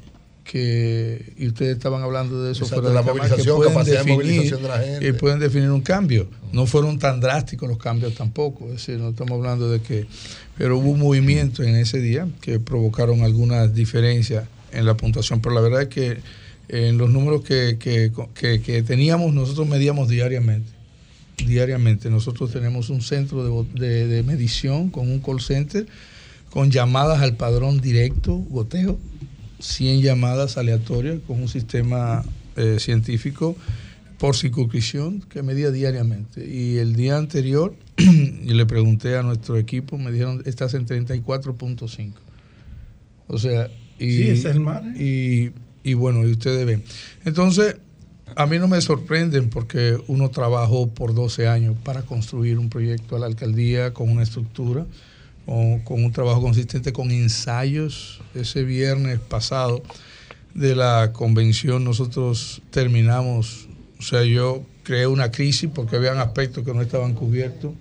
que 0.50 1.34
y 1.36 1.46
ustedes 1.48 1.76
estaban 1.76 2.02
hablando 2.02 2.42
de 2.42 2.52
eso 2.52 2.64
Exacto, 2.64 2.82
fuera 2.82 2.88
de 2.88 2.94
la 2.94 3.00
cámara, 3.12 3.28
movilización, 3.28 3.54
que 3.54 3.56
pueden 3.58 3.72
capacidad 3.74 4.04
de 4.04 4.10
definir, 4.10 4.24
movilización 4.26 4.62
de 4.62 4.68
la 4.68 4.78
gente. 4.78 5.08
eh, 5.08 5.14
pueden 5.14 5.38
definir 5.38 5.70
un 5.70 5.80
cambio. 5.82 6.28
No 6.52 6.66
fueron 6.66 6.98
tan 6.98 7.20
drásticos 7.20 7.68
los 7.68 7.78
cambios 7.78 8.14
tampoco, 8.14 8.64
es 8.66 8.72
decir, 8.72 8.98
no 8.98 9.10
estamos 9.10 9.32
hablando 9.38 9.70
de 9.70 9.80
que, 9.80 10.06
pero 10.56 10.78
hubo 10.78 10.90
un 10.90 10.98
movimiento 11.00 11.62
en 11.62 11.76
ese 11.76 12.00
día 12.00 12.26
que 12.40 12.58
provocaron 12.58 13.22
algunas 13.22 13.74
diferencias 13.74 14.44
en 14.72 14.86
la 14.86 14.96
puntuación, 14.96 15.40
pero 15.40 15.54
la 15.54 15.60
verdad 15.60 15.82
es 15.82 15.88
que 15.88 16.18
en 16.68 16.98
los 16.98 17.10
números 17.10 17.42
que, 17.42 17.76
que- 17.78 18.10
que- 18.34 18.60
que 18.60 18.82
teníamos 18.82 19.32
nosotros 19.34 19.68
medíamos 19.68 20.08
diariamente 20.08 20.70
diariamente. 21.46 22.10
Nosotros 22.10 22.50
tenemos 22.52 22.90
un 22.90 23.00
centro 23.00 23.64
de, 23.64 23.86
de- 23.86 24.06
de 24.08 24.22
medición 24.24 24.90
con 24.90 25.08
un 25.08 25.20
call 25.20 25.40
center, 25.40 25.86
con 26.50 26.70
llamadas 26.72 27.22
al 27.22 27.36
padrón 27.36 27.80
directo, 27.80 28.34
goteo, 28.34 28.98
100 29.58 30.02
llamadas 30.02 30.56
aleatorias 30.56 31.18
con 31.26 31.40
un 31.40 31.48
sistema 31.48 32.24
eh, 32.56 32.78
científico 32.78 33.56
por 34.18 34.36
circunscripción 34.36 35.20
que 35.20 35.42
medía 35.42 35.70
diariamente. 35.70 36.46
Y 36.46 36.78
el 36.78 36.94
día 36.94 37.16
anterior, 37.16 37.74
y 37.96 38.52
le 38.52 38.66
pregunté 38.66 39.16
a 39.16 39.22
nuestro 39.22 39.56
equipo, 39.56 39.96
me 39.96 40.10
dijeron, 40.10 40.42
estás 40.44 40.74
en 40.74 40.86
34.5. 40.86 42.12
O 43.28 43.38
sea, 43.38 43.68
y, 43.98 44.10
Sí, 44.10 44.28
es 44.28 44.44
el 44.44 44.60
margen. 44.60 44.94
y, 44.98 45.52
y 45.88 45.94
bueno, 45.94 46.26
y 46.26 46.32
ustedes 46.32 46.66
ven. 46.66 46.82
Entonces, 47.24 47.76
a 48.36 48.46
mí 48.46 48.58
no 48.58 48.68
me 48.68 48.80
sorprenden 48.80 49.50
porque 49.50 49.98
uno 50.06 50.30
trabajó 50.30 50.88
por 50.88 51.14
12 51.14 51.48
años 51.48 51.76
para 51.82 52.02
construir 52.02 52.58
un 52.58 52.68
proyecto 52.68 53.16
a 53.16 53.18
la 53.18 53.26
alcaldía 53.26 53.92
con 53.94 54.10
una 54.10 54.22
estructura, 54.22 54.86
con, 55.48 55.78
con 55.80 56.04
un 56.04 56.12
trabajo 56.12 56.42
consistente, 56.42 56.92
con 56.92 57.10
ensayos. 57.10 58.20
Ese 58.34 58.64
viernes 58.64 59.18
pasado 59.18 59.82
de 60.54 60.76
la 60.76 61.10
convención 61.14 61.84
nosotros 61.84 62.60
terminamos, 62.70 63.66
o 63.98 64.02
sea, 64.02 64.24
yo 64.24 64.62
creé 64.82 65.06
una 65.06 65.30
crisis 65.30 65.70
porque 65.74 65.96
habían 65.96 66.18
aspectos 66.18 66.64
que 66.64 66.74
no 66.74 66.82
estaban 66.82 67.14
cubiertos 67.14 67.72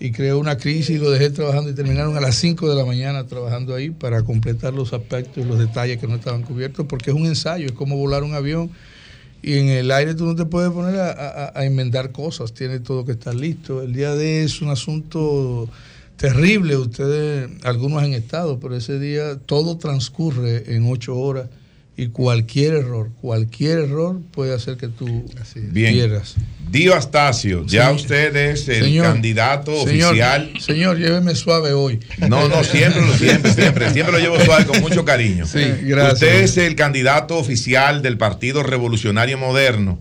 y 0.00 0.12
creé 0.12 0.32
una 0.32 0.56
crisis 0.56 0.90
y 0.90 0.98
lo 0.98 1.10
dejé 1.10 1.28
trabajando 1.30 1.70
y 1.70 1.74
terminaron 1.74 2.16
a 2.16 2.20
las 2.20 2.36
5 2.36 2.70
de 2.70 2.76
la 2.76 2.84
mañana 2.86 3.26
trabajando 3.26 3.74
ahí 3.74 3.90
para 3.90 4.22
completar 4.22 4.72
los 4.72 4.92
aspectos 4.94 5.44
y 5.44 5.46
los 5.48 5.58
detalles 5.58 5.98
que 5.98 6.06
no 6.06 6.14
estaban 6.14 6.42
cubiertos 6.42 6.86
porque 6.86 7.10
es 7.10 7.16
un 7.16 7.26
ensayo, 7.26 7.66
es 7.66 7.72
como 7.72 7.96
volar 7.96 8.22
un 8.22 8.32
avión 8.34 8.70
y 9.42 9.58
en 9.58 9.68
el 9.68 9.90
aire 9.90 10.14
tú 10.14 10.24
no 10.24 10.34
te 10.36 10.46
puedes 10.46 10.70
poner 10.70 10.98
a, 11.00 11.10
a- 11.10 11.52
a 11.58 11.64
enmendar 11.64 12.12
cosas, 12.12 12.52
tiene 12.54 12.80
todo 12.80 13.04
que 13.04 13.12
estar 13.12 13.34
listo. 13.34 13.82
El 13.82 13.92
día 13.92 14.14
de 14.14 14.42
es 14.44 14.62
un 14.62 14.68
asunto 14.70 15.68
terrible, 16.18 16.76
ustedes, 16.76 17.48
algunos 17.64 18.02
han 18.02 18.12
estado, 18.12 18.60
pero 18.60 18.76
ese 18.76 18.98
día 18.98 19.38
todo 19.46 19.78
transcurre 19.78 20.74
en 20.74 20.84
ocho 20.90 21.16
horas 21.16 21.46
y 21.96 22.08
cualquier 22.08 22.74
error, 22.74 23.10
cualquier 23.20 23.78
error 23.78 24.20
puede 24.32 24.54
hacer 24.54 24.76
que 24.76 24.88
tú 24.88 25.24
Bien. 25.72 25.94
pierdas. 25.94 26.34
Dio 26.70 26.94
Astacio, 26.94 27.64
ya 27.66 27.88
Sí. 27.90 27.96
usted 27.96 28.36
es 28.36 28.68
el 28.68 28.84
Señor, 28.84 29.06
candidato 29.06 29.72
señor, 29.86 30.10
oficial. 30.10 30.52
Señor, 30.60 30.98
lléveme 30.98 31.34
suave 31.34 31.72
hoy. 31.72 31.98
No, 32.28 32.46
no, 32.48 32.62
siempre, 32.62 33.00
lo- 33.04 33.14
siempre, 33.14 33.52
siempre, 33.52 33.90
siempre 33.90 34.12
lo 34.12 34.18
llevo 34.18 34.38
suave 34.44 34.66
con 34.66 34.80
mucho 34.80 35.04
cariño. 35.04 35.46
Sí, 35.46 35.60
gracias. 35.82 36.14
Usted 36.14 36.42
es 36.42 36.56
el 36.58 36.74
candidato 36.76 37.36
oficial 37.38 38.02
del 38.02 38.18
Partido 38.18 38.62
Revolucionario 38.62 39.38
Moderno 39.38 39.98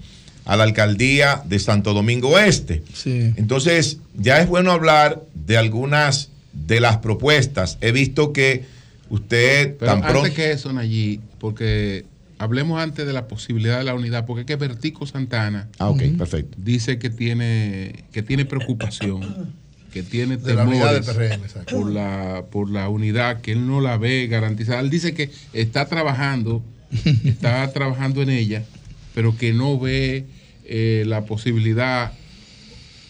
a 0.47 0.55
la 0.55 0.63
alcaldía 0.63 1.41
de 1.45 1.59
Santo 1.59 1.93
Domingo 1.93 2.39
Este. 2.39 2.81
Sí. 2.93 3.33
Entonces, 3.35 3.97
ya 4.17 4.41
es 4.41 4.47
bueno 4.47 4.71
hablar 4.71 5.21
de 5.35 5.57
algunas 5.57 6.29
de 6.53 6.79
las 6.79 6.97
propuestas. 6.97 7.77
He 7.81 7.91
visto 7.91 8.31
que 8.33 8.63
usted 9.09 9.75
Pero 9.77 9.91
tan 9.91 10.01
pronto. 10.01 10.19
antes 10.19 10.33
que 10.33 10.51
eso, 10.51 10.71
Nayí, 10.73 11.19
porque 11.39 12.05
hablemos 12.39 12.81
antes 12.81 13.05
de 13.05 13.13
la 13.13 13.27
posibilidad 13.27 13.77
de 13.77 13.83
la 13.83 13.93
unidad, 13.93 14.25
porque 14.25 14.41
es 14.41 14.47
que 14.47 14.55
Vertico 14.55 15.05
Santana 15.05 15.67
Ah, 15.79 15.89
ok, 15.89 16.01
perfecto. 16.17 16.57
dice 16.61 16.97
que 16.97 17.09
tiene, 17.09 18.05
que 18.11 18.23
tiene 18.23 18.45
preocupación, 18.45 19.53
que 19.91 20.03
tiene 20.03 20.37
De 20.37 20.53
la 20.53 20.63
unidad 20.63 21.03
por 21.71 21.91
la, 21.91 22.43
por 22.51 22.69
la 22.69 22.87
unidad, 22.89 23.41
que 23.41 23.51
él 23.51 23.67
no 23.67 23.81
la 23.81 23.97
ve 23.97 24.27
garantizada. 24.27 24.79
Él 24.79 24.89
dice 24.89 25.13
que 25.13 25.29
está 25.53 25.87
trabajando, 25.87 26.63
está 27.25 27.69
trabajando 27.73 28.21
en 28.21 28.29
ella, 28.29 28.63
pero 29.13 29.35
que 29.37 29.51
no 29.53 29.79
ve 29.79 30.25
eh, 30.67 31.03
la 31.07 31.25
posibilidad, 31.25 32.11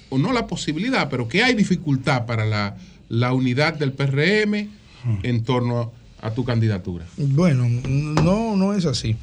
o 0.09 0.17
no 0.17 0.31
la 0.31 0.47
posibilidad, 0.47 1.09
pero 1.09 1.27
que 1.27 1.43
hay 1.43 1.55
dificultad 1.55 2.25
para 2.25 2.45
la, 2.45 2.77
la 3.09 3.33
unidad 3.33 3.73
del 3.73 3.93
PRM 3.93 4.69
en 5.23 5.43
torno 5.43 5.91
a 6.21 6.31
tu 6.31 6.43
candidatura. 6.43 7.05
Bueno, 7.17 7.67
no, 7.67 8.55
no 8.55 8.73
es 8.73 8.85
así. 8.85 9.15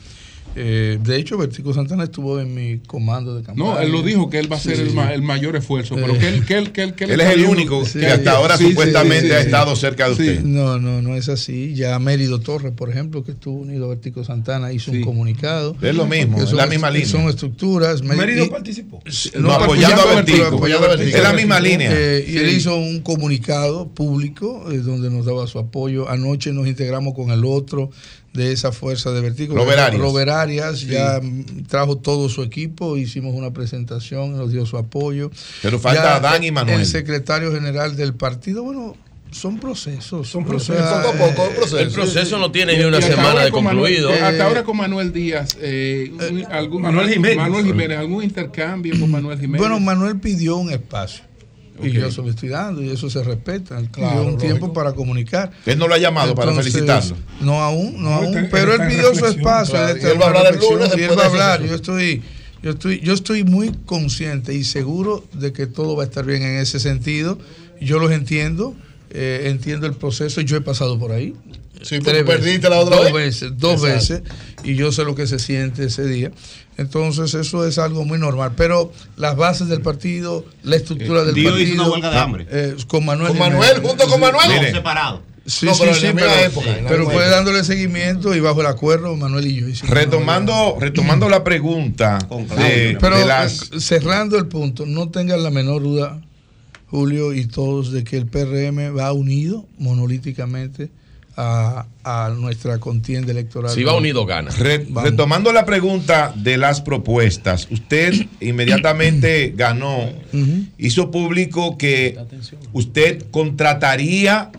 Eh, 0.57 0.99
de 1.03 1.17
hecho, 1.17 1.37
Vertico 1.37 1.75
Santana 1.75 2.05
estuvo 2.05 2.39
en 2.41 2.55
mi 2.55 2.79
comando 2.79 3.35
de 3.35 3.43
campaña. 3.43 3.71
No, 3.75 3.81
él 3.81 3.91
lo 3.91 4.03
dijo 4.03 4.31
que 4.31 4.39
él 4.39 4.51
va 4.51 4.57
a 4.57 4.59
hacer 4.59 4.77
Sí, 4.77 4.83
el, 4.83 4.91
sí. 4.91 4.95
ma- 4.95 5.13
el 5.13 5.23
mayor 5.23 5.57
esfuerzo, 5.57 5.97
pero 5.97 6.15
Eh. 6.15 6.19
que 6.19 6.29
él, 6.29 6.45
que 6.45 6.55
él, 6.59 6.73
que 6.73 6.83
él, 6.83 6.95
que 6.95 7.05
Él 7.05 7.21
es 7.21 7.31
el 7.31 7.45
único 7.47 7.83
que 7.93 8.07
hasta 8.07 8.33
ahora 8.33 8.57
supuestamente 8.57 9.35
ha 9.35 9.41
estado 9.41 9.75
cerca 9.77 10.09
de 10.09 10.15
Sí. 10.15 10.23
usted. 10.23 10.43
No, 10.45 10.79
no, 10.79 11.03
no 11.03 11.17
es 11.17 11.29
así. 11.29 11.75
Ya 11.75 11.99
Mérido 11.99 12.41
Torres, 12.41 12.73
por 12.73 12.89
ejemplo, 12.91 13.25
que 13.25 13.33
estuvo 13.33 13.61
unido 13.61 13.87
a 13.87 13.89
Vertico 13.89 14.23
Santana, 14.25 14.73
hizo 14.73 14.91
un 14.93 15.03
comunicado. 15.03 15.77
Es 15.83 15.95
lo 15.95 16.07
mismo, 16.07 16.39
es 16.43 16.49
son 16.51 16.59
la 16.59 16.67
misma 16.67 16.89
est- 16.89 16.95
línea. 16.95 17.09
Son 17.11 17.29
estructuras. 17.29 18.03
Mérido 18.03 18.45
y- 18.45 18.49
participó. 18.49 19.03
No, 19.39 19.53
apoyando 19.53 20.03
a 20.03 20.15
Vertico. 20.15 20.45
apoyando 20.47 20.87
a 20.87 20.91
Vertico. 20.97 21.17
Es 21.17 21.23
la 21.23 21.33
misma 21.33 21.59
línea. 21.61 21.91
Eh, 21.93 22.27
y 22.29 22.37
él 22.39 22.49
hizo 22.51 22.77
un 22.77 23.01
comunicado 23.01 23.89
público 23.89 24.71
eh, 24.71 24.79
donde 24.79 25.11
nos 25.11 25.27
daba 25.27 25.47
su 25.47 25.59
apoyo. 25.59 26.09
Anoche 26.09 26.53
nos 26.53 26.67
integramos 26.67 27.15
con 27.15 27.31
el 27.31 27.45
otro 27.45 27.91
de 28.35 28.53
esa 28.53 28.73
fuerza 28.73 29.13
de 29.13 29.21
vertigo. 29.21 29.55
Robert 29.57 29.79
Arias. 29.79 30.03
Robert 30.03 30.29
Arias 30.31 30.79
Sí. 30.81 30.89
ya 30.89 31.21
mm, 31.23 31.67
trajo 31.69 31.97
todo 31.99 32.29
su 32.29 32.43
equipo, 32.43 32.97
hicimos 32.97 33.33
una 33.35 33.53
presentación, 33.53 34.37
nos 34.37 34.51
dio 34.53 34.67
su 34.67 34.77
apoyo. 34.77 35.31
Pero 35.63 35.79
falta 35.79 36.03
Ya 36.03 36.17
Adán 36.17 36.43
y 36.43 36.49
el- 36.49 36.53
Manuel. 36.53 36.81
El 36.81 36.87
secretario 36.87 37.53
general 37.53 37.97
del 37.97 38.13
partido, 38.15 38.63
bueno, 38.65 38.97
son 39.31 39.59
procesos. 39.59 40.29
Son 40.29 40.45
procesos, 40.45 40.83
poco 40.85 41.09
a 41.09 41.13
poco, 41.13 41.49
un 41.49 41.55
proceso. 41.55 41.79
El 41.79 41.91
proceso 41.91 42.39
no 42.39 42.51
tiene 42.53 42.77
ni 42.77 42.85
una 42.85 43.01
semana 43.01 43.45
de 43.45 43.51
con 43.51 43.65
Manuel- 43.65 43.95
concluido. 44.05 44.11
eh, 44.11 44.21
hasta 44.21 44.37
Eh, 44.37 44.43
ahora 44.43 44.63
con 44.65 44.77
Manuel 44.77 45.13
Díaz, 45.13 45.57
eh, 45.61 46.13
un- 46.31 46.45
algún, 46.53 46.83
Manuel 46.83 47.11
Jiménez. 47.11 47.37
Manuel 47.37 47.65
Jiménez, 47.67 47.99
algún 47.99 48.23
intercambio 48.25 48.99
con 48.99 49.11
Manuel 49.11 49.39
Jiménez. 49.41 49.59
Bueno, 49.61 49.79
Manuel 49.81 50.19
pidió 50.21 50.57
un 50.57 50.71
espacio. 50.73 51.25
Y 51.83 51.89
Ok. 51.89 51.95
yo 51.95 52.11
se 52.13 52.23
lo 52.23 52.31
estoy 52.31 52.51
dando 52.51 52.83
y 52.83 52.91
eso 52.91 53.11
se 53.11 53.23
respeta. 53.25 53.81
Claro, 53.91 54.21
un 54.21 54.25
lógico. 54.27 54.43
tiempo 54.43 54.73
para 54.73 54.93
comunicar. 54.93 55.51
Él 55.67 55.79
no 55.79 55.89
lo 55.89 55.95
ha 55.95 55.99
llamado 55.99 56.35
para 56.35 56.53
felicitarlo. 56.55 57.17
No 57.41 57.61
aún, 57.61 58.01
no, 58.03 58.11
aún, 58.11 58.37
él 58.39 58.49
pero 58.51 58.75
él 58.75 58.81
pidió 58.89 59.15
su 59.15 59.27
espacio. 59.27 59.75
claro. 59.75 59.97
él 59.97 60.13
Y 60.15 60.19
va 60.19 60.25
a 60.27 60.29
hablar 60.29 60.55
el 60.55 60.61
lunes 60.61 60.91
y 60.97 61.03
él 61.03 61.19
va 61.19 61.25
a 61.25 61.27
hablar. 61.27 61.63
Yo 61.65 61.75
estoy, 61.75 62.23
yo 62.63 62.71
estoy, 62.71 63.01
yo 63.01 63.13
estoy 63.13 63.43
muy 63.45 63.73
consciente 63.87 64.55
y 64.55 64.63
seguro 64.65 65.25
de 65.33 65.53
que 65.53 65.67
todo 65.67 65.97
va 65.97 66.05
a 66.05 66.07
estar 66.07 66.25
bien 66.25 66.43
en 66.43 66.59
ese 66.59 66.79
sentido. 66.79 67.39
Yo 67.81 67.99
los 67.99 68.13
entiendo, 68.13 68.75
eh, 69.11 69.47
entiendo 69.51 69.87
el 69.89 69.95
proceso. 69.95 70.41
Yo 70.43 70.57
he 70.57 70.61
pasado 70.61 70.99
por 70.99 71.11
ahí. 71.11 71.35
Sí, 71.83 71.99
Tres 71.99 72.23
perdiste 72.23 72.71
la 72.71 72.79
otra 72.79 72.97
dos 72.97 73.05
vez. 73.07 73.13
veces, 73.13 73.53
dos 73.59 73.83
Exacto. 73.85 74.23
veces, 74.23 74.23
y 74.63 74.75
yo 74.77 74.91
sé 74.93 75.05
lo 75.05 75.15
que 75.15 75.27
se 75.27 75.39
siente 75.39 75.85
ese 75.85 76.07
día. 76.07 76.31
Entonces, 76.77 77.35
eso 77.35 77.67
es 77.67 77.79
algo 77.79 78.05
muy 78.05 78.19
normal. 78.19 78.53
Pero 78.57 78.93
las 79.17 79.37
bases 79.37 79.69
del 79.69 79.81
partido, 79.81 80.45
la 80.63 80.77
estructura 80.77 81.23
Eh, 81.23 81.25
del 81.27 81.35
Dio 81.35 81.59
hizo 81.59 81.77
partido. 81.77 81.83
una 81.85 81.93
huelga 81.93 82.11
de 82.11 82.19
hambre. 82.19 82.47
eh, 82.51 82.77
con 82.89 83.05
Manuel. 83.05 83.29
Con 83.31 83.39
Manuel, 83.39 83.69
Jiménez. 83.75 83.89
junto 83.89 84.09
con 84.09 84.21
Manuel. 84.21 84.49
Mire. 84.49 84.73
Separado. 84.73 85.23
Sí, 85.47 85.67
No, 85.67 85.75
sí, 85.75 85.81
pero 85.83 85.95
sí, 85.95 86.07
pero, 86.15 86.33
época, 86.41 87.13
fue 87.13 87.29
dándole 87.29 87.65
seguimiento 87.65 88.35
y 88.35 88.41
bajo 88.41 88.63
el 88.63 88.67
acuerdo, 88.67 89.15
Manuel 89.15 89.47
y 89.47 89.57
yo 89.61 89.69
hicimos 89.69 89.91
Retomando, 89.95 90.79
retomando 90.81 91.29
la 91.29 91.45
pregunta 91.45 92.19
de, 92.57 92.97
pero 92.99 93.19
de 93.19 93.27
las 93.27 93.69
cerrando 93.79 94.39
el 94.39 94.47
punto, 94.47 94.87
no 94.87 95.11
tengan 95.11 95.43
la 95.43 95.51
menor 95.51 95.83
duda, 95.83 96.19
Julio 96.91 97.35
y 97.35 97.45
todos, 97.45 97.93
de 97.93 98.05
que 98.05 98.17
el 98.17 98.25
PRM 98.27 98.97
va 98.97 99.13
unido 99.13 99.67
monolíticamente 99.77 100.89
a, 101.37 101.87
a 102.05 102.29
nuestra 102.37 102.79
contienda 102.79 103.33
electoral. 103.33 103.71
Si 103.75 103.83
va 103.83 103.97
unido, 103.97 104.25
gana. 104.27 104.51
Re- 104.51 104.87
retomando 105.03 105.53
la 105.53 105.65
pregunta 105.65 106.33
de 106.37 106.57
las 106.57 106.81
propuestas, 106.81 107.67
usted 107.71 108.15
inmediatamente 108.41 109.53
ganó, 109.57 110.11
hizo 110.79 111.11
público 111.11 111.77
que 111.79 112.17
usted 112.73 113.25
contrataría 113.31 114.51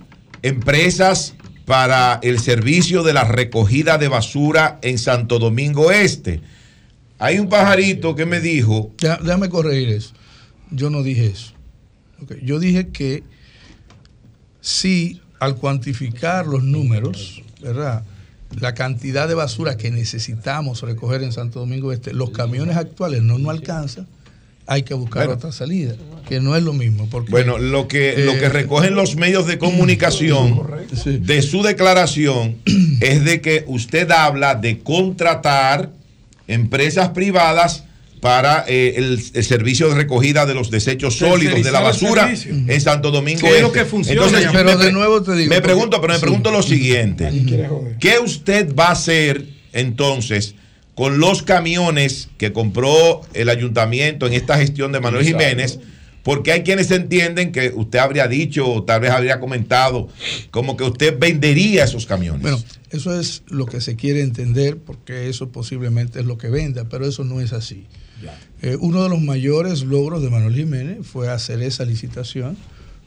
empresas 0.41 1.35
para 1.65 2.19
el 2.21 2.39
servicio 2.39 3.01
de 3.03 3.13
la 3.13 3.23
recogida 3.23 3.97
de 3.97 4.07
basura 4.07 4.77
en 4.83 4.97
Santo 4.99 5.39
Domingo 5.39 5.91
Este. 5.91 6.41
Hay 7.17 7.39
un 7.39 7.47
pajarito 7.49 8.15
que 8.15 8.25
me 8.25 8.39
dijo, 8.41 8.91
Ya- 8.99 9.17
déjame 9.17 9.49
corregir 9.49 9.89
eso. 9.89 10.13
Yo 10.71 10.89
no 10.89 11.01
dije 11.03 11.27
eso. 11.27 11.53
Yo 12.43 12.59
dije 12.59 12.89
que 12.89 13.23
si 14.61 15.21
al 15.39 15.55
cuantificar 15.55 16.47
los 16.47 16.64
números, 16.64 17.41
¿verdad? 17.61 18.03
La 18.59 18.73
cantidad 18.73 19.27
de 19.27 19.33
basura 19.33 19.75
que 19.77 19.91
necesitamos 19.91 20.81
recoger 20.81 21.23
en 21.23 21.31
Santo 21.31 21.59
Domingo 21.59 21.91
Este, 21.91 22.14
los 22.14 22.30
camiones 22.30 22.77
actuales 22.77 23.22
no 23.22 23.38
nos 23.38 23.49
alcanzan, 23.49 24.07
hay 24.67 24.83
que 24.83 24.93
buscar 24.93 25.25
Bueno. 25.25 25.38
otra 25.38 25.51
salida, 25.51 25.95
que 26.27 26.39
no 26.39 26.55
es 26.55 26.64
lo 26.64 26.73
mismo. 26.73 27.07
Porque, 27.09 27.31
bueno, 27.31 27.57
lo 27.57 27.88
que, 27.88 28.15
lo 28.17 28.33
que 28.33 28.45
eh, 28.45 28.49
recogen 28.49 28.95
los 28.95 29.15
medios 29.15 29.45
de 29.45 29.57
comunicación 29.57 30.61
de 31.05 31.41
su 31.41 31.64
declaración 31.64 32.55
es 33.01 33.25
de 33.25 33.41
que 33.41 33.64
usted 33.67 34.09
habla 34.11 34.55
de 34.55 34.80
contratar 34.80 35.91
empresas 36.47 37.09
privadas 37.09 37.83
para 38.25 38.65
eh, 38.67 38.95
el, 38.97 39.21
el 39.35 39.43
servicio 39.43 39.87
de 39.87 39.93
recogida 39.93 40.47
de 40.47 40.55
los 40.55 40.71
desechos 40.71 41.15
sólidos 41.15 41.61
de 41.63 41.71
la 41.71 41.79
basura 41.79 42.33
en 42.33 42.81
Santo 42.81 43.11
Domingo. 43.11 43.41
¿Qué 43.41 43.57
es 43.57 43.61
lo 43.61 43.67
Este. 43.67 43.79
que 43.81 43.85
funciona? 43.85 44.25
Entonces, 44.25 44.49
Pero 44.51 44.79
me 44.79 44.83
de 44.83 44.91
nuevo 44.91 45.21
te 45.21 45.35
digo, 45.35 45.51
Me 45.51 45.61
pregunto, 45.61 46.01
pero 46.01 46.13
me 46.13 46.17
sí. 46.17 46.21
pregunto 46.23 46.49
lo 46.49 46.63
siguiente. 46.63 47.29
¿Qué 47.99 48.17
usted 48.17 48.73
va 48.73 48.87
a 48.87 48.91
hacer 48.93 49.45
entonces 49.73 50.55
con 50.95 51.19
los 51.19 51.43
camiones 51.43 52.29
que 52.39 52.51
compró 52.51 53.21
el 53.35 53.47
ayuntamiento 53.49 54.25
en 54.25 54.33
esta 54.33 54.57
gestión 54.57 54.91
de 54.91 55.01
Manuel. 55.01 55.23
Jiménez? 55.23 55.77
Porque 56.23 56.51
hay 56.51 56.63
quienes 56.63 56.89
entienden 56.89 57.51
que 57.51 57.73
usted 57.75 57.99
habría 57.99 58.27
dicho 58.27 58.67
o 58.67 58.81
tal 58.81 59.01
vez 59.01 59.11
habría 59.11 59.39
comentado 59.39 60.09
como 60.49 60.75
que 60.77 60.83
usted 60.83 61.15
vendería 61.19 61.83
esos 61.83 62.07
camiones. 62.07 62.41
Bueno, 62.41 62.57
eso 62.89 63.19
es 63.19 63.43
lo 63.49 63.67
que 63.67 63.81
se 63.81 63.95
quiere 63.95 64.21
entender, 64.21 64.77
porque 64.77 65.29
eso 65.29 65.49
posiblemente 65.49 66.21
es 66.21 66.25
lo 66.25 66.39
que 66.39 66.49
venda, 66.49 66.85
pero 66.89 67.05
eso 67.05 67.23
no 67.23 67.39
es 67.39 67.53
así. 67.53 67.85
Eh, 68.61 68.77
uno 68.79 69.03
de 69.03 69.09
los 69.09 69.21
mayores 69.21 69.83
logros 69.83 70.21
de 70.23 70.29
Manuel 70.29 70.55
Jiménez 70.55 70.99
fue 71.05 71.29
hacer 71.29 71.61
esa 71.61 71.85
licitación, 71.85 72.57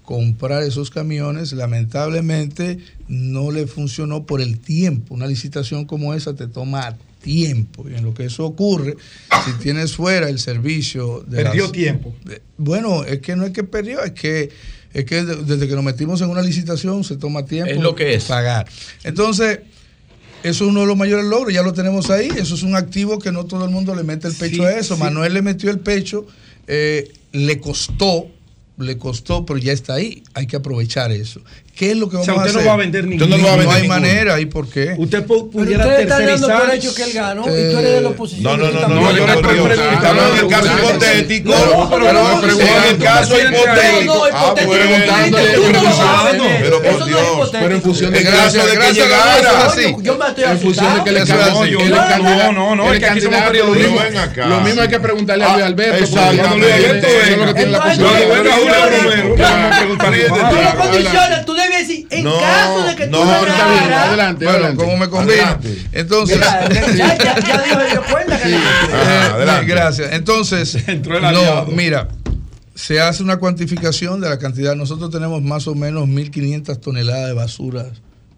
comprar 0.04 0.62
esos 0.62 0.90
camiones. 0.90 1.52
Lamentablemente 1.52 2.78
no 3.08 3.50
le 3.50 3.66
funcionó 3.66 4.24
por 4.24 4.40
el 4.40 4.58
tiempo. 4.58 5.14
Una 5.14 5.26
licitación 5.26 5.84
como 5.84 6.14
esa 6.14 6.34
te 6.34 6.46
toma 6.46 6.96
tiempo. 7.22 7.88
Y 7.88 7.94
en 7.94 8.04
lo 8.04 8.14
que 8.14 8.26
eso 8.26 8.44
ocurre, 8.44 8.96
si 9.44 9.52
tienes 9.62 9.94
fuera 9.96 10.28
el 10.28 10.38
servicio 10.38 11.24
de 11.26 11.42
Perdió 11.42 11.64
las- 11.64 11.72
tiempo. 11.72 12.14
de- 12.24 12.40
Bueno, 12.56 13.04
es 13.04 13.18
que 13.20 13.34
no 13.34 13.44
es 13.44 13.52
que 13.52 13.64
perdió, 13.64 14.02
es 14.04 14.12
que, 14.12 14.50
es 14.94 15.04
que 15.04 15.24
de- 15.24 15.36
desde 15.42 15.66
que 15.68 15.74
nos 15.74 15.84
metimos 15.84 16.20
en 16.20 16.30
una 16.30 16.42
licitación 16.42 17.02
se 17.04 17.16
toma 17.16 17.44
tiempo 17.44 17.72
Es 17.72 17.80
lo 17.80 17.94
que 17.96 18.14
es. 18.14 18.24
pagar. 18.24 18.66
Entonces, 19.04 19.60
eso 20.42 20.64
es 20.64 20.70
uno 20.70 20.80
de 20.82 20.86
los 20.86 20.96
mayores 20.96 21.24
logros, 21.26 21.52
ya 21.52 21.62
lo 21.62 21.72
tenemos 21.72 22.10
ahí, 22.10 22.28
eso 22.36 22.54
es 22.54 22.62
un 22.62 22.76
activo 22.76 23.18
que 23.18 23.32
no 23.32 23.44
todo 23.46 23.64
el 23.64 23.70
mundo 23.70 23.94
le 23.94 24.02
mete 24.02 24.28
el 24.28 24.34
pecho 24.34 24.56
Sí, 24.56 24.64
a 24.64 24.78
eso. 24.78 24.94
sí. 24.96 25.00
Manuel 25.02 25.34
le 25.34 25.42
metió 25.42 25.70
el 25.70 25.80
pecho, 25.80 26.26
eh, 26.66 27.12
le 27.32 27.60
costó, 27.60 28.26
le 28.78 28.96
costó, 28.98 29.44
pero 29.44 29.58
ya 29.58 29.72
está 29.72 29.94
ahí, 29.94 30.22
hay 30.34 30.46
que 30.46 30.56
aprovechar 30.56 31.10
eso. 31.12 31.40
¿Qué 31.78 31.92
es 31.92 31.96
lo 31.96 32.08
que 32.08 32.16
O 32.16 32.18
vamos 32.18 32.24
sea, 32.26 32.34
a 32.34 32.36
usted 32.38 32.50
hacer? 32.50 32.62
no 32.62 32.68
va 32.68 32.74
a 32.74 32.76
vender 32.76 33.04
Usted. 33.06 33.26
No, 33.28 33.36
No 33.38 33.44
va 33.46 33.52
a 33.52 33.56
vender 33.56 33.76
hay 33.76 33.82
ninguno. 33.82 34.00
manera, 34.00 34.40
¿y 34.40 34.46
por 34.46 34.68
qué? 34.68 34.96
Usted 34.98 35.24
pu- 35.24 35.48
pudiera 35.48 35.86
dando 35.86 36.16
tercerizar. 36.16 36.60
por 36.62 36.74
hecho 36.74 36.92
que 36.94 37.02
él 37.04 37.12
ganó 37.12 37.42
y 37.42 37.46
tú 37.70 37.78
eres 37.78 37.92
de 37.92 38.00
la 38.00 38.08
oposición. 38.08 38.42
No, 38.42 38.56
no, 38.56 38.72
no, 38.72 38.80
También. 38.80 39.02
no, 39.04 39.12
yo 39.12 39.24
estoy 39.26 39.42
preguntando 39.42 40.22
en 40.32 40.38
el 40.40 40.48
caso 40.48 40.68
hipotético. 40.76 41.50
No, 41.50 41.88
pero 41.88 42.12
no, 42.12 42.42
en 42.42 42.88
el 42.90 42.98
caso 42.98 43.34
hipotético. 43.38 44.08
No, 44.18 44.18
no, 44.18 44.28
Ah, 44.32 44.46
no 44.48 44.54
pero 46.60 46.82
por 46.82 46.98
no 46.98 47.06
Dios. 47.06 47.50
Pero 47.52 47.74
en 47.74 47.82
función 47.82 48.12
de 48.12 48.18
que 48.18 48.24
caso 48.24 48.56
de 48.58 48.70
que 48.70 48.76
gracias, 48.76 49.06
llegara. 49.06 49.38
gracias, 49.40 49.76
Oye, 49.78 49.96
Yo 50.02 50.16
me 50.18 50.26
estoy 50.28 50.44
en 50.44 50.58
función 50.60 50.94
de 50.94 51.04
que 51.04 51.12
le. 51.12 51.24
No, 51.24 52.52
no, 52.52 52.52
no, 52.52 52.76
no, 52.76 52.92
es 52.92 52.98
que 52.98 53.06
aquí 53.06 53.20
somos 53.20 53.40
periodistas. 53.42 54.36
lo 54.48 54.60
mismo- 54.60 54.82
hay 54.82 54.88
que 54.88 55.00
preguntarle 55.00 55.44
a 55.44 55.52
Luis 55.52 55.64
Alberto. 55.64 56.18
Alberto, 56.20 57.06
es 57.06 57.38
lo 57.38 57.46
que 57.46 57.54
tiene 57.54 57.70
la 57.72 57.82
posibilidad. 57.82 58.26
Cuando 58.28 58.42
venga 58.42 58.56
Julio 58.56 58.74
Romero, 58.84 59.34
Claro. 59.36 59.56
vamos 59.56 59.72
a 59.72 59.78
preguntarle 59.78 60.18
este 60.18 60.28
Tú 60.28 60.34
tema. 60.56 60.62
lo 60.74 60.78
condicionas, 60.80 61.44
tú 61.46 61.54
debes 61.54 61.67
decir, 61.76 62.06
en 62.10 62.24
No, 62.24 62.38
caso 62.38 62.82
de 62.84 62.96
que 62.96 63.04
tú 63.06 63.12
no, 63.12 63.24
no 63.24 63.30
bien, 63.42 63.54
ganaras- 63.54 64.08
Adelante, 64.08 64.44
Bueno, 64.44 64.58
adelante. 64.58 64.84
como 64.84 64.96
me 64.96 65.08
conviene. 65.08 65.42
Adelante. 65.42 65.78
Entonces, 65.92 66.36
Mira, 66.38 66.68
ya, 66.68 67.16
ya, 67.18 67.40
ya 67.40 67.62
dijo, 67.90 68.02
cuenta 68.10 68.38
que 68.40 68.54
Ajá, 68.54 69.26
Eh, 69.26 69.30
adelante. 69.34 69.66
Gracias. 69.66 70.12
Entonces, 70.12 70.74
Entró 70.88 71.16
el 71.18 71.22
no, 71.34 71.66
mira, 71.66 72.08
se 72.74 73.00
hace 73.00 73.22
una 73.22 73.38
cuantificación 73.38 74.20
de 74.20 74.28
la 74.28 74.38
cantidad. 74.38 74.74
Nosotros 74.76 75.10
tenemos 75.10 75.42
más 75.42 75.66
o 75.66 75.74
menos 75.74 76.06
1.500 76.08 76.80
toneladas 76.80 77.26
de 77.26 77.32
basura 77.34 77.86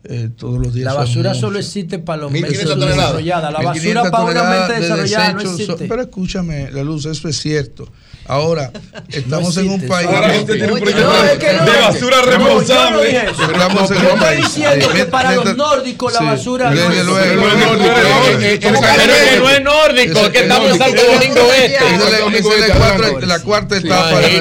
eh, 0.04 0.30
todos 0.34 0.58
los 0.58 0.72
días. 0.72 0.86
La 0.86 0.94
basura 0.94 1.34
solo 1.34 1.58
existe 1.58 1.98
para 1.98 2.22
los 2.22 2.32
1500 2.32 2.64
meses 2.64 2.78
toneladas. 2.80 2.96
desarrolladas. 3.18 3.52
La 3.52 3.58
1.500 3.60 3.64
basura 3.94 4.10
para 4.10 4.24
una 4.24 4.44
mente 4.44 4.72
de 4.74 4.80
desarrollada 4.80 5.32
no 5.32 5.38
desechos 5.40 5.52
son- 5.56 5.60
existe. 5.60 5.84
pero 5.88 6.02
escúchame, 6.02 6.70
la 6.70 6.82
luz, 6.82 7.04
eso 7.04 7.28
es 7.28 7.36
cierto. 7.38 7.86
Ahora, 8.30 8.70
estamos 9.08 9.56
en 9.56 9.70
un 9.70 9.80
país. 9.88 10.08
Ahora 10.08 10.28
usted 10.38 10.54
tiene 10.54 10.72
un 10.72 10.82
Oye, 10.82 10.92
proyecto 10.92 11.12
no, 11.12 11.24
es 11.24 11.38
que 11.38 11.52
no. 11.52 11.64
de 11.64 11.80
basura 11.80 12.16
No, 12.18 12.22
yo 12.30 12.38
no 12.38 12.44
responsable. 12.46 13.18
Estamos 13.18 13.90
en 13.90 13.96
Yo 13.96 14.02
un 14.02 14.06
estoy 14.06 14.18
país. 14.20 14.44
diciendo 14.44 14.88
que 14.94 15.04
para 15.06 15.32
los 15.34 15.56
nórdicos 15.56 16.12
la 16.12 16.18
sí, 16.20 16.24
basura 16.26 16.70
no 16.70 16.92
es- 16.92 17.04
luego. 17.04 17.18
Pero 17.20 17.34
no, 17.34 17.42
no, 17.42 17.56
no, 17.56 17.56
no, 17.56 17.76
no, 17.76 17.76
no, 17.76 17.76
no, 17.76 17.90
¿cómo 17.90 18.80
no, 18.80 18.80
que 18.80 19.06
no, 19.06 19.36
no? 19.36 19.40
no 19.40 19.50
es 19.50 19.62
nórdico, 19.62 20.30
que 20.30 20.38
estamos 20.40 20.70
en 20.70 20.78
Santo 20.78 21.02
Domingo 21.02 21.52
Este. 21.52 21.74
es 21.74 23.26
la- 23.26 23.40
cuarta- 23.40 23.76
etapa 23.76 24.20
de, 24.20 24.38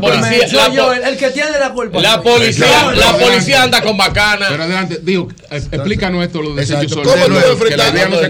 policía- 0.00 1.08
el, 1.08 1.16
que 1.18 1.30
tiene 1.30 1.58
la 1.58 1.70
culpa. 1.72 2.00
La 2.00 2.22
policía, 2.22 2.66
No, 2.84 2.92
la 2.92 3.12
no, 3.12 3.18
policía 3.18 3.62
anda 3.64 3.82
con 3.82 3.96
bacana. 3.98 4.46
Pero 4.48 4.62
adelante, 4.64 5.00
digo, 5.02 5.28
explícanos 5.50 6.24
esto, 6.24 6.40
lo 6.42 6.54
de 6.54 6.62
Exacto. 6.62 6.82
desechos 6.86 7.06
¿Cómo 7.06 7.22
sólidos, 7.24 7.42
tú 7.42 7.48
que 7.48 7.52
enfrentas- 7.52 7.86
la 7.86 7.92
idea 7.94 8.08
no 8.08 8.20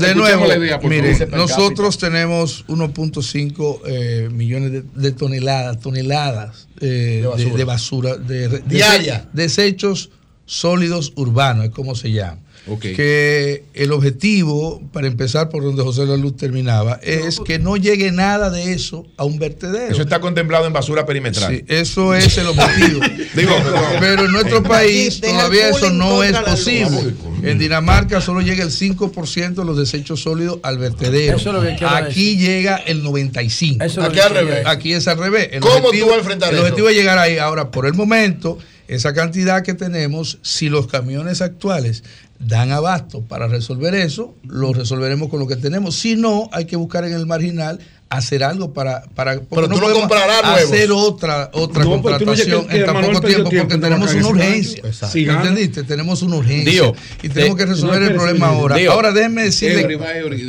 de 0.00 0.14
nuevo, 0.14 0.46
mire, 0.88 1.26
nosotros 1.30 1.98
tenemos 1.98 2.64
1.5 2.68 3.82
eh, 3.86 4.28
millones 4.40 4.72
de, 4.72 4.82
de 4.82 5.12
toneladas, 5.12 5.78
toneladas 5.80 6.66
eh, 6.80 7.24
de, 7.36 7.44
de 7.58 7.64
basura, 7.64 8.16
de, 8.16 8.48
de- 8.48 8.58
Diaria. 8.66 9.28
desechos 9.32 10.10
sólidos 10.46 11.12
urbanos, 11.16 11.66
es 11.66 11.70
como 11.70 11.94
se 11.94 12.10
llama. 12.10 12.40
Que 12.80 13.64
el 13.74 13.90
objetivo, 13.92 14.80
para 14.92 15.06
empezar 15.06 15.48
por 15.48 15.62
donde 15.64 15.82
José 15.82 16.06
La 16.06 16.16
Luz 16.16 16.36
terminaba, 16.36 17.00
es 17.02 17.40
que 17.40 17.58
no 17.58 17.76
llegue 17.76 18.12
nada 18.12 18.50
de 18.50 18.72
eso 18.72 19.06
a 19.16 19.24
un 19.24 19.38
vertedero. 19.38 19.92
Eso 19.92 20.02
está 20.02 20.20
contemplado 20.20 20.66
en 20.66 20.72
basura 20.72 21.04
perimetral. 21.04 21.56
Sí, 21.56 21.64
eso 21.66 22.14
es 22.14 22.36
el 22.38 22.46
objetivo. 22.46 23.00
Digo, 23.34 23.52
pero 23.98 24.26
en 24.26 24.32
nuestro 24.32 24.62
país 24.62 25.20
todavía 25.20 25.70
eso 25.70 25.90
no 25.90 26.22
es 26.22 26.36
posible. 26.38 27.14
En 27.42 27.58
Dinamarca 27.58 28.20
solo 28.20 28.40
llega 28.40 28.62
el 28.62 28.70
5% 28.70 29.54
de 29.54 29.64
los 29.64 29.76
desechos 29.76 30.20
sólidos 30.22 30.58
al 30.62 30.78
vertedero. 30.78 31.36
Eso 31.36 31.50
es 31.50 31.54
lo 31.54 31.62
que 31.62 31.76
quiero 31.76 31.94
Aquí 31.94 32.36
llega 32.36 32.76
el 32.76 33.02
95%. 33.02 33.84
Eso 33.84 33.84
es 33.84 33.96
lo 33.96 34.04
Aquí 34.04 34.20
al 34.20 34.34
revés. 34.34 34.66
Aquí 34.66 34.92
es 34.92 35.08
al 35.08 35.18
revés. 35.18 35.48
El 35.52 35.60
¿Cómo 35.60 35.90
tú 35.90 36.06
vas 36.06 36.16
a 36.16 36.18
enfrentar 36.18 36.50
El 36.50 36.56
eso? 36.56 36.64
objetivo 36.64 36.88
es 36.88 36.96
llegar 36.96 37.18
ahí. 37.18 37.38
Ahora, 37.38 37.70
por 37.70 37.86
el 37.86 37.94
momento, 37.94 38.58
esa 38.88 39.14
cantidad 39.14 39.62
que 39.62 39.74
tenemos, 39.74 40.38
si 40.42 40.68
los 40.68 40.86
camiones 40.86 41.40
actuales 41.40 42.02
dan 42.40 42.72
abasto 42.72 43.20
para 43.22 43.46
resolver 43.48 43.94
eso, 43.94 44.34
lo 44.44 44.72
resolveremos 44.72 45.28
con 45.28 45.38
lo 45.40 45.46
que 45.46 45.56
tenemos. 45.56 45.94
Si 45.96 46.16
no, 46.16 46.48
hay 46.52 46.64
que 46.64 46.74
buscar 46.76 47.04
en 47.04 47.12
el 47.12 47.26
marginal 47.26 47.78
hacer 48.08 48.42
algo 48.42 48.72
para, 48.72 49.02
para 49.14 49.38
Pero 49.40 49.68
tú 49.68 49.78
no 49.80 49.92
comprarás 49.92 50.42
nuevos. 50.42 50.62
hacer 50.72 50.90
otra 50.90 51.48
otra 51.52 51.84
No, 51.84 51.96
que- 51.96 52.02
contratación 52.02 52.66
que 52.66 52.78
en 52.80 52.86
tan 52.86 52.94
poco 53.04 53.20
tiempo 53.20 53.48
tiempo 53.50 53.50
porque 53.68 53.74
en 53.74 53.80
tenemos 53.80 54.14
una 54.14 54.26
urgencia 54.28 54.78
Exacto. 54.78 55.06
¿Me 55.06 55.12
Sí, 55.12 55.24
gana. 55.26 55.40
¿entendiste? 55.42 55.82
tenemos 55.84 56.22
una 56.22 56.36
urgencia 56.36 56.72
Dio, 56.72 56.94
y 57.22 57.28
tenemos 57.28 57.56
te- 57.56 57.62
que 57.64 57.70
resolver 57.70 58.00
no, 58.00 58.06
el 58.08 58.14
problema 58.16 58.48
ahora 58.48 58.76
Dio. 58.78 58.90
ahora 58.90 59.12
déjeme 59.12 59.44
decirle 59.44 59.86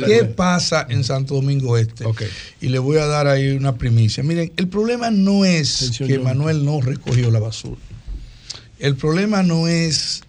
qué 0.06 0.24
pasa 0.24 0.84
en 0.90 1.04
Santo 1.04 1.34
Domingo 1.36 1.78
Este 1.78 2.04
y 2.60 2.66
le 2.68 2.80
voy 2.80 2.96
a 2.98 3.06
dar 3.06 3.28
ahí 3.28 3.50
una 3.52 3.76
primicia 3.76 4.24
miren 4.24 4.50
el 4.56 4.66
problema 4.66 5.12
no 5.12 5.44
es 5.44 5.92
que 6.04 6.18
Manuel 6.18 6.64
no 6.64 6.80
recogió 6.80 7.30
la 7.30 7.38
basura 7.38 7.80
el 8.80 8.96
problema 8.96 9.44
no 9.44 9.68
es 9.68 10.22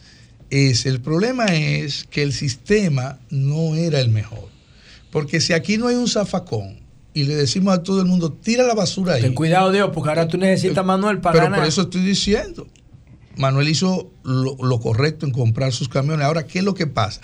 es 0.54 0.86
el 0.86 1.02
problema 1.02 1.46
es 1.46 2.06
que 2.10 2.22
el 2.22 2.32
sistema 2.32 3.20
no 3.30 3.76
era 3.76 4.00
el 4.00 4.10
mejor 4.10 4.50
porque 5.12 5.42
si 5.42 5.54
aquí 5.54 5.78
no 5.78 5.88
hay 5.88 5.96
un 5.96 6.08
zafacón 6.08 6.80
y 7.14 7.24
le 7.24 7.36
decimos 7.36 7.74
a 7.74 7.84
todo 7.84 8.02
el 8.02 8.08
mundo 8.08 8.32
tira 8.32 8.64
la 8.64 8.74
basura 8.74 9.16
ahí 9.16 9.22
Ten 9.22 9.34
cuidado, 9.36 9.72
Dios, 9.72 9.90
porque 9.94 10.10
ahora 10.10 10.28
tú 10.28 10.38
necesitas 10.38 10.80
a 10.80 10.84
Manuel 10.84 11.20
para 11.20 11.40
pero 11.40 11.56
por 11.56 11.66
eso 11.66 11.84
estoy 11.84 12.02
diciendo. 12.02 12.68
Manuel 13.36 13.70
hizo 13.70 14.12
lo, 14.24 14.56
lo 14.62 14.80
correcto 14.80 15.26
en 15.26 15.32
comprar 15.32 15.72
sus 15.72 15.90
camiones. 15.90 16.26
Ahora, 16.26 16.46
¿qué 16.46 16.60
es 16.60 16.66
lo 16.66 16.74
que 16.74 16.88
pasa? 16.88 17.22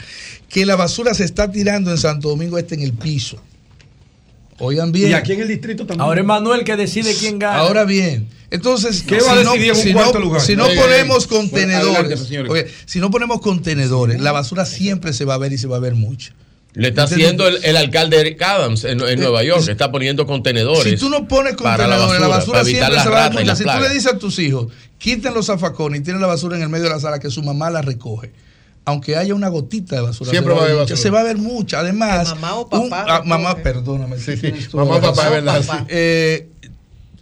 Que 0.48 0.66
la 0.66 0.76
basura 0.76 1.14
se 1.14 1.24
está 1.24 1.52
tirando 1.52 1.92
en 1.92 1.98
Santo 1.98 2.30
Domingo 2.30 2.58
Este 2.58 2.76
en 2.76 2.82
el 2.82 2.94
piso. 2.94 3.40
Oigan 4.60 4.92
bien. 4.92 5.10
Y 5.12 5.14
aquí 5.14 5.34
en 5.34 5.42
el 5.42 5.48
distrito 5.48 5.86
también. 5.86 6.02
Ahora 6.02 6.22
es 6.22 6.26
Manuel 6.28 6.64
que 6.64 6.76
decide 6.76 7.14
quién 7.16 7.40
gana. 7.40 7.60
Ahora 7.60 7.86
bien. 7.86 8.28
Entonces, 8.52 9.04
¿Qué 9.04 9.20
va 9.22 9.34
a 9.34 9.38
si 9.40 9.44
no- 9.46 9.52
decidir 9.54 9.72
en 9.72 9.78
un 9.78 9.84
si 9.84 9.94
cuarto 9.94 10.14
no, 10.20 10.26
lugar? 10.26 10.42
Si 10.42 10.56
no 10.56 10.66
Oiga, 10.66 10.82
ponemos 10.82 11.28
contenedores, 11.28 11.96
adelante, 12.00 12.18
señores. 12.18 12.52
oye, 12.52 12.68
si 12.86 13.00
no 13.00 13.12
ponemos 13.12 13.42
contenedores, 13.42 14.20
la 14.20 14.32
basura 14.32 14.66
siempre 14.66 15.14
se 15.14 15.24
va 15.26 15.36
a 15.36 15.38
ver 15.38 15.54
y 15.54 15.58
se 15.58 15.68
va 15.68 15.78
a 15.78 15.80
ver 15.80 15.96
mucho. 15.96 16.34
Le 16.74 16.90
está 16.90 17.04
haciendo 17.04 17.48
el, 17.48 17.64
el 17.64 17.78
alcalde 17.78 18.20
Eric 18.20 18.42
Adams 18.42 18.84
en, 18.84 19.02
en 19.02 19.20
Nueva 19.20 19.44
York, 19.44 19.66
que 19.66 19.72
está 19.72 19.92
poniendo 19.92 20.26
contenedores. 20.28 20.84
Si 20.94 20.98
tú 20.98 21.10
no 21.10 21.28
pones 21.28 21.56
contenedores, 21.56 22.20
la 22.22 22.28
basura, 22.28 22.64
siempre 22.64 23.00
se 23.02 23.10
va 23.10 23.26
a 23.26 23.30
ver 23.30 23.46
las 23.46 23.58
Si 23.58 23.64
tú 23.64 23.72
le 23.82 23.90
dices 23.90 24.14
a 24.14 24.18
tus 24.18 24.38
hijos, 24.40 24.68
quiten 24.98 25.34
los 25.34 25.48
zafacones 25.48 26.02
y 26.02 26.04
tienen 26.04 26.22
la 26.22 26.28
basura 26.28 26.58
en 26.58 26.64
el 26.64 26.70
medio 26.70 26.86
de 26.86 26.92
la 26.92 27.00
sala, 27.00 27.20
que 27.20 27.30
su 27.32 27.42
mamá 27.44 27.70
la 27.70 27.82
recoge. 27.82 28.32
Aunque 28.90 29.16
haya 29.16 29.34
una 29.34 29.48
gotita 29.50 29.96
de 29.96 30.02
basura, 30.02 30.32
Siempre 30.32 30.54
se 30.54 30.60
va 30.60 30.62
a 30.62 30.66
haber 30.66 30.78
basura. 30.78 30.98
Se 30.98 31.10
va 31.10 31.20
a 31.22 31.24
ver 31.24 31.38
mucha. 31.38 31.80
Además, 31.80 32.30
mamá 32.30 32.56
o 32.56 32.68
un- 32.80 32.90
papá 32.90 33.06
ah, 33.08 33.22
mamá, 33.26 33.56
perdóname. 33.56 34.18
Sí, 34.20 34.36
sí. 34.38 34.54
Mamá, 34.74 35.00
papá, 35.00 35.26
es 35.26 35.32
verdad, 35.32 35.62
sí. 35.64 35.78
Eh, 35.90 36.50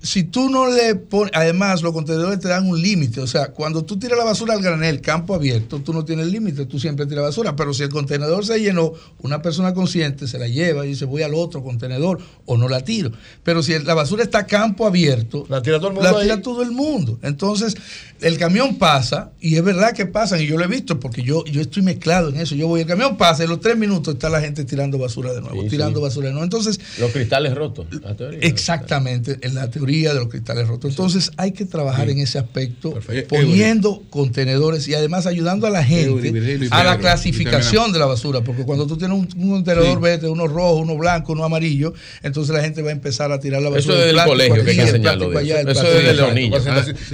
si 0.01 0.24
tú 0.24 0.50
no 0.50 0.67
le 0.69 0.95
pones, 0.95 1.32
además 1.35 1.82
los 1.82 1.93
contenedores 1.93 2.40
te 2.40 2.48
dan 2.48 2.67
un 2.67 2.82
límite, 2.82 3.19
o 3.22 3.27
sea, 3.27 3.48
cuando 3.50 3.84
tú 3.84 3.98
tiras 3.98 4.17
la 4.17 4.24
basura 4.24 4.53
al 4.53 4.61
granel, 4.61 5.01
campo 5.01 5.34
abierto, 5.35 5.80
tú 5.80 5.93
no 5.93 6.06
tienes 6.06 6.27
límite, 6.27 6.66
tú 6.66 6.80
siempre 6.80 7.06
tiras 7.06 7.24
basura, 7.24 7.56
pero 7.56 7.74
si 7.74 7.84
el 7.84 7.90
contenedor 7.90 8.45
se 8.45 8.59
llenó, 8.59 8.93
una 9.19 9.42
persona 9.42 9.74
consciente 9.74 10.27
se 10.27 10.38
la 10.40 10.48
lleva 10.48 10.85
y 10.85 10.90
dice 10.90 11.06
voy 11.06 11.24
al 11.24 11.34
otro 11.34 11.64
contenedor 11.64 12.19
o 12.45 12.58
no 12.58 12.67
la 12.69 12.82
tiro. 12.82 13.11
Pero 13.43 13.64
si 13.64 13.77
la 13.80 13.93
basura 13.93 14.24
está 14.24 14.45
campo 14.45 14.85
abierto, 14.85 15.45
La 15.50 15.61
tira 15.61 15.77
todo 15.77 15.90
el 15.90 15.93
mundo 15.95 16.11
la 16.11 16.22
tira 16.22 16.35
ahí. 16.35 16.42
todo 16.42 16.61
el 16.61 16.72
mundo. 16.72 17.19
Entonces, 17.22 17.76
el 18.22 18.38
camión 18.38 18.77
pasa, 18.77 19.32
y 19.40 19.56
es 19.56 19.64
verdad 19.64 19.93
que 19.93 20.06
pasan, 20.06 20.42
y 20.42 20.48
yo 20.48 20.58
lo 20.58 20.64
he 20.64 20.67
visto 20.67 21.00
porque 21.00 21.22
yo, 21.24 21.43
yo 21.45 21.61
estoy 21.61 21.84
mezclado 21.84 22.30
en 22.30 22.38
eso. 22.38 22.56
Yo 22.56 22.67
voy, 22.67 22.82
el 22.82 22.88
camión 22.88 23.17
pasa, 23.17 23.43
y 23.43 23.45
en 23.45 23.50
los 23.51 23.61
tres 23.61 23.77
minutos 23.77 24.14
está 24.16 24.30
la 24.30 24.42
gente 24.42 24.64
tirando 24.66 24.98
basura 24.98 25.34
de 25.34 25.42
nuevo, 25.42 25.61
Sí, 25.64 25.69
tirando 25.69 26.00
sí. 26.00 26.03
basura 26.03 26.27
de 26.27 26.34
nuevo. 26.34 26.43
Entonces, 26.43 26.80
Los 27.00 27.11
cristales 27.11 27.53
rotos. 27.56 27.88
la 28.01 28.16
teoría. 28.16 28.40
Exactamente, 28.42 29.38
en 29.42 29.56
la 29.56 29.69
teoría 29.69 29.86
de 29.88 30.14
los 30.19 30.27
cristales 30.30 30.67
rotos. 30.67 30.91
Entonces 30.91 31.32
hay 31.38 31.51
que 31.51 31.66
trabajar 31.66 32.09
en 32.09 32.19
ese 32.19 32.38
aspecto, 32.38 32.93
Perfecto. 32.93 33.35
poniendo 33.35 34.03
contenedores 34.09 34.88
y 34.88 34.93
además 34.93 35.25
ayudando 35.25 35.66
a 35.67 35.69
la 35.69 35.83
gente 35.83 36.67
a 36.72 36.83
la 36.83 36.98
clasificación 36.98 37.91
de 37.91 37.99
la 37.99 38.06
basura, 38.06 38.41
porque 38.41 38.64
cuando 38.64 38.85
tú 38.85 38.98
tienes 38.98 39.17
un, 39.17 39.27
un 39.41 39.49
contenedor 39.51 39.98
Sí. 39.98 40.01
verde, 40.03 40.30
uno 40.30 40.48
rojo, 40.48 40.75
uno 40.75 40.98
blanco, 40.98 41.32
uno 41.33 41.43
amarillo, 41.43 41.93
entonces 42.24 42.53
la 42.56 42.61
gente 42.61 42.82
va 42.82 42.90
a 42.90 42.91
empezar 42.91 43.32
a 43.32 43.40
tirar 43.40 43.61
la 43.61 43.69
basura. 43.69 43.93
Eso 43.93 43.93
desde 43.93 44.09
el 44.09 44.16
plástico 44.16 44.33
colegio 44.33 44.64
que 44.66 44.72
hay 44.72 44.77
que 44.91 44.99
plástico 44.99 45.30
de 45.30 45.38
allá, 45.40 45.61
eso. 45.61 45.83
desde 45.83 46.09
allá. 46.09 46.22
los 46.22 46.33
niños. 46.33 46.64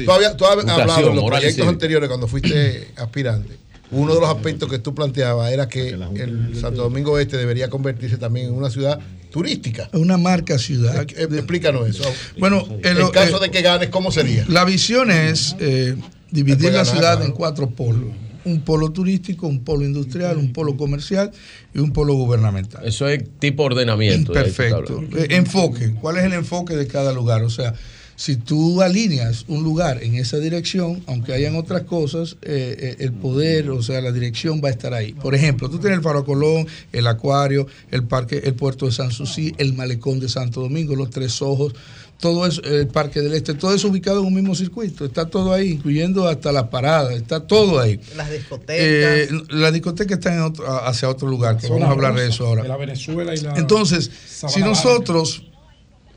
Tú 0.06 0.12
habías, 0.12 0.38
tú 0.38 0.46
habías 0.46 0.66
Educación, 0.66 0.82
hablado 0.82 1.10
en 1.10 1.16
los 1.16 1.26
proyectos 1.26 1.68
anteriores 1.68 2.10
cuando 2.10 2.28
fuiste 2.28 2.88
aspirante. 2.96 3.54
Uno 3.92 4.16
de 4.16 4.22
los 4.22 4.30
aspectos 4.30 4.70
que 4.70 4.80
tú 4.80 4.96
planteabas 4.96 5.52
era 5.52 5.68
que 5.70 5.90
el 5.90 6.58
Santo 6.60 6.82
Domingo 6.82 7.20
Este 7.20 7.38
debería 7.38 7.70
convertirse 7.70 8.18
también 8.18 8.48
en 8.48 8.54
una 8.54 8.72
ciudad 8.72 9.00
turística. 9.34 9.90
Una 9.94 10.18
marca 10.18 10.60
ciudad. 10.60 11.02
Eh, 11.18 11.28
Explícanos 11.32 11.90
eso. 11.90 12.04
Bueno, 12.38 12.68
en 12.84 12.98
el- 12.98 13.10
caso 13.10 13.38
eh, 13.38 13.48
de 13.48 13.52
que 13.52 13.64
ganes, 13.64 13.90
¿cómo 13.90 14.12
sería? 14.12 14.46
La 14.48 14.64
visión 14.64 15.10
es 15.10 15.56
eh, 15.60 15.96
dividir 16.30 16.72
la 16.72 16.86
ciudad 16.86 17.16
claro. 17.18 17.26
en 17.26 17.32
cuatro 17.32 17.72
polos. 17.72 18.12
Un 18.46 18.62
polo 18.62 18.92
turístico, 18.92 19.48
un 19.48 19.64
polo 19.64 19.86
industrial, 19.86 20.38
un 20.38 20.54
polo 20.54 20.78
comercial 20.78 21.32
y 21.74 21.80
un 21.80 21.92
polo 21.94 22.14
gubernamental. 22.14 22.86
Eso 22.86 23.08
es 23.08 23.24
tipo 23.40 23.64
ordenamiento. 23.64 24.34
Perfecto. 24.34 25.02
Eh, 25.18 25.28
Enfoque. 25.32 25.96
¿Cuál 26.00 26.18
es 26.18 26.26
el 26.26 26.34
enfoque 26.34 26.76
de 26.76 26.86
cada 26.86 27.12
lugar? 27.12 27.42
O 27.44 27.50
sea, 27.50 27.74
si 28.16 28.36
tú 28.36 28.82
alineas 28.82 29.46
un 29.48 29.64
lugar 29.64 30.04
en 30.04 30.16
esa 30.16 30.38
dirección, 30.38 31.04
aunque 31.08 31.34
hayan 31.34 31.56
otras 31.56 31.84
cosas, 31.84 32.38
eh, 32.44 32.76
eh, 32.80 32.96
el 33.00 33.12
poder, 33.14 33.70
o 33.72 33.82
sea, 33.82 34.02
la 34.02 34.12
dirección 34.12 34.62
va 34.64 34.68
a 34.70 34.72
estar 34.72 34.94
ahí. 34.94 35.14
Por 35.14 35.34
ejemplo, 35.36 35.70
tú 35.70 35.80
tienes 35.80 35.98
el 35.98 36.04
Faro 36.04 36.24
Colón, 36.24 36.68
el 36.92 37.08
Acuario, 37.08 37.68
el 37.92 38.04
Parque, 38.04 38.42
el 38.44 38.54
Puerto 38.54 38.86
de 38.86 38.92
San 38.92 39.12
Susi, 39.12 39.54
el 39.58 39.74
Malecón 39.74 40.20
de 40.20 40.30
Santo 40.30 40.62
Domingo, 40.62 40.96
los 40.96 41.10
Tres 41.10 41.42
Ojos, 41.42 41.74
todo 42.20 42.46
eso, 42.48 42.62
el 42.64 42.88
Parque 42.88 43.20
del 43.22 43.34
Este, 43.34 43.54
todo 43.54 43.74
eso 43.74 43.90
ubicado 43.90 44.20
en 44.22 44.28
un 44.28 44.34
mismo 44.36 44.56
circuito. 44.56 45.04
Está 45.04 45.26
todo 45.26 45.52
ahí, 45.52 45.72
incluyendo 45.72 46.28
hasta 46.28 46.52
la 46.54 46.70
parada, 46.70 47.14
está 47.14 47.42
todo 47.46 47.80
ahí. 47.80 48.00
Las 48.16 48.30
Eh, 48.30 48.38
discotecas. 48.38 49.48
la 49.50 49.72
discoteca 49.72 50.14
está 50.14 50.34
en 50.34 50.42
otro- 50.42 50.66
hacia 50.86 51.10
otro 51.10 51.28
lugar, 51.28 51.58
que 51.58 51.68
vamos 51.68 51.84
a 51.90 51.92
hablar 51.92 52.16
de 52.16 52.28
eso 52.30 52.46
ahora. 52.46 52.62
de 52.64 52.70
la 52.70 52.78
Venezuela 52.78 53.34
y 53.36 53.40
la 53.42 53.56
Entonces, 53.56 54.10
Sabana 54.30 54.54
si 54.56 54.62
nosotros 54.64 55.44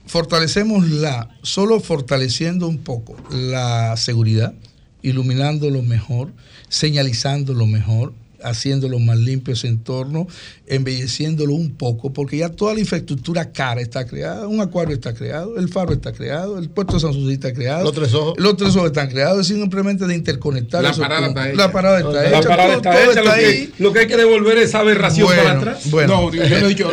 fortalecemos 0.07 0.89
la, 0.89 1.28
solo 1.43 1.81
fortaleciendo 1.81 2.68
un 2.68 2.78
poco 2.78 3.17
la 3.31 3.97
seguridad, 3.97 4.55
iluminando 5.02 5.70
lo 5.70 5.83
mejor, 5.83 6.33
señalizando 6.68 7.55
lo 7.55 7.67
mejor, 7.67 8.12
haciéndolo 8.49 8.99
más 8.99 9.18
limpio 9.18 9.55
ese 9.55 9.68
entorno, 9.68 10.26
embelleciéndolo 10.66 11.52
un 11.55 11.75
poco, 11.76 12.12
porque 12.12 12.39
ya 12.39 12.49
toda 12.49 12.75
la 12.75 12.81
infraestructura 12.81 13.52
cara 13.52 13.81
está 13.81 14.07
creada, 14.07 14.47
un 14.47 14.60
acuario 14.60 14.94
está 14.94 15.15
creado, 15.15 15.57
el 15.58 15.68
faro 15.68 15.92
está 15.92 16.12
creado, 16.12 16.58
el 16.58 16.68
puerto 16.70 16.94
de 16.94 17.00
San 17.00 17.12
Susi 17.12 17.34
está 17.34 17.52
creado, 17.52 17.84
Los 17.84 17.92
tres 17.94 18.12
ojos. 18.15 18.34
los 18.39 18.57
tres 18.57 18.75
ojos 18.76 18.86
están 18.86 19.08
creados, 19.08 19.41
es 19.41 19.47
simplemente 19.49 20.07
de 20.07 20.15
interconectar. 20.15 20.83
La 20.83 20.92
parada 20.92 21.26
puntos. 21.26 21.44
está 21.44 21.49
hecha. 21.52 21.57
La 21.66 21.73
parada 21.73 21.99
está 21.99 22.12
La 22.12 22.28
hecha. 22.39 22.49
parada 22.49 22.68
todo- 22.68 22.76
está 22.76 22.92
todo 22.92 23.12
hecha, 23.12 23.23
lo 23.23 23.34
que, 23.34 23.70
lo 23.78 23.92
que 23.92 23.99
hay 24.00 24.07
que 24.07 24.16
devolver 24.16 24.58
es 24.58 24.68
esa 24.68 24.78
aberración 24.81 25.26
Bueno, 25.26 25.42
para 25.42 25.58
atrás. 25.58 25.91
bueno. 25.91 26.15
No, 26.23 26.33
yo 26.33 26.49
no 26.49 26.66
he 26.66 26.68
dicho. 26.68 26.91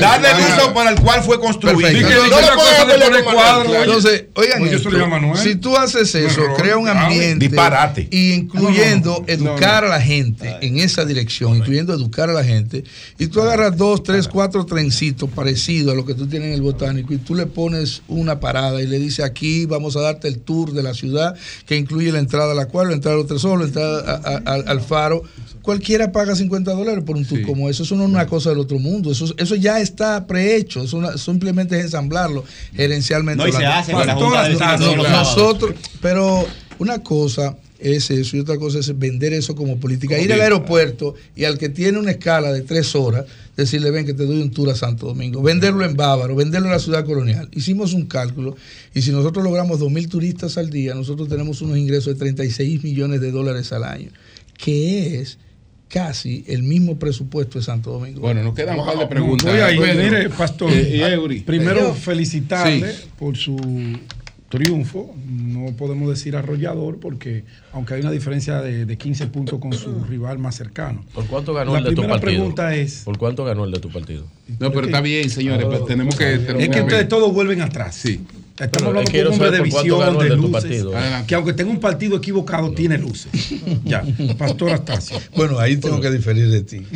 Darle 0.00 0.30
el 0.30 0.38
uso 0.54 0.74
para 0.74 0.90
el 0.90 1.00
cual 1.00 1.22
fue 1.22 1.38
construido. 1.40 1.88
Entonces, 3.82 4.24
oigan, 4.34 5.36
si 5.36 5.56
tú 5.56 5.76
haces 5.76 6.14
eso, 6.14 6.42
crea 6.56 6.76
un 6.76 6.84
grave. 6.84 6.93
Ambiente 6.98 7.48
Disparate. 7.48 8.08
y 8.10 8.32
incluyendo 8.32 9.24
educar 9.26 9.82
no. 9.84 9.88
a 9.88 9.92
la 9.96 10.00
gente 10.00 10.56
en 10.60 10.78
esa 10.78 11.04
dirección, 11.04 11.56
incluyendo 11.56 11.92
educar 11.94 12.30
a 12.30 12.32
la 12.32 12.44
gente, 12.44 12.84
y 13.18 13.26
tú 13.26 13.40
agarras 13.42 13.76
dos, 13.76 14.02
tres, 14.02 14.28
cuatro 14.28 14.64
trencitos 14.66 15.28
parecidos 15.30 15.92
a 15.92 15.96
lo 15.96 16.04
que 16.04 16.14
tú 16.14 16.26
tienes 16.26 16.48
en 16.48 16.54
el 16.54 16.62
botánico 16.62 17.12
y 17.12 17.18
tú 17.18 17.34
le 17.34 17.46
pones 17.46 18.02
una 18.08 18.40
parada 18.40 18.80
y 18.82 18.86
le 18.86 18.98
dices 18.98 19.24
aquí 19.24 19.66
vamos 19.66 19.96
a 19.96 20.00
darte 20.00 20.28
el 20.28 20.38
tour 20.38 20.72
de 20.72 20.82
la 20.82 20.94
ciudad 20.94 21.34
que 21.66 21.76
incluye 21.76 22.12
la 22.12 22.18
entrada 22.18 22.52
al 22.52 22.58
acuario, 22.58 22.90
la 22.90 22.96
entrada 22.96 23.16
a 23.16 23.18
los 23.18 23.26
tesoros, 23.28 23.60
la 23.60 23.66
entrada 23.66 24.20
a- 24.24 24.28
a- 24.50 24.54
al- 24.54 24.64
al 24.68 24.80
faro. 24.80 25.22
Cualquiera 25.62 26.12
paga 26.12 26.36
50 26.36 26.72
dólares 26.72 27.04
por 27.06 27.16
un 27.16 27.24
tour 27.24 27.38
Sí. 27.38 27.44
como 27.44 27.70
eso. 27.70 27.84
Eso 27.84 27.96
no 27.96 28.04
es 28.04 28.10
una 28.10 28.26
cosa 28.26 28.50
del 28.50 28.58
otro 28.58 28.78
mundo. 28.78 29.10
Eso, 29.10 29.32
eso 29.38 29.54
ya 29.54 29.80
está 29.80 30.26
prehecho. 30.26 30.82
Eso 30.82 30.98
una- 30.98 31.16
simplemente 31.16 31.78
es 31.78 31.84
ensamblarlo 31.86 32.44
gerencialmente. 32.74 33.42
No, 33.42 33.48
y 33.48 33.52
se 33.52 33.64
hace 33.64 33.92
la 33.92 34.14
Junta 34.14 34.48
de 34.78 34.96
nosotros, 35.10 35.74
pero 36.02 36.46
una 36.78 36.98
cosa 37.02 37.56
es 37.78 38.10
eso 38.10 38.36
y 38.36 38.40
otra 38.40 38.56
cosa 38.56 38.78
es 38.78 38.98
vender 38.98 39.32
eso 39.34 39.54
como 39.54 39.78
política. 39.78 40.18
Ir 40.18 40.32
al 40.32 40.40
aeropuerto 40.40 41.14
y 41.36 41.44
al 41.44 41.58
que 41.58 41.68
tiene 41.68 41.98
una 41.98 42.12
escala 42.12 42.50
de 42.52 42.62
tres 42.62 42.94
horas, 42.94 43.26
decirle, 43.56 43.90
ven 43.90 44.06
que 44.06 44.14
te 44.14 44.24
doy 44.24 44.40
un 44.40 44.50
tour 44.50 44.70
a 44.70 44.74
Santo 44.74 45.06
Domingo, 45.06 45.42
venderlo 45.42 45.84
en 45.84 45.94
Bávaro, 45.96 46.34
venderlo 46.34 46.68
en 46.68 46.72
la 46.72 46.78
ciudad 46.78 47.04
colonial. 47.04 47.48
Hicimos 47.52 47.92
un 47.92 48.06
cálculo 48.06 48.56
y 48.94 49.02
si 49.02 49.10
nosotros 49.10 49.44
logramos 49.44 49.80
2.000 49.80 50.08
turistas 50.08 50.56
al 50.56 50.70
día, 50.70 50.94
nosotros 50.94 51.28
tenemos 51.28 51.60
unos 51.62 51.76
ingresos 51.76 52.06
de 52.14 52.18
36 52.18 52.82
millones 52.82 53.20
de 53.20 53.30
dólares 53.30 53.72
al 53.72 53.84
año, 53.84 54.08
que 54.56 55.20
es 55.20 55.38
casi 55.88 56.44
el 56.48 56.62
mismo 56.62 56.98
presupuesto 56.98 57.58
de 57.58 57.64
Santo 57.64 57.90
Domingo. 57.92 58.20
Bueno, 58.20 58.42
nos 58.42 58.54
quedan 58.54 58.78
un 58.80 58.86
par 58.86 58.98
de 58.98 59.06
preguntas. 59.06 59.44
Voy 59.76 59.86
Pedro. 59.86 60.02
mire, 60.02 60.30
Pastor. 60.30 60.72
Eh, 60.72 60.96
y 60.96 61.00
Eury. 61.02 61.40
Primero, 61.40 61.80
Yo- 61.88 61.94
felicitarle 61.94 62.92
Sí. 62.92 62.98
por 63.18 63.36
su 63.36 63.56
triunfo. 64.48 65.14
No 65.26 65.72
podemos 65.76 66.08
decir 66.08 66.36
arrollador 66.36 66.98
porque, 66.98 67.44
aunque 67.72 67.94
hay 67.94 68.00
una 68.00 68.10
diferencia 68.10 68.60
de, 68.60 68.86
de 68.86 68.96
15 68.98 69.26
puntos 69.28 69.58
con 69.58 69.72
su 69.72 70.04
rival 70.04 70.38
más 70.38 70.54
cercano. 70.54 71.04
¿Por 71.14 71.26
cuánto 71.26 71.54
ganó 71.54 71.72
La 71.72 71.78
el 71.78 71.84
de 71.84 71.90
tu 71.90 71.96
primera 71.96 72.14
partido? 72.20 72.40
pregunta 72.40 72.74
es- 72.74 73.02
¿Por 73.04 73.18
cuánto 73.18 73.44
ganó 73.44 73.64
el 73.64 73.72
de 73.72 73.80
tu 73.80 73.90
partido? 73.90 74.24
No, 74.60 74.70
pero 74.70 74.86
está 74.86 75.00
bien, 75.00 75.28
señores, 75.30 75.66
pero 75.68 75.84
tenemos 75.84 76.14
que 76.16 76.34
Es 76.34 76.68
que 76.68 76.80
ustedes 76.82 77.08
todos 77.08 77.32
vuelven 77.32 77.62
atrás. 77.62 77.94
Sí. 77.94 78.20
Estamos 78.56 78.86
hablando 78.88 79.10
quiero 79.10 79.30
con 79.30 79.40
un 79.40 79.44
hombre 79.46 79.58
de 79.58 79.64
visión, 79.64 80.08
el 80.08 80.18
de 80.18 80.24
de 80.30 80.36
luces, 80.36 80.84
que 81.26 81.34
aunque 81.34 81.52
tenga 81.54 81.72
un 81.72 81.80
partido 81.80 82.16
equivocado, 82.16 82.70
tiene 82.70 82.98
luces. 82.98 83.32
Ya, 83.84 84.04
Pastor 84.38 84.70
Astacio. 84.70 85.18
Bueno, 85.34 85.58
ahí 85.58 85.76
tengo 85.76 86.00
que 86.00 86.10
diferir 86.10 86.48
de 86.48 86.62
ti. 86.62 86.80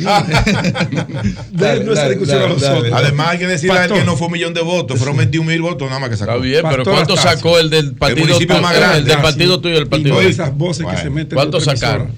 Dale, 1.51 1.83
no 1.83 1.91
esa 1.93 2.07
discusión 2.09 2.43
a 2.43 2.47
nosotros. 2.47 2.91
Además, 2.93 3.27
hay 3.31 3.39
que 3.39 3.47
decirle 3.47 3.77
a 3.77 3.85
él 3.85 3.91
que 3.91 4.03
no 4.05 4.15
fue 4.15 4.27
un 4.27 4.33
millón 4.33 4.53
de 4.53 4.61
votos, 4.61 4.97
fueron 4.97 5.17
21 5.17 5.49
mil 5.51 5.61
votos 5.61 5.87
nada 5.89 5.99
más 5.99 6.09
que 6.09 6.15
sacó. 6.17 6.31
Está 6.31 6.43
bien, 6.43 6.61
pero 6.63 6.77
Pastor 6.77 6.93
¿cuánto 6.93 7.13
Astacio. 7.15 7.37
sacó 7.37 7.59
el 7.59 7.69
del 7.69 7.93
partido 7.93 8.25
municipio 8.27 8.55
tuyo? 8.55 8.61
más 8.61 8.73
El 8.75 8.79
grande. 8.81 9.09
del 9.11 9.21
partido 9.21 9.59
tuyo 9.61 9.75
y 9.75 9.77
el 9.77 9.83
Y 9.83 9.89
partido 9.89 10.15
no 10.15 10.21
de- 10.21 10.29
esas 10.29 10.57
voces 10.57 10.85
que 10.87 10.97
se 10.97 11.09
meten. 11.09 11.35
¿Cuánto 11.35 11.59
de 11.59 11.65
sacaron? 11.65 12.11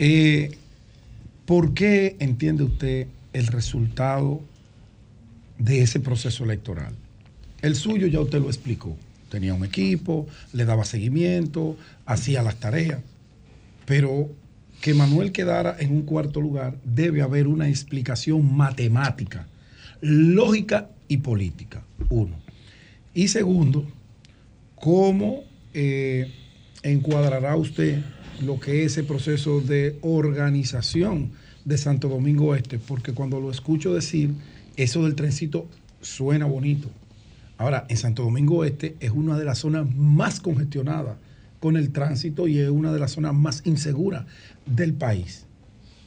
Eh, 0.00 0.58
¿Por 1.46 1.74
qué 1.74 2.16
entiende 2.18 2.64
usted 2.64 3.06
el 3.32 3.46
resultado 3.46 4.40
de 5.58 5.82
ese 5.82 6.00
proceso 6.00 6.42
electoral? 6.44 6.92
El 7.62 7.74
suyo 7.74 8.06
ya 8.06 8.20
usted 8.20 8.40
lo 8.40 8.48
explicó. 8.48 8.96
Tenía 9.30 9.54
un 9.54 9.64
equipo, 9.64 10.26
le 10.52 10.64
daba 10.64 10.84
seguimiento, 10.84 11.76
hacía 12.06 12.42
las 12.42 12.56
tareas. 12.60 13.00
Pero 13.84 14.30
que 14.80 14.94
Manuel 14.94 15.32
quedara 15.32 15.76
en 15.78 15.92
un 15.92 16.02
cuarto 16.02 16.40
lugar, 16.40 16.76
debe 16.84 17.22
haber 17.22 17.48
una 17.48 17.68
explicación 17.68 18.56
matemática, 18.56 19.48
lógica 20.00 20.90
y 21.08 21.18
política. 21.18 21.82
Uno. 22.10 22.36
Y 23.12 23.28
segundo, 23.28 23.84
¿cómo 24.76 25.42
eh, 25.74 26.32
encuadrará 26.82 27.56
usted 27.56 28.02
lo 28.40 28.60
que 28.60 28.84
es 28.84 28.92
ese 28.92 29.02
proceso 29.02 29.60
de 29.60 29.98
organización 30.02 31.32
de 31.64 31.76
Santo 31.76 32.08
Domingo 32.08 32.54
Este? 32.54 32.78
Porque 32.78 33.12
cuando 33.12 33.40
lo 33.40 33.50
escucho 33.50 33.92
decir, 33.92 34.30
eso 34.76 35.04
del 35.04 35.16
trencito 35.16 35.66
suena 36.00 36.46
bonito. 36.46 36.88
Ahora, 37.58 37.84
en 37.88 37.96
Santo 37.96 38.22
Domingo 38.22 38.64
Este 38.64 38.96
es 39.00 39.10
una 39.10 39.36
de 39.36 39.44
las 39.44 39.58
zonas 39.58 39.86
más 39.94 40.40
congestionadas 40.40 41.16
con 41.60 41.76
el 41.76 41.90
tránsito 41.90 42.46
y 42.46 42.58
es 42.58 42.70
una 42.70 42.92
de 42.92 43.00
las 43.00 43.10
zonas 43.12 43.34
más 43.34 43.62
inseguras 43.64 44.24
del 44.64 44.94
país. 44.94 45.44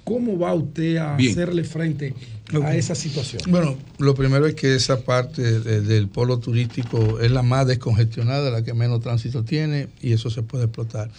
¿Cómo 0.05 0.39
va 0.39 0.53
usted 0.53 0.95
a 0.97 1.15
Bien. 1.17 1.31
hacerle 1.31 1.63
frente 1.65 2.15
a 2.63 2.73
esa 2.75 2.95
situación? 2.95 3.41
Bueno, 3.49 3.75
lo 3.99 4.15
primero 4.15 4.47
es 4.47 4.55
que 4.55 4.73
esa 4.73 5.01
parte 5.01 5.59
de- 5.59 5.81
del 5.81 6.07
polo 6.07 6.39
turístico 6.39 7.19
es 7.19 7.30
la 7.31 7.43
más 7.43 7.67
descongestionada, 7.67 8.49
la 8.49 8.63
que 8.63 8.73
menos 8.73 9.01
tránsito 9.01 9.43
tiene 9.43 9.89
y 10.01 10.13
eso 10.13 10.30
se 10.30 10.41
puede 10.41 10.63
explotar. 10.63 11.11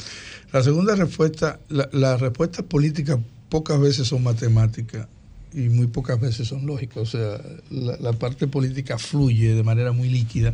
La 0.53 0.63
segunda 0.63 0.97
respuesta, 0.97 1.61
la- 1.69 1.89
las 1.93 2.21
respuestas 2.21 2.65
políticas 2.65 3.19
pocas 3.51 3.79
veces 3.79 4.09
son 4.09 4.23
matemáticas 4.23 5.07
y 5.55 5.69
muy 5.69 5.87
pocas 5.87 6.21
veces 6.21 6.49
son 6.49 6.67
lógicas. 6.67 6.97
O 6.99 7.07
sea, 7.07 7.41
la, 7.71 7.97
la 7.99 8.13
parte 8.13 8.47
política 8.47 8.99
fluye 8.99 9.55
de 9.55 9.63
manera 9.63 9.93
muy 9.93 10.09
líquida. 10.09 10.53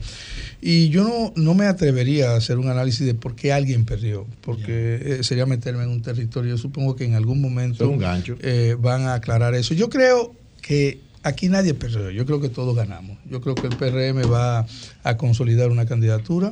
Y 0.61 0.89
yo 0.89 1.05
no, 1.05 1.33
no 1.37 1.55
me 1.55 1.67
atrevería 1.67 2.33
a 2.33 2.37
hacer 2.37 2.59
un 2.59 2.69
análisis 2.69 3.07
de 3.07 3.15
por 3.15 3.35
qué 3.35 3.53
alguien 3.53 3.85
perdió, 3.85 4.27
porque 4.41 4.99
eh, 5.03 5.25
sería 5.25 5.47
meterme 5.47 5.85
en 5.85 5.91
un 5.91 6.03
territorio. 6.03 6.51
Yo 6.51 6.59
supongo 6.59 6.97
que 6.97 7.05
en 7.05 7.15
algún 7.15 7.41
momento 7.41 7.89
un 7.89 7.99
gancho. 7.99 8.37
eh, 8.41 8.77
van 8.81 9.03
a 9.03 9.15
aclarar 9.15 9.55
eso. 9.55 9.75
Yo 9.75 9.89
creo 9.89 10.35
que 10.63 11.01
aquí 11.23 11.49
nadie 11.49 11.75
perdió, 11.75 12.11
yo 12.11 12.25
creo 12.27 12.41
que 12.41 12.49
todos 12.49 12.75
ganamos. 12.77 13.19
Yo 13.31 13.41
creo 13.41 13.55
que 13.55 13.67
el 13.67 13.77
PRM 13.77 14.31
va 14.33 14.67
a 15.03 15.17
consolidar 15.17 15.71
una 15.71 15.87
candidatura. 15.87 16.51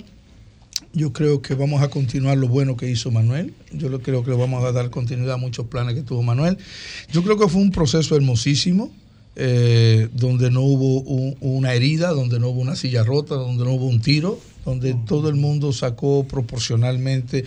Yo 0.93 1.13
creo 1.13 1.43
que 1.43 1.55
vamos 1.55 1.83
a 1.83 1.89
continuar 1.89 2.39
lo 2.39 2.49
bueno 2.49 2.77
que 2.77 2.89
hizo 2.91 3.11
Manuel. 3.11 3.53
Yo 3.73 3.89
creo 4.01 4.23
que 4.25 4.31
le 4.31 4.37
vamos 4.37 4.65
a 4.65 4.73
dar 4.73 4.89
continuidad 4.91 5.35
a 5.35 5.37
muchos 5.37 5.67
planes 5.67 5.95
que 5.95 6.03
tuvo 6.03 6.23
Manuel. 6.23 6.57
Yo 7.13 7.23
creo 7.23 7.37
que 7.39 7.49
fue 7.49 7.61
un 7.61 7.71
proceso 7.71 8.17
hermosísimo, 8.17 8.91
eh, 9.37 10.09
donde 10.15 10.51
no 10.51 10.63
hubo 10.63 11.01
un- 11.03 11.37
una 11.41 11.75
herida, 11.75 12.11
donde 12.13 12.39
no 12.41 12.49
hubo 12.49 12.61
una 12.63 12.77
silla 12.77 13.03
rota, 13.05 13.35
donde 13.35 13.65
no 13.65 13.73
hubo 13.73 13.87
un 13.87 14.01
tiro, 14.01 14.41
donde 14.65 14.95
todo 15.07 15.29
el 15.29 15.35
mundo 15.37 15.73
sacó 15.75 16.25
proporcionalmente 16.27 17.45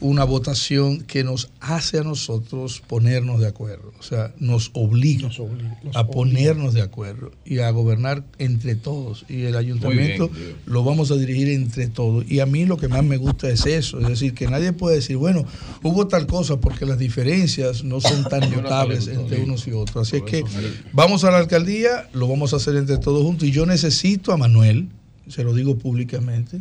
una 0.00 0.24
votación 0.24 1.02
que 1.02 1.24
nos 1.24 1.50
hace 1.60 1.98
a 1.98 2.02
nosotros 2.02 2.82
ponernos 2.86 3.40
de 3.40 3.46
acuerdo, 3.46 3.92
o 3.98 4.02
sea, 4.02 4.32
nos 4.38 4.70
obliga 4.72 5.28
a 5.94 6.06
ponernos 6.06 6.74
de 6.74 6.82
acuerdo 6.82 7.32
y 7.44 7.58
a 7.58 7.70
gobernar 7.70 8.24
entre 8.38 8.74
todos. 8.74 9.24
Y 9.28 9.42
el 9.42 9.56
ayuntamiento 9.56 10.28
bien. 10.28 10.56
lo 10.66 10.84
vamos 10.84 11.10
a 11.10 11.16
dirigir 11.16 11.48
entre 11.50 11.88
todos. 11.88 12.24
Y 12.30 12.40
a 12.40 12.46
mí 12.46 12.64
lo 12.64 12.76
que 12.76 12.88
más 12.88 13.04
me 13.04 13.18
gusta 13.18 13.48
es 13.48 13.66
eso, 13.66 14.00
es 14.00 14.08
decir, 14.08 14.34
que 14.34 14.48
nadie 14.48 14.72
puede 14.72 14.96
decir, 14.96 15.16
bueno, 15.16 15.44
hubo 15.82 16.06
tal 16.06 16.26
cosa 16.26 16.58
porque 16.58 16.86
las 16.86 16.98
diferencias 16.98 17.84
no 17.84 18.00
son 18.00 18.24
tan 18.24 18.50
notables 18.54 19.06
entre 19.08 19.40
unos 19.40 19.66
y 19.66 19.72
otros. 19.72 20.08
Así 20.08 20.16
es 20.16 20.22
que 20.22 20.44
vamos 20.92 21.24
a 21.24 21.30
la 21.30 21.38
alcaldía, 21.38 22.08
lo 22.12 22.26
vamos 22.26 22.52
a 22.52 22.56
hacer 22.56 22.76
entre 22.76 22.98
todos 22.98 23.22
juntos. 23.22 23.46
Y 23.46 23.50
yo 23.50 23.66
necesito 23.66 24.32
a 24.32 24.36
Manuel, 24.36 24.88
se 25.28 25.44
lo 25.44 25.54
digo 25.54 25.76
públicamente, 25.78 26.60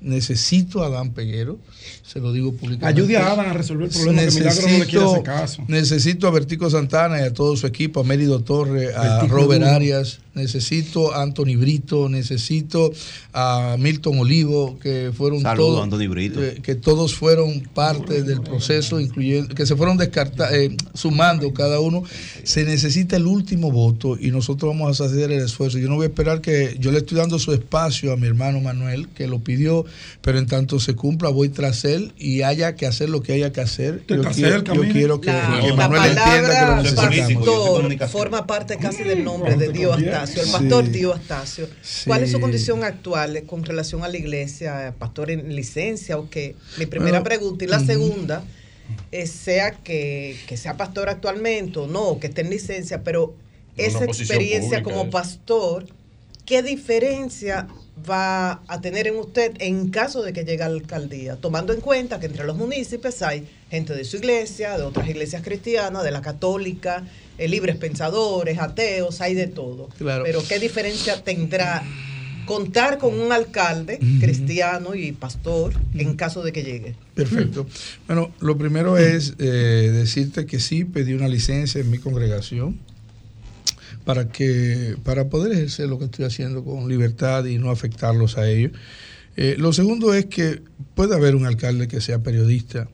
necesito 0.00 0.82
a 0.82 0.86
Adán 0.86 1.12
Peguero, 1.12 1.58
se 2.02 2.20
lo 2.20 2.32
digo 2.32 2.52
públicamente. 2.52 2.86
Ayude 2.86 3.16
a 3.16 3.32
Adán 3.32 3.50
a 3.50 3.52
resolver 3.52 3.88
el 3.88 3.92
problema 3.92 4.22
que 4.22 4.30
Milagro 4.30 4.68
no 4.68 4.78
le 4.78 4.86
quiere 4.86 5.04
hacer 5.04 5.22
caso. 5.22 5.64
Necesito 5.68 6.26
a 6.26 6.30
Vertico 6.30 6.70
Santana 6.70 7.20
y 7.20 7.22
a 7.24 7.32
todo 7.32 7.56
su 7.56 7.66
equipo, 7.66 8.00
a 8.00 8.04
Mérido 8.04 8.40
Torre, 8.40 8.94
a 8.94 9.26
Robert. 9.26 9.64
Arias, 9.64 10.20
necesito 10.34 11.12
a 11.14 11.22
Anthony 11.22 11.56
Brito, 11.56 12.08
necesito 12.08 12.92
a 13.32 13.76
Milton 13.78 14.18
Olivo, 14.18 14.78
que 14.80 15.12
fueron 15.16 15.40
Saludos, 15.42 15.66
todos, 15.74 15.84
Anthony 15.84 16.08
Brito. 16.08 16.42
eh, 16.42 16.60
que 16.62 16.74
todos 16.74 17.14
fueron 17.14 17.60
parte 17.74 18.22
del 18.22 18.40
proceso, 18.40 19.00
incluyendo, 19.00 19.54
que 19.54 19.66
se 19.66 19.76
fueron 19.76 19.96
descarta- 19.98 20.50
eh, 20.56 20.76
sumando 20.94 21.52
cada 21.52 21.80
uno. 21.80 22.02
Se 22.44 22.64
necesita 22.64 23.16
el 23.16 23.26
último 23.26 23.70
voto 23.70 24.16
y 24.20 24.30
nosotros 24.30 24.70
vamos 24.72 25.00
a 25.00 25.04
hacer 25.04 25.30
el 25.30 25.42
esfuerzo. 25.42 25.78
Yo 25.78 25.88
no 25.88 25.96
voy 25.96 26.04
a 26.04 26.08
esperar 26.08 26.40
que, 26.40 26.76
yo 26.78 26.92
le 26.92 26.98
estoy 26.98 27.18
dando 27.18 27.38
su 27.38 27.52
espacio 27.52 28.12
a 28.12 28.16
mi 28.16 28.26
hermano 28.26 28.60
Manuel, 28.60 29.08
que 29.08 29.26
lo 29.26 29.40
pidió, 29.40 29.84
pero 30.22 30.38
en 30.38 30.46
tanto 30.46 30.80
se 30.80 30.94
cumpla, 30.94 31.28
voy 31.30 31.48
tras 31.48 31.84
él 31.84 32.12
y 32.18 32.42
haya 32.42 32.74
que 32.76 32.86
hacer 32.86 33.08
lo 33.10 33.22
que 33.22 33.32
haya 33.32 33.52
que 33.52 33.60
hacer. 33.60 34.02
Yo 34.08 34.22
quiero, 34.22 34.32
cerca, 34.34 34.74
yo 34.74 34.82
mire. 34.82 34.92
quiero 34.92 35.20
que, 35.20 35.28
La, 35.32 35.58
que 35.60 35.68
la 35.68 35.74
Manuel 35.74 36.02
entienda 36.04 36.32
que 36.32 36.40
lo 36.42 36.48
palabra 36.48 36.82
necesitamos. 36.82 37.34
pastor 37.46 38.08
forma 38.08 38.46
parte 38.46 38.76
casi 38.76 39.02
del 39.02 39.24
nombre 39.24 39.56
de 39.56 39.72
Dio 39.72 39.92
Astacio, 40.22 40.42
el 40.42 40.46
Sí. 40.48 40.52
pastor 40.52 40.90
Dio 40.90 41.12
Astacio. 41.14 41.68
¿Cuál 42.06 42.22
es 42.22 42.30
su 42.30 42.36
Sí. 42.36 42.40
condición 42.42 42.84
actual 42.84 43.36
eh, 43.36 43.42
con 43.44 43.64
relación 43.64 44.02
a 44.04 44.08
la 44.08 44.16
iglesia? 44.16 44.94
¿Pastor 44.98 45.30
en 45.30 45.54
licencia 45.54 46.18
o 46.18 46.28
qué? 46.30 46.56
Mi 46.78 46.86
primera 46.86 47.20
Bueno, 47.20 47.24
pregunta. 47.24 47.64
Y 47.64 47.68
la 47.68 47.80
segunda, 47.80 48.44
es 49.12 49.30
sea 49.30 49.72
que, 49.72 50.36
que 50.46 50.56
sea 50.56 50.76
pastor 50.76 51.08
actualmente 51.08 51.78
o 51.78 51.86
no, 51.86 52.18
que 52.18 52.26
esté 52.28 52.40
en 52.42 52.50
licencia, 52.50 53.02
pero 53.04 53.34
esa 53.76 54.04
experiencia 54.04 54.82
como 54.82 55.10
pastor, 55.10 55.86
¿qué 56.44 56.62
diferencia 56.62 57.66
va 58.08 58.62
a 58.66 58.80
tener 58.80 59.06
en 59.06 59.16
usted 59.16 59.52
en 59.58 59.90
caso 59.90 60.22
de 60.22 60.32
que 60.32 60.44
llegue 60.44 60.62
a 60.62 60.68
la 60.68 60.76
alcaldía? 60.76 61.36
Tomando 61.36 61.72
en 61.72 61.80
cuenta 61.80 62.20
que 62.20 62.26
entre 62.26 62.44
los 62.44 62.56
municipios 62.56 63.22
hay 63.22 63.46
gente 63.70 63.94
de 63.94 64.04
su 64.04 64.16
iglesia, 64.16 64.76
de 64.76 64.84
otras 64.84 65.08
iglesias 65.08 65.42
cristianas, 65.42 66.04
de 66.04 66.10
la 66.10 66.22
católica, 66.22 67.04
eh, 67.38 67.48
libres 67.48 67.76
pensadores, 67.76 68.58
ateos, 68.58 69.20
hay 69.20 69.34
de 69.34 69.46
todo. 69.46 69.88
Claro. 69.98 70.24
Pero 70.24 70.42
¿qué 70.46 70.58
diferencia 70.58 71.22
tendrá 71.22 71.82
contar 72.46 72.98
con 72.98 73.18
un 73.18 73.32
alcalde 73.32 73.98
cristiano 74.20 74.94
y 74.94 75.12
pastor 75.12 75.74
en 75.94 76.16
caso 76.16 76.42
de 76.42 76.52
que 76.52 76.64
llegue? 76.64 76.94
Perfecto. 77.14 77.66
Bueno, 78.06 78.32
lo 78.40 78.58
primero 78.58 78.98
es 78.98 79.34
eh, 79.38 79.90
decirte 79.92 80.46
que 80.46 80.58
sí 80.58 80.84
pedí 80.84 81.14
una 81.14 81.28
licencia 81.28 81.80
en 81.80 81.90
mi 81.90 81.98
congregación 81.98 82.78
para 84.04 84.28
que 84.28 84.96
para 85.04 85.28
poder 85.28 85.52
ejercer 85.52 85.88
lo 85.88 85.98
que 85.98 86.06
estoy 86.06 86.24
haciendo 86.24 86.64
con 86.64 86.88
libertad 86.88 87.44
y 87.44 87.58
no 87.58 87.70
afectarlos 87.70 88.38
a 88.38 88.48
ellos. 88.48 88.72
Eh, 89.36 89.54
lo 89.58 89.72
segundo 89.72 90.12
es 90.14 90.26
que 90.26 90.62
puede 90.94 91.14
haber 91.14 91.36
un 91.36 91.46
alcalde 91.46 91.86
que 91.88 92.00
sea 92.00 92.18
periodista 92.18 92.88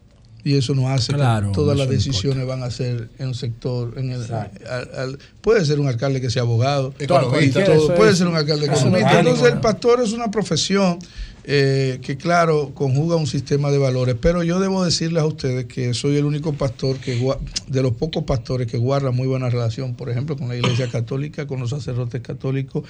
y 0.45 0.55
eso 0.57 0.75
no 0.77 0.89
hace 0.91 1.13
Claro, 1.13 1.49
que 1.49 1.55
todas 1.55 1.77
las 1.77 1.89
decisiones 1.89 2.47
van 2.47 2.63
a 2.63 2.71
ser 2.71 3.09
en 3.19 3.29
un 3.29 3.35
sector. 3.35 3.95
En 3.97 4.11
el, 4.13 4.23
al- 4.33 4.51
al- 4.97 5.19
puede 5.41 5.65
ser 5.65 5.81
un 5.81 5.89
alcalde 5.89 6.21
que 6.21 6.31
sea 6.31 6.43
abogado, 6.43 6.95
Economista. 7.01 7.65
todo, 7.65 7.95
puede 7.97 8.15
ser 8.15 8.29
un 8.29 8.37
alcalde 8.37 8.67
economista. 8.67 9.19
Entonces 9.19 9.53
el 9.53 9.61
pastor 9.61 10.03
es 10.03 10.13
una 10.13 10.31
profesión 10.31 10.99
eh, 11.49 12.01
que 12.03 12.17
claro, 12.17 12.73
conjuga 12.75 13.15
un 13.15 13.29
sistema 13.29 13.71
de 13.71 13.79
valores, 13.79 14.17
pero 14.21 14.43
yo 14.43 14.59
debo 14.59 14.85
decirles 14.85 15.23
a 15.23 15.27
ustedes 15.27 15.67
que 15.67 15.95
soy 15.95 16.17
el 16.17 16.25
único 16.25 16.55
pastor 16.55 16.97
que 16.99 17.17
de 17.69 17.83
los 17.83 17.93
pocos 17.93 18.25
pastores 18.25 18.67
que 18.67 18.79
guarda 18.79 19.13
muy 19.13 19.29
buena 19.29 19.49
relación, 19.49 19.95
por 19.95 20.11
ejemplo, 20.11 20.37
con 20.37 20.49
la 20.49 20.57
Iglesia 20.57 20.89
Católica, 20.89 21.47
con 21.47 21.61
los 21.61 21.71
sacerdotes 21.71 22.21
católicos, 22.21 22.83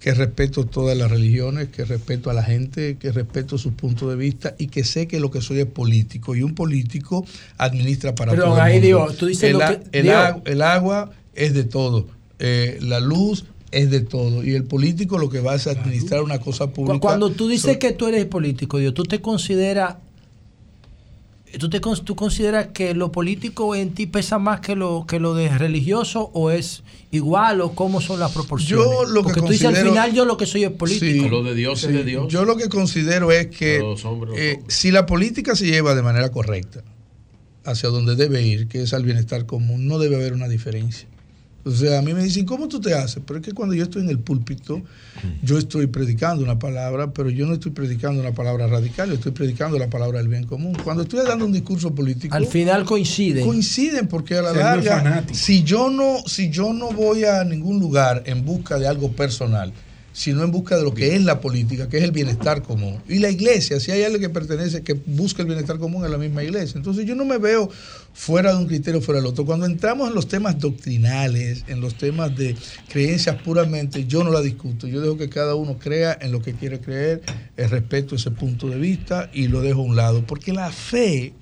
que 0.00 0.12
respeto 0.12 0.64
todas 0.66 0.98
las 0.98 1.08
religiones, 1.08 1.68
que 1.68 1.84
respeto 1.84 2.30
a 2.30 2.34
la 2.34 2.42
gente, 2.42 2.96
que 2.98 3.12
respeto 3.12 3.58
sus 3.58 3.74
puntos 3.74 4.10
de 4.10 4.16
vista 4.16 4.56
y 4.58 4.66
que 4.66 4.82
sé 4.82 5.06
que 5.06 5.20
lo 5.20 5.30
que 5.30 5.40
soy 5.40 5.60
es 5.60 5.66
político 5.66 6.34
y 6.34 6.42
un 6.42 6.54
político 6.56 7.24
administra 7.58 8.14
para 8.16 8.32
Perdón, 8.32 8.48
todo 8.50 8.56
el 8.56 8.62
ahí 8.62 8.72
mundo. 8.80 8.86
digo, 8.86 9.12
tú 9.12 9.26
dices 9.26 9.44
el, 9.44 9.52
lo 9.52 9.58
que- 9.60 9.80
el 9.92 10.02
digo. 10.04 10.42
el 10.46 10.62
agua 10.62 11.10
es 11.34 11.54
de 11.54 11.62
todo, 11.64 12.08
eh, 12.40 12.78
la 12.80 12.98
luz 12.98 13.44
es 13.72 13.90
de 13.90 14.00
todo 14.00 14.42
y 14.44 14.54
el 14.54 14.64
político 14.64 15.18
lo 15.18 15.28
que 15.30 15.40
va 15.40 15.54
es 15.54 15.66
administrar 15.66 16.22
una 16.22 16.38
cosa 16.40 16.70
pública. 16.72 16.98
Cuando 17.00 17.30
tú 17.30 17.48
dices 17.48 17.74
So- 17.74 17.78
que 17.78 17.92
tú 17.92 18.06
eres 18.08 18.24
político, 18.26 18.78
Dios, 18.78 18.94
¿tú 18.94 19.04
te 19.04 19.20
consideras 19.20 19.96
tú 21.58 21.68
te 21.68 21.80
cons- 21.80 22.04
tú 22.04 22.14
consideras 22.14 22.68
que 22.68 22.94
lo 22.94 23.10
político 23.10 23.74
en 23.74 23.92
ti 23.92 24.06
pesa 24.06 24.38
más 24.38 24.60
que 24.60 24.76
lo 24.76 25.04
que 25.08 25.18
lo 25.18 25.34
de 25.34 25.48
religioso 25.58 26.30
o 26.32 26.50
es 26.52 26.84
igual 27.10 27.60
o 27.60 27.72
cómo 27.72 28.00
son 28.00 28.20
las 28.20 28.30
proporciones? 28.30 28.86
Yo 28.86 29.04
lo 29.04 29.22
que 29.22 29.24
Porque 29.24 29.40
tú 29.40 29.46
dices 29.48 29.66
al 29.66 29.72
considero- 29.74 29.90
final 29.92 30.12
yo 30.14 30.24
lo 30.24 30.36
que 30.36 30.46
soy 30.46 30.62
es 30.64 30.70
político. 30.70 31.06
Sí, 31.76 31.76
sí. 31.76 32.08
Yo 32.28 32.44
lo 32.44 32.56
que 32.56 32.68
considero 32.68 33.32
es 33.32 33.48
que 33.48 33.80
eh, 34.36 34.60
si 34.68 34.92
la 34.92 35.06
política 35.06 35.56
se 35.56 35.66
lleva 35.66 35.94
de 35.96 36.02
manera 36.02 36.30
correcta 36.30 36.84
hacia 37.64 37.88
donde 37.88 38.14
debe 38.14 38.42
ir, 38.42 38.68
que 38.68 38.82
es 38.82 38.94
al 38.94 39.04
bienestar 39.04 39.44
común, 39.46 39.88
no 39.88 39.98
debe 39.98 40.16
haber 40.16 40.32
una 40.34 40.46
diferencia. 40.48 41.08
O 41.64 41.70
sea, 41.70 41.98
a 41.98 42.02
mí 42.02 42.14
me 42.14 42.22
dicen, 42.22 42.46
¿cómo 42.46 42.68
tú 42.68 42.80
te 42.80 42.94
haces? 42.94 43.22
Pero 43.26 43.40
es 43.40 43.44
que 43.44 43.52
cuando 43.52 43.74
yo 43.74 43.84
estoy 43.84 44.02
en 44.02 44.08
el 44.08 44.18
púlpito, 44.18 44.80
yo 45.42 45.58
estoy 45.58 45.86
predicando 45.88 46.42
una 46.42 46.58
palabra, 46.58 47.12
pero 47.12 47.28
yo 47.28 47.46
no 47.46 47.54
estoy 47.54 47.72
predicando 47.72 48.20
una 48.20 48.32
palabra 48.32 48.66
radical, 48.66 49.08
yo 49.08 49.16
estoy 49.16 49.32
predicando 49.32 49.78
la 49.78 49.90
palabra 49.90 50.18
del 50.18 50.28
bien 50.28 50.44
común. 50.44 50.76
Cuando 50.82 51.02
estoy 51.02 51.26
dando 51.26 51.44
un 51.44 51.52
discurso 51.52 51.94
político, 51.94 52.34
Al 52.34 52.46
final 52.46 52.84
coinciden. 52.84 53.46
coinciden 53.46 54.08
porque 54.08 54.36
a 54.36 54.42
la 54.42 54.52
larga 54.52 55.24
si 55.32 55.62
yo 55.62 55.90
no 55.90 56.18
si 56.26 56.50
yo 56.50 56.72
no 56.72 56.92
voy 56.92 57.24
a 57.24 57.44
ningún 57.44 57.78
lugar 57.78 58.22
en 58.26 58.44
busca 58.44 58.78
de 58.78 58.88
algo 58.88 59.12
personal 59.12 59.72
sino 60.20 60.44
en 60.44 60.50
busca 60.50 60.76
de 60.76 60.82
lo 60.82 60.92
que 60.92 61.16
es 61.16 61.24
la 61.24 61.40
política 61.40 61.88
que 61.88 61.96
es 61.96 62.04
el 62.04 62.10
bienestar 62.10 62.62
común. 62.62 63.00
Y 63.08 63.20
la 63.20 63.30
iglesia 63.30 63.80
si 63.80 63.90
hay 63.90 64.02
alguien 64.02 64.20
que 64.20 64.28
pertenece 64.28 64.82
que 64.82 64.92
busca 64.92 65.40
el 65.40 65.48
bienestar 65.48 65.78
común 65.78 66.04
es 66.04 66.10
la 66.10 66.18
misma 66.18 66.44
iglesia. 66.44 66.76
Entonces 66.76 67.06
yo 67.06 67.14
no 67.14 67.24
me 67.24 67.38
veo 67.38 67.70
fuera 68.12 68.52
de 68.52 68.58
un 68.58 68.66
criterio 68.66 69.00
fuera 69.00 69.22
del 69.22 69.30
otro. 69.30 69.46
Cuando 69.46 69.64
entramos 69.64 70.10
en 70.10 70.14
los 70.14 70.28
temas 70.28 70.58
doctrinales 70.58 71.64
en 71.68 71.80
los 71.80 71.94
temas 71.94 72.36
de 72.36 72.54
creencias 72.90 73.40
puramente 73.40 74.04
yo 74.04 74.22
no 74.22 74.30
la 74.30 74.42
discuto. 74.42 74.86
Yo 74.86 75.00
dejo 75.00 75.16
que 75.16 75.30
cada 75.30 75.54
uno 75.54 75.78
crea 75.78 76.18
en 76.20 76.32
lo 76.32 76.42
que 76.42 76.52
quiere 76.52 76.80
creer 76.80 77.22
eh, 77.56 77.66
respeto 77.66 78.14
ese 78.14 78.30
punto 78.30 78.68
de 78.68 78.76
vista 78.76 79.30
y 79.32 79.48
lo 79.48 79.62
dejo 79.62 79.80
a 79.80 79.84
un 79.84 79.96
lado. 79.96 80.26
Porque 80.26 80.52
la 80.52 80.70
fe 80.70 81.32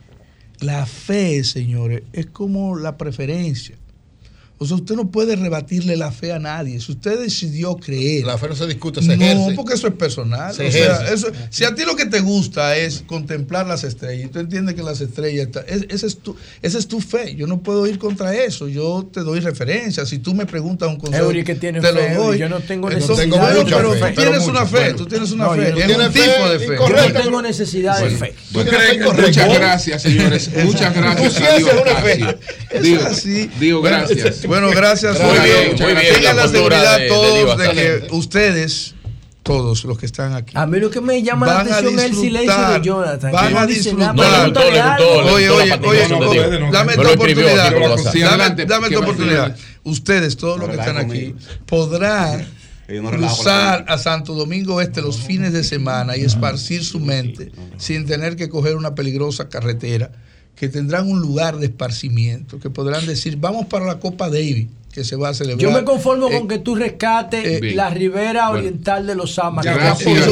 la 0.61 0.87
fe, 0.87 1.43
señores, 1.43 2.03
es 2.13 2.27
como 2.27 2.77
la 2.77 2.97
preferencia. 2.97 3.77
O 4.61 4.67
sea, 4.67 4.77
usted 4.77 4.97
no 4.97 5.09
puede 5.11 5.37
rebatirle 5.37 5.97
la 5.97 6.11
fe 6.11 6.33
a 6.33 6.41
nadie. 6.41 6.81
Si 6.81 6.91
usted 6.91 7.21
decidió 7.21 7.77
creer. 7.77 8.25
La 8.27 8.39
fe 8.39 8.49
no 8.49 8.57
se 8.57 8.67
discute, 8.67 9.01
se 9.01 9.07
no, 9.17 9.25
ejerce. 9.25 9.53
porque 9.55 9.75
eso 9.75 9.87
es 9.87 9.95
personal. 9.95 10.53
Se 10.53 10.67
o 10.67 10.73
sea, 10.73 11.13
eso- 11.13 11.29
si 11.51 11.63
a 11.65 11.75
ti 11.75 11.85
lo 11.85 11.95
que 11.95 12.07
te 12.07 12.19
gusta 12.21 12.77
es 12.77 13.05
contemplar 13.07 13.67
las 13.69 13.85
estrellas, 13.85 14.27
y 14.27 14.29
tú 14.33 14.41
entiendes 14.41 14.75
que 14.75 14.83
las 14.83 15.01
estrellas, 15.01 15.47
está- 15.47 15.61
es- 15.61 15.87
esa, 15.89 16.07
es 16.09 16.19
tu, 16.19 16.35
esa 16.61 16.77
es 16.79 16.89
tu 16.89 17.01
fe. 17.01 17.37
Yo 17.37 17.47
no 17.47 17.61
puedo 17.63 17.87
ir 17.87 17.99
contra 17.99 18.35
eso. 18.35 18.67
Yo 18.69 19.09
te 19.13 19.21
doy 19.21 19.39
referencias. 19.41 20.09
Si 20.09 20.19
tú 20.19 20.35
me 20.35 20.45
preguntas 20.45 20.89
un 20.89 20.97
consejo, 20.99 21.27
Eury, 21.27 21.45
que 21.45 21.55
tiene 21.55 21.81
te 21.81 21.87
fe, 21.87 21.93
lo 21.93 22.01
Eury, 22.01 22.15
doy. 22.17 22.39
yo 22.39 22.49
no 22.49 22.59
tengo 22.59 22.91
Eso- 22.91 22.99
necesidad 23.15 23.41
bueno, 23.41 23.65
pero 23.65 23.93
fe, 23.93 23.99
tú 23.99 24.15
pero 24.17 24.31
tienes 24.31 24.49
una 24.49 24.61
mucho, 24.61 24.67
fe. 24.73 24.79
bueno. 24.83 24.97
Tú 24.97 25.07
tienes 25.07 25.31
una 25.31 25.45
No, 25.45 25.51
fe. 25.53 25.57
yo 25.59 25.63
no 25.63 25.79
Es 25.79 25.87
tengo 25.87 26.05
un 26.05 26.13
tipo 26.13 26.49
de 26.49 26.59
fe. 26.59 26.77
Yo 26.77 26.89
no 27.13 27.21
tengo 27.23 27.43
necesidad 27.43 28.03
de 28.03 28.11
fe. 28.11 28.35
¿Tú 28.53 28.65
crees? 28.65 29.07
Muchas 29.15 29.55
gracias, 29.55 30.03
señores. 30.03 30.51
Muchas 30.65 30.95
gracias. 30.97 31.37
Eso 32.71 32.85
es 32.97 33.05
así. 33.05 33.51
Digo, 33.61 33.81
gracias. 33.83 34.48
Bueno, 34.49 34.71
gracias. 34.75 35.21
Muy 35.21 35.39
bien, 35.39 35.77
muy 35.81 35.95
bien. 35.95 36.15
Tengan 36.15 36.37
la 36.37 36.49
seguridad 36.49 36.99
de- 36.99 37.09
todos 37.09 37.59
de, 37.59 37.69
que 37.71 38.07
ustedes, 38.11 38.95
todos 39.43 39.85
los 39.85 39.99
que 39.99 40.07
están 40.07 40.35
aquí, 40.35 40.53
A 40.57 40.67
mí 40.67 40.81
lo 40.81 40.91
que 40.91 41.01
me 41.01 41.23
llama 41.23 41.47
la 41.47 41.61
atención 41.61 41.99
es 41.99 42.05
el 42.07 42.15
silencio 42.17 42.69
de 42.71 42.81
Jonathan. 42.83 43.33
van 43.33 43.57
a 43.57 43.67
disfrutar. 43.67 44.15
No, 44.15 44.23
le 44.23 44.45
gustó, 44.45 44.61
le 44.71 44.83
gustó, 44.83 45.23
le 45.23 45.31
Oye, 45.31 45.51
oye, 45.51 45.73
oye, 45.73 46.71
dame 46.73 46.93
esta 46.93 47.11
escribió, 47.13 47.47
oportunidad. 47.47 48.39
Dame, 48.39 48.65
dame 48.67 48.87
esta 48.89 48.99
oportunidad. 48.99 49.57
Ustedes, 49.85 50.37
todos 50.37 50.59
los 50.59 50.69
que 50.69 50.77
están 50.77 50.97
aquí, 50.99 51.35
podrán 51.67 52.47
cruzar 52.87 53.85
a 53.89 53.99
Santo 53.99 54.35
Domingo 54.35 54.81
Este 54.81 55.03
los 55.03 55.19
fines 55.19 55.53
de 55.53 55.63
semana 55.63 56.17
y 56.17 56.25
esparcir 56.25 56.85
su 56.85 57.01
mente 57.01 57.53
sin 57.77 58.07
tener 58.07 58.35
que 58.37 58.49
coger 58.49 58.77
una 58.77 58.95
peligrosa 58.95 59.49
carretera, 59.49 60.11
que 60.59 60.69
tendrán 60.69 61.09
un 61.09 61.21
lugar 61.21 61.59
de 61.59 61.67
esparcimiento, 61.67 62.59
que 62.59 62.69
podrán 62.69 63.07
decir, 63.07 63.37
vamos 63.37 63.67
para 63.67 63.87
la 63.87 64.01
Copa 64.01 64.29
Davis, 64.29 64.67
que 64.93 65.05
se 65.05 65.15
va 65.15 65.29
a 65.29 65.35
celebrar. 65.35 65.61
Yo 65.61 65.71
me 65.71 65.85
conformo 65.85 66.29
Eh, 66.29 66.39
con 66.39 66.49
que 66.49 66.59
tú 66.59 66.75
rescates 66.75 67.45
eh, 67.45 67.75
la 67.75 67.91
ribera 67.91 68.49
bueno. 68.49 68.67
oriental 68.67 69.07
de 69.07 69.15
los. 69.15 69.31
Eso 69.31 69.53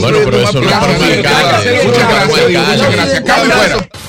Bueno, 0.00 0.18
pero 0.24 0.42
eso 0.42 0.60
no 0.60 0.68
es 0.68 0.72
para 0.72 0.98
Muchas 0.98 1.22
gracias. 1.22 1.84
Muchas 1.84 2.92
gracias, 2.92 4.05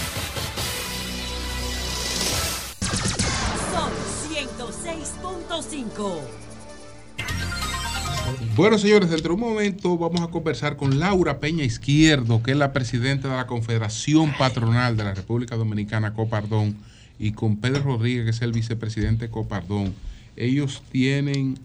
Bueno, 8.58 8.80
señores, 8.80 9.12
dentro 9.12 9.36
de 9.36 9.44
un 9.44 9.50
momento 9.52 10.00
vamos 10.00 10.20
a 10.22 10.32
conversar 10.32 10.78
con 10.78 10.98
Laura 11.00 11.40
Peña 11.40 11.64
Izquierdo, 11.64 12.42
que 12.42 12.50
es 12.54 12.58
la 12.58 12.74
presidenta 12.74 13.30
de 13.30 13.36
la 13.36 13.46
Confederación 13.46 14.36
Patronal 14.36 14.98
de 14.98 15.04
la 15.04 15.14
República 15.14 15.56
Dominicana, 15.56 16.16
Copardón, 16.16 16.76
y 17.20 17.34
con 17.34 17.58
Pedro 17.58 17.84
Rodríguez, 17.84 18.24
que 18.24 18.32
es 18.32 18.42
el 18.42 18.54
vicepresidente 18.54 19.26
de 19.26 19.32
Copardón. 19.32 19.94
Ellos 20.36 20.82
tienen 20.90 21.60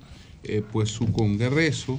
eh, 0.44 0.60
pues 0.70 0.90
su 0.90 1.10
congreso, 1.12 1.98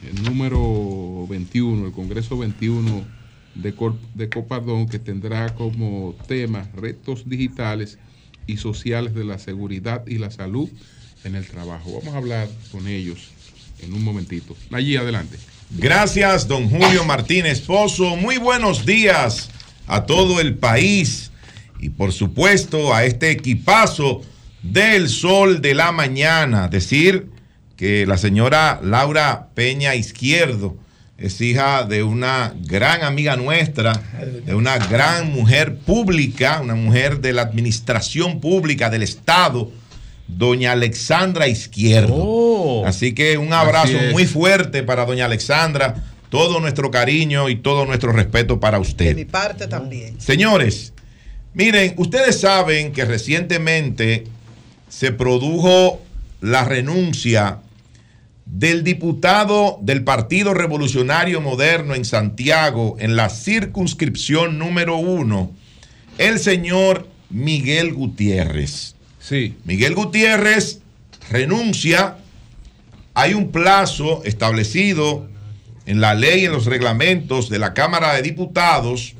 el 0.00 0.22
número 0.22 1.26
21, 1.28 1.84
el 1.88 1.92
Congreso 1.92 2.38
21 2.38 3.04
de, 3.56 3.74
Cor- 3.74 4.00
de 4.14 4.30
Copardón, 4.30 4.88
que 4.88 4.98
tendrá 4.98 5.54
como 5.54 6.14
tema 6.26 6.66
retos 6.74 7.28
digitales 7.28 7.98
y 8.46 8.56
sociales 8.56 9.12
de 9.14 9.24
la 9.24 9.38
seguridad 9.38 10.06
y 10.06 10.16
la 10.16 10.30
salud 10.30 10.70
en 11.24 11.34
el 11.34 11.46
trabajo. 11.46 11.92
Vamos 11.92 12.14
a 12.14 12.16
hablar 12.16 12.48
con 12.72 12.88
ellos 12.88 13.34
en 13.82 13.92
un 13.92 14.02
momentito. 14.04 14.56
Allí 14.70 14.96
adelante. 14.96 15.38
Gracias, 15.70 16.48
don 16.48 16.68
Julio 16.68 17.04
Martínez 17.04 17.60
Pozo. 17.60 18.16
Muy 18.16 18.38
buenos 18.38 18.84
días 18.84 19.50
a 19.86 20.04
todo 20.04 20.40
el 20.40 20.54
país 20.54 21.30
y 21.80 21.90
por 21.90 22.12
supuesto 22.12 22.94
a 22.94 23.04
este 23.04 23.30
equipazo 23.30 24.22
del 24.62 25.08
sol 25.08 25.62
de 25.62 25.74
la 25.74 25.92
mañana. 25.92 26.68
Decir 26.68 27.28
que 27.76 28.06
la 28.06 28.18
señora 28.18 28.80
Laura 28.82 29.48
Peña 29.54 29.94
Izquierdo 29.94 30.76
es 31.16 31.40
hija 31.40 31.84
de 31.84 32.02
una 32.02 32.54
gran 32.62 33.02
amiga 33.02 33.36
nuestra, 33.36 33.92
de 34.44 34.54
una 34.54 34.78
gran 34.78 35.30
mujer 35.30 35.76
pública, 35.76 36.60
una 36.62 36.74
mujer 36.74 37.20
de 37.20 37.32
la 37.32 37.42
administración 37.42 38.40
pública 38.40 38.88
del 38.88 39.02
Estado, 39.02 39.70
doña 40.36 40.72
Alexandra 40.72 41.48
Izquierdo. 41.48 42.84
Así 42.86 43.14
que 43.14 43.38
un 43.38 43.52
abrazo 43.52 43.96
muy 44.12 44.26
fuerte 44.26 44.82
para 44.82 45.04
doña 45.06 45.26
Alexandra, 45.26 45.94
todo 46.28 46.60
nuestro 46.60 46.90
cariño 46.90 47.48
y 47.48 47.56
todo 47.56 47.86
nuestro 47.86 48.12
respeto 48.12 48.60
para 48.60 48.78
De 48.78 48.82
usted. 48.82 49.16
mi 49.16 49.24
parte 49.24 49.66
también. 49.66 50.20
Señores, 50.20 50.92
miren, 51.54 51.94
ustedes 51.96 52.40
saben 52.40 52.92
que 52.92 53.04
recientemente 53.04 54.24
se 54.88 55.12
produjo 55.12 56.00
la 56.40 56.64
renuncia 56.64 57.58
del 58.46 58.82
diputado 58.82 59.78
del 59.80 60.02
Partido 60.02 60.54
Revolucionario 60.54 61.40
Moderno 61.40 61.94
en 61.94 62.04
Santiago, 62.04 62.96
en 62.98 63.14
la 63.14 63.28
circunscripción 63.28 64.58
número 64.58 64.96
uno, 64.96 65.52
el 66.18 66.38
señor 66.38 67.08
Miguel 67.30 67.94
Gutiérrez. 67.94 68.96
Sí. 69.20 69.56
Miguel 69.64 69.94
Gutiérrez 69.94 70.80
renuncia. 71.30 72.16
Hay 73.14 73.34
un 73.34 73.52
plazo 73.52 74.22
establecido 74.24 75.28
en 75.86 76.00
la 76.00 76.14
ley, 76.14 76.44
en 76.44 76.52
los 76.52 76.66
reglamentos 76.66 77.48
de 77.48 77.58
la 77.58 77.74
Cámara 77.74 78.14
de 78.14 78.22
Diputados, 78.22 79.14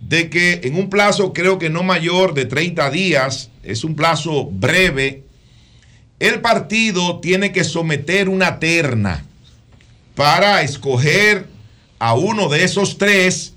de 0.00 0.30
que 0.30 0.60
en 0.64 0.76
un 0.76 0.90
plazo 0.90 1.32
creo 1.32 1.58
que 1.58 1.70
no 1.70 1.82
mayor 1.82 2.34
de 2.34 2.44
30 2.44 2.90
días, 2.90 3.50
es 3.62 3.82
un 3.82 3.96
plazo 3.96 4.46
breve, 4.46 5.24
el 6.18 6.40
partido 6.40 7.20
tiene 7.20 7.52
que 7.52 7.64
someter 7.64 8.28
una 8.28 8.58
terna 8.58 9.24
para 10.14 10.62
escoger 10.62 11.46
a 11.98 12.14
uno 12.14 12.48
de 12.48 12.64
esos 12.64 12.98
tres 12.98 13.54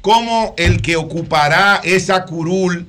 como 0.00 0.54
el 0.58 0.82
que 0.82 0.96
ocupará 0.96 1.80
esa 1.84 2.24
curul 2.24 2.86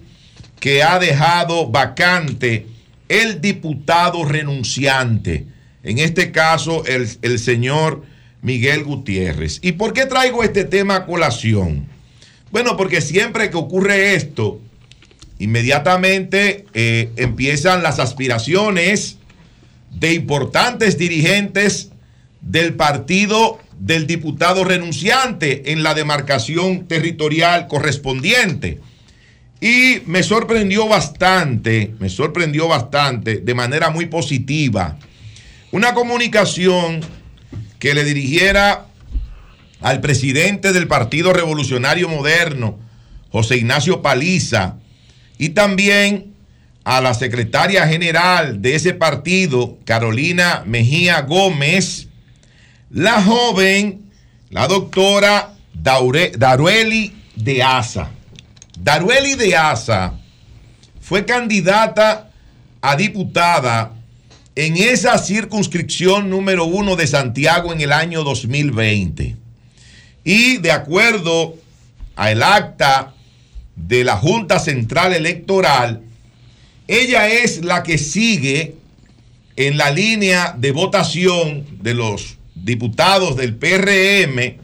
que 0.64 0.82
ha 0.82 0.98
dejado 0.98 1.68
vacante 1.70 2.68
el 3.10 3.42
diputado 3.42 4.24
renunciante. 4.24 5.46
En 5.84 6.00
este 6.00 6.32
caso, 6.32 6.86
el, 6.86 7.06
el 7.22 7.38
señor 7.38 8.04
Miguel 8.42 8.86
Gutiérrez. 8.86 9.60
¿Y 9.62 9.74
por 9.74 9.92
qué 9.92 10.06
traigo 10.06 10.42
este 10.42 10.64
tema 10.64 10.96
a 10.96 11.06
colación? 11.06 11.86
Bueno, 12.50 12.78
porque 12.78 13.02
siempre 13.02 13.50
que 13.50 13.58
ocurre 13.58 14.16
esto, 14.16 14.62
inmediatamente 15.38 16.64
eh, 16.74 17.12
empiezan 17.18 17.84
las 17.84 18.00
aspiraciones 18.00 19.18
de 19.92 20.14
importantes 20.14 20.98
dirigentes 20.98 21.90
del 22.40 22.76
partido 22.76 23.60
del 23.80 24.08
diputado 24.08 24.64
renunciante 24.64 25.74
en 25.74 25.84
la 25.84 25.94
demarcación 25.94 26.88
territorial 26.88 27.68
correspondiente. 27.68 28.80
Y 29.64 30.02
me 30.08 30.24
sorprendió 30.24 30.90
bastante, 30.90 31.96
me 31.98 32.10
sorprendió 32.10 32.68
bastante, 32.68 33.38
de 33.38 33.54
manera 33.54 33.92
muy 33.92 34.08
positiva, 34.08 34.98
una 35.72 35.94
comunicación 35.94 37.00
que 37.80 37.94
le 37.94 38.04
dirigiera 38.04 38.88
al 39.80 40.02
presidente 40.02 40.74
del 40.74 40.90
Partido 40.90 41.32
Revolucionario 41.32 42.10
Moderno, 42.10 42.78
José 43.32 43.56
Ignacio 43.56 44.02
Paliza, 44.02 44.80
y 45.38 45.52
también 45.52 46.34
a 46.84 47.00
la 47.00 47.14
secretaria 47.14 47.88
general 47.88 48.62
de 48.62 48.76
ese 48.76 48.94
partido, 48.94 49.78
Carolina 49.86 50.64
Mejía 50.66 51.22
Gómez, 51.22 52.10
la 52.90 53.24
joven, 53.24 54.12
la 54.50 54.68
doctora 54.68 55.54
Darueli 55.74 57.16
de 57.38 57.64
Asa. 57.64 58.12
Darueli 58.80 59.36
de 59.36 59.56
Asa 59.56 60.14
fue 61.02 61.26
candidata 61.26 62.32
a 62.82 62.96
diputada 62.96 63.94
en 64.56 64.78
esa 64.78 65.18
circunscripción 65.18 66.30
número 66.30 66.66
uno 66.66 66.96
de 66.96 67.08
Santiago 67.08 67.74
en 67.74 67.82
el 67.82 67.92
año 67.92 68.24
2020. 68.24 69.36
Y 70.24 70.58
de 70.58 70.72
acuerdo 70.72 71.56
al 72.16 72.44
acta 72.44 73.14
de 73.76 74.04
la 74.04 74.18
Junta 74.18 74.60
Central 74.60 75.14
Electoral, 75.14 76.02
ella 76.88 77.28
es 77.28 77.64
la 77.64 77.84
que 77.84 77.98
sigue 77.98 78.76
en 79.56 79.78
la 79.78 79.92
línea 79.92 80.56
de 80.58 80.72
votación 80.72 81.66
de 81.82 81.94
los 81.94 82.38
diputados 82.56 83.36
del 83.36 83.56
PRM 83.56 84.58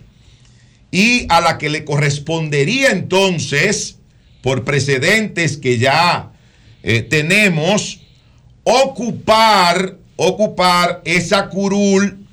y 0.92 1.26
a 1.30 1.42
la 1.42 1.58
que 1.58 1.70
le 1.70 1.86
correspondería 1.86 2.92
entonces, 2.92 3.99
por 4.42 4.64
precedentes 4.64 5.58
que 5.58 5.78
ya 5.78 6.32
eh, 6.84 7.02
tenemos, 7.02 8.02
ocupar, 8.64 9.98
ocupar 10.16 11.02
esa 11.06 11.50
curul 11.50 12.26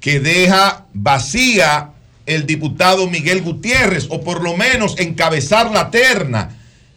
que 0.00 0.20
deja 0.20 0.86
vacía 0.92 1.90
el 2.26 2.46
diputado 2.46 3.08
Miguel 3.08 3.42
Gutiérrez, 3.42 4.06
o 4.10 4.22
por 4.22 4.42
lo 4.42 4.56
menos 4.56 4.98
encabezar 4.98 5.70
la 5.70 5.90
terna 5.90 6.56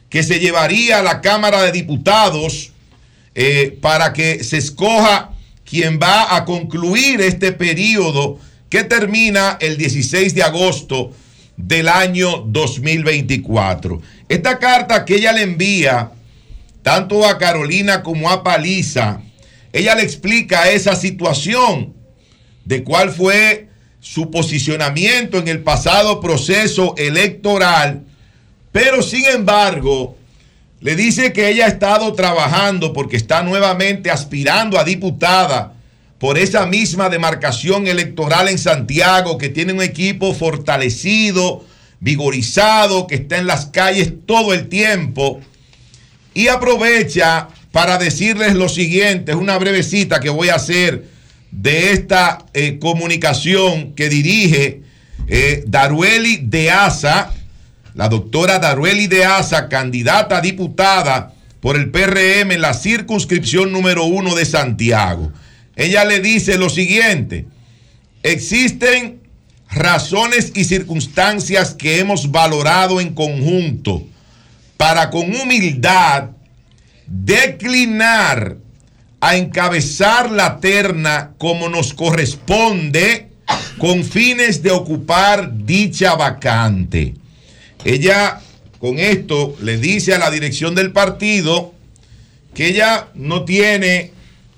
que 0.10 0.24
se 0.24 0.40
llevaría 0.40 1.00
a 1.00 1.03
la 1.03 1.22
Cámara 1.22 1.61
de 1.64 1.72
Diputados 1.72 2.72
eh, 3.36 3.77
para 3.82 4.14
que 4.14 4.44
se 4.44 4.58
escoja 4.58 5.32
quien 5.66 6.00
va 6.02 6.36
a 6.36 6.45
concluir 6.45 7.22
este 7.22 7.52
periodo 7.52 8.40
que 8.69 8.84
termina 8.84 9.58
el 9.60 9.77
16 9.77 10.34
de 10.34 10.44
agosto 10.44 11.11
del 11.58 11.90
año 11.90 12.44
2024. 12.48 14.02
Esta 14.30 14.60
carta 14.60 15.06
que 15.06 15.16
ella 15.16 15.32
le 15.32 15.44
envía 15.44 16.12
tanto 16.84 17.26
a 17.26 17.38
Carolina 17.38 18.04
como 18.04 18.30
a 18.30 18.44
Paliza, 18.44 19.22
ella 19.72 19.96
le 19.96 20.04
explica 20.04 20.70
esa 20.70 20.96
situación 20.96 21.94
de 22.66 22.84
cuál 22.84 23.12
fue 23.12 23.70
su 24.00 24.32
posicionamiento 24.32 25.38
en 25.38 25.48
el 25.48 25.64
pasado 25.64 26.20
proceso 26.20 26.96
electoral, 26.98 28.04
pero 28.72 29.02
sin 29.02 29.26
embargo, 29.26 30.18
le 30.80 30.96
dice 30.96 31.34
que 31.34 31.50
ella 31.50 31.66
ha 31.66 31.70
estado 31.70 32.14
trabajando 32.14 32.94
porque 32.94 33.18
está 33.18 33.42
nuevamente 33.44 34.12
aspirando 34.12 34.80
a 34.80 34.84
diputada 34.84 35.74
por 36.20 36.38
esa 36.38 36.66
misma 36.66 37.10
demarcación 37.10 37.88
electoral 37.88 38.48
en 38.48 38.58
Santiago, 38.58 39.38
que 39.38 39.50
tiene 39.50 39.74
un 39.74 39.82
equipo 39.82 40.34
fortalecido, 40.34 41.64
vigorizado, 42.00 43.08
que 43.08 43.16
está 43.16 43.38
en 43.38 43.48
las 43.48 43.67
calles 43.67 44.14
todo 44.26 44.53
el 44.53 44.69
tiempo. 44.69 45.42
Y 46.34 46.48
aprovecha 46.48 47.50
para 47.72 47.98
decirles 47.98 48.56
lo 48.56 48.69
siguiente, 48.69 49.32
es 49.32 49.38
una 49.38 49.58
brevecita 49.58 50.19
que 50.19 50.30
voy 50.30 50.50
a 50.50 50.56
hacer 50.56 51.06
de 51.51 51.92
esta 51.92 52.45
eh, 52.53 52.80
comunicación 52.80 53.93
que 53.93 54.09
dirige 54.09 54.82
eh, 55.27 55.64
Darueli 55.67 56.38
de 56.38 56.72
Asa, 56.72 57.34
la 57.93 58.09
doctora 58.09 58.59
Darueli 58.59 59.08
de 59.08 59.26
Asa, 59.26 59.69
candidata 59.69 60.38
a 60.38 60.42
diputada 60.42 61.34
por 61.59 61.76
el 61.76 61.90
PRM 61.90 62.51
en 62.51 62.61
la 62.61 62.74
circunscripción 62.74 63.72
número 63.72 64.06
uno 64.06 64.35
de 64.35 64.45
Santiago. 64.45 65.32
Ella 65.76 66.06
le 66.06 66.19
dice 66.19 66.58
lo 66.58 66.69
siguiente, 66.69 67.45
existen 68.24 69.17
razones 69.70 70.52
y 70.56 70.64
circunstancias 70.66 71.74
que 71.74 72.00
hemos 72.00 72.32
valorado 72.32 73.02
en 73.02 73.14
conjunto 73.14 74.04
para 74.78 75.10
con 75.10 75.36
humildad 75.36 76.30
declinar 77.08 78.58
a 79.20 79.36
encabezar 79.36 80.32
la 80.32 80.60
terna 80.60 81.32
como 81.38 81.70
nos 81.70 81.94
corresponde 81.94 83.30
con 83.78 84.04
fines 84.04 84.62
de 84.62 84.72
ocupar 84.72 85.66
dicha 85.66 86.16
vacante. 86.16 87.16
Ella 87.84 88.42
con 88.80 89.00
esto 89.00 89.56
le 89.62 89.78
dice 89.78 90.14
a 90.14 90.20
la 90.20 90.30
dirección 90.30 90.76
del 90.76 90.92
partido 90.92 91.74
que 92.54 92.68
ella 92.68 93.08
no 93.16 93.44
tiene 93.44 94.12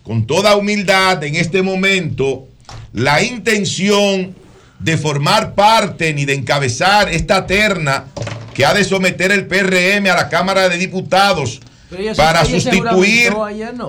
con 0.04 0.26
toda 0.26 0.56
humildad 0.56 1.24
en 1.24 1.36
este 1.36 1.62
momento 1.62 2.48
la 2.94 3.22
intención 3.22 4.36
de 4.80 4.98
formar 4.98 5.53
parte 5.56 6.14
ni 6.14 6.25
de 6.25 6.33
encabezar 6.33 7.09
esta 7.09 7.45
terna 7.45 8.06
que 8.53 8.66
ha 8.66 8.74
de 8.74 8.83
someter 8.83 9.32
el 9.32 9.45
PRM 9.48 10.08
a 10.09 10.16
la 10.16 10.30
Cámara 10.30 10.69
de 10.69 10.77
Diputados 10.77 11.59
se- 11.90 12.16
para 12.16 12.45
sustituir 12.45 13.33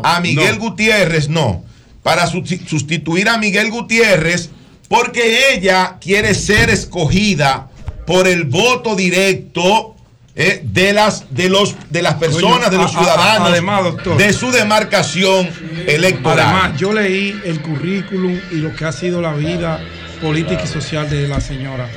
a 0.02 0.20
Miguel 0.20 0.54
No. 0.56 0.60
Gutiérrez, 0.60 1.28
no, 1.28 1.64
para 2.02 2.26
susti- 2.26 2.66
sustituir 2.66 3.28
a 3.28 3.36
Miguel 3.38 3.70
Gutiérrez 3.70 4.50
porque 4.88 5.52
ella 5.54 5.98
quiere 6.00 6.34
ser 6.34 6.70
escogida 6.70 7.68
por 8.06 8.26
el 8.26 8.44
voto 8.44 8.96
directo 8.96 9.94
eh, 10.36 10.62
de 10.64 10.92
las 10.92 11.26
de 11.34 11.48
los 11.48 11.74
de 11.90 12.02
las 12.02 12.14
personas, 12.14 12.70
de 12.70 12.76
los 12.78 12.94
a- 12.94 12.98
a- 12.98 13.02
ciudadanos, 13.02 13.48
además, 13.50 13.84
doctor. 13.84 14.16
de 14.16 14.32
su 14.32 14.50
demarcación 14.50 15.48
electoral. 15.86 16.46
Además, 16.54 16.80
yo 16.80 16.92
leí 16.92 17.34
el 17.44 17.60
currículum 17.60 18.38
y 18.52 18.56
lo 18.56 18.74
que 18.74 18.84
ha 18.84 18.92
sido 18.92 19.20
la 19.20 19.32
vida 19.34 19.80
política 20.20 20.62
y 20.64 20.66
social 20.66 21.08
de 21.08 21.28
la 21.28 21.40
señora. 21.40 21.88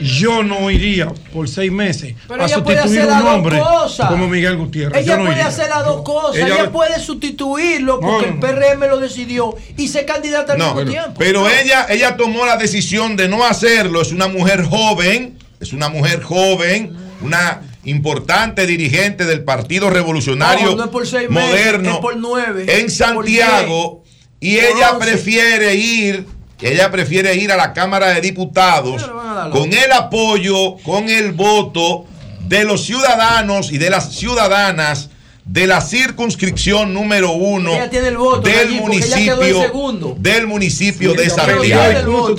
Yo 0.00 0.42
no 0.42 0.70
iría 0.70 1.08
por 1.30 1.46
seis 1.46 1.70
meses 1.70 2.14
Pero 2.26 2.42
a 2.42 2.46
ella 2.46 2.64
puede 2.64 2.78
sustituir 2.80 3.00
hacer 3.02 3.02
un 3.02 3.10
las 3.10 3.22
dos 3.22 3.34
hombre 3.34 3.58
cosas. 3.58 4.08
como 4.08 4.28
Miguel 4.28 4.56
Gutiérrez. 4.56 5.02
Ella 5.02 5.16
no 5.18 5.24
puede 5.24 5.34
iría. 5.36 5.46
hacer 5.48 5.68
las 5.68 5.84
dos 5.84 6.02
cosas. 6.02 6.36
Ella 6.36 6.72
puede 6.72 6.98
sustituirlo 7.00 8.00
porque 8.00 8.26
No, 8.28 8.32
el 8.32 8.38
PRM 8.40 8.80
lo 8.88 8.96
decidió 8.98 9.54
y 9.76 9.88
ser 9.88 10.06
candidata 10.06 10.54
al 10.54 10.58
No, 10.58 10.74
mismo 10.74 10.90
tiempo. 10.90 11.12
pero 11.18 11.46
ella, 11.50 11.86
ella 11.90 12.16
tomó 12.16 12.46
la 12.46 12.56
decisión 12.56 13.14
de 13.16 13.28
no 13.28 13.44
hacerlo. 13.44 14.00
Es 14.00 14.10
una 14.12 14.26
mujer 14.28 14.64
joven, 14.64 15.36
es 15.60 15.74
una 15.74 15.90
mujer 15.90 16.22
joven, 16.22 16.96
una 17.20 17.60
importante 17.84 18.66
dirigente 18.66 19.26
del 19.26 19.44
Partido 19.44 19.90
Revolucionario 19.90 20.70
No, 20.70 20.76
no 20.76 20.84
es 20.84 20.90
por 20.90 21.06
seis 21.06 21.28
meses, 21.28 21.50
Moderno 21.50 21.90
es 21.92 21.98
por 21.98 22.16
nueve, 22.16 22.64
en 22.68 22.82
por 22.86 22.90
Santiago 22.90 24.02
y 24.40 24.56
ella 24.58 24.92
once. 24.94 25.06
prefiere 25.10 25.74
ir, 25.74 26.26
ella 26.62 26.90
prefiere 26.90 27.34
ir 27.36 27.52
a 27.52 27.56
la 27.56 27.72
Cámara 27.72 28.08
de 28.08 28.20
Diputados 28.20 29.08
con 29.52 29.72
el 29.72 29.92
apoyo, 29.92 30.76
con 30.84 31.08
el 31.08 31.32
voto 31.32 32.04
de 32.46 32.64
los 32.64 32.84
ciudadanos 32.84 33.72
y 33.72 33.78
de 33.78 33.90
las 33.90 34.12
ciudadanas 34.14 35.10
de 35.44 35.66
la 35.66 35.80
circunscripción 35.80 36.92
número 36.94 37.32
uno 37.32 37.72
Ella 37.72 37.90
tiene 37.90 38.08
el 38.08 38.18
voto, 38.18 38.42
del 38.42 38.66
Nayib, 38.68 38.80
porque 38.82 38.96
ella 38.98 39.16
quedó 39.16 39.42
en 39.42 39.50
municipio 39.72 40.16
del 40.18 40.46
municipio 40.46 41.10
Sí, 41.12 41.16
de 41.16 41.30
Santiago. 41.30 42.38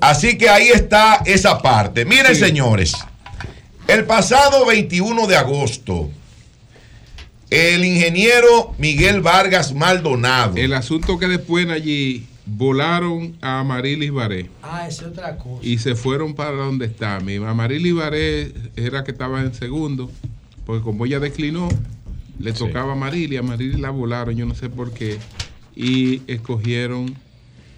Así 0.00 0.38
que 0.38 0.48
ahí 0.48 0.68
está 0.68 1.22
esa 1.26 1.58
parte. 1.58 2.04
Miren, 2.04 2.34
Sí. 2.34 2.40
señores, 2.40 2.94
el 3.88 4.04
pasado 4.04 4.64
21 4.66 5.26
de 5.26 5.36
agosto, 5.36 6.08
el 7.50 7.84
ingeniero 7.84 8.74
Miguel 8.78 9.20
Vargas 9.20 9.74
Maldonado. 9.74 10.56
El 10.56 10.72
asunto 10.72 11.18
que 11.18 11.26
después 11.26 11.68
allí 11.68 12.26
volaron 12.56 13.36
a 13.40 13.60
Amarilis 13.60 14.10
Baré 14.12 14.50
Ah, 14.62 14.86
esa 14.88 15.02
es 15.02 15.08
otra 15.12 15.36
cosa. 15.38 15.60
y 15.62 15.78
se 15.78 15.94
fueron 15.94 16.34
para 16.34 16.52
donde 16.52 16.86
está. 16.86 17.20
Mi 17.20 17.36
Amarilis 17.36 17.94
Baré 17.94 18.52
era 18.76 19.04
que 19.04 19.12
estaba 19.12 19.40
en 19.42 19.54
segundo, 19.54 20.10
porque 20.66 20.82
como 20.82 21.06
ella 21.06 21.20
declinó, 21.20 21.68
le 22.38 22.52
tocaba 22.52 22.90
a 22.90 22.92
Amarilis, 22.96 23.38
a 23.38 23.40
Amarilis 23.40 23.78
la 23.78 23.90
volaron, 23.90 24.36
yo 24.36 24.44
no 24.46 24.54
sé 24.54 24.68
por 24.68 24.92
qué, 24.92 25.18
y 25.76 26.22
escogieron 26.26 27.14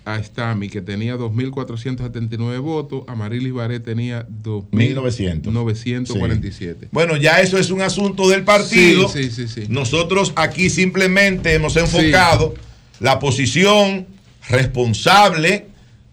a 0.05 0.21
Stami, 0.21 0.69
que 0.69 0.81
tenía 0.81 1.17
2.479 1.17 2.61
votos, 2.61 3.05
Amarilis 3.07 3.53
Baré 3.53 3.79
tenía 3.79 4.27
2.947. 4.43 6.89
Bueno, 6.91 7.17
ya 7.17 7.41
eso 7.41 7.59
es 7.59 7.71
un 7.71 7.83
asunto 7.83 8.29
del 8.29 8.45
partido. 8.45 9.09
Sí, 9.09 9.25
sí, 9.31 9.47
sí, 9.47 9.63
sí. 9.63 9.67
Nosotros 9.69 10.33
aquí 10.37 10.71
simplemente 10.71 11.55
hemos 11.55 11.77
enfocado 11.77 12.55
la 13.01 13.19
posición 13.19 14.07
responsable 14.49 15.67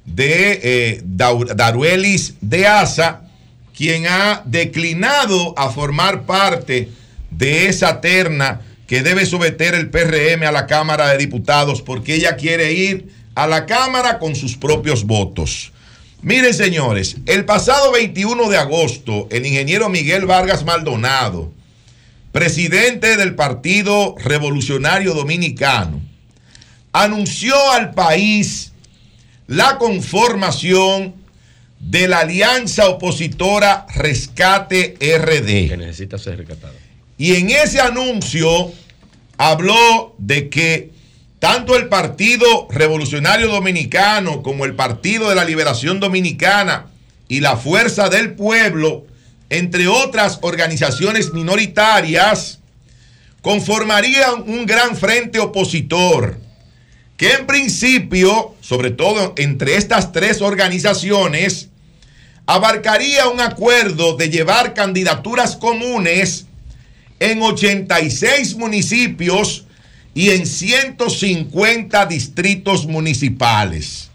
de 0.06 0.59
eh, 0.64 1.01
Daruelis 1.03 2.35
de 2.41 2.67
Asa, 2.67 3.22
quien 3.75 4.08
ha 4.08 4.41
declinado 4.45 5.58
a 5.58 5.69
formar 5.69 6.24
parte 6.24 6.90
de 7.32 7.67
esa 7.67 8.01
terna 8.01 8.61
que 8.88 9.03
debe 9.03 9.25
someter 9.25 9.75
el 9.75 9.90
PRM 9.90 10.43
a 10.43 10.51
la 10.51 10.67
Cámara 10.67 11.09
de 11.09 11.17
Diputados 11.17 11.82
porque 11.82 12.16
ella 12.16 12.35
quiere 12.35 12.74
ir 12.74 13.09
a 13.35 13.48
la 13.48 13.66
Cámara 13.66 14.19
con 14.19 14.35
sus 14.35 14.58
propios 14.58 15.06
votos. 15.06 15.72
Miren, 16.22 16.53
señores, 16.53 17.16
el 17.27 17.45
pasado 17.45 17.93
21 17.93 18.49
de 18.49 18.58
agosto, 18.58 19.27
el 19.32 19.45
ingeniero 19.45 19.88
Miguel 19.88 20.25
Vargas 20.25 20.66
Maldonado, 20.66 21.53
presidente 22.33 23.16
del 23.16 23.35
Partido 23.35 24.16
Revolucionario 24.17 25.14
Dominicano, 25.14 26.01
anunció 26.92 27.56
al 27.72 27.92
país 27.92 28.72
la 29.48 29.77
conformación 29.77 31.16
de 31.80 32.08
la 32.08 32.19
alianza 32.19 32.90
opositora 32.90 33.85
Rescate 33.95 34.98
RD. 35.00 35.69
Que 35.69 35.77
necesita 35.77 36.18
ser 36.18 36.38
rescatado. 36.38 36.74
Y 37.18 37.35
en 37.35 37.50
ese 37.50 37.82
anuncio 37.82 38.72
habló 39.38 40.16
de 40.18 40.50
que 40.50 40.92
tanto 41.40 41.76
el 41.76 41.88
Partido 41.88 42.68
Revolucionario 42.69 43.48
Dominicano 43.48 44.43
como 44.43 44.66
el 44.66 44.76
Partido 44.76 45.30
de 45.30 45.35
la 45.35 45.45
Liberación 45.45 46.00
Dominicana 46.00 46.88
y 47.27 47.40
la 47.40 47.58
Fuerza 47.58 48.09
del 48.09 48.34
Pueblo, 48.34 49.06
entre 49.50 49.88
otras 49.88 50.40
organizaciones 50.42 51.34
minoritarias, 51.34 52.59
conformarían 53.42 54.43
un 54.48 54.66
gran 54.66 54.98
frente 54.98 55.40
opositor 55.40 56.40
que 57.19 57.33
en 57.33 57.45
principio, 57.45 58.56
sobre 58.61 58.91
todo 58.91 59.33
entre 59.35 59.75
estas 59.75 60.14
tres 60.14 60.41
organizaciones, 60.41 61.67
abarcaría 62.45 63.27
un 63.27 63.41
acuerdo 63.41 64.15
de 64.15 64.30
llevar 64.30 64.73
candidaturas 64.73 65.57
comunes 65.57 66.45
en 67.19 67.41
86 67.41 68.56
municipios 68.56 69.65
y 70.15 70.30
en 70.30 70.48
150 70.48 72.06
distritos 72.06 72.85
municipales. 72.85 74.11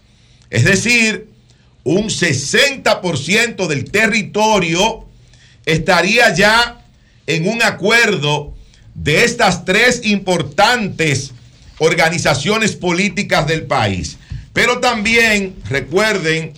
Es 0.48 0.64
decir, 0.64 1.28
un 1.84 2.04
60% 2.04 3.66
del 3.66 3.90
territorio 3.90 5.04
estaría 5.66 6.34
ya 6.34 6.82
en 7.26 7.48
un 7.48 7.62
acuerdo 7.62 8.54
de 8.94 9.24
estas 9.24 9.66
tres 9.66 10.00
importantes 10.04 11.34
organizaciones 11.78 12.76
políticas 12.76 13.46
del 13.46 13.64
país. 13.64 14.18
Pero 14.52 14.78
también 14.78 15.56
recuerden 15.68 16.52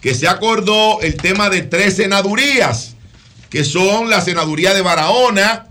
que 0.00 0.14
se 0.14 0.28
acordó 0.28 1.00
el 1.00 1.16
tema 1.16 1.50
de 1.50 1.62
tres 1.62 1.96
senadurías, 1.96 2.94
que 3.50 3.64
son 3.64 4.08
la 4.08 4.20
senaduría 4.20 4.74
de 4.74 4.82
Barahona, 4.82 5.66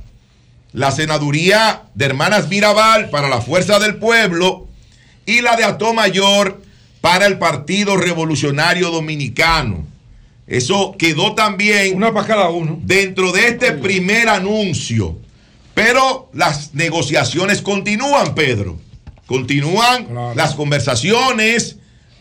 la 0.73 0.91
senaduría 0.91 1.83
de 1.93 2.05
Hermanas 2.05 2.49
Mirabal 2.49 3.09
para 3.09 3.30
la 3.30 3.41
Fuerza 3.41 3.80
del 3.80 3.95
Pueblo 3.95 4.67
y 5.25 5.41
la 5.41 5.55
de 5.55 5.64
Atomayor 5.64 6.61
para 7.01 7.25
el 7.25 7.38
Partido 7.38 7.97
Revolucionario 7.97 8.91
Dominicano. 8.91 9.85
Eso 10.47 10.95
quedó 10.97 11.33
también 11.33 11.95
Una 11.95 12.14
para 12.14 12.27
cada 12.27 12.49
uno. 12.49 12.80
dentro 12.83 13.31
de 13.31 13.47
este 13.47 13.72
primer 13.72 14.30
anuncio. 14.30 15.17
Pero 15.75 16.29
las 16.33 16.73
negociaciones 16.73 17.61
continúan, 17.61 18.33
Pedro. 18.33 18.79
Continúan 19.27 20.07
las 20.35 20.55
conversaciones, 20.55 21.77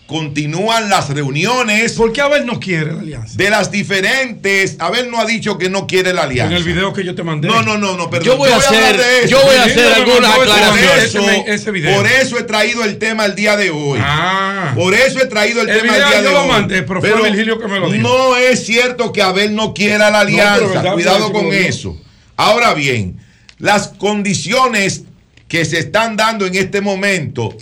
continúan 0.07 0.89
las 0.89 1.11
reuniones. 1.11 1.93
¿Por 1.93 2.13
qué 2.13 2.21
Abel 2.23 2.47
no 2.47 2.59
quiere 2.59 2.93
la 2.93 3.01
alianza? 3.01 3.35
De 3.37 3.51
las 3.51 3.71
diferentes. 3.71 4.77
Abel 4.79 5.11
no 5.11 5.21
ha 5.21 5.25
dicho 5.27 5.57
que 5.59 5.69
no 5.71 5.87
quiere 5.87 6.13
la 6.13 6.23
alianza. 6.23 6.51
En 6.51 6.57
el 6.57 6.65
video 6.65 6.93
que 6.93 7.05
yo 7.05 7.15
te 7.15 7.23
mandé. 7.23 7.47
No, 7.47 7.63
no, 7.63 7.79
no, 7.79 7.97
no, 7.97 8.11
perdón. 8.11 8.27
Yo 8.27 8.37
voy 8.39 8.51
a 8.51 8.57
hacer- 8.57 8.77
hablar 8.77 8.97
de 8.97 9.19
eso. 9.21 9.29
yo 9.29 9.43
voy 9.43 9.55
a 9.57 9.65
hacer 9.65 9.93
algunas 9.93 10.31
aclaraciones. 10.39 11.11
Por 11.13 11.23
eso, 11.31 11.45
ese 11.47 11.71
video. 11.71 11.97
por 11.97 12.07
eso 12.07 12.39
he 12.39 12.43
traído 12.43 12.83
el 12.85 12.99
tema 12.99 13.25
el 13.27 13.35
día 13.35 13.57
de 13.57 13.71
hoy. 13.71 13.99
Ah. 14.03 14.73
Por 14.75 14.95
eso 14.95 15.21
he 15.23 15.27
traído 15.27 15.61
el, 15.63 15.69
El 15.69 15.81
tema 15.83 15.97
el 15.97 16.05
día 16.07 16.21
yo 16.21 16.27
de 16.27 16.33
lo 16.33 16.43
hoy. 16.43 16.49
mandé, 16.49 16.83
pero 16.83 17.01
fue 17.01 17.23
Virgilio 17.23 17.59
que 17.61 17.69
me 17.69 17.79
lo 17.81 17.91
dijo. 17.91 18.03
No 18.09 18.37
es 18.37 18.67
cierto 18.67 19.13
que 19.13 19.23
Abel 19.23 19.55
no 19.55 19.75
quiera 19.75 20.11
la 20.11 20.21
alianza. 20.21 20.67
verdad, 20.67 20.93
Cuidado 20.95 21.33
con 21.33 21.45
lo 21.47 21.53
eso. 21.53 21.97
Ahora 22.37 22.75
bien, 22.75 23.21
las 23.59 23.89
condiciones 23.89 25.05
que 25.49 25.65
se 25.65 25.79
están 25.79 26.17
dando 26.17 26.47
en 26.47 26.55
este 26.55 26.81
momento 26.81 27.57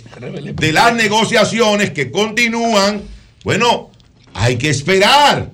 de 0.55 0.73
las 0.73 0.95
negociaciones 0.95 1.91
que 1.91 2.11
continúan, 2.11 3.03
bueno, 3.43 3.91
hay 4.33 4.57
que 4.57 4.69
esperar. 4.69 5.51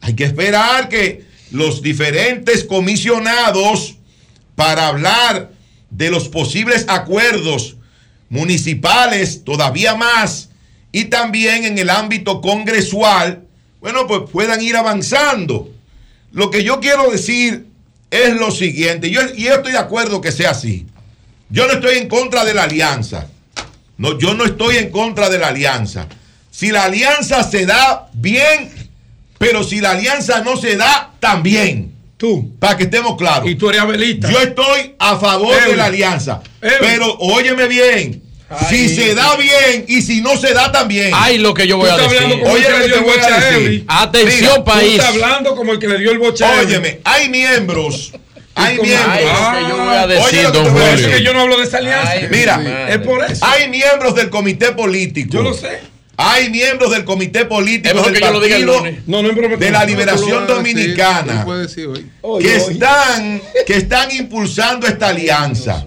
Hay 0.00 0.14
que 0.14 0.24
esperar 0.24 0.88
que 0.88 1.24
los 1.50 1.82
diferentes 1.82 2.64
comisionados 2.64 3.96
para 4.54 4.88
hablar 4.88 5.50
de 5.90 6.10
los 6.10 6.28
posibles 6.28 6.84
acuerdos 6.88 7.76
municipales 8.28 9.42
todavía 9.44 9.94
más 9.94 10.50
y 10.92 11.06
también 11.06 11.64
en 11.64 11.78
el 11.78 11.90
ámbito 11.90 12.40
congresual, 12.40 13.44
bueno, 13.80 14.06
pues 14.06 14.30
puedan 14.30 14.62
ir 14.62 14.76
avanzando. 14.76 15.70
Lo 16.32 16.50
que 16.50 16.62
yo 16.62 16.80
quiero 16.80 17.10
decir 17.10 17.66
es 18.10 18.34
lo 18.34 18.50
siguiente, 18.50 19.10
yo, 19.10 19.20
y 19.36 19.44
yo 19.44 19.54
estoy 19.54 19.72
de 19.72 19.78
acuerdo 19.78 20.20
que 20.20 20.32
sea 20.32 20.50
así. 20.50 20.86
Yo 21.48 21.66
no 21.66 21.74
estoy 21.74 21.98
en 21.98 22.08
contra 22.08 22.44
de 22.44 22.54
la 22.54 22.64
alianza. 22.64 23.28
No, 23.98 24.18
yo 24.18 24.34
no 24.34 24.44
estoy 24.44 24.76
en 24.76 24.90
contra 24.90 25.28
de 25.28 25.38
la 25.38 25.48
alianza. 25.48 26.06
Si 26.50 26.70
la 26.70 26.84
alianza 26.84 27.42
se 27.42 27.66
da 27.66 28.08
bien, 28.12 28.70
pero 29.38 29.62
si 29.62 29.80
la 29.80 29.92
alianza 29.92 30.42
no 30.42 30.56
se 30.56 30.76
da, 30.76 31.12
también. 31.20 31.94
Tú. 32.16 32.54
Para 32.58 32.76
que 32.76 32.84
estemos 32.84 33.16
claros. 33.16 33.48
Y 33.48 33.54
tú 33.54 33.70
eres 33.70 33.80
abelista. 33.80 34.30
Yo 34.30 34.40
estoy 34.40 34.94
a 34.98 35.18
favor 35.18 35.54
de 35.66 35.76
la 35.76 35.86
alianza. 35.86 36.42
Pero 36.60 37.16
óyeme 37.18 37.66
bien. 37.66 38.22
Si 38.68 38.88
se 38.88 39.14
da 39.14 39.36
bien 39.36 39.84
y 39.86 40.02
si 40.02 40.20
no 40.20 40.36
se 40.36 40.52
da 40.52 40.72
también. 40.72 41.10
Ay, 41.14 41.38
lo 41.38 41.54
que 41.54 41.66
yo 41.66 41.76
voy 41.76 41.88
a 41.88 41.96
Tú 41.96 42.02
decir. 42.08 42.42
Oye 42.46 42.66
el 42.66 42.66
que 42.66 42.70
lo 42.72 42.78
le 42.78 42.82
que 42.82 42.86
dio 42.88 42.94
te 42.94 42.98
el 42.98 43.04
voy 43.04 43.18
a 43.20 43.40
decir. 43.40 43.84
Atención, 43.86 44.54
Tú 44.56 44.64
país. 44.64 44.92
estás 44.92 45.08
hablando 45.08 45.54
como 45.54 45.72
el 45.72 45.78
que 45.78 45.86
le 45.88 45.98
dio 45.98 46.10
el 46.10 46.18
boche. 46.18 46.44
Óyeme, 46.44 47.00
hay 47.04 47.28
miembros. 47.28 48.12
Hay 48.56 48.78
miembros. 48.78 49.08
Ay, 49.08 49.24
lo 49.24 49.68
que 49.68 49.68
yo 49.68 49.84
voy 49.84 49.94
a 49.94 50.04
Oye 50.04 50.14
decir, 50.16 50.40
que 50.40 50.52
don 50.52 50.64
Julio. 50.70 50.84
Es 50.88 51.06
que 51.06 51.22
yo 51.22 51.32
no 51.32 51.40
hablo 51.42 51.58
de 51.58 51.64
esa 51.64 51.78
alianza. 51.78 52.10
Ay, 52.10 52.28
Mira, 52.30 52.58
mi 52.58 52.64
madre. 52.64 52.92
es 52.94 52.98
por 52.98 53.24
eso. 53.24 53.46
Hay 53.46 53.68
miembros 53.68 54.14
del 54.16 54.30
comité 54.30 54.72
político. 54.72 55.30
Yo 55.32 55.42
lo 55.42 55.54
sé. 55.54 55.78
Hay 56.16 56.50
miembros 56.50 56.90
del 56.90 57.04
comité 57.04 57.46
político 57.46 58.02
del 58.02 58.12
que 58.14 58.20
partido. 58.20 58.82
No, 59.06 59.22
no 59.22 59.32
broma. 59.32 59.56
de 59.56 59.70
la 59.70 59.84
liberación 59.84 60.46
Tú 60.46 60.54
decir, 60.54 60.54
dominicana. 60.56 61.44
tú 61.44 61.52
decir 61.52 61.88
hoy. 62.20 62.42
que 62.42 62.56
están, 62.56 63.40
que 63.66 63.76
están 63.76 64.10
impulsando 64.10 64.86
esta 64.86 65.08
alianza. 65.08 65.86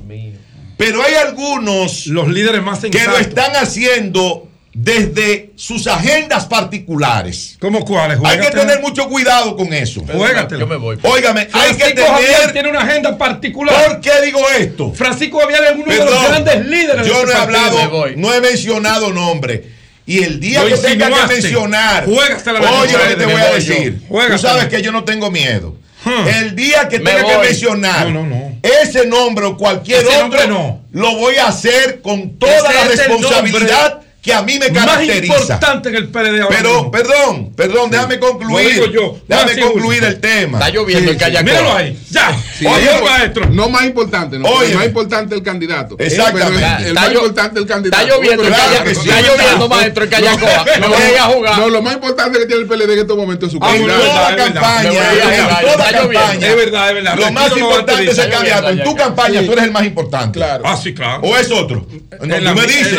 Pero 0.77 1.03
hay 1.03 1.13
algunos 1.15 2.07
Los 2.07 2.27
líderes 2.27 2.63
más 2.63 2.79
que 2.79 3.05
lo 3.05 3.17
están 3.17 3.55
haciendo 3.55 4.49
desde 4.73 5.51
sus 5.55 5.85
agendas 5.85 6.45
particulares. 6.45 7.57
¿Cómo 7.59 7.85
cuáles? 7.85 8.17
Hay 8.23 8.39
que 8.39 8.49
tener 8.49 8.81
mucho 8.81 9.07
cuidado 9.07 9.55
con 9.55 9.71
eso. 9.71 10.01
Juégatela. 10.01 10.61
Yo 10.61 10.67
me 10.67 10.77
voy. 10.77 10.97
Óigame, 11.03 11.47
hay 11.53 11.75
que 11.75 11.83
Francisco 11.83 12.07
Javier 12.07 12.35
tener. 12.35 12.53
tiene 12.53 12.69
una 12.69 12.81
agenda 12.81 13.17
particular. 13.17 13.85
¿Por 13.85 14.01
qué 14.01 14.11
digo 14.25 14.39
esto? 14.57 14.91
Francisco 14.93 15.39
Javier 15.39 15.63
es 15.65 15.75
uno 15.75 15.93
de 15.93 16.05
los 16.05 16.27
grandes 16.27 16.65
líderes 16.65 17.03
de 17.03 17.07
yo 17.07 17.17
ese 17.17 17.25
no 17.25 17.31
he 17.31 17.35
hablado, 17.35 18.07
no 18.15 18.33
he 18.33 18.41
mencionado 18.41 19.13
nombre. 19.13 19.83
Y 20.05 20.21
el 20.23 20.39
día 20.39 20.63
Lo 20.63 20.69
que 20.69 20.77
tenga 20.81 21.09
que 21.09 21.33
mencionar, 21.33 22.05
oye 22.07 22.93
lo 22.93 23.07
que 23.07 23.15
te 23.15 23.25
voy 23.25 23.41
a 23.41 23.53
decir. 23.53 24.01
Tú 24.07 24.37
sabes 24.37 24.65
que 24.65 24.81
yo 24.81 24.91
no 24.91 25.03
tengo 25.03 25.29
miedo. 25.29 25.77
Hmm. 26.05 26.27
El 26.27 26.55
día 26.55 26.87
que 26.89 26.99
Me 26.99 27.11
tenga 27.11 27.25
que 27.25 27.37
mencionar 27.37 28.09
No, 28.09 28.23
no, 28.23 28.35
no. 28.35 28.57
ese 28.61 29.05
nombre 29.05 29.45
o 29.45 29.55
cualquier 29.57 29.99
Ese 29.99 30.07
otro, 30.07 30.21
nombre 30.21 30.47
no. 30.47 30.81
lo 30.91 31.15
voy 31.15 31.35
a 31.37 31.47
hacer 31.47 32.01
con 32.01 32.37
toda 32.37 32.55
Ese 32.57 32.73
la 32.73 32.83
responsabilidad 32.85 34.01
que 34.23 34.33
a 34.33 34.41
mí 34.41 34.57
me 34.57 34.69
Más 34.69 34.85
caracteriza. 34.85 35.33
importante 35.35 35.91
que 35.91 35.97
el 35.97 36.07
PLD 36.07 36.39
ahora 36.41 36.55
Pero, 36.57 36.73
mismo. 36.75 36.91
perdón, 36.91 37.53
perdón, 37.57 37.91
déjame 37.91 38.19
concluir. 38.19 38.65
Lo 38.77 38.85
digo 38.85 38.85
yo. 38.87 39.17
Déjame 39.27 39.51
Así, 39.51 39.59
concluir 39.61 40.01
el 40.05 40.19
tema. 40.21 40.59
Está 40.59 40.69
lloviendo 40.71 41.11
en 41.11 41.17
Callacoa. 41.17 41.43
Míralo 41.43 41.75
ahí. 41.75 41.99
Ya. 42.09 42.41
Sí, 42.57 42.65
Oye, 42.65 42.85
es- 42.95 43.01
maestro. 43.03 43.49
No 43.49 43.67
más 43.67 43.83
importante, 43.83 44.39
no, 44.39 44.47
Oye. 44.47 44.73
más 44.75 44.85
importante 44.85 45.35
el 45.35 45.43
candidato. 45.43 45.97
Exactamente. 45.99 46.83
El, 46.83 46.87
el 46.87 46.93
más 46.93 47.11
importante 47.11 47.59
el 47.59 47.65
candidato. 47.65 48.01
Está 48.01 48.15
lloviendo 48.15 48.43
en 48.45 48.53
Claro 48.53 48.83
que 48.85 48.95
sí. 48.95 49.09
Está 49.09 49.21
lloviendo, 49.21 49.67
maestro, 49.67 50.03
en 50.05 50.09
Callacoa. 50.09 50.65
Me 50.79 50.87
voy 50.87 51.15
a 51.19 51.23
jugar. 51.25 51.59
No, 51.59 51.69
lo 51.69 51.81
más 51.81 51.93
importante 51.95 52.39
que 52.39 52.45
tiene 52.45 52.61
el 52.61 52.67
PLD 52.69 52.93
en 52.93 52.99
estos 52.99 53.17
momentos 53.17 53.47
es 53.47 53.51
su 53.51 53.57
En 53.57 53.59
bueno, 53.83 53.87
candidato. 53.87 54.05
es 54.05 54.13
toda 54.13 54.29
verdad, 54.29 54.47
es 54.47 54.53
verdad. 54.53 54.61
campaña, 54.63 55.59
en 55.59 55.73
toda 55.73 55.91
campaña. 55.91 56.47
Es 56.47 56.55
verdad, 56.55 56.87
es 56.89 56.95
verdad. 56.95 57.15
Lo 57.17 57.31
más 57.33 57.57
importante 57.57 58.09
es 58.11 58.17
el 58.17 58.29
candidato. 58.29 58.69
En 58.69 58.83
tu 58.85 58.95
campaña 58.95 59.39
Sí. 59.41 59.45
tú 59.47 59.51
eres 59.51 59.63
el 59.65 59.71
más 59.71 59.83
importante. 59.85 60.39
Claro. 60.39 60.63
Ah, 60.65 60.77
sí, 60.81 60.93
claro. 60.93 61.21
¿O 61.23 61.35
es 61.37 61.51
otro? 61.51 61.85
No, 62.21 62.35
En 62.35 62.43
me 62.55 62.61
en 62.61 62.67
dices. 62.67 62.97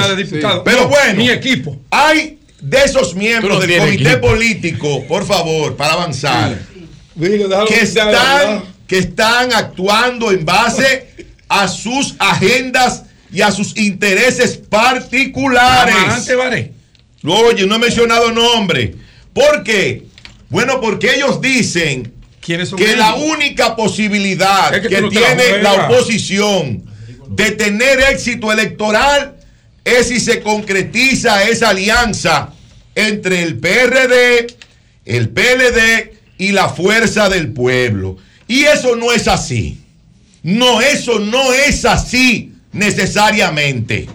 Pero 0.65 0.81
No, 0.83 0.89
bueno, 1.15 1.25
mi 1.25 1.31
equipo. 1.31 1.77
Hay 1.91 2.39
de 2.61 2.79
esos 2.85 3.15
miembros 3.15 3.55
no 3.55 3.67
del 3.67 3.79
comité 3.79 4.13
equipo. 4.13 4.29
político, 4.29 5.05
por 5.07 5.27
favor, 5.27 5.77
para 5.77 5.93
avanzar, 5.95 6.59
que 7.69 7.81
están, 7.81 8.65
que 8.87 8.99
están 8.99 9.53
actuando 9.53 10.33
en 10.33 10.45
base 10.45 11.09
a 11.49 11.69
sus 11.69 12.15
agendas 12.19 13.05
y 13.31 13.43
a 13.43 13.51
sus 13.51 13.77
intereses 13.77 14.57
particulares. 14.57 15.95
Oye, 17.23 17.67
no 17.67 17.77
he 17.77 17.79
mencionado 17.79 18.31
nombre. 18.31 18.95
¿Por 19.33 19.63
qué? 19.63 20.07
Bueno, 20.49 20.81
porque 20.81 21.15
ellos 21.15 21.41
dicen 21.41 22.15
que 22.41 22.55
ellos? 22.55 22.97
la 22.97 23.15
única 23.15 23.75
posibilidad 23.75 24.75
Es 24.75 24.83
que 24.83 24.89
que, 24.89 25.03
tiene 25.09 25.63
la 25.63 25.73
oposición 25.73 26.85
de 27.29 27.51
tener 27.53 28.01
éxito 28.01 28.53
electoral 28.53 29.35
es 29.85 30.09
si 30.09 30.21
se 30.21 30.41
concretiza 30.43 31.45
esa 31.45 31.71
alianza 31.71 32.51
entre 32.95 33.43
el 33.43 33.59
PRD, 33.59 34.47
el 35.05 35.29
PLD 35.29 36.13
y 36.39 36.53
la 36.53 36.69
fuerza 36.69 37.29
del 37.29 37.53
pueblo. 37.53 38.17
Y 38.49 38.65
eso 38.65 38.97
no 38.97 39.13
es 39.13 39.29
así. 39.29 39.79
No, 40.43 40.81
eso 40.81 41.19
no 41.19 41.53
es 41.53 41.85
así 41.85 42.53
necesariamente. 42.73 44.07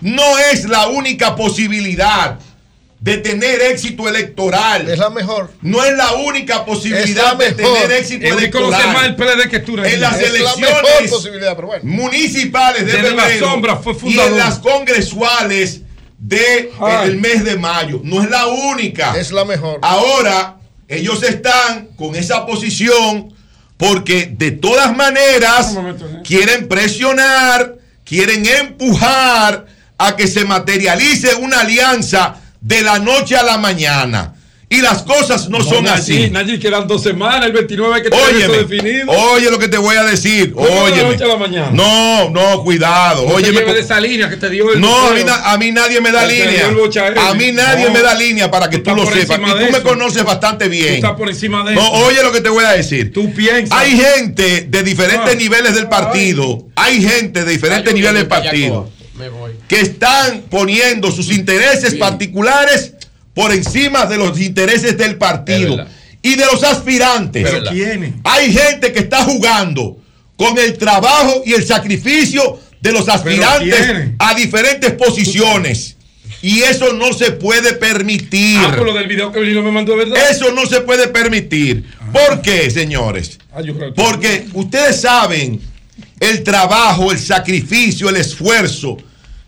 No 0.00 0.38
es 0.52 0.64
la 0.64 0.88
única 0.88 1.34
posibilidad 1.36 2.38
de 3.06 3.18
tener 3.18 3.62
éxito 3.62 4.08
electoral. 4.08 4.90
Es 4.90 4.98
la 4.98 5.10
mejor. 5.10 5.52
No 5.62 5.84
es 5.84 5.96
la 5.96 6.12
única 6.14 6.64
posibilidad 6.64 7.38
la 7.38 7.44
de 7.44 7.54
mejor. 7.54 7.78
tener 7.78 7.92
éxito 8.00 8.26
El 8.26 8.32
electoral. 8.32 8.92
más 8.92 9.04
el 9.06 9.14
PLD 9.14 9.48
que 9.48 9.60
tú. 9.60 9.78
En 9.78 10.00
las 10.00 10.20
Es 10.20 10.32
la 10.32 10.38
elecciones 10.38 10.58
mejor 10.82 11.08
posibilidad, 11.10 11.54
pero 11.54 11.68
bueno. 11.68 11.84
municipales 11.84 12.84
de 12.84 12.92
la 12.94 13.22
febrero 13.22 13.80
fue 13.80 13.94
y 14.10 14.18
en 14.18 14.36
las 14.36 14.58
congresuales 14.58 15.82
de 16.18 16.72
Ay. 16.80 17.10
el 17.10 17.18
mes 17.18 17.44
de 17.44 17.56
mayo. 17.56 18.00
No 18.02 18.24
es 18.24 18.28
la 18.28 18.48
única. 18.48 19.16
Es 19.16 19.30
la 19.30 19.44
mejor. 19.44 19.78
Ahora, 19.82 20.56
ellos 20.88 21.22
están 21.22 21.90
con 21.96 22.16
esa 22.16 22.44
posición 22.44 23.32
porque 23.76 24.26
de 24.36 24.50
todas 24.50 24.96
maneras 24.96 25.76
quieren 26.24 26.66
presionar, 26.66 27.76
quieren 28.04 28.44
empujar 28.46 29.66
a 29.96 30.16
que 30.16 30.26
se 30.26 30.44
materialice 30.44 31.36
una 31.36 31.60
alianza 31.60 32.42
de 32.66 32.82
la 32.82 32.98
noche 32.98 33.36
a 33.36 33.44
la 33.44 33.58
mañana. 33.58 34.32
Y 34.68 34.80
las 34.80 35.02
cosas 35.02 35.48
no, 35.48 35.62
son 35.62 35.86
así. 35.86 36.28
Nayib, 36.28 36.60
quedan 36.60 36.88
dos 36.88 37.00
semanas, 37.00 37.46
el 37.46 37.52
29 37.52 37.94
hay 37.94 38.02
que 38.02 38.08
Óyeme, 38.08 38.56
definido. 38.66 39.12
oye 39.12 39.48
lo 39.48 39.60
que 39.60 39.68
te 39.68 39.78
voy 39.78 39.94
a 39.94 40.02
decir. 40.02 40.52
¿Cómo 40.52 40.66
de 40.66 40.74
la 40.74 40.82
Óyeme. 40.82 41.08
noche 41.10 41.22
a 41.22 41.26
la 41.28 41.36
mañana? 41.36 41.70
No, 41.72 42.30
no, 42.30 42.64
cuidado. 42.64 43.22
No 43.28 43.36
te 43.36 43.48
Óyeme. 43.50 43.72
de 43.72 43.78
esa 43.78 44.00
línea 44.00 44.28
que 44.28 44.36
te 44.36 44.50
dio 44.50 44.72
el 44.72 44.80
No, 44.80 44.92
a 45.06 45.12
mí, 45.12 45.20
a 45.24 45.56
mí 45.58 45.70
nadie 45.70 46.00
me 46.00 46.10
da 46.10 46.26
línea. 46.26 46.66
A 47.28 47.34
mí 47.34 47.52
nadie 47.52 47.84
No. 47.86 47.92
me 47.92 48.02
da 48.02 48.16
línea 48.16 48.50
para 48.50 48.68
que 48.68 48.78
tú, 48.78 48.90
lo 48.96 49.06
sepas. 49.06 49.38
Y 49.38 49.66
tú 49.66 49.72
me 49.72 49.82
conoces 49.82 50.24
bastante 50.24 50.68
bien. 50.68 50.88
Tú 50.88 50.94
estás 50.94 51.12
por 51.12 51.28
encima 51.28 51.62
de 51.62 51.76
No, 51.76 51.82
eso. 51.82 51.92
oye 52.06 52.20
lo 52.24 52.32
que 52.32 52.40
te 52.40 52.48
voy 52.48 52.64
a 52.64 52.70
decir. 52.72 53.12
Tú 53.12 53.32
piensas. 53.32 53.78
Hay 53.78 53.96
gente 53.96 54.62
de 54.68 54.82
diferentes 54.82 55.32
Ah. 55.32 55.38
niveles 55.38 55.76
del 55.76 55.88
partido. 55.88 56.66
Hay 56.74 57.00
gente 57.06 57.44
de 57.44 57.52
diferentes 57.52 57.94
niveles 57.94 58.14
del 58.14 58.26
partido 58.26 58.90
Me 59.18 59.28
voy. 59.28 59.52
que 59.68 59.80
están 59.80 60.42
poniendo 60.50 61.10
sus 61.10 61.30
intereses 61.30 61.94
particulares 61.94 62.94
por 63.34 63.52
encima 63.52 64.06
de 64.06 64.16
los 64.16 64.40
intereses 64.40 64.96
del 64.96 65.16
partido 65.16 65.86
y 66.22 66.34
de 66.34 66.44
los 66.46 66.62
aspirantes. 66.64 67.46
¿Quiénes? 67.70 68.14
Hay 68.24 68.52
gente 68.52 68.92
que 68.92 69.00
está 69.00 69.24
jugando 69.24 69.98
con 70.36 70.58
el 70.58 70.76
trabajo 70.76 71.42
y 71.44 71.52
el 71.52 71.64
sacrificio 71.64 72.60
de 72.80 72.92
los 72.92 73.08
aspirantes 73.08 74.10
a 74.18 74.34
diferentes 74.34 74.92
posiciones. 74.92 75.96
Y 76.42 76.62
eso 76.62 76.92
no 76.92 77.12
se 77.12 77.32
puede 77.32 77.72
permitir. 77.74 78.58
Ah, 78.58 78.76
lo 78.76 78.94
del 78.94 79.08
video 79.08 79.32
que 79.32 79.40
me 79.40 79.70
mandó, 79.70 79.96
¿verdad? 79.96 80.16
Eso 80.30 80.52
no 80.52 80.66
se 80.66 80.80
puede 80.80 81.08
permitir. 81.08 81.84
¿Por 82.12 82.42
qué, 82.42 82.70
señores? 82.70 83.38
Ah, 83.52 83.60
Porque 83.94 84.46
ustedes 84.52 85.00
saben 85.00 85.60
el 86.20 86.42
trabajo, 86.42 87.10
el 87.10 87.18
sacrificio, 87.18 88.08
el 88.08 88.16
esfuerzo 88.16 88.98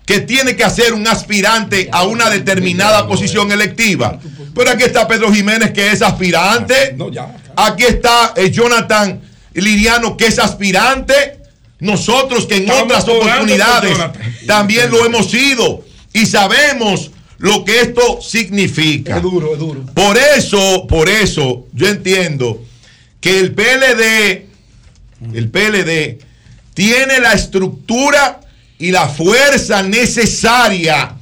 que 0.09 0.21
tiene 0.21 0.57
que 0.57 0.65
hacer 0.65 0.95
un 0.95 1.07
aspirante 1.07 1.91
a 1.93 2.05
una 2.05 2.31
determinada 2.31 3.07
posición 3.07 3.53
electiva. 3.53 4.19
Pero 4.55 4.71
aquí 4.71 4.85
está 4.85 5.07
Pedro 5.07 5.31
Jiménez, 5.31 5.71
que 5.73 5.93
es 5.93 6.01
aspirante. 6.01 6.97
Ya. 7.13 7.37
Aquí 7.55 7.85
está 7.85 8.33
eh, 8.35 8.51
Jonathan 8.51 9.21
Liriano, 9.53 10.17
que 10.17 10.29
es 10.29 10.39
aspirante. 10.39 11.41
Nosotros 11.81 12.47
que 12.47 12.57
en 12.57 12.63
Estamos 12.63 12.85
otras 12.85 13.07
oportunidades 13.07 13.99
también 14.47 14.91
lo 14.91 15.05
hemos 15.05 15.31
sido 15.31 15.85
y 16.15 16.25
sabemos 16.25 17.11
lo 17.37 17.67
que 17.67 17.83
esto 17.83 18.23
significa. 18.23 19.19
Es 19.19 19.23
duro, 19.23 19.53
es 19.53 19.59
duro. 19.59 19.85
Por 19.93 20.17
eso, 20.17 20.87
por 20.89 21.11
eso, 21.11 21.67
yo 21.75 21.87
entiendo 21.87 22.65
que 23.21 23.41
el 23.41 23.53
PLD, 23.53 24.47
el 25.35 25.51
PLD, 25.51 26.19
tiene 26.73 27.21
la 27.21 27.35
estructura 27.35 28.41
y 28.79 28.91
la 28.91 29.09
fuerza 29.09 29.83
necesaria 29.83 31.15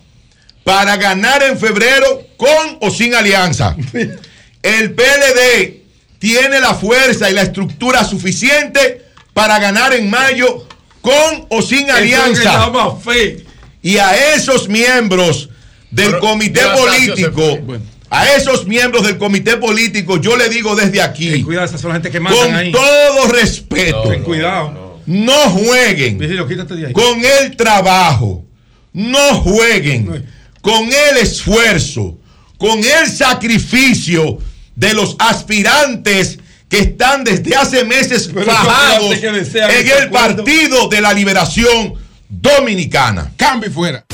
para 0.65 0.97
ganar 0.97 1.43
en 1.43 1.59
febrero 1.59 2.27
con 2.37 2.79
o 2.81 2.91
sin 2.91 3.15
alianza. 3.15 3.77
El 4.63 4.95
PLD 4.95 5.83
tiene 6.19 6.61
la 6.61 6.75
fuerza 6.75 7.31
y 7.31 7.35
la 7.35 7.43
estructura 7.43 8.05
suficiente 8.05 9.05
para 9.33 9.59
ganar 9.59 9.95
en 9.95 10.11
mayo 10.11 10.67
con 11.01 11.47
o 11.51 11.63
sin 11.63 11.91
alianza. 11.91 12.69
Y 13.83 13.99
a 13.99 14.35
esos 14.35 14.69
miembros 14.69 15.49
del 15.91 16.07
Pero, 16.07 16.21
comité 16.21 16.63
político, 16.77 17.59
a 18.11 18.33
esos 18.33 18.67
miembros 18.67 19.07
del 19.07 19.19
comité 19.19 19.57
político, 19.57 20.21
yo 20.21 20.37
le 20.37 20.49
digo 20.49 20.75
desde 20.75 21.01
aquí, 21.01 21.31
Ten 21.31 21.45
cuidado, 21.45 21.67
esas 21.67 21.81
son 21.81 21.91
la 21.91 21.95
gente 21.95 22.11
que 22.11 22.19
mandan 22.19 22.47
con 22.47 22.55
ahí. 22.57 22.73
todo 22.73 23.29
respeto, 23.29 24.13
cuidado. 24.25 24.73
no 24.73 24.86
jueguen 25.51 26.19
Virgilio, 26.19 26.47
quítate 26.47 26.75
de 26.75 26.87
ahí. 26.87 26.93
con 26.93 27.23
el 27.25 27.57
trabajo, 27.57 28.45
no 28.93 29.41
jueguen 29.43 30.27
con 30.61 30.85
el 30.85 31.19
esfuerzo, 31.19 32.19
con 32.59 32.81
el 32.83 33.09
sacrificio 33.09 34.39
de 34.75 34.95
los 34.95 35.17
aspirantes 35.19 36.39
que 36.69 36.79
están 36.79 37.23
desde 37.25 37.55
hace 37.55 37.85
meses 37.85 38.29
desean 39.33 39.71
en 39.71 39.77
ese 39.77 39.93
el 39.93 40.03
acuerdo. 40.09 40.45
Partido 40.45 40.89
de 40.89 41.01
la 41.01 41.13
Liberación 41.13 41.95
Dominicana. 42.29 43.33
Cambio 43.37 43.71
fuera. 43.71 44.05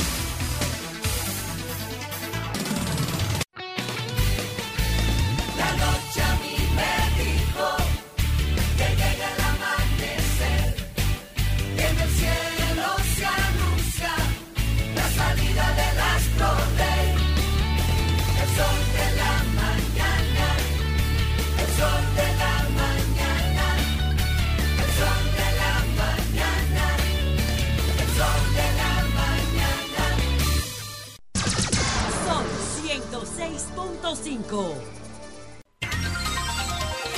Sol 34.49 34.73
106.5. 34.73 34.93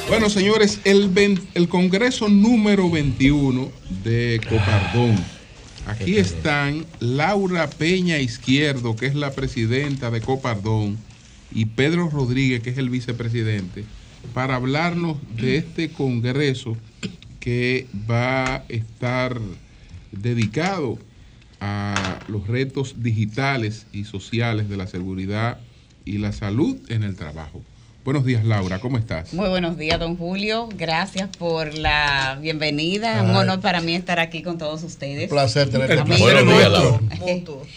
Bueno, 0.08 0.30
señores, 0.30 0.80
el, 0.84 1.12
el 1.54 1.68
Congreso 1.68 2.30
número 2.30 2.90
21 2.90 3.72
de 4.04 4.40
Copardón. 4.48 5.16
Aquí 5.88 6.18
están 6.18 6.86
Laura 7.00 7.70
Peña 7.70 8.20
Izquierdo, 8.20 8.96
que 8.96 9.08
es 9.08 9.16
la 9.16 9.32
presidenta 9.32 10.12
de 10.12 10.22
Copardón, 10.22 10.98
y 11.52 11.66
Pedro 11.66 12.10
Rodríguez, 12.10 12.62
que 12.62 12.72
es 12.72 12.78
el 12.78 12.90
vicepresidente, 12.90 13.84
para 14.34 14.56
hablarnos 14.56 15.18
de 15.36 15.58
este 15.58 15.90
Congreso 15.90 16.78
que 17.40 17.88
va 18.10 18.56
a 18.56 18.64
estar 18.70 19.40
dedicado 20.12 20.98
a 21.60 22.20
los 22.28 22.48
retos 22.48 22.96
digitales 23.02 23.88
y 23.94 24.06
sociales 24.06 24.70
de 24.70 24.78
la 24.78 24.88
seguridad 24.88 25.60
y 26.06 26.20
la 26.20 26.32
salud 26.32 26.78
en 26.90 27.04
el 27.04 27.16
trabajo. 27.16 27.62
Buenos 28.06 28.24
días, 28.24 28.46
Laura, 28.46 28.78
¿cómo 28.78 29.00
estás? 29.00 29.34
Muy 29.34 29.50
buenos 29.50 29.80
días, 29.80 30.00
don 30.00 30.16
Julio. 30.16 30.70
Gracias 30.78 31.28
por 31.40 31.74
la 31.76 32.38
bienvenida. 32.40 33.24
Un 33.24 33.32
honor 33.32 33.62
para 33.62 33.82
mí 33.82 33.96
estar 33.96 34.20
aquí 34.20 34.44
con 34.44 34.60
todos 34.60 34.84
ustedes. 34.84 35.24
Un 35.24 35.30
placer 35.30 35.72
tenerte 35.72 36.00
aquí. 36.00 36.22
Buenos 36.22 36.46
días, 36.56 36.70
Laura. 36.72 37.00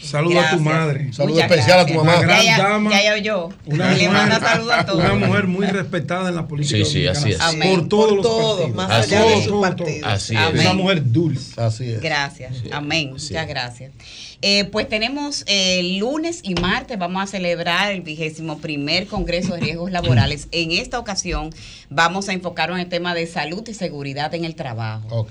Saludo 0.03 0.39
a 0.41 0.51
tu 0.51 0.61
madre. 0.61 1.15
Saludo 1.15 1.37
Muchas 1.37 1.51
especial 1.51 1.81
a 1.81 1.87
tu 1.87 1.95
mamá. 1.95 2.17
Ya, 2.21 2.27
Gran 2.27 2.59
dama. 2.59 2.91
ya, 2.91 3.05
ya 3.05 3.15
oyó. 3.15 3.49
Una 3.65 3.95
Le 3.95 4.05
saludos 4.05 4.75
a 4.75 4.85
todos. 4.85 5.03
Una 5.03 5.15
mujer 5.15 5.47
muy 5.47 5.65
respetada 5.65 6.29
en 6.29 6.35
la 6.35 6.47
política. 6.47 6.77
Sí, 6.77 6.85
sí, 6.85 7.07
así 7.07 7.31
es. 7.31 7.41
Amén. 7.41 7.79
Por 7.79 7.89
todos 7.89 8.07
Por 8.09 8.17
los 8.17 8.27
todos, 8.27 8.57
partidos. 8.71 8.77
más 8.77 8.91
Así 8.91 9.15
allá 9.15 9.25
de 9.35 9.45
sus 9.45 9.61
partidos. 9.63 10.13
Así 10.13 10.35
es. 10.35 10.41
Amén. 10.43 10.61
Una 10.61 10.73
mujer 10.75 11.11
dulce. 11.11 11.59
Así 11.59 11.91
es. 11.91 12.03
Gracias. 12.03 12.53
Amén. 12.71 13.13
Muchas 13.13 13.49
gracias. 13.49 13.93
Eh, 14.41 14.67
pues 14.67 14.89
tenemos 14.89 15.42
eh, 15.49 15.99
lunes 15.99 16.41
y 16.44 16.55
martes, 16.55 16.97
vamos 16.97 17.25
a 17.25 17.26
celebrar 17.26 17.91
el 17.91 18.02
vigésimo 18.02 18.58
primer 18.58 19.08
Congreso 19.08 19.55
de 19.55 19.60
Riesgos 19.60 19.91
Laborales. 19.91 20.47
En 20.52 20.70
esta 20.70 21.00
ocasión 21.00 21.50
vamos 21.91 22.28
a 22.28 22.33
enfocar 22.33 22.70
en 22.70 22.78
el 22.78 22.89
tema 22.89 23.15
de 23.15 23.26
salud 23.26 23.67
y 23.67 23.75
seguridad 23.75 24.33
en 24.34 24.44
el 24.44 24.55
trabajo. 24.55 25.26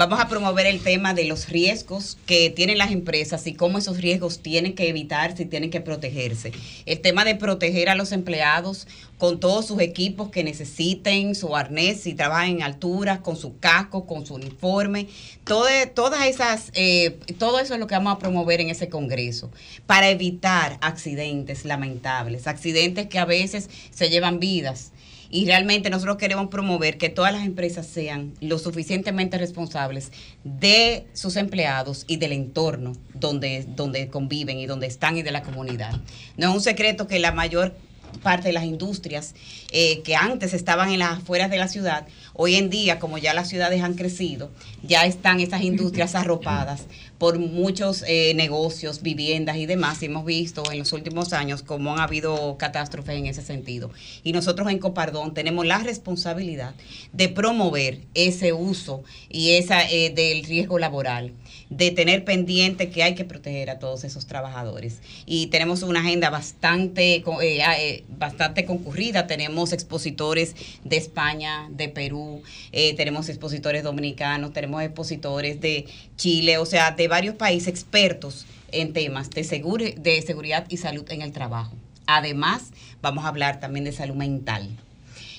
Vamos 0.00 0.18
a 0.18 0.28
promover 0.28 0.64
el 0.64 0.80
tema 0.80 1.12
de 1.12 1.24
los 1.24 1.50
riesgos 1.50 2.16
que 2.24 2.48
tienen 2.48 2.78
las 2.78 2.90
empresas 2.90 3.46
y 3.46 3.52
cómo 3.52 3.76
esos 3.76 3.98
riesgos 3.98 4.38
tienen 4.38 4.74
que 4.74 4.88
evitarse 4.88 5.42
y 5.42 5.44
tienen 5.44 5.68
que 5.68 5.82
protegerse. 5.82 6.52
El 6.86 7.00
tema 7.02 7.22
de 7.26 7.34
proteger 7.34 7.90
a 7.90 7.94
los 7.94 8.12
empleados 8.12 8.88
con 9.18 9.40
todos 9.40 9.66
sus 9.66 9.78
equipos 9.82 10.30
que 10.30 10.42
necesiten, 10.42 11.34
su 11.34 11.54
arnés, 11.54 12.00
si 12.00 12.14
trabajan 12.14 12.48
en 12.48 12.62
altura, 12.62 13.20
con 13.20 13.36
su 13.36 13.58
casco, 13.58 14.06
con 14.06 14.24
su 14.24 14.36
uniforme. 14.36 15.06
Todo- 15.44 15.66
todas 15.94 16.26
esas, 16.26 16.70
eh, 16.72 17.18
todo 17.38 17.60
eso 17.60 17.74
es 17.74 17.80
lo 17.80 17.86
que 17.86 17.94
vamos 17.94 18.14
a 18.14 18.18
promover 18.18 18.62
en 18.62 18.70
ese 18.70 18.88
congreso 18.88 19.50
para 19.84 20.08
evitar 20.08 20.78
accidentes 20.80 21.66
lamentables, 21.66 22.46
accidentes 22.46 23.06
que 23.08 23.18
a 23.18 23.26
veces 23.26 23.68
se 23.90 24.08
llevan 24.08 24.40
vidas. 24.40 24.92
Y 25.30 25.46
realmente 25.46 25.90
nosotros 25.90 26.16
queremos 26.16 26.48
promover 26.48 26.98
que 26.98 27.08
todas 27.08 27.32
las 27.32 27.46
empresas 27.46 27.86
sean 27.86 28.34
lo 28.40 28.58
suficientemente 28.58 29.38
responsables 29.38 30.10
de 30.42 31.06
sus 31.12 31.36
empleados 31.36 32.04
y 32.08 32.16
del 32.16 32.32
entorno 32.32 32.94
donde, 33.14 33.64
donde 33.76 34.08
conviven 34.08 34.58
y 34.58 34.66
donde 34.66 34.88
están 34.88 35.16
y 35.16 35.22
de 35.22 35.30
la 35.30 35.42
comunidad. 35.42 35.92
No 36.36 36.50
es 36.50 36.54
un 36.54 36.60
secreto 36.60 37.06
que 37.06 37.20
la 37.20 37.32
mayor 37.32 37.74
parte 38.22 38.48
de 38.48 38.52
las 38.52 38.64
industrias 38.64 39.34
eh, 39.70 40.02
que 40.02 40.16
antes 40.16 40.52
estaban 40.52 40.90
en 40.90 40.98
las 40.98 41.18
afueras 41.18 41.50
de 41.50 41.58
la 41.58 41.68
ciudad, 41.68 42.06
hoy 42.42 42.54
en 42.54 42.70
día, 42.70 42.98
como 42.98 43.18
ya 43.18 43.34
las 43.34 43.50
ciudades 43.50 43.82
han 43.82 43.92
crecido, 43.92 44.50
ya 44.82 45.04
están 45.04 45.40
esas 45.40 45.60
industrias 45.60 46.14
arropadas 46.14 46.86
por 47.18 47.38
muchos 47.38 48.02
eh, 48.08 48.32
negocios, 48.34 49.02
viviendas 49.02 49.56
y 49.56 49.66
demás. 49.66 50.02
Y 50.02 50.06
hemos 50.06 50.24
visto 50.24 50.62
en 50.72 50.78
los 50.78 50.94
últimos 50.94 51.34
años 51.34 51.62
cómo 51.62 51.92
han 51.92 52.00
habido 52.00 52.56
catástrofes 52.56 53.18
en 53.18 53.26
ese 53.26 53.42
sentido. 53.42 53.90
Y 54.24 54.32
nosotros 54.32 54.70
en 54.70 54.78
Copardón 54.78 55.34
tenemos 55.34 55.66
la 55.66 55.80
responsabilidad 55.80 56.74
de 57.12 57.28
promover 57.28 58.00
ese 58.14 58.54
uso 58.54 59.04
y 59.28 59.50
esa 59.56 59.86
eh, 59.90 60.08
del 60.08 60.42
riesgo 60.44 60.78
laboral 60.78 61.34
de 61.70 61.92
tener 61.92 62.24
pendiente 62.24 62.90
que 62.90 63.04
hay 63.04 63.14
que 63.14 63.24
proteger 63.24 63.70
a 63.70 63.78
todos 63.78 64.02
esos 64.02 64.26
trabajadores. 64.26 64.98
Y 65.24 65.46
tenemos 65.46 65.82
una 65.82 66.00
agenda 66.00 66.28
bastante, 66.28 67.22
eh, 67.42 67.62
ah, 67.62 67.80
eh, 67.80 68.04
bastante 68.08 68.64
concurrida. 68.66 69.28
Tenemos 69.28 69.72
expositores 69.72 70.56
de 70.84 70.96
España, 70.96 71.68
de 71.70 71.88
Perú, 71.88 72.42
eh, 72.72 72.94
tenemos 72.96 73.28
expositores 73.28 73.84
dominicanos, 73.84 74.52
tenemos 74.52 74.82
expositores 74.82 75.60
de 75.60 75.86
Chile, 76.16 76.58
o 76.58 76.66
sea, 76.66 76.90
de 76.90 77.06
varios 77.06 77.36
países 77.36 77.68
expertos 77.68 78.46
en 78.72 78.92
temas 78.92 79.30
de, 79.30 79.44
seguro, 79.44 79.84
de 79.96 80.22
seguridad 80.22 80.66
y 80.68 80.76
salud 80.76 81.04
en 81.10 81.22
el 81.22 81.32
trabajo. 81.32 81.72
Además, 82.06 82.72
vamos 83.00 83.24
a 83.24 83.28
hablar 83.28 83.60
también 83.60 83.84
de 83.84 83.92
salud 83.92 84.16
mental. 84.16 84.68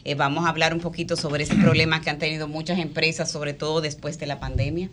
Eh, 0.03 0.15
vamos 0.15 0.45
a 0.45 0.49
hablar 0.49 0.73
un 0.73 0.79
poquito 0.79 1.15
sobre 1.15 1.43
ese 1.43 1.55
problema 1.55 2.01
que 2.01 2.09
han 2.09 2.19
tenido 2.19 2.47
muchas 2.47 2.79
empresas, 2.79 3.31
sobre 3.31 3.53
todo 3.53 3.81
después 3.81 4.17
de 4.19 4.25
la 4.27 4.39
pandemia. 4.39 4.89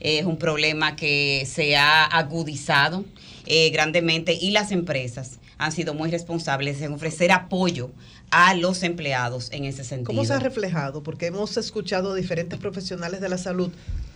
Es 0.00 0.24
un 0.24 0.36
problema 0.36 0.96
que 0.96 1.46
se 1.46 1.76
ha 1.76 2.04
agudizado 2.04 3.04
eh, 3.46 3.70
grandemente 3.70 4.34
y 4.34 4.50
las 4.50 4.72
empresas 4.72 5.38
han 5.58 5.72
sido 5.72 5.92
muy 5.92 6.10
responsables 6.10 6.80
en 6.80 6.92
ofrecer 6.92 7.32
apoyo 7.32 7.90
a 8.30 8.54
los 8.54 8.82
empleados 8.82 9.50
en 9.52 9.64
ese 9.64 9.84
sentido. 9.84 10.06
¿Cómo 10.06 10.24
se 10.24 10.32
ha 10.32 10.38
reflejado? 10.38 11.02
Porque 11.02 11.26
hemos 11.26 11.56
escuchado 11.56 12.14
diferentes 12.14 12.58
profesionales 12.58 13.20
de 13.20 13.28
la 13.28 13.38
salud, 13.38 13.70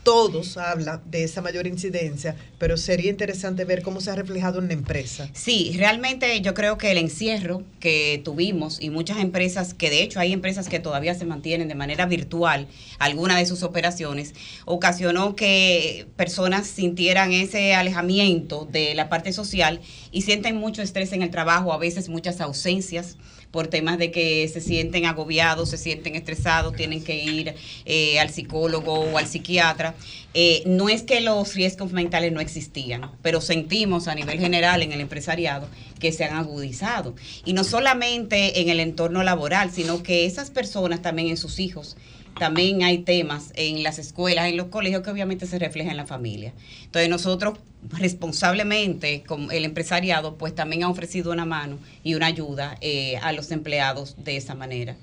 todos 0.04 0.56
hablan 0.58 1.02
de 1.06 1.24
esa 1.24 1.40
mayor 1.40 1.66
incidencia, 1.66 2.36
pero 2.58 2.76
sería 2.76 3.10
interesante 3.10 3.64
ver 3.64 3.82
cómo 3.82 4.00
se 4.00 4.10
ha 4.10 4.14
reflejado 4.14 4.60
en 4.60 4.68
la 4.68 4.74
empresa. 4.74 5.28
Sí, 5.32 5.74
realmente 5.76 6.40
yo 6.42 6.54
creo 6.54 6.78
que 6.78 6.90
el 6.92 6.98
encierro 6.98 7.62
que 7.80 8.20
tuvimos 8.22 8.80
y 8.80 8.90
muchas 8.90 9.18
empresas, 9.18 9.74
que 9.74 9.90
de 9.90 10.02
hecho 10.02 10.20
hay 10.20 10.32
empresas 10.32 10.68
que 10.68 10.78
todavía 10.78 11.14
se 11.14 11.24
mantienen 11.24 11.68
de 11.68 11.74
manera 11.74 12.06
virtual 12.06 12.68
alguna 12.98 13.36
de 13.38 13.46
sus 13.46 13.62
operaciones, 13.62 14.34
ocasionó 14.66 15.34
que 15.34 16.06
personas 16.16 16.66
sintieran 16.66 17.32
ese 17.32 17.74
alejamiento 17.74 18.68
de 18.70 18.94
la 18.94 19.08
parte 19.08 19.32
social 19.32 19.80
y 20.12 20.22
sienten 20.22 20.56
mucho 20.56 20.82
estrés 20.82 21.12
en 21.12 21.22
el 21.22 21.30
trabajo, 21.30 21.72
a 21.72 21.78
veces 21.78 22.08
muchas 22.08 22.40
ausencias 22.40 23.16
por 23.54 23.68
temas 23.68 23.98
de 23.98 24.10
que 24.10 24.48
se 24.48 24.60
sienten 24.60 25.06
agobiados, 25.06 25.70
se 25.70 25.78
sienten 25.78 26.16
estresados, 26.16 26.74
tienen 26.74 27.04
que 27.04 27.22
ir 27.22 27.54
eh, 27.84 28.18
al 28.18 28.30
psicólogo 28.30 28.92
o 28.92 29.16
al 29.16 29.28
psiquiatra. 29.28 29.94
Eh, 30.34 30.64
no 30.66 30.88
es 30.88 31.04
que 31.04 31.20
los 31.20 31.54
riesgos 31.54 31.92
mentales 31.92 32.32
no 32.32 32.40
existían, 32.40 33.12
pero 33.22 33.40
sentimos 33.40 34.08
a 34.08 34.16
nivel 34.16 34.40
general 34.40 34.82
en 34.82 34.90
el 34.90 35.00
empresariado 35.00 35.68
que 36.00 36.10
se 36.10 36.24
han 36.24 36.34
agudizado. 36.34 37.14
Y 37.44 37.52
no 37.52 37.62
solamente 37.62 38.60
en 38.60 38.70
el 38.70 38.80
entorno 38.80 39.22
laboral, 39.22 39.70
sino 39.70 40.02
que 40.02 40.26
esas 40.26 40.50
personas 40.50 41.00
también 41.00 41.28
en 41.28 41.36
sus 41.36 41.60
hijos 41.60 41.96
también 42.38 42.82
hay 42.82 42.98
temas 42.98 43.52
en 43.54 43.82
las 43.82 43.98
escuelas, 43.98 44.48
en 44.48 44.56
los 44.56 44.66
colegios 44.68 45.02
que 45.02 45.10
obviamente 45.10 45.46
se 45.46 45.58
reflejan 45.58 45.92
en 45.92 45.96
la 45.98 46.06
familia. 46.06 46.52
Entonces 46.84 47.08
nosotros 47.08 47.58
responsablemente, 47.90 49.22
como 49.26 49.50
el 49.50 49.64
empresariado, 49.64 50.36
pues 50.36 50.54
también 50.54 50.84
ha 50.84 50.88
ofrecido 50.88 51.32
una 51.32 51.44
mano 51.44 51.78
y 52.02 52.14
una 52.14 52.26
ayuda 52.26 52.76
eh, 52.80 53.16
a 53.18 53.32
los 53.32 53.50
empleados 53.50 54.16
de 54.24 54.36
esa 54.36 54.54
manera. 54.54 54.96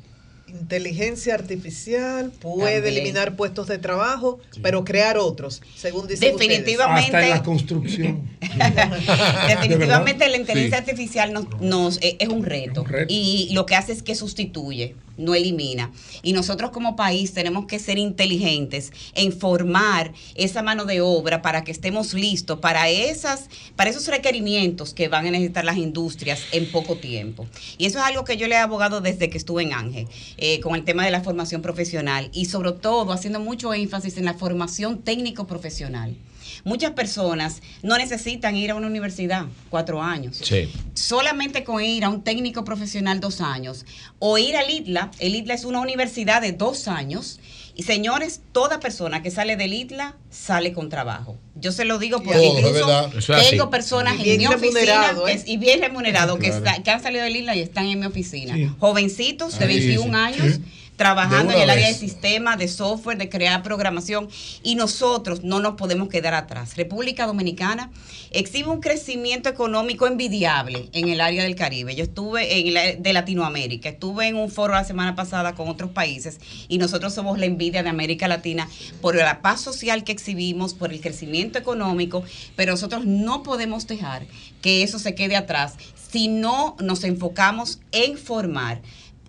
Inteligencia 0.47 1.33
artificial 1.35 2.29
puede 2.41 2.81
También. 2.81 2.93
eliminar 2.97 3.37
puestos 3.37 3.67
de 3.67 3.77
trabajo, 3.77 4.39
pero 4.61 4.83
crear 4.83 5.17
otros, 5.17 5.61
según 5.77 6.07
dicen 6.07 6.35
Definitivamente. 6.37 7.05
Hasta 7.05 7.23
en 7.23 7.29
la 7.29 7.43
construcción. 7.43 8.29
Definitivamente 9.47 10.27
la 10.27 10.37
inteligencia 10.37 10.77
Sí. 10.83 10.89
artificial 10.89 11.31
nos, 11.33 11.61
nos- 11.61 11.97
eh, 12.01 12.17
es 12.19 12.27
un 12.27 12.43
reto, 12.43 12.83
y 13.07 13.49
lo 13.53 13.65
que 13.65 13.75
hace 13.75 13.93
es 13.93 14.03
que 14.03 14.13
sustituye, 14.15 14.95
no 15.21 15.35
elimina. 15.35 15.91
Y 16.23 16.33
nosotros 16.33 16.71
como 16.71 16.95
país 16.95 17.33
tenemos 17.33 17.65
que 17.65 17.79
ser 17.79 17.97
inteligentes 17.97 18.91
en 19.15 19.31
formar 19.31 20.13
esa 20.35 20.61
mano 20.61 20.85
de 20.85 21.01
obra 21.01 21.41
para 21.41 21.63
que 21.63 21.71
estemos 21.71 22.13
listos 22.13 22.59
para 22.59 22.89
esas, 22.89 23.49
para 23.75 23.89
esos 23.89 24.07
requerimientos 24.07 24.93
que 24.93 25.07
van 25.07 25.27
a 25.27 25.31
necesitar 25.31 25.65
las 25.65 25.77
industrias 25.77 26.41
en 26.51 26.71
poco 26.71 26.97
tiempo. 26.97 27.47
Y 27.77 27.85
eso 27.85 27.99
es 27.99 28.05
algo 28.05 28.23
que 28.23 28.37
yo 28.37 28.47
le 28.47 28.55
he 28.55 28.59
abogado 28.59 29.01
desde 29.01 29.29
que 29.29 29.37
estuve 29.37 29.63
en 29.63 29.73
Ángel, 29.73 30.07
eh, 30.37 30.59
con 30.59 30.75
el 30.75 30.83
tema 30.83 31.05
de 31.05 31.11
la 31.11 31.21
formación 31.21 31.61
profesional 31.61 32.29
y 32.33 32.45
sobre 32.45 32.71
todo 32.73 33.11
haciendo 33.11 33.39
mucho 33.39 33.73
énfasis 33.73 34.17
en 34.17 34.25
la 34.25 34.33
formación 34.33 35.01
técnico 35.03 35.47
profesional. 35.47 36.15
Muchas 36.63 36.91
personas 36.91 37.61
no 37.81 37.97
necesitan 37.97 38.55
ir 38.55 38.71
a 38.71 38.75
una 38.75 38.87
universidad 38.87 39.45
cuatro 39.69 40.01
años. 40.01 40.37
Sí. 40.43 40.69
Solamente 40.93 41.63
con 41.63 41.83
ir 41.83 42.03
a 42.03 42.09
un 42.09 42.23
técnico 42.23 42.63
profesional 42.63 43.19
dos 43.19 43.41
años 43.41 43.85
o 44.19 44.37
ir 44.37 44.55
al 44.55 44.69
ITLA, 44.69 45.11
el 45.19 45.35
ITLA 45.35 45.53
es 45.55 45.65
una 45.65 45.79
universidad 45.79 46.41
de 46.41 46.51
dos 46.51 46.87
años. 46.87 47.39
Y 47.73 47.83
señores, 47.83 48.41
toda 48.51 48.79
persona 48.81 49.23
que 49.23 49.31
sale 49.31 49.55
del 49.55 49.73
ITLA 49.73 50.15
sale 50.29 50.73
con 50.73 50.89
trabajo. 50.89 51.37
Yo 51.55 51.71
se 51.71 51.85
lo 51.85 51.99
digo 51.99 52.21
porque 52.21 52.45
es 52.45 52.53
incluso 52.53 53.11
es 53.39 53.49
tengo 53.49 53.69
personas 53.69 54.15
en 54.19 54.37
mi 54.37 54.45
oficina 54.45 54.49
remunerado, 54.57 55.27
¿eh? 55.29 55.41
y 55.47 55.55
bien 55.57 55.79
remunerados 55.79 56.37
que, 56.37 56.47
Claro. 56.47 56.65
está- 56.65 56.83
que 56.83 56.91
han 56.91 57.01
salido 57.01 57.23
del 57.23 57.37
ITLA 57.37 57.55
y 57.55 57.61
están 57.61 57.85
en 57.87 57.99
mi 58.01 58.05
oficina. 58.05 58.55
Sí. 58.55 58.69
Jovencitos 58.77 59.57
de 59.57 59.65
Ahí, 59.65 59.79
21 59.79 60.03
sí. 60.17 60.23
años 60.41 60.55
Sí. 60.57 60.61
Trabajando 60.95 61.53
en 61.53 61.61
el 61.61 61.69
área 61.69 61.87
de 61.87 61.93
vez. 61.93 61.99
sistema, 61.99 62.57
de 62.57 62.67
software, 62.67 63.17
de 63.17 63.29
crear 63.29 63.63
programación 63.63 64.29
y 64.63 64.75
nosotros 64.75 65.43
no 65.43 65.59
nos 65.59 65.75
podemos 65.75 66.09
quedar 66.09 66.33
atrás. 66.33 66.77
República 66.77 67.25
Dominicana 67.25 67.91
exhibe 68.31 68.69
un 68.69 68.81
crecimiento 68.81 69.49
económico 69.49 70.07
envidiable 70.07 70.89
en 70.93 71.09
el 71.09 71.21
área 71.21 71.43
del 71.43 71.55
Caribe. 71.55 71.95
Yo 71.95 72.03
estuve 72.03 72.59
en 72.59 72.73
la, 72.73 72.93
de 72.93 73.13
Latinoamérica, 73.13 73.89
estuve 73.89 74.27
en 74.27 74.35
un 74.35 74.51
foro 74.51 74.73
la 74.73 74.83
semana 74.83 75.15
pasada 75.15 75.55
con 75.55 75.67
otros 75.69 75.91
países 75.91 76.39
y 76.67 76.77
nosotros 76.77 77.13
somos 77.13 77.39
la 77.39 77.45
envidia 77.45 77.83
de 77.83 77.89
América 77.89 78.27
Latina 78.27 78.69
por 79.01 79.15
la 79.15 79.41
paz 79.41 79.61
social 79.61 80.03
que 80.03 80.11
exhibimos, 80.11 80.73
por 80.73 80.91
el 80.93 81.01
crecimiento 81.01 81.57
económico, 81.57 82.23
pero 82.55 82.73
nosotros 82.73 83.05
no 83.05 83.43
podemos 83.43 83.87
dejar 83.87 84.25
que 84.61 84.83
eso 84.83 84.99
se 84.99 85.15
quede 85.15 85.35
atrás 85.35 85.75
si 86.11 86.27
no 86.27 86.75
nos 86.79 87.03
enfocamos 87.03 87.79
en 87.91 88.17
formar 88.17 88.81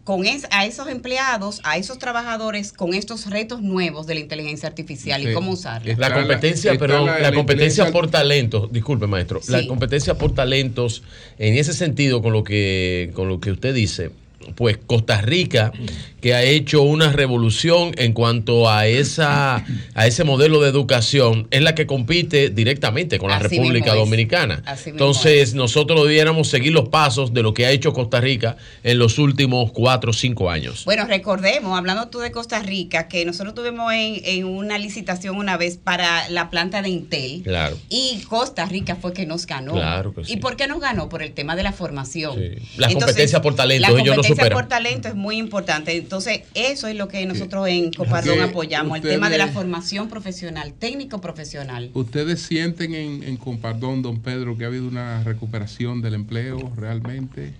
con 0.05 0.27
es- 0.27 0.47
a 0.51 0.67
esos 0.67 0.89
empleados, 0.89 1.61
a 1.63 1.77
esos 1.77 1.99
trabajadores, 1.99 2.73
con 2.73 2.93
estos 2.93 3.31
retos 3.31 3.63
nuevos 3.63 4.07
de 4.07 4.15
la 4.15 4.21
inteligencia 4.21 4.69
artificial 4.69 5.23
y 5.23 5.33
cómo 5.33 5.53
usarla. 5.53 5.95
La 5.97 6.13
competencia, 6.13 6.77
perdón, 6.79 7.07
la- 7.07 7.13
la, 7.21 7.31
la 7.31 7.33
competencia 7.37 7.91
por 7.93 8.11
talentos, 8.11 8.73
disculpe 8.73 9.07
maestro, 9.07 9.41
la 9.49 9.67
competencia 9.69 10.15
por 10.19 10.35
talentos, 10.35 11.03
en 11.39 11.55
ese 11.57 11.73
sentido, 11.73 12.21
con 12.21 12.33
lo 12.33 12.43
que, 12.43 13.11
con 13.15 13.29
lo 13.29 13.39
que 13.39 13.53
usted 13.53 13.73
dice, 13.75 14.11
pues 14.55 14.79
Costa 14.87 15.21
Rica, 15.21 15.73
que 16.21 16.35
ha 16.35 16.43
hecho 16.43 16.83
una 16.83 17.13
revolución 17.13 17.93
en 17.97 18.13
cuanto 18.13 18.69
a 18.69 18.87
esa 18.87 19.65
a 19.95 20.07
ese 20.07 20.25
modelo 20.25 20.61
de 20.61 20.69
educación, 20.69 21.49
es 21.51 21.63
la 21.63 21.75
que 21.75 21.87
compite 21.87 22.51
directamente 22.51 23.19
con 23.19 23.31
la 23.31 23.37
Así 23.37 23.57
República. 23.57 23.95
Dominicana. 23.95 24.63
Entonces, 24.87 25.55
nosotros 25.55 26.03
debiéramos 26.05 26.49
seguir 26.49 26.73
los 26.73 26.89
pasos 26.89 27.33
de 27.33 27.43
lo 27.43 27.55
que 27.55 27.67
ha 27.67 27.71
hecho 27.71 27.93
Costa 27.93 28.21
Rica 28.21 28.57
en 28.83 28.99
los 28.99 29.19
últimos 29.19 29.73
cuatro 29.73 30.11
o 30.11 30.15
cinco 30.15 30.51
años. 30.51 30.85
Bueno, 30.85 31.05
recordemos, 31.07 31.77
hablando 31.77 32.09
tú 32.09 32.19
de 32.19 32.31
Costa 32.31 32.61
Rica, 32.61 33.09
que 33.09 33.25
nosotros 33.25 33.55
tuvimos 33.55 33.93
en, 33.93 34.21
en 34.25 34.45
una 34.45 34.79
licitación 34.79 35.37
una 35.37 35.57
vez 35.57 35.77
para 35.77 36.29
la 36.31 36.51
planta 36.51 36.83
de 36.83 36.89
Intel. 36.89 37.43
Claro. 37.43 37.79
Y 37.89 38.23
Costa 38.29 38.67
Rica 38.67 38.97
fue 38.97 39.13
que 39.13 39.27
nos 39.27 39.47
ganó. 39.47 39.73
Claro 39.73 40.15
que 40.15 40.25
sí. 40.25 40.35
¿Y 40.35 40.37
por 40.39 40.57
qué 40.57 40.67
nos 40.67 40.81
ganó? 40.81 41.09
Por 41.09 41.23
el 41.23 41.33
tema 41.33 41.57
de 41.57 41.63
la 41.63 41.73
formación. 41.73 42.39
La 42.77 42.91
competencia 42.91 43.43
por 43.43 43.55
talento, 43.55 43.93
La 43.93 44.01
ellos 44.01 44.17
no 44.17 44.23
competencia 44.35 44.55
por 44.55 44.69
talento 44.69 45.09
es 45.09 45.15
muy 45.15 45.37
importante. 45.39 45.97
Entonces, 45.97 46.43
eso 46.55 46.87
es 46.89 46.97
lo 46.97 47.09
que 47.09 47.25
nosotros 47.27 47.69
en 47.69 47.93
Copardón 47.93 48.37
Que 48.37 48.43
apoyamos, 48.43 48.97
el 48.99 49.03
tema 49.03 49.31
de 49.31 49.39
la 49.39 49.49
formación 49.49 50.09
profesional, 50.09 50.73
técnico 50.73 51.21
profesional. 51.21 51.91
¿Ustedes 51.95 52.41
sienten 52.43 52.95
en, 52.95 53.23
en 53.23 53.37
Compardón, 53.37 54.03
don 54.03 54.21
Pedro, 54.21 54.57
que 54.57 54.65
ha 54.65 54.69
habido 54.69 54.87
una 54.89 55.23
recuperación 55.25 56.03
del 56.03 56.15
empleo 56.15 56.73
realmente? 56.77 57.55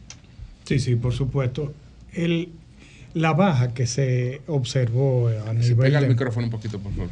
Sí, 0.65 0.79
sí, 0.79 0.97
por 0.97 1.13
supuesto. 1.13 1.73
El, 2.13 2.51
la 3.15 3.33
baja 3.33 3.75
que 3.75 3.87
se 3.87 4.41
observó 4.47 5.29
a 5.29 5.53
nivel 5.53 5.77
pega 5.77 5.99
el 5.99 6.05
de- 6.05 6.11
micrófono 6.11 6.47
un 6.47 6.51
poquito, 6.51 6.79
por 6.79 6.93
favor. 6.93 7.09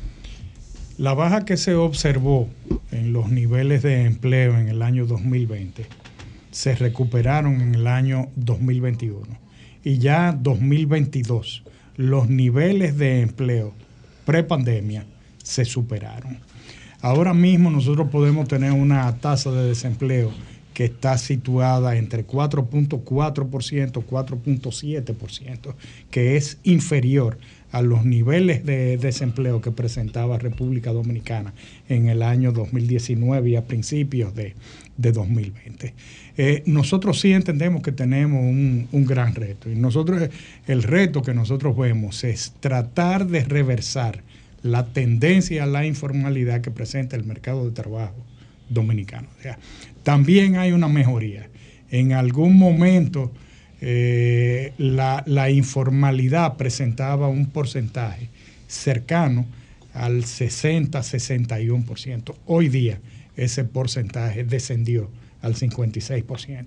La 0.98 1.14
baja 1.14 1.46
que 1.46 1.56
se 1.56 1.74
observó 1.74 2.48
en 2.92 3.12
los 3.14 3.30
niveles 3.30 3.82
de 3.82 4.04
empleo 4.04 4.58
en 4.58 4.68
el 4.68 4.82
año 4.82 5.06
2020 5.06 5.86
se 6.50 6.74
recuperaron 6.74 7.60
en 7.62 7.74
el 7.74 7.86
año 7.86 8.28
2021 8.36 9.26
y 9.84 9.98
ya 9.98 10.32
2022 10.32 11.62
los 11.96 12.28
niveles 12.28 12.96
de 12.96 13.20
empleo 13.20 13.74
prepandemia 14.24 15.04
se 15.42 15.64
superaron. 15.64 16.38
Ahora 17.02 17.34
mismo 17.34 17.70
nosotros 17.70 18.08
podemos 18.10 18.48
tener 18.48 18.72
una 18.72 19.14
tasa 19.18 19.50
de 19.50 19.68
desempleo 19.68 20.32
que 20.74 20.84
está 20.86 21.16
situada 21.18 21.96
entre 21.96 22.26
4.4%, 22.26 23.04
4.7%, 23.04 25.74
que 26.10 26.36
es 26.36 26.58
inferior 26.62 27.38
a 27.72 27.82
los 27.82 28.04
niveles 28.04 28.64
de 28.64 28.96
desempleo 28.96 29.60
que 29.60 29.72
presentaba 29.72 30.38
República 30.38 30.92
Dominicana 30.92 31.52
en 31.88 32.08
el 32.08 32.22
año 32.22 32.52
2019 32.52 33.50
y 33.50 33.56
a 33.56 33.66
principios 33.66 34.32
de, 34.34 34.54
de 34.96 35.12
2020. 35.12 35.92
Eh, 36.42 36.62
nosotros 36.64 37.20
sí 37.20 37.34
entendemos 37.34 37.82
que 37.82 37.92
tenemos 37.92 38.40
un, 38.40 38.88
gran 39.04 39.34
reto 39.34 39.70
y 39.70 39.74
nosotros 39.74 40.30
el 40.66 40.82
reto 40.82 41.20
que 41.20 41.34
nosotros 41.34 41.76
vemos 41.76 42.24
es 42.24 42.54
tratar 42.60 43.26
de 43.26 43.44
reversar 43.44 44.22
la 44.62 44.86
tendencia 44.86 45.64
a 45.64 45.66
la 45.66 45.84
informalidad 45.84 46.62
que 46.62 46.70
presenta 46.70 47.14
el 47.14 47.24
mercado 47.24 47.66
de 47.66 47.72
trabajo 47.72 48.16
dominicano. 48.70 49.28
También 50.02 50.56
hay 50.56 50.72
una 50.72 50.88
mejoría. 50.88 51.46
En 51.90 52.14
algún 52.14 52.56
momento 52.56 53.30
eh, 53.82 54.72
la, 54.78 55.22
la 55.26 55.50
informalidad 55.50 56.56
presentaba 56.56 57.28
un 57.28 57.50
porcentaje 57.50 58.30
cercano 58.66 59.44
al 59.92 60.22
60-61%. 60.22 62.34
Hoy 62.46 62.70
día 62.70 62.98
ese 63.36 63.64
porcentaje 63.64 64.44
descendió 64.44 65.10
al 65.42 65.54
56%. 65.54 66.66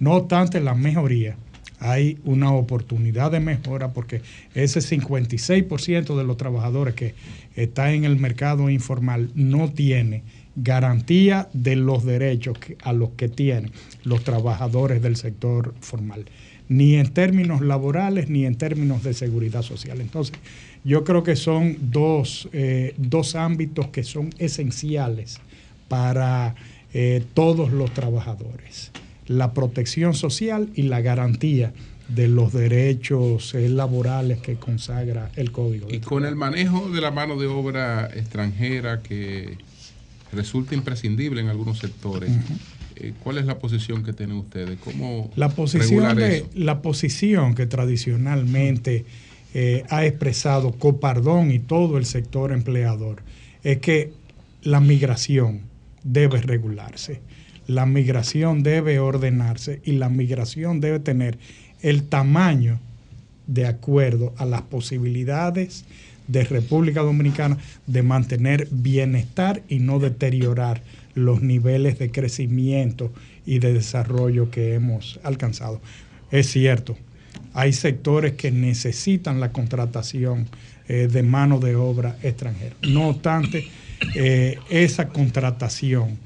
No 0.00 0.14
obstante 0.14 0.60
la 0.60 0.74
mejoría, 0.74 1.36
hay 1.78 2.18
una 2.24 2.52
oportunidad 2.52 3.30
de 3.30 3.40
mejora 3.40 3.92
porque 3.92 4.22
ese 4.54 4.80
56% 4.80 6.16
de 6.16 6.24
los 6.24 6.36
trabajadores 6.36 6.94
que 6.94 7.14
está 7.54 7.92
en 7.92 8.04
el 8.04 8.16
mercado 8.16 8.70
informal 8.70 9.30
no 9.34 9.70
tiene 9.70 10.22
garantía 10.56 11.48
de 11.52 11.76
los 11.76 12.04
derechos 12.04 12.58
a 12.82 12.92
los 12.92 13.10
que 13.10 13.28
tienen 13.28 13.70
los 14.04 14.24
trabajadores 14.24 15.02
del 15.02 15.16
sector 15.16 15.74
formal, 15.80 16.24
ni 16.68 16.94
en 16.94 17.12
términos 17.12 17.60
laborales 17.60 18.30
ni 18.30 18.46
en 18.46 18.56
términos 18.56 19.02
de 19.02 19.12
seguridad 19.12 19.62
social. 19.62 20.00
Entonces, 20.00 20.34
yo 20.82 21.04
creo 21.04 21.22
que 21.22 21.36
son 21.36 21.76
dos, 21.90 22.48
eh, 22.52 22.94
dos 22.96 23.34
ámbitos 23.34 23.88
que 23.88 24.02
son 24.02 24.30
esenciales 24.38 25.40
para 25.88 26.54
eh, 26.98 27.22
todos 27.34 27.72
los 27.72 27.92
trabajadores. 27.92 28.90
La 29.26 29.52
protección 29.52 30.14
social 30.14 30.70
y 30.74 30.84
la 30.84 31.02
garantía 31.02 31.74
de 32.08 32.26
los 32.26 32.54
derechos 32.54 33.54
eh, 33.54 33.68
laborales 33.68 34.38
que 34.38 34.54
consagra 34.56 35.30
el 35.36 35.52
Código. 35.52 35.88
Y 35.90 35.98
con 35.98 36.24
el 36.24 36.36
manejo 36.36 36.88
de 36.88 37.02
la 37.02 37.10
mano 37.10 37.36
de 37.36 37.48
obra 37.48 38.08
extranjera 38.14 39.02
que 39.02 39.58
resulta 40.32 40.74
imprescindible 40.74 41.42
en 41.42 41.48
algunos 41.48 41.80
sectores, 41.80 42.30
eh, 42.96 43.12
¿cuál 43.22 43.36
es 43.36 43.44
la 43.44 43.58
posición 43.58 44.02
que 44.02 44.14
tienen 44.14 44.38
ustedes? 44.38 44.78
¿Cómo 44.82 45.30
La 45.36 45.50
posición, 45.50 46.16
de, 46.16 46.38
eso? 46.38 46.50
la 46.54 46.80
posición 46.80 47.54
que 47.54 47.66
tradicionalmente 47.66 49.04
eh, 49.52 49.84
ha 49.90 50.06
expresado 50.06 50.72
Copardón 50.72 51.50
y 51.50 51.58
todo 51.58 51.98
el 51.98 52.06
sector 52.06 52.52
empleador 52.52 53.22
es 53.64 53.80
que 53.80 54.14
la 54.62 54.80
migración 54.80 55.65
debe 56.06 56.40
regularse, 56.40 57.20
la 57.66 57.84
migración 57.84 58.62
debe 58.62 59.00
ordenarse 59.00 59.80
y 59.84 59.92
la 59.92 60.08
migración 60.08 60.80
debe 60.80 61.00
tener 61.00 61.38
el 61.82 62.04
tamaño 62.04 62.78
de 63.46 63.66
acuerdo 63.66 64.32
a 64.38 64.44
las 64.44 64.62
posibilidades 64.62 65.84
de 66.28 66.44
República 66.44 67.02
Dominicana 67.02 67.58
de 67.86 68.02
mantener 68.02 68.68
bienestar 68.70 69.62
y 69.68 69.78
no 69.78 69.98
deteriorar 69.98 70.82
los 71.14 71.42
niveles 71.42 71.98
de 71.98 72.10
crecimiento 72.10 73.12
y 73.44 73.58
de 73.58 73.72
desarrollo 73.72 74.50
que 74.50 74.74
hemos 74.74 75.20
alcanzado. 75.22 75.80
Es 76.30 76.50
cierto, 76.50 76.96
hay 77.54 77.72
sectores 77.72 78.34
que 78.34 78.50
necesitan 78.50 79.40
la 79.40 79.52
contratación 79.52 80.46
eh, 80.88 81.08
de 81.10 81.22
mano 81.22 81.58
de 81.58 81.74
obra 81.76 82.16
extranjera. 82.22 82.76
No 82.82 83.08
obstante, 83.08 83.66
eh, 84.14 84.58
esa 84.70 85.08
contratación 85.08 86.18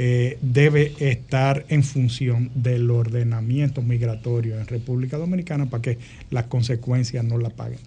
eh, 0.00 0.38
debe 0.40 0.92
estar 1.00 1.64
en 1.68 1.82
función 1.82 2.50
del 2.54 2.90
ordenamiento 2.90 3.82
migratorio 3.82 4.58
en 4.58 4.66
República 4.66 5.16
Dominicana 5.16 5.66
para 5.66 5.82
que 5.82 5.98
las 6.30 6.44
consecuencias 6.44 7.24
no 7.24 7.36
la 7.36 7.50
paguen. 7.50 7.80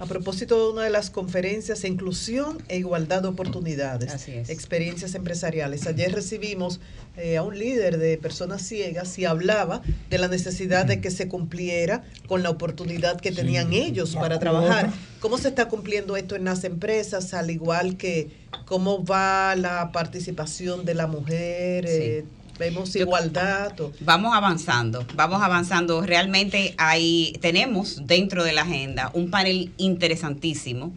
A 0.00 0.06
propósito 0.06 0.66
de 0.66 0.72
una 0.72 0.82
de 0.82 0.90
las 0.90 1.10
conferencias, 1.10 1.84
inclusión 1.84 2.58
e 2.68 2.78
igualdad 2.78 3.22
de 3.22 3.28
oportunidades, 3.28 4.28
experiencias 4.48 5.14
empresariales. 5.14 5.86
Ayer 5.86 6.12
recibimos 6.12 6.80
eh, 7.16 7.36
a 7.36 7.42
un 7.42 7.56
líder 7.58 7.98
de 7.98 8.18
personas 8.18 8.62
ciegas 8.62 9.16
y 9.18 9.24
hablaba 9.24 9.82
de 10.10 10.18
la 10.18 10.26
necesidad 10.26 10.84
de 10.84 11.00
que 11.00 11.12
se 11.12 11.28
cumpliera 11.28 12.02
con 12.26 12.42
la 12.42 12.50
oportunidad 12.50 13.20
que 13.20 13.30
tenían 13.30 13.72
ellos 13.72 14.16
para 14.16 14.40
trabajar. 14.40 14.92
¿Cómo 15.20 15.38
se 15.38 15.48
está 15.48 15.68
cumpliendo 15.68 16.16
esto 16.16 16.34
en 16.34 16.44
las 16.44 16.64
empresas? 16.64 17.32
Al 17.32 17.50
igual 17.50 17.96
que 17.96 18.30
cómo 18.64 19.04
va 19.04 19.54
la 19.54 19.92
participación 19.92 20.84
de 20.84 20.94
la 20.94 21.06
mujer. 21.06 21.86
Eh, 21.88 22.24
Vemos 22.58 22.94
igualdad. 22.94 23.72
Vamos 24.00 24.34
avanzando, 24.34 25.04
vamos 25.14 25.42
avanzando. 25.42 26.02
Realmente 26.02 26.74
hay, 26.78 27.36
tenemos 27.40 28.06
dentro 28.06 28.44
de 28.44 28.52
la 28.52 28.62
agenda 28.62 29.10
un 29.12 29.30
panel 29.30 29.72
interesantísimo 29.76 30.92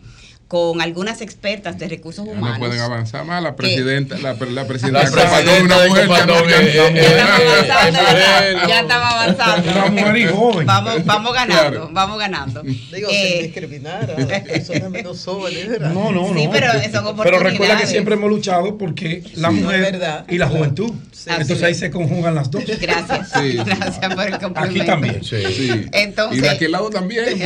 con 0.48 0.82
algunas 0.82 1.20
expertas 1.22 1.78
de 1.78 1.90
recursos 1.90 2.26
Ya 2.26 2.32
humanos. 2.32 2.58
no 2.60 2.66
pueden 2.66 2.80
avanzar 2.82 3.26
más. 3.26 3.44
La 3.44 3.50
que- 3.50 3.58
presidenta, 3.58 4.18
la, 4.20 4.34
la 4.34 4.66
presidenta 4.66 5.04
La 5.04 5.12
presidenta 5.12 5.76
una 5.78 5.88
mujer, 5.88 6.08
ya 6.08 6.26
no- 6.26 6.34
Copardón, 6.34 6.50
ya- 6.50 6.62
eh, 6.62 6.74
ya- 6.74 6.88
eh, 6.88 6.94
Ya 6.98 7.20
estamos 7.20 7.42
avanzando, 7.52 8.00
eh, 8.00 8.56
ya 8.68 8.80
estamos 8.80 9.14
avanzando. 9.14 9.72
Una 9.72 9.86
mujer 9.88 10.18
y 10.18 10.26
joven. 10.28 10.66
Vamos, 10.68 11.06
vamos 11.06 11.34
ganando, 11.34 11.70
Claro. 11.70 11.90
vamos 11.92 12.20
ganando. 12.20 12.62
Digo, 12.64 13.10
Eh, 13.12 13.30
sin 13.34 13.42
discriminar 13.44 14.10
a 14.18 14.20
las 14.22 14.42
personas 14.42 14.90
menos 14.90 15.26
jóvenes. 15.26 15.68
¿verdad? 15.68 15.90
No, 15.92 16.12
no, 16.14 16.32
no. 16.34 16.40
Sí, 16.40 16.48
pero 16.52 16.68
son 16.94 17.18
Pero 17.24 17.40
recuerda 17.40 17.78
que 17.78 17.88
siempre 17.88 18.14
hemos 18.16 18.30
luchado 18.30 18.78
porque 18.78 19.24
la 19.36 19.50
Sí, 19.50 19.56
mujer 19.56 20.00
y 20.30 20.38
la 20.38 20.48
juventud. 20.48 20.92
Entonces 21.28 21.62
ahí 21.64 21.76
se 21.76 21.92
conjugan 21.92 22.36
las 22.36 22.50
dos. 22.50 22.64
Gracias. 22.80 23.32
Sí. 23.34 23.58
Gracias 23.66 24.16
por 24.16 24.26
el 24.26 24.40
complemento. 24.40 24.62
Aquí 24.62 24.86
también. 24.86 25.22
Sí. 25.24 25.84
Entonces- 25.92 26.38
y 26.38 26.42
de 26.42 26.50
aquel 26.52 26.72
lado 26.72 26.90
también. 26.90 27.26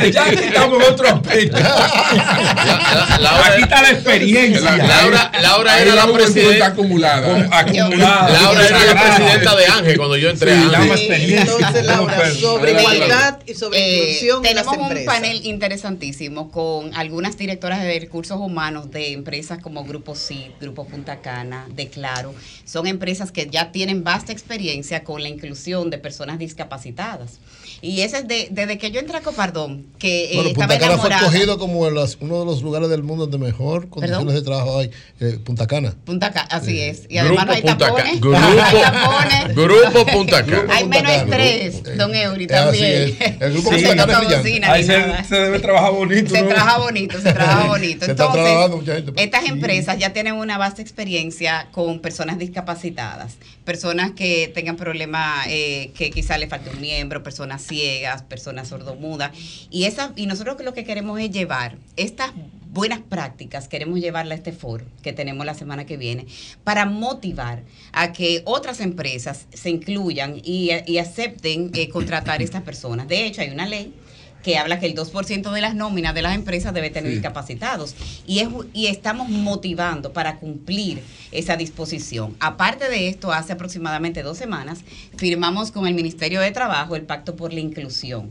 Eh, 0.00 0.10
ya 0.12 0.24
que 0.30 0.50
estamos 0.80 1.00
otro 1.00 1.08
aspecto. 1.08 1.56
Aquí 3.50 3.62
está 3.62 3.82
la 3.82 3.90
experiencia. 3.90 4.76
Laura, 4.76 5.32
Laura 5.40 5.80
era 5.80 5.94
la 5.94 6.06
la 6.06 6.12
presidenta. 6.12 6.66
acumulada. 6.66 7.48
acumulada. 7.50 8.28
Laura 8.30 8.66
era 8.66 8.84
la 8.94 9.02
presidenta 9.02 9.56
de 9.56 9.66
Ángel 9.66 9.96
cuando 9.96 10.16
yo 10.16 10.30
entré. 10.30 10.54
Sí, 10.56 10.70
a 10.74 10.78
Ángel. 10.78 10.98
Sí, 10.98 11.34
entonces, 11.34 11.84
Laura, 11.84 12.34
sobre 12.34 12.72
igualdad 12.80 13.38
y 13.46 13.54
sobre 13.54 13.78
Eh, 13.78 13.98
inclusión 13.98 14.46
en 14.46 14.54
las 14.56 14.64
tenemos 14.66 14.76
un 14.76 14.92
empresas. 14.96 15.14
panel 15.14 15.46
interesantísimo 15.46 16.50
con 16.50 16.94
algunas 16.94 17.36
directoras 17.36 17.82
de 17.82 17.98
recursos 18.00 18.38
humanos 18.38 18.90
de 18.90 19.12
empresas 19.12 19.58
como 19.62 19.84
Grupo 19.84 20.14
CID, 20.14 20.52
Grupo 20.60 20.86
Punta 20.86 21.20
Cana, 21.20 21.66
de 21.74 21.88
Claro. 21.88 22.34
Son 22.64 22.86
empresas 22.86 23.32
que 23.32 23.48
ya 23.50 23.72
tienen 23.72 24.04
vasta 24.04 24.32
experiencia 24.32 25.02
con 25.04 25.22
la 25.22 25.28
inclusión 25.28 25.90
de 25.90 25.98
personas 25.98 26.38
discapacitadas. 26.38 27.38
Y 27.82 28.02
ese 28.02 28.18
es 28.18 28.28
de- 28.28 28.48
desde 28.50 28.76
que 28.78 28.90
yo 28.90 29.00
entré 29.00 29.16
a 29.16 29.20
Copardón, 29.22 29.86
que 29.98 30.24
eh, 30.26 30.34
Bueno, 30.34 30.50
estaba 30.50 30.66
Punta 30.74 30.78
Cana 30.86 30.98
fue 30.98 31.10
escogido 31.14 31.58
como 31.58 31.88
las- 31.90 32.18
uno 32.20 32.40
de 32.40 32.44
los 32.44 32.62
lugares 32.62 32.88
del 32.90 33.02
mundo 33.02 33.26
donde 33.26 33.44
mejor 33.46 33.88
condiciones 33.88 34.26
¿Perdón? 34.26 34.34
de 34.34 34.42
trabajo 34.42 34.78
hay. 34.78 34.90
eh, 35.20 35.38
Punta 35.44 35.66
Cana. 35.66 35.94
Punta 36.04 36.30
Cana, 36.30 36.46
así 36.50 36.78
es. 36.80 37.02
Y 37.08 37.18
Grupo 37.18 37.40
además 37.40 37.46
no 37.46 37.52
hay 37.52 37.62
Punta 37.62 37.78
tapones. 37.78 38.04
Cana. 38.04 38.20
Grupo- 38.20 38.36
hay 38.38 38.82
tapones. 38.82 39.54
Grupo 39.56 40.06
Punta 40.12 40.44
Cana. 40.44 40.74
Hay 40.74 40.86
menos 40.88 41.12
estrés, 41.12 41.96
don 41.96 42.14
Eury, 42.14 42.46
también. 42.46 43.16
es. 43.18 43.40
El 43.40 43.52
grupo 43.52 43.70
Punta 43.70 43.88
se 43.90 43.96
Cana 43.96 44.72
Ahí 44.72 44.84
se, 44.84 45.34
debe 45.34 45.58
trabajar 45.60 45.92
bonito. 45.92 46.30
Se 46.34 46.42
¿no? 46.42 46.48
trabaja 46.48 46.78
bonito, 46.78 47.20
se 47.20 47.32
trabaja 47.32 47.66
bonito. 47.66 48.04
Se 48.04 48.10
está 48.12 48.24
Entonces, 48.24 48.42
trabajando 48.44 48.76
mucha 48.76 48.94
gente. 48.94 49.12
estas 49.22 49.44
empresas 49.46 49.98
ya 49.98 50.12
tienen 50.12 50.34
una 50.34 50.58
vasta 50.58 50.82
experiencia 50.82 51.68
con 51.72 52.00
personas 52.00 52.38
discapacitadas, 52.38 53.34
personas 53.64 54.12
que 54.12 54.50
tengan 54.54 54.76
problemas, 54.76 55.46
eh, 55.48 55.90
que 55.96 56.10
quizá 56.10 56.36
le 56.38 56.46
falte 56.48 56.70
un 56.70 56.80
miembro, 56.80 57.22
personas 57.22 57.62
ciegas, 57.70 58.22
personas 58.22 58.68
sordomudas. 58.68 59.30
Y, 59.70 59.84
esa, 59.84 60.12
y 60.16 60.26
nosotros 60.26 60.60
lo 60.62 60.74
que 60.74 60.84
queremos 60.84 61.18
es 61.18 61.30
llevar 61.30 61.78
estas 61.96 62.32
buenas 62.72 63.00
prácticas, 63.00 63.68
queremos 63.68 64.00
llevarla 64.00 64.34
a 64.34 64.36
este 64.36 64.52
foro 64.52 64.84
que 65.02 65.12
tenemos 65.12 65.44
la 65.46 65.54
semana 65.54 65.86
que 65.86 65.96
viene, 65.96 66.26
para 66.62 66.84
motivar 66.84 67.62
a 67.92 68.12
que 68.12 68.42
otras 68.44 68.80
empresas 68.80 69.46
se 69.52 69.70
incluyan 69.70 70.40
y, 70.44 70.70
acepten 70.98 71.70
eh, 71.74 71.88
contratar 71.88 72.40
a 72.40 72.44
estas 72.44 72.62
personas. 72.62 73.08
De 73.08 73.26
hecho, 73.26 73.40
hay 73.40 73.50
una 73.50 73.66
ley 73.66 73.94
que 74.42 74.56
habla 74.58 74.80
que 74.80 74.86
el 74.86 74.94
2% 74.94 75.52
de 75.52 75.60
las 75.60 75.74
nóminas 75.74 76.14
de 76.14 76.22
las 76.22 76.34
empresas 76.34 76.72
debe 76.74 76.90
tener 76.90 77.10
Sí. 77.10 77.16
discapacitados 77.16 77.94
y, 78.26 78.38
es, 78.40 78.48
y 78.72 78.86
estamos 78.86 79.28
motivando 79.28 80.12
para 80.12 80.38
cumplir 80.38 81.02
esa 81.32 81.56
disposición. 81.56 82.36
Aparte 82.40 82.88
de 82.88 83.08
esto, 83.08 83.32
hace 83.32 83.52
aproximadamente 83.52 84.22
dos 84.22 84.38
semanas 84.38 84.80
firmamos 85.16 85.70
con 85.70 85.86
el 85.86 85.94
Ministerio 85.94 86.40
de 86.40 86.50
Trabajo 86.52 86.96
el 86.96 87.02
Pacto 87.02 87.36
por 87.36 87.52
la 87.52 87.60
Inclusión. 87.60 88.30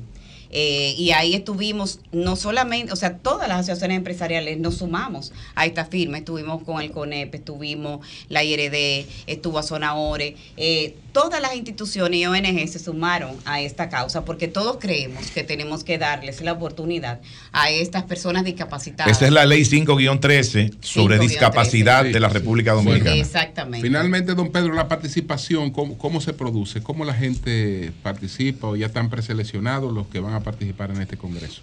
Eh, 0.52 0.96
y 0.98 1.12
ahí 1.12 1.36
estuvimos, 1.36 2.00
no 2.12 2.36
solamente, 2.36 2.92
o 2.92 2.96
sea, 2.96 3.18
todas 3.20 3.48
las 3.48 3.60
asociaciones 3.60 3.98
empresariales 3.98 4.58
nos 4.58 4.78
sumamos 4.78 5.32
a 5.54 5.68
esta 5.68 5.86
firma. 5.86 6.18
Estuvimos 6.18 6.64
con 6.64 6.82
el 6.82 6.90
CONEP, 6.90 7.36
estuvimos 7.36 8.00
la 8.30 8.44
IRD, 8.44 9.06
estuvo 9.28 9.60
a 9.60 9.64
Zonaore. 9.64 10.36
Eh, 10.58 10.96
todas 11.12 11.42
las 11.42 11.56
instituciones 11.56 12.20
y 12.20 12.26
ONG 12.26 12.68
se 12.68 12.80
sumaron 12.80 13.36
a 13.46 13.62
esta 13.62 13.90
causa 13.90 14.26
porque 14.26 14.48
todos 14.48 14.78
creemos 14.80 15.32
que 15.32 15.44
tenemos 15.44 15.84
que 15.84 15.98
darles 15.98 16.42
la 16.42 16.54
oportunidad 16.54 17.20
a 17.52 17.70
estas 17.70 18.04
personas 18.04 18.44
discapacitadas. 18.44 19.12
Esa 19.12 19.26
es 19.26 19.32
la 19.32 19.46
ley 19.46 19.62
5-13 19.62 20.76
sobre 20.82 21.18
5-13. 21.18 21.20
discapacidad 21.20 22.06
de 22.06 22.20
la 22.20 22.30
República 22.30 22.74
Dominicana. 22.74 23.16
Exactamente. 23.16 23.86
Finalmente, 23.86 24.36
don 24.36 24.52
Pedro, 24.52 24.74
la 24.74 24.88
participación, 24.88 25.72
¿cómo, 25.72 25.98
cómo 25.98 26.22
se 26.22 26.34
produce? 26.34 26.82
¿Cómo 26.82 27.06
la 27.06 27.14
gente 27.14 27.92
participa 28.04 28.68
o 28.68 28.76
ya 28.76 28.88
están 28.88 29.10
preseleccionados 29.10 29.94
los 29.94 30.08
que 30.08 30.20
van 30.20 30.34
a 30.34 30.42
participar 30.42 30.92
en 30.92 31.02
este 31.02 31.18
congreso? 31.18 31.62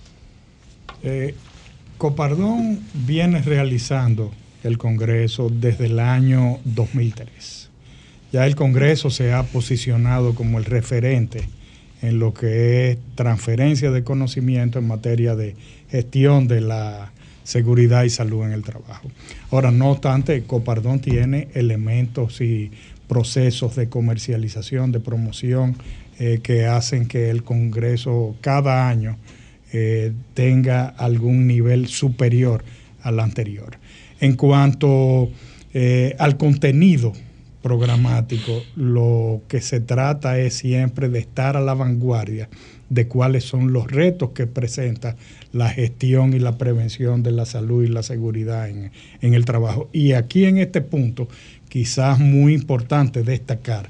Eh, 1.02 1.34
Copardón 1.98 2.80
viene 2.92 3.40
realizando 3.40 4.32
el 4.62 4.78
Congreso 4.78 5.48
desde 5.50 5.86
el 5.86 5.98
año 6.00 6.58
2003. 6.64 7.65
Ya 8.32 8.46
el 8.46 8.56
Congreso 8.56 9.10
se 9.10 9.32
ha 9.32 9.42
posicionado 9.44 10.34
como 10.34 10.58
el 10.58 10.64
referente 10.64 11.48
en 12.02 12.18
lo 12.18 12.34
que 12.34 12.90
es 12.90 12.98
transferencia 13.14 13.90
de 13.90 14.04
conocimiento 14.04 14.78
en 14.78 14.86
materia 14.86 15.34
de 15.34 15.54
gestión 15.90 16.46
de 16.48 16.60
la 16.60 17.12
seguridad 17.44 18.04
y 18.04 18.10
salud 18.10 18.44
en 18.44 18.52
el 18.52 18.62
trabajo. 18.62 19.08
Ahora, 19.50 19.70
no 19.70 19.90
obstante, 19.90 20.42
Copardón 20.44 21.00
tiene 21.00 21.48
elementos 21.54 22.40
y 22.40 22.72
procesos 23.08 23.76
de 23.76 23.88
comercialización, 23.88 24.92
de 24.92 25.00
promoción, 25.00 25.76
eh, 26.18 26.40
que 26.42 26.66
hacen 26.66 27.06
que 27.06 27.30
el 27.30 27.44
Congreso 27.44 28.36
cada 28.40 28.88
año 28.88 29.16
eh, 29.72 30.12
tenga 30.34 30.88
algún 30.88 31.46
nivel 31.46 31.88
superior 31.88 32.64
al 33.02 33.20
anterior. 33.20 33.78
En 34.20 34.34
cuanto 34.34 35.30
eh, 35.74 36.16
al 36.18 36.36
contenido 36.36 37.12
programático, 37.66 38.62
lo 38.76 39.42
que 39.48 39.60
se 39.60 39.80
trata 39.80 40.38
es 40.38 40.54
siempre 40.54 41.08
de 41.08 41.18
estar 41.18 41.56
a 41.56 41.60
la 41.60 41.74
vanguardia 41.74 42.48
de 42.90 43.08
cuáles 43.08 43.42
son 43.42 43.72
los 43.72 43.90
retos 43.90 44.30
que 44.30 44.46
presenta 44.46 45.16
la 45.50 45.68
gestión 45.68 46.32
y 46.32 46.38
la 46.38 46.58
prevención 46.58 47.24
de 47.24 47.32
la 47.32 47.44
salud 47.44 47.82
y 47.82 47.88
la 47.88 48.04
seguridad 48.04 48.68
en, 48.68 48.92
en 49.20 49.34
el 49.34 49.44
trabajo. 49.44 49.88
Y 49.92 50.12
aquí 50.12 50.44
en 50.44 50.58
este 50.58 50.80
punto, 50.80 51.26
quizás 51.68 52.20
muy 52.20 52.54
importante 52.54 53.24
destacar 53.24 53.88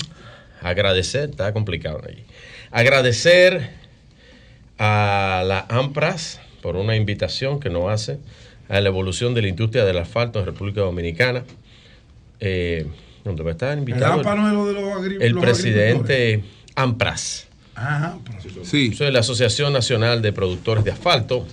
Agradecer, 0.61 1.29
está 1.29 1.53
complicado 1.53 2.01
allí. 2.07 2.23
Agradecer 2.71 3.69
a 4.77 5.43
la 5.45 5.65
AMPRAS 5.69 6.39
por 6.61 6.75
una 6.75 6.95
invitación 6.95 7.59
que 7.59 7.69
nos 7.69 7.89
hace 7.89 8.19
a 8.69 8.81
la 8.81 8.89
evolución 8.89 9.33
de 9.33 9.41
la 9.41 9.47
industria 9.47 9.85
del 9.85 9.97
asfalto 9.97 10.39
en 10.39 10.45
República 10.45 10.81
Dominicana. 10.81 11.43
Eh, 12.39 12.85
donde 13.23 13.43
va 13.43 13.49
a 13.49 13.53
estar 13.53 13.73
El 13.73 13.79
invitado 13.79 14.21
el 15.19 15.33
los 15.33 15.43
presidente 15.43 16.43
AMPRAS. 16.75 17.47
Ajá, 17.75 18.17
Sí. 18.63 18.91
Es 18.91 18.99
la 18.99 19.19
Asociación 19.19 19.71
Nacional 19.73 20.21
de 20.21 20.33
Productores 20.33 20.83
de 20.83 20.91
Asfalto. 20.91 21.45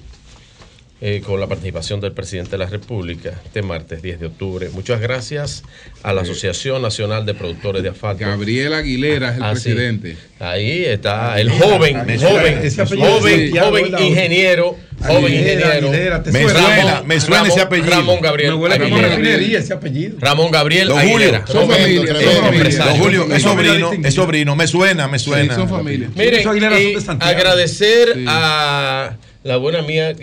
Eh, 1.07 1.20
con 1.23 1.39
la 1.39 1.47
participación 1.47 2.00
del 2.00 2.12
presidente 2.12 2.52
de 2.52 2.58
la 2.58 2.65
República 2.66 3.33
este 3.44 3.60
martes 3.60 4.00
10 4.00 4.20
de 4.20 4.26
octubre. 4.26 4.70
Muchas 4.73 5.02
gracias 5.02 5.62
a 6.02 6.15
la 6.15 6.23
Asociación 6.23 6.81
Nacional 6.81 7.26
de 7.26 7.34
Productores 7.34 7.83
de 7.83 7.91
Asfalto. 7.91 8.24
Gabriel 8.24 8.73
Aguilera 8.73 9.33
es 9.33 9.36
el 9.36 9.42
Ah, 9.42 9.55
sí. 9.55 9.62
presidente. 9.73 10.16
Ahí 10.41 10.83
está 10.86 11.39
el 11.39 11.50
joven, 11.50 11.99
joven, 12.18 12.58
ese 12.62 12.81
apellido 12.81 13.07
joven, 13.18 13.55
joven 13.55 13.94
ingeniero, 14.00 14.78
joven 15.07 15.34
ingeniero. 15.34 15.68
Aguilera, 15.89 16.18
Me 16.24 16.42
Ramón- 16.47 16.50
suena, 16.50 17.02
me 17.02 17.20
suena 17.20 17.42
ese 17.42 17.49
Ramón- 17.50 17.60
apellido. 17.66 17.91
Ramón 17.91 18.20
Gabriel. 18.23 18.50
Me 18.52 18.57
huele 18.57 18.74
Aguilera. 18.76 19.08
refinería 19.08 19.58
ese 19.58 19.73
apellido. 19.74 20.16
Ramón 20.20 20.50
Gabriel 20.50 20.89
Don 20.89 20.99
Julio, 21.00 21.16
Aguilera. 21.16 21.47
son 21.47 21.70
familia, 21.70 22.12
Eh. 22.18 22.24
Don 22.78 22.97
Julio, 22.99 23.26
es 23.34 23.42
sobrino, 23.42 23.92
es 24.02 24.15
sobrino, 24.15 24.57
me 24.57 24.66
suena, 24.66 25.07
me 25.07 25.18
suena. 25.18 25.55
son 25.55 25.68
familia. 25.68 26.08
Miren, 26.15 26.42
Santiago. 27.02 27.31
agradecer 27.31 28.08
Sí. 28.15 28.24
a 28.26 29.16
la 29.44 29.56
buena 29.58 29.78
amiga 29.81 30.14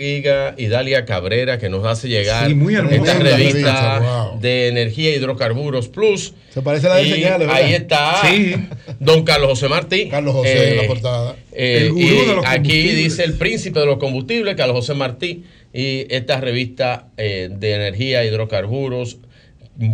Idalia 0.58 1.04
Cabrera 1.04 1.58
que 1.58 1.68
nos 1.68 1.86
hace 1.86 2.08
llegar 2.08 2.48
Sí, 2.48 2.54
muy 2.54 2.74
hermosa 2.74 2.96
esta 2.96 3.18
revista 3.20 4.00
wow. 4.00 4.40
de 4.40 4.68
energía 4.68 5.14
hidrocarburos 5.14 5.88
plus. 5.88 6.34
Se 6.52 6.60
parece 6.60 6.88
a 6.88 6.90
la 6.90 6.96
de 6.96 7.04
señales, 7.10 7.46
¿verdad? 7.46 7.54
Ahí 7.54 7.72
está 7.72 8.20
Sí. 8.28 8.54
don 8.98 9.24
Carlos 9.24 9.48
José 9.50 9.68
Martí. 9.68 10.08
Carlos 10.08 10.34
José 10.34 10.68
en 10.68 10.72
Eh, 10.74 10.82
la 10.82 10.86
portada. 10.88 11.36
eh, 11.52 11.78
El 11.82 11.92
gurú 11.92 12.04
y 12.04 12.26
de 12.26 12.34
los 12.34 12.44
aquí 12.46 12.82
dice 12.88 13.22
el 13.24 13.34
príncipe 13.34 13.78
de 13.80 13.86
los 13.86 13.98
combustibles, 13.98 14.56
Carlos 14.56 14.76
José 14.76 14.94
Martí, 14.94 15.44
y 15.72 16.04
esta 16.12 16.40
revista 16.40 17.06
eh, 17.16 17.48
de 17.50 17.74
energía, 17.74 18.24
hidrocarburos, 18.24 19.18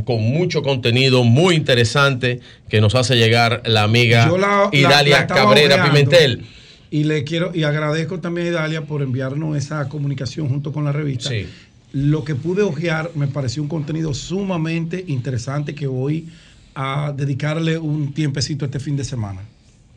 con 0.04 0.20
mucho 0.22 0.62
contenido 0.62 1.22
muy 1.22 1.54
interesante 1.54 2.40
que 2.68 2.80
nos 2.80 2.94
hace 2.96 3.14
llegar 3.16 3.62
la 3.66 3.84
amiga 3.84 4.26
la- 4.38 4.70
Idalia 4.72 5.26
Cabrera. 5.26 5.84
Pimentel. 5.84 6.44
Y 6.90 7.04
le 7.04 7.24
quiero 7.24 7.50
y 7.54 7.64
agradezco 7.64 8.18
también 8.20 8.48
a 8.48 8.50
Idalia 8.50 8.82
por 8.82 9.02
enviarnos 9.02 9.56
esa 9.56 9.88
comunicación 9.88 10.48
junto 10.48 10.72
con 10.72 10.84
la 10.84 10.92
revista. 10.92 11.28
Sí. 11.30 11.46
Lo 11.92 12.24
que 12.24 12.34
pude 12.34 12.62
ojear 12.62 13.10
me 13.14 13.26
pareció 13.28 13.62
un 13.62 13.68
contenido 13.68 14.14
sumamente 14.14 15.04
interesante 15.08 15.74
que 15.74 15.86
voy 15.86 16.28
a 16.74 17.12
dedicarle 17.16 17.76
un 17.78 18.12
tiempecito 18.14 18.64
este 18.64 18.78
fin 18.80 18.96
de 18.96 19.04
semana. 19.04 19.40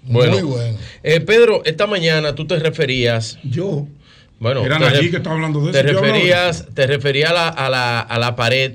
Bueno, 0.03 0.33
Muy 0.33 0.41
bueno. 0.43 0.77
eh, 1.03 1.19
Pedro, 1.21 1.61
esta 1.63 1.85
mañana 1.87 2.33
tú 2.33 2.45
te 2.47 2.57
referías, 2.57 3.37
Yo, 3.43 3.87
bueno, 4.39 4.65
eran 4.65 4.79
te 4.81 4.87
allí 4.87 5.11
que 5.11 5.17
estaba 5.17 5.35
hablando 5.35 5.63
de 5.65 5.71
te 5.71 5.79
eso. 5.91 6.01
referías, 6.01 6.65
te 6.73 6.87
referías 6.87 7.29
a 7.29 7.33
la, 7.33 7.47
a 7.49 7.69
la, 7.69 7.99
a 7.99 8.17
la 8.19 8.35
pared 8.35 8.73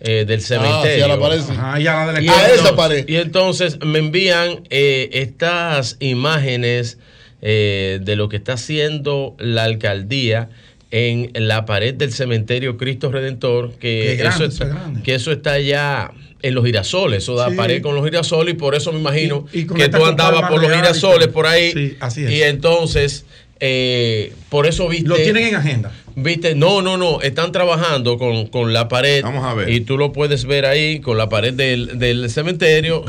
eh, 0.00 0.24
del 0.28 0.42
cementerio. 0.42 1.04
Ah, 1.06 1.08
sí, 1.08 1.10
a 1.12 1.16
la 1.16 1.18
pared, 1.20 1.40
sí. 1.40 1.52
Ajá, 1.52 1.80
y 1.80 1.86
a 1.86 1.94
la 1.94 2.06
de 2.08 2.12
la 2.12 2.20
Y 2.22 2.28
A 2.28 2.32
esquina. 2.32 2.46
esa 2.48 2.54
entonces, 2.68 2.76
pared. 2.76 3.04
y 3.08 3.16
entonces 3.16 3.78
me 3.84 3.98
envían 3.98 4.60
eh, 4.68 5.08
estas 5.12 5.96
imágenes 6.00 6.98
eh, 7.42 8.00
de 8.02 8.16
lo 8.16 8.28
que 8.28 8.36
está 8.36 8.54
haciendo 8.54 9.34
la 9.38 9.64
alcaldía 9.64 10.48
en 10.90 11.30
la 11.34 11.66
pared 11.66 11.94
del 11.94 12.12
cementerio 12.12 12.76
Cristo 12.78 13.12
Redentor, 13.12 13.74
que, 13.78 14.16
grande, 14.16 14.46
eso, 14.46 14.54
eso 14.54 14.64
es 14.64 14.70
está, 14.70 15.02
que 15.02 15.14
eso 15.14 15.32
está 15.32 15.58
ya 15.60 16.10
en 16.40 16.54
los 16.54 16.64
girasoles, 16.64 17.24
eso 17.24 17.34
da 17.34 17.50
Sí. 17.50 17.56
pared 17.56 17.82
con 17.82 17.94
los 17.94 18.04
girasoles 18.04 18.54
y 18.54 18.56
por 18.56 18.74
eso 18.74 18.92
me 18.92 19.00
imagino 19.00 19.44
Y- 19.52 19.60
y 19.60 19.66
con 19.66 19.76
que 19.76 19.88
tú 19.88 20.04
andabas 20.04 20.48
por 20.50 20.62
los 20.62 20.72
girasoles 20.72 21.28
por 21.28 21.46
ahí 21.46 21.72
Sí, 21.72 21.96
así 22.00 22.24
es. 22.24 22.30
y 22.30 22.42
entonces 22.42 23.26
eh, 23.60 24.32
por 24.50 24.66
eso 24.66 24.88
viste... 24.88 25.08
Lo 25.08 25.16
tienen 25.16 25.48
en 25.48 25.56
agenda. 25.56 25.92
Viste, 26.20 26.54
no, 26.54 26.82
no, 26.82 26.96
no, 26.96 27.20
están 27.20 27.52
trabajando 27.52 28.18
con, 28.18 28.46
con 28.46 28.72
la 28.72 28.88
pared. 28.88 29.22
Vamos 29.22 29.44
a 29.44 29.54
ver. 29.54 29.68
Y 29.68 29.80
tú 29.82 29.96
lo 29.96 30.12
puedes 30.12 30.44
ver 30.46 30.66
ahí 30.66 31.00
con 31.00 31.16
la 31.16 31.28
pared 31.28 31.54
del, 31.54 31.98
del 31.98 32.28
cementerio. 32.28 33.04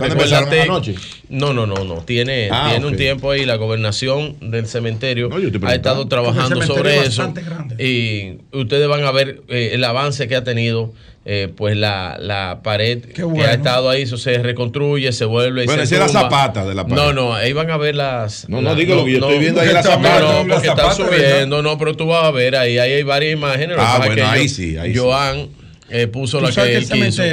No, 1.30 1.54
no, 1.54 1.66
no, 1.66 1.84
no. 1.84 1.96
Tiene, 2.02 2.50
Ah, 2.52 2.68
tiene 2.72 2.86
un 2.86 2.96
tiempo 2.96 3.32
ahí. 3.32 3.46
La 3.46 3.56
gobernación 3.56 4.36
del 4.42 4.68
cementerio 4.68 5.30
No, 5.30 5.68
ha 5.68 5.76
estado 5.76 6.08
trabajando 6.08 6.62
sobre 6.62 6.98
es 6.98 7.08
eso. 7.10 7.24
bastante 7.24 7.42
grande. 7.42 7.84
Y 7.84 8.38
ustedes 8.56 8.88
van 8.88 9.04
a 9.04 9.12
ver 9.12 9.42
eh, 9.50 9.72
el 9.74 9.84
avance 9.84 10.28
que 10.28 10.36
ha 10.36 10.44
tenido. 10.44 10.94
Eh, 11.26 11.50
pues 11.56 11.76
la, 11.78 12.18
la 12.20 12.62
pared 12.64 13.02
que 13.04 13.22
ha 13.44 13.54
estado 13.54 13.90
ahí, 13.90 14.04
eso 14.04 14.18
se 14.18 14.38
reconstruye, 14.40 15.12
se 15.12 15.26
vuelve. 15.26 15.64
y 15.64 15.66
Bueno, 15.66 15.86
se 15.86 15.96
esa 15.96 16.06
es 16.06 16.14
la 16.14 16.22
tumba. 16.22 16.38
zapata 16.38 16.66
de 16.66 16.74
la 16.76 16.84
pared. 16.88 16.96
No, 16.96 17.14
no, 17.14 17.34
ahí 17.34 17.54
van 17.54 17.70
a 17.70 17.78
ver 17.78 17.96
las. 17.96 18.48
No, 18.50 18.62
no, 18.62 18.74
digo 18.76 18.96
lo 18.96 19.06
que 19.06 19.12
yo 19.12 19.18
estoy 19.20 19.40
viendo 19.40 19.62
ahí 19.62 19.68
la 19.74 19.82
no, 19.84 19.90
zapata. 19.92 20.20
No, 20.22 20.44
La 20.48 20.56
porque 20.56 20.68
están 20.70 20.96
subiendo, 20.96 21.62
no, 21.62 21.78
pero 21.78 21.96
tú 21.96 22.08
vas 22.08 22.24
a 22.24 22.32
ver 22.32 22.56
ahí, 22.56 22.78
ahí 22.78 22.94
hay 22.94 23.04
varias 23.04 23.34
imágenes. 23.34 23.78
Ah, 23.80 24.02
bueno, 24.04 24.26
ahí 24.28 24.48
yo- 24.48 24.54
sí, 24.54 24.78
ahí 24.78 24.96
Joan 24.96 25.50
eh, 25.92 26.08
puso 26.08 26.40
la 26.40 26.52
que 26.52 26.86
que 26.86 26.86
quiso. 26.86 27.24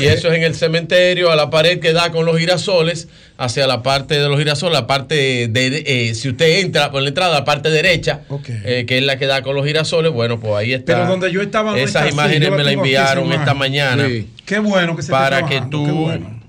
Y 0.00 0.06
eso 0.06 0.28
es 0.28 0.36
en 0.36 0.42
el 0.42 0.54
cementerio, 0.54 1.30
a 1.30 1.36
la 1.36 1.50
pared 1.50 1.78
que 1.80 1.92
da 1.92 2.10
con 2.10 2.26
los 2.26 2.38
girasoles, 2.38 3.08
hacia 3.38 3.66
la 3.66 3.82
parte 3.82 4.18
de 4.18 4.28
los 4.28 4.38
girasoles, 4.38 4.74
la 4.74 4.86
parte 4.86 5.48
de, 5.48 5.84
eh, 5.86 6.14
si 6.14 6.28
usted 6.28 6.60
entra 6.60 6.90
por 6.90 7.02
la 7.02 7.08
entrada, 7.08 7.34
la 7.34 7.44
parte 7.44 7.70
derecha, 7.70 8.20
eh, 8.64 8.84
que 8.86 8.98
es 8.98 9.04
la 9.04 9.18
que 9.18 9.26
da 9.26 9.42
con 9.42 9.56
los 9.56 9.64
girasoles, 9.64 10.12
bueno, 10.12 10.38
pues 10.40 10.52
ahí 10.54 10.72
está. 10.72 10.94
Pero 10.94 11.06
donde 11.06 11.32
yo 11.32 11.40
estaba 11.42 11.72
no 11.72 11.76
Esas 11.76 11.88
está 11.88 12.00
así, 12.04 12.12
imágenes 12.12 12.50
me 12.50 12.64
las 12.64 12.74
enviaron 12.74 13.24
esta 13.32 13.52
imagen. 13.52 13.58
mañana 13.58 14.06
Sí. 14.06 14.28
Qué 14.44 14.58
bueno 14.58 14.96
que 14.96 15.02
se 15.02 15.10
para 15.10 15.46
que 15.46 15.62
tú 15.70 15.86
qué 15.86 15.92
bueno. 15.92 16.40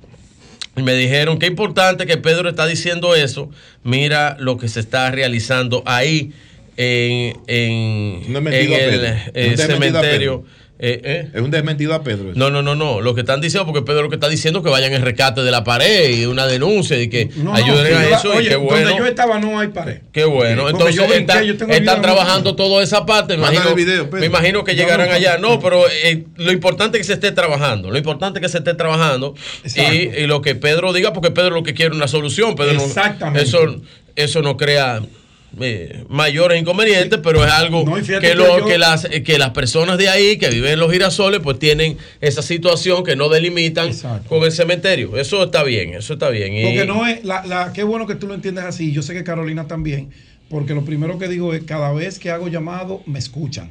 y 0.76 0.82
me 0.82 0.94
dijeron 0.96 1.40
que 1.40 1.46
importante 1.46 2.06
que 2.06 2.18
Pedro 2.18 2.50
está 2.50 2.66
diciendo 2.66 3.16
eso. 3.16 3.50
Mira 3.84 4.36
lo 4.40 4.58
que 4.58 4.68
se 4.68 4.80
está 4.80 5.12
realizando 5.12 5.84
ahí 5.86 6.34
en, 6.78 7.40
en, 7.48 8.34
No 8.34 8.40
en 8.40 9.22
el 9.34 9.58
cementerio. 9.58 10.44
Eh, 10.86 11.00
eh. 11.06 11.30
Es 11.34 11.42
un 11.42 11.50
desmentido 11.50 11.94
a 11.94 12.04
Pedro. 12.04 12.32
eso. 12.32 12.38
No, 12.38 12.50
no, 12.50 12.62
no, 12.62 12.76
no. 12.76 13.00
Lo 13.00 13.16
que 13.16 13.22
están 13.22 13.40
diciendo, 13.40 13.66
porque 13.66 13.86
Pedro 13.86 14.02
lo 14.04 14.10
que 14.10 14.16
está 14.16 14.28
diciendo 14.28 14.60
es 14.60 14.66
que 14.66 14.70
vayan 14.70 14.92
en 14.92 15.02
rescate 15.02 15.42
de 15.42 15.50
la 15.50 15.64
pared 15.64 16.10
y 16.10 16.26
una 16.26 16.46
denuncia 16.46 17.02
y 17.02 17.08
que 17.08 17.30
No, 17.38 17.54
ayuden 17.54 17.94
a 17.96 18.10
eso. 18.10 18.42
y 18.42 18.50
qué 18.50 18.58
bueno. 18.58 18.90
Donde 18.90 18.98
yo 19.00 19.06
estaba 19.06 19.40
no 19.40 19.58
hay 19.60 19.70
pared. 19.70 20.00
Qué 20.12 20.26
bueno. 20.26 20.68
Entonces 20.70 20.96
yo 20.96 21.06
está- 21.06 21.42
están 21.42 22.02
trabajando 22.02 22.54
toda 22.58 22.84
esa 22.84 23.06
parte. 23.06 23.38
Me 23.38 23.48
imagino, 23.48 23.76
video, 23.76 24.10
me 24.12 24.26
imagino 24.26 24.64
que 24.66 24.76
llegarán 24.76 25.10
allá. 25.10 25.38
No, 25.38 25.62
pero 25.62 25.86
eh, 25.90 26.26
lo 26.36 26.52
importante 26.52 26.98
es 26.98 27.04
que 27.04 27.08
se 27.08 27.14
esté 27.14 27.32
trabajando. 27.32 27.90
Lo 27.90 27.98
importante 27.98 28.40
es 28.40 28.44
que 28.44 28.50
se 28.50 28.58
esté 28.58 28.74
trabajando. 28.74 29.36
Y, 29.76 29.82
y 30.22 30.28
lo 30.28 30.42
que 30.42 30.56
Pedro 30.56 30.92
diga, 30.92 31.14
porque 31.14 31.32
Pedro 31.32 31.52
lo 31.52 31.64
que 31.64 31.74
quiere 31.74 31.92
es 31.92 31.96
una 31.98 32.10
solución. 32.10 32.56
Pedro 32.56 32.74
no- 32.74 32.84
Exactamente. 32.84 33.44
eso, 33.48 33.78
eso 34.18 34.42
no 34.42 34.58
crea 34.58 35.02
eh, 35.62 36.04
mayores 36.10 36.60
inconvenientes, 36.60 37.20
pero 37.24 37.44
es 37.46 37.52
algo 37.52 37.84
No, 37.86 37.96
que, 37.96 38.36
lo- 38.36 38.60
yo- 38.60 38.66
que, 38.66 38.78
las, 38.78 39.06
eh, 39.06 39.24
que 39.24 39.38
las 39.38 39.52
personas 39.52 39.98
de 39.98 40.10
ahí 40.10 40.38
que 40.38 40.50
viven 40.50 40.74
en 40.74 40.80
los 40.80 40.92
girasoles, 40.92 41.42
pues 41.42 41.60
tienen 41.60 41.98
esa 42.22 42.42
situación 42.42 43.04
que 43.04 43.16
no 43.16 43.30
delimitan 43.30 43.88
Exacto. 43.90 44.30
con 44.30 44.44
el 44.44 44.52
cementerio. 44.52 45.18
Eso 45.18 45.44
está 45.44 45.64
bien, 45.64 45.94
eso 45.94 46.14
está 46.14 46.30
bien. 46.30 46.54
Y- 46.56 46.64
Porque 46.64 46.86
no 46.86 47.06
es, 47.06 47.24
la, 47.24 47.46
la, 47.46 47.72
qué 47.74 47.84
bueno 47.84 48.08
que 48.08 48.16
tú 48.16 48.28
lo 48.28 48.34
entiendes 48.34 48.64
así. 48.66 48.92
Yo 48.92 49.02
sé 49.02 49.14
que 49.14 49.24
Carolina 49.24 49.68
también, 49.68 50.10
porque 50.50 50.74
lo 50.74 50.84
primero 50.86 51.18
que 51.20 51.28
digo 51.28 51.54
es, 51.54 51.64
cada 51.64 51.92
vez 51.94 52.20
que 52.20 52.32
hago 52.32 52.48
llamado, 52.48 53.02
me 53.06 53.20
escuchan. 53.20 53.70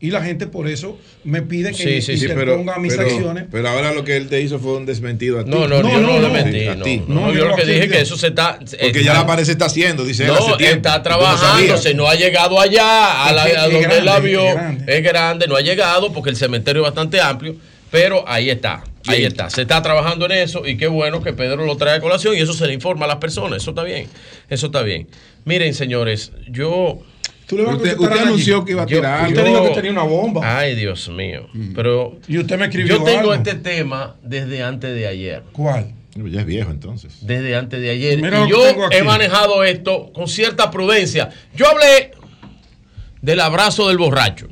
Y 0.00 0.10
la 0.10 0.22
gente 0.22 0.46
por 0.46 0.68
eso 0.68 0.98
me 1.22 1.40
pide 1.40 1.70
que 1.70 1.76
Sí, 1.82 2.02
sí, 2.02 2.18
sí, 2.18 2.26
interponga 2.26 2.78
mis 2.78 2.94
pero, 2.94 3.08
acciones. 3.08 3.44
pero 3.50 3.68
ahora 3.70 3.92
lo 3.94 4.04
que 4.04 4.16
él 4.16 4.28
te 4.28 4.40
hizo 4.42 4.58
fue 4.58 4.76
un 4.76 4.84
desmentido 4.84 5.40
a 5.40 5.44
ti. 5.44 5.50
No, 5.50 5.66
no, 5.66 5.82
No, 5.82 5.90
yo 5.92 6.00
no, 6.00 6.12
no, 6.12 6.18
lo 6.18 6.28
no. 6.28 6.34
mentí. 6.34 6.66
A 6.66 6.74
no, 6.74 6.84
ti. 6.84 7.02
no, 7.06 7.14
No, 7.14 7.28
yo 7.28 7.34
yo 7.38 7.44
lo 7.44 7.50
no 7.50 7.56
que 7.56 7.64
dije 7.64 7.88
que 7.88 8.00
eso 8.00 8.16
se 8.18 8.26
está. 8.26 8.58
Porque 8.58 9.02
ya 9.02 9.14
la 9.14 9.26
pared 9.26 9.44
se 9.44 9.52
está 9.52 9.64
haciendo, 9.66 10.04
dice 10.04 10.24
él 10.24 10.30
hace 10.32 10.50
No, 10.50 10.56
tiempo. 10.58 10.76
está 10.76 10.96
no 10.98 11.02
trabajándose, 11.04 11.94
no 11.94 12.06
ha 12.08 12.16
llegado 12.16 12.60
allá 12.60 13.24
a, 13.24 13.32
la, 13.32 13.44
a 13.44 13.68
donde 13.68 13.78
él 13.96 14.04
la 14.04 14.12
grande, 14.20 14.28
vio. 14.28 14.46
es 14.46 14.54
grande. 14.54 14.96
Es 14.98 15.02
grande, 15.02 15.46
no 15.46 15.56
ha 15.56 15.60
llegado 15.62 16.12
porque 16.12 16.28
el 16.30 16.36
cementerio 16.36 16.82
es 16.82 16.86
bastante 16.88 17.20
amplio, 17.20 17.56
pero 17.90 18.24
ahí 18.28 18.50
está, 18.50 18.84
ahí 19.06 19.24
está. 19.24 19.48
Se 19.48 19.62
está 19.62 19.80
trabajando 19.80 20.26
en 20.26 20.32
eso 20.32 20.66
y 20.66 20.76
qué 20.76 20.88
bueno 20.88 21.22
que 21.22 21.32
Pedro 21.32 21.64
lo 21.64 21.76
trae 21.78 21.96
a 21.96 22.00
colación 22.00 22.36
y 22.36 22.40
eso 22.40 22.52
se 22.52 22.66
le 22.66 22.74
informa 22.74 23.06
a 23.06 23.08
las 23.08 23.16
personas. 23.18 23.62
Eso 23.62 23.70
está 23.70 23.84
bien, 23.84 24.08
eso 24.50 24.66
está 24.66 24.82
bien. 24.82 25.06
Miren, 25.46 25.72
señores, 25.72 26.32
yo. 26.48 26.98
Tú 27.46 27.56
le 27.58 27.64
vas 27.64 27.74
a 27.74 27.76
Usted, 27.76 27.98
usted 27.98 28.18
anunció 28.18 28.64
que 28.64 28.72
iba 28.72 28.82
a 28.82 28.86
Yo- 28.86 28.96
tirar 28.98 29.28
Usted 29.28 29.40
algo. 29.40 29.50
dijo 29.60 29.68
que 29.68 29.74
tenía 29.74 29.90
una 29.92 30.02
bomba. 30.04 30.58
Ay, 30.58 30.74
Dios 30.74 31.08
mío. 31.10 31.46
Pero 31.74 32.18
Y 32.26 32.38
usted 32.38 32.58
me 32.58 32.66
escribió 32.66 32.96
yo 32.98 33.04
tengo 33.04 33.18
algo. 33.32 33.34
este 33.34 33.54
tema 33.54 34.16
desde 34.22 34.62
antes 34.62 34.94
de 34.94 35.06
ayer. 35.06 35.42
¿Cuál? 35.52 35.92
Ya 36.16 36.40
es 36.40 36.46
viejo 36.46 36.70
entonces. 36.70 37.18
desde 37.22 37.56
antes 37.56 37.80
de 37.80 37.90
ayer. 37.90 38.22
Mira 38.22 38.46
y 38.46 38.50
yo 38.50 38.62
he 38.90 39.02
manejado 39.02 39.64
esto 39.64 40.10
con 40.12 40.28
cierta 40.28 40.70
prudencia. 40.70 41.30
Yo 41.56 41.68
hablé 41.68 42.12
del 43.20 43.40
abrazo 43.40 43.88
del 43.88 43.98
borracho. 43.98 44.46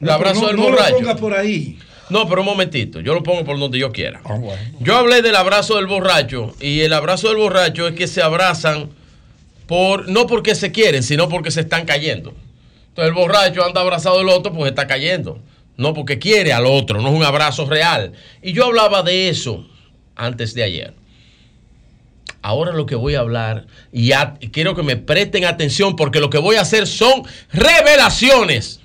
El 0.00 0.06
No, 0.08 0.12
abrazo 0.12 0.40
pero 0.40 0.48
del 0.48 0.56
no, 0.56 0.62
no 0.64 0.68
borracho. 0.70 0.90
lo 0.92 0.98
ponga 0.98 1.16
por 1.16 1.34
ahí. 1.34 1.78
No, 2.10 2.28
pero 2.28 2.42
un 2.42 2.46
momentito, 2.46 3.00
yo 3.00 3.14
lo 3.14 3.22
pongo 3.22 3.44
por 3.44 3.58
donde 3.58 3.78
yo 3.78 3.90
quiera. 3.90 4.20
Bueno. 4.22 4.52
Yo 4.80 4.96
hablé 4.96 5.22
del 5.22 5.34
abrazo 5.36 5.76
del 5.76 5.86
borracho 5.86 6.54
y 6.60 6.80
el 6.80 6.92
abrazo 6.92 7.28
del 7.28 7.38
borracho 7.38 7.88
es 7.88 7.94
que 7.94 8.06
se 8.06 8.22
abrazan 8.22 8.90
por 9.66 10.08
no 10.08 10.26
porque 10.26 10.54
se 10.54 10.72
quieren, 10.72 11.02
sino 11.02 11.28
porque 11.28 11.50
se 11.50 11.60
están 11.60 11.84
cayendo. 11.84 12.34
Entonces 12.88 13.08
el 13.08 13.14
borracho 13.14 13.64
anda 13.64 13.80
abrazado 13.80 14.18
del 14.18 14.28
otro 14.28 14.52
pues 14.52 14.70
está 14.70 14.86
cayendo. 14.86 15.40
No 15.76 15.92
porque 15.94 16.18
quiere 16.18 16.52
al 16.52 16.66
otro, 16.66 17.00
no 17.00 17.08
es 17.08 17.14
un 17.14 17.24
abrazo 17.24 17.66
real. 17.66 18.12
Y 18.42 18.52
yo 18.52 18.66
hablaba 18.66 19.02
de 19.02 19.28
eso 19.28 19.66
antes 20.14 20.54
de 20.54 20.62
ayer. 20.62 20.94
Ahora 22.42 22.72
lo 22.72 22.86
que 22.86 22.94
voy 22.94 23.14
a 23.14 23.20
hablar, 23.20 23.66
y 23.90 24.10
quiero 24.52 24.76
que 24.76 24.82
me 24.82 24.96
presten 24.96 25.46
atención 25.46 25.96
porque 25.96 26.20
lo 26.20 26.30
que 26.30 26.38
voy 26.38 26.56
a 26.56 26.60
hacer 26.60 26.86
son 26.86 27.24
revelaciones. 27.52 28.80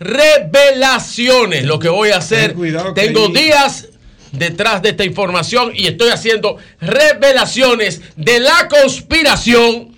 Revelaciones, 0.00 1.64
lo 1.64 1.78
que 1.78 1.88
voy 1.88 2.10
a 2.10 2.16
hacer. 2.16 2.54
Cuidado 2.54 2.94
Tengo 2.94 3.28
días 3.28 3.88
detrás 4.32 4.82
de 4.82 4.90
esta 4.90 5.04
información 5.04 5.72
y 5.74 5.86
estoy 5.86 6.10
haciendo 6.10 6.56
revelaciones 6.80 8.02
de 8.16 8.40
la 8.40 8.68
conspiración 8.68 9.94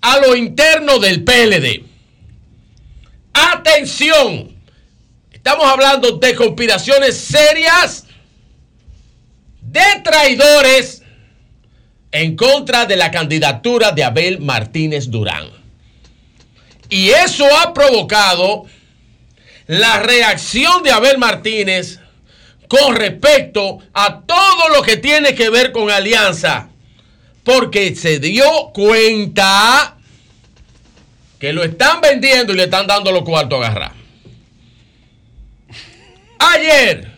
a 0.00 0.18
lo 0.18 0.36
interno 0.36 0.98
del 0.98 1.24
PLD. 1.24 1.84
Atención. 3.34 4.56
Estamos 5.32 5.66
hablando 5.66 6.12
de 6.12 6.34
conspiraciones 6.34 7.16
serias 7.16 8.04
de 9.60 10.00
traidores 10.02 11.02
en 12.10 12.36
contra 12.36 12.86
de 12.86 12.96
la 12.96 13.10
candidatura 13.10 13.92
de 13.92 14.04
Abel 14.04 14.40
Martínez 14.40 15.10
Durán. 15.10 15.48
Y 16.88 17.10
eso 17.10 17.44
ha 17.58 17.74
provocado 17.74 18.64
la 19.66 20.00
reacción 20.00 20.82
de 20.82 20.90
Abel 20.90 21.18
Martínez 21.18 22.00
con 22.68 22.94
respecto 22.94 23.78
a 23.94 24.20
todo 24.20 24.68
lo 24.74 24.82
que 24.82 24.96
tiene 24.96 25.34
que 25.34 25.50
ver 25.50 25.72
con 25.72 25.90
alianza. 25.90 26.68
Porque 27.42 27.96
se 27.96 28.18
dio 28.18 28.70
cuenta 28.74 29.96
que 31.38 31.52
lo 31.52 31.64
están 31.64 32.00
vendiendo 32.00 32.52
y 32.52 32.56
le 32.56 32.64
están 32.64 32.86
dando 32.86 33.10
los 33.10 33.22
cuartos 33.22 33.62
a 33.62 33.66
agarrar. 33.66 33.92
Ayer, 36.38 37.10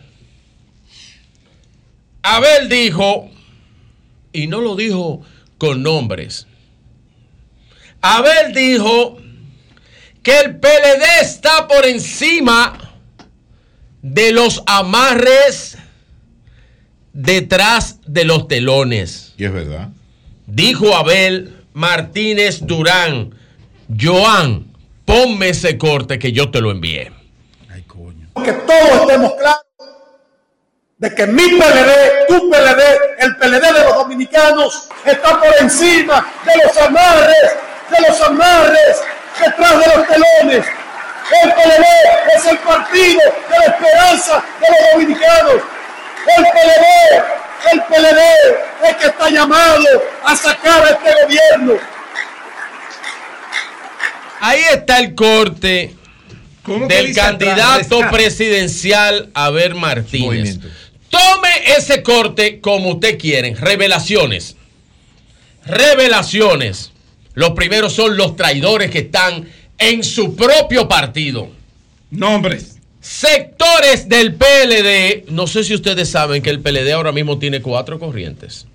Abel 2.23 2.69
dijo, 2.69 3.29
y 4.31 4.47
no 4.47 4.61
lo 4.61 4.75
dijo 4.75 5.21
con 5.57 5.83
nombres, 5.83 6.47
Abel 8.01 8.53
dijo 8.53 9.19
que 10.23 10.39
el 10.39 10.59
PLD 10.59 11.21
está 11.21 11.67
por 11.67 11.85
encima 11.85 12.90
de 14.01 14.31
los 14.31 14.63
amarres 14.65 15.77
detrás 17.13 17.99
de 18.05 18.25
los 18.25 18.47
telones. 18.47 19.33
Y 19.37 19.45
es 19.45 19.53
verdad. 19.53 19.89
Dijo 20.47 20.95
Abel 20.95 21.65
Martínez 21.73 22.65
Durán, 22.65 23.33
Joan, 23.99 24.65
ponme 25.05 25.49
ese 25.49 25.77
corte 25.77 26.19
que 26.19 26.31
yo 26.31 26.51
te 26.51 26.61
lo 26.61 26.71
envié. 26.71 27.11
que 28.43 28.53
todos 28.53 29.01
estemos 29.01 29.33
claros 29.33 29.61
de 30.97 31.15
que 31.15 31.25
mi 31.25 31.43
PLD, 31.43 32.27
tu 32.27 32.49
PLD, 32.49 32.81
el 33.19 33.35
PLD 33.37 33.61
de 33.61 33.83
los 33.85 33.95
dominicanos 33.95 34.87
está 35.03 35.39
por 35.39 35.53
encima 35.59 36.31
de 36.45 36.63
los 36.63 36.77
amarres, 36.77 37.57
de 37.89 38.07
los 38.07 38.21
amarres 38.21 39.01
detrás 39.43 39.79
de 39.79 39.97
los 39.97 40.07
telones. 40.07 40.65
El 41.43 41.51
PLD 41.53 41.85
es 42.35 42.45
el 42.45 42.57
partido 42.59 43.21
de 43.49 43.59
la 43.59 43.65
esperanza 43.65 44.43
de 44.59 44.67
los 44.69 44.91
dominicanos. 44.93 45.61
El 46.37 46.43
PLD, 46.43 47.23
el 47.71 47.81
PLD 47.83 48.89
es 48.89 48.95
que 48.97 49.07
está 49.07 49.29
llamado 49.29 50.03
a 50.23 50.35
sacar 50.35 50.83
a 50.83 50.89
este 50.89 51.23
gobierno. 51.23 51.79
Ahí 54.39 54.61
está 54.71 54.99
el 54.99 55.13
corte 55.15 55.95
del 56.65 57.15
candidato 57.15 57.97
atrás? 57.97 58.11
presidencial 58.11 59.29
Abel 59.33 59.75
Martínez. 59.75 60.59
Tome 61.09 61.49
ese 61.77 62.01
corte 62.01 62.59
como 62.59 62.93
usted 62.93 63.19
quiere. 63.19 63.53
Revelaciones. 63.53 64.55
Revelaciones. 65.65 66.91
Los 67.33 67.51
primeros 67.51 67.93
son 67.93 68.17
los 68.17 68.35
traidores 68.35 68.89
que 68.91 68.99
están 68.99 69.47
en 69.81 70.03
su 70.03 70.35
propio 70.35 70.87
partido. 70.87 71.49
Nombres. 72.11 72.77
Sectores 73.01 74.07
del 74.07 74.35
PLD. 74.35 75.31
No 75.31 75.47
sé 75.47 75.63
si 75.63 75.73
ustedes 75.73 76.07
saben 76.07 76.43
que 76.43 76.51
el 76.51 76.59
PLD 76.59 76.91
ahora 76.91 77.11
mismo 77.11 77.39
tiene 77.39 77.61
cuatro 77.61 77.99
corrientes. 77.99 78.67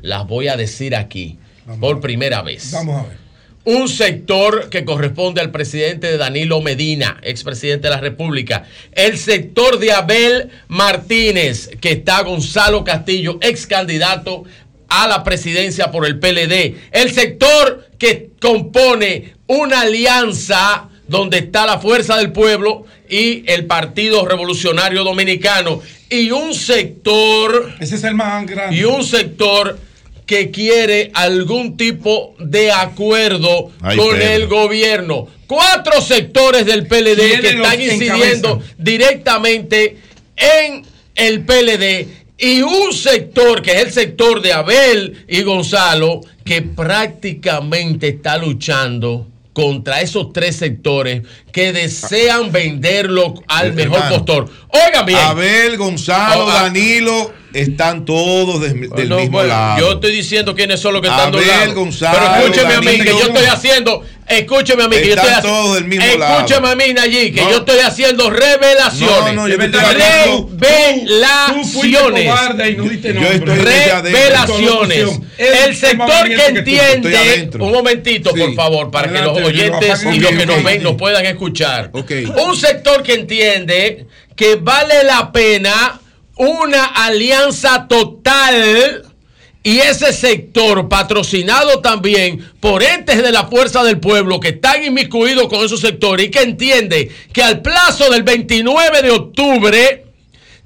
Las 0.00 0.26
voy 0.26 0.48
a 0.48 0.56
decir 0.56 0.96
aquí 0.96 1.38
por 1.78 2.00
primera 2.00 2.42
vez. 2.42 2.72
Vamos 2.72 3.04
a 3.04 3.08
ver. 3.08 3.20
Un 3.62 3.88
sector 3.88 4.70
que 4.70 4.84
corresponde 4.84 5.40
al 5.40 5.52
presidente 5.52 6.08
de 6.08 6.16
Danilo 6.16 6.60
Medina, 6.62 7.18
expresidente 7.22 7.86
de 7.86 7.94
la 7.94 8.00
República. 8.00 8.64
El 8.92 9.18
sector 9.18 9.78
de 9.78 9.92
Abel 9.92 10.50
Martínez, 10.66 11.68
que 11.80 11.92
está 11.92 12.22
Gonzalo 12.22 12.82
Castillo, 12.82 13.38
ex 13.42 13.66
candidato 13.66 14.44
a 14.88 15.06
la 15.06 15.22
presidencia 15.22 15.92
por 15.92 16.06
el 16.06 16.18
PLD. 16.18 16.74
El 16.90 17.12
sector 17.12 17.88
que 17.98 18.30
compone 18.40 19.34
una 19.50 19.80
alianza 19.80 20.88
donde 21.08 21.38
está 21.38 21.66
la 21.66 21.80
Fuerza 21.80 22.16
del 22.18 22.30
Pueblo 22.30 22.84
y 23.08 23.42
el 23.50 23.66
Partido 23.66 24.24
Revolucionario 24.24 25.02
Dominicano. 25.02 25.80
Y 26.08 26.30
un 26.30 26.54
sector... 26.54 27.72
Ese 27.80 27.96
es 27.96 28.04
el 28.04 28.14
más 28.14 28.46
grande. 28.46 28.76
Y 28.76 28.84
un 28.84 29.02
sector 29.02 29.76
que 30.24 30.52
quiere 30.52 31.10
algún 31.14 31.76
tipo 31.76 32.36
de 32.38 32.70
acuerdo 32.70 33.72
Ay, 33.82 33.96
con 33.96 34.10
Pedro. 34.16 34.32
el 34.34 34.46
gobierno. 34.46 35.26
Cuatro 35.48 36.00
sectores 36.00 36.64
del 36.64 36.86
PLD 36.86 37.16
que 37.16 37.40
¿Quiénes 37.40 37.54
los 37.56 37.66
están 37.66 37.82
incidiendo 37.82 38.48
encabezan? 38.50 38.74
directamente 38.78 39.96
en 40.36 40.84
el 41.16 41.40
PLD 41.44 42.06
y 42.38 42.62
un 42.62 42.92
sector 42.92 43.62
que 43.62 43.72
es 43.72 43.82
el 43.82 43.92
sector 43.92 44.40
de 44.42 44.52
Abel 44.52 45.24
y 45.26 45.42
Gonzalo 45.42 46.20
que 46.44 46.62
prácticamente 46.62 48.06
está 48.08 48.38
luchando 48.38 49.26
contra 49.52 50.00
esos 50.00 50.32
tres 50.32 50.56
sectores 50.56 51.22
que 51.52 51.72
desean 51.72 52.52
venderlo 52.52 53.34
al 53.48 53.72
mejor 53.74 53.96
Hermano, 53.98 54.16
postor. 54.16 54.48
Oigan 54.68 55.06
bien. 55.06 55.18
Abel, 55.18 55.76
Gonzalo, 55.76 56.44
Oh, 56.44 56.50
ah. 56.50 56.62
del 56.64 57.32
están 57.52 58.04
todos 58.04 58.60
del, 58.60 58.88
del 58.90 59.08
No, 59.08 59.16
mismo 59.16 59.32
bueno, 59.38 59.48
lado. 59.48 59.80
Yo 59.80 59.92
estoy 59.94 60.12
diciendo 60.12 60.54
quiénes 60.54 60.78
son 60.80 60.92
los 60.92 61.02
que 61.02 61.08
están 61.08 61.28
Abel, 61.28 61.40
de 61.40 61.46
lado. 61.46 61.74
Gonzalo, 61.74 62.18
Pero 62.18 62.36
escúcheme 62.46 62.74
a 62.74 62.80
mí 62.80 62.86
que 62.86 62.98
Danilo. 62.98 63.18
yo 63.18 63.26
estoy 63.26 63.44
haciendo, 63.46 64.04
escúcheme 64.28 64.82
a 64.84 64.88
mí 64.88 64.96
que 64.96 65.06
yo 65.08 65.14
Están 65.14 65.26
estoy 65.26 65.34
haciendo. 65.40 65.58
todos 65.62 65.74
del 65.74 65.84
mismo 65.86 66.16
lado. 66.16 66.36
Escúcheme 66.36 66.68
a 66.68 66.74
mí, 66.76 66.94
Nayí, 66.94 67.32
que 67.32 67.40
No. 67.40 67.50
yo 67.50 67.56
estoy 67.58 67.78
haciendo 67.80 68.30
revelaciones. 68.30 69.24
No, 69.24 69.32
no, 69.32 69.48
yo 69.48 69.56
Revelaciones. 69.56 70.26
Tú 71.52 71.64
fuiste 71.64 71.98
cobarde 72.26 72.70
y 72.70 72.76
no 72.76 72.84
diste 72.84 73.08
Yo 73.14 73.20
nombre. 73.20 73.34
estoy 73.34 73.56
desde 73.56 73.90
adentro. 73.90 74.20
Revelaciones. 74.20 75.20
El 75.38 75.74
sector 75.76 76.28
que 76.28 76.46
entiende, 76.46 77.50
un 77.58 77.72
momentito, 77.72 78.30
Sí. 78.32 78.38
por 78.40 78.54
favor, 78.54 78.90
para 78.90 79.10
que 79.12 79.18
los 79.22 79.36
oyentes 79.38 80.04
y 80.12 80.20
los 80.20 80.30
que 80.32 80.46
nos 80.46 80.62
ven 80.62 80.82
nos 80.82 80.94
puedan 80.94 81.26
escuchar. 81.26 81.39
Ok. 81.92 82.12
Un 82.46 82.56
sector 82.56 83.02
que 83.02 83.14
entiende 83.14 84.06
que 84.36 84.56
vale 84.56 85.04
la 85.04 85.32
pena 85.32 86.00
una 86.36 86.86
alianza 86.86 87.86
total 87.86 89.02
y 89.62 89.78
ese 89.78 90.12
sector 90.14 90.88
patrocinado 90.88 91.80
también 91.80 92.50
por 92.60 92.82
entes 92.82 93.22
de 93.22 93.30
la 93.30 93.44
fuerza 93.46 93.84
del 93.84 94.00
pueblo 94.00 94.40
que 94.40 94.48
están 94.48 94.82
inmiscuidos 94.82 95.48
con 95.48 95.64
esos 95.64 95.80
sectores 95.80 96.26
y 96.26 96.30
que 96.30 96.40
entiende 96.40 97.10
que 97.32 97.42
al 97.42 97.60
plazo 97.60 98.10
del 98.10 98.22
29 98.22 99.02
de 99.02 99.10
octubre 99.10 100.04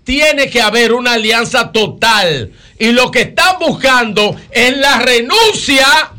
tiene 0.04 0.48
que 0.48 0.60
haber 0.60 0.92
una 0.92 1.14
alianza 1.14 1.72
total 1.72 2.52
y 2.78 2.92
lo 2.92 3.10
que 3.10 3.22
están 3.22 3.58
buscando 3.58 4.36
es 4.52 4.76
la 4.76 5.00
renuncia 5.00 6.12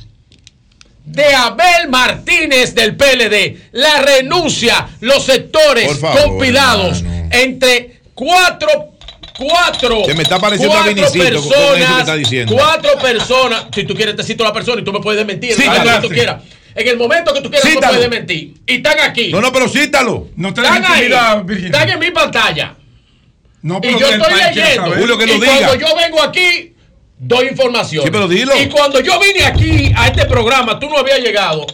de 1.05 1.25
Abel 1.35 1.89
Martínez 1.89 2.73
del 2.75 2.95
PLD. 2.95 3.69
La 3.73 4.01
renuncia, 4.01 4.87
los 5.01 5.23
sectores 5.25 5.99
favor, 5.99 6.21
compilados 6.23 6.97
hermano. 6.99 7.29
entre 7.31 8.01
cuatro, 8.13 8.67
cuatro, 9.37 10.03
Se 10.05 10.13
me 10.13 10.23
está 10.23 10.39
pareciendo 10.39 10.73
a 10.75 10.83
cuatro 10.83 11.03
con 11.03 11.19
personas, 11.19 11.99
está 11.99 12.15
diciendo. 12.15 12.53
cuatro 12.55 12.97
personas. 12.99 13.65
Si 13.73 13.83
tú 13.83 13.93
quieres 13.95 14.15
te 14.15 14.23
cito 14.23 14.43
la 14.43 14.53
persona 14.53 14.81
y 14.81 14.83
tú 14.83 14.91
me 14.93 14.99
puedes 14.99 15.25
mentir. 15.25 15.53
Sí, 15.53 15.63
en 15.63 15.71
el 15.71 15.77
momento 15.79 16.01
que 16.01 16.07
tú 16.07 16.13
quieras. 16.13 16.41
En 16.75 16.87
el 16.89 16.97
momento 16.97 17.33
que 17.33 17.41
tú 17.41 17.49
quieras 17.49 17.69
tú 17.69 17.75
Cítalo. 17.75 17.93
puedes 17.93 18.09
mentir. 18.09 18.53
Y 18.67 18.75
están 18.75 18.99
aquí. 18.99 19.31
No, 19.31 19.39
no, 19.39 19.51
pero 19.53 19.69
cítalo. 19.69 20.27
No 20.35 20.53
te 20.53 20.61
Están 20.61 20.83
ahí. 20.85 21.09
Están 21.65 21.89
en 21.89 21.99
mi 21.99 22.11
pantalla. 22.11 22.75
No, 23.61 23.77
Y 23.77 23.81
pero 23.81 23.99
yo 23.99 24.07
que 24.09 24.13
el 24.15 24.21
estoy 24.21 24.35
leyendo. 24.37 24.81
saber. 24.83 24.99
Julio, 24.99 25.17
que 25.17 25.25
lo 25.25 25.33
y 25.35 25.39
diga. 25.39 25.57
cuando 25.57 25.75
yo 25.75 25.95
vengo 25.95 26.21
aquí, 26.21 26.74
doy 27.17 27.47
información. 27.47 28.03
Sí, 28.03 28.09
pero 28.11 28.27
dilo. 28.27 28.53
Y 28.59 28.67
cuando 28.69 28.99
yo 28.99 29.19
vine 29.19 29.45
aquí 29.45 29.91
a 29.95 30.07
este 30.07 30.25
programa, 30.25 30.79
tú 30.79 30.89
no 30.89 30.97
habías 30.97 31.19
llegado, 31.19 31.65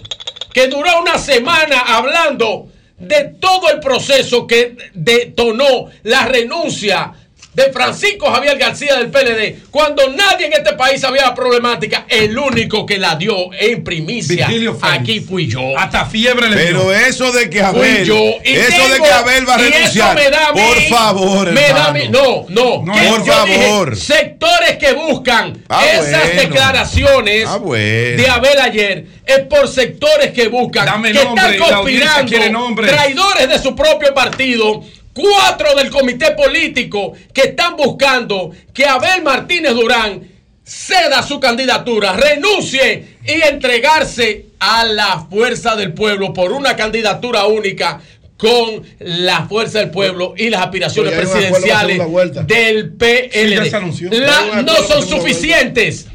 que 0.53 0.67
duró 0.67 1.01
una 1.01 1.17
semana 1.17 1.79
hablando 1.79 2.67
de 2.97 3.35
todo 3.39 3.69
el 3.69 3.79
proceso 3.79 4.45
que 4.45 4.77
detonó 4.93 5.87
la 6.03 6.25
renuncia 6.25 7.11
de 7.53 7.63
Francisco 7.73 8.31
Javier 8.31 8.57
García 8.57 8.95
del 8.95 9.11
PLD, 9.11 9.65
cuando 9.71 10.07
nadie 10.09 10.45
en 10.45 10.53
este 10.53 10.73
país 10.73 11.01
sabía 11.01 11.23
la 11.23 11.35
problemática, 11.35 12.05
el 12.07 12.37
único 12.37 12.85
que 12.85 12.97
la 12.97 13.15
dio 13.15 13.51
en 13.59 13.83
primicia 13.83 14.47
aquí 14.81 15.19
fui 15.19 15.47
yo. 15.47 15.77
Hasta 15.77 16.05
fiebre 16.05 16.49
le 16.49 16.55
dio. 16.55 16.65
Pero 16.65 16.93
eso 16.93 17.31
de 17.33 17.49
que 17.49 17.59
Fui 17.59 17.67
Abel, 17.81 18.05
yo. 18.05 18.15
Y 18.45 18.53
eso 18.53 18.87
de 18.87 18.99
que 19.01 19.11
Abel 19.11 19.49
va 19.49 19.55
a 19.55 19.57
renunciar, 19.57 20.15
me 20.15 20.29
da 20.29 20.47
a 20.47 20.53
mí- 20.53 20.61
por 20.61 20.81
favor, 20.97 21.51
me 21.51 21.61
da 21.61 21.67
a 21.67 21.87
hermano. 21.89 21.93
mí- 21.93 22.09
no, 22.09 22.45
no, 22.47 22.83
No, 22.85 22.93
que 22.93 23.07
por 23.09 23.19
dije, 23.25 23.31
favor. 23.61 23.97
sectores 23.97 24.77
que 24.77 24.93
buscan 24.93 25.61
Ah, 25.67 25.85
esas 25.85 26.09
bueno. 26.23 26.41
declaraciones 26.41 27.45
Ah, 27.47 27.57
bueno. 27.57 28.21
de 28.23 28.29
Abel 28.29 28.59
ayer 28.61 29.05
es 29.25 29.39
por 29.49 29.67
sectores 29.67 30.31
que 30.31 30.47
buscan 30.47 30.85
Dame 30.85 31.11
que 31.11 31.23
nombre, 31.23 31.57
están 31.57 31.73
conspirando 31.75 32.75
traidores 32.87 33.49
de 33.49 33.59
su 33.59 33.75
propio 33.75 34.13
partido 34.13 34.83
cuatro 35.13 35.75
del 35.75 35.89
comité 35.89 36.31
político 36.31 37.13
que 37.33 37.41
están 37.49 37.75
buscando 37.75 38.51
que 38.73 38.85
Abel 38.85 39.21
Martínez 39.23 39.73
Durán 39.73 40.21
ceda 40.63 41.21
su 41.23 41.39
candidatura, 41.39 42.13
renuncie 42.13 43.17
y 43.25 43.31
entregarse 43.47 44.45
a 44.59 44.85
la 44.85 45.25
fuerza 45.29 45.75
del 45.75 45.93
pueblo 45.93 46.33
por 46.33 46.51
una 46.53 46.75
candidatura 46.75 47.45
única 47.45 48.01
con 48.37 48.81
la 48.99 49.45
fuerza 49.47 49.79
del 49.79 49.91
pueblo 49.91 50.33
y 50.37 50.49
las 50.49 50.61
aspiraciones 50.61 51.13
presidenciales 51.13 51.99
del 52.47 52.83
Sí, 52.83 52.97
PLD. 52.97 53.75
anunció. 53.75 54.09
La- 54.11 54.61
no 54.63 54.75
son 54.83 55.07
suficientes. 55.07 56.07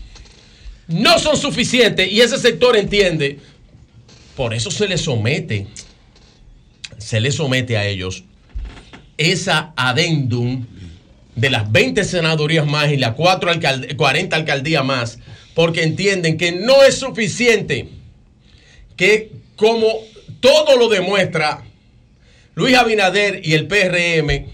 No 0.89 1.19
son 1.19 1.37
suficientes 1.37 2.11
y 2.11 2.21
ese 2.21 2.39
sector 2.39 2.77
entiende. 2.77 3.39
Por 4.37 4.55
eso 4.55 4.71
se 4.71 4.87
le 4.89 4.97
somete, 4.99 5.67
se 6.99 7.21
le 7.21 7.31
somete 7.33 7.77
a 7.77 7.87
ellos 7.87 8.25
esa 9.19 9.73
adendum 9.77 10.67
de 11.35 11.51
las 11.51 11.71
20 11.71 12.05
senadurías 12.05 12.67
más 12.67 12.91
y 12.91 12.97
las 12.97 13.15
4 13.15 13.53
alcald- 13.53 13.97
40 13.97 14.37
alcaldías 14.37 14.85
más, 14.85 15.19
porque 15.55 15.83
entienden 15.83 16.39
que 16.39 16.53
no 16.53 16.83
es 16.83 16.99
suficiente 16.99 17.89
que 18.97 19.33
como 19.57 19.87
todo 20.41 20.77
lo 20.77 20.89
demuestra 20.89 21.63
Luis 22.55 22.75
Abinader 22.77 23.41
y 23.45 23.53
el 23.53 23.67
PRM 23.67 24.47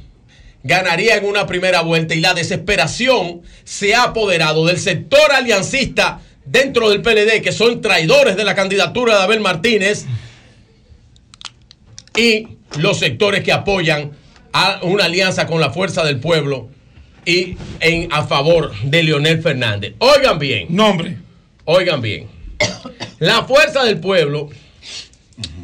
ganaría 0.64 1.16
en 1.16 1.24
una 1.24 1.46
primera 1.46 1.82
vuelta 1.82 2.14
y 2.14 2.20
la 2.20 2.34
desesperación 2.34 3.42
se 3.64 3.94
ha 3.94 4.04
apoderado 4.04 4.66
del 4.66 4.78
sector 4.78 5.32
aliancista 5.32 6.20
dentro 6.44 6.90
del 6.90 7.02
PLD 7.02 7.42
que 7.42 7.52
son 7.52 7.80
traidores 7.80 8.36
de 8.36 8.44
la 8.44 8.54
candidatura 8.54 9.16
de 9.16 9.22
Abel 9.22 9.40
Martínez 9.40 10.06
y 12.16 12.48
los 12.78 12.98
sectores 12.98 13.42
que 13.42 13.52
apoyan 13.52 14.12
a 14.52 14.80
una 14.82 15.04
alianza 15.04 15.46
con 15.46 15.60
la 15.60 15.70
fuerza 15.70 16.04
del 16.04 16.20
pueblo 16.20 16.68
y 17.24 17.56
en, 17.80 18.12
a 18.12 18.24
favor 18.26 18.72
de 18.82 19.02
Leonel 19.02 19.42
Fernández. 19.42 19.94
Oigan 19.98 20.38
bien. 20.38 20.66
Nombre. 20.70 21.16
Oigan 21.64 22.00
bien. 22.00 22.28
La 23.18 23.44
fuerza 23.44 23.84
del 23.84 24.00
pueblo 24.00 24.50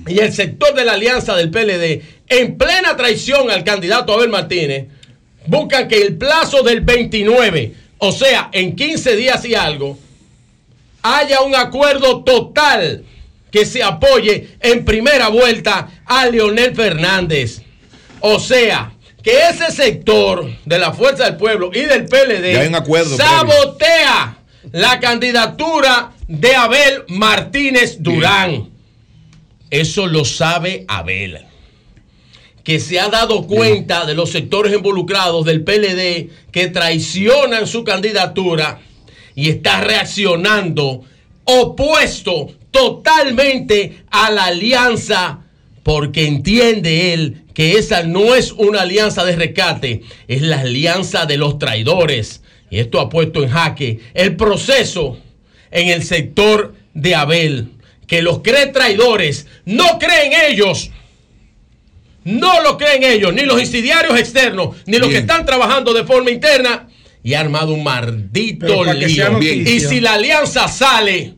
y 0.06 0.20
el 0.20 0.32
sector 0.32 0.74
de 0.74 0.84
la 0.84 0.92
alianza 0.92 1.36
del 1.36 1.50
PLD, 1.50 2.02
en 2.28 2.56
plena 2.56 2.96
traición 2.96 3.50
al 3.50 3.64
candidato 3.64 4.14
Abel 4.14 4.30
Martínez, 4.30 4.86
buscan 5.46 5.88
que 5.88 6.00
el 6.00 6.16
plazo 6.16 6.62
del 6.62 6.80
29, 6.80 7.74
o 7.98 8.12
sea, 8.12 8.48
en 8.52 8.74
15 8.74 9.16
días 9.16 9.44
y 9.44 9.54
algo, 9.54 9.98
haya 11.02 11.42
un 11.42 11.54
acuerdo 11.54 12.22
total 12.24 13.04
que 13.50 13.66
se 13.66 13.82
apoye 13.82 14.48
en 14.60 14.84
primera 14.84 15.28
vuelta 15.28 16.02
a 16.06 16.26
Leonel 16.26 16.74
Fernández. 16.74 17.62
O 18.20 18.38
sea, 18.38 18.92
que 19.22 19.48
ese 19.48 19.70
sector 19.70 20.48
de 20.64 20.78
la 20.78 20.92
Fuerza 20.92 21.24
del 21.24 21.36
Pueblo 21.36 21.70
y 21.72 21.80
del 21.80 22.06
PLD 22.06 22.74
acuerdo 22.74 23.16
sabotea 23.16 24.38
la 24.72 25.00
candidatura 25.00 26.12
de 26.26 26.54
Abel 26.54 27.04
Martínez 27.08 27.96
Durán. 28.00 28.70
Eso 29.70 30.06
lo 30.06 30.24
sabe 30.24 30.84
Abel. 30.88 31.44
Que 32.64 32.80
se 32.80 33.00
ha 33.00 33.08
dado 33.08 33.46
cuenta 33.46 34.04
de 34.04 34.14
los 34.14 34.30
sectores 34.30 34.74
involucrados 34.74 35.44
del 35.44 35.64
PLD 35.64 36.30
que 36.52 36.68
traicionan 36.68 37.66
su 37.66 37.82
candidatura 37.82 38.80
y 39.34 39.48
está 39.50 39.80
reaccionando 39.80 41.02
opuesto 41.44 42.48
totalmente 42.70 44.04
a 44.10 44.30
la 44.30 44.44
alianza 44.46 45.40
porque 45.88 46.26
entiende 46.26 47.14
él 47.14 47.44
que 47.54 47.78
esa 47.78 48.02
no 48.02 48.34
es 48.34 48.52
una 48.52 48.82
alianza 48.82 49.24
de 49.24 49.36
rescate, 49.36 50.02
es 50.28 50.42
la 50.42 50.60
alianza 50.60 51.24
de 51.24 51.38
los 51.38 51.58
traidores. 51.58 52.42
Y 52.68 52.78
esto 52.78 53.00
ha 53.00 53.08
puesto 53.08 53.42
en 53.42 53.48
jaque 53.48 53.98
el 54.12 54.36
proceso 54.36 55.18
en 55.70 55.88
el 55.88 56.02
sector 56.02 56.74
de 56.92 57.14
Abel, 57.14 57.68
que 58.06 58.20
los 58.20 58.40
cree 58.40 58.66
traidores, 58.66 59.46
no 59.64 59.98
creen 59.98 60.32
ellos. 60.50 60.90
No 62.22 62.62
lo 62.62 62.76
creen 62.76 63.02
ellos, 63.02 63.32
ni 63.32 63.46
los 63.46 63.58
insidiarios 63.58 64.18
externos, 64.18 64.76
ni 64.84 64.98
los 64.98 65.08
que 65.08 65.16
están 65.16 65.46
trabajando 65.46 65.94
de 65.94 66.04
forma 66.04 66.30
interna. 66.30 66.86
Y 67.22 67.32
ha 67.32 67.40
armado 67.40 67.72
un 67.72 67.82
maldito 67.82 68.84
lío. 68.92 69.40
Y 69.40 69.80
si 69.80 70.00
la 70.00 70.12
alianza 70.12 70.68
sale, 70.68 71.32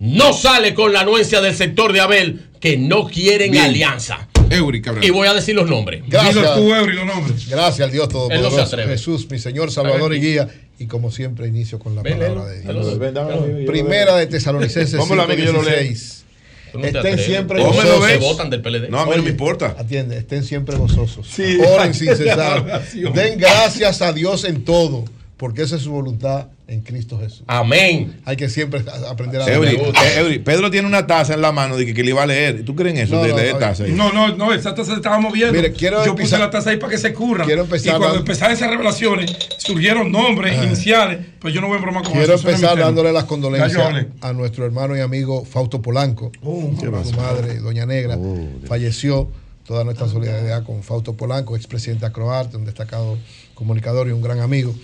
no 0.00 0.34
sale 0.34 0.74
con 0.74 0.92
la 0.92 1.00
anuencia 1.00 1.40
del 1.40 1.54
sector 1.54 1.94
de 1.94 2.00
Abel, 2.00 2.47
que 2.60 2.76
no 2.76 3.06
quieren 3.08 3.52
Bien. 3.52 3.64
alianza. 3.64 4.28
Eury. 4.50 4.82
Y 5.02 5.10
voy 5.10 5.28
a 5.28 5.34
decir 5.34 5.54
los 5.54 5.68
nombres. 5.68 6.02
Gracias. 6.08 6.34
los 6.34 7.06
nombres. 7.06 7.48
Gracias 7.48 7.80
al 7.86 7.90
Dios 7.92 8.06
no 8.06 8.12
Todopoderoso. 8.12 8.62
atreve. 8.62 8.92
Jesús, 8.92 9.30
mi 9.30 9.38
Señor, 9.38 9.70
Salvador 9.70 10.14
y 10.14 10.20
guía. 10.20 10.48
Y 10.78 10.86
como 10.86 11.10
siempre, 11.10 11.48
inicio 11.48 11.78
con 11.78 11.94
la 11.96 12.02
Ven, 12.02 12.18
palabra 12.18 12.46
de 12.46 12.60
Dios. 12.62 12.98
ven, 12.98 13.66
Primera 13.66 14.16
de 14.16 14.26
Tesalonicenses 14.26 14.98
Pónmelo 14.98 15.22
a 15.22 15.26
mí 15.26 15.36
que 15.36 15.44
yo 15.44 15.52
lo 15.52 15.62
leo. 15.62 15.80
5:16. 15.82 16.24
Tú 16.72 16.78
no 16.78 16.84
Estén 16.84 16.98
atreves. 17.00 17.24
siempre 17.26 17.58
¿Cómo 17.62 17.70
me 17.72 17.82
lo 17.84 17.94
gozosos. 17.96 18.10
Se 18.10 18.18
votan 18.18 18.50
del 18.50 18.60
PLD. 18.62 18.88
No, 18.90 19.00
a 19.00 19.06
mí 19.06 19.12
no 19.16 19.22
me 19.22 19.30
importa. 19.30 19.74
Atiende, 19.78 20.18
estén 20.18 20.44
siempre 20.44 20.76
gozosos. 20.76 21.26
Sí. 21.26 21.58
Oren 21.66 21.94
sin 21.94 22.08
cesar. 22.16 22.82
Den 23.14 23.38
gracias 23.38 24.02
a 24.02 24.12
Dios 24.12 24.44
en 24.44 24.64
todo, 24.64 25.04
porque 25.38 25.62
esa 25.62 25.76
es 25.76 25.82
su 25.82 25.92
voluntad 25.92 26.48
en 26.66 26.82
Cristo 26.82 27.18
Jesús. 27.18 27.44
Amén. 27.46 28.20
Hay 28.26 28.36
que 28.36 28.50
siempre 28.50 28.84
aprender 29.08 29.40
a 29.40 29.46
leer. 29.46 29.64
eh, 29.64 30.18
Eury, 30.18 30.38
Pedro 30.40 30.70
tiene 30.70 30.86
una 30.86 31.06
taza 31.06 31.32
en 31.32 31.40
la 31.40 31.50
mano 31.52 31.76
de 31.78 31.86
que, 31.86 31.94
que 31.94 32.02
le 32.02 32.10
iba 32.10 32.22
a 32.22 32.26
leer. 32.26 32.64
¿Tú 32.64 32.74
crees 32.74 32.94
en 32.94 33.02
eso? 33.04 33.14
No, 33.14 33.22
de 33.22 33.30
no, 33.30 33.36
leer 33.36 33.54
no. 33.54 33.58
taza. 33.58 33.84
ahí? 33.84 33.92
No, 33.92 34.12
no, 34.12 34.36
no, 34.36 34.52
esa 34.52 34.74
taza 34.74 34.90
se 34.90 34.96
estaba 34.96 35.18
moviendo. 35.20 35.54
Mire, 35.54 35.72
quiero 35.72 36.04
Yo 36.04 36.14
puse 36.14 36.36
la 36.36 36.50
taza 36.50 36.70
ahí 36.70 36.76
para 36.76 36.90
que 36.90 36.98
se 36.98 37.14
curra. 37.14 37.46
Quiero 37.46 37.62
empezar 37.62 37.86
Y 37.86 37.90
cuando 37.90 38.06
dando- 38.08 38.20
empezaron 38.20 38.54
esas 38.54 38.68
revelaciones, 38.70 39.34
surgieron 39.56 40.12
nombres, 40.12 40.62
iniciales, 40.62 41.20
pero 41.40 41.54
yo 41.54 41.60
no 41.62 41.68
voy 41.68 41.78
a 41.78 41.80
bromar 41.80 42.02
con 42.02 42.12
Quiero 42.12 42.34
eso. 42.34 42.46
mi 42.46 42.52
empezar 42.54 42.78
dándole 42.78 43.12
las 43.12 43.24
condolencias 43.24 44.06
a 44.20 44.32
nuestro 44.34 44.66
hermano 44.66 44.94
y 44.96 45.00
amigo 45.00 45.44
Fausto 45.46 45.80
Polanco. 45.80 46.32
su 46.42 47.16
madre, 47.16 47.60
Doña 47.60 47.86
Negra, 47.86 48.18
falleció. 48.66 49.30
Toda 49.66 49.84
nuestra 49.84 50.08
solidaridad 50.08 50.64
con 50.64 50.82
Fausto 50.82 51.12
Polanco, 51.12 51.54
expresidente 51.54 52.00
de 52.00 52.06
Acroarte, 52.06 52.56
un 52.56 52.64
destacado 52.64 53.18
comunicador 53.54 54.08
y 54.08 54.12
un 54.12 54.22
gran 54.22 54.40
amigo. 54.40 54.74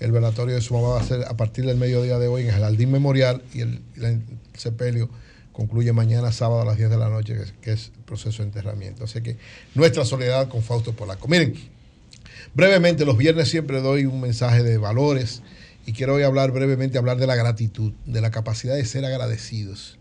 El 0.00 0.12
velatorio 0.12 0.54
de 0.54 0.60
su 0.60 0.74
mamá 0.74 0.88
va 0.88 1.00
a 1.00 1.04
ser 1.04 1.24
a 1.24 1.36
partir 1.36 1.66
del 1.66 1.76
mediodía 1.76 2.18
de 2.18 2.28
hoy 2.28 2.42
en 2.42 2.48
el 2.48 2.60
Jardín 2.60 2.92
Memorial 2.92 3.42
y 3.52 3.60
el, 3.60 3.80
sepelio 4.54 5.08
concluye 5.52 5.92
mañana 5.92 6.30
sábado 6.30 6.62
a 6.62 6.64
las 6.64 6.76
10 6.76 6.90
de 6.90 6.96
la 6.96 7.08
noche, 7.08 7.36
que 7.60 7.72
es, 7.72 7.90
el 7.96 8.04
proceso 8.04 8.42
de 8.42 8.48
enterramiento. 8.48 9.04
Así 9.04 9.20
que 9.22 9.36
nuestra 9.74 10.04
solidaridad 10.04 10.48
con 10.48 10.62
Fausto 10.62 10.92
Polanco. 10.92 11.26
Miren, 11.26 11.54
brevemente, 12.54 13.04
los 13.04 13.16
viernes 13.16 13.48
siempre 13.48 13.80
doy 13.80 14.06
un 14.06 14.20
mensaje 14.20 14.62
de 14.62 14.78
valores 14.78 15.42
y 15.84 15.92
quiero 15.92 16.14
hoy 16.14 16.22
hablar 16.22 16.52
brevemente, 16.52 16.96
hablar 16.96 17.16
de 17.16 17.26
la 17.26 17.34
gratitud, 17.34 17.92
de 18.06 18.20
la 18.20 18.30
capacidad 18.30 18.76
de 18.76 18.84
ser 18.84 19.04
agradecidos. 19.04 19.98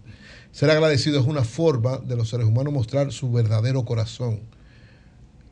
Ser 0.52 0.70
agradecido 0.70 1.20
es 1.20 1.26
una 1.26 1.44
forma 1.44 1.98
de 1.98 2.16
los 2.16 2.30
seres 2.30 2.46
humanos 2.46 2.72
mostrar 2.72 3.12
su 3.12 3.32
verdadero 3.32 3.84
corazón. 3.84 4.42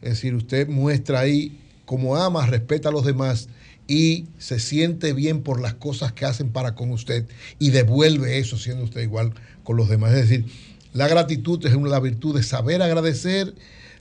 Es 0.02 0.10
decir, 0.10 0.36
usted 0.36 0.68
muestra 0.68 1.20
ahí 1.20 1.60
cómo 1.86 2.16
ama, 2.16 2.46
respeta 2.46 2.90
a 2.90 2.92
los 2.92 3.06
demás 3.06 3.48
y 3.88 4.26
se 4.40 4.60
siente 4.60 5.14
bien 5.14 5.42
por 5.42 5.62
las 5.62 5.76
cosas 5.76 6.12
que 6.14 6.26
hacen 6.26 6.50
para 6.50 6.76
con 6.76 6.92
usted 6.92 7.26
y 7.60 7.70
devuelve 7.70 8.40
eso 8.40 8.58
siendo 8.58 8.84
usted 8.84 9.02
igual 9.02 9.34
con 9.64 9.78
los 9.78 9.90
demás. 9.90 10.14
Es 10.14 10.30
decir, 10.30 10.46
la 10.94 11.08
gratitud 11.08 11.64
es 11.66 11.76
una 11.76 12.00
virtud 12.00 12.36
de 12.36 12.44
saber 12.44 12.82
agradecer, 12.82 13.54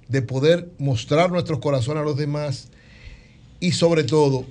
de 0.09 0.23
poder 0.23 0.71
mostrar 0.79 1.31
nuestros 1.31 1.59
corazones 1.59 2.03
a 2.03 2.05
los 2.05 2.17
demás 2.17 2.69
y 3.61 3.73
sobre 3.73 4.05
todo 4.05 4.47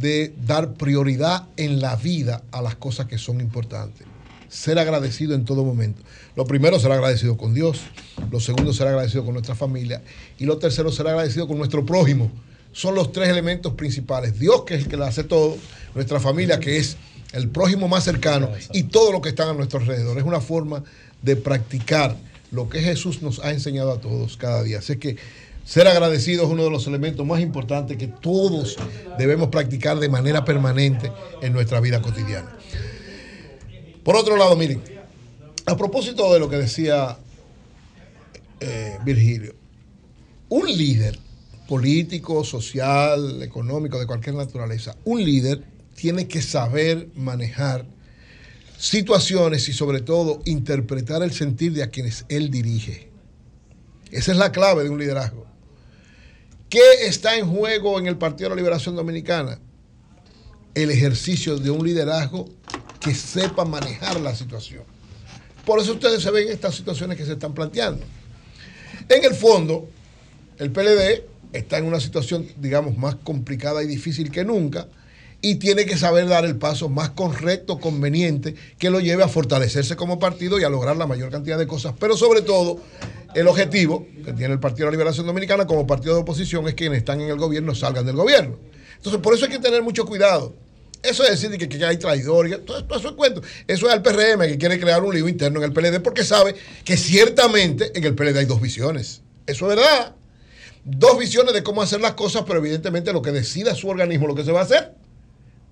de 0.00 0.32
dar 0.46 0.74
prioridad 0.74 1.48
en 1.56 1.80
la 1.80 1.96
vida 1.96 2.42
a 2.52 2.62
las 2.62 2.76
cosas 2.76 3.06
que 3.06 3.18
son 3.18 3.40
importantes. 3.40 4.06
Ser 4.48 4.78
agradecido 4.78 5.34
en 5.34 5.44
todo 5.44 5.64
momento. 5.64 6.02
Lo 6.34 6.46
primero, 6.46 6.80
ser 6.80 6.92
agradecido 6.92 7.36
con 7.36 7.52
Dios. 7.52 7.82
Lo 8.30 8.40
segundo, 8.40 8.72
ser 8.72 8.86
agradecido 8.86 9.24
con 9.24 9.34
nuestra 9.34 9.54
familia. 9.54 10.02
Y 10.38 10.46
lo 10.46 10.56
tercero, 10.58 10.90
ser 10.90 11.06
agradecido 11.08 11.46
con 11.46 11.58
nuestro 11.58 11.84
prójimo. 11.84 12.30
Son 12.78 12.94
los 12.94 13.10
tres 13.10 13.28
elementos 13.28 13.72
principales. 13.72 14.38
Dios, 14.38 14.62
que 14.62 14.76
es 14.76 14.84
el 14.84 14.88
que 14.88 14.96
lo 14.96 15.04
hace 15.04 15.24
todo. 15.24 15.56
Nuestra 15.96 16.20
familia, 16.20 16.60
que 16.60 16.76
es 16.76 16.96
el 17.32 17.48
prójimo 17.48 17.88
más 17.88 18.04
cercano. 18.04 18.48
Y 18.72 18.84
todo 18.84 19.10
lo 19.10 19.20
que 19.20 19.30
está 19.30 19.50
a 19.50 19.52
nuestro 19.52 19.80
alrededor. 19.80 20.16
Es 20.16 20.22
una 20.22 20.40
forma 20.40 20.84
de 21.20 21.34
practicar 21.34 22.16
lo 22.52 22.68
que 22.68 22.78
Jesús 22.78 23.20
nos 23.20 23.40
ha 23.40 23.50
enseñado 23.50 23.90
a 23.90 24.00
todos 24.00 24.36
cada 24.36 24.62
día. 24.62 24.78
Así 24.78 24.96
que 24.96 25.16
ser 25.64 25.88
agradecido 25.88 26.44
es 26.44 26.50
uno 26.50 26.62
de 26.62 26.70
los 26.70 26.86
elementos 26.86 27.26
más 27.26 27.40
importantes 27.40 27.96
que 27.96 28.06
todos 28.06 28.76
debemos 29.18 29.48
practicar 29.48 29.98
de 29.98 30.08
manera 30.08 30.44
permanente 30.44 31.10
en 31.42 31.52
nuestra 31.52 31.80
vida 31.80 32.00
cotidiana. 32.00 32.56
Por 34.04 34.14
otro 34.14 34.36
lado, 34.36 34.54
miren, 34.54 34.80
a 35.66 35.76
propósito 35.76 36.32
de 36.32 36.38
lo 36.38 36.48
que 36.48 36.58
decía 36.58 37.18
eh, 38.60 38.98
Virgilio, 39.04 39.56
un 40.48 40.68
líder 40.68 41.18
político, 41.68 42.42
social, 42.44 43.42
económico, 43.42 44.00
de 44.00 44.06
cualquier 44.06 44.34
naturaleza, 44.34 44.96
un 45.04 45.22
líder 45.22 45.62
tiene 45.94 46.26
que 46.26 46.40
saber 46.40 47.08
manejar 47.14 47.84
situaciones 48.78 49.68
y 49.68 49.74
sobre 49.74 50.00
todo 50.00 50.40
interpretar 50.46 51.22
el 51.22 51.32
sentir 51.32 51.74
de 51.74 51.82
a 51.82 51.90
quienes 51.90 52.24
él 52.30 52.50
dirige. 52.50 53.10
Esa 54.10 54.32
es 54.32 54.38
la 54.38 54.50
clave 54.50 54.84
de 54.84 54.88
un 54.88 54.98
liderazgo. 54.98 55.46
¿Qué 56.70 57.06
está 57.06 57.36
en 57.36 57.46
juego 57.46 57.98
en 57.98 58.06
el 58.06 58.16
Partido 58.16 58.48
de 58.48 58.56
la 58.56 58.60
Liberación 58.60 58.96
Dominicana? 58.96 59.58
El 60.74 60.90
ejercicio 60.90 61.58
de 61.58 61.70
un 61.70 61.84
liderazgo 61.84 62.48
que 62.98 63.14
sepa 63.14 63.66
manejar 63.66 64.18
la 64.20 64.34
situación. 64.34 64.84
Por 65.66 65.80
eso 65.80 65.92
ustedes 65.92 66.22
se 66.22 66.30
ven 66.30 66.48
estas 66.48 66.76
situaciones 66.76 67.18
que 67.18 67.26
se 67.26 67.32
están 67.32 67.52
planteando. 67.52 68.06
En 69.08 69.24
el 69.24 69.34
fondo, 69.34 69.88
el 70.58 70.70
PLD 70.70 71.37
está 71.52 71.78
en 71.78 71.84
una 71.84 72.00
situación, 72.00 72.46
digamos, 72.56 72.96
más 72.96 73.16
complicada 73.16 73.82
y 73.82 73.86
difícil 73.86 74.30
que 74.30 74.44
nunca 74.44 74.88
y 75.40 75.56
tiene 75.56 75.86
que 75.86 75.96
saber 75.96 76.26
dar 76.26 76.44
el 76.44 76.56
paso 76.56 76.88
más 76.88 77.10
correcto, 77.10 77.78
conveniente, 77.78 78.54
que 78.78 78.90
lo 78.90 78.98
lleve 78.98 79.22
a 79.22 79.28
fortalecerse 79.28 79.94
como 79.94 80.18
partido 80.18 80.58
y 80.58 80.64
a 80.64 80.68
lograr 80.68 80.96
la 80.96 81.06
mayor 81.06 81.30
cantidad 81.30 81.56
de 81.56 81.66
cosas. 81.66 81.94
Pero 81.98 82.16
sobre 82.16 82.42
todo, 82.42 82.80
el 83.34 83.46
objetivo 83.46 84.06
que 84.24 84.32
tiene 84.32 84.54
el 84.54 84.60
Partido 84.60 84.86
de 84.86 84.92
la 84.92 84.92
Liberación 84.92 85.26
Dominicana 85.26 85.66
como 85.66 85.86
partido 85.86 86.14
de 86.16 86.22
oposición 86.22 86.66
es 86.66 86.74
que 86.74 86.84
quienes 86.84 86.98
están 86.98 87.20
en 87.20 87.28
el 87.28 87.36
gobierno 87.36 87.74
salgan 87.74 88.04
del 88.04 88.16
gobierno. 88.16 88.56
Entonces, 88.96 89.20
por 89.20 89.34
eso 89.34 89.44
hay 89.44 89.52
que 89.52 89.58
tener 89.60 89.82
mucho 89.82 90.04
cuidado. 90.06 90.54
Eso 91.04 91.22
es 91.22 91.40
decir 91.40 91.68
que, 91.68 91.84
hay 91.84 91.96
traidores, 91.98 92.64
todo, 92.64 92.84
todo 92.84 92.98
eso 92.98 93.08
es 93.10 93.14
cuento. 93.14 93.40
Eso 93.68 93.86
es 93.86 93.92
al 93.92 94.02
PRM 94.02 94.40
que 94.40 94.58
quiere 94.58 94.80
crear 94.80 95.04
un 95.04 95.14
lío 95.14 95.28
interno 95.28 95.62
en 95.62 95.66
el 95.66 95.72
PLD 95.72 96.00
porque 96.02 96.24
sabe 96.24 96.56
que 96.84 96.96
ciertamente 96.96 97.96
en 97.96 98.02
el 98.02 98.16
PLD 98.16 98.38
hay 98.38 98.46
dos 98.46 98.60
visiones. 98.60 99.22
Eso 99.46 99.70
es 99.70 99.76
verdad. 99.76 100.16
Dos 100.84 101.18
visiones 101.18 101.54
de 101.54 101.62
cómo 101.62 101.82
hacer 101.82 102.00
las 102.00 102.14
cosas, 102.14 102.44
pero 102.46 102.58
evidentemente 102.58 103.12
lo 103.12 103.22
que 103.22 103.32
decida 103.32 103.74
su 103.74 103.88
organismo, 103.88 104.26
lo 104.26 104.34
que 104.34 104.44
se 104.44 104.52
va 104.52 104.60
a 104.60 104.64
hacer. 104.64 104.94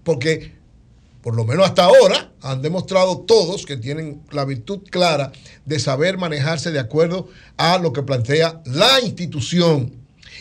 Porque, 0.05 0.52
por 1.23 1.35
lo 1.35 1.44
menos 1.44 1.67
hasta 1.67 1.85
ahora, 1.85 2.33
han 2.43 2.62
demostrado 2.62 3.20
todos 3.20 3.67
que 3.67 3.76
tienen 3.76 4.23
la 4.31 4.44
virtud 4.44 4.81
clara 4.91 5.33
de 5.65 5.78
saber 5.78 6.18
manejarse 6.18 6.70
de 6.70 6.78
acuerdo 6.78 7.28
a 7.57 7.78
lo 7.78 7.93
que 7.93 8.02
plantea 8.02 8.60
la 8.67 9.01
institución. 9.01 9.93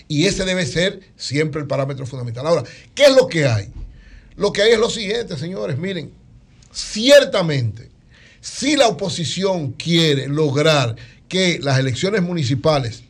Y 0.08 0.26
ese 0.26 0.45
debe 0.45 0.66
ser 0.66 1.00
siempre 1.16 1.61
el 1.61 1.68
parámetro 1.68 2.06
fundamental. 2.06 2.45
Ahora, 2.45 2.64
¿qué 2.94 3.03
es 3.03 3.16
lo 3.16 3.27
que 3.27 3.48
hay? 3.48 3.72
Lo 4.35 4.52
que 4.52 4.61
hay 4.61 4.74
es 4.74 4.80
lo 4.80 4.90
siguiente, 4.90 5.38
señores, 5.38 5.77
miren, 5.77 6.11
ciertamente, 6.72 7.90
si 8.42 8.76
la 8.76 8.90
oposición 8.90 9.72
quiere 9.72 10.27
lograr 10.27 10.95
que 11.30 11.60
las 11.61 11.80
elecciones 11.80 12.22
municipales 12.22 13.05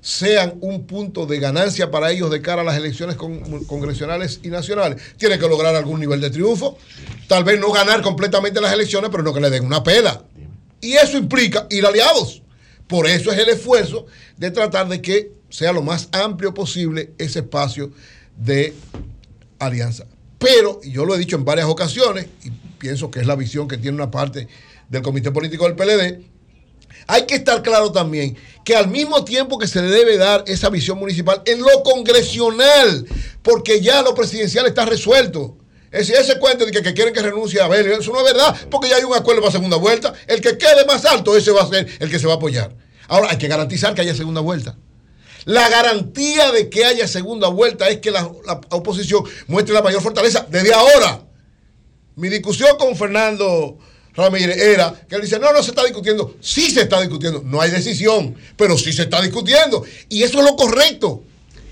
sean 0.00 0.54
un 0.60 0.86
punto 0.86 1.26
de 1.26 1.38
ganancia 1.40 1.90
para 1.90 2.10
ellos 2.10 2.30
de 2.30 2.40
cara 2.40 2.62
a 2.62 2.64
las 2.64 2.76
elecciones 2.76 3.16
con- 3.16 3.64
congresionales 3.64 4.40
y 4.42 4.48
nacionales, 4.48 5.02
tiene 5.16 5.38
que 5.38 5.48
lograr 5.48 5.74
algún 5.74 6.00
nivel 6.00 6.20
de 6.20 6.30
triunfo. 6.30 6.78
Tal 7.26 7.44
vez 7.44 7.58
no 7.60 7.72
ganar 7.72 8.00
completamente 8.02 8.60
las 8.60 8.72
elecciones, 8.72 9.10
pero 9.10 9.22
no 9.22 9.34
que 9.34 9.40
le 9.40 9.50
den 9.50 9.64
una 9.66 9.82
pela. 9.82 10.24
Y 10.80 10.92
eso 10.92 11.18
implica 11.18 11.66
ir 11.70 11.84
aliados. 11.84 12.42
Por 12.86 13.06
eso 13.06 13.32
es 13.32 13.38
el 13.38 13.48
esfuerzo 13.48 14.06
de 14.36 14.50
tratar 14.50 14.88
de 14.88 15.02
que 15.02 15.32
sea 15.50 15.72
lo 15.72 15.82
más 15.82 16.08
amplio 16.12 16.54
posible 16.54 17.12
ese 17.18 17.40
espacio 17.40 17.90
de 18.36 18.74
alianza. 19.58 20.06
Pero, 20.38 20.80
y 20.82 20.92
yo 20.92 21.04
lo 21.04 21.14
he 21.14 21.18
dicho 21.18 21.36
en 21.36 21.44
varias 21.44 21.66
ocasiones, 21.66 22.26
y 22.44 22.50
pienso 22.78 23.10
que 23.10 23.20
es 23.20 23.26
la 23.26 23.34
visión 23.34 23.66
que 23.66 23.76
tiene 23.76 23.96
una 23.96 24.10
parte 24.10 24.46
del 24.88 25.02
Comité 25.02 25.32
Político 25.32 25.64
del 25.68 25.74
PLD, 25.74 26.22
hay 27.08 27.22
que 27.22 27.36
estar 27.36 27.62
claro 27.62 27.90
también 27.90 28.36
que 28.64 28.76
al 28.76 28.88
mismo 28.88 29.24
tiempo 29.24 29.58
que 29.58 29.66
se 29.66 29.80
le 29.80 29.88
debe 29.88 30.18
dar 30.18 30.44
esa 30.46 30.68
visión 30.68 30.98
municipal 30.98 31.42
en 31.46 31.60
lo 31.60 31.82
congresional, 31.82 33.06
porque 33.42 33.80
ya 33.80 34.02
lo 34.02 34.14
presidencial 34.14 34.66
está 34.66 34.84
resuelto. 34.84 35.56
Ese, 35.90 36.12
ese 36.12 36.38
cuento 36.38 36.66
de 36.66 36.70
que, 36.70 36.82
que 36.82 36.92
quieren 36.92 37.14
que 37.14 37.22
renuncie 37.22 37.62
a 37.62 37.64
Abel, 37.64 37.86
eso 37.86 38.12
no 38.12 38.18
es 38.18 38.24
verdad, 38.26 38.54
porque 38.70 38.90
ya 38.90 38.96
hay 38.96 39.04
un 39.04 39.14
acuerdo 39.14 39.40
para 39.40 39.52
segunda 39.52 39.78
vuelta. 39.78 40.12
El 40.26 40.42
que 40.42 40.58
quede 40.58 40.84
más 40.86 41.06
alto, 41.06 41.34
ese 41.34 41.50
va 41.50 41.62
a 41.62 41.66
ser 41.66 41.88
el 41.98 42.10
que 42.10 42.18
se 42.18 42.26
va 42.26 42.34
a 42.34 42.36
apoyar. 42.36 42.76
Ahora, 43.08 43.30
hay 43.30 43.38
que 43.38 43.48
garantizar 43.48 43.94
que 43.94 44.02
haya 44.02 44.14
segunda 44.14 44.42
vuelta. 44.42 44.76
La 45.46 45.66
garantía 45.70 46.52
de 46.52 46.68
que 46.68 46.84
haya 46.84 47.08
segunda 47.08 47.48
vuelta 47.48 47.88
es 47.88 48.00
que 48.00 48.10
la, 48.10 48.30
la 48.44 48.60
oposición 48.68 49.24
muestre 49.46 49.72
la 49.72 49.80
mayor 49.80 50.02
fortaleza 50.02 50.46
desde 50.50 50.74
ahora. 50.74 51.22
Mi 52.16 52.28
discusión 52.28 52.76
con 52.76 52.94
Fernando 52.96 53.78
Ramírez 54.14 54.56
era 54.56 54.94
que 55.08 55.14
él 55.16 55.22
dice, 55.22 55.38
no, 55.38 55.52
no 55.52 55.62
se 55.62 55.70
está 55.70 55.84
discutiendo. 55.84 56.36
Sí 56.40 56.70
se 56.70 56.82
está 56.82 57.00
discutiendo. 57.00 57.42
No 57.44 57.60
hay 57.60 57.70
decisión, 57.70 58.34
pero 58.56 58.76
sí 58.76 58.92
se 58.92 59.02
está 59.02 59.22
discutiendo. 59.22 59.84
Y 60.08 60.22
eso 60.22 60.40
es 60.40 60.44
lo 60.44 60.56
correcto. 60.56 61.22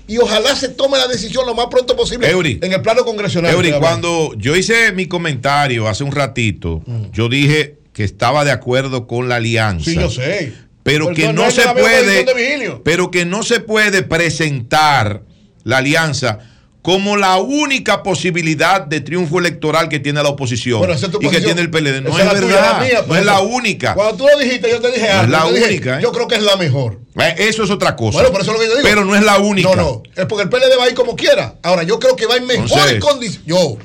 Y 0.07 0.17
ojalá 0.19 0.55
se 0.55 0.69
tome 0.69 0.97
la 0.97 1.07
decisión 1.07 1.45
lo 1.45 1.53
más 1.53 1.67
pronto 1.67 1.95
posible 1.97 2.29
Eury. 2.29 2.59
en 2.61 2.71
el 2.71 2.81
plano 2.81 3.03
congresional. 3.03 3.53
Eury, 3.53 3.73
cuando 3.73 4.33
yo 4.37 4.55
hice 4.55 4.93
mi 4.93 5.07
comentario 5.07 5.87
hace 5.89 6.05
un 6.05 6.13
ratito, 6.13 6.81
yo 7.11 7.27
dije 7.27 7.75
que 7.91 8.05
estaba 8.05 8.45
de 8.45 8.51
acuerdo 8.51 9.05
con 9.05 9.27
la 9.27 9.35
alianza. 9.35 9.91
Sí, 9.91 9.95
yo 9.95 10.09
sé. 10.09 10.53
Pero 10.83 11.07
Pero 11.07 11.15
que 11.15 11.33
no 11.33 11.51
se 11.51 11.63
puede, 11.73 12.25
pero 12.85 13.11
que 13.11 13.25
no 13.25 13.43
se 13.43 13.59
puede 13.59 14.03
presentar 14.03 15.23
la 15.65 15.79
alianza 15.79 16.39
como 16.87 17.17
la 17.17 17.35
única 17.35 18.01
posibilidad 18.01 18.79
de 18.79 19.01
triunfo 19.01 19.39
electoral 19.39 19.89
que 19.89 19.99
tiene 19.99 20.23
la 20.23 20.29
oposición 20.29 20.79
Bueno, 20.79 20.93
esa 20.93 21.07
es 21.07 21.11
tu 21.11 21.21
y 21.21 21.27
que 21.29 21.41
tiene 21.41 21.59
el 21.59 21.69
PLD. 21.69 22.01
No 22.01 22.17
Esa 22.17 22.31
es 22.31 22.39
verdad, 22.39 22.79
la 22.79 22.85
mía, 22.85 23.01
no 23.01 23.07
por 23.07 23.17
es 23.17 23.25
la 23.25 23.33
eso. 23.33 23.43
única. 23.43 23.93
Cuando 23.93 24.15
tú 24.15 24.25
lo 24.25 24.39
dijiste, 24.39 24.69
yo 24.69 24.79
te 24.79 24.87
dije 24.93 25.01
No 25.01 25.05
es 25.07 25.19
algo. 25.19 25.31
la 25.33 25.51
dije, 25.51 25.65
única, 25.67 25.99
¿eh? 25.99 26.01
Yo 26.01 26.13
creo 26.13 26.29
que 26.29 26.35
es 26.35 26.43
la 26.43 26.55
mejor. 26.55 27.01
Eh, 27.19 27.35
Eso 27.39 27.65
es 27.65 27.71
otra 27.71 27.93
cosa. 27.97 28.19
Bueno, 28.19 28.31
por 28.31 28.39
eso 28.39 28.51
es 28.51 28.57
lo 28.57 28.63
que 28.63 28.69
yo 28.69 28.75
digo. 28.77 28.87
Pero 28.87 29.03
no 29.03 29.17
es 29.17 29.21
la 29.25 29.37
única. 29.37 29.67
No, 29.67 29.75
no. 29.75 30.03
Es 30.15 30.25
porque 30.27 30.43
el 30.43 30.49
PLD 30.49 30.79
va 30.79 30.85
a 30.85 30.87
ir 30.87 30.93
como 30.95 31.17
quiera. 31.17 31.55
Ahora, 31.61 31.83
yo 31.83 31.99
creo 31.99 32.15
que 32.15 32.25
va 32.25 32.37
en 32.37 32.45
mejores 32.47 32.99
condiciones. 33.01 33.45
Yo 33.45 33.77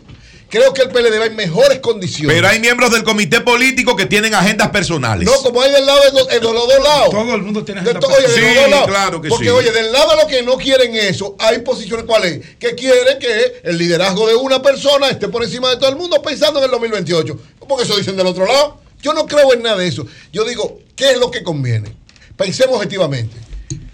creo 0.52 0.74
que 0.74 0.82
el 0.82 0.90
PLD 0.90 1.18
va 1.18 1.24
en 1.24 1.34
mejores 1.34 1.78
condiciones. 1.80 2.36
Pero 2.36 2.46
hay 2.46 2.60
miembros 2.60 2.90
del 2.92 3.02
comité 3.04 3.40
político 3.40 3.96
que 3.96 4.04
tienen 4.04 4.34
agendas 4.34 4.68
personales. 4.68 5.24
No, 5.26 5.32
como 5.42 5.62
hay 5.62 5.72
del 5.72 5.86
lado 5.86 5.98
de 6.04 6.12
los, 6.12 6.28
de 6.28 6.40
los 6.40 6.52
dos 6.52 6.84
lados. 6.84 7.10
Todo 7.10 7.34
el 7.34 7.40
mundo 7.42 7.64
tiene 7.64 7.80
De 7.80 7.88
agenda 7.90 8.06
to- 8.06 8.14
oye, 8.14 8.28
de 8.28 8.34
Sí, 8.34 8.40
los 8.42 8.54
dos 8.56 8.70
lados. 8.70 8.86
claro 8.86 9.22
que 9.22 9.28
Porque, 9.30 9.44
sí. 9.46 9.50
oye, 9.50 9.72
del 9.72 9.90
lado 9.90 10.10
de 10.10 10.16
los 10.16 10.26
que 10.26 10.42
no 10.42 10.58
quieren 10.58 10.94
eso, 10.94 11.34
hay 11.38 11.60
posiciones 11.60 12.04
cuáles, 12.04 12.40
que 12.58 12.74
quieren 12.74 13.18
que 13.18 13.60
el 13.64 13.78
liderazgo 13.78 14.28
de 14.28 14.34
una 14.34 14.60
persona 14.60 15.08
esté 15.08 15.28
por 15.28 15.42
encima 15.42 15.70
de 15.70 15.78
todo 15.78 15.88
el 15.88 15.96
mundo 15.96 16.20
pensando 16.20 16.58
en 16.58 16.66
el 16.66 16.70
2028. 16.70 17.38
Porque 17.66 17.84
eso 17.84 17.96
dicen 17.96 18.14
del 18.18 18.26
otro 18.26 18.44
lado. 18.46 18.78
Yo 19.00 19.14
no 19.14 19.26
creo 19.26 19.54
en 19.54 19.62
nada 19.62 19.78
de 19.78 19.88
eso. 19.88 20.06
Yo 20.34 20.44
digo, 20.44 20.80
¿qué 20.94 21.12
es 21.12 21.18
lo 21.18 21.30
que 21.30 21.42
conviene? 21.42 21.96
Pensemos 22.36 22.76
objetivamente. 22.76 23.34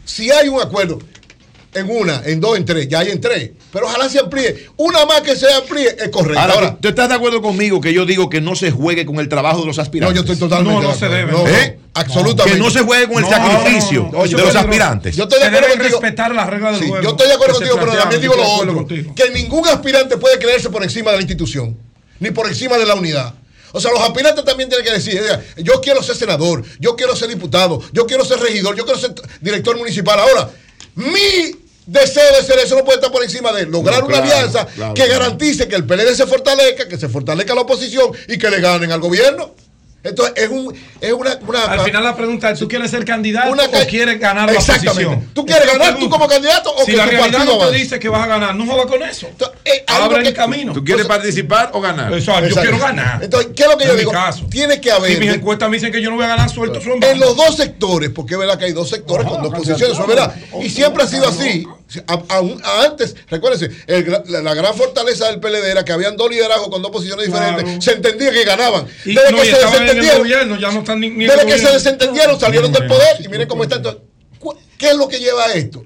Si 0.05 0.31
hay 0.33 0.49
un 0.49 0.61
acuerdo 0.61 0.99
en 1.78 1.90
una, 1.90 2.23
en 2.24 2.40
dos, 2.40 2.57
en 2.57 2.65
tres, 2.65 2.89
ya 2.89 3.00
hay 3.00 3.10
en 3.10 3.20
tres, 3.20 3.50
pero 3.73 3.86
ojalá 3.86 4.08
se 4.08 4.18
amplíe. 4.18 4.66
Una 4.76 5.05
más 5.07 5.20
que 5.23 5.34
se 5.36 5.52
amplíe 5.52 5.89
es 5.98 6.08
correcta. 6.10 6.42
Ahora, 6.42 6.55
Ahora, 6.55 6.76
¿tú 6.81 6.89
estás 6.89 7.08
de 7.08 7.15
acuerdo 7.15 7.40
conmigo 7.42 7.81
que 7.81 7.92
yo 7.92 8.05
digo 8.07 8.28
que 8.28 8.40
no 8.40 8.55
se 8.57 8.70
juegue 8.70 9.07
con 9.07 9.18
el 9.20 9.28
trabajo 9.28 9.60
de 9.60 9.66
los 9.66 9.78
aspirantes? 9.78 10.15
No, 10.15 10.23
yo 10.26 10.32
estoy 10.32 10.48
totalmente 10.48 10.74
No, 10.74 10.82
no 10.82 10.92
de 10.92 10.98
se 10.98 11.05
acuerdo. 11.07 11.26
debe. 11.26 11.32
No, 11.32 11.44
no, 11.44 11.48
¿Eh? 11.57 11.78
absolutamente. 11.94 12.58
Que 12.58 12.65
no 12.65 12.70
se 12.70 12.81
juegue 12.81 13.07
con 13.08 13.16
el 13.18 13.23
No, 13.23 13.31
sacrificio 13.31 14.02
no, 14.12 14.18
no, 14.18 14.24
de 14.24 14.31
los 14.44 14.57
aspirantes. 14.57 15.16
Yo 15.16 15.24
estoy 15.24 15.39
de 15.39 15.44
Se 15.44 15.48
acuerdo 15.48 15.66
deben 15.68 15.78
contigo. 15.81 16.00
respetar 16.00 16.34
las 16.34 16.47
reglas 16.50 16.73
del 16.73 16.81
Sí, 16.82 16.89
juego. 16.89 17.05
yo 17.05 17.10
estoy 17.10 17.26
de 17.28 17.34
acuerdo 17.34 17.55
se 17.55 17.60
contigo, 17.68 17.86
pero 17.86 17.98
también 18.00 18.20
digo 18.20 18.34
lo 18.36 18.42
otro. 18.48 18.74
contigo. 18.74 19.15
Que 19.15 19.31
ningún 19.31 19.66
aspirante 19.68 20.16
puede 20.16 20.39
creerse 20.39 20.70
por 20.70 20.82
encima 20.82 21.10
de 21.12 21.16
la 21.18 21.23
institución, 21.23 21.76
ni 22.20 22.31
por 22.31 22.47
encima 22.48 22.76
de 22.78 22.86
la 22.86 22.94
unidad. 22.94 23.34
O 23.73 23.81
sea, 23.81 23.90
los 23.90 24.00
aspirantes 24.00 24.44
también 24.47 24.70
tienen 24.70 24.86
que 24.86 24.92
decir, 24.94 25.20
yo 25.58 25.78
quiero 25.82 26.02
ser 26.02 26.16
senador, 26.16 26.65
yo 26.81 26.97
quiero 26.97 27.15
ser 27.15 27.28
diputado, 27.28 27.82
yo 27.92 28.07
quiero 28.07 28.24
ser 28.24 28.39
regidor, 28.40 28.74
yo 28.74 28.84
quiero 28.86 28.98
ser 28.98 29.15
director 29.42 29.76
municipal. 29.76 30.18
Ahora, 30.18 30.48
mi 30.94 31.55
deseo 31.89 32.36
de 32.36 32.42
ser 32.47 32.58
eso 32.58 32.76
no 32.76 32.84
puede 32.84 32.99
estar 32.99 33.10
por 33.10 33.23
encima 33.23 33.50
de 33.52 33.65
lograr 33.67 34.00
No, 34.00 34.07
una 34.07 34.18
alianza 34.18 34.67
claro, 34.67 34.94
que 34.94 35.07
garantice 35.08 35.67
que 35.68 35.75
el 35.75 35.86
PLD 35.86 36.15
se 36.15 36.26
fortalezca, 36.26 36.86
que 36.86 36.99
se 36.99 37.08
fortalezca 37.08 37.55
la 37.55 37.62
oposición 37.62 38.12
y 38.28 38.36
que 38.39 38.50
le 38.50 38.60
ganen 38.60 38.92
al 38.92 39.00
gobierno. 39.00 39.55
Entonces, 40.05 40.35
es, 40.36 40.49
un, 40.49 40.73
es 41.01 41.12
una, 41.12 41.36
una- 41.47 41.65
Al 41.65 41.81
final 41.81 42.05
la 42.05 42.17
pregunta 42.17 42.51
es, 42.51 42.59
¿tú 42.60 42.68
quieres 42.68 42.91
ser 42.91 43.05
candidato 43.05 43.51
Una 43.51 43.65
o 43.65 43.70
quieres 43.89 44.18
ganar 44.20 44.47
la 44.51 44.59
oposición? 44.59 45.28
¿Tú 45.35 45.44
quieres 45.44 45.67
ganar 45.73 45.99
tú 45.99 46.09
como 46.09 46.28
candidato 46.28 46.73
o 46.75 46.85
si 46.85 46.93
que 46.93 46.97
la 46.97 47.05
tu 47.05 47.10
realidad 47.10 47.33
partido 47.39 47.59
no 47.59 47.68
te 47.70 47.77
dice 47.77 47.99
que 47.99 48.09
vas 48.09 48.23
a 48.23 48.27
ganar, 48.28 48.55
no 48.55 48.65
jodas 48.65 48.86
con 48.86 49.02
eso. 49.02 49.28
Eh, 49.65 49.85
Abre 49.89 50.23
que- 50.23 50.28
el 50.28 50.35
camino. 50.35 50.73
¿Tú 50.73 50.85
quieres 50.85 51.05
participar 51.07 51.70
o 51.73 51.81
ganar? 51.81 52.12
Exacto, 52.15 52.49
yo 52.49 52.55
quiero 52.60 52.78
ganar. 52.78 53.23
Entonces, 53.25 53.51
¿qué 53.57 53.62
es 53.65 53.68
lo 53.68 53.77
que 53.77 53.85
yo 53.86 53.93
En 53.93 53.99
digo? 53.99 54.12
caso. 54.12 54.47
Tiene 54.49 54.81
que 54.81 54.89
Si 54.91 54.94
haber. 54.94 55.18
mis 55.20 55.33
encuestas 55.35 55.68
me 55.68 55.77
dicen 55.77 55.91
que 55.93 56.01
yo 56.01 56.10
no 56.10 56.17
voy 56.17 56.25
a 56.27 56.28
ganar 56.28 56.49
suelto, 56.49 56.81
son 56.81 57.02
en 57.02 57.18
los 57.18 57.36
dos 57.36 57.57
sectores, 57.57 58.10
porque 58.10 58.35
es 58.35 58.41
verdad 58.41 58.57
que 58.57 58.67
hay 58.67 58.73
dos 58.73 58.89
sectores 58.89 59.27
con 59.27 59.43
dos 59.43 59.52
posiciones, 59.52 59.83
eso 59.94 60.01
es 60.02 60.07
verdad. 60.07 60.33
Y 60.62 60.70
siempre 60.70 61.02
ha 61.02 61.07
sido 61.09 61.28
así. 61.28 61.67
A- 62.07 62.20
aún- 62.36 62.60
a- 62.62 62.85
antes, 62.85 63.17
recuérdense, 63.31 63.70
la, 64.27 64.43
la 64.43 64.52
gran 64.55 64.75
fortaleza 64.75 65.27
del 65.28 65.41
PLD 65.41 65.70
era 65.70 65.85
que 65.86 65.93
habían 65.93 66.18
dos 66.18 66.28
liderazgos 66.31 66.68
con 66.68 66.83
dos 66.83 66.91
posiciones 66.91 67.25
diferentes. 67.27 67.65
Claro. 67.65 67.81
Se 67.81 67.93
entendía 67.93 68.31
que 68.31 68.44
ganaban. 68.44 68.86
Y, 69.07 69.15
Desde 69.15 69.31
no, 69.33 69.39
que 69.39 69.49
y 69.49 69.51
se 69.51 69.57
desentendieron, 69.94 70.18
gobierno, 70.23 70.57
ya 70.60 70.73
no 70.73 70.78
están 70.81 71.00
ni, 71.00 71.10
ni 71.10 71.25
en 71.25 71.31
desde 71.31 71.42
el 71.42 71.47
que 71.47 71.58
se 71.58 71.73
desentendieron, 71.73 72.41
salieron 72.41 72.73
del 72.73 72.86
poder 72.86 73.17
y 73.25 73.28
miren 73.28 73.49
cómo 73.49 73.62
está. 73.65 73.76
Entonces, 73.76 74.02
cu- 74.39 74.55
¿Qué 74.76 74.91
es 74.91 74.97
lo 74.97 75.08
que 75.08 75.18
lleva 75.18 75.44
a 75.44 75.52
esto? 75.55 75.84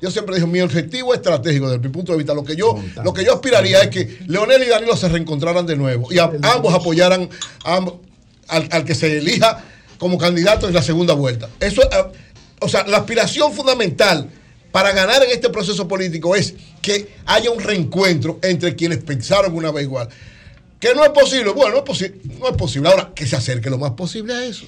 Yo 0.00 0.10
siempre 0.12 0.36
digo, 0.36 0.46
mi 0.46 0.60
objetivo 0.60 1.12
estratégico 1.12 1.68
desde 1.70 1.82
mi 1.82 1.88
punto 1.92 2.12
de 2.12 2.18
vista, 2.18 2.32
lo 2.34 2.44
que 2.44 2.54
yo, 2.54 2.78
lo 3.02 3.12
que 3.12 3.24
yo 3.24 3.34
aspiraría 3.34 3.80
es 3.82 3.88
que 3.88 4.18
Leonel 4.28 4.62
y 4.62 4.66
Danilo 4.68 4.96
se 4.96 5.08
reencontraran 5.08 5.66
de 5.66 5.74
nuevo 5.76 6.06
y 6.12 6.18
a- 6.18 6.30
ambos 6.42 6.72
apoyaran 6.74 7.28
a 7.64 7.80
al, 8.48 8.68
al 8.70 8.84
que 8.84 8.94
se 8.94 9.18
elija 9.18 9.64
como 9.98 10.16
candidato 10.16 10.68
en 10.68 10.74
la 10.74 10.82
segunda 10.82 11.14
vuelta. 11.14 11.48
Eso, 11.60 11.82
eh, 11.82 12.04
o 12.60 12.68
sea, 12.68 12.86
la 12.86 12.98
aspiración 12.98 13.52
fundamental 13.52 14.28
para 14.70 14.92
ganar 14.92 15.22
en 15.24 15.30
este 15.30 15.48
proceso 15.50 15.88
político 15.88 16.36
es 16.36 16.54
que 16.80 17.08
haya 17.26 17.50
un 17.50 17.58
reencuentro 17.60 18.38
entre 18.42 18.76
quienes 18.76 18.98
pensaron 18.98 19.54
una 19.56 19.70
vez 19.72 19.84
igual. 19.84 20.08
Que 20.80 20.94
no 20.94 21.04
es 21.04 21.10
posible, 21.10 21.50
bueno, 21.50 21.82
no 21.84 21.92
es, 21.92 22.10
no 22.38 22.48
es 22.48 22.56
posible. 22.56 22.88
Ahora, 22.88 23.12
que 23.14 23.26
se 23.26 23.36
acerque 23.36 23.68
lo 23.68 23.78
más 23.78 23.92
posible 23.92 24.34
a 24.34 24.44
eso 24.44 24.66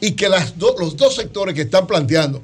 y 0.00 0.12
que 0.12 0.28
los 0.28 0.96
dos 0.96 1.14
sectores 1.14 1.54
que 1.54 1.62
están 1.62 1.86
planteando 1.86 2.42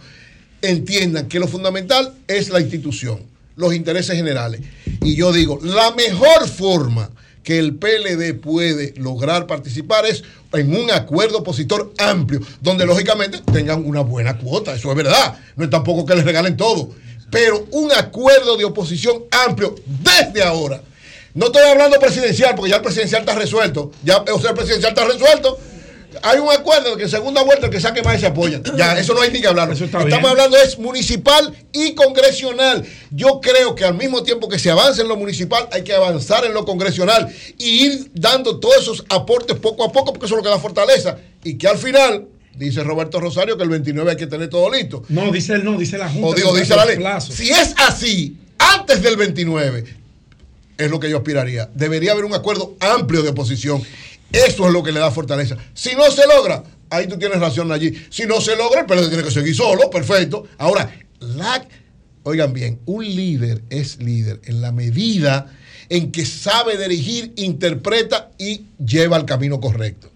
entiendan 0.63 1.29
que 1.29 1.39
lo 1.39 1.49
fundamental 1.49 2.15
es 2.27 2.51
la 2.51 2.61
institución, 2.61 3.21
los 3.57 3.75
intereses 3.75 4.17
generales. 4.17 4.61
Y 5.03 5.15
yo 5.15 5.33
digo, 5.33 5.59
la 5.63 5.93
mejor 5.93 6.49
forma 6.49 7.11
que 7.43 7.59
el 7.59 7.75
PLD 7.75 8.35
puede 8.35 8.95
lograr 8.99 9.47
participar 9.47 10.07
es 10.07 10.23
en 10.53 10.75
un 10.75 10.91
acuerdo 10.91 11.39
opositor 11.39 11.93
amplio, 11.99 12.41
donde 12.61 12.85
lógicamente 12.85 13.41
tengan 13.53 13.85
una 13.85 14.01
buena 14.01 14.37
cuota, 14.37 14.75
eso 14.75 14.91
es 14.91 14.97
verdad, 14.97 15.39
no 15.57 15.65
es 15.65 15.71
tampoco 15.71 16.05
que 16.05 16.15
les 16.15 16.25
regalen 16.25 16.57
todo, 16.57 16.91
pero 17.31 17.67
un 17.71 17.93
acuerdo 17.93 18.57
de 18.57 18.65
oposición 18.65 19.25
amplio 19.47 19.75
desde 19.87 20.43
ahora. 20.43 20.83
No 21.35 21.47
estoy 21.47 21.63
hablando 21.63 21.99
presidencial, 21.99 22.55
porque 22.55 22.71
ya 22.71 22.77
el 22.77 22.83
presidencial 22.83 23.21
está 23.23 23.35
resuelto, 23.35 23.93
ya, 24.03 24.19
o 24.19 24.41
sea, 24.41 24.51
el 24.51 24.57
presidencial 24.57 24.93
está 24.93 25.05
resuelto, 25.05 25.59
hay 26.23 26.39
un 26.39 26.51
acuerdo 26.51 26.91
de 26.91 26.97
que 26.97 27.03
en 27.05 27.09
segunda 27.09 27.43
vuelta 27.43 27.67
el 27.67 27.73
que 27.73 27.81
saque 27.81 28.03
más 28.03 28.21
se 28.21 28.27
apoya. 28.27 28.61
Ya, 28.77 28.93
eso 28.99 29.15
no 29.15 29.21
hay 29.21 29.31
ni 29.31 29.41
que 29.41 29.47
hablar. 29.47 29.71
Estamos 29.73 30.07
bien. 30.07 30.27
hablando 30.27 30.57
es 30.57 30.79
municipal 30.79 31.55
y 31.73 31.95
congresional. 31.95 32.85
Yo 33.11 33.41
creo 33.41 33.75
que 33.75 33.85
al 33.85 33.95
mismo 33.95 34.23
tiempo 34.23 34.49
que 34.49 34.59
se 34.59 34.71
avanza 34.71 35.03
en 35.03 35.09
lo 35.09 35.17
municipal, 35.17 35.69
hay 35.73 35.83
que 35.83 35.95
avanzar 35.95 36.45
en 36.45 36.55
lo 36.55 36.65
congresional 36.65 37.33
y 37.59 37.87
ir 37.87 38.11
dando 38.15 38.59
todos 38.59 38.79
esos 38.79 39.05
aportes 39.09 39.57
poco 39.59 39.85
a 39.85 39.93
poco, 39.93 40.13
porque 40.13 40.27
eso 40.27 40.35
es 40.35 40.39
lo 40.39 40.43
que 40.43 40.51
da 40.51 40.59
fortaleza. 40.59 41.19
Y 41.45 41.57
que 41.57 41.69
al 41.69 41.79
final, 41.79 42.27
dice 42.55 42.83
Roberto 42.83 43.21
Rosario, 43.21 43.57
que 43.57 43.63
el 43.63 43.71
29 43.71 44.11
hay 44.11 44.17
que 44.17 44.27
tener 44.27 44.49
todo 44.49 44.71
listo. 44.71 45.05
No, 45.09 45.31
dice 45.31 45.55
él, 45.55 45.65
no, 45.65 45.79
dice 45.79 45.97
la 45.97 46.09
Junta. 46.09 46.29
O 46.29 46.35
digo, 46.35 46.57
dice 46.57 46.75
la 46.75 46.85
ley. 46.85 46.97
plazos. 46.97 47.35
Si 47.35 47.51
es 47.51 47.75
así, 47.79 48.37
antes 48.59 49.03
del 49.03 49.17
29, 49.17 50.00
es 50.81 50.91
lo 50.91 50.99
que 50.99 51.11
yo 51.11 51.19
aspiraría. 51.19 51.71
Debería 51.75 52.13
haber 52.13 52.25
un 52.25 52.35
acuerdo 52.35 52.75
amplio 52.81 53.23
de 53.23 53.31
oposición. 53.31 53.83
Eso 54.33 54.67
es 54.67 54.73
lo 54.73 54.83
que 54.83 54.93
le 54.93 55.01
da 55.01 55.11
fortaleza. 55.11 55.57
Si 55.75 55.95
no 55.95 56.11
se 56.11 56.27
logra, 56.27 56.63
ahí 56.89 57.07
tú 57.07 57.19
tienes 57.19 57.39
razón 57.39 57.71
allí. 57.71 57.93
Si 58.11 58.25
no 58.25 58.41
se 58.41 58.57
logra, 58.57 58.81
el 58.81 58.87
PLD 58.87 59.09
tiene 59.09 59.25
que 59.25 59.31
seguir 59.31 59.55
solo, 59.55 59.91
perfecto. 59.91 60.47
Ahora, 60.59 60.93
la, 61.21 61.67
oigan 62.23 62.53
bien, 62.53 62.81
un 62.87 63.05
líder 63.05 63.63
es 63.71 63.99
líder 63.99 64.41
en 64.45 64.61
la 64.61 64.73
medida 64.73 65.53
en 65.89 66.13
que 66.13 66.25
sabe 66.25 66.79
dirigir, 66.79 67.33
interpreta 67.37 68.31
y 68.39 68.67
lleva 68.85 69.17
al 69.17 69.27
camino 69.27 69.61
correcto. 69.61 70.11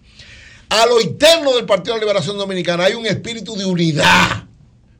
A 0.69 0.85
lo 0.87 0.99
interno 0.99 1.53
del 1.53 1.65
Partido 1.65 1.95
de 1.95 2.01
Liberación 2.01 2.37
Dominicana 2.37 2.85
hay 2.85 2.93
un 2.93 3.05
espíritu 3.05 3.55
de 3.55 3.65
unidad 3.65 4.44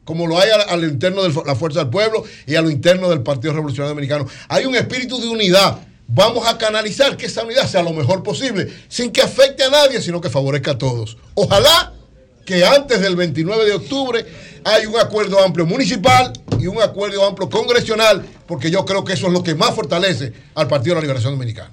como 0.05 0.27
lo 0.27 0.39
hay 0.39 0.49
a, 0.51 0.61
a 0.61 0.77
lo 0.77 0.87
interno 0.87 1.23
de 1.23 1.33
la 1.45 1.55
Fuerza 1.55 1.79
del 1.79 1.89
Pueblo 1.89 2.23
y 2.45 2.55
a 2.55 2.61
lo 2.61 2.69
interno 2.69 3.09
del 3.09 3.21
Partido 3.21 3.53
Revolucionario 3.53 3.89
Dominicano. 3.89 4.25
Hay 4.47 4.65
un 4.65 4.75
espíritu 4.75 5.19
de 5.19 5.27
unidad. 5.27 5.79
Vamos 6.07 6.47
a 6.47 6.57
canalizar 6.57 7.17
que 7.17 7.25
esa 7.25 7.43
unidad 7.43 7.67
sea 7.67 7.81
lo 7.81 7.91
mejor 7.91 8.21
posible, 8.21 8.71
sin 8.87 9.11
que 9.11 9.21
afecte 9.21 9.63
a 9.63 9.69
nadie, 9.69 10.01
sino 10.01 10.21
que 10.21 10.29
favorezca 10.29 10.71
a 10.71 10.77
todos. 10.77 11.17
Ojalá 11.33 11.93
que 12.45 12.63
antes 12.63 13.01
del 13.01 13.15
29 13.15 13.65
de 13.65 13.73
octubre 13.73 14.25
hay 14.63 14.85
un 14.85 14.99
acuerdo 14.99 15.43
amplio 15.43 15.65
municipal 15.65 16.31
y 16.59 16.67
un 16.67 16.81
acuerdo 16.81 17.25
amplio 17.25 17.49
congresional, 17.49 18.23
porque 18.47 18.69
yo 18.69 18.85
creo 18.85 19.03
que 19.03 19.13
eso 19.13 19.27
es 19.27 19.33
lo 19.33 19.43
que 19.43 19.55
más 19.55 19.73
fortalece 19.73 20.31
al 20.53 20.67
Partido 20.67 20.93
de 20.93 21.01
la 21.01 21.01
Liberación 21.01 21.33
Dominicana. 21.33 21.71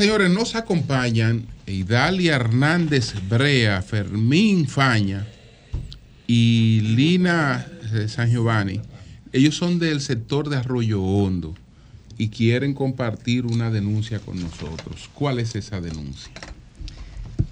Señores, 0.00 0.30
nos 0.30 0.54
acompañan 0.54 1.44
Idalia 1.66 2.36
Hernández 2.36 3.12
Brea, 3.28 3.82
Fermín 3.82 4.66
Faña 4.66 5.26
y 6.26 6.80
Lina 6.96 7.66
eh, 7.92 8.08
San 8.08 8.30
Giovanni. 8.30 8.80
Ellos 9.30 9.56
son 9.56 9.78
del 9.78 10.00
sector 10.00 10.48
de 10.48 10.56
Arroyo 10.56 11.02
Hondo 11.02 11.54
y 12.16 12.30
quieren 12.30 12.72
compartir 12.72 13.44
una 13.44 13.70
denuncia 13.70 14.20
con 14.20 14.40
nosotros. 14.40 15.10
¿Cuál 15.12 15.38
es 15.38 15.54
esa 15.54 15.82
denuncia? 15.82 16.32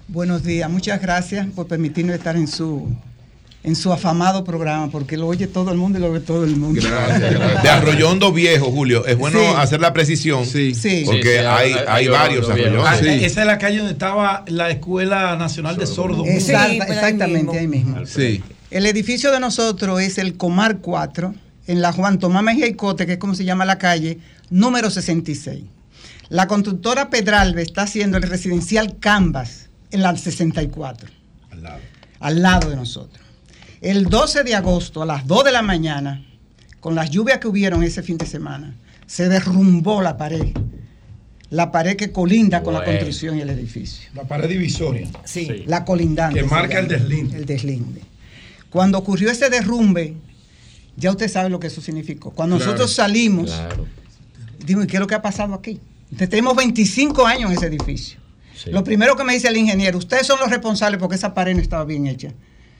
Buenos 0.07 0.43
días, 0.43 0.71
muchas 0.71 0.99
gracias 0.99 1.45
por 1.51 1.67
permitirnos 1.67 2.15
estar 2.15 2.35
en 2.35 2.47
su 2.47 2.87
en 3.61 3.75
su 3.75 3.91
afamado 3.91 4.43
programa, 4.45 4.89
porque 4.89 5.17
lo 5.17 5.27
oye 5.27 5.45
todo 5.47 5.71
el 5.71 5.77
mundo 5.77 5.99
y 5.99 6.01
lo 6.01 6.11
ve 6.13 6.21
todo 6.21 6.45
el 6.45 6.55
mundo. 6.55 6.81
De 6.81 7.69
Arroyondo 7.69 8.31
Viejo, 8.31 8.71
Julio. 8.71 9.05
Es 9.05 9.17
bueno 9.17 9.39
Sí. 9.39 9.45
hacer 9.57 9.81
la 9.81 9.91
precisión. 9.91 10.45
Sí. 10.45 10.71
Porque 10.73 10.75
Sí, 10.75 10.89
sí, 11.19 11.27
hay, 11.29 11.45
hay- 11.45 11.73
hay 11.73 11.85
hay 11.87 12.07
varios 12.07 12.49
Arroyondo 12.49 12.85
Ah, 12.85 12.91
Arroyondos. 12.91 13.23
Esa 13.25 13.41
es 13.41 13.47
la 13.47 13.57
calle 13.57 13.77
donde 13.79 13.91
estaba 13.93 14.45
la 14.47 14.69
Escuela 14.69 15.35
Nacional 15.35 15.75
de 15.77 15.85
Sordos. 15.87 16.25
Exacta- 16.27 16.85
exactamente, 16.87 17.59
ahí 17.59 17.67
mismo. 17.67 18.05
Sí. 18.05 18.41
El 18.71 18.85
edificio 18.85 19.31
de 19.31 19.39
nosotros 19.39 19.99
es 20.01 20.17
el 20.19 20.37
Comar 20.37 20.77
4, 20.77 21.33
en 21.67 21.81
la 21.81 21.91
Juan 21.91 22.17
Tomás 22.17 22.43
Mejía 22.43 22.67
y 22.67 22.73
Cote, 22.75 23.05
que 23.05 23.13
es 23.13 23.17
como 23.19 23.35
se 23.35 23.43
llama 23.43 23.65
la 23.65 23.77
calle, 23.77 24.19
número 24.49 24.89
66. 24.89 25.63
La 26.29 26.47
constructora 26.47 27.09
Pedralbe 27.09 27.61
está 27.63 27.81
haciendo 27.83 28.17
el 28.17 28.23
residencial 28.23 28.97
Canvas 28.99 29.67
en 29.91 30.01
la 30.03 30.15
64. 30.15 31.09
Al 31.51 31.63
lado. 31.63 31.79
Al 32.19 32.41
lado 32.41 32.69
de 32.69 32.75
nosotros. 32.75 33.18
El 33.81 34.05
12 34.05 34.43
de 34.43 34.55
agosto 34.55 35.01
a 35.01 35.05
las 35.05 35.25
2 35.25 35.45
de 35.45 35.51
la 35.51 35.61
mañana, 35.61 36.25
con 36.79 36.95
las 36.95 37.09
lluvias 37.09 37.39
que 37.39 37.47
hubieron 37.47 37.83
ese 37.83 38.03
fin 38.03 38.17
de 38.17 38.25
semana, 38.25 38.75
se 39.07 39.29
derrumbó 39.29 40.01
la 40.01 40.17
pared. 40.17 40.53
La 41.49 41.71
pared 41.71 41.95
que 41.95 42.11
colinda 42.11 42.61
con 42.61 42.73
la 42.73 42.83
construcción 42.83 43.37
y 43.37 43.41
el 43.41 43.49
edificio. 43.49 44.09
La 44.13 44.23
pared 44.23 44.47
divisoria. 44.49 45.07
Sí, 45.23 45.63
la 45.65 45.83
colindante. 45.83 46.41
Que 46.41 46.45
marca 46.45 46.77
el 46.79 46.87
deslinde. 46.87 47.37
El 47.37 47.45
deslinde. 47.45 48.01
Cuando 48.69 48.99
ocurrió 48.99 49.31
ese 49.31 49.49
derrumbe, 49.49 50.13
ya 50.95 51.09
usted 51.09 51.27
sabe 51.27 51.49
lo 51.49 51.59
que 51.59 51.67
eso 51.67 51.81
significó. 51.81 52.31
Cuando 52.31 52.57
Claro, 52.57 52.71
nosotros 52.71 52.93
salimos, 52.93 53.49
Claro. 53.49 53.87
digo, 54.63 54.83
¿y 54.83 54.87
qué 54.87 54.97
es 54.97 54.99
lo 54.99 55.07
que 55.07 55.15
ha 55.15 55.21
pasado 55.23 55.55
aquí? 55.55 55.79
Entonces, 56.03 56.29
tenemos 56.29 56.55
25 56.55 57.25
años 57.25 57.49
en 57.49 57.57
ese 57.57 57.65
edificio. 57.67 58.19
Lo 58.67 58.83
primero 58.83 59.15
que 59.15 59.23
me 59.23 59.33
dice 59.33 59.47
el 59.47 59.57
ingeniero, 59.57 59.97
ustedes 59.97 60.27
son 60.27 60.39
los 60.39 60.49
responsables 60.49 60.99
porque 60.99 61.15
esa 61.15 61.33
pared 61.33 61.55
no 61.55 61.61
estaba 61.61 61.85
bien 61.85 62.05
hecha. 62.07 62.31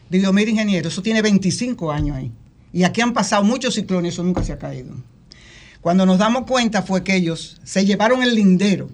Digo, 0.10 0.34
mire 0.34 0.52
ingeniero, 0.52 0.88
eso 0.90 1.02
tiene 1.02 1.22
25 1.22 1.92
años 1.92 2.18
ahí. 2.18 2.32
Y 2.74 2.84
aquí 2.84 3.02
han 3.02 3.14
pasado 3.14 3.44
muchos 3.44 3.76
ciclones, 3.76 4.14
eso 4.14 4.24
nunca 4.24 4.44
se 4.44 4.54
ha 4.54 4.58
caído. 4.60 4.94
Cuando 5.82 6.06
nos 6.06 6.18
damos 6.18 6.44
cuenta 6.46 6.82
fue 6.82 7.04
que 7.04 7.16
ellos 7.16 7.58
se 7.64 7.86
llevaron 7.86 8.22
el 8.24 8.36
lindero. 8.36 8.90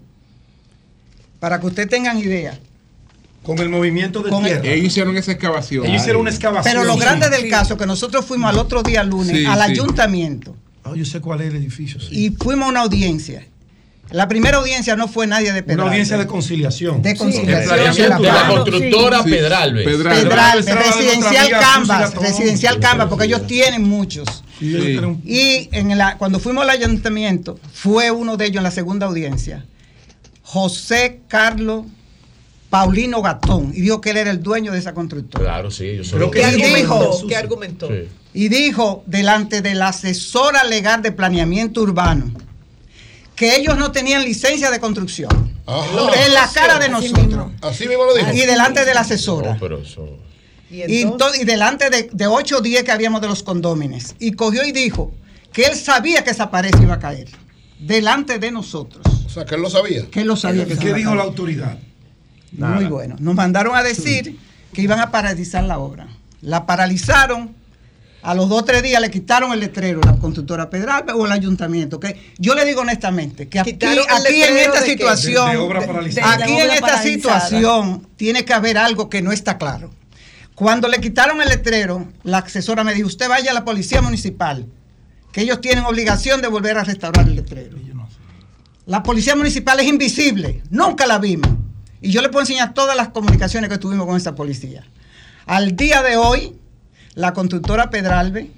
Para 1.40 1.60
que 1.60 1.68
ustedes 1.68 1.90
tengan 1.90 2.18
idea. 2.18 2.58
Con 3.44 3.60
el 3.60 3.70
movimiento 3.70 4.22
de 4.24 4.30
Con 4.30 4.46
el- 4.46 4.54
tierra. 4.62 4.68
Ellos 4.76 4.88
hicieron 4.88 5.16
esa 5.18 5.32
excavación. 5.32 5.86
Ellos 5.86 6.02
hicieron 6.02 6.22
una 6.22 6.32
excavación. 6.32 6.74
Pero 6.74 6.84
lo 6.86 6.94
Sí. 6.96 7.00
grande 7.00 7.30
del 7.30 7.50
caso 7.50 7.74
es 7.74 7.80
que 7.80 7.86
nosotros 7.86 8.26
fuimos 8.26 8.50
al 8.50 8.58
otro 8.58 8.82
día 8.82 9.04
lunes 9.04 9.38
Sí, 9.38 9.46
al 9.46 9.58
sí. 9.60 9.72
ayuntamiento 9.72 10.56
Ah, 10.84 10.94
yo 10.96 11.06
sé 11.06 11.20
cuál 11.22 11.42
es 11.42 11.50
el 11.50 11.58
edificio. 11.58 12.00
sí. 12.00 12.08
y 12.12 12.30
fuimos 12.32 12.66
a 12.68 12.70
una 12.70 12.82
audiencia. 12.82 13.46
La 14.12 14.28
primera 14.28 14.58
audiencia 14.58 14.96
no 14.96 15.08
fue 15.08 15.26
nadie 15.26 15.52
de 15.52 15.60
Una 15.60 15.66
Pedralbes. 15.66 15.92
audiencia 15.92 16.18
de 16.18 16.28
conciliación. 16.28 17.02
De 17.02 17.16
conciliación. 17.16 18.22
De 18.22 18.28
la 18.32 18.48
constructora 18.48 19.24
Pedralbes. 19.24 19.84
Pedralbes, 19.86 20.66
residencial 20.66 21.50
Canvas, 21.50 22.14
residencial 22.16 22.80
Canvas, 22.80 23.08
porque 23.10 23.26
ellos 23.26 23.48
tienen 23.48 23.84
muchos. 23.84 24.44
Sí, 24.60 25.00
Y 25.26 25.70
en 25.72 25.98
la, 25.98 26.18
cuando 26.18 26.40
fuimos 26.40 26.64
al 26.64 26.70
ayuntamiento, 26.70 27.60
fue 27.74 28.12
uno 28.12 28.38
de 28.38 28.46
ellos 28.46 28.58
en 28.58 28.64
la 28.64 28.72
segunda 28.72 29.08
audiencia, 29.08 29.66
José 30.44 31.22
Carlos 31.28 31.86
Paulino 32.70 33.22
Gatón, 33.22 33.72
y 33.74 33.82
dijo 33.82 34.02
que 34.02 34.12
él 34.12 34.18
era 34.18 34.32
el 34.32 34.42
dueño 34.42 34.72
de 34.72 34.80
esa 34.80 34.94
constructora. 34.94 35.44
Claro, 35.44 35.72
sí. 35.72 35.98
Yo 35.98 36.04
soy 36.04 36.30
¿qué 36.32 36.46
argumentó? 36.46 37.28
¿Qué 37.28 37.36
argumentó? 37.36 37.88
Sí. 37.88 38.08
y 38.34 38.48
dijo 38.50 39.04
delante 39.08 39.62
de 39.62 39.76
la 39.76 39.90
asesora 39.90 40.64
legal 40.64 41.02
de 41.02 41.12
planeamiento 41.12 41.82
urbano 41.82 42.32
que 43.36 43.56
ellos 43.56 43.78
no 43.78 43.92
tenían 43.92 44.24
licencia 44.24 44.72
de 44.72 44.80
construcción. 44.80 45.30
En 45.68 46.34
la 46.34 46.50
cara 46.54 46.80
de 46.80 46.90
nosotros. 46.90 47.52
Así 47.62 47.88
mismo 47.88 48.06
lo 48.06 48.14
dijo. 48.14 48.32
Y 48.32 48.42
delante 48.42 48.86
de 48.86 48.94
la 48.94 49.02
asesora. 49.02 49.54
No, 49.54 49.60
pero 49.60 49.80
eso. 49.80 50.08
Y, 50.70 51.06
delante 51.46 51.90
de, 51.90 52.10
de 52.12 52.28
8 52.28 52.58
o 52.58 52.62
10 52.62 52.84
que 52.84 52.92
habíamos 52.92 53.22
de 53.22 53.28
los 53.28 53.44
condómines. 53.44 54.16
Y 54.20 54.34
cogió 54.34 54.64
y 54.66 54.72
dijo 54.72 55.12
que 55.54 55.64
él 55.66 55.76
sabía 55.76 56.24
que 56.24 56.32
esa 56.32 56.52
pared 56.52 56.72
se 56.76 56.84
iba 56.84 56.96
a 56.96 57.00
caer 57.00 57.28
delante 57.80 58.40
de 58.40 58.52
nosotros. 58.52 59.06
O 59.26 59.30
sea, 59.30 59.46
que 59.46 59.56
él 59.56 59.62
lo 59.62 59.70
sabía. 59.70 60.10
Que 60.10 60.22
él 60.22 60.28
lo 60.28 60.36
sabía. 60.36 60.66
¿Qué 60.66 60.94
dijo 60.94 61.16
la 61.16 61.24
autoridad? 61.24 61.78
Muy 62.52 62.86
bueno. 62.86 63.16
Nos 63.20 63.36
mandaron 63.36 63.76
a 63.76 63.84
decir 63.84 64.38
que 64.74 64.82
iban 64.82 65.00
a 65.00 65.12
paralizar 65.12 65.64
la 65.64 65.80
obra. 65.80 66.08
La 66.42 66.66
paralizaron. 66.66 67.56
A 68.26 68.34
los 68.34 68.50
dos 68.50 68.62
o 68.62 68.66
tres 68.66 68.82
días 68.82 69.00
le 69.02 69.12
quitaron 69.12 69.54
el 69.54 69.60
letrero, 69.60 70.02
la 70.04 70.18
constructora 70.18 70.70
Pedralba 70.70 71.14
o 71.16 71.26
el 71.28 71.32
ayuntamiento. 71.32 72.00
Que 72.00 72.20
yo 72.40 72.56
le 72.56 72.66
digo 72.66 72.82
honestamente 72.82 73.48
que 73.48 73.60
aquí, 73.60 73.78
en 73.82 74.58
esta 74.58 74.82
de 74.82 74.86
situación, 74.88 75.46
De- 75.48 75.52
de 75.54 75.58
obra 75.58 75.86
paralizada. 75.86 76.34
aquí 76.34 76.54
De 76.56 76.64
en 76.64 76.72
esta 76.72 76.88
paralizada. 76.88 77.40
situación 77.42 78.08
tiene 78.16 78.44
que 78.44 78.54
haber 78.54 78.78
algo 78.80 79.10
que 79.10 79.22
no 79.22 79.32
está 79.32 79.58
claro. 79.60 79.92
Cuando 80.56 80.88
le 80.88 81.00
quitaron 81.02 81.42
el 81.42 81.50
letrero, 81.50 82.08
la 82.24 82.40
asesora 82.40 82.84
me 82.84 82.94
dijo: 82.96 83.08
Usted 83.08 83.30
vaya 83.30 83.52
a 83.52 83.54
la 83.54 83.64
policía 83.64 84.02
municipal, 84.02 84.66
que 85.32 85.42
ellos 85.42 85.62
tienen 85.62 85.86
obligación 85.86 86.42
de 86.42 86.48
volver 86.48 86.78
a 86.80 86.84
restaurar 86.84 87.28
el 87.28 87.36
letrero. 87.36 87.78
La 88.88 89.04
policía 89.04 89.36
municipal 89.36 89.80
es 89.80 89.88
invisible, 89.88 90.62
nunca 90.70 91.06
la 91.08 91.18
vimos. 91.20 91.50
Y 92.02 92.12
yo 92.12 92.22
le 92.22 92.30
puedo 92.30 92.42
enseñar 92.42 92.74
todas 92.74 92.96
las 92.96 93.10
comunicaciones 93.10 93.70
que 93.70 93.78
tuvimos 93.80 94.06
con 94.08 94.16
esa 94.18 94.34
policía. 94.36 94.84
Al 95.48 95.76
día 95.76 96.02
de 96.04 96.18
hoy, 96.18 96.56
la 97.16 97.34
constructora 97.34 97.90
Pedralbe 97.90 98.50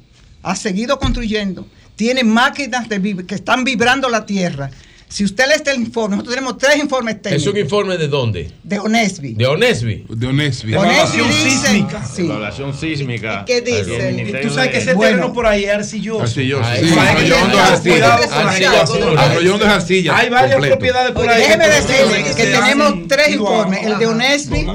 ha 0.44 0.56
seguido 0.56 1.00
construyendo, 1.00 1.68
tiene 1.96 2.24
máquinas 2.24 2.90
de 2.90 3.26
que 3.28 3.36
están 3.36 3.64
vibrando 3.64 4.10
la 4.10 4.26
tierra. 4.26 4.70
Si 5.10 5.24
usted 5.24 5.46
lee 5.48 5.54
este 5.56 5.74
informe, 5.74 6.18
nosotros 6.18 6.36
tenemos 6.36 6.58
tres 6.58 6.76
informes 6.80 7.16
¿Es 7.16 7.22
técnicos 7.22 7.48
un 7.54 7.58
informe 7.58 7.98
de 7.98 8.10
dónde? 8.10 8.52
de 8.62 8.78
Onesby. 8.78 9.36
De 9.36 9.48
Onesby. 9.48 10.06
De 10.10 10.28
Onesby. 10.28 10.76
Onesby 10.76 11.24
dice, 11.46 11.86
sí. 12.14 12.22
Evaluación 12.24 12.74
sísmica. 12.78 13.46
¿Qué 13.46 13.62
dice? 13.62 14.40
Tú 14.44 14.50
sabes 14.50 14.72
que 14.72 14.78
ese 14.80 14.94
Bueno. 14.96 15.12
terreno 15.16 15.34
por 15.34 15.46
ahí 15.48 15.64
es 15.64 15.70
arcilloso. 15.72 16.24
Arcilloso, 16.24 16.62
sí. 16.66 16.70
hay 16.70 16.84
que 16.92 17.00
Arroyondo 17.00 17.58
tener 17.84 18.02
es 18.20 18.32
arcilla. 18.34 18.82
Arroyondo 19.18 19.66
es 19.66 19.72
arcilla, 19.72 20.18
Hay 20.18 20.30
varias 20.30 20.52
completo. 20.52 20.76
propiedades 20.76 21.12
por 21.14 21.30
ahí. 21.30 21.42
Déjeme 21.42 21.68
decirle 21.70 22.24
que 22.36 22.44
tenemos 22.44 23.08
tres 23.08 23.30
informes, 23.30 23.86
el 23.86 23.98
de 24.00 24.08
Onesby, 24.08 24.68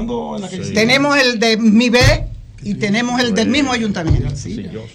Sí. 0.49 0.73
tenemos 0.73 1.15
el 1.15 1.39
de 1.39 1.57
MIBE 1.57 2.25
y 2.63 2.75
tenemos 2.75 3.19
el 3.21 3.33
del 3.33 3.49
mismo 3.49 3.71
ayuntamiento. 3.71 4.33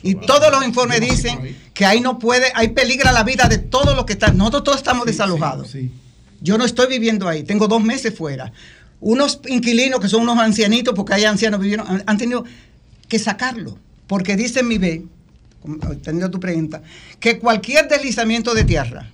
Y 0.03 0.15
todos 0.15 0.51
los 0.51 0.65
informes 0.65 1.01
dicen 1.01 1.57
que 1.75 1.85
ahí 1.85 2.01
no 2.01 2.19
puede, 2.19 2.47
ahí 2.55 2.69
peligra 2.69 3.13
la 3.13 3.23
vida 3.23 3.49
de 3.49 3.59
todos 3.59 3.95
los 3.95 4.05
que 4.05 4.15
están. 4.15 4.37
Nosotros 4.37 4.65
todos 4.65 4.79
estamos 4.79 5.07
desalojados. 5.07 5.75
Yo 6.41 6.57
no 6.59 6.65
estoy 6.65 6.87
viviendo 6.89 7.29
ahí, 7.29 7.43
tengo 7.43 7.69
dos 7.69 7.83
meses 7.83 8.15
fuera. 8.15 8.53
Unos 9.01 9.41
inquilinos 9.49 10.01
que 10.01 10.09
son 10.09 10.23
unos 10.23 10.39
ancianitos, 10.39 10.95
porque 10.95 11.15
hay 11.15 11.25
ancianos 11.25 11.61
vivieron, 11.61 12.03
han, 12.05 12.19
tenido 12.19 12.45
que 13.09 13.19
sacarlo, 13.19 13.79
porque 14.07 14.37
dice 14.37 14.63
mi 14.63 14.79
B, 14.79 15.05
teniendo 16.03 16.31
tu 16.31 16.41
pregunta, 16.41 16.83
que 17.19 17.39
cualquier 17.39 17.89
deslizamiento 17.89 18.55
de 18.55 18.65
tierra, 18.65 19.11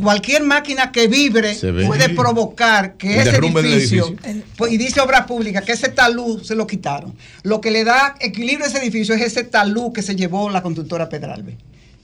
cualquier 0.00 0.44
máquina 0.44 0.92
que 0.92 1.08
vibre 1.08 1.54
puede 1.86 2.08
provocar 2.10 2.94
que 2.96 3.20
El 3.20 3.28
ese 3.28 3.36
edificio, 3.36 4.06
edificio. 4.06 4.44
pues, 4.56 4.72
y 4.72 4.78
dice 4.78 5.00
Obras 5.00 5.26
Públicas 5.26 5.62
que 5.64 5.72
ese 5.72 5.88
talud 5.88 6.42
se 6.42 6.54
lo 6.54 6.66
quitaron. 6.66 7.14
Lo 7.42 7.60
que 7.60 7.70
le 7.70 7.84
da 7.84 8.14
equilibrio 8.20 8.64
a 8.64 8.68
ese 8.68 8.78
edificio 8.78 9.14
es 9.14 9.22
ese 9.22 9.44
talud 9.44 9.92
que 9.92 10.02
se 10.02 10.16
llevó 10.16 10.48
la 10.48 10.62
constructora 10.62 11.08
Pedralbe. 11.08 11.56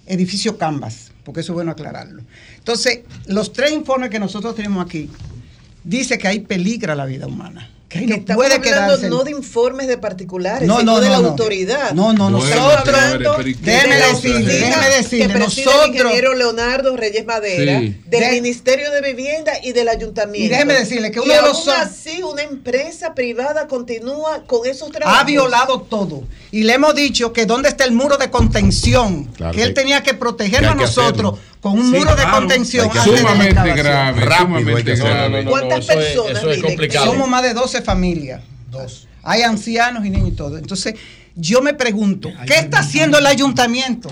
Edificio 0.07 0.59
Canvas, 0.59 1.13
porque 1.25 1.41
eso 1.41 1.53
es 1.53 1.55
bueno 1.55 1.73
aclararlo. 1.73 2.23
Entonces, 2.59 3.01
los 3.27 3.53
tres 3.53 3.73
informes 3.73 4.11
que 4.11 4.19
nosotros 4.19 4.55
tenemos 4.55 4.85
aquí 4.85 5.09
dice 5.83 6.19
que 6.19 6.29
ahí 6.29 6.41
peligra 6.41 6.95
la 6.95 7.07
vida 7.07 7.27
humana. 7.27 7.71
Que 7.89 7.99
ahí 8.01 8.07
no 8.07 8.17
Estamos 8.17 8.43
puede 8.43 8.55
hablando 8.57 8.95
quedarse. 8.97 9.09
no 9.09 9.23
de 9.23 9.31
informes 9.31 9.87
de 9.87 9.99
particulares, 9.99 10.67
No, 10.67 10.81
sino 10.81 10.93
no, 10.95 11.01
de 11.01 11.09
la 11.11 11.17
autoridad. 11.17 11.93
No, 11.93 12.13
no, 12.13 12.29
no. 12.31 12.39
Nosotros- 12.41 13.45
Déjeme 13.61 13.97
decirle, 13.97 14.53
déjeme 14.53 14.91
decirle, 14.97 15.33
que 15.35 15.39
nosotros- 15.39 15.85
el 15.85 15.95
ingeniero 15.95 16.35
Leonardo 16.35 16.97
Reyes 16.97 17.25
Madera, 17.25 17.81
Sí. 17.81 17.97
del 18.07 18.21
De- 18.21 18.31
Ministerio 18.33 18.91
de 18.91 19.01
Vivienda 19.01 19.53
y 19.63 19.73
del 19.73 19.89
Ayuntamiento. 19.89 20.45
Y 20.47 20.49
déjeme 20.49 20.75
decirle 20.75 21.11
que 21.13 21.21
Y 21.21 21.23
uno 21.23 21.35
de 21.35 21.43
los 21.43 21.69
aún 21.69 21.77
así 21.83 22.23
una 22.23 22.43
empresa 22.43 23.15
privada 23.15 23.69
continúa 23.69 24.43
con 24.47 24.67
esos 24.67 24.91
trabajos. 24.91 25.21
ha 25.21 25.25
violado 25.25 25.83
todo. 25.83 26.25
Y 26.51 26.65
le 26.65 26.73
hemos 26.75 26.95
dicho 26.97 27.33
que 27.33 27.47
dónde 27.47 27.69
está 27.69 27.85
el 27.85 27.93
muro 27.93 28.17
de 28.17 28.31
contención, 28.31 29.27
Claro 29.37 29.53
que 29.53 29.59
que- 29.59 29.65
él 29.69 29.75
tenía 29.75 30.03
que 30.03 30.15
protegernos 30.15 30.71
que 30.73 30.75
a 30.75 30.79
que 30.79 30.83
nosotros 30.85 31.33
hacerlo. 31.35 31.54
Con 31.65 31.79
un 31.79 31.91
Sí, 31.91 31.97
muro 31.97 32.11
de 32.11 32.17
claro, 32.23 32.37
contención. 32.41 32.89
de 32.93 33.01
Sumamente 33.01 33.47
excavación. 33.49 33.77
grave, 33.79 34.21
Rápido 34.21 34.59
sumamente 34.59 34.97
grave. 34.97 35.15
No, 35.15 35.29
no, 35.39 35.43
no, 35.45 35.51
¿Cuántas 35.51 35.79
eso 35.79 35.93
es- 35.93 35.97
personas, 36.07 36.39
Eso 36.43 36.51
es 36.51 36.63
complicado. 36.63 37.07
Somos 37.07 37.27
más 37.27 37.43
de 37.43 37.55
12 37.55 37.81
familias. 37.81 38.43
Dos. 38.71 39.09
Hay 39.23 39.41
ancianos 39.41 40.05
y 40.05 40.11
niños 40.11 40.29
y 40.29 40.33
todo. 40.33 40.59
Entonces, 40.59 40.95
yo 41.35 41.63
me 41.63 41.73
pregunto, 41.73 42.29
¿qué 42.47 42.57
está 42.59 42.81
haciendo 42.81 43.17
el 43.17 43.25
ayuntamiento? 43.27 44.11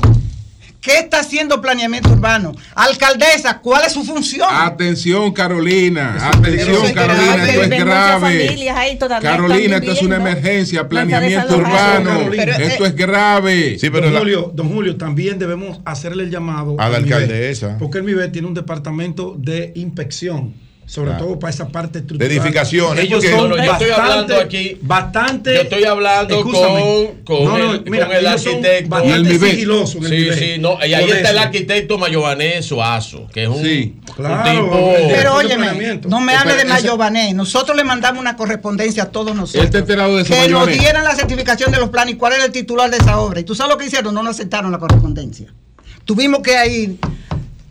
¿Qué 0.83 0.99
está 0.99 1.21
haciendo 1.21 1.61
planeamiento 1.61 2.11
urbano? 2.11 2.51
Alcaldesa, 2.75 3.61
¿cuál 3.61 3.85
es 3.85 3.93
su 3.93 4.03
función? 4.03 4.49
Atención, 4.51 5.33
Carolina. 5.33 6.17
Eso 6.17 6.27
Atención, 6.41 6.85
es 6.87 6.93
Carolina. 6.93 7.37
grave. 7.37 7.51
Esto 7.53 7.63
es 7.63 7.85
grave. 7.85 8.47
familias 8.47 8.77
ahí 8.77 8.99
todavía 8.99 9.31
Carolina, 9.31 9.77
esto 9.77 9.93
es 9.93 10.03
una 10.03 10.17
emergencia. 10.17 10.89
Planeamiento 10.89 11.57
urbano. 11.57 12.11
Carolina. 12.11 12.57
Esto 12.57 12.85
es 12.85 12.97
grave. 12.97 13.79
don, 13.81 14.19
Julio, 14.19 14.51
don 14.53 14.69
Julio, 14.71 14.97
también 14.97 15.39
debemos 15.39 15.79
hacerle 15.85 16.25
el 16.25 16.31
llamado 16.31 16.75
A 16.81 16.89
la 16.89 16.97
alcaldesa. 16.97 17.79
Porque 17.79 17.99
el 17.99 18.05
MIBE 18.05 18.27
tiene 18.31 18.49
un 18.49 18.55
departamento 18.55 19.37
de 19.39 19.71
inspección, 19.77 20.53
sobre 20.87 21.11
Claro. 21.13 21.25
todo 21.27 21.39
para 21.39 21.51
esa 21.53 21.69
parte 21.69 22.01
estructural. 22.01 22.29
De 22.29 22.37
edificaciones, 22.37 23.05
Ellos 23.05 23.25
son 23.25 23.33
No, 23.33 23.49
no, 23.49 23.57
yo 23.57 23.73
estoy 23.73 23.89
bastante, 23.89 23.95
hablando 24.13 24.41
aquí- 24.41 24.79
bastante. 24.83 25.55
Yo 25.55 25.61
estoy 25.63 25.85
hablando 25.85 26.43
con, 26.43 26.53
con 27.25 27.45
No, 27.45 27.59
no, 27.59 27.73
el, 27.75 27.85
mira, 27.91 28.07
con 28.07 28.17
el 28.17 28.27
arquitecto. 28.27 28.89
bastante 28.91 29.15
en 29.19 29.27
el 29.27 29.27
Sí, 29.27 29.33
nivel. 30.13 30.39
sí, 30.39 30.55
no. 30.59 30.79
Y 30.85 30.93
ahí 30.95 31.07
Por 31.07 31.17
está 31.17 31.31
el 31.31 31.39
arquitecto 31.39 31.99
Mayované 31.99 32.63
Suazo, 32.63 33.27
que 33.33 33.45
es 33.45 33.49
un, 33.49 33.57
un 33.61 34.01
claro, 34.17 34.51
tipo. 34.65 34.95
Pero 35.09 35.35
óyeme, 35.37 36.01
no 36.07 36.21
me 36.21 36.35
hable 36.35 36.57
de 36.57 36.65
Mayobané. 36.67 37.33
Nosotros 37.33 37.77
le 37.77 37.85
mandamos 37.85 38.21
una 38.21 38.37
correspondencia 38.37 39.05
a 39.05 39.07
todos 39.11 39.35
nosotros. 39.35 39.55
Él 39.63 39.67
está 39.67 39.79
enterado 39.79 40.17
de 40.17 40.25
Que 40.25 40.49
nos 40.49 40.67
dieran 40.67 41.05
la 41.05 41.15
certificación 41.15 41.73
de 41.73 41.79
los 41.79 41.89
planes 41.91 42.15
y 42.15 42.17
cuál 42.19 42.35
era 42.35 42.45
el 42.45 42.53
titular 42.53 42.91
de 42.91 42.99
esa 42.99 43.19
obra. 43.19 43.41
Y 43.41 43.45
tú 43.45 43.55
sabes 43.55 43.73
lo 43.73 43.79
que 43.79 43.87
hicieron, 43.87 44.13
no 44.15 44.23
nos 44.23 44.37
aceptaron 44.37 44.71
la 44.73 44.79
correspondencia. 44.79 45.47
Tuvimos 46.05 46.41
que 46.43 46.67
ir 46.69 46.97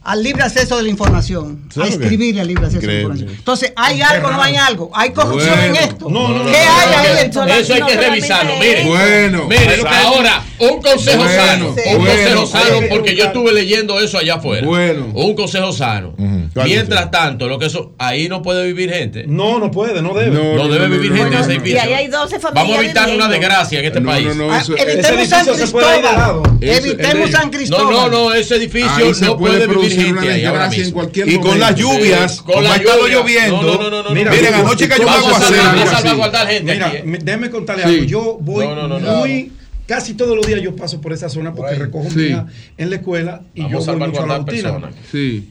al 0.04 0.24
libre 0.24 0.42
acceso 0.44 0.78
de 0.78 0.84
la 0.84 0.90
información, 0.90 1.62
a 1.80 1.88
escribirle 1.88 2.42
al 2.42 2.48
libre 2.48 2.66
acceso 2.66 2.82
de 2.82 2.88
la 2.88 3.00
información. 3.02 3.30
Entonces, 3.30 3.74
¿hay 3.76 4.02
algo 4.02 4.30
o 4.30 4.32
no 4.32 4.42
hay 4.42 4.56
algo? 4.56 4.92
¿Hay 4.96 5.12
corrupción 5.12 5.56
Bueno. 5.56 5.76
en 5.76 5.84
esto? 5.84 6.10
No, 6.10 6.28
no, 6.30 6.38
no, 6.40 6.46
¿Qué 6.46 6.52
no, 6.52 6.58
hay 6.58 6.90
no, 6.92 6.98
ahí 6.98 7.14
no, 7.14 7.20
entonces? 7.20 7.58
Eso 7.60 7.74
hay 7.76 7.82
que 7.84 7.98
revisarlo. 7.98 8.58
Miren, 8.58 8.88
Bueno. 8.88 9.46
miren, 9.48 9.88
ahora, 9.88 10.44
un 10.58 10.82
consejo 10.82 11.24
Bueno, 11.24 11.46
sano. 11.46 11.68
Un 11.70 11.76
bueno, 11.76 12.06
consejo 12.06 12.46
sano, 12.48 12.80
porque 12.90 13.16
yo 13.16 13.26
estuve 13.26 13.54
leyendo 13.54 14.00
eso 14.00 14.18
allá 14.18 14.36
afuera. 14.36 14.66
Bueno. 14.66 15.08
Un 15.14 15.36
consejo 15.36 15.72
sano. 15.72 16.14
¿Cuál 16.18 16.41
Mientras 16.54 17.10
tanto, 17.12 17.48
lo 17.48 17.58
que 17.58 17.68
eso, 17.68 17.94
ahí 17.98 18.28
no 18.28 18.42
puede 18.42 18.66
vivir 18.68 18.92
gente. 18.92 19.24
No, 19.26 19.58
no 19.58 19.72
puede, 19.72 20.02
no 20.02 20.14
debe. 20.14 20.32
No, 20.32 20.68
debe 20.68 20.90
vivir 20.90 21.14
gente 21.16 21.36
en 21.38 21.42
ese 21.42 21.54
Y 21.54 21.56
edificio. 21.56 21.82
ahí 21.82 21.94
hay 21.94 22.08
12 22.08 22.40
familias. 22.40 22.54
Vamos 22.54 22.78
a 22.78 22.84
evitar 22.84 23.04
una 23.06 23.12
viviendo. 23.14 23.34
desgracia 23.34 23.80
en 23.80 23.86
este 23.86 24.02
No, 24.02 24.10
país. 24.10 24.28
no, 24.28 24.34
no, 24.48 24.52
Ah, 24.54 24.60
eso- 24.60 24.76
evitemos 24.78 25.22
ese 25.22 25.28
San. 25.28 25.46
Cristóbal. 25.46 26.42
Evitemos 26.62 27.32
San 27.32 27.46
No, 27.46 27.52
Cristóbal. 27.52 27.94
no, 27.94 28.10
no, 28.10 28.34
ese 28.34 28.56
edificio 28.56 28.90
Ahí 28.94 29.14
se 29.14 29.26
no 29.26 29.38
puede 29.38 29.54
puede 29.54 29.68
vivir 29.68 29.70
producir 29.78 29.98
gente 30.06 30.12
una 30.12 30.22
ahí 30.34 30.46
ahora 30.46 30.60
desgracia 30.70 30.78
en 30.78 30.82
mismo. 30.86 30.94
cualquier 31.02 31.30
Y 31.30 31.40
con 31.40 31.60
las 31.60 31.76
lluvias, 31.76 32.36
Sí, 32.36 32.42
con 32.44 32.64
la 32.64 32.74
ha 32.74 32.76
estado 32.76 33.08
lloviendo. 33.08 33.62
No, 33.62 33.68
no, 33.74 33.78
no, 33.78 33.90
no, 33.90 34.04
no. 34.04 34.10
Mira, 34.12 34.32
Miren, 34.32 34.54
anoche 34.54 34.88
cayó 34.90 35.02
un 35.04 35.08
Vamos 35.08 35.26
a 35.32 35.36
aguacero. 35.38 35.62
algo 35.70 35.82
a 35.84 35.88
salvaguardar 35.88 36.48
gente 36.48 36.74
Mira, 36.74 36.94
¿eh? 36.94 37.04
me- 37.06 37.18
déjeme 37.18 37.50
contarle 37.50 37.84
algo. 37.86 38.04
Yo 38.04 38.38
voy 38.42 38.66
No, 38.68 38.76
no, 38.76 38.88
no, 38.88 39.00
no. 39.00 39.16
muy. 39.20 39.54
Casi 39.88 40.14
todos 40.14 40.38
los 40.38 40.46
días 40.48 40.62
yo 40.62 40.74
paso 40.76 41.02
por 41.02 41.12
esa 41.12 41.28
zona 41.28 41.54
porque 41.54 41.76
recojo 41.76 42.10
Sí. 42.10 42.16
mi 42.18 42.24
hija 42.28 42.46
en 42.78 42.90
la 42.90 42.96
escuela 42.98 43.42
y 43.56 43.64
Vamos 43.64 43.86
yo 43.86 43.94
voy 43.98 44.08
mucho 44.08 44.24
a 44.24 44.28
la 44.28 44.38
rutina. 44.38 44.80
Sí. 45.12 45.51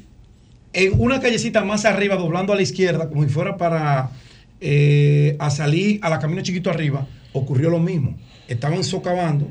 En 0.72 1.00
una 1.00 1.20
callecita 1.20 1.64
más 1.64 1.84
arriba, 1.84 2.16
doblando 2.16 2.52
a 2.52 2.56
la 2.56 2.62
izquierda, 2.62 3.08
como 3.08 3.24
si 3.24 3.28
fuera 3.28 3.56
para 3.56 4.10
eh, 4.60 5.36
a 5.38 5.50
salir 5.50 5.98
a 6.02 6.10
la 6.10 6.18
camino 6.18 6.42
chiquito 6.42 6.70
arriba, 6.70 7.06
ocurrió 7.32 7.70
lo 7.70 7.80
mismo. 7.80 8.16
Estaban 8.46 8.84
socavando, 8.84 9.48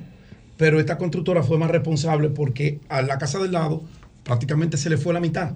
pero 0.56 0.80
esta 0.80 0.98
constructora 0.98 1.44
fue 1.44 1.58
más 1.58 1.72
responsable 1.72 2.30
porque 2.30 2.80
a 2.90 3.02
la 3.02 3.18
casa 3.18 3.40
del 3.40 3.52
lado 3.52 3.84
prácticamente 4.24 4.78
se 4.78 4.90
le 4.90 4.98
fue 4.98 5.14
la 5.14 5.20
mitad. 5.20 5.54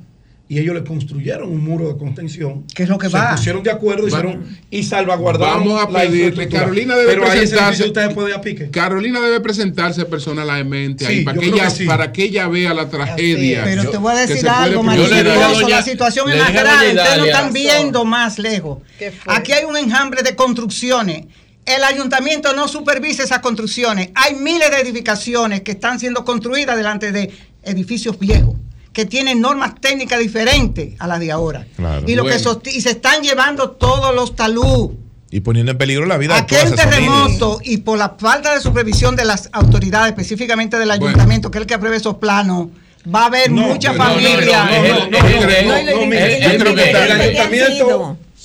Y 0.49 0.59
ellos 0.59 0.75
le 0.75 0.83
construyeron 0.83 1.49
un 1.49 1.63
muro 1.63 1.87
de 1.87 1.97
contención. 1.97 2.65
¿Qué 2.75 2.83
es 2.83 2.89
lo 2.89 2.97
que 2.97 3.09
se 3.09 3.13
va? 3.17 3.31
pusieron 3.31 3.63
de 3.63 3.71
acuerdo 3.71 4.07
hicieron, 4.07 4.45
y 4.69 4.83
salvaguardaron 4.83 5.59
Vamos 5.65 5.81
a 5.81 5.89
la 5.89 6.01
pedirle. 6.01 6.49
Carolina 6.49 6.95
debe 6.95 7.13
Pero 7.13 7.23
ahí 7.23 7.29
ese 7.29 7.37
presentarse. 7.39 7.83
edificio 7.83 7.85
usted 8.03 8.13
puede 8.13 8.29
ir 8.29 8.35
a 8.35 8.41
pique. 8.41 8.69
Carolina 8.69 9.21
debe 9.21 9.39
presentarse 9.39 10.03
personalmente 10.05 11.07
ahí 11.07 11.19
Sí, 11.19 11.23
para 11.23 11.39
que, 11.39 11.45
ella, 11.47 11.63
que 11.63 11.69
sí. 11.71 11.85
para 11.85 12.11
que 12.11 12.23
ella 12.25 12.47
vea 12.49 12.73
la 12.73 12.89
tragedia. 12.89 13.61
Pero 13.63 13.83
Yo- 13.83 13.89
te 13.91 13.97
voy 13.97 14.11
a 14.11 14.15
decir 14.17 14.37
se 14.39 14.49
algo, 14.49 14.83
doña- 14.83 15.69
La 15.69 15.81
situación 15.81 16.29
es 16.29 16.37
más 16.37 16.51
grave. 16.53 16.87
Ustedes 16.89 16.95
no 16.95 17.01
Idalia. 17.03 17.31
están 17.31 17.53
viendo 17.53 18.05
más 18.05 18.37
lejos. 18.37 18.79
Aquí 19.27 19.53
hay 19.53 19.63
un 19.63 19.77
enjambre 19.77 20.23
de 20.23 20.35
construcciones. 20.35 21.23
El 21.65 21.83
ayuntamiento 21.85 22.53
no 22.53 22.67
supervisa 22.67 23.23
esas 23.23 23.39
construcciones. 23.39 24.09
Hay 24.15 24.35
miles 24.35 24.69
de 24.69 24.81
edificaciones 24.81 25.61
que 25.61 25.71
están 25.71 25.99
siendo 25.99 26.25
construidas 26.25 26.75
delante 26.75 27.13
de 27.13 27.31
edificios 27.63 28.19
viejos 28.19 28.55
que 28.93 29.05
tienen 29.05 29.41
normas 29.41 29.73
técnicas 29.81 30.19
diferentes 30.19 30.93
a 30.99 31.07
las 31.07 31.19
de 31.19 31.31
ahora. 31.31 31.65
Claro. 31.75 32.07
y, 32.07 32.15
lo 32.15 32.23
que 32.23 32.33
Bueno. 32.35 32.51
sosti- 32.51 32.73
y 32.73 32.81
se 32.81 32.91
están 32.91 33.23
llevando 33.23 33.71
todos 33.71 34.13
los 34.15 34.35
talud. 34.35 34.91
Y 35.31 35.39
poniendo 35.39 35.71
en 35.71 35.77
peligro 35.79 36.05
la 36.05 36.17
vida 36.17 36.35
de 36.35 36.41
Aquel 36.41 36.59
esas 36.59 36.79
familias. 36.79 36.89
terremoto 36.99 37.59
y 37.63 37.77
por 37.77 37.97
la 37.97 38.15
falta 38.19 38.53
de 38.53 38.61
supervisión 38.61 39.15
de 39.15 39.25
las 39.25 39.49
autoridades, 39.51 40.09
específicamente 40.09 40.77
del 40.77 40.89
Bueno. 40.89 41.07
ayuntamiento, 41.07 41.49
que 41.49 41.57
es 41.57 41.61
el 41.63 41.67
que 41.67 41.73
apruebe 41.73 41.97
esos 41.97 42.17
planos, 42.17 42.67
va 43.13 43.23
a 43.23 43.25
haber 43.25 43.49
mucha 43.49 43.93
familia. 43.93 44.69
El 44.69 45.09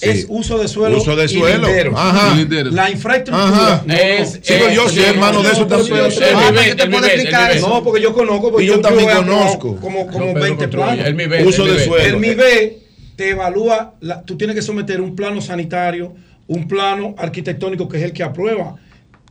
ayuntamiento 0.06 0.18
es 0.18 0.26
uso 0.28 0.58
de 0.58 0.68
suelo. 0.68 0.98
Uso 0.98 1.16
de 1.16 1.24
y 1.24 1.28
suelo. 1.28 1.66
lindero. 1.66 1.92
Ajá. 1.96 2.36
La 2.70 2.90
infraestructura 2.90 3.48
Ajá. 3.48 3.82
no, 3.86 3.92
Es- 3.94 4.34
no. 4.34 4.34
Sí, 4.34 4.40
pero 4.46 4.70
yo 4.70 4.88
soy 4.88 5.02
hermano 5.04 5.42
de 5.42 5.52
eso 5.52 5.66
también. 5.66 5.96
Ah, 6.34 6.52
¿qué 6.64 6.74
te 6.74 6.86
puedo 6.86 7.00
Mibet, 7.00 7.04
explicar 7.14 7.50
eso? 7.52 7.68
No, 7.68 7.82
porque 7.82 8.00
yo 8.02 8.12
conozco. 8.12 8.50
porque 8.50 8.64
Y 8.64 8.68
yo 8.68 8.74
he 8.76 8.78
también 8.78 9.08
conozco. 9.10 9.76
Como, 9.76 10.06
como 10.06 10.26
No, 10.26 10.32
pero 10.34 10.44
20 10.44 10.56
construye. 10.64 10.68
planos. 10.86 11.06
El 11.06 11.14
Mibet, 11.14 11.46
Uso 11.46 11.66
el 11.66 11.76
de 11.76 11.84
suelo. 11.84 12.04
El 12.04 12.16
MIBE 12.18 12.78
te 13.16 13.30
evalúa, 13.30 13.94
la- 14.00 14.22
tú 14.22 14.36
tienes 14.36 14.54
que 14.54 14.62
someter 14.62 15.00
un 15.00 15.16
plano 15.16 15.40
sanitario, 15.40 16.14
un 16.46 16.68
plano 16.68 17.14
arquitectónico 17.18 17.88
que 17.88 17.96
es 17.98 18.02
el 18.04 18.12
que 18.12 18.22
aprueba. 18.22 18.76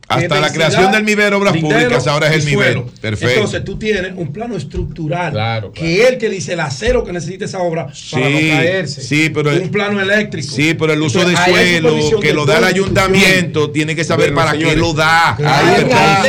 Hasta 0.08 0.40
la 0.40 0.50
creación 0.52 0.90
del 0.90 1.04
MIBER 1.04 1.34
Obras 1.34 1.56
Públicas 1.58 2.06
ahora 2.06 2.28
es 2.28 2.36
el 2.36 2.44
MIBER. 2.50 2.82
Perfecto. 3.00 3.34
Entonces 3.34 3.64
tú 3.64 3.78
tienes 3.78 4.12
un 4.16 4.32
plano 4.32 4.56
estructural 4.56 5.70
que 5.74 6.02
es 6.02 6.08
el 6.08 6.18
que 6.18 6.30
dice 6.30 6.54
el 6.54 6.60
acero 6.60 7.04
que 7.04 7.12
necesita 7.12 7.44
esa 7.44 7.58
obra 7.58 7.88
para 8.10 8.28
no 8.30 8.38
Sí, 8.38 8.48
caerse. 8.48 9.02
sí, 9.02 9.28
pero 9.30 9.50
el- 9.50 9.62
un 9.62 9.70
plano 9.70 10.00
eléctrico. 10.00 10.48
Sí, 10.54 10.74
pero 10.74 10.92
el 10.94 11.02
uso 11.02 11.20
Entonces, 11.20 11.44
de 11.46 11.52
hay 11.60 11.80
suelo 11.80 12.20
que 12.20 12.32
lo 12.32 12.46
da 12.46 12.58
el 12.58 12.64
ayuntamiento 12.64 13.70
tiene 13.70 13.94
que 13.94 14.04
saber 14.04 14.32
Bueno, 14.32 14.36
para 14.36 14.50
señores, 14.52 14.74
qué 14.74 14.80
lo 14.80 14.94
da. 14.94 15.36
Ahí 15.36 15.82
está. 15.82 16.22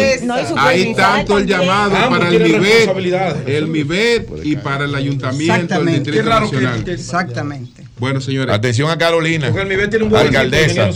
Ahí 0.67 0.93
tanto 0.93 1.37
el 1.37 1.47
llamado 1.47 1.95
Ambos 1.95 2.19
para 2.19 2.29
el 2.31 2.39
responsabilidades. 2.61 3.47
el 3.47 3.67
MIBET 3.67 4.27
y 4.43 4.55
para 4.57 4.85
el 4.85 4.95
ayuntamiento 4.95 5.53
Exactamente. 5.53 5.99
Distrito 5.99 6.17
Qué 6.23 6.29
raro 6.29 6.49
que- 6.49 6.55
Nacional. 6.57 6.83
que- 6.83 6.91
Exactamente. 6.93 7.78
Bueno, 7.99 8.21
señores. 8.21 8.55
Atención 8.55 8.89
a 8.89 8.97
Carolina. 8.97 9.49
Un 9.49 10.15
Alcaldesa. 10.15 10.89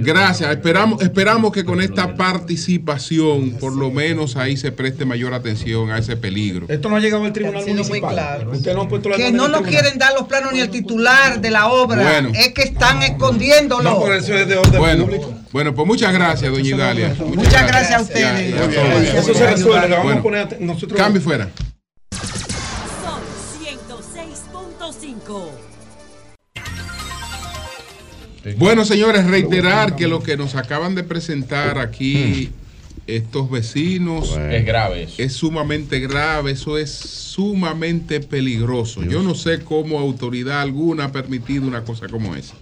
gracias. 0.00 0.50
Esperamos, 0.50 1.00
esperamos 1.02 1.52
que 1.52 1.64
con 1.64 1.80
esta 1.80 2.14
participación, 2.14 3.52
por 3.52 3.74
lo 3.74 3.90
menos 3.90 4.36
ahí 4.36 4.56
se 4.56 4.72
preste 4.72 5.04
mayor 5.04 5.32
atención 5.32 5.90
a 5.90 5.98
ese 5.98 6.16
peligro. 6.16 6.66
Esto 6.68 6.88
no 6.88 6.96
ha 6.96 7.00
llegado 7.00 7.24
al 7.24 7.32
tribunal 7.32 7.64
municipal. 7.66 8.46
No 8.74 8.88
puesto 8.88 9.08
la 9.08 9.16
Que 9.16 9.32
no 9.32 9.48
nos 9.48 9.62
quieren 9.62 9.98
dar 9.98 10.12
los 10.14 10.26
planos 10.26 10.52
ni 10.52 10.60
el 10.60 10.70
titular 10.70 11.40
de 11.40 11.50
la 11.50 11.68
obra. 11.68 12.02
Bueno. 12.02 12.32
Es 12.34 12.52
que 12.52 12.62
están 12.62 13.02
escondiéndolo. 13.02 13.82
No, 13.82 13.98
por 14.00 14.12
eso 14.14 14.34
es 14.34 14.48
de 14.48 14.56
orden 14.56 14.78
Bueno, 14.78 15.04
público. 15.04 15.34
bueno, 15.52 15.74
pues 15.74 15.86
muchas 15.86 16.12
gracias, 16.12 16.50
doña 16.50 16.68
Idalia. 16.68 17.14
Muchas 17.18 17.66
gracias 17.66 17.98
a 17.98 18.02
ustedes. 18.02 18.50
Ya, 18.50 18.66
ya, 18.66 18.70
ya, 18.70 19.02
ya. 19.12 19.18
Eso 19.18 19.34
se 19.34 19.50
resuelve. 19.50 19.88
le 19.88 19.96
vamos 19.96 20.04
Bueno, 20.04 20.20
a 20.20 20.22
poner 20.22 20.60
nosotros. 20.60 21.00
Cambio 21.00 21.22
fuera. 21.22 21.48
Sol 23.04 23.22
106.5. 23.62 25.59
Bueno, 28.56 28.84
señores, 28.84 29.26
reiterar 29.26 29.96
que 29.96 30.08
lo 30.08 30.22
que 30.22 30.36
nos 30.36 30.54
acaban 30.54 30.94
de 30.94 31.02
presentar 31.02 31.78
aquí 31.78 32.50
estos 33.06 33.50
vecinos 33.50 34.38
Es 34.50 34.64
grave 34.64 35.02
eso. 35.04 35.22
es 35.22 35.32
sumamente 35.32 35.98
grave, 36.00 36.52
eso 36.52 36.78
es 36.78 36.90
sumamente 36.90 38.20
peligroso. 38.20 39.02
Yo 39.02 39.22
no 39.22 39.34
sé 39.34 39.60
cómo 39.60 39.98
autoridad 39.98 40.60
alguna 40.60 41.04
ha 41.04 41.12
permitido 41.12 41.66
una 41.66 41.82
cosa 41.84 42.08
como 42.08 42.34
esa. 42.34 42.54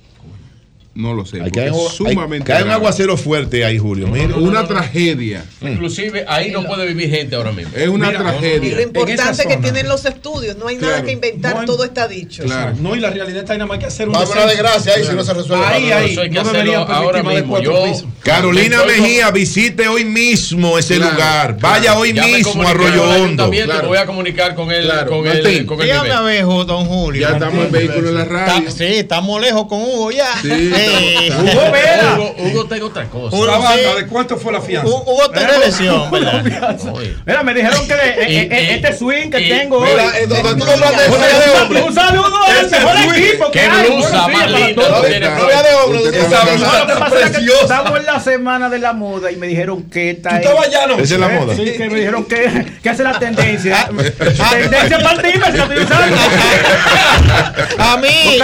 No 0.98 1.14
lo 1.14 1.24
sé. 1.24 1.36
Hay 1.36 1.42
porque 1.42 1.52
que 1.52 1.60
hay, 1.60 1.68
es 1.68 1.92
sumamente 1.92 2.44
cae 2.44 2.64
un 2.64 2.70
aguacero 2.70 3.16
fuerte 3.16 3.64
ahí, 3.64 3.78
Julio. 3.78 4.08
Mira. 4.08 4.34
Una 4.34 4.66
tragedia. 4.66 5.44
Inclusive 5.62 6.24
ahí 6.26 6.50
no 6.50 6.64
puede 6.64 6.86
vivir 6.88 7.08
gente 7.08 7.36
ahora 7.36 7.52
mismo. 7.52 7.70
Es 7.76 7.86
una 7.86 8.08
Mira, 8.08 8.18
Y 8.18 8.22
tragedia. 8.24 8.74
lo 8.74 8.82
importante 8.82 9.46
que 9.46 9.56
tienen 9.58 9.88
los 9.88 10.04
estudios, 10.04 10.56
no 10.56 10.66
hay 10.66 10.76
nada 10.76 11.04
que 11.04 11.12
inventar, 11.12 11.54
No 11.54 11.60
hay- 11.60 11.66
todo 11.66 11.84
está 11.84 12.08
dicho. 12.08 12.42
Claro. 12.42 12.74
No, 12.80 12.96
y 12.96 12.98
la 13.00 13.10
realidad 13.10 13.38
está 13.42 13.52
ahí 13.52 13.60
nada 13.60 13.68
más 13.68 13.78
que 13.78 13.86
hacer 13.86 14.08
un 14.08 14.16
Va 14.16 14.22
a 14.22 14.46
desgracia 14.48 14.94
ahí 14.96 15.04
si 15.04 15.12
no 15.14 15.22
se 15.22 15.34
resuelve. 15.34 15.64
Ahí, 15.66 15.92
ahí. 15.92 16.10
eso 16.10 16.22
hay 16.22 16.30
que 16.30 16.34
No 16.34 16.40
hacerlo 16.40 16.58
deberían 16.58 16.86
permitir 16.86 17.06
ahora 17.06 17.22
mismo. 17.22 17.60
Yo-. 17.60 18.08
Carolina 18.24 18.84
Mejía, 18.84 19.30
visite 19.30 19.86
hoy 19.86 20.04
mismo 20.04 20.78
ese 20.78 20.96
Claro, 20.96 21.12
lugar. 21.12 21.58
Vaya 21.60 21.96
hoy 21.96 22.12
mismo 22.12 22.62
a 22.62 22.70
Arroyo 22.70 23.04
Hondo. 23.04 23.52
voy 23.86 23.98
a 23.98 24.04
comunicar 24.04 24.56
con 24.56 24.68
Claro. 24.68 25.10
con 25.10 25.24
Martín, 25.24 25.46
el, 25.46 25.66
con 25.66 25.80
el 25.80 25.86
Dígame 25.86 26.38
a 26.40 26.42
don 26.42 26.86
Julio. 26.86 27.20
Ya 27.22 27.34
estamos 27.34 27.66
en 27.66 27.70
vehículo 27.70 28.08
en 28.08 28.14
la 28.16 28.24
radio. 28.24 28.68
Está- 28.68 28.70
sí, 28.78 28.84
estamos 28.96 29.40
lejos 29.40 29.68
con 29.68 29.80
Hugo 29.80 30.10
ya. 30.10 30.26
Sí, 30.42 30.48
Eh, 30.90 31.32
Hugo 31.38 31.70
Vera. 31.72 32.14
Hugo, 32.16 32.34
Hugo 32.38 32.64
tengo 32.66 32.86
otra 32.86 33.04
cosa. 33.06 33.36
Hugo, 33.36 33.46
La 33.46 33.58
banda, 33.58 33.92
sí. 33.94 34.02
¿de 34.02 34.06
cuánto 34.06 34.36
fue 34.36 34.52
la 34.52 34.60
fianza? 34.60 34.88
Hu- 34.88 35.02
Hugo 35.02 35.22
está 35.24 35.42
en 35.42 35.50
elección, 35.62 36.10
¿verdad? 36.10 36.44
Oye. 36.92 37.14
Mira, 37.26 37.42
me 37.42 37.54
dijeron 37.54 37.88
que 37.88 37.94
eh, 37.94 38.48
eh, 38.50 38.74
este 38.74 38.96
swing 38.96 39.30
que 39.30 39.40
tengo 39.48 39.78
hoy. 39.78 39.88
Mira, 39.90 40.18
eh, 40.18 40.26
tú 40.28 40.34
Un- 40.34 40.58
de 40.58 41.92
saludo 41.94 42.42
al 42.44 42.66
Ese 42.66 42.78
mejor 42.80 43.16
equipo 43.16 43.50
que 43.50 43.60
Qué 43.60 43.66
hay. 43.66 43.90
blusa 43.90 44.28
más 44.28 44.50
linda. 44.50 44.82
está 44.82 44.98
está 47.26 47.40
estamos 47.62 47.98
en 47.98 48.06
la 48.06 48.20
semana 48.20 48.68
de 48.68 48.78
la 48.78 48.92
moda 48.92 49.30
y 49.30 49.36
me 49.36 49.46
dijeron 49.46 49.84
que 49.90 50.10
esta 50.10 50.30
¿Tú 50.30 50.36
estabas 50.48 50.70
ya, 50.70 50.86
no? 50.86 50.94
Esa 50.98 51.14
es 51.14 51.20
la 51.20 51.28
moda. 51.28 51.54
Sí, 51.56 51.64
que 51.76 51.88
me 51.88 51.98
dijeron 51.98 52.24
que, 52.24 52.78
que 52.82 52.90
hace 52.90 53.02
la 53.02 53.18
tendencia. 53.18 53.88
tendencia 54.50 54.98
para 54.98 55.22
ti, 55.22 55.28
me 55.38 55.38
la 55.38 55.48
estoy 55.48 55.78
usando. 55.78 56.16
A 57.78 57.96
mí, 57.96 58.38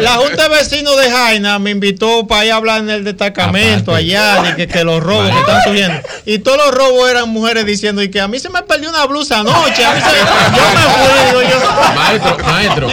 la 0.00 0.10
Junta 0.12 0.48
de 0.48 0.56
Vecinos 0.56 0.96
de 0.96 1.10
Jaina 1.12 1.58
me 1.58 1.70
invitó 1.70 2.26
para 2.26 2.44
ir 2.46 2.52
a 2.52 2.56
hablar 2.56 2.80
en 2.80 2.90
el 2.90 3.04
destacamento 3.04 3.92
Aparte. 3.92 4.06
allá, 4.06 4.42
de 4.42 4.56
que, 4.56 4.66
que 4.66 4.82
los 4.84 5.02
robos 5.02 5.30
que 5.30 5.38
están 5.38 5.62
subiendo. 5.64 6.00
Y 6.26 6.38
todos 6.40 6.58
los 6.58 6.74
robos 6.74 7.10
eran 7.10 7.28
mujeres 7.28 7.64
diciendo 7.66 8.02
y 8.02 8.10
que 8.10 8.20
a 8.20 8.28
mí 8.28 8.38
se 8.38 8.48
me 8.50 8.62
perdió 8.62 8.88
una 8.90 9.04
blusa 9.06 9.40
anoche. 9.40 9.84
A 9.84 9.94
mí 9.94 10.00
se- 10.00 10.06
yo 10.56 10.64
me 10.74 10.82
fui, 10.92 11.26
digo 11.28 11.42
yo. 11.50 11.94
Maestro, 11.94 12.38
maestro, 12.44 12.88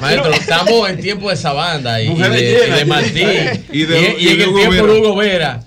maestro, 0.00 0.32
estamos 0.32 0.90
en 0.90 1.00
tiempo 1.00 1.28
de 1.28 1.34
esa 1.34 1.52
banda 1.52 2.00
y, 2.00 2.08
y 2.10 2.14
de, 2.16 2.66
y 2.68 2.70
de 2.70 2.84
Martín 2.84 3.64
Y 3.72 3.82
de- 3.84 4.16
y 4.18 4.24
y 4.24 4.28
en 4.28 4.38
de 4.38 4.44
el 4.44 4.48
Hugo 4.50 4.58
tiempo 4.58 4.72
Vera. 4.76 4.92
de 4.92 4.98
Hugo 5.00 5.16
Vera. 5.16 5.60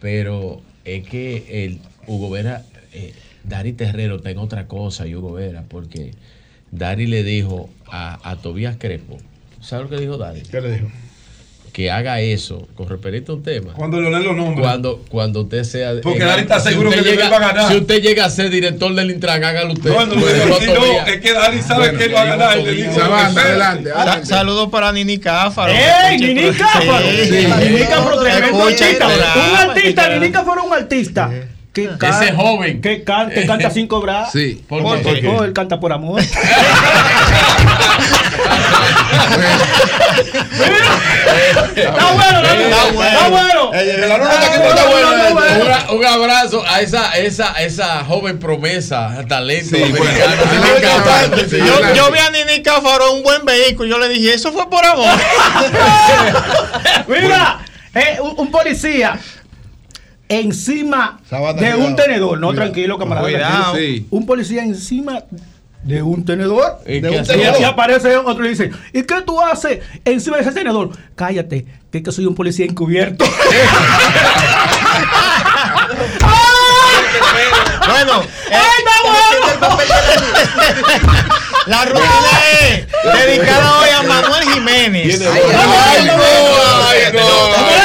Pero 0.00 0.60
es 0.84 1.06
que 1.08 1.64
el 1.64 1.80
Hugo 2.06 2.30
Vera, 2.30 2.62
eh, 2.92 3.12
Dari 3.44 3.72
Terrero 3.72 4.16
está 4.16 4.30
en 4.30 4.38
otra 4.38 4.66
cosa 4.66 5.06
y 5.06 5.14
Hugo 5.14 5.32
Vera, 5.34 5.62
porque 5.68 6.12
Dari 6.70 7.06
le 7.06 7.22
dijo 7.22 7.70
a, 7.90 8.18
a 8.28 8.36
Tobías 8.36 8.76
Crespo, 8.78 9.18
¿sabes 9.60 9.84
lo 9.90 9.96
que 9.96 10.02
dijo 10.02 10.16
Dari? 10.18 10.42
¿Qué 10.42 10.60
le 10.60 10.72
dijo? 10.72 10.88
Que 11.76 11.90
haga 11.90 12.20
eso 12.20 12.66
con 12.74 12.88
referente 12.88 13.30
a 13.30 13.34
un 13.34 13.42
tema. 13.42 13.74
Cuando 13.74 14.00
Leonel 14.00 14.22
lo 14.24 14.32
nombra. 14.32 14.62
Cuando, 14.62 15.02
cuando 15.10 15.42
usted 15.42 15.62
sea. 15.62 15.92
Porque 16.02 16.22
eh, 16.22 16.24
Dari 16.24 16.40
está 16.40 16.58
si 16.58 16.70
seguro 16.70 16.88
usted 16.88 17.02
que 17.04 17.10
llega- 17.10 17.28
va 17.28 17.36
a 17.36 17.40
ganar. 17.40 17.68
Si 17.70 17.76
usted 17.76 18.00
llega 18.00 18.24
a 18.24 18.30
ser 18.30 18.48
director 18.48 18.94
del 18.94 19.10
Intran, 19.10 19.44
hágalo 19.44 19.74
usted. 19.74 19.90
No, 19.90 20.06
no, 20.06 20.14
no, 20.14 20.22
si 20.58 20.66
no, 20.68 21.06
es 21.06 21.20
que 21.20 21.32
Dari 21.34 21.60
sabe 21.60 21.80
Bueno, 21.90 21.98
que 21.98 22.04
él 22.06 22.14
va 22.14 22.22
a 22.22 22.24
ganar. 22.24 22.52
adelante. 22.52 22.94
Sa- 22.94 24.00
adelante. 24.00 24.24
Saludos 24.26 24.70
para 24.70 24.90
Nini 24.90 25.18
Cáfaro. 25.18 25.70
¡Ey, 25.74 26.16
Nini 26.18 26.50
Cáfaro! 26.52 27.06
Nini 27.10 27.80
Cáfaro, 27.84 28.20
tremendo 28.22 28.62
artista. 28.64 29.06
Un 29.06 29.56
artista, 29.70 30.08
Nini 30.08 30.30
Cáfaro 30.32 30.64
un 30.64 30.72
artista. 30.72 31.30
Que 31.74 31.90
can- 31.98 32.22
Ese 32.22 32.32
joven. 32.32 32.80
Que, 32.80 33.04
can- 33.04 33.28
que 33.28 33.44
canta 33.44 33.68
sin 33.76 33.86
cobrar. 33.86 34.30
Sí. 34.32 34.62
¿Por 34.66 34.82
¿Por 34.82 35.02
qué? 35.02 35.28
Oh, 35.28 35.44
él 35.44 35.52
canta 35.52 35.78
por 35.78 35.92
amor. 35.92 36.22
Está 41.76 42.12
bueno, 42.12 42.42
¿no? 42.42 42.48
Está 42.48 43.28
bueno. 43.28 43.72
Está 43.72 44.86
bueno. 44.86 45.06
Un, 45.92 46.04
abrazo 46.04 46.64
a 46.66 46.80
esa, 46.80 47.12
esa, 47.12 47.52
esa 47.62 48.04
joven 48.04 48.38
promesa, 48.38 49.24
talento 49.28 49.76
Yo, 49.76 49.86
vi 52.10 52.18
a 52.18 52.30
Nini 52.30 52.62
Cáfaro 52.62 53.10
en 53.10 53.16
un 53.16 53.22
buen 53.22 53.44
vehículo. 53.44 53.88
Yo 53.88 53.98
le 53.98 54.08
dije, 54.08 54.32
eso 54.34 54.52
fue 54.52 54.70
por 54.70 54.84
amor. 54.84 55.08
Mira, 57.08 57.60
eh, 57.94 58.18
un, 58.20 58.34
un 58.38 58.50
policía 58.50 59.18
encima 60.28 61.20
de 61.58 61.74
un 61.74 61.96
tenedor. 61.96 62.38
No, 62.38 62.52
tranquilo, 62.54 62.98
camarada. 62.98 63.26
Cuidado. 63.26 63.72
tranquilo. 63.72 63.98
Sí. 63.98 64.06
Un 64.10 64.26
policía 64.26 64.62
encima 64.62 65.24
de 65.86 66.02
un 66.02 66.24
tenedor. 66.24 66.80
¿Y 66.86 67.00
De 67.00 67.10
un 67.10 67.24
tenedor. 67.24 67.60
y 67.60 67.64
aparece 67.64 68.16
otro 68.16 68.44
y 68.44 68.50
dice, 68.50 68.70
¿y 68.92 69.02
qué 69.04 69.22
tú 69.22 69.40
haces 69.40 69.80
encima 70.04 70.36
de 70.36 70.42
ese 70.42 70.52
tenedor? 70.52 70.90
Cállate, 71.14 71.64
que 71.90 71.98
es 71.98 72.04
que 72.04 72.12
soy 72.12 72.26
un 72.26 72.34
policía 72.34 72.66
encubierto. 72.66 73.24
bueno, 77.86 78.22
eh, 78.50 78.56
¡Ay, 78.56 78.82
bueno! 79.04 79.78
la 81.66 81.84
rutina 81.84 82.06
es 82.62 82.86
dedicada 83.26 83.78
hoy 83.80 83.88
a 83.90 84.02
Manuel 84.02 84.44
Jiménez. 84.52 85.20
Ay, 85.20 86.04
no, 86.04 86.12
ay, 86.88 87.12
no. 87.12 87.75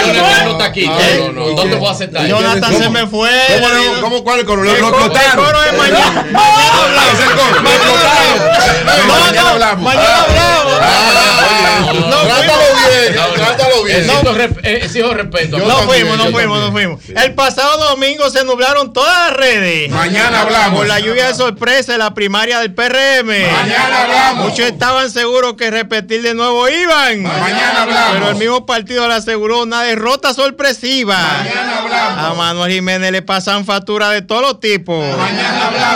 Aquí. 0.71 0.85
No, 0.87 1.31
no, 1.31 1.31
no, 1.31 1.55
no 1.55 1.63
te 1.63 1.75
voy 1.75 1.87
a 1.87 1.91
aceptar. 1.91 2.25
Jonathan 2.27 2.77
se 2.77 2.89
me 2.89 3.07
fue. 3.07 3.29
¿Cómo, 3.61 4.01
cómo, 4.01 4.23
cuál 4.23 4.39
el 4.39 4.45
coro? 4.45 4.63
Lo, 4.63 4.71
el 4.71 4.77
explotaron. 4.77 5.45
coro 5.45 5.63
es 5.63 5.77
mañana. 5.77 6.25
Mañana 6.31 6.83
hablamos. 6.83 7.13
Es 7.13 7.19
el 7.19 7.31
coro. 7.35 7.61
No, 7.61 9.13
mañana 9.13 9.41
no, 9.41 9.47
hablamos. 9.49 9.83
Mañana 9.83 10.23
hablamos. 10.23 10.73
Ah, 10.81 11.91
Trátalo 11.91 12.63
bien, 12.89 13.13
trátalo 13.35 13.83
bien. 13.83 13.97
Exijo, 14.01 14.33
rep- 14.33 14.59
eh, 14.63 14.79
exijo 14.83 15.13
respeto. 15.13 15.57
No 15.57 15.77
fuimos, 15.79 16.17
no 16.17 16.31
fuimos, 16.31 16.59
no 16.59 16.71
fuimos. 16.71 16.99
El 17.09 17.33
pasado 17.33 17.89
domingo 17.89 18.29
se 18.29 18.43
nublaron 18.45 18.93
todas 18.93 19.29
las 19.29 19.37
redes. 19.37 19.89
Mañana 19.91 20.41
hablamos. 20.41 20.79
Por 20.79 20.87
la 20.87 20.99
lluvia 20.99 21.27
de 21.27 21.33
sorpresa 21.33 21.93
en 21.93 21.99
la 21.99 22.13
primaria 22.13 22.59
del 22.59 22.73
PRM. 22.73 23.27
Mañana 23.27 24.01
hablamos. 24.03 24.49
Muchos 24.49 24.65
estaban 24.65 25.11
seguros 25.11 25.55
que 25.55 25.69
repetir 25.71 26.21
de 26.21 26.33
nuevo 26.33 26.67
iban. 26.69 27.23
Mañana 27.23 27.81
hablamos. 27.83 28.11
Pero 28.13 28.29
el 28.29 28.35
mismo 28.35 28.65
partido 28.65 29.07
le 29.07 29.15
aseguró 29.15 29.63
una 29.63 29.83
derrota 29.83 30.33
sorpresiva. 30.61 31.17
Mañana 31.17 32.27
A 32.27 32.33
Manuel 32.33 32.71
Jiménez 32.71 33.11
le 33.11 33.21
pasan 33.21 33.65
factura 33.65 34.09
de 34.09 34.21
todos 34.21 34.41
los 34.41 34.59
tipos. 34.59 35.03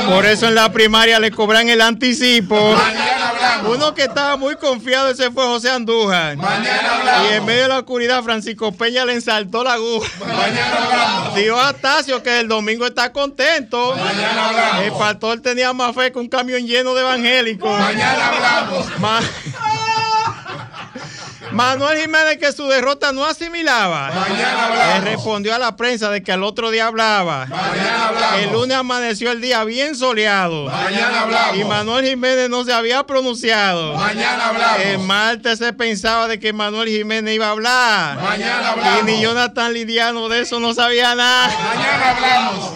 Por 0.08 0.26
eso 0.26 0.48
en 0.48 0.56
la 0.56 0.72
primaria 0.72 1.20
le 1.20 1.32
cobran 1.32 1.70
el 1.70 1.82
anticipo. 1.82 2.76
Uno 3.68 3.94
que 3.94 4.04
estaba 4.04 4.38
muy 4.38 4.56
confiado, 4.56 5.10
ese 5.10 5.32
fue 5.32 5.46
José 5.46 5.70
Andújar. 5.70 6.38
Y 6.38 7.34
en 7.34 7.46
medio 7.46 7.64
de 7.64 7.68
la 7.70 7.80
oscuridad, 7.80 8.24
Francisco 8.24 8.72
Peña 8.72 9.06
le 9.06 9.14
ensaltó 9.14 9.64
la 9.64 9.74
aguja. 9.74 10.08
Dijo 11.36 11.60
a 11.60 11.74
Tacio 11.74 12.22
que 12.22 12.40
el 12.40 12.48
domingo 12.48 12.86
está 12.86 13.12
contento. 13.12 13.96
El 14.84 14.92
pastor 14.94 15.42
tenía 15.42 15.74
más 15.74 15.96
fe 15.96 16.12
que 16.12 16.20
un 16.20 16.28
camión 16.28 16.66
lleno 16.66 16.94
de 16.94 17.02
evangélicos. 17.02 17.80
Mañana 17.80 18.30
hablamos. 18.30 18.88
Manuel 21.56 22.02
Jiménez 22.02 22.38
que 22.38 22.52
su 22.52 22.68
derrota 22.68 23.14
no 23.14 23.26
asimilaba. 23.26 24.12
Le 24.94 25.00
respondió 25.02 25.56
a 25.56 25.60
la 25.60 25.78
prensa 25.78 26.10
de 26.10 26.22
que 26.22 26.34
al 26.34 26.44
otro 26.44 26.70
día 26.70 26.88
hablaba. 26.88 27.48
El 28.38 28.52
lunes 28.52 28.76
amaneció 28.76 29.32
el 29.32 29.40
día 29.40 29.64
bien 29.64 29.96
soleado. 29.96 30.70
Y 31.56 31.64
Manuel 31.64 32.06
Jiménez 32.06 32.50
no 32.50 32.66
se 32.66 32.74
había 32.74 33.04
pronunciado. 33.06 33.96
El 34.84 35.00
martes 35.00 35.60
se 35.60 35.72
pensaba 35.72 36.28
de 36.28 36.42
que 36.42 36.52
Manuel 36.52 36.90
Jiménez 36.90 37.36
iba 37.36 37.48
a 37.48 37.52
hablar. 37.52 38.20
Y 39.00 39.06
ni 39.06 39.22
Jonathan 39.22 39.74
Lidiano 39.74 40.28
de 40.28 40.42
eso 40.42 40.60
no 40.60 40.74
sabía 40.74 41.16
nada. 41.16 41.48
Mañana 41.48 42.12
hablamos. 42.12 42.74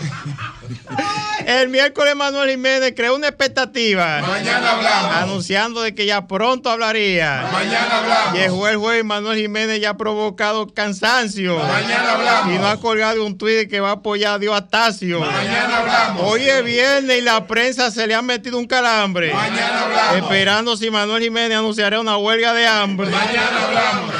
El 1.50 1.69
miércoles 1.69 2.16
Manuel 2.16 2.48
Jiménez 2.52 2.94
creó 2.95 3.16
una 3.16 3.28
expectativa. 3.30 4.22
Mañana 4.22 4.72
hablamos. 4.74 5.16
Anunciando 5.16 5.82
de 5.82 5.95
que 5.95 6.06
ya 6.06 6.28
pronto 6.28 6.69
hablaría. 6.69 7.50
Mañana 7.52 7.98
hablamos. 7.98 8.36
Y 8.36 8.42
el 8.44 8.52
juez 8.52 8.76
juez 8.78 9.03
Manuel 9.03 9.40
Jiménez 9.40 9.82
ya 9.82 9.90
ha 9.92 9.98
provocado 9.98 10.68
cansancio. 10.72 11.58
Mañana 11.58 12.14
hablamos. 12.14 12.53
Y 12.53 12.60
no 12.60 12.68
ha 12.68 12.80
colgado 12.80 13.26
un 13.26 13.36
tuit 13.36 13.68
que 13.68 13.80
va 13.80 13.90
a 13.90 13.94
apoyar 13.94 14.34
a 14.36 14.38
Dios 14.38 14.56
Astacio. 14.56 15.22
Mañana 15.22 15.78
hablamos. 15.80 16.22
Hoy 16.24 16.44
es 16.48 16.64
viernes 16.64 17.18
y 17.18 17.22
la 17.22 17.48
prensa 17.48 17.90
se 17.90 18.06
le 18.06 18.14
ha 18.14 18.22
metido 18.22 18.60
un 18.60 18.68
calambre. 18.68 19.34
Mañana 19.34 19.82
hablamos. 19.86 20.16
Esperando 20.18 20.78
si 20.78 20.92
Manuel 20.92 21.24
Jiménez 21.24 21.58
anunciará 21.58 22.00
una 22.00 22.16
huelga 22.18 22.53
de 22.53 22.68
hambre. 22.68 23.10
Mañana 23.10 23.64
hablamos. 23.66 24.14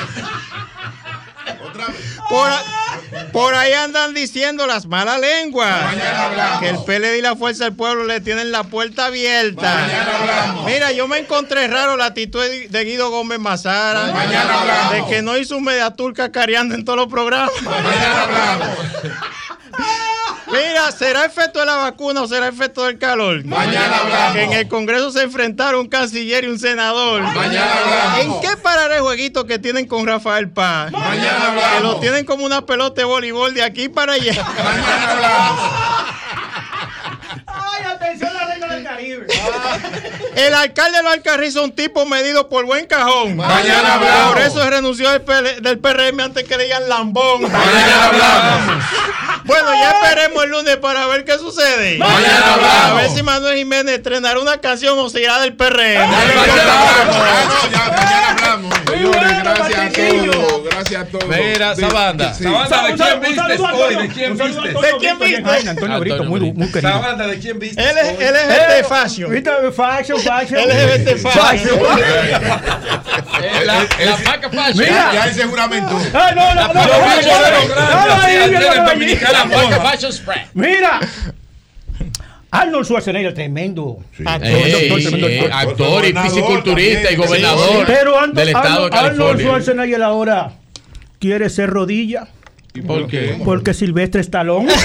Por, 1.60 1.82
a- 1.82 1.94
por 2.30 2.50
ahí 3.56 3.74
andan 3.74 4.14
diciendo 4.14 4.66
las 4.68 4.86
malas 4.86 5.20
lenguas. 5.20 5.96
Que 6.60 6.70
el 6.70 6.78
PLD 6.78 7.18
y 7.18 7.22
la 7.22 7.36
Fuerza 7.36 7.66
del 7.66 7.76
Pueblo 7.76 8.06
le 8.06 8.22
tienen 8.22 8.52
la 8.52 8.64
puerta 8.64 9.08
abierta. 9.08 9.88
Mira, 10.66 10.92
yo 10.92 11.08
me 11.08 11.20
encontré 11.20 11.68
raro 11.68 11.98
la 11.98 12.06
actitud 12.06 12.42
de 12.42 12.86
Guido 12.86 13.10
Gómez 13.10 13.40
Mazara. 13.40 14.06
De 14.92 15.06
que 15.08 15.22
no 15.22 15.38
hizo 15.38 15.58
un 15.58 15.64
media 15.64 15.92
turca 15.92 16.32
careando 16.32 16.76
en 16.76 16.86
todos 16.86 16.98
los 16.98 17.08
programas. 17.08 17.52
Mira, 20.48 20.92
¿será 20.92 21.26
efecto 21.26 21.60
de 21.60 21.66
la 21.66 21.76
vacuna 21.76 22.24
o 22.24 22.28
será 22.28 22.48
efecto 22.48 22.84
del 22.86 22.98
calor? 22.98 23.46
Mañana 23.46 23.98
hablamos. 23.98 24.34
Que 24.34 24.44
en 24.44 24.54
el 24.54 24.68
Congreso 24.68 25.12
se 25.12 25.22
enfrentaron 25.22 25.82
un 25.82 25.88
canciller 25.88 26.44
y 26.44 26.48
un 26.48 26.58
senador. 26.58 27.22
Mañana 27.22 27.72
hablamos. 27.84 28.20
¿En 28.20 28.42
qué 28.42 28.58
parará 28.58 28.96
el 28.96 29.02
jueguito 29.02 29.46
que 29.46 29.60
tienen 29.60 29.86
con 29.88 30.08
Rafael 30.08 30.50
Paz? 30.50 30.92
Mañana 30.92 31.50
hablamos. 31.50 31.78
Que 31.78 31.84
lo 31.84 31.96
tienen 32.00 32.26
como 32.26 32.46
una 32.46 32.66
pelota 32.66 33.02
de 33.02 33.06
voleibol 33.06 33.54
de 33.54 33.64
aquí 33.64 33.90
para 33.90 34.14
allá. 34.14 34.34
Mañana 34.64 35.12
hablamos. 35.12 35.60
Caribe. 39.10 39.26
El 40.36 40.54
alcalde 40.54 40.98
de 40.98 41.04
los 41.04 41.14
Alcarrizos 41.14 41.58
es 41.58 41.64
un 41.64 41.72
tipo 41.72 42.06
medido 42.06 42.48
por 42.50 42.66
buen 42.66 42.86
cajón. 42.86 43.36
Mañana 43.36 43.96
hablamos. 43.96 44.34
Por 44.34 44.42
eso 44.42 44.70
renunció 44.70 45.10
del, 45.12 45.22
PL 45.22 45.62
del 45.62 45.80
PRM 45.80 46.20
antes 46.20 46.44
que 46.46 46.58
le 46.58 46.66
digan 46.66 46.88
lambón. 46.88 47.42
Mañana 47.44 48.06
hablamos. 48.06 48.86
Bueno, 49.46 49.74
ya 49.74 49.92
esperemos 49.92 50.44
el 50.44 50.50
lunes 50.52 50.78
para 50.78 51.08
ver 51.08 51.26
qué 51.26 51.38
sucede. 51.38 51.98
Mañana 51.98 52.54
hablamos. 52.54 52.86
A 52.86 52.94
ver 52.94 53.10
si 53.10 53.24
Manuel 53.24 53.58
Jiménez 53.58 53.96
estrenará 53.96 54.40
una 54.40 54.60
canción 54.60 54.98
o 55.00 55.10
se 55.10 55.22
irá 55.22 55.40
del 55.40 55.56
PRM. 55.56 56.10
Señores, 58.90 59.44
gracias 59.44 59.80
a 59.80 59.92
todos. 59.92 60.64
Gracias 60.70 61.02
a 61.02 61.06
todos. 61.06 61.26
Mira, 61.28 61.76
Sabanda. 61.76 62.34
sí. 62.34 62.44
Sabanda, 62.44 62.88
¿de 62.88 63.20
quién 63.20 63.36
saludo, 63.36 63.78
hoy? 63.78 63.96
¿De 63.96 64.08
quién? 64.10 64.32
Antonio 64.32 64.62
¿De 64.62 64.98
quién 65.00 65.20
viste? 65.20 65.70
Antonio 65.70 66.00
Brito, 66.00 66.24
muy, 66.24 66.40
muy 66.54 66.72
querido. 66.72 66.92
Sabanda, 66.92 67.28
¿de 67.28 67.40
quién 67.40 67.60
vistes 67.60 67.86
Él 67.86 67.98
es, 67.98 68.18
hoy? 68.18 68.24
él 68.24 68.36
es 68.36 68.88
Fashion. 69.10 69.32
¿Viste? 69.32 69.52
Fashion, 69.76 70.20
fashion. 70.20 70.60
LGBT 70.60 71.18
fashion. 71.18 71.80
Eh, 73.42 73.64
La, 73.66 73.74
vaca 74.32 74.50
fashion. 74.50 74.78
Mira. 74.78 75.14
Ya 75.14 75.26
ese 75.28 75.46
juramento. 75.46 75.98
Ah, 76.14 76.32
no, 76.36 76.54
no, 76.56 76.74
no, 76.74 76.84
de. 76.84 76.90
Mira. 80.54 81.00
Arnold 82.52 82.86
Schwarzenegger, 82.86 83.34
tremendo. 83.34 84.00
Ey, 84.18 84.26
ey, 84.44 85.50
actor 85.52 86.06
y 86.06 86.14
fisiculturista 86.14 87.12
y 87.12 87.16
gobernador 87.16 87.86
Pero 87.86 88.18
Arnold, 88.18 88.36
del 88.36 88.50
estado 88.50 88.68
de 88.68 88.74
Arnold- 88.74 88.98
Arnold 88.98 89.18
California. 89.20 89.46
Schwarzenegger 89.46 90.04
ahora 90.04 90.52
quiere 91.20 91.50
ser 91.50 91.70
rodilla. 91.70 92.28
¿Y 92.74 92.82
por 92.82 93.08
qué? 93.08 93.40
Porque 93.46 93.74
Silvestre 93.74 94.20
Stallone. 94.22 94.74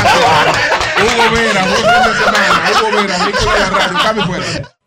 Hugo 0.00 1.30
Vera, 1.34 1.62
buen 1.64 1.76
fin 1.76 2.02
de 2.04 2.18
semana. 2.18 2.70
Hugo 2.80 2.90
Vera, 2.96 3.18
Nicolás 3.26 3.70
Radio. 3.70 3.98
Cambio 4.02 4.24
fuera. 4.26 4.79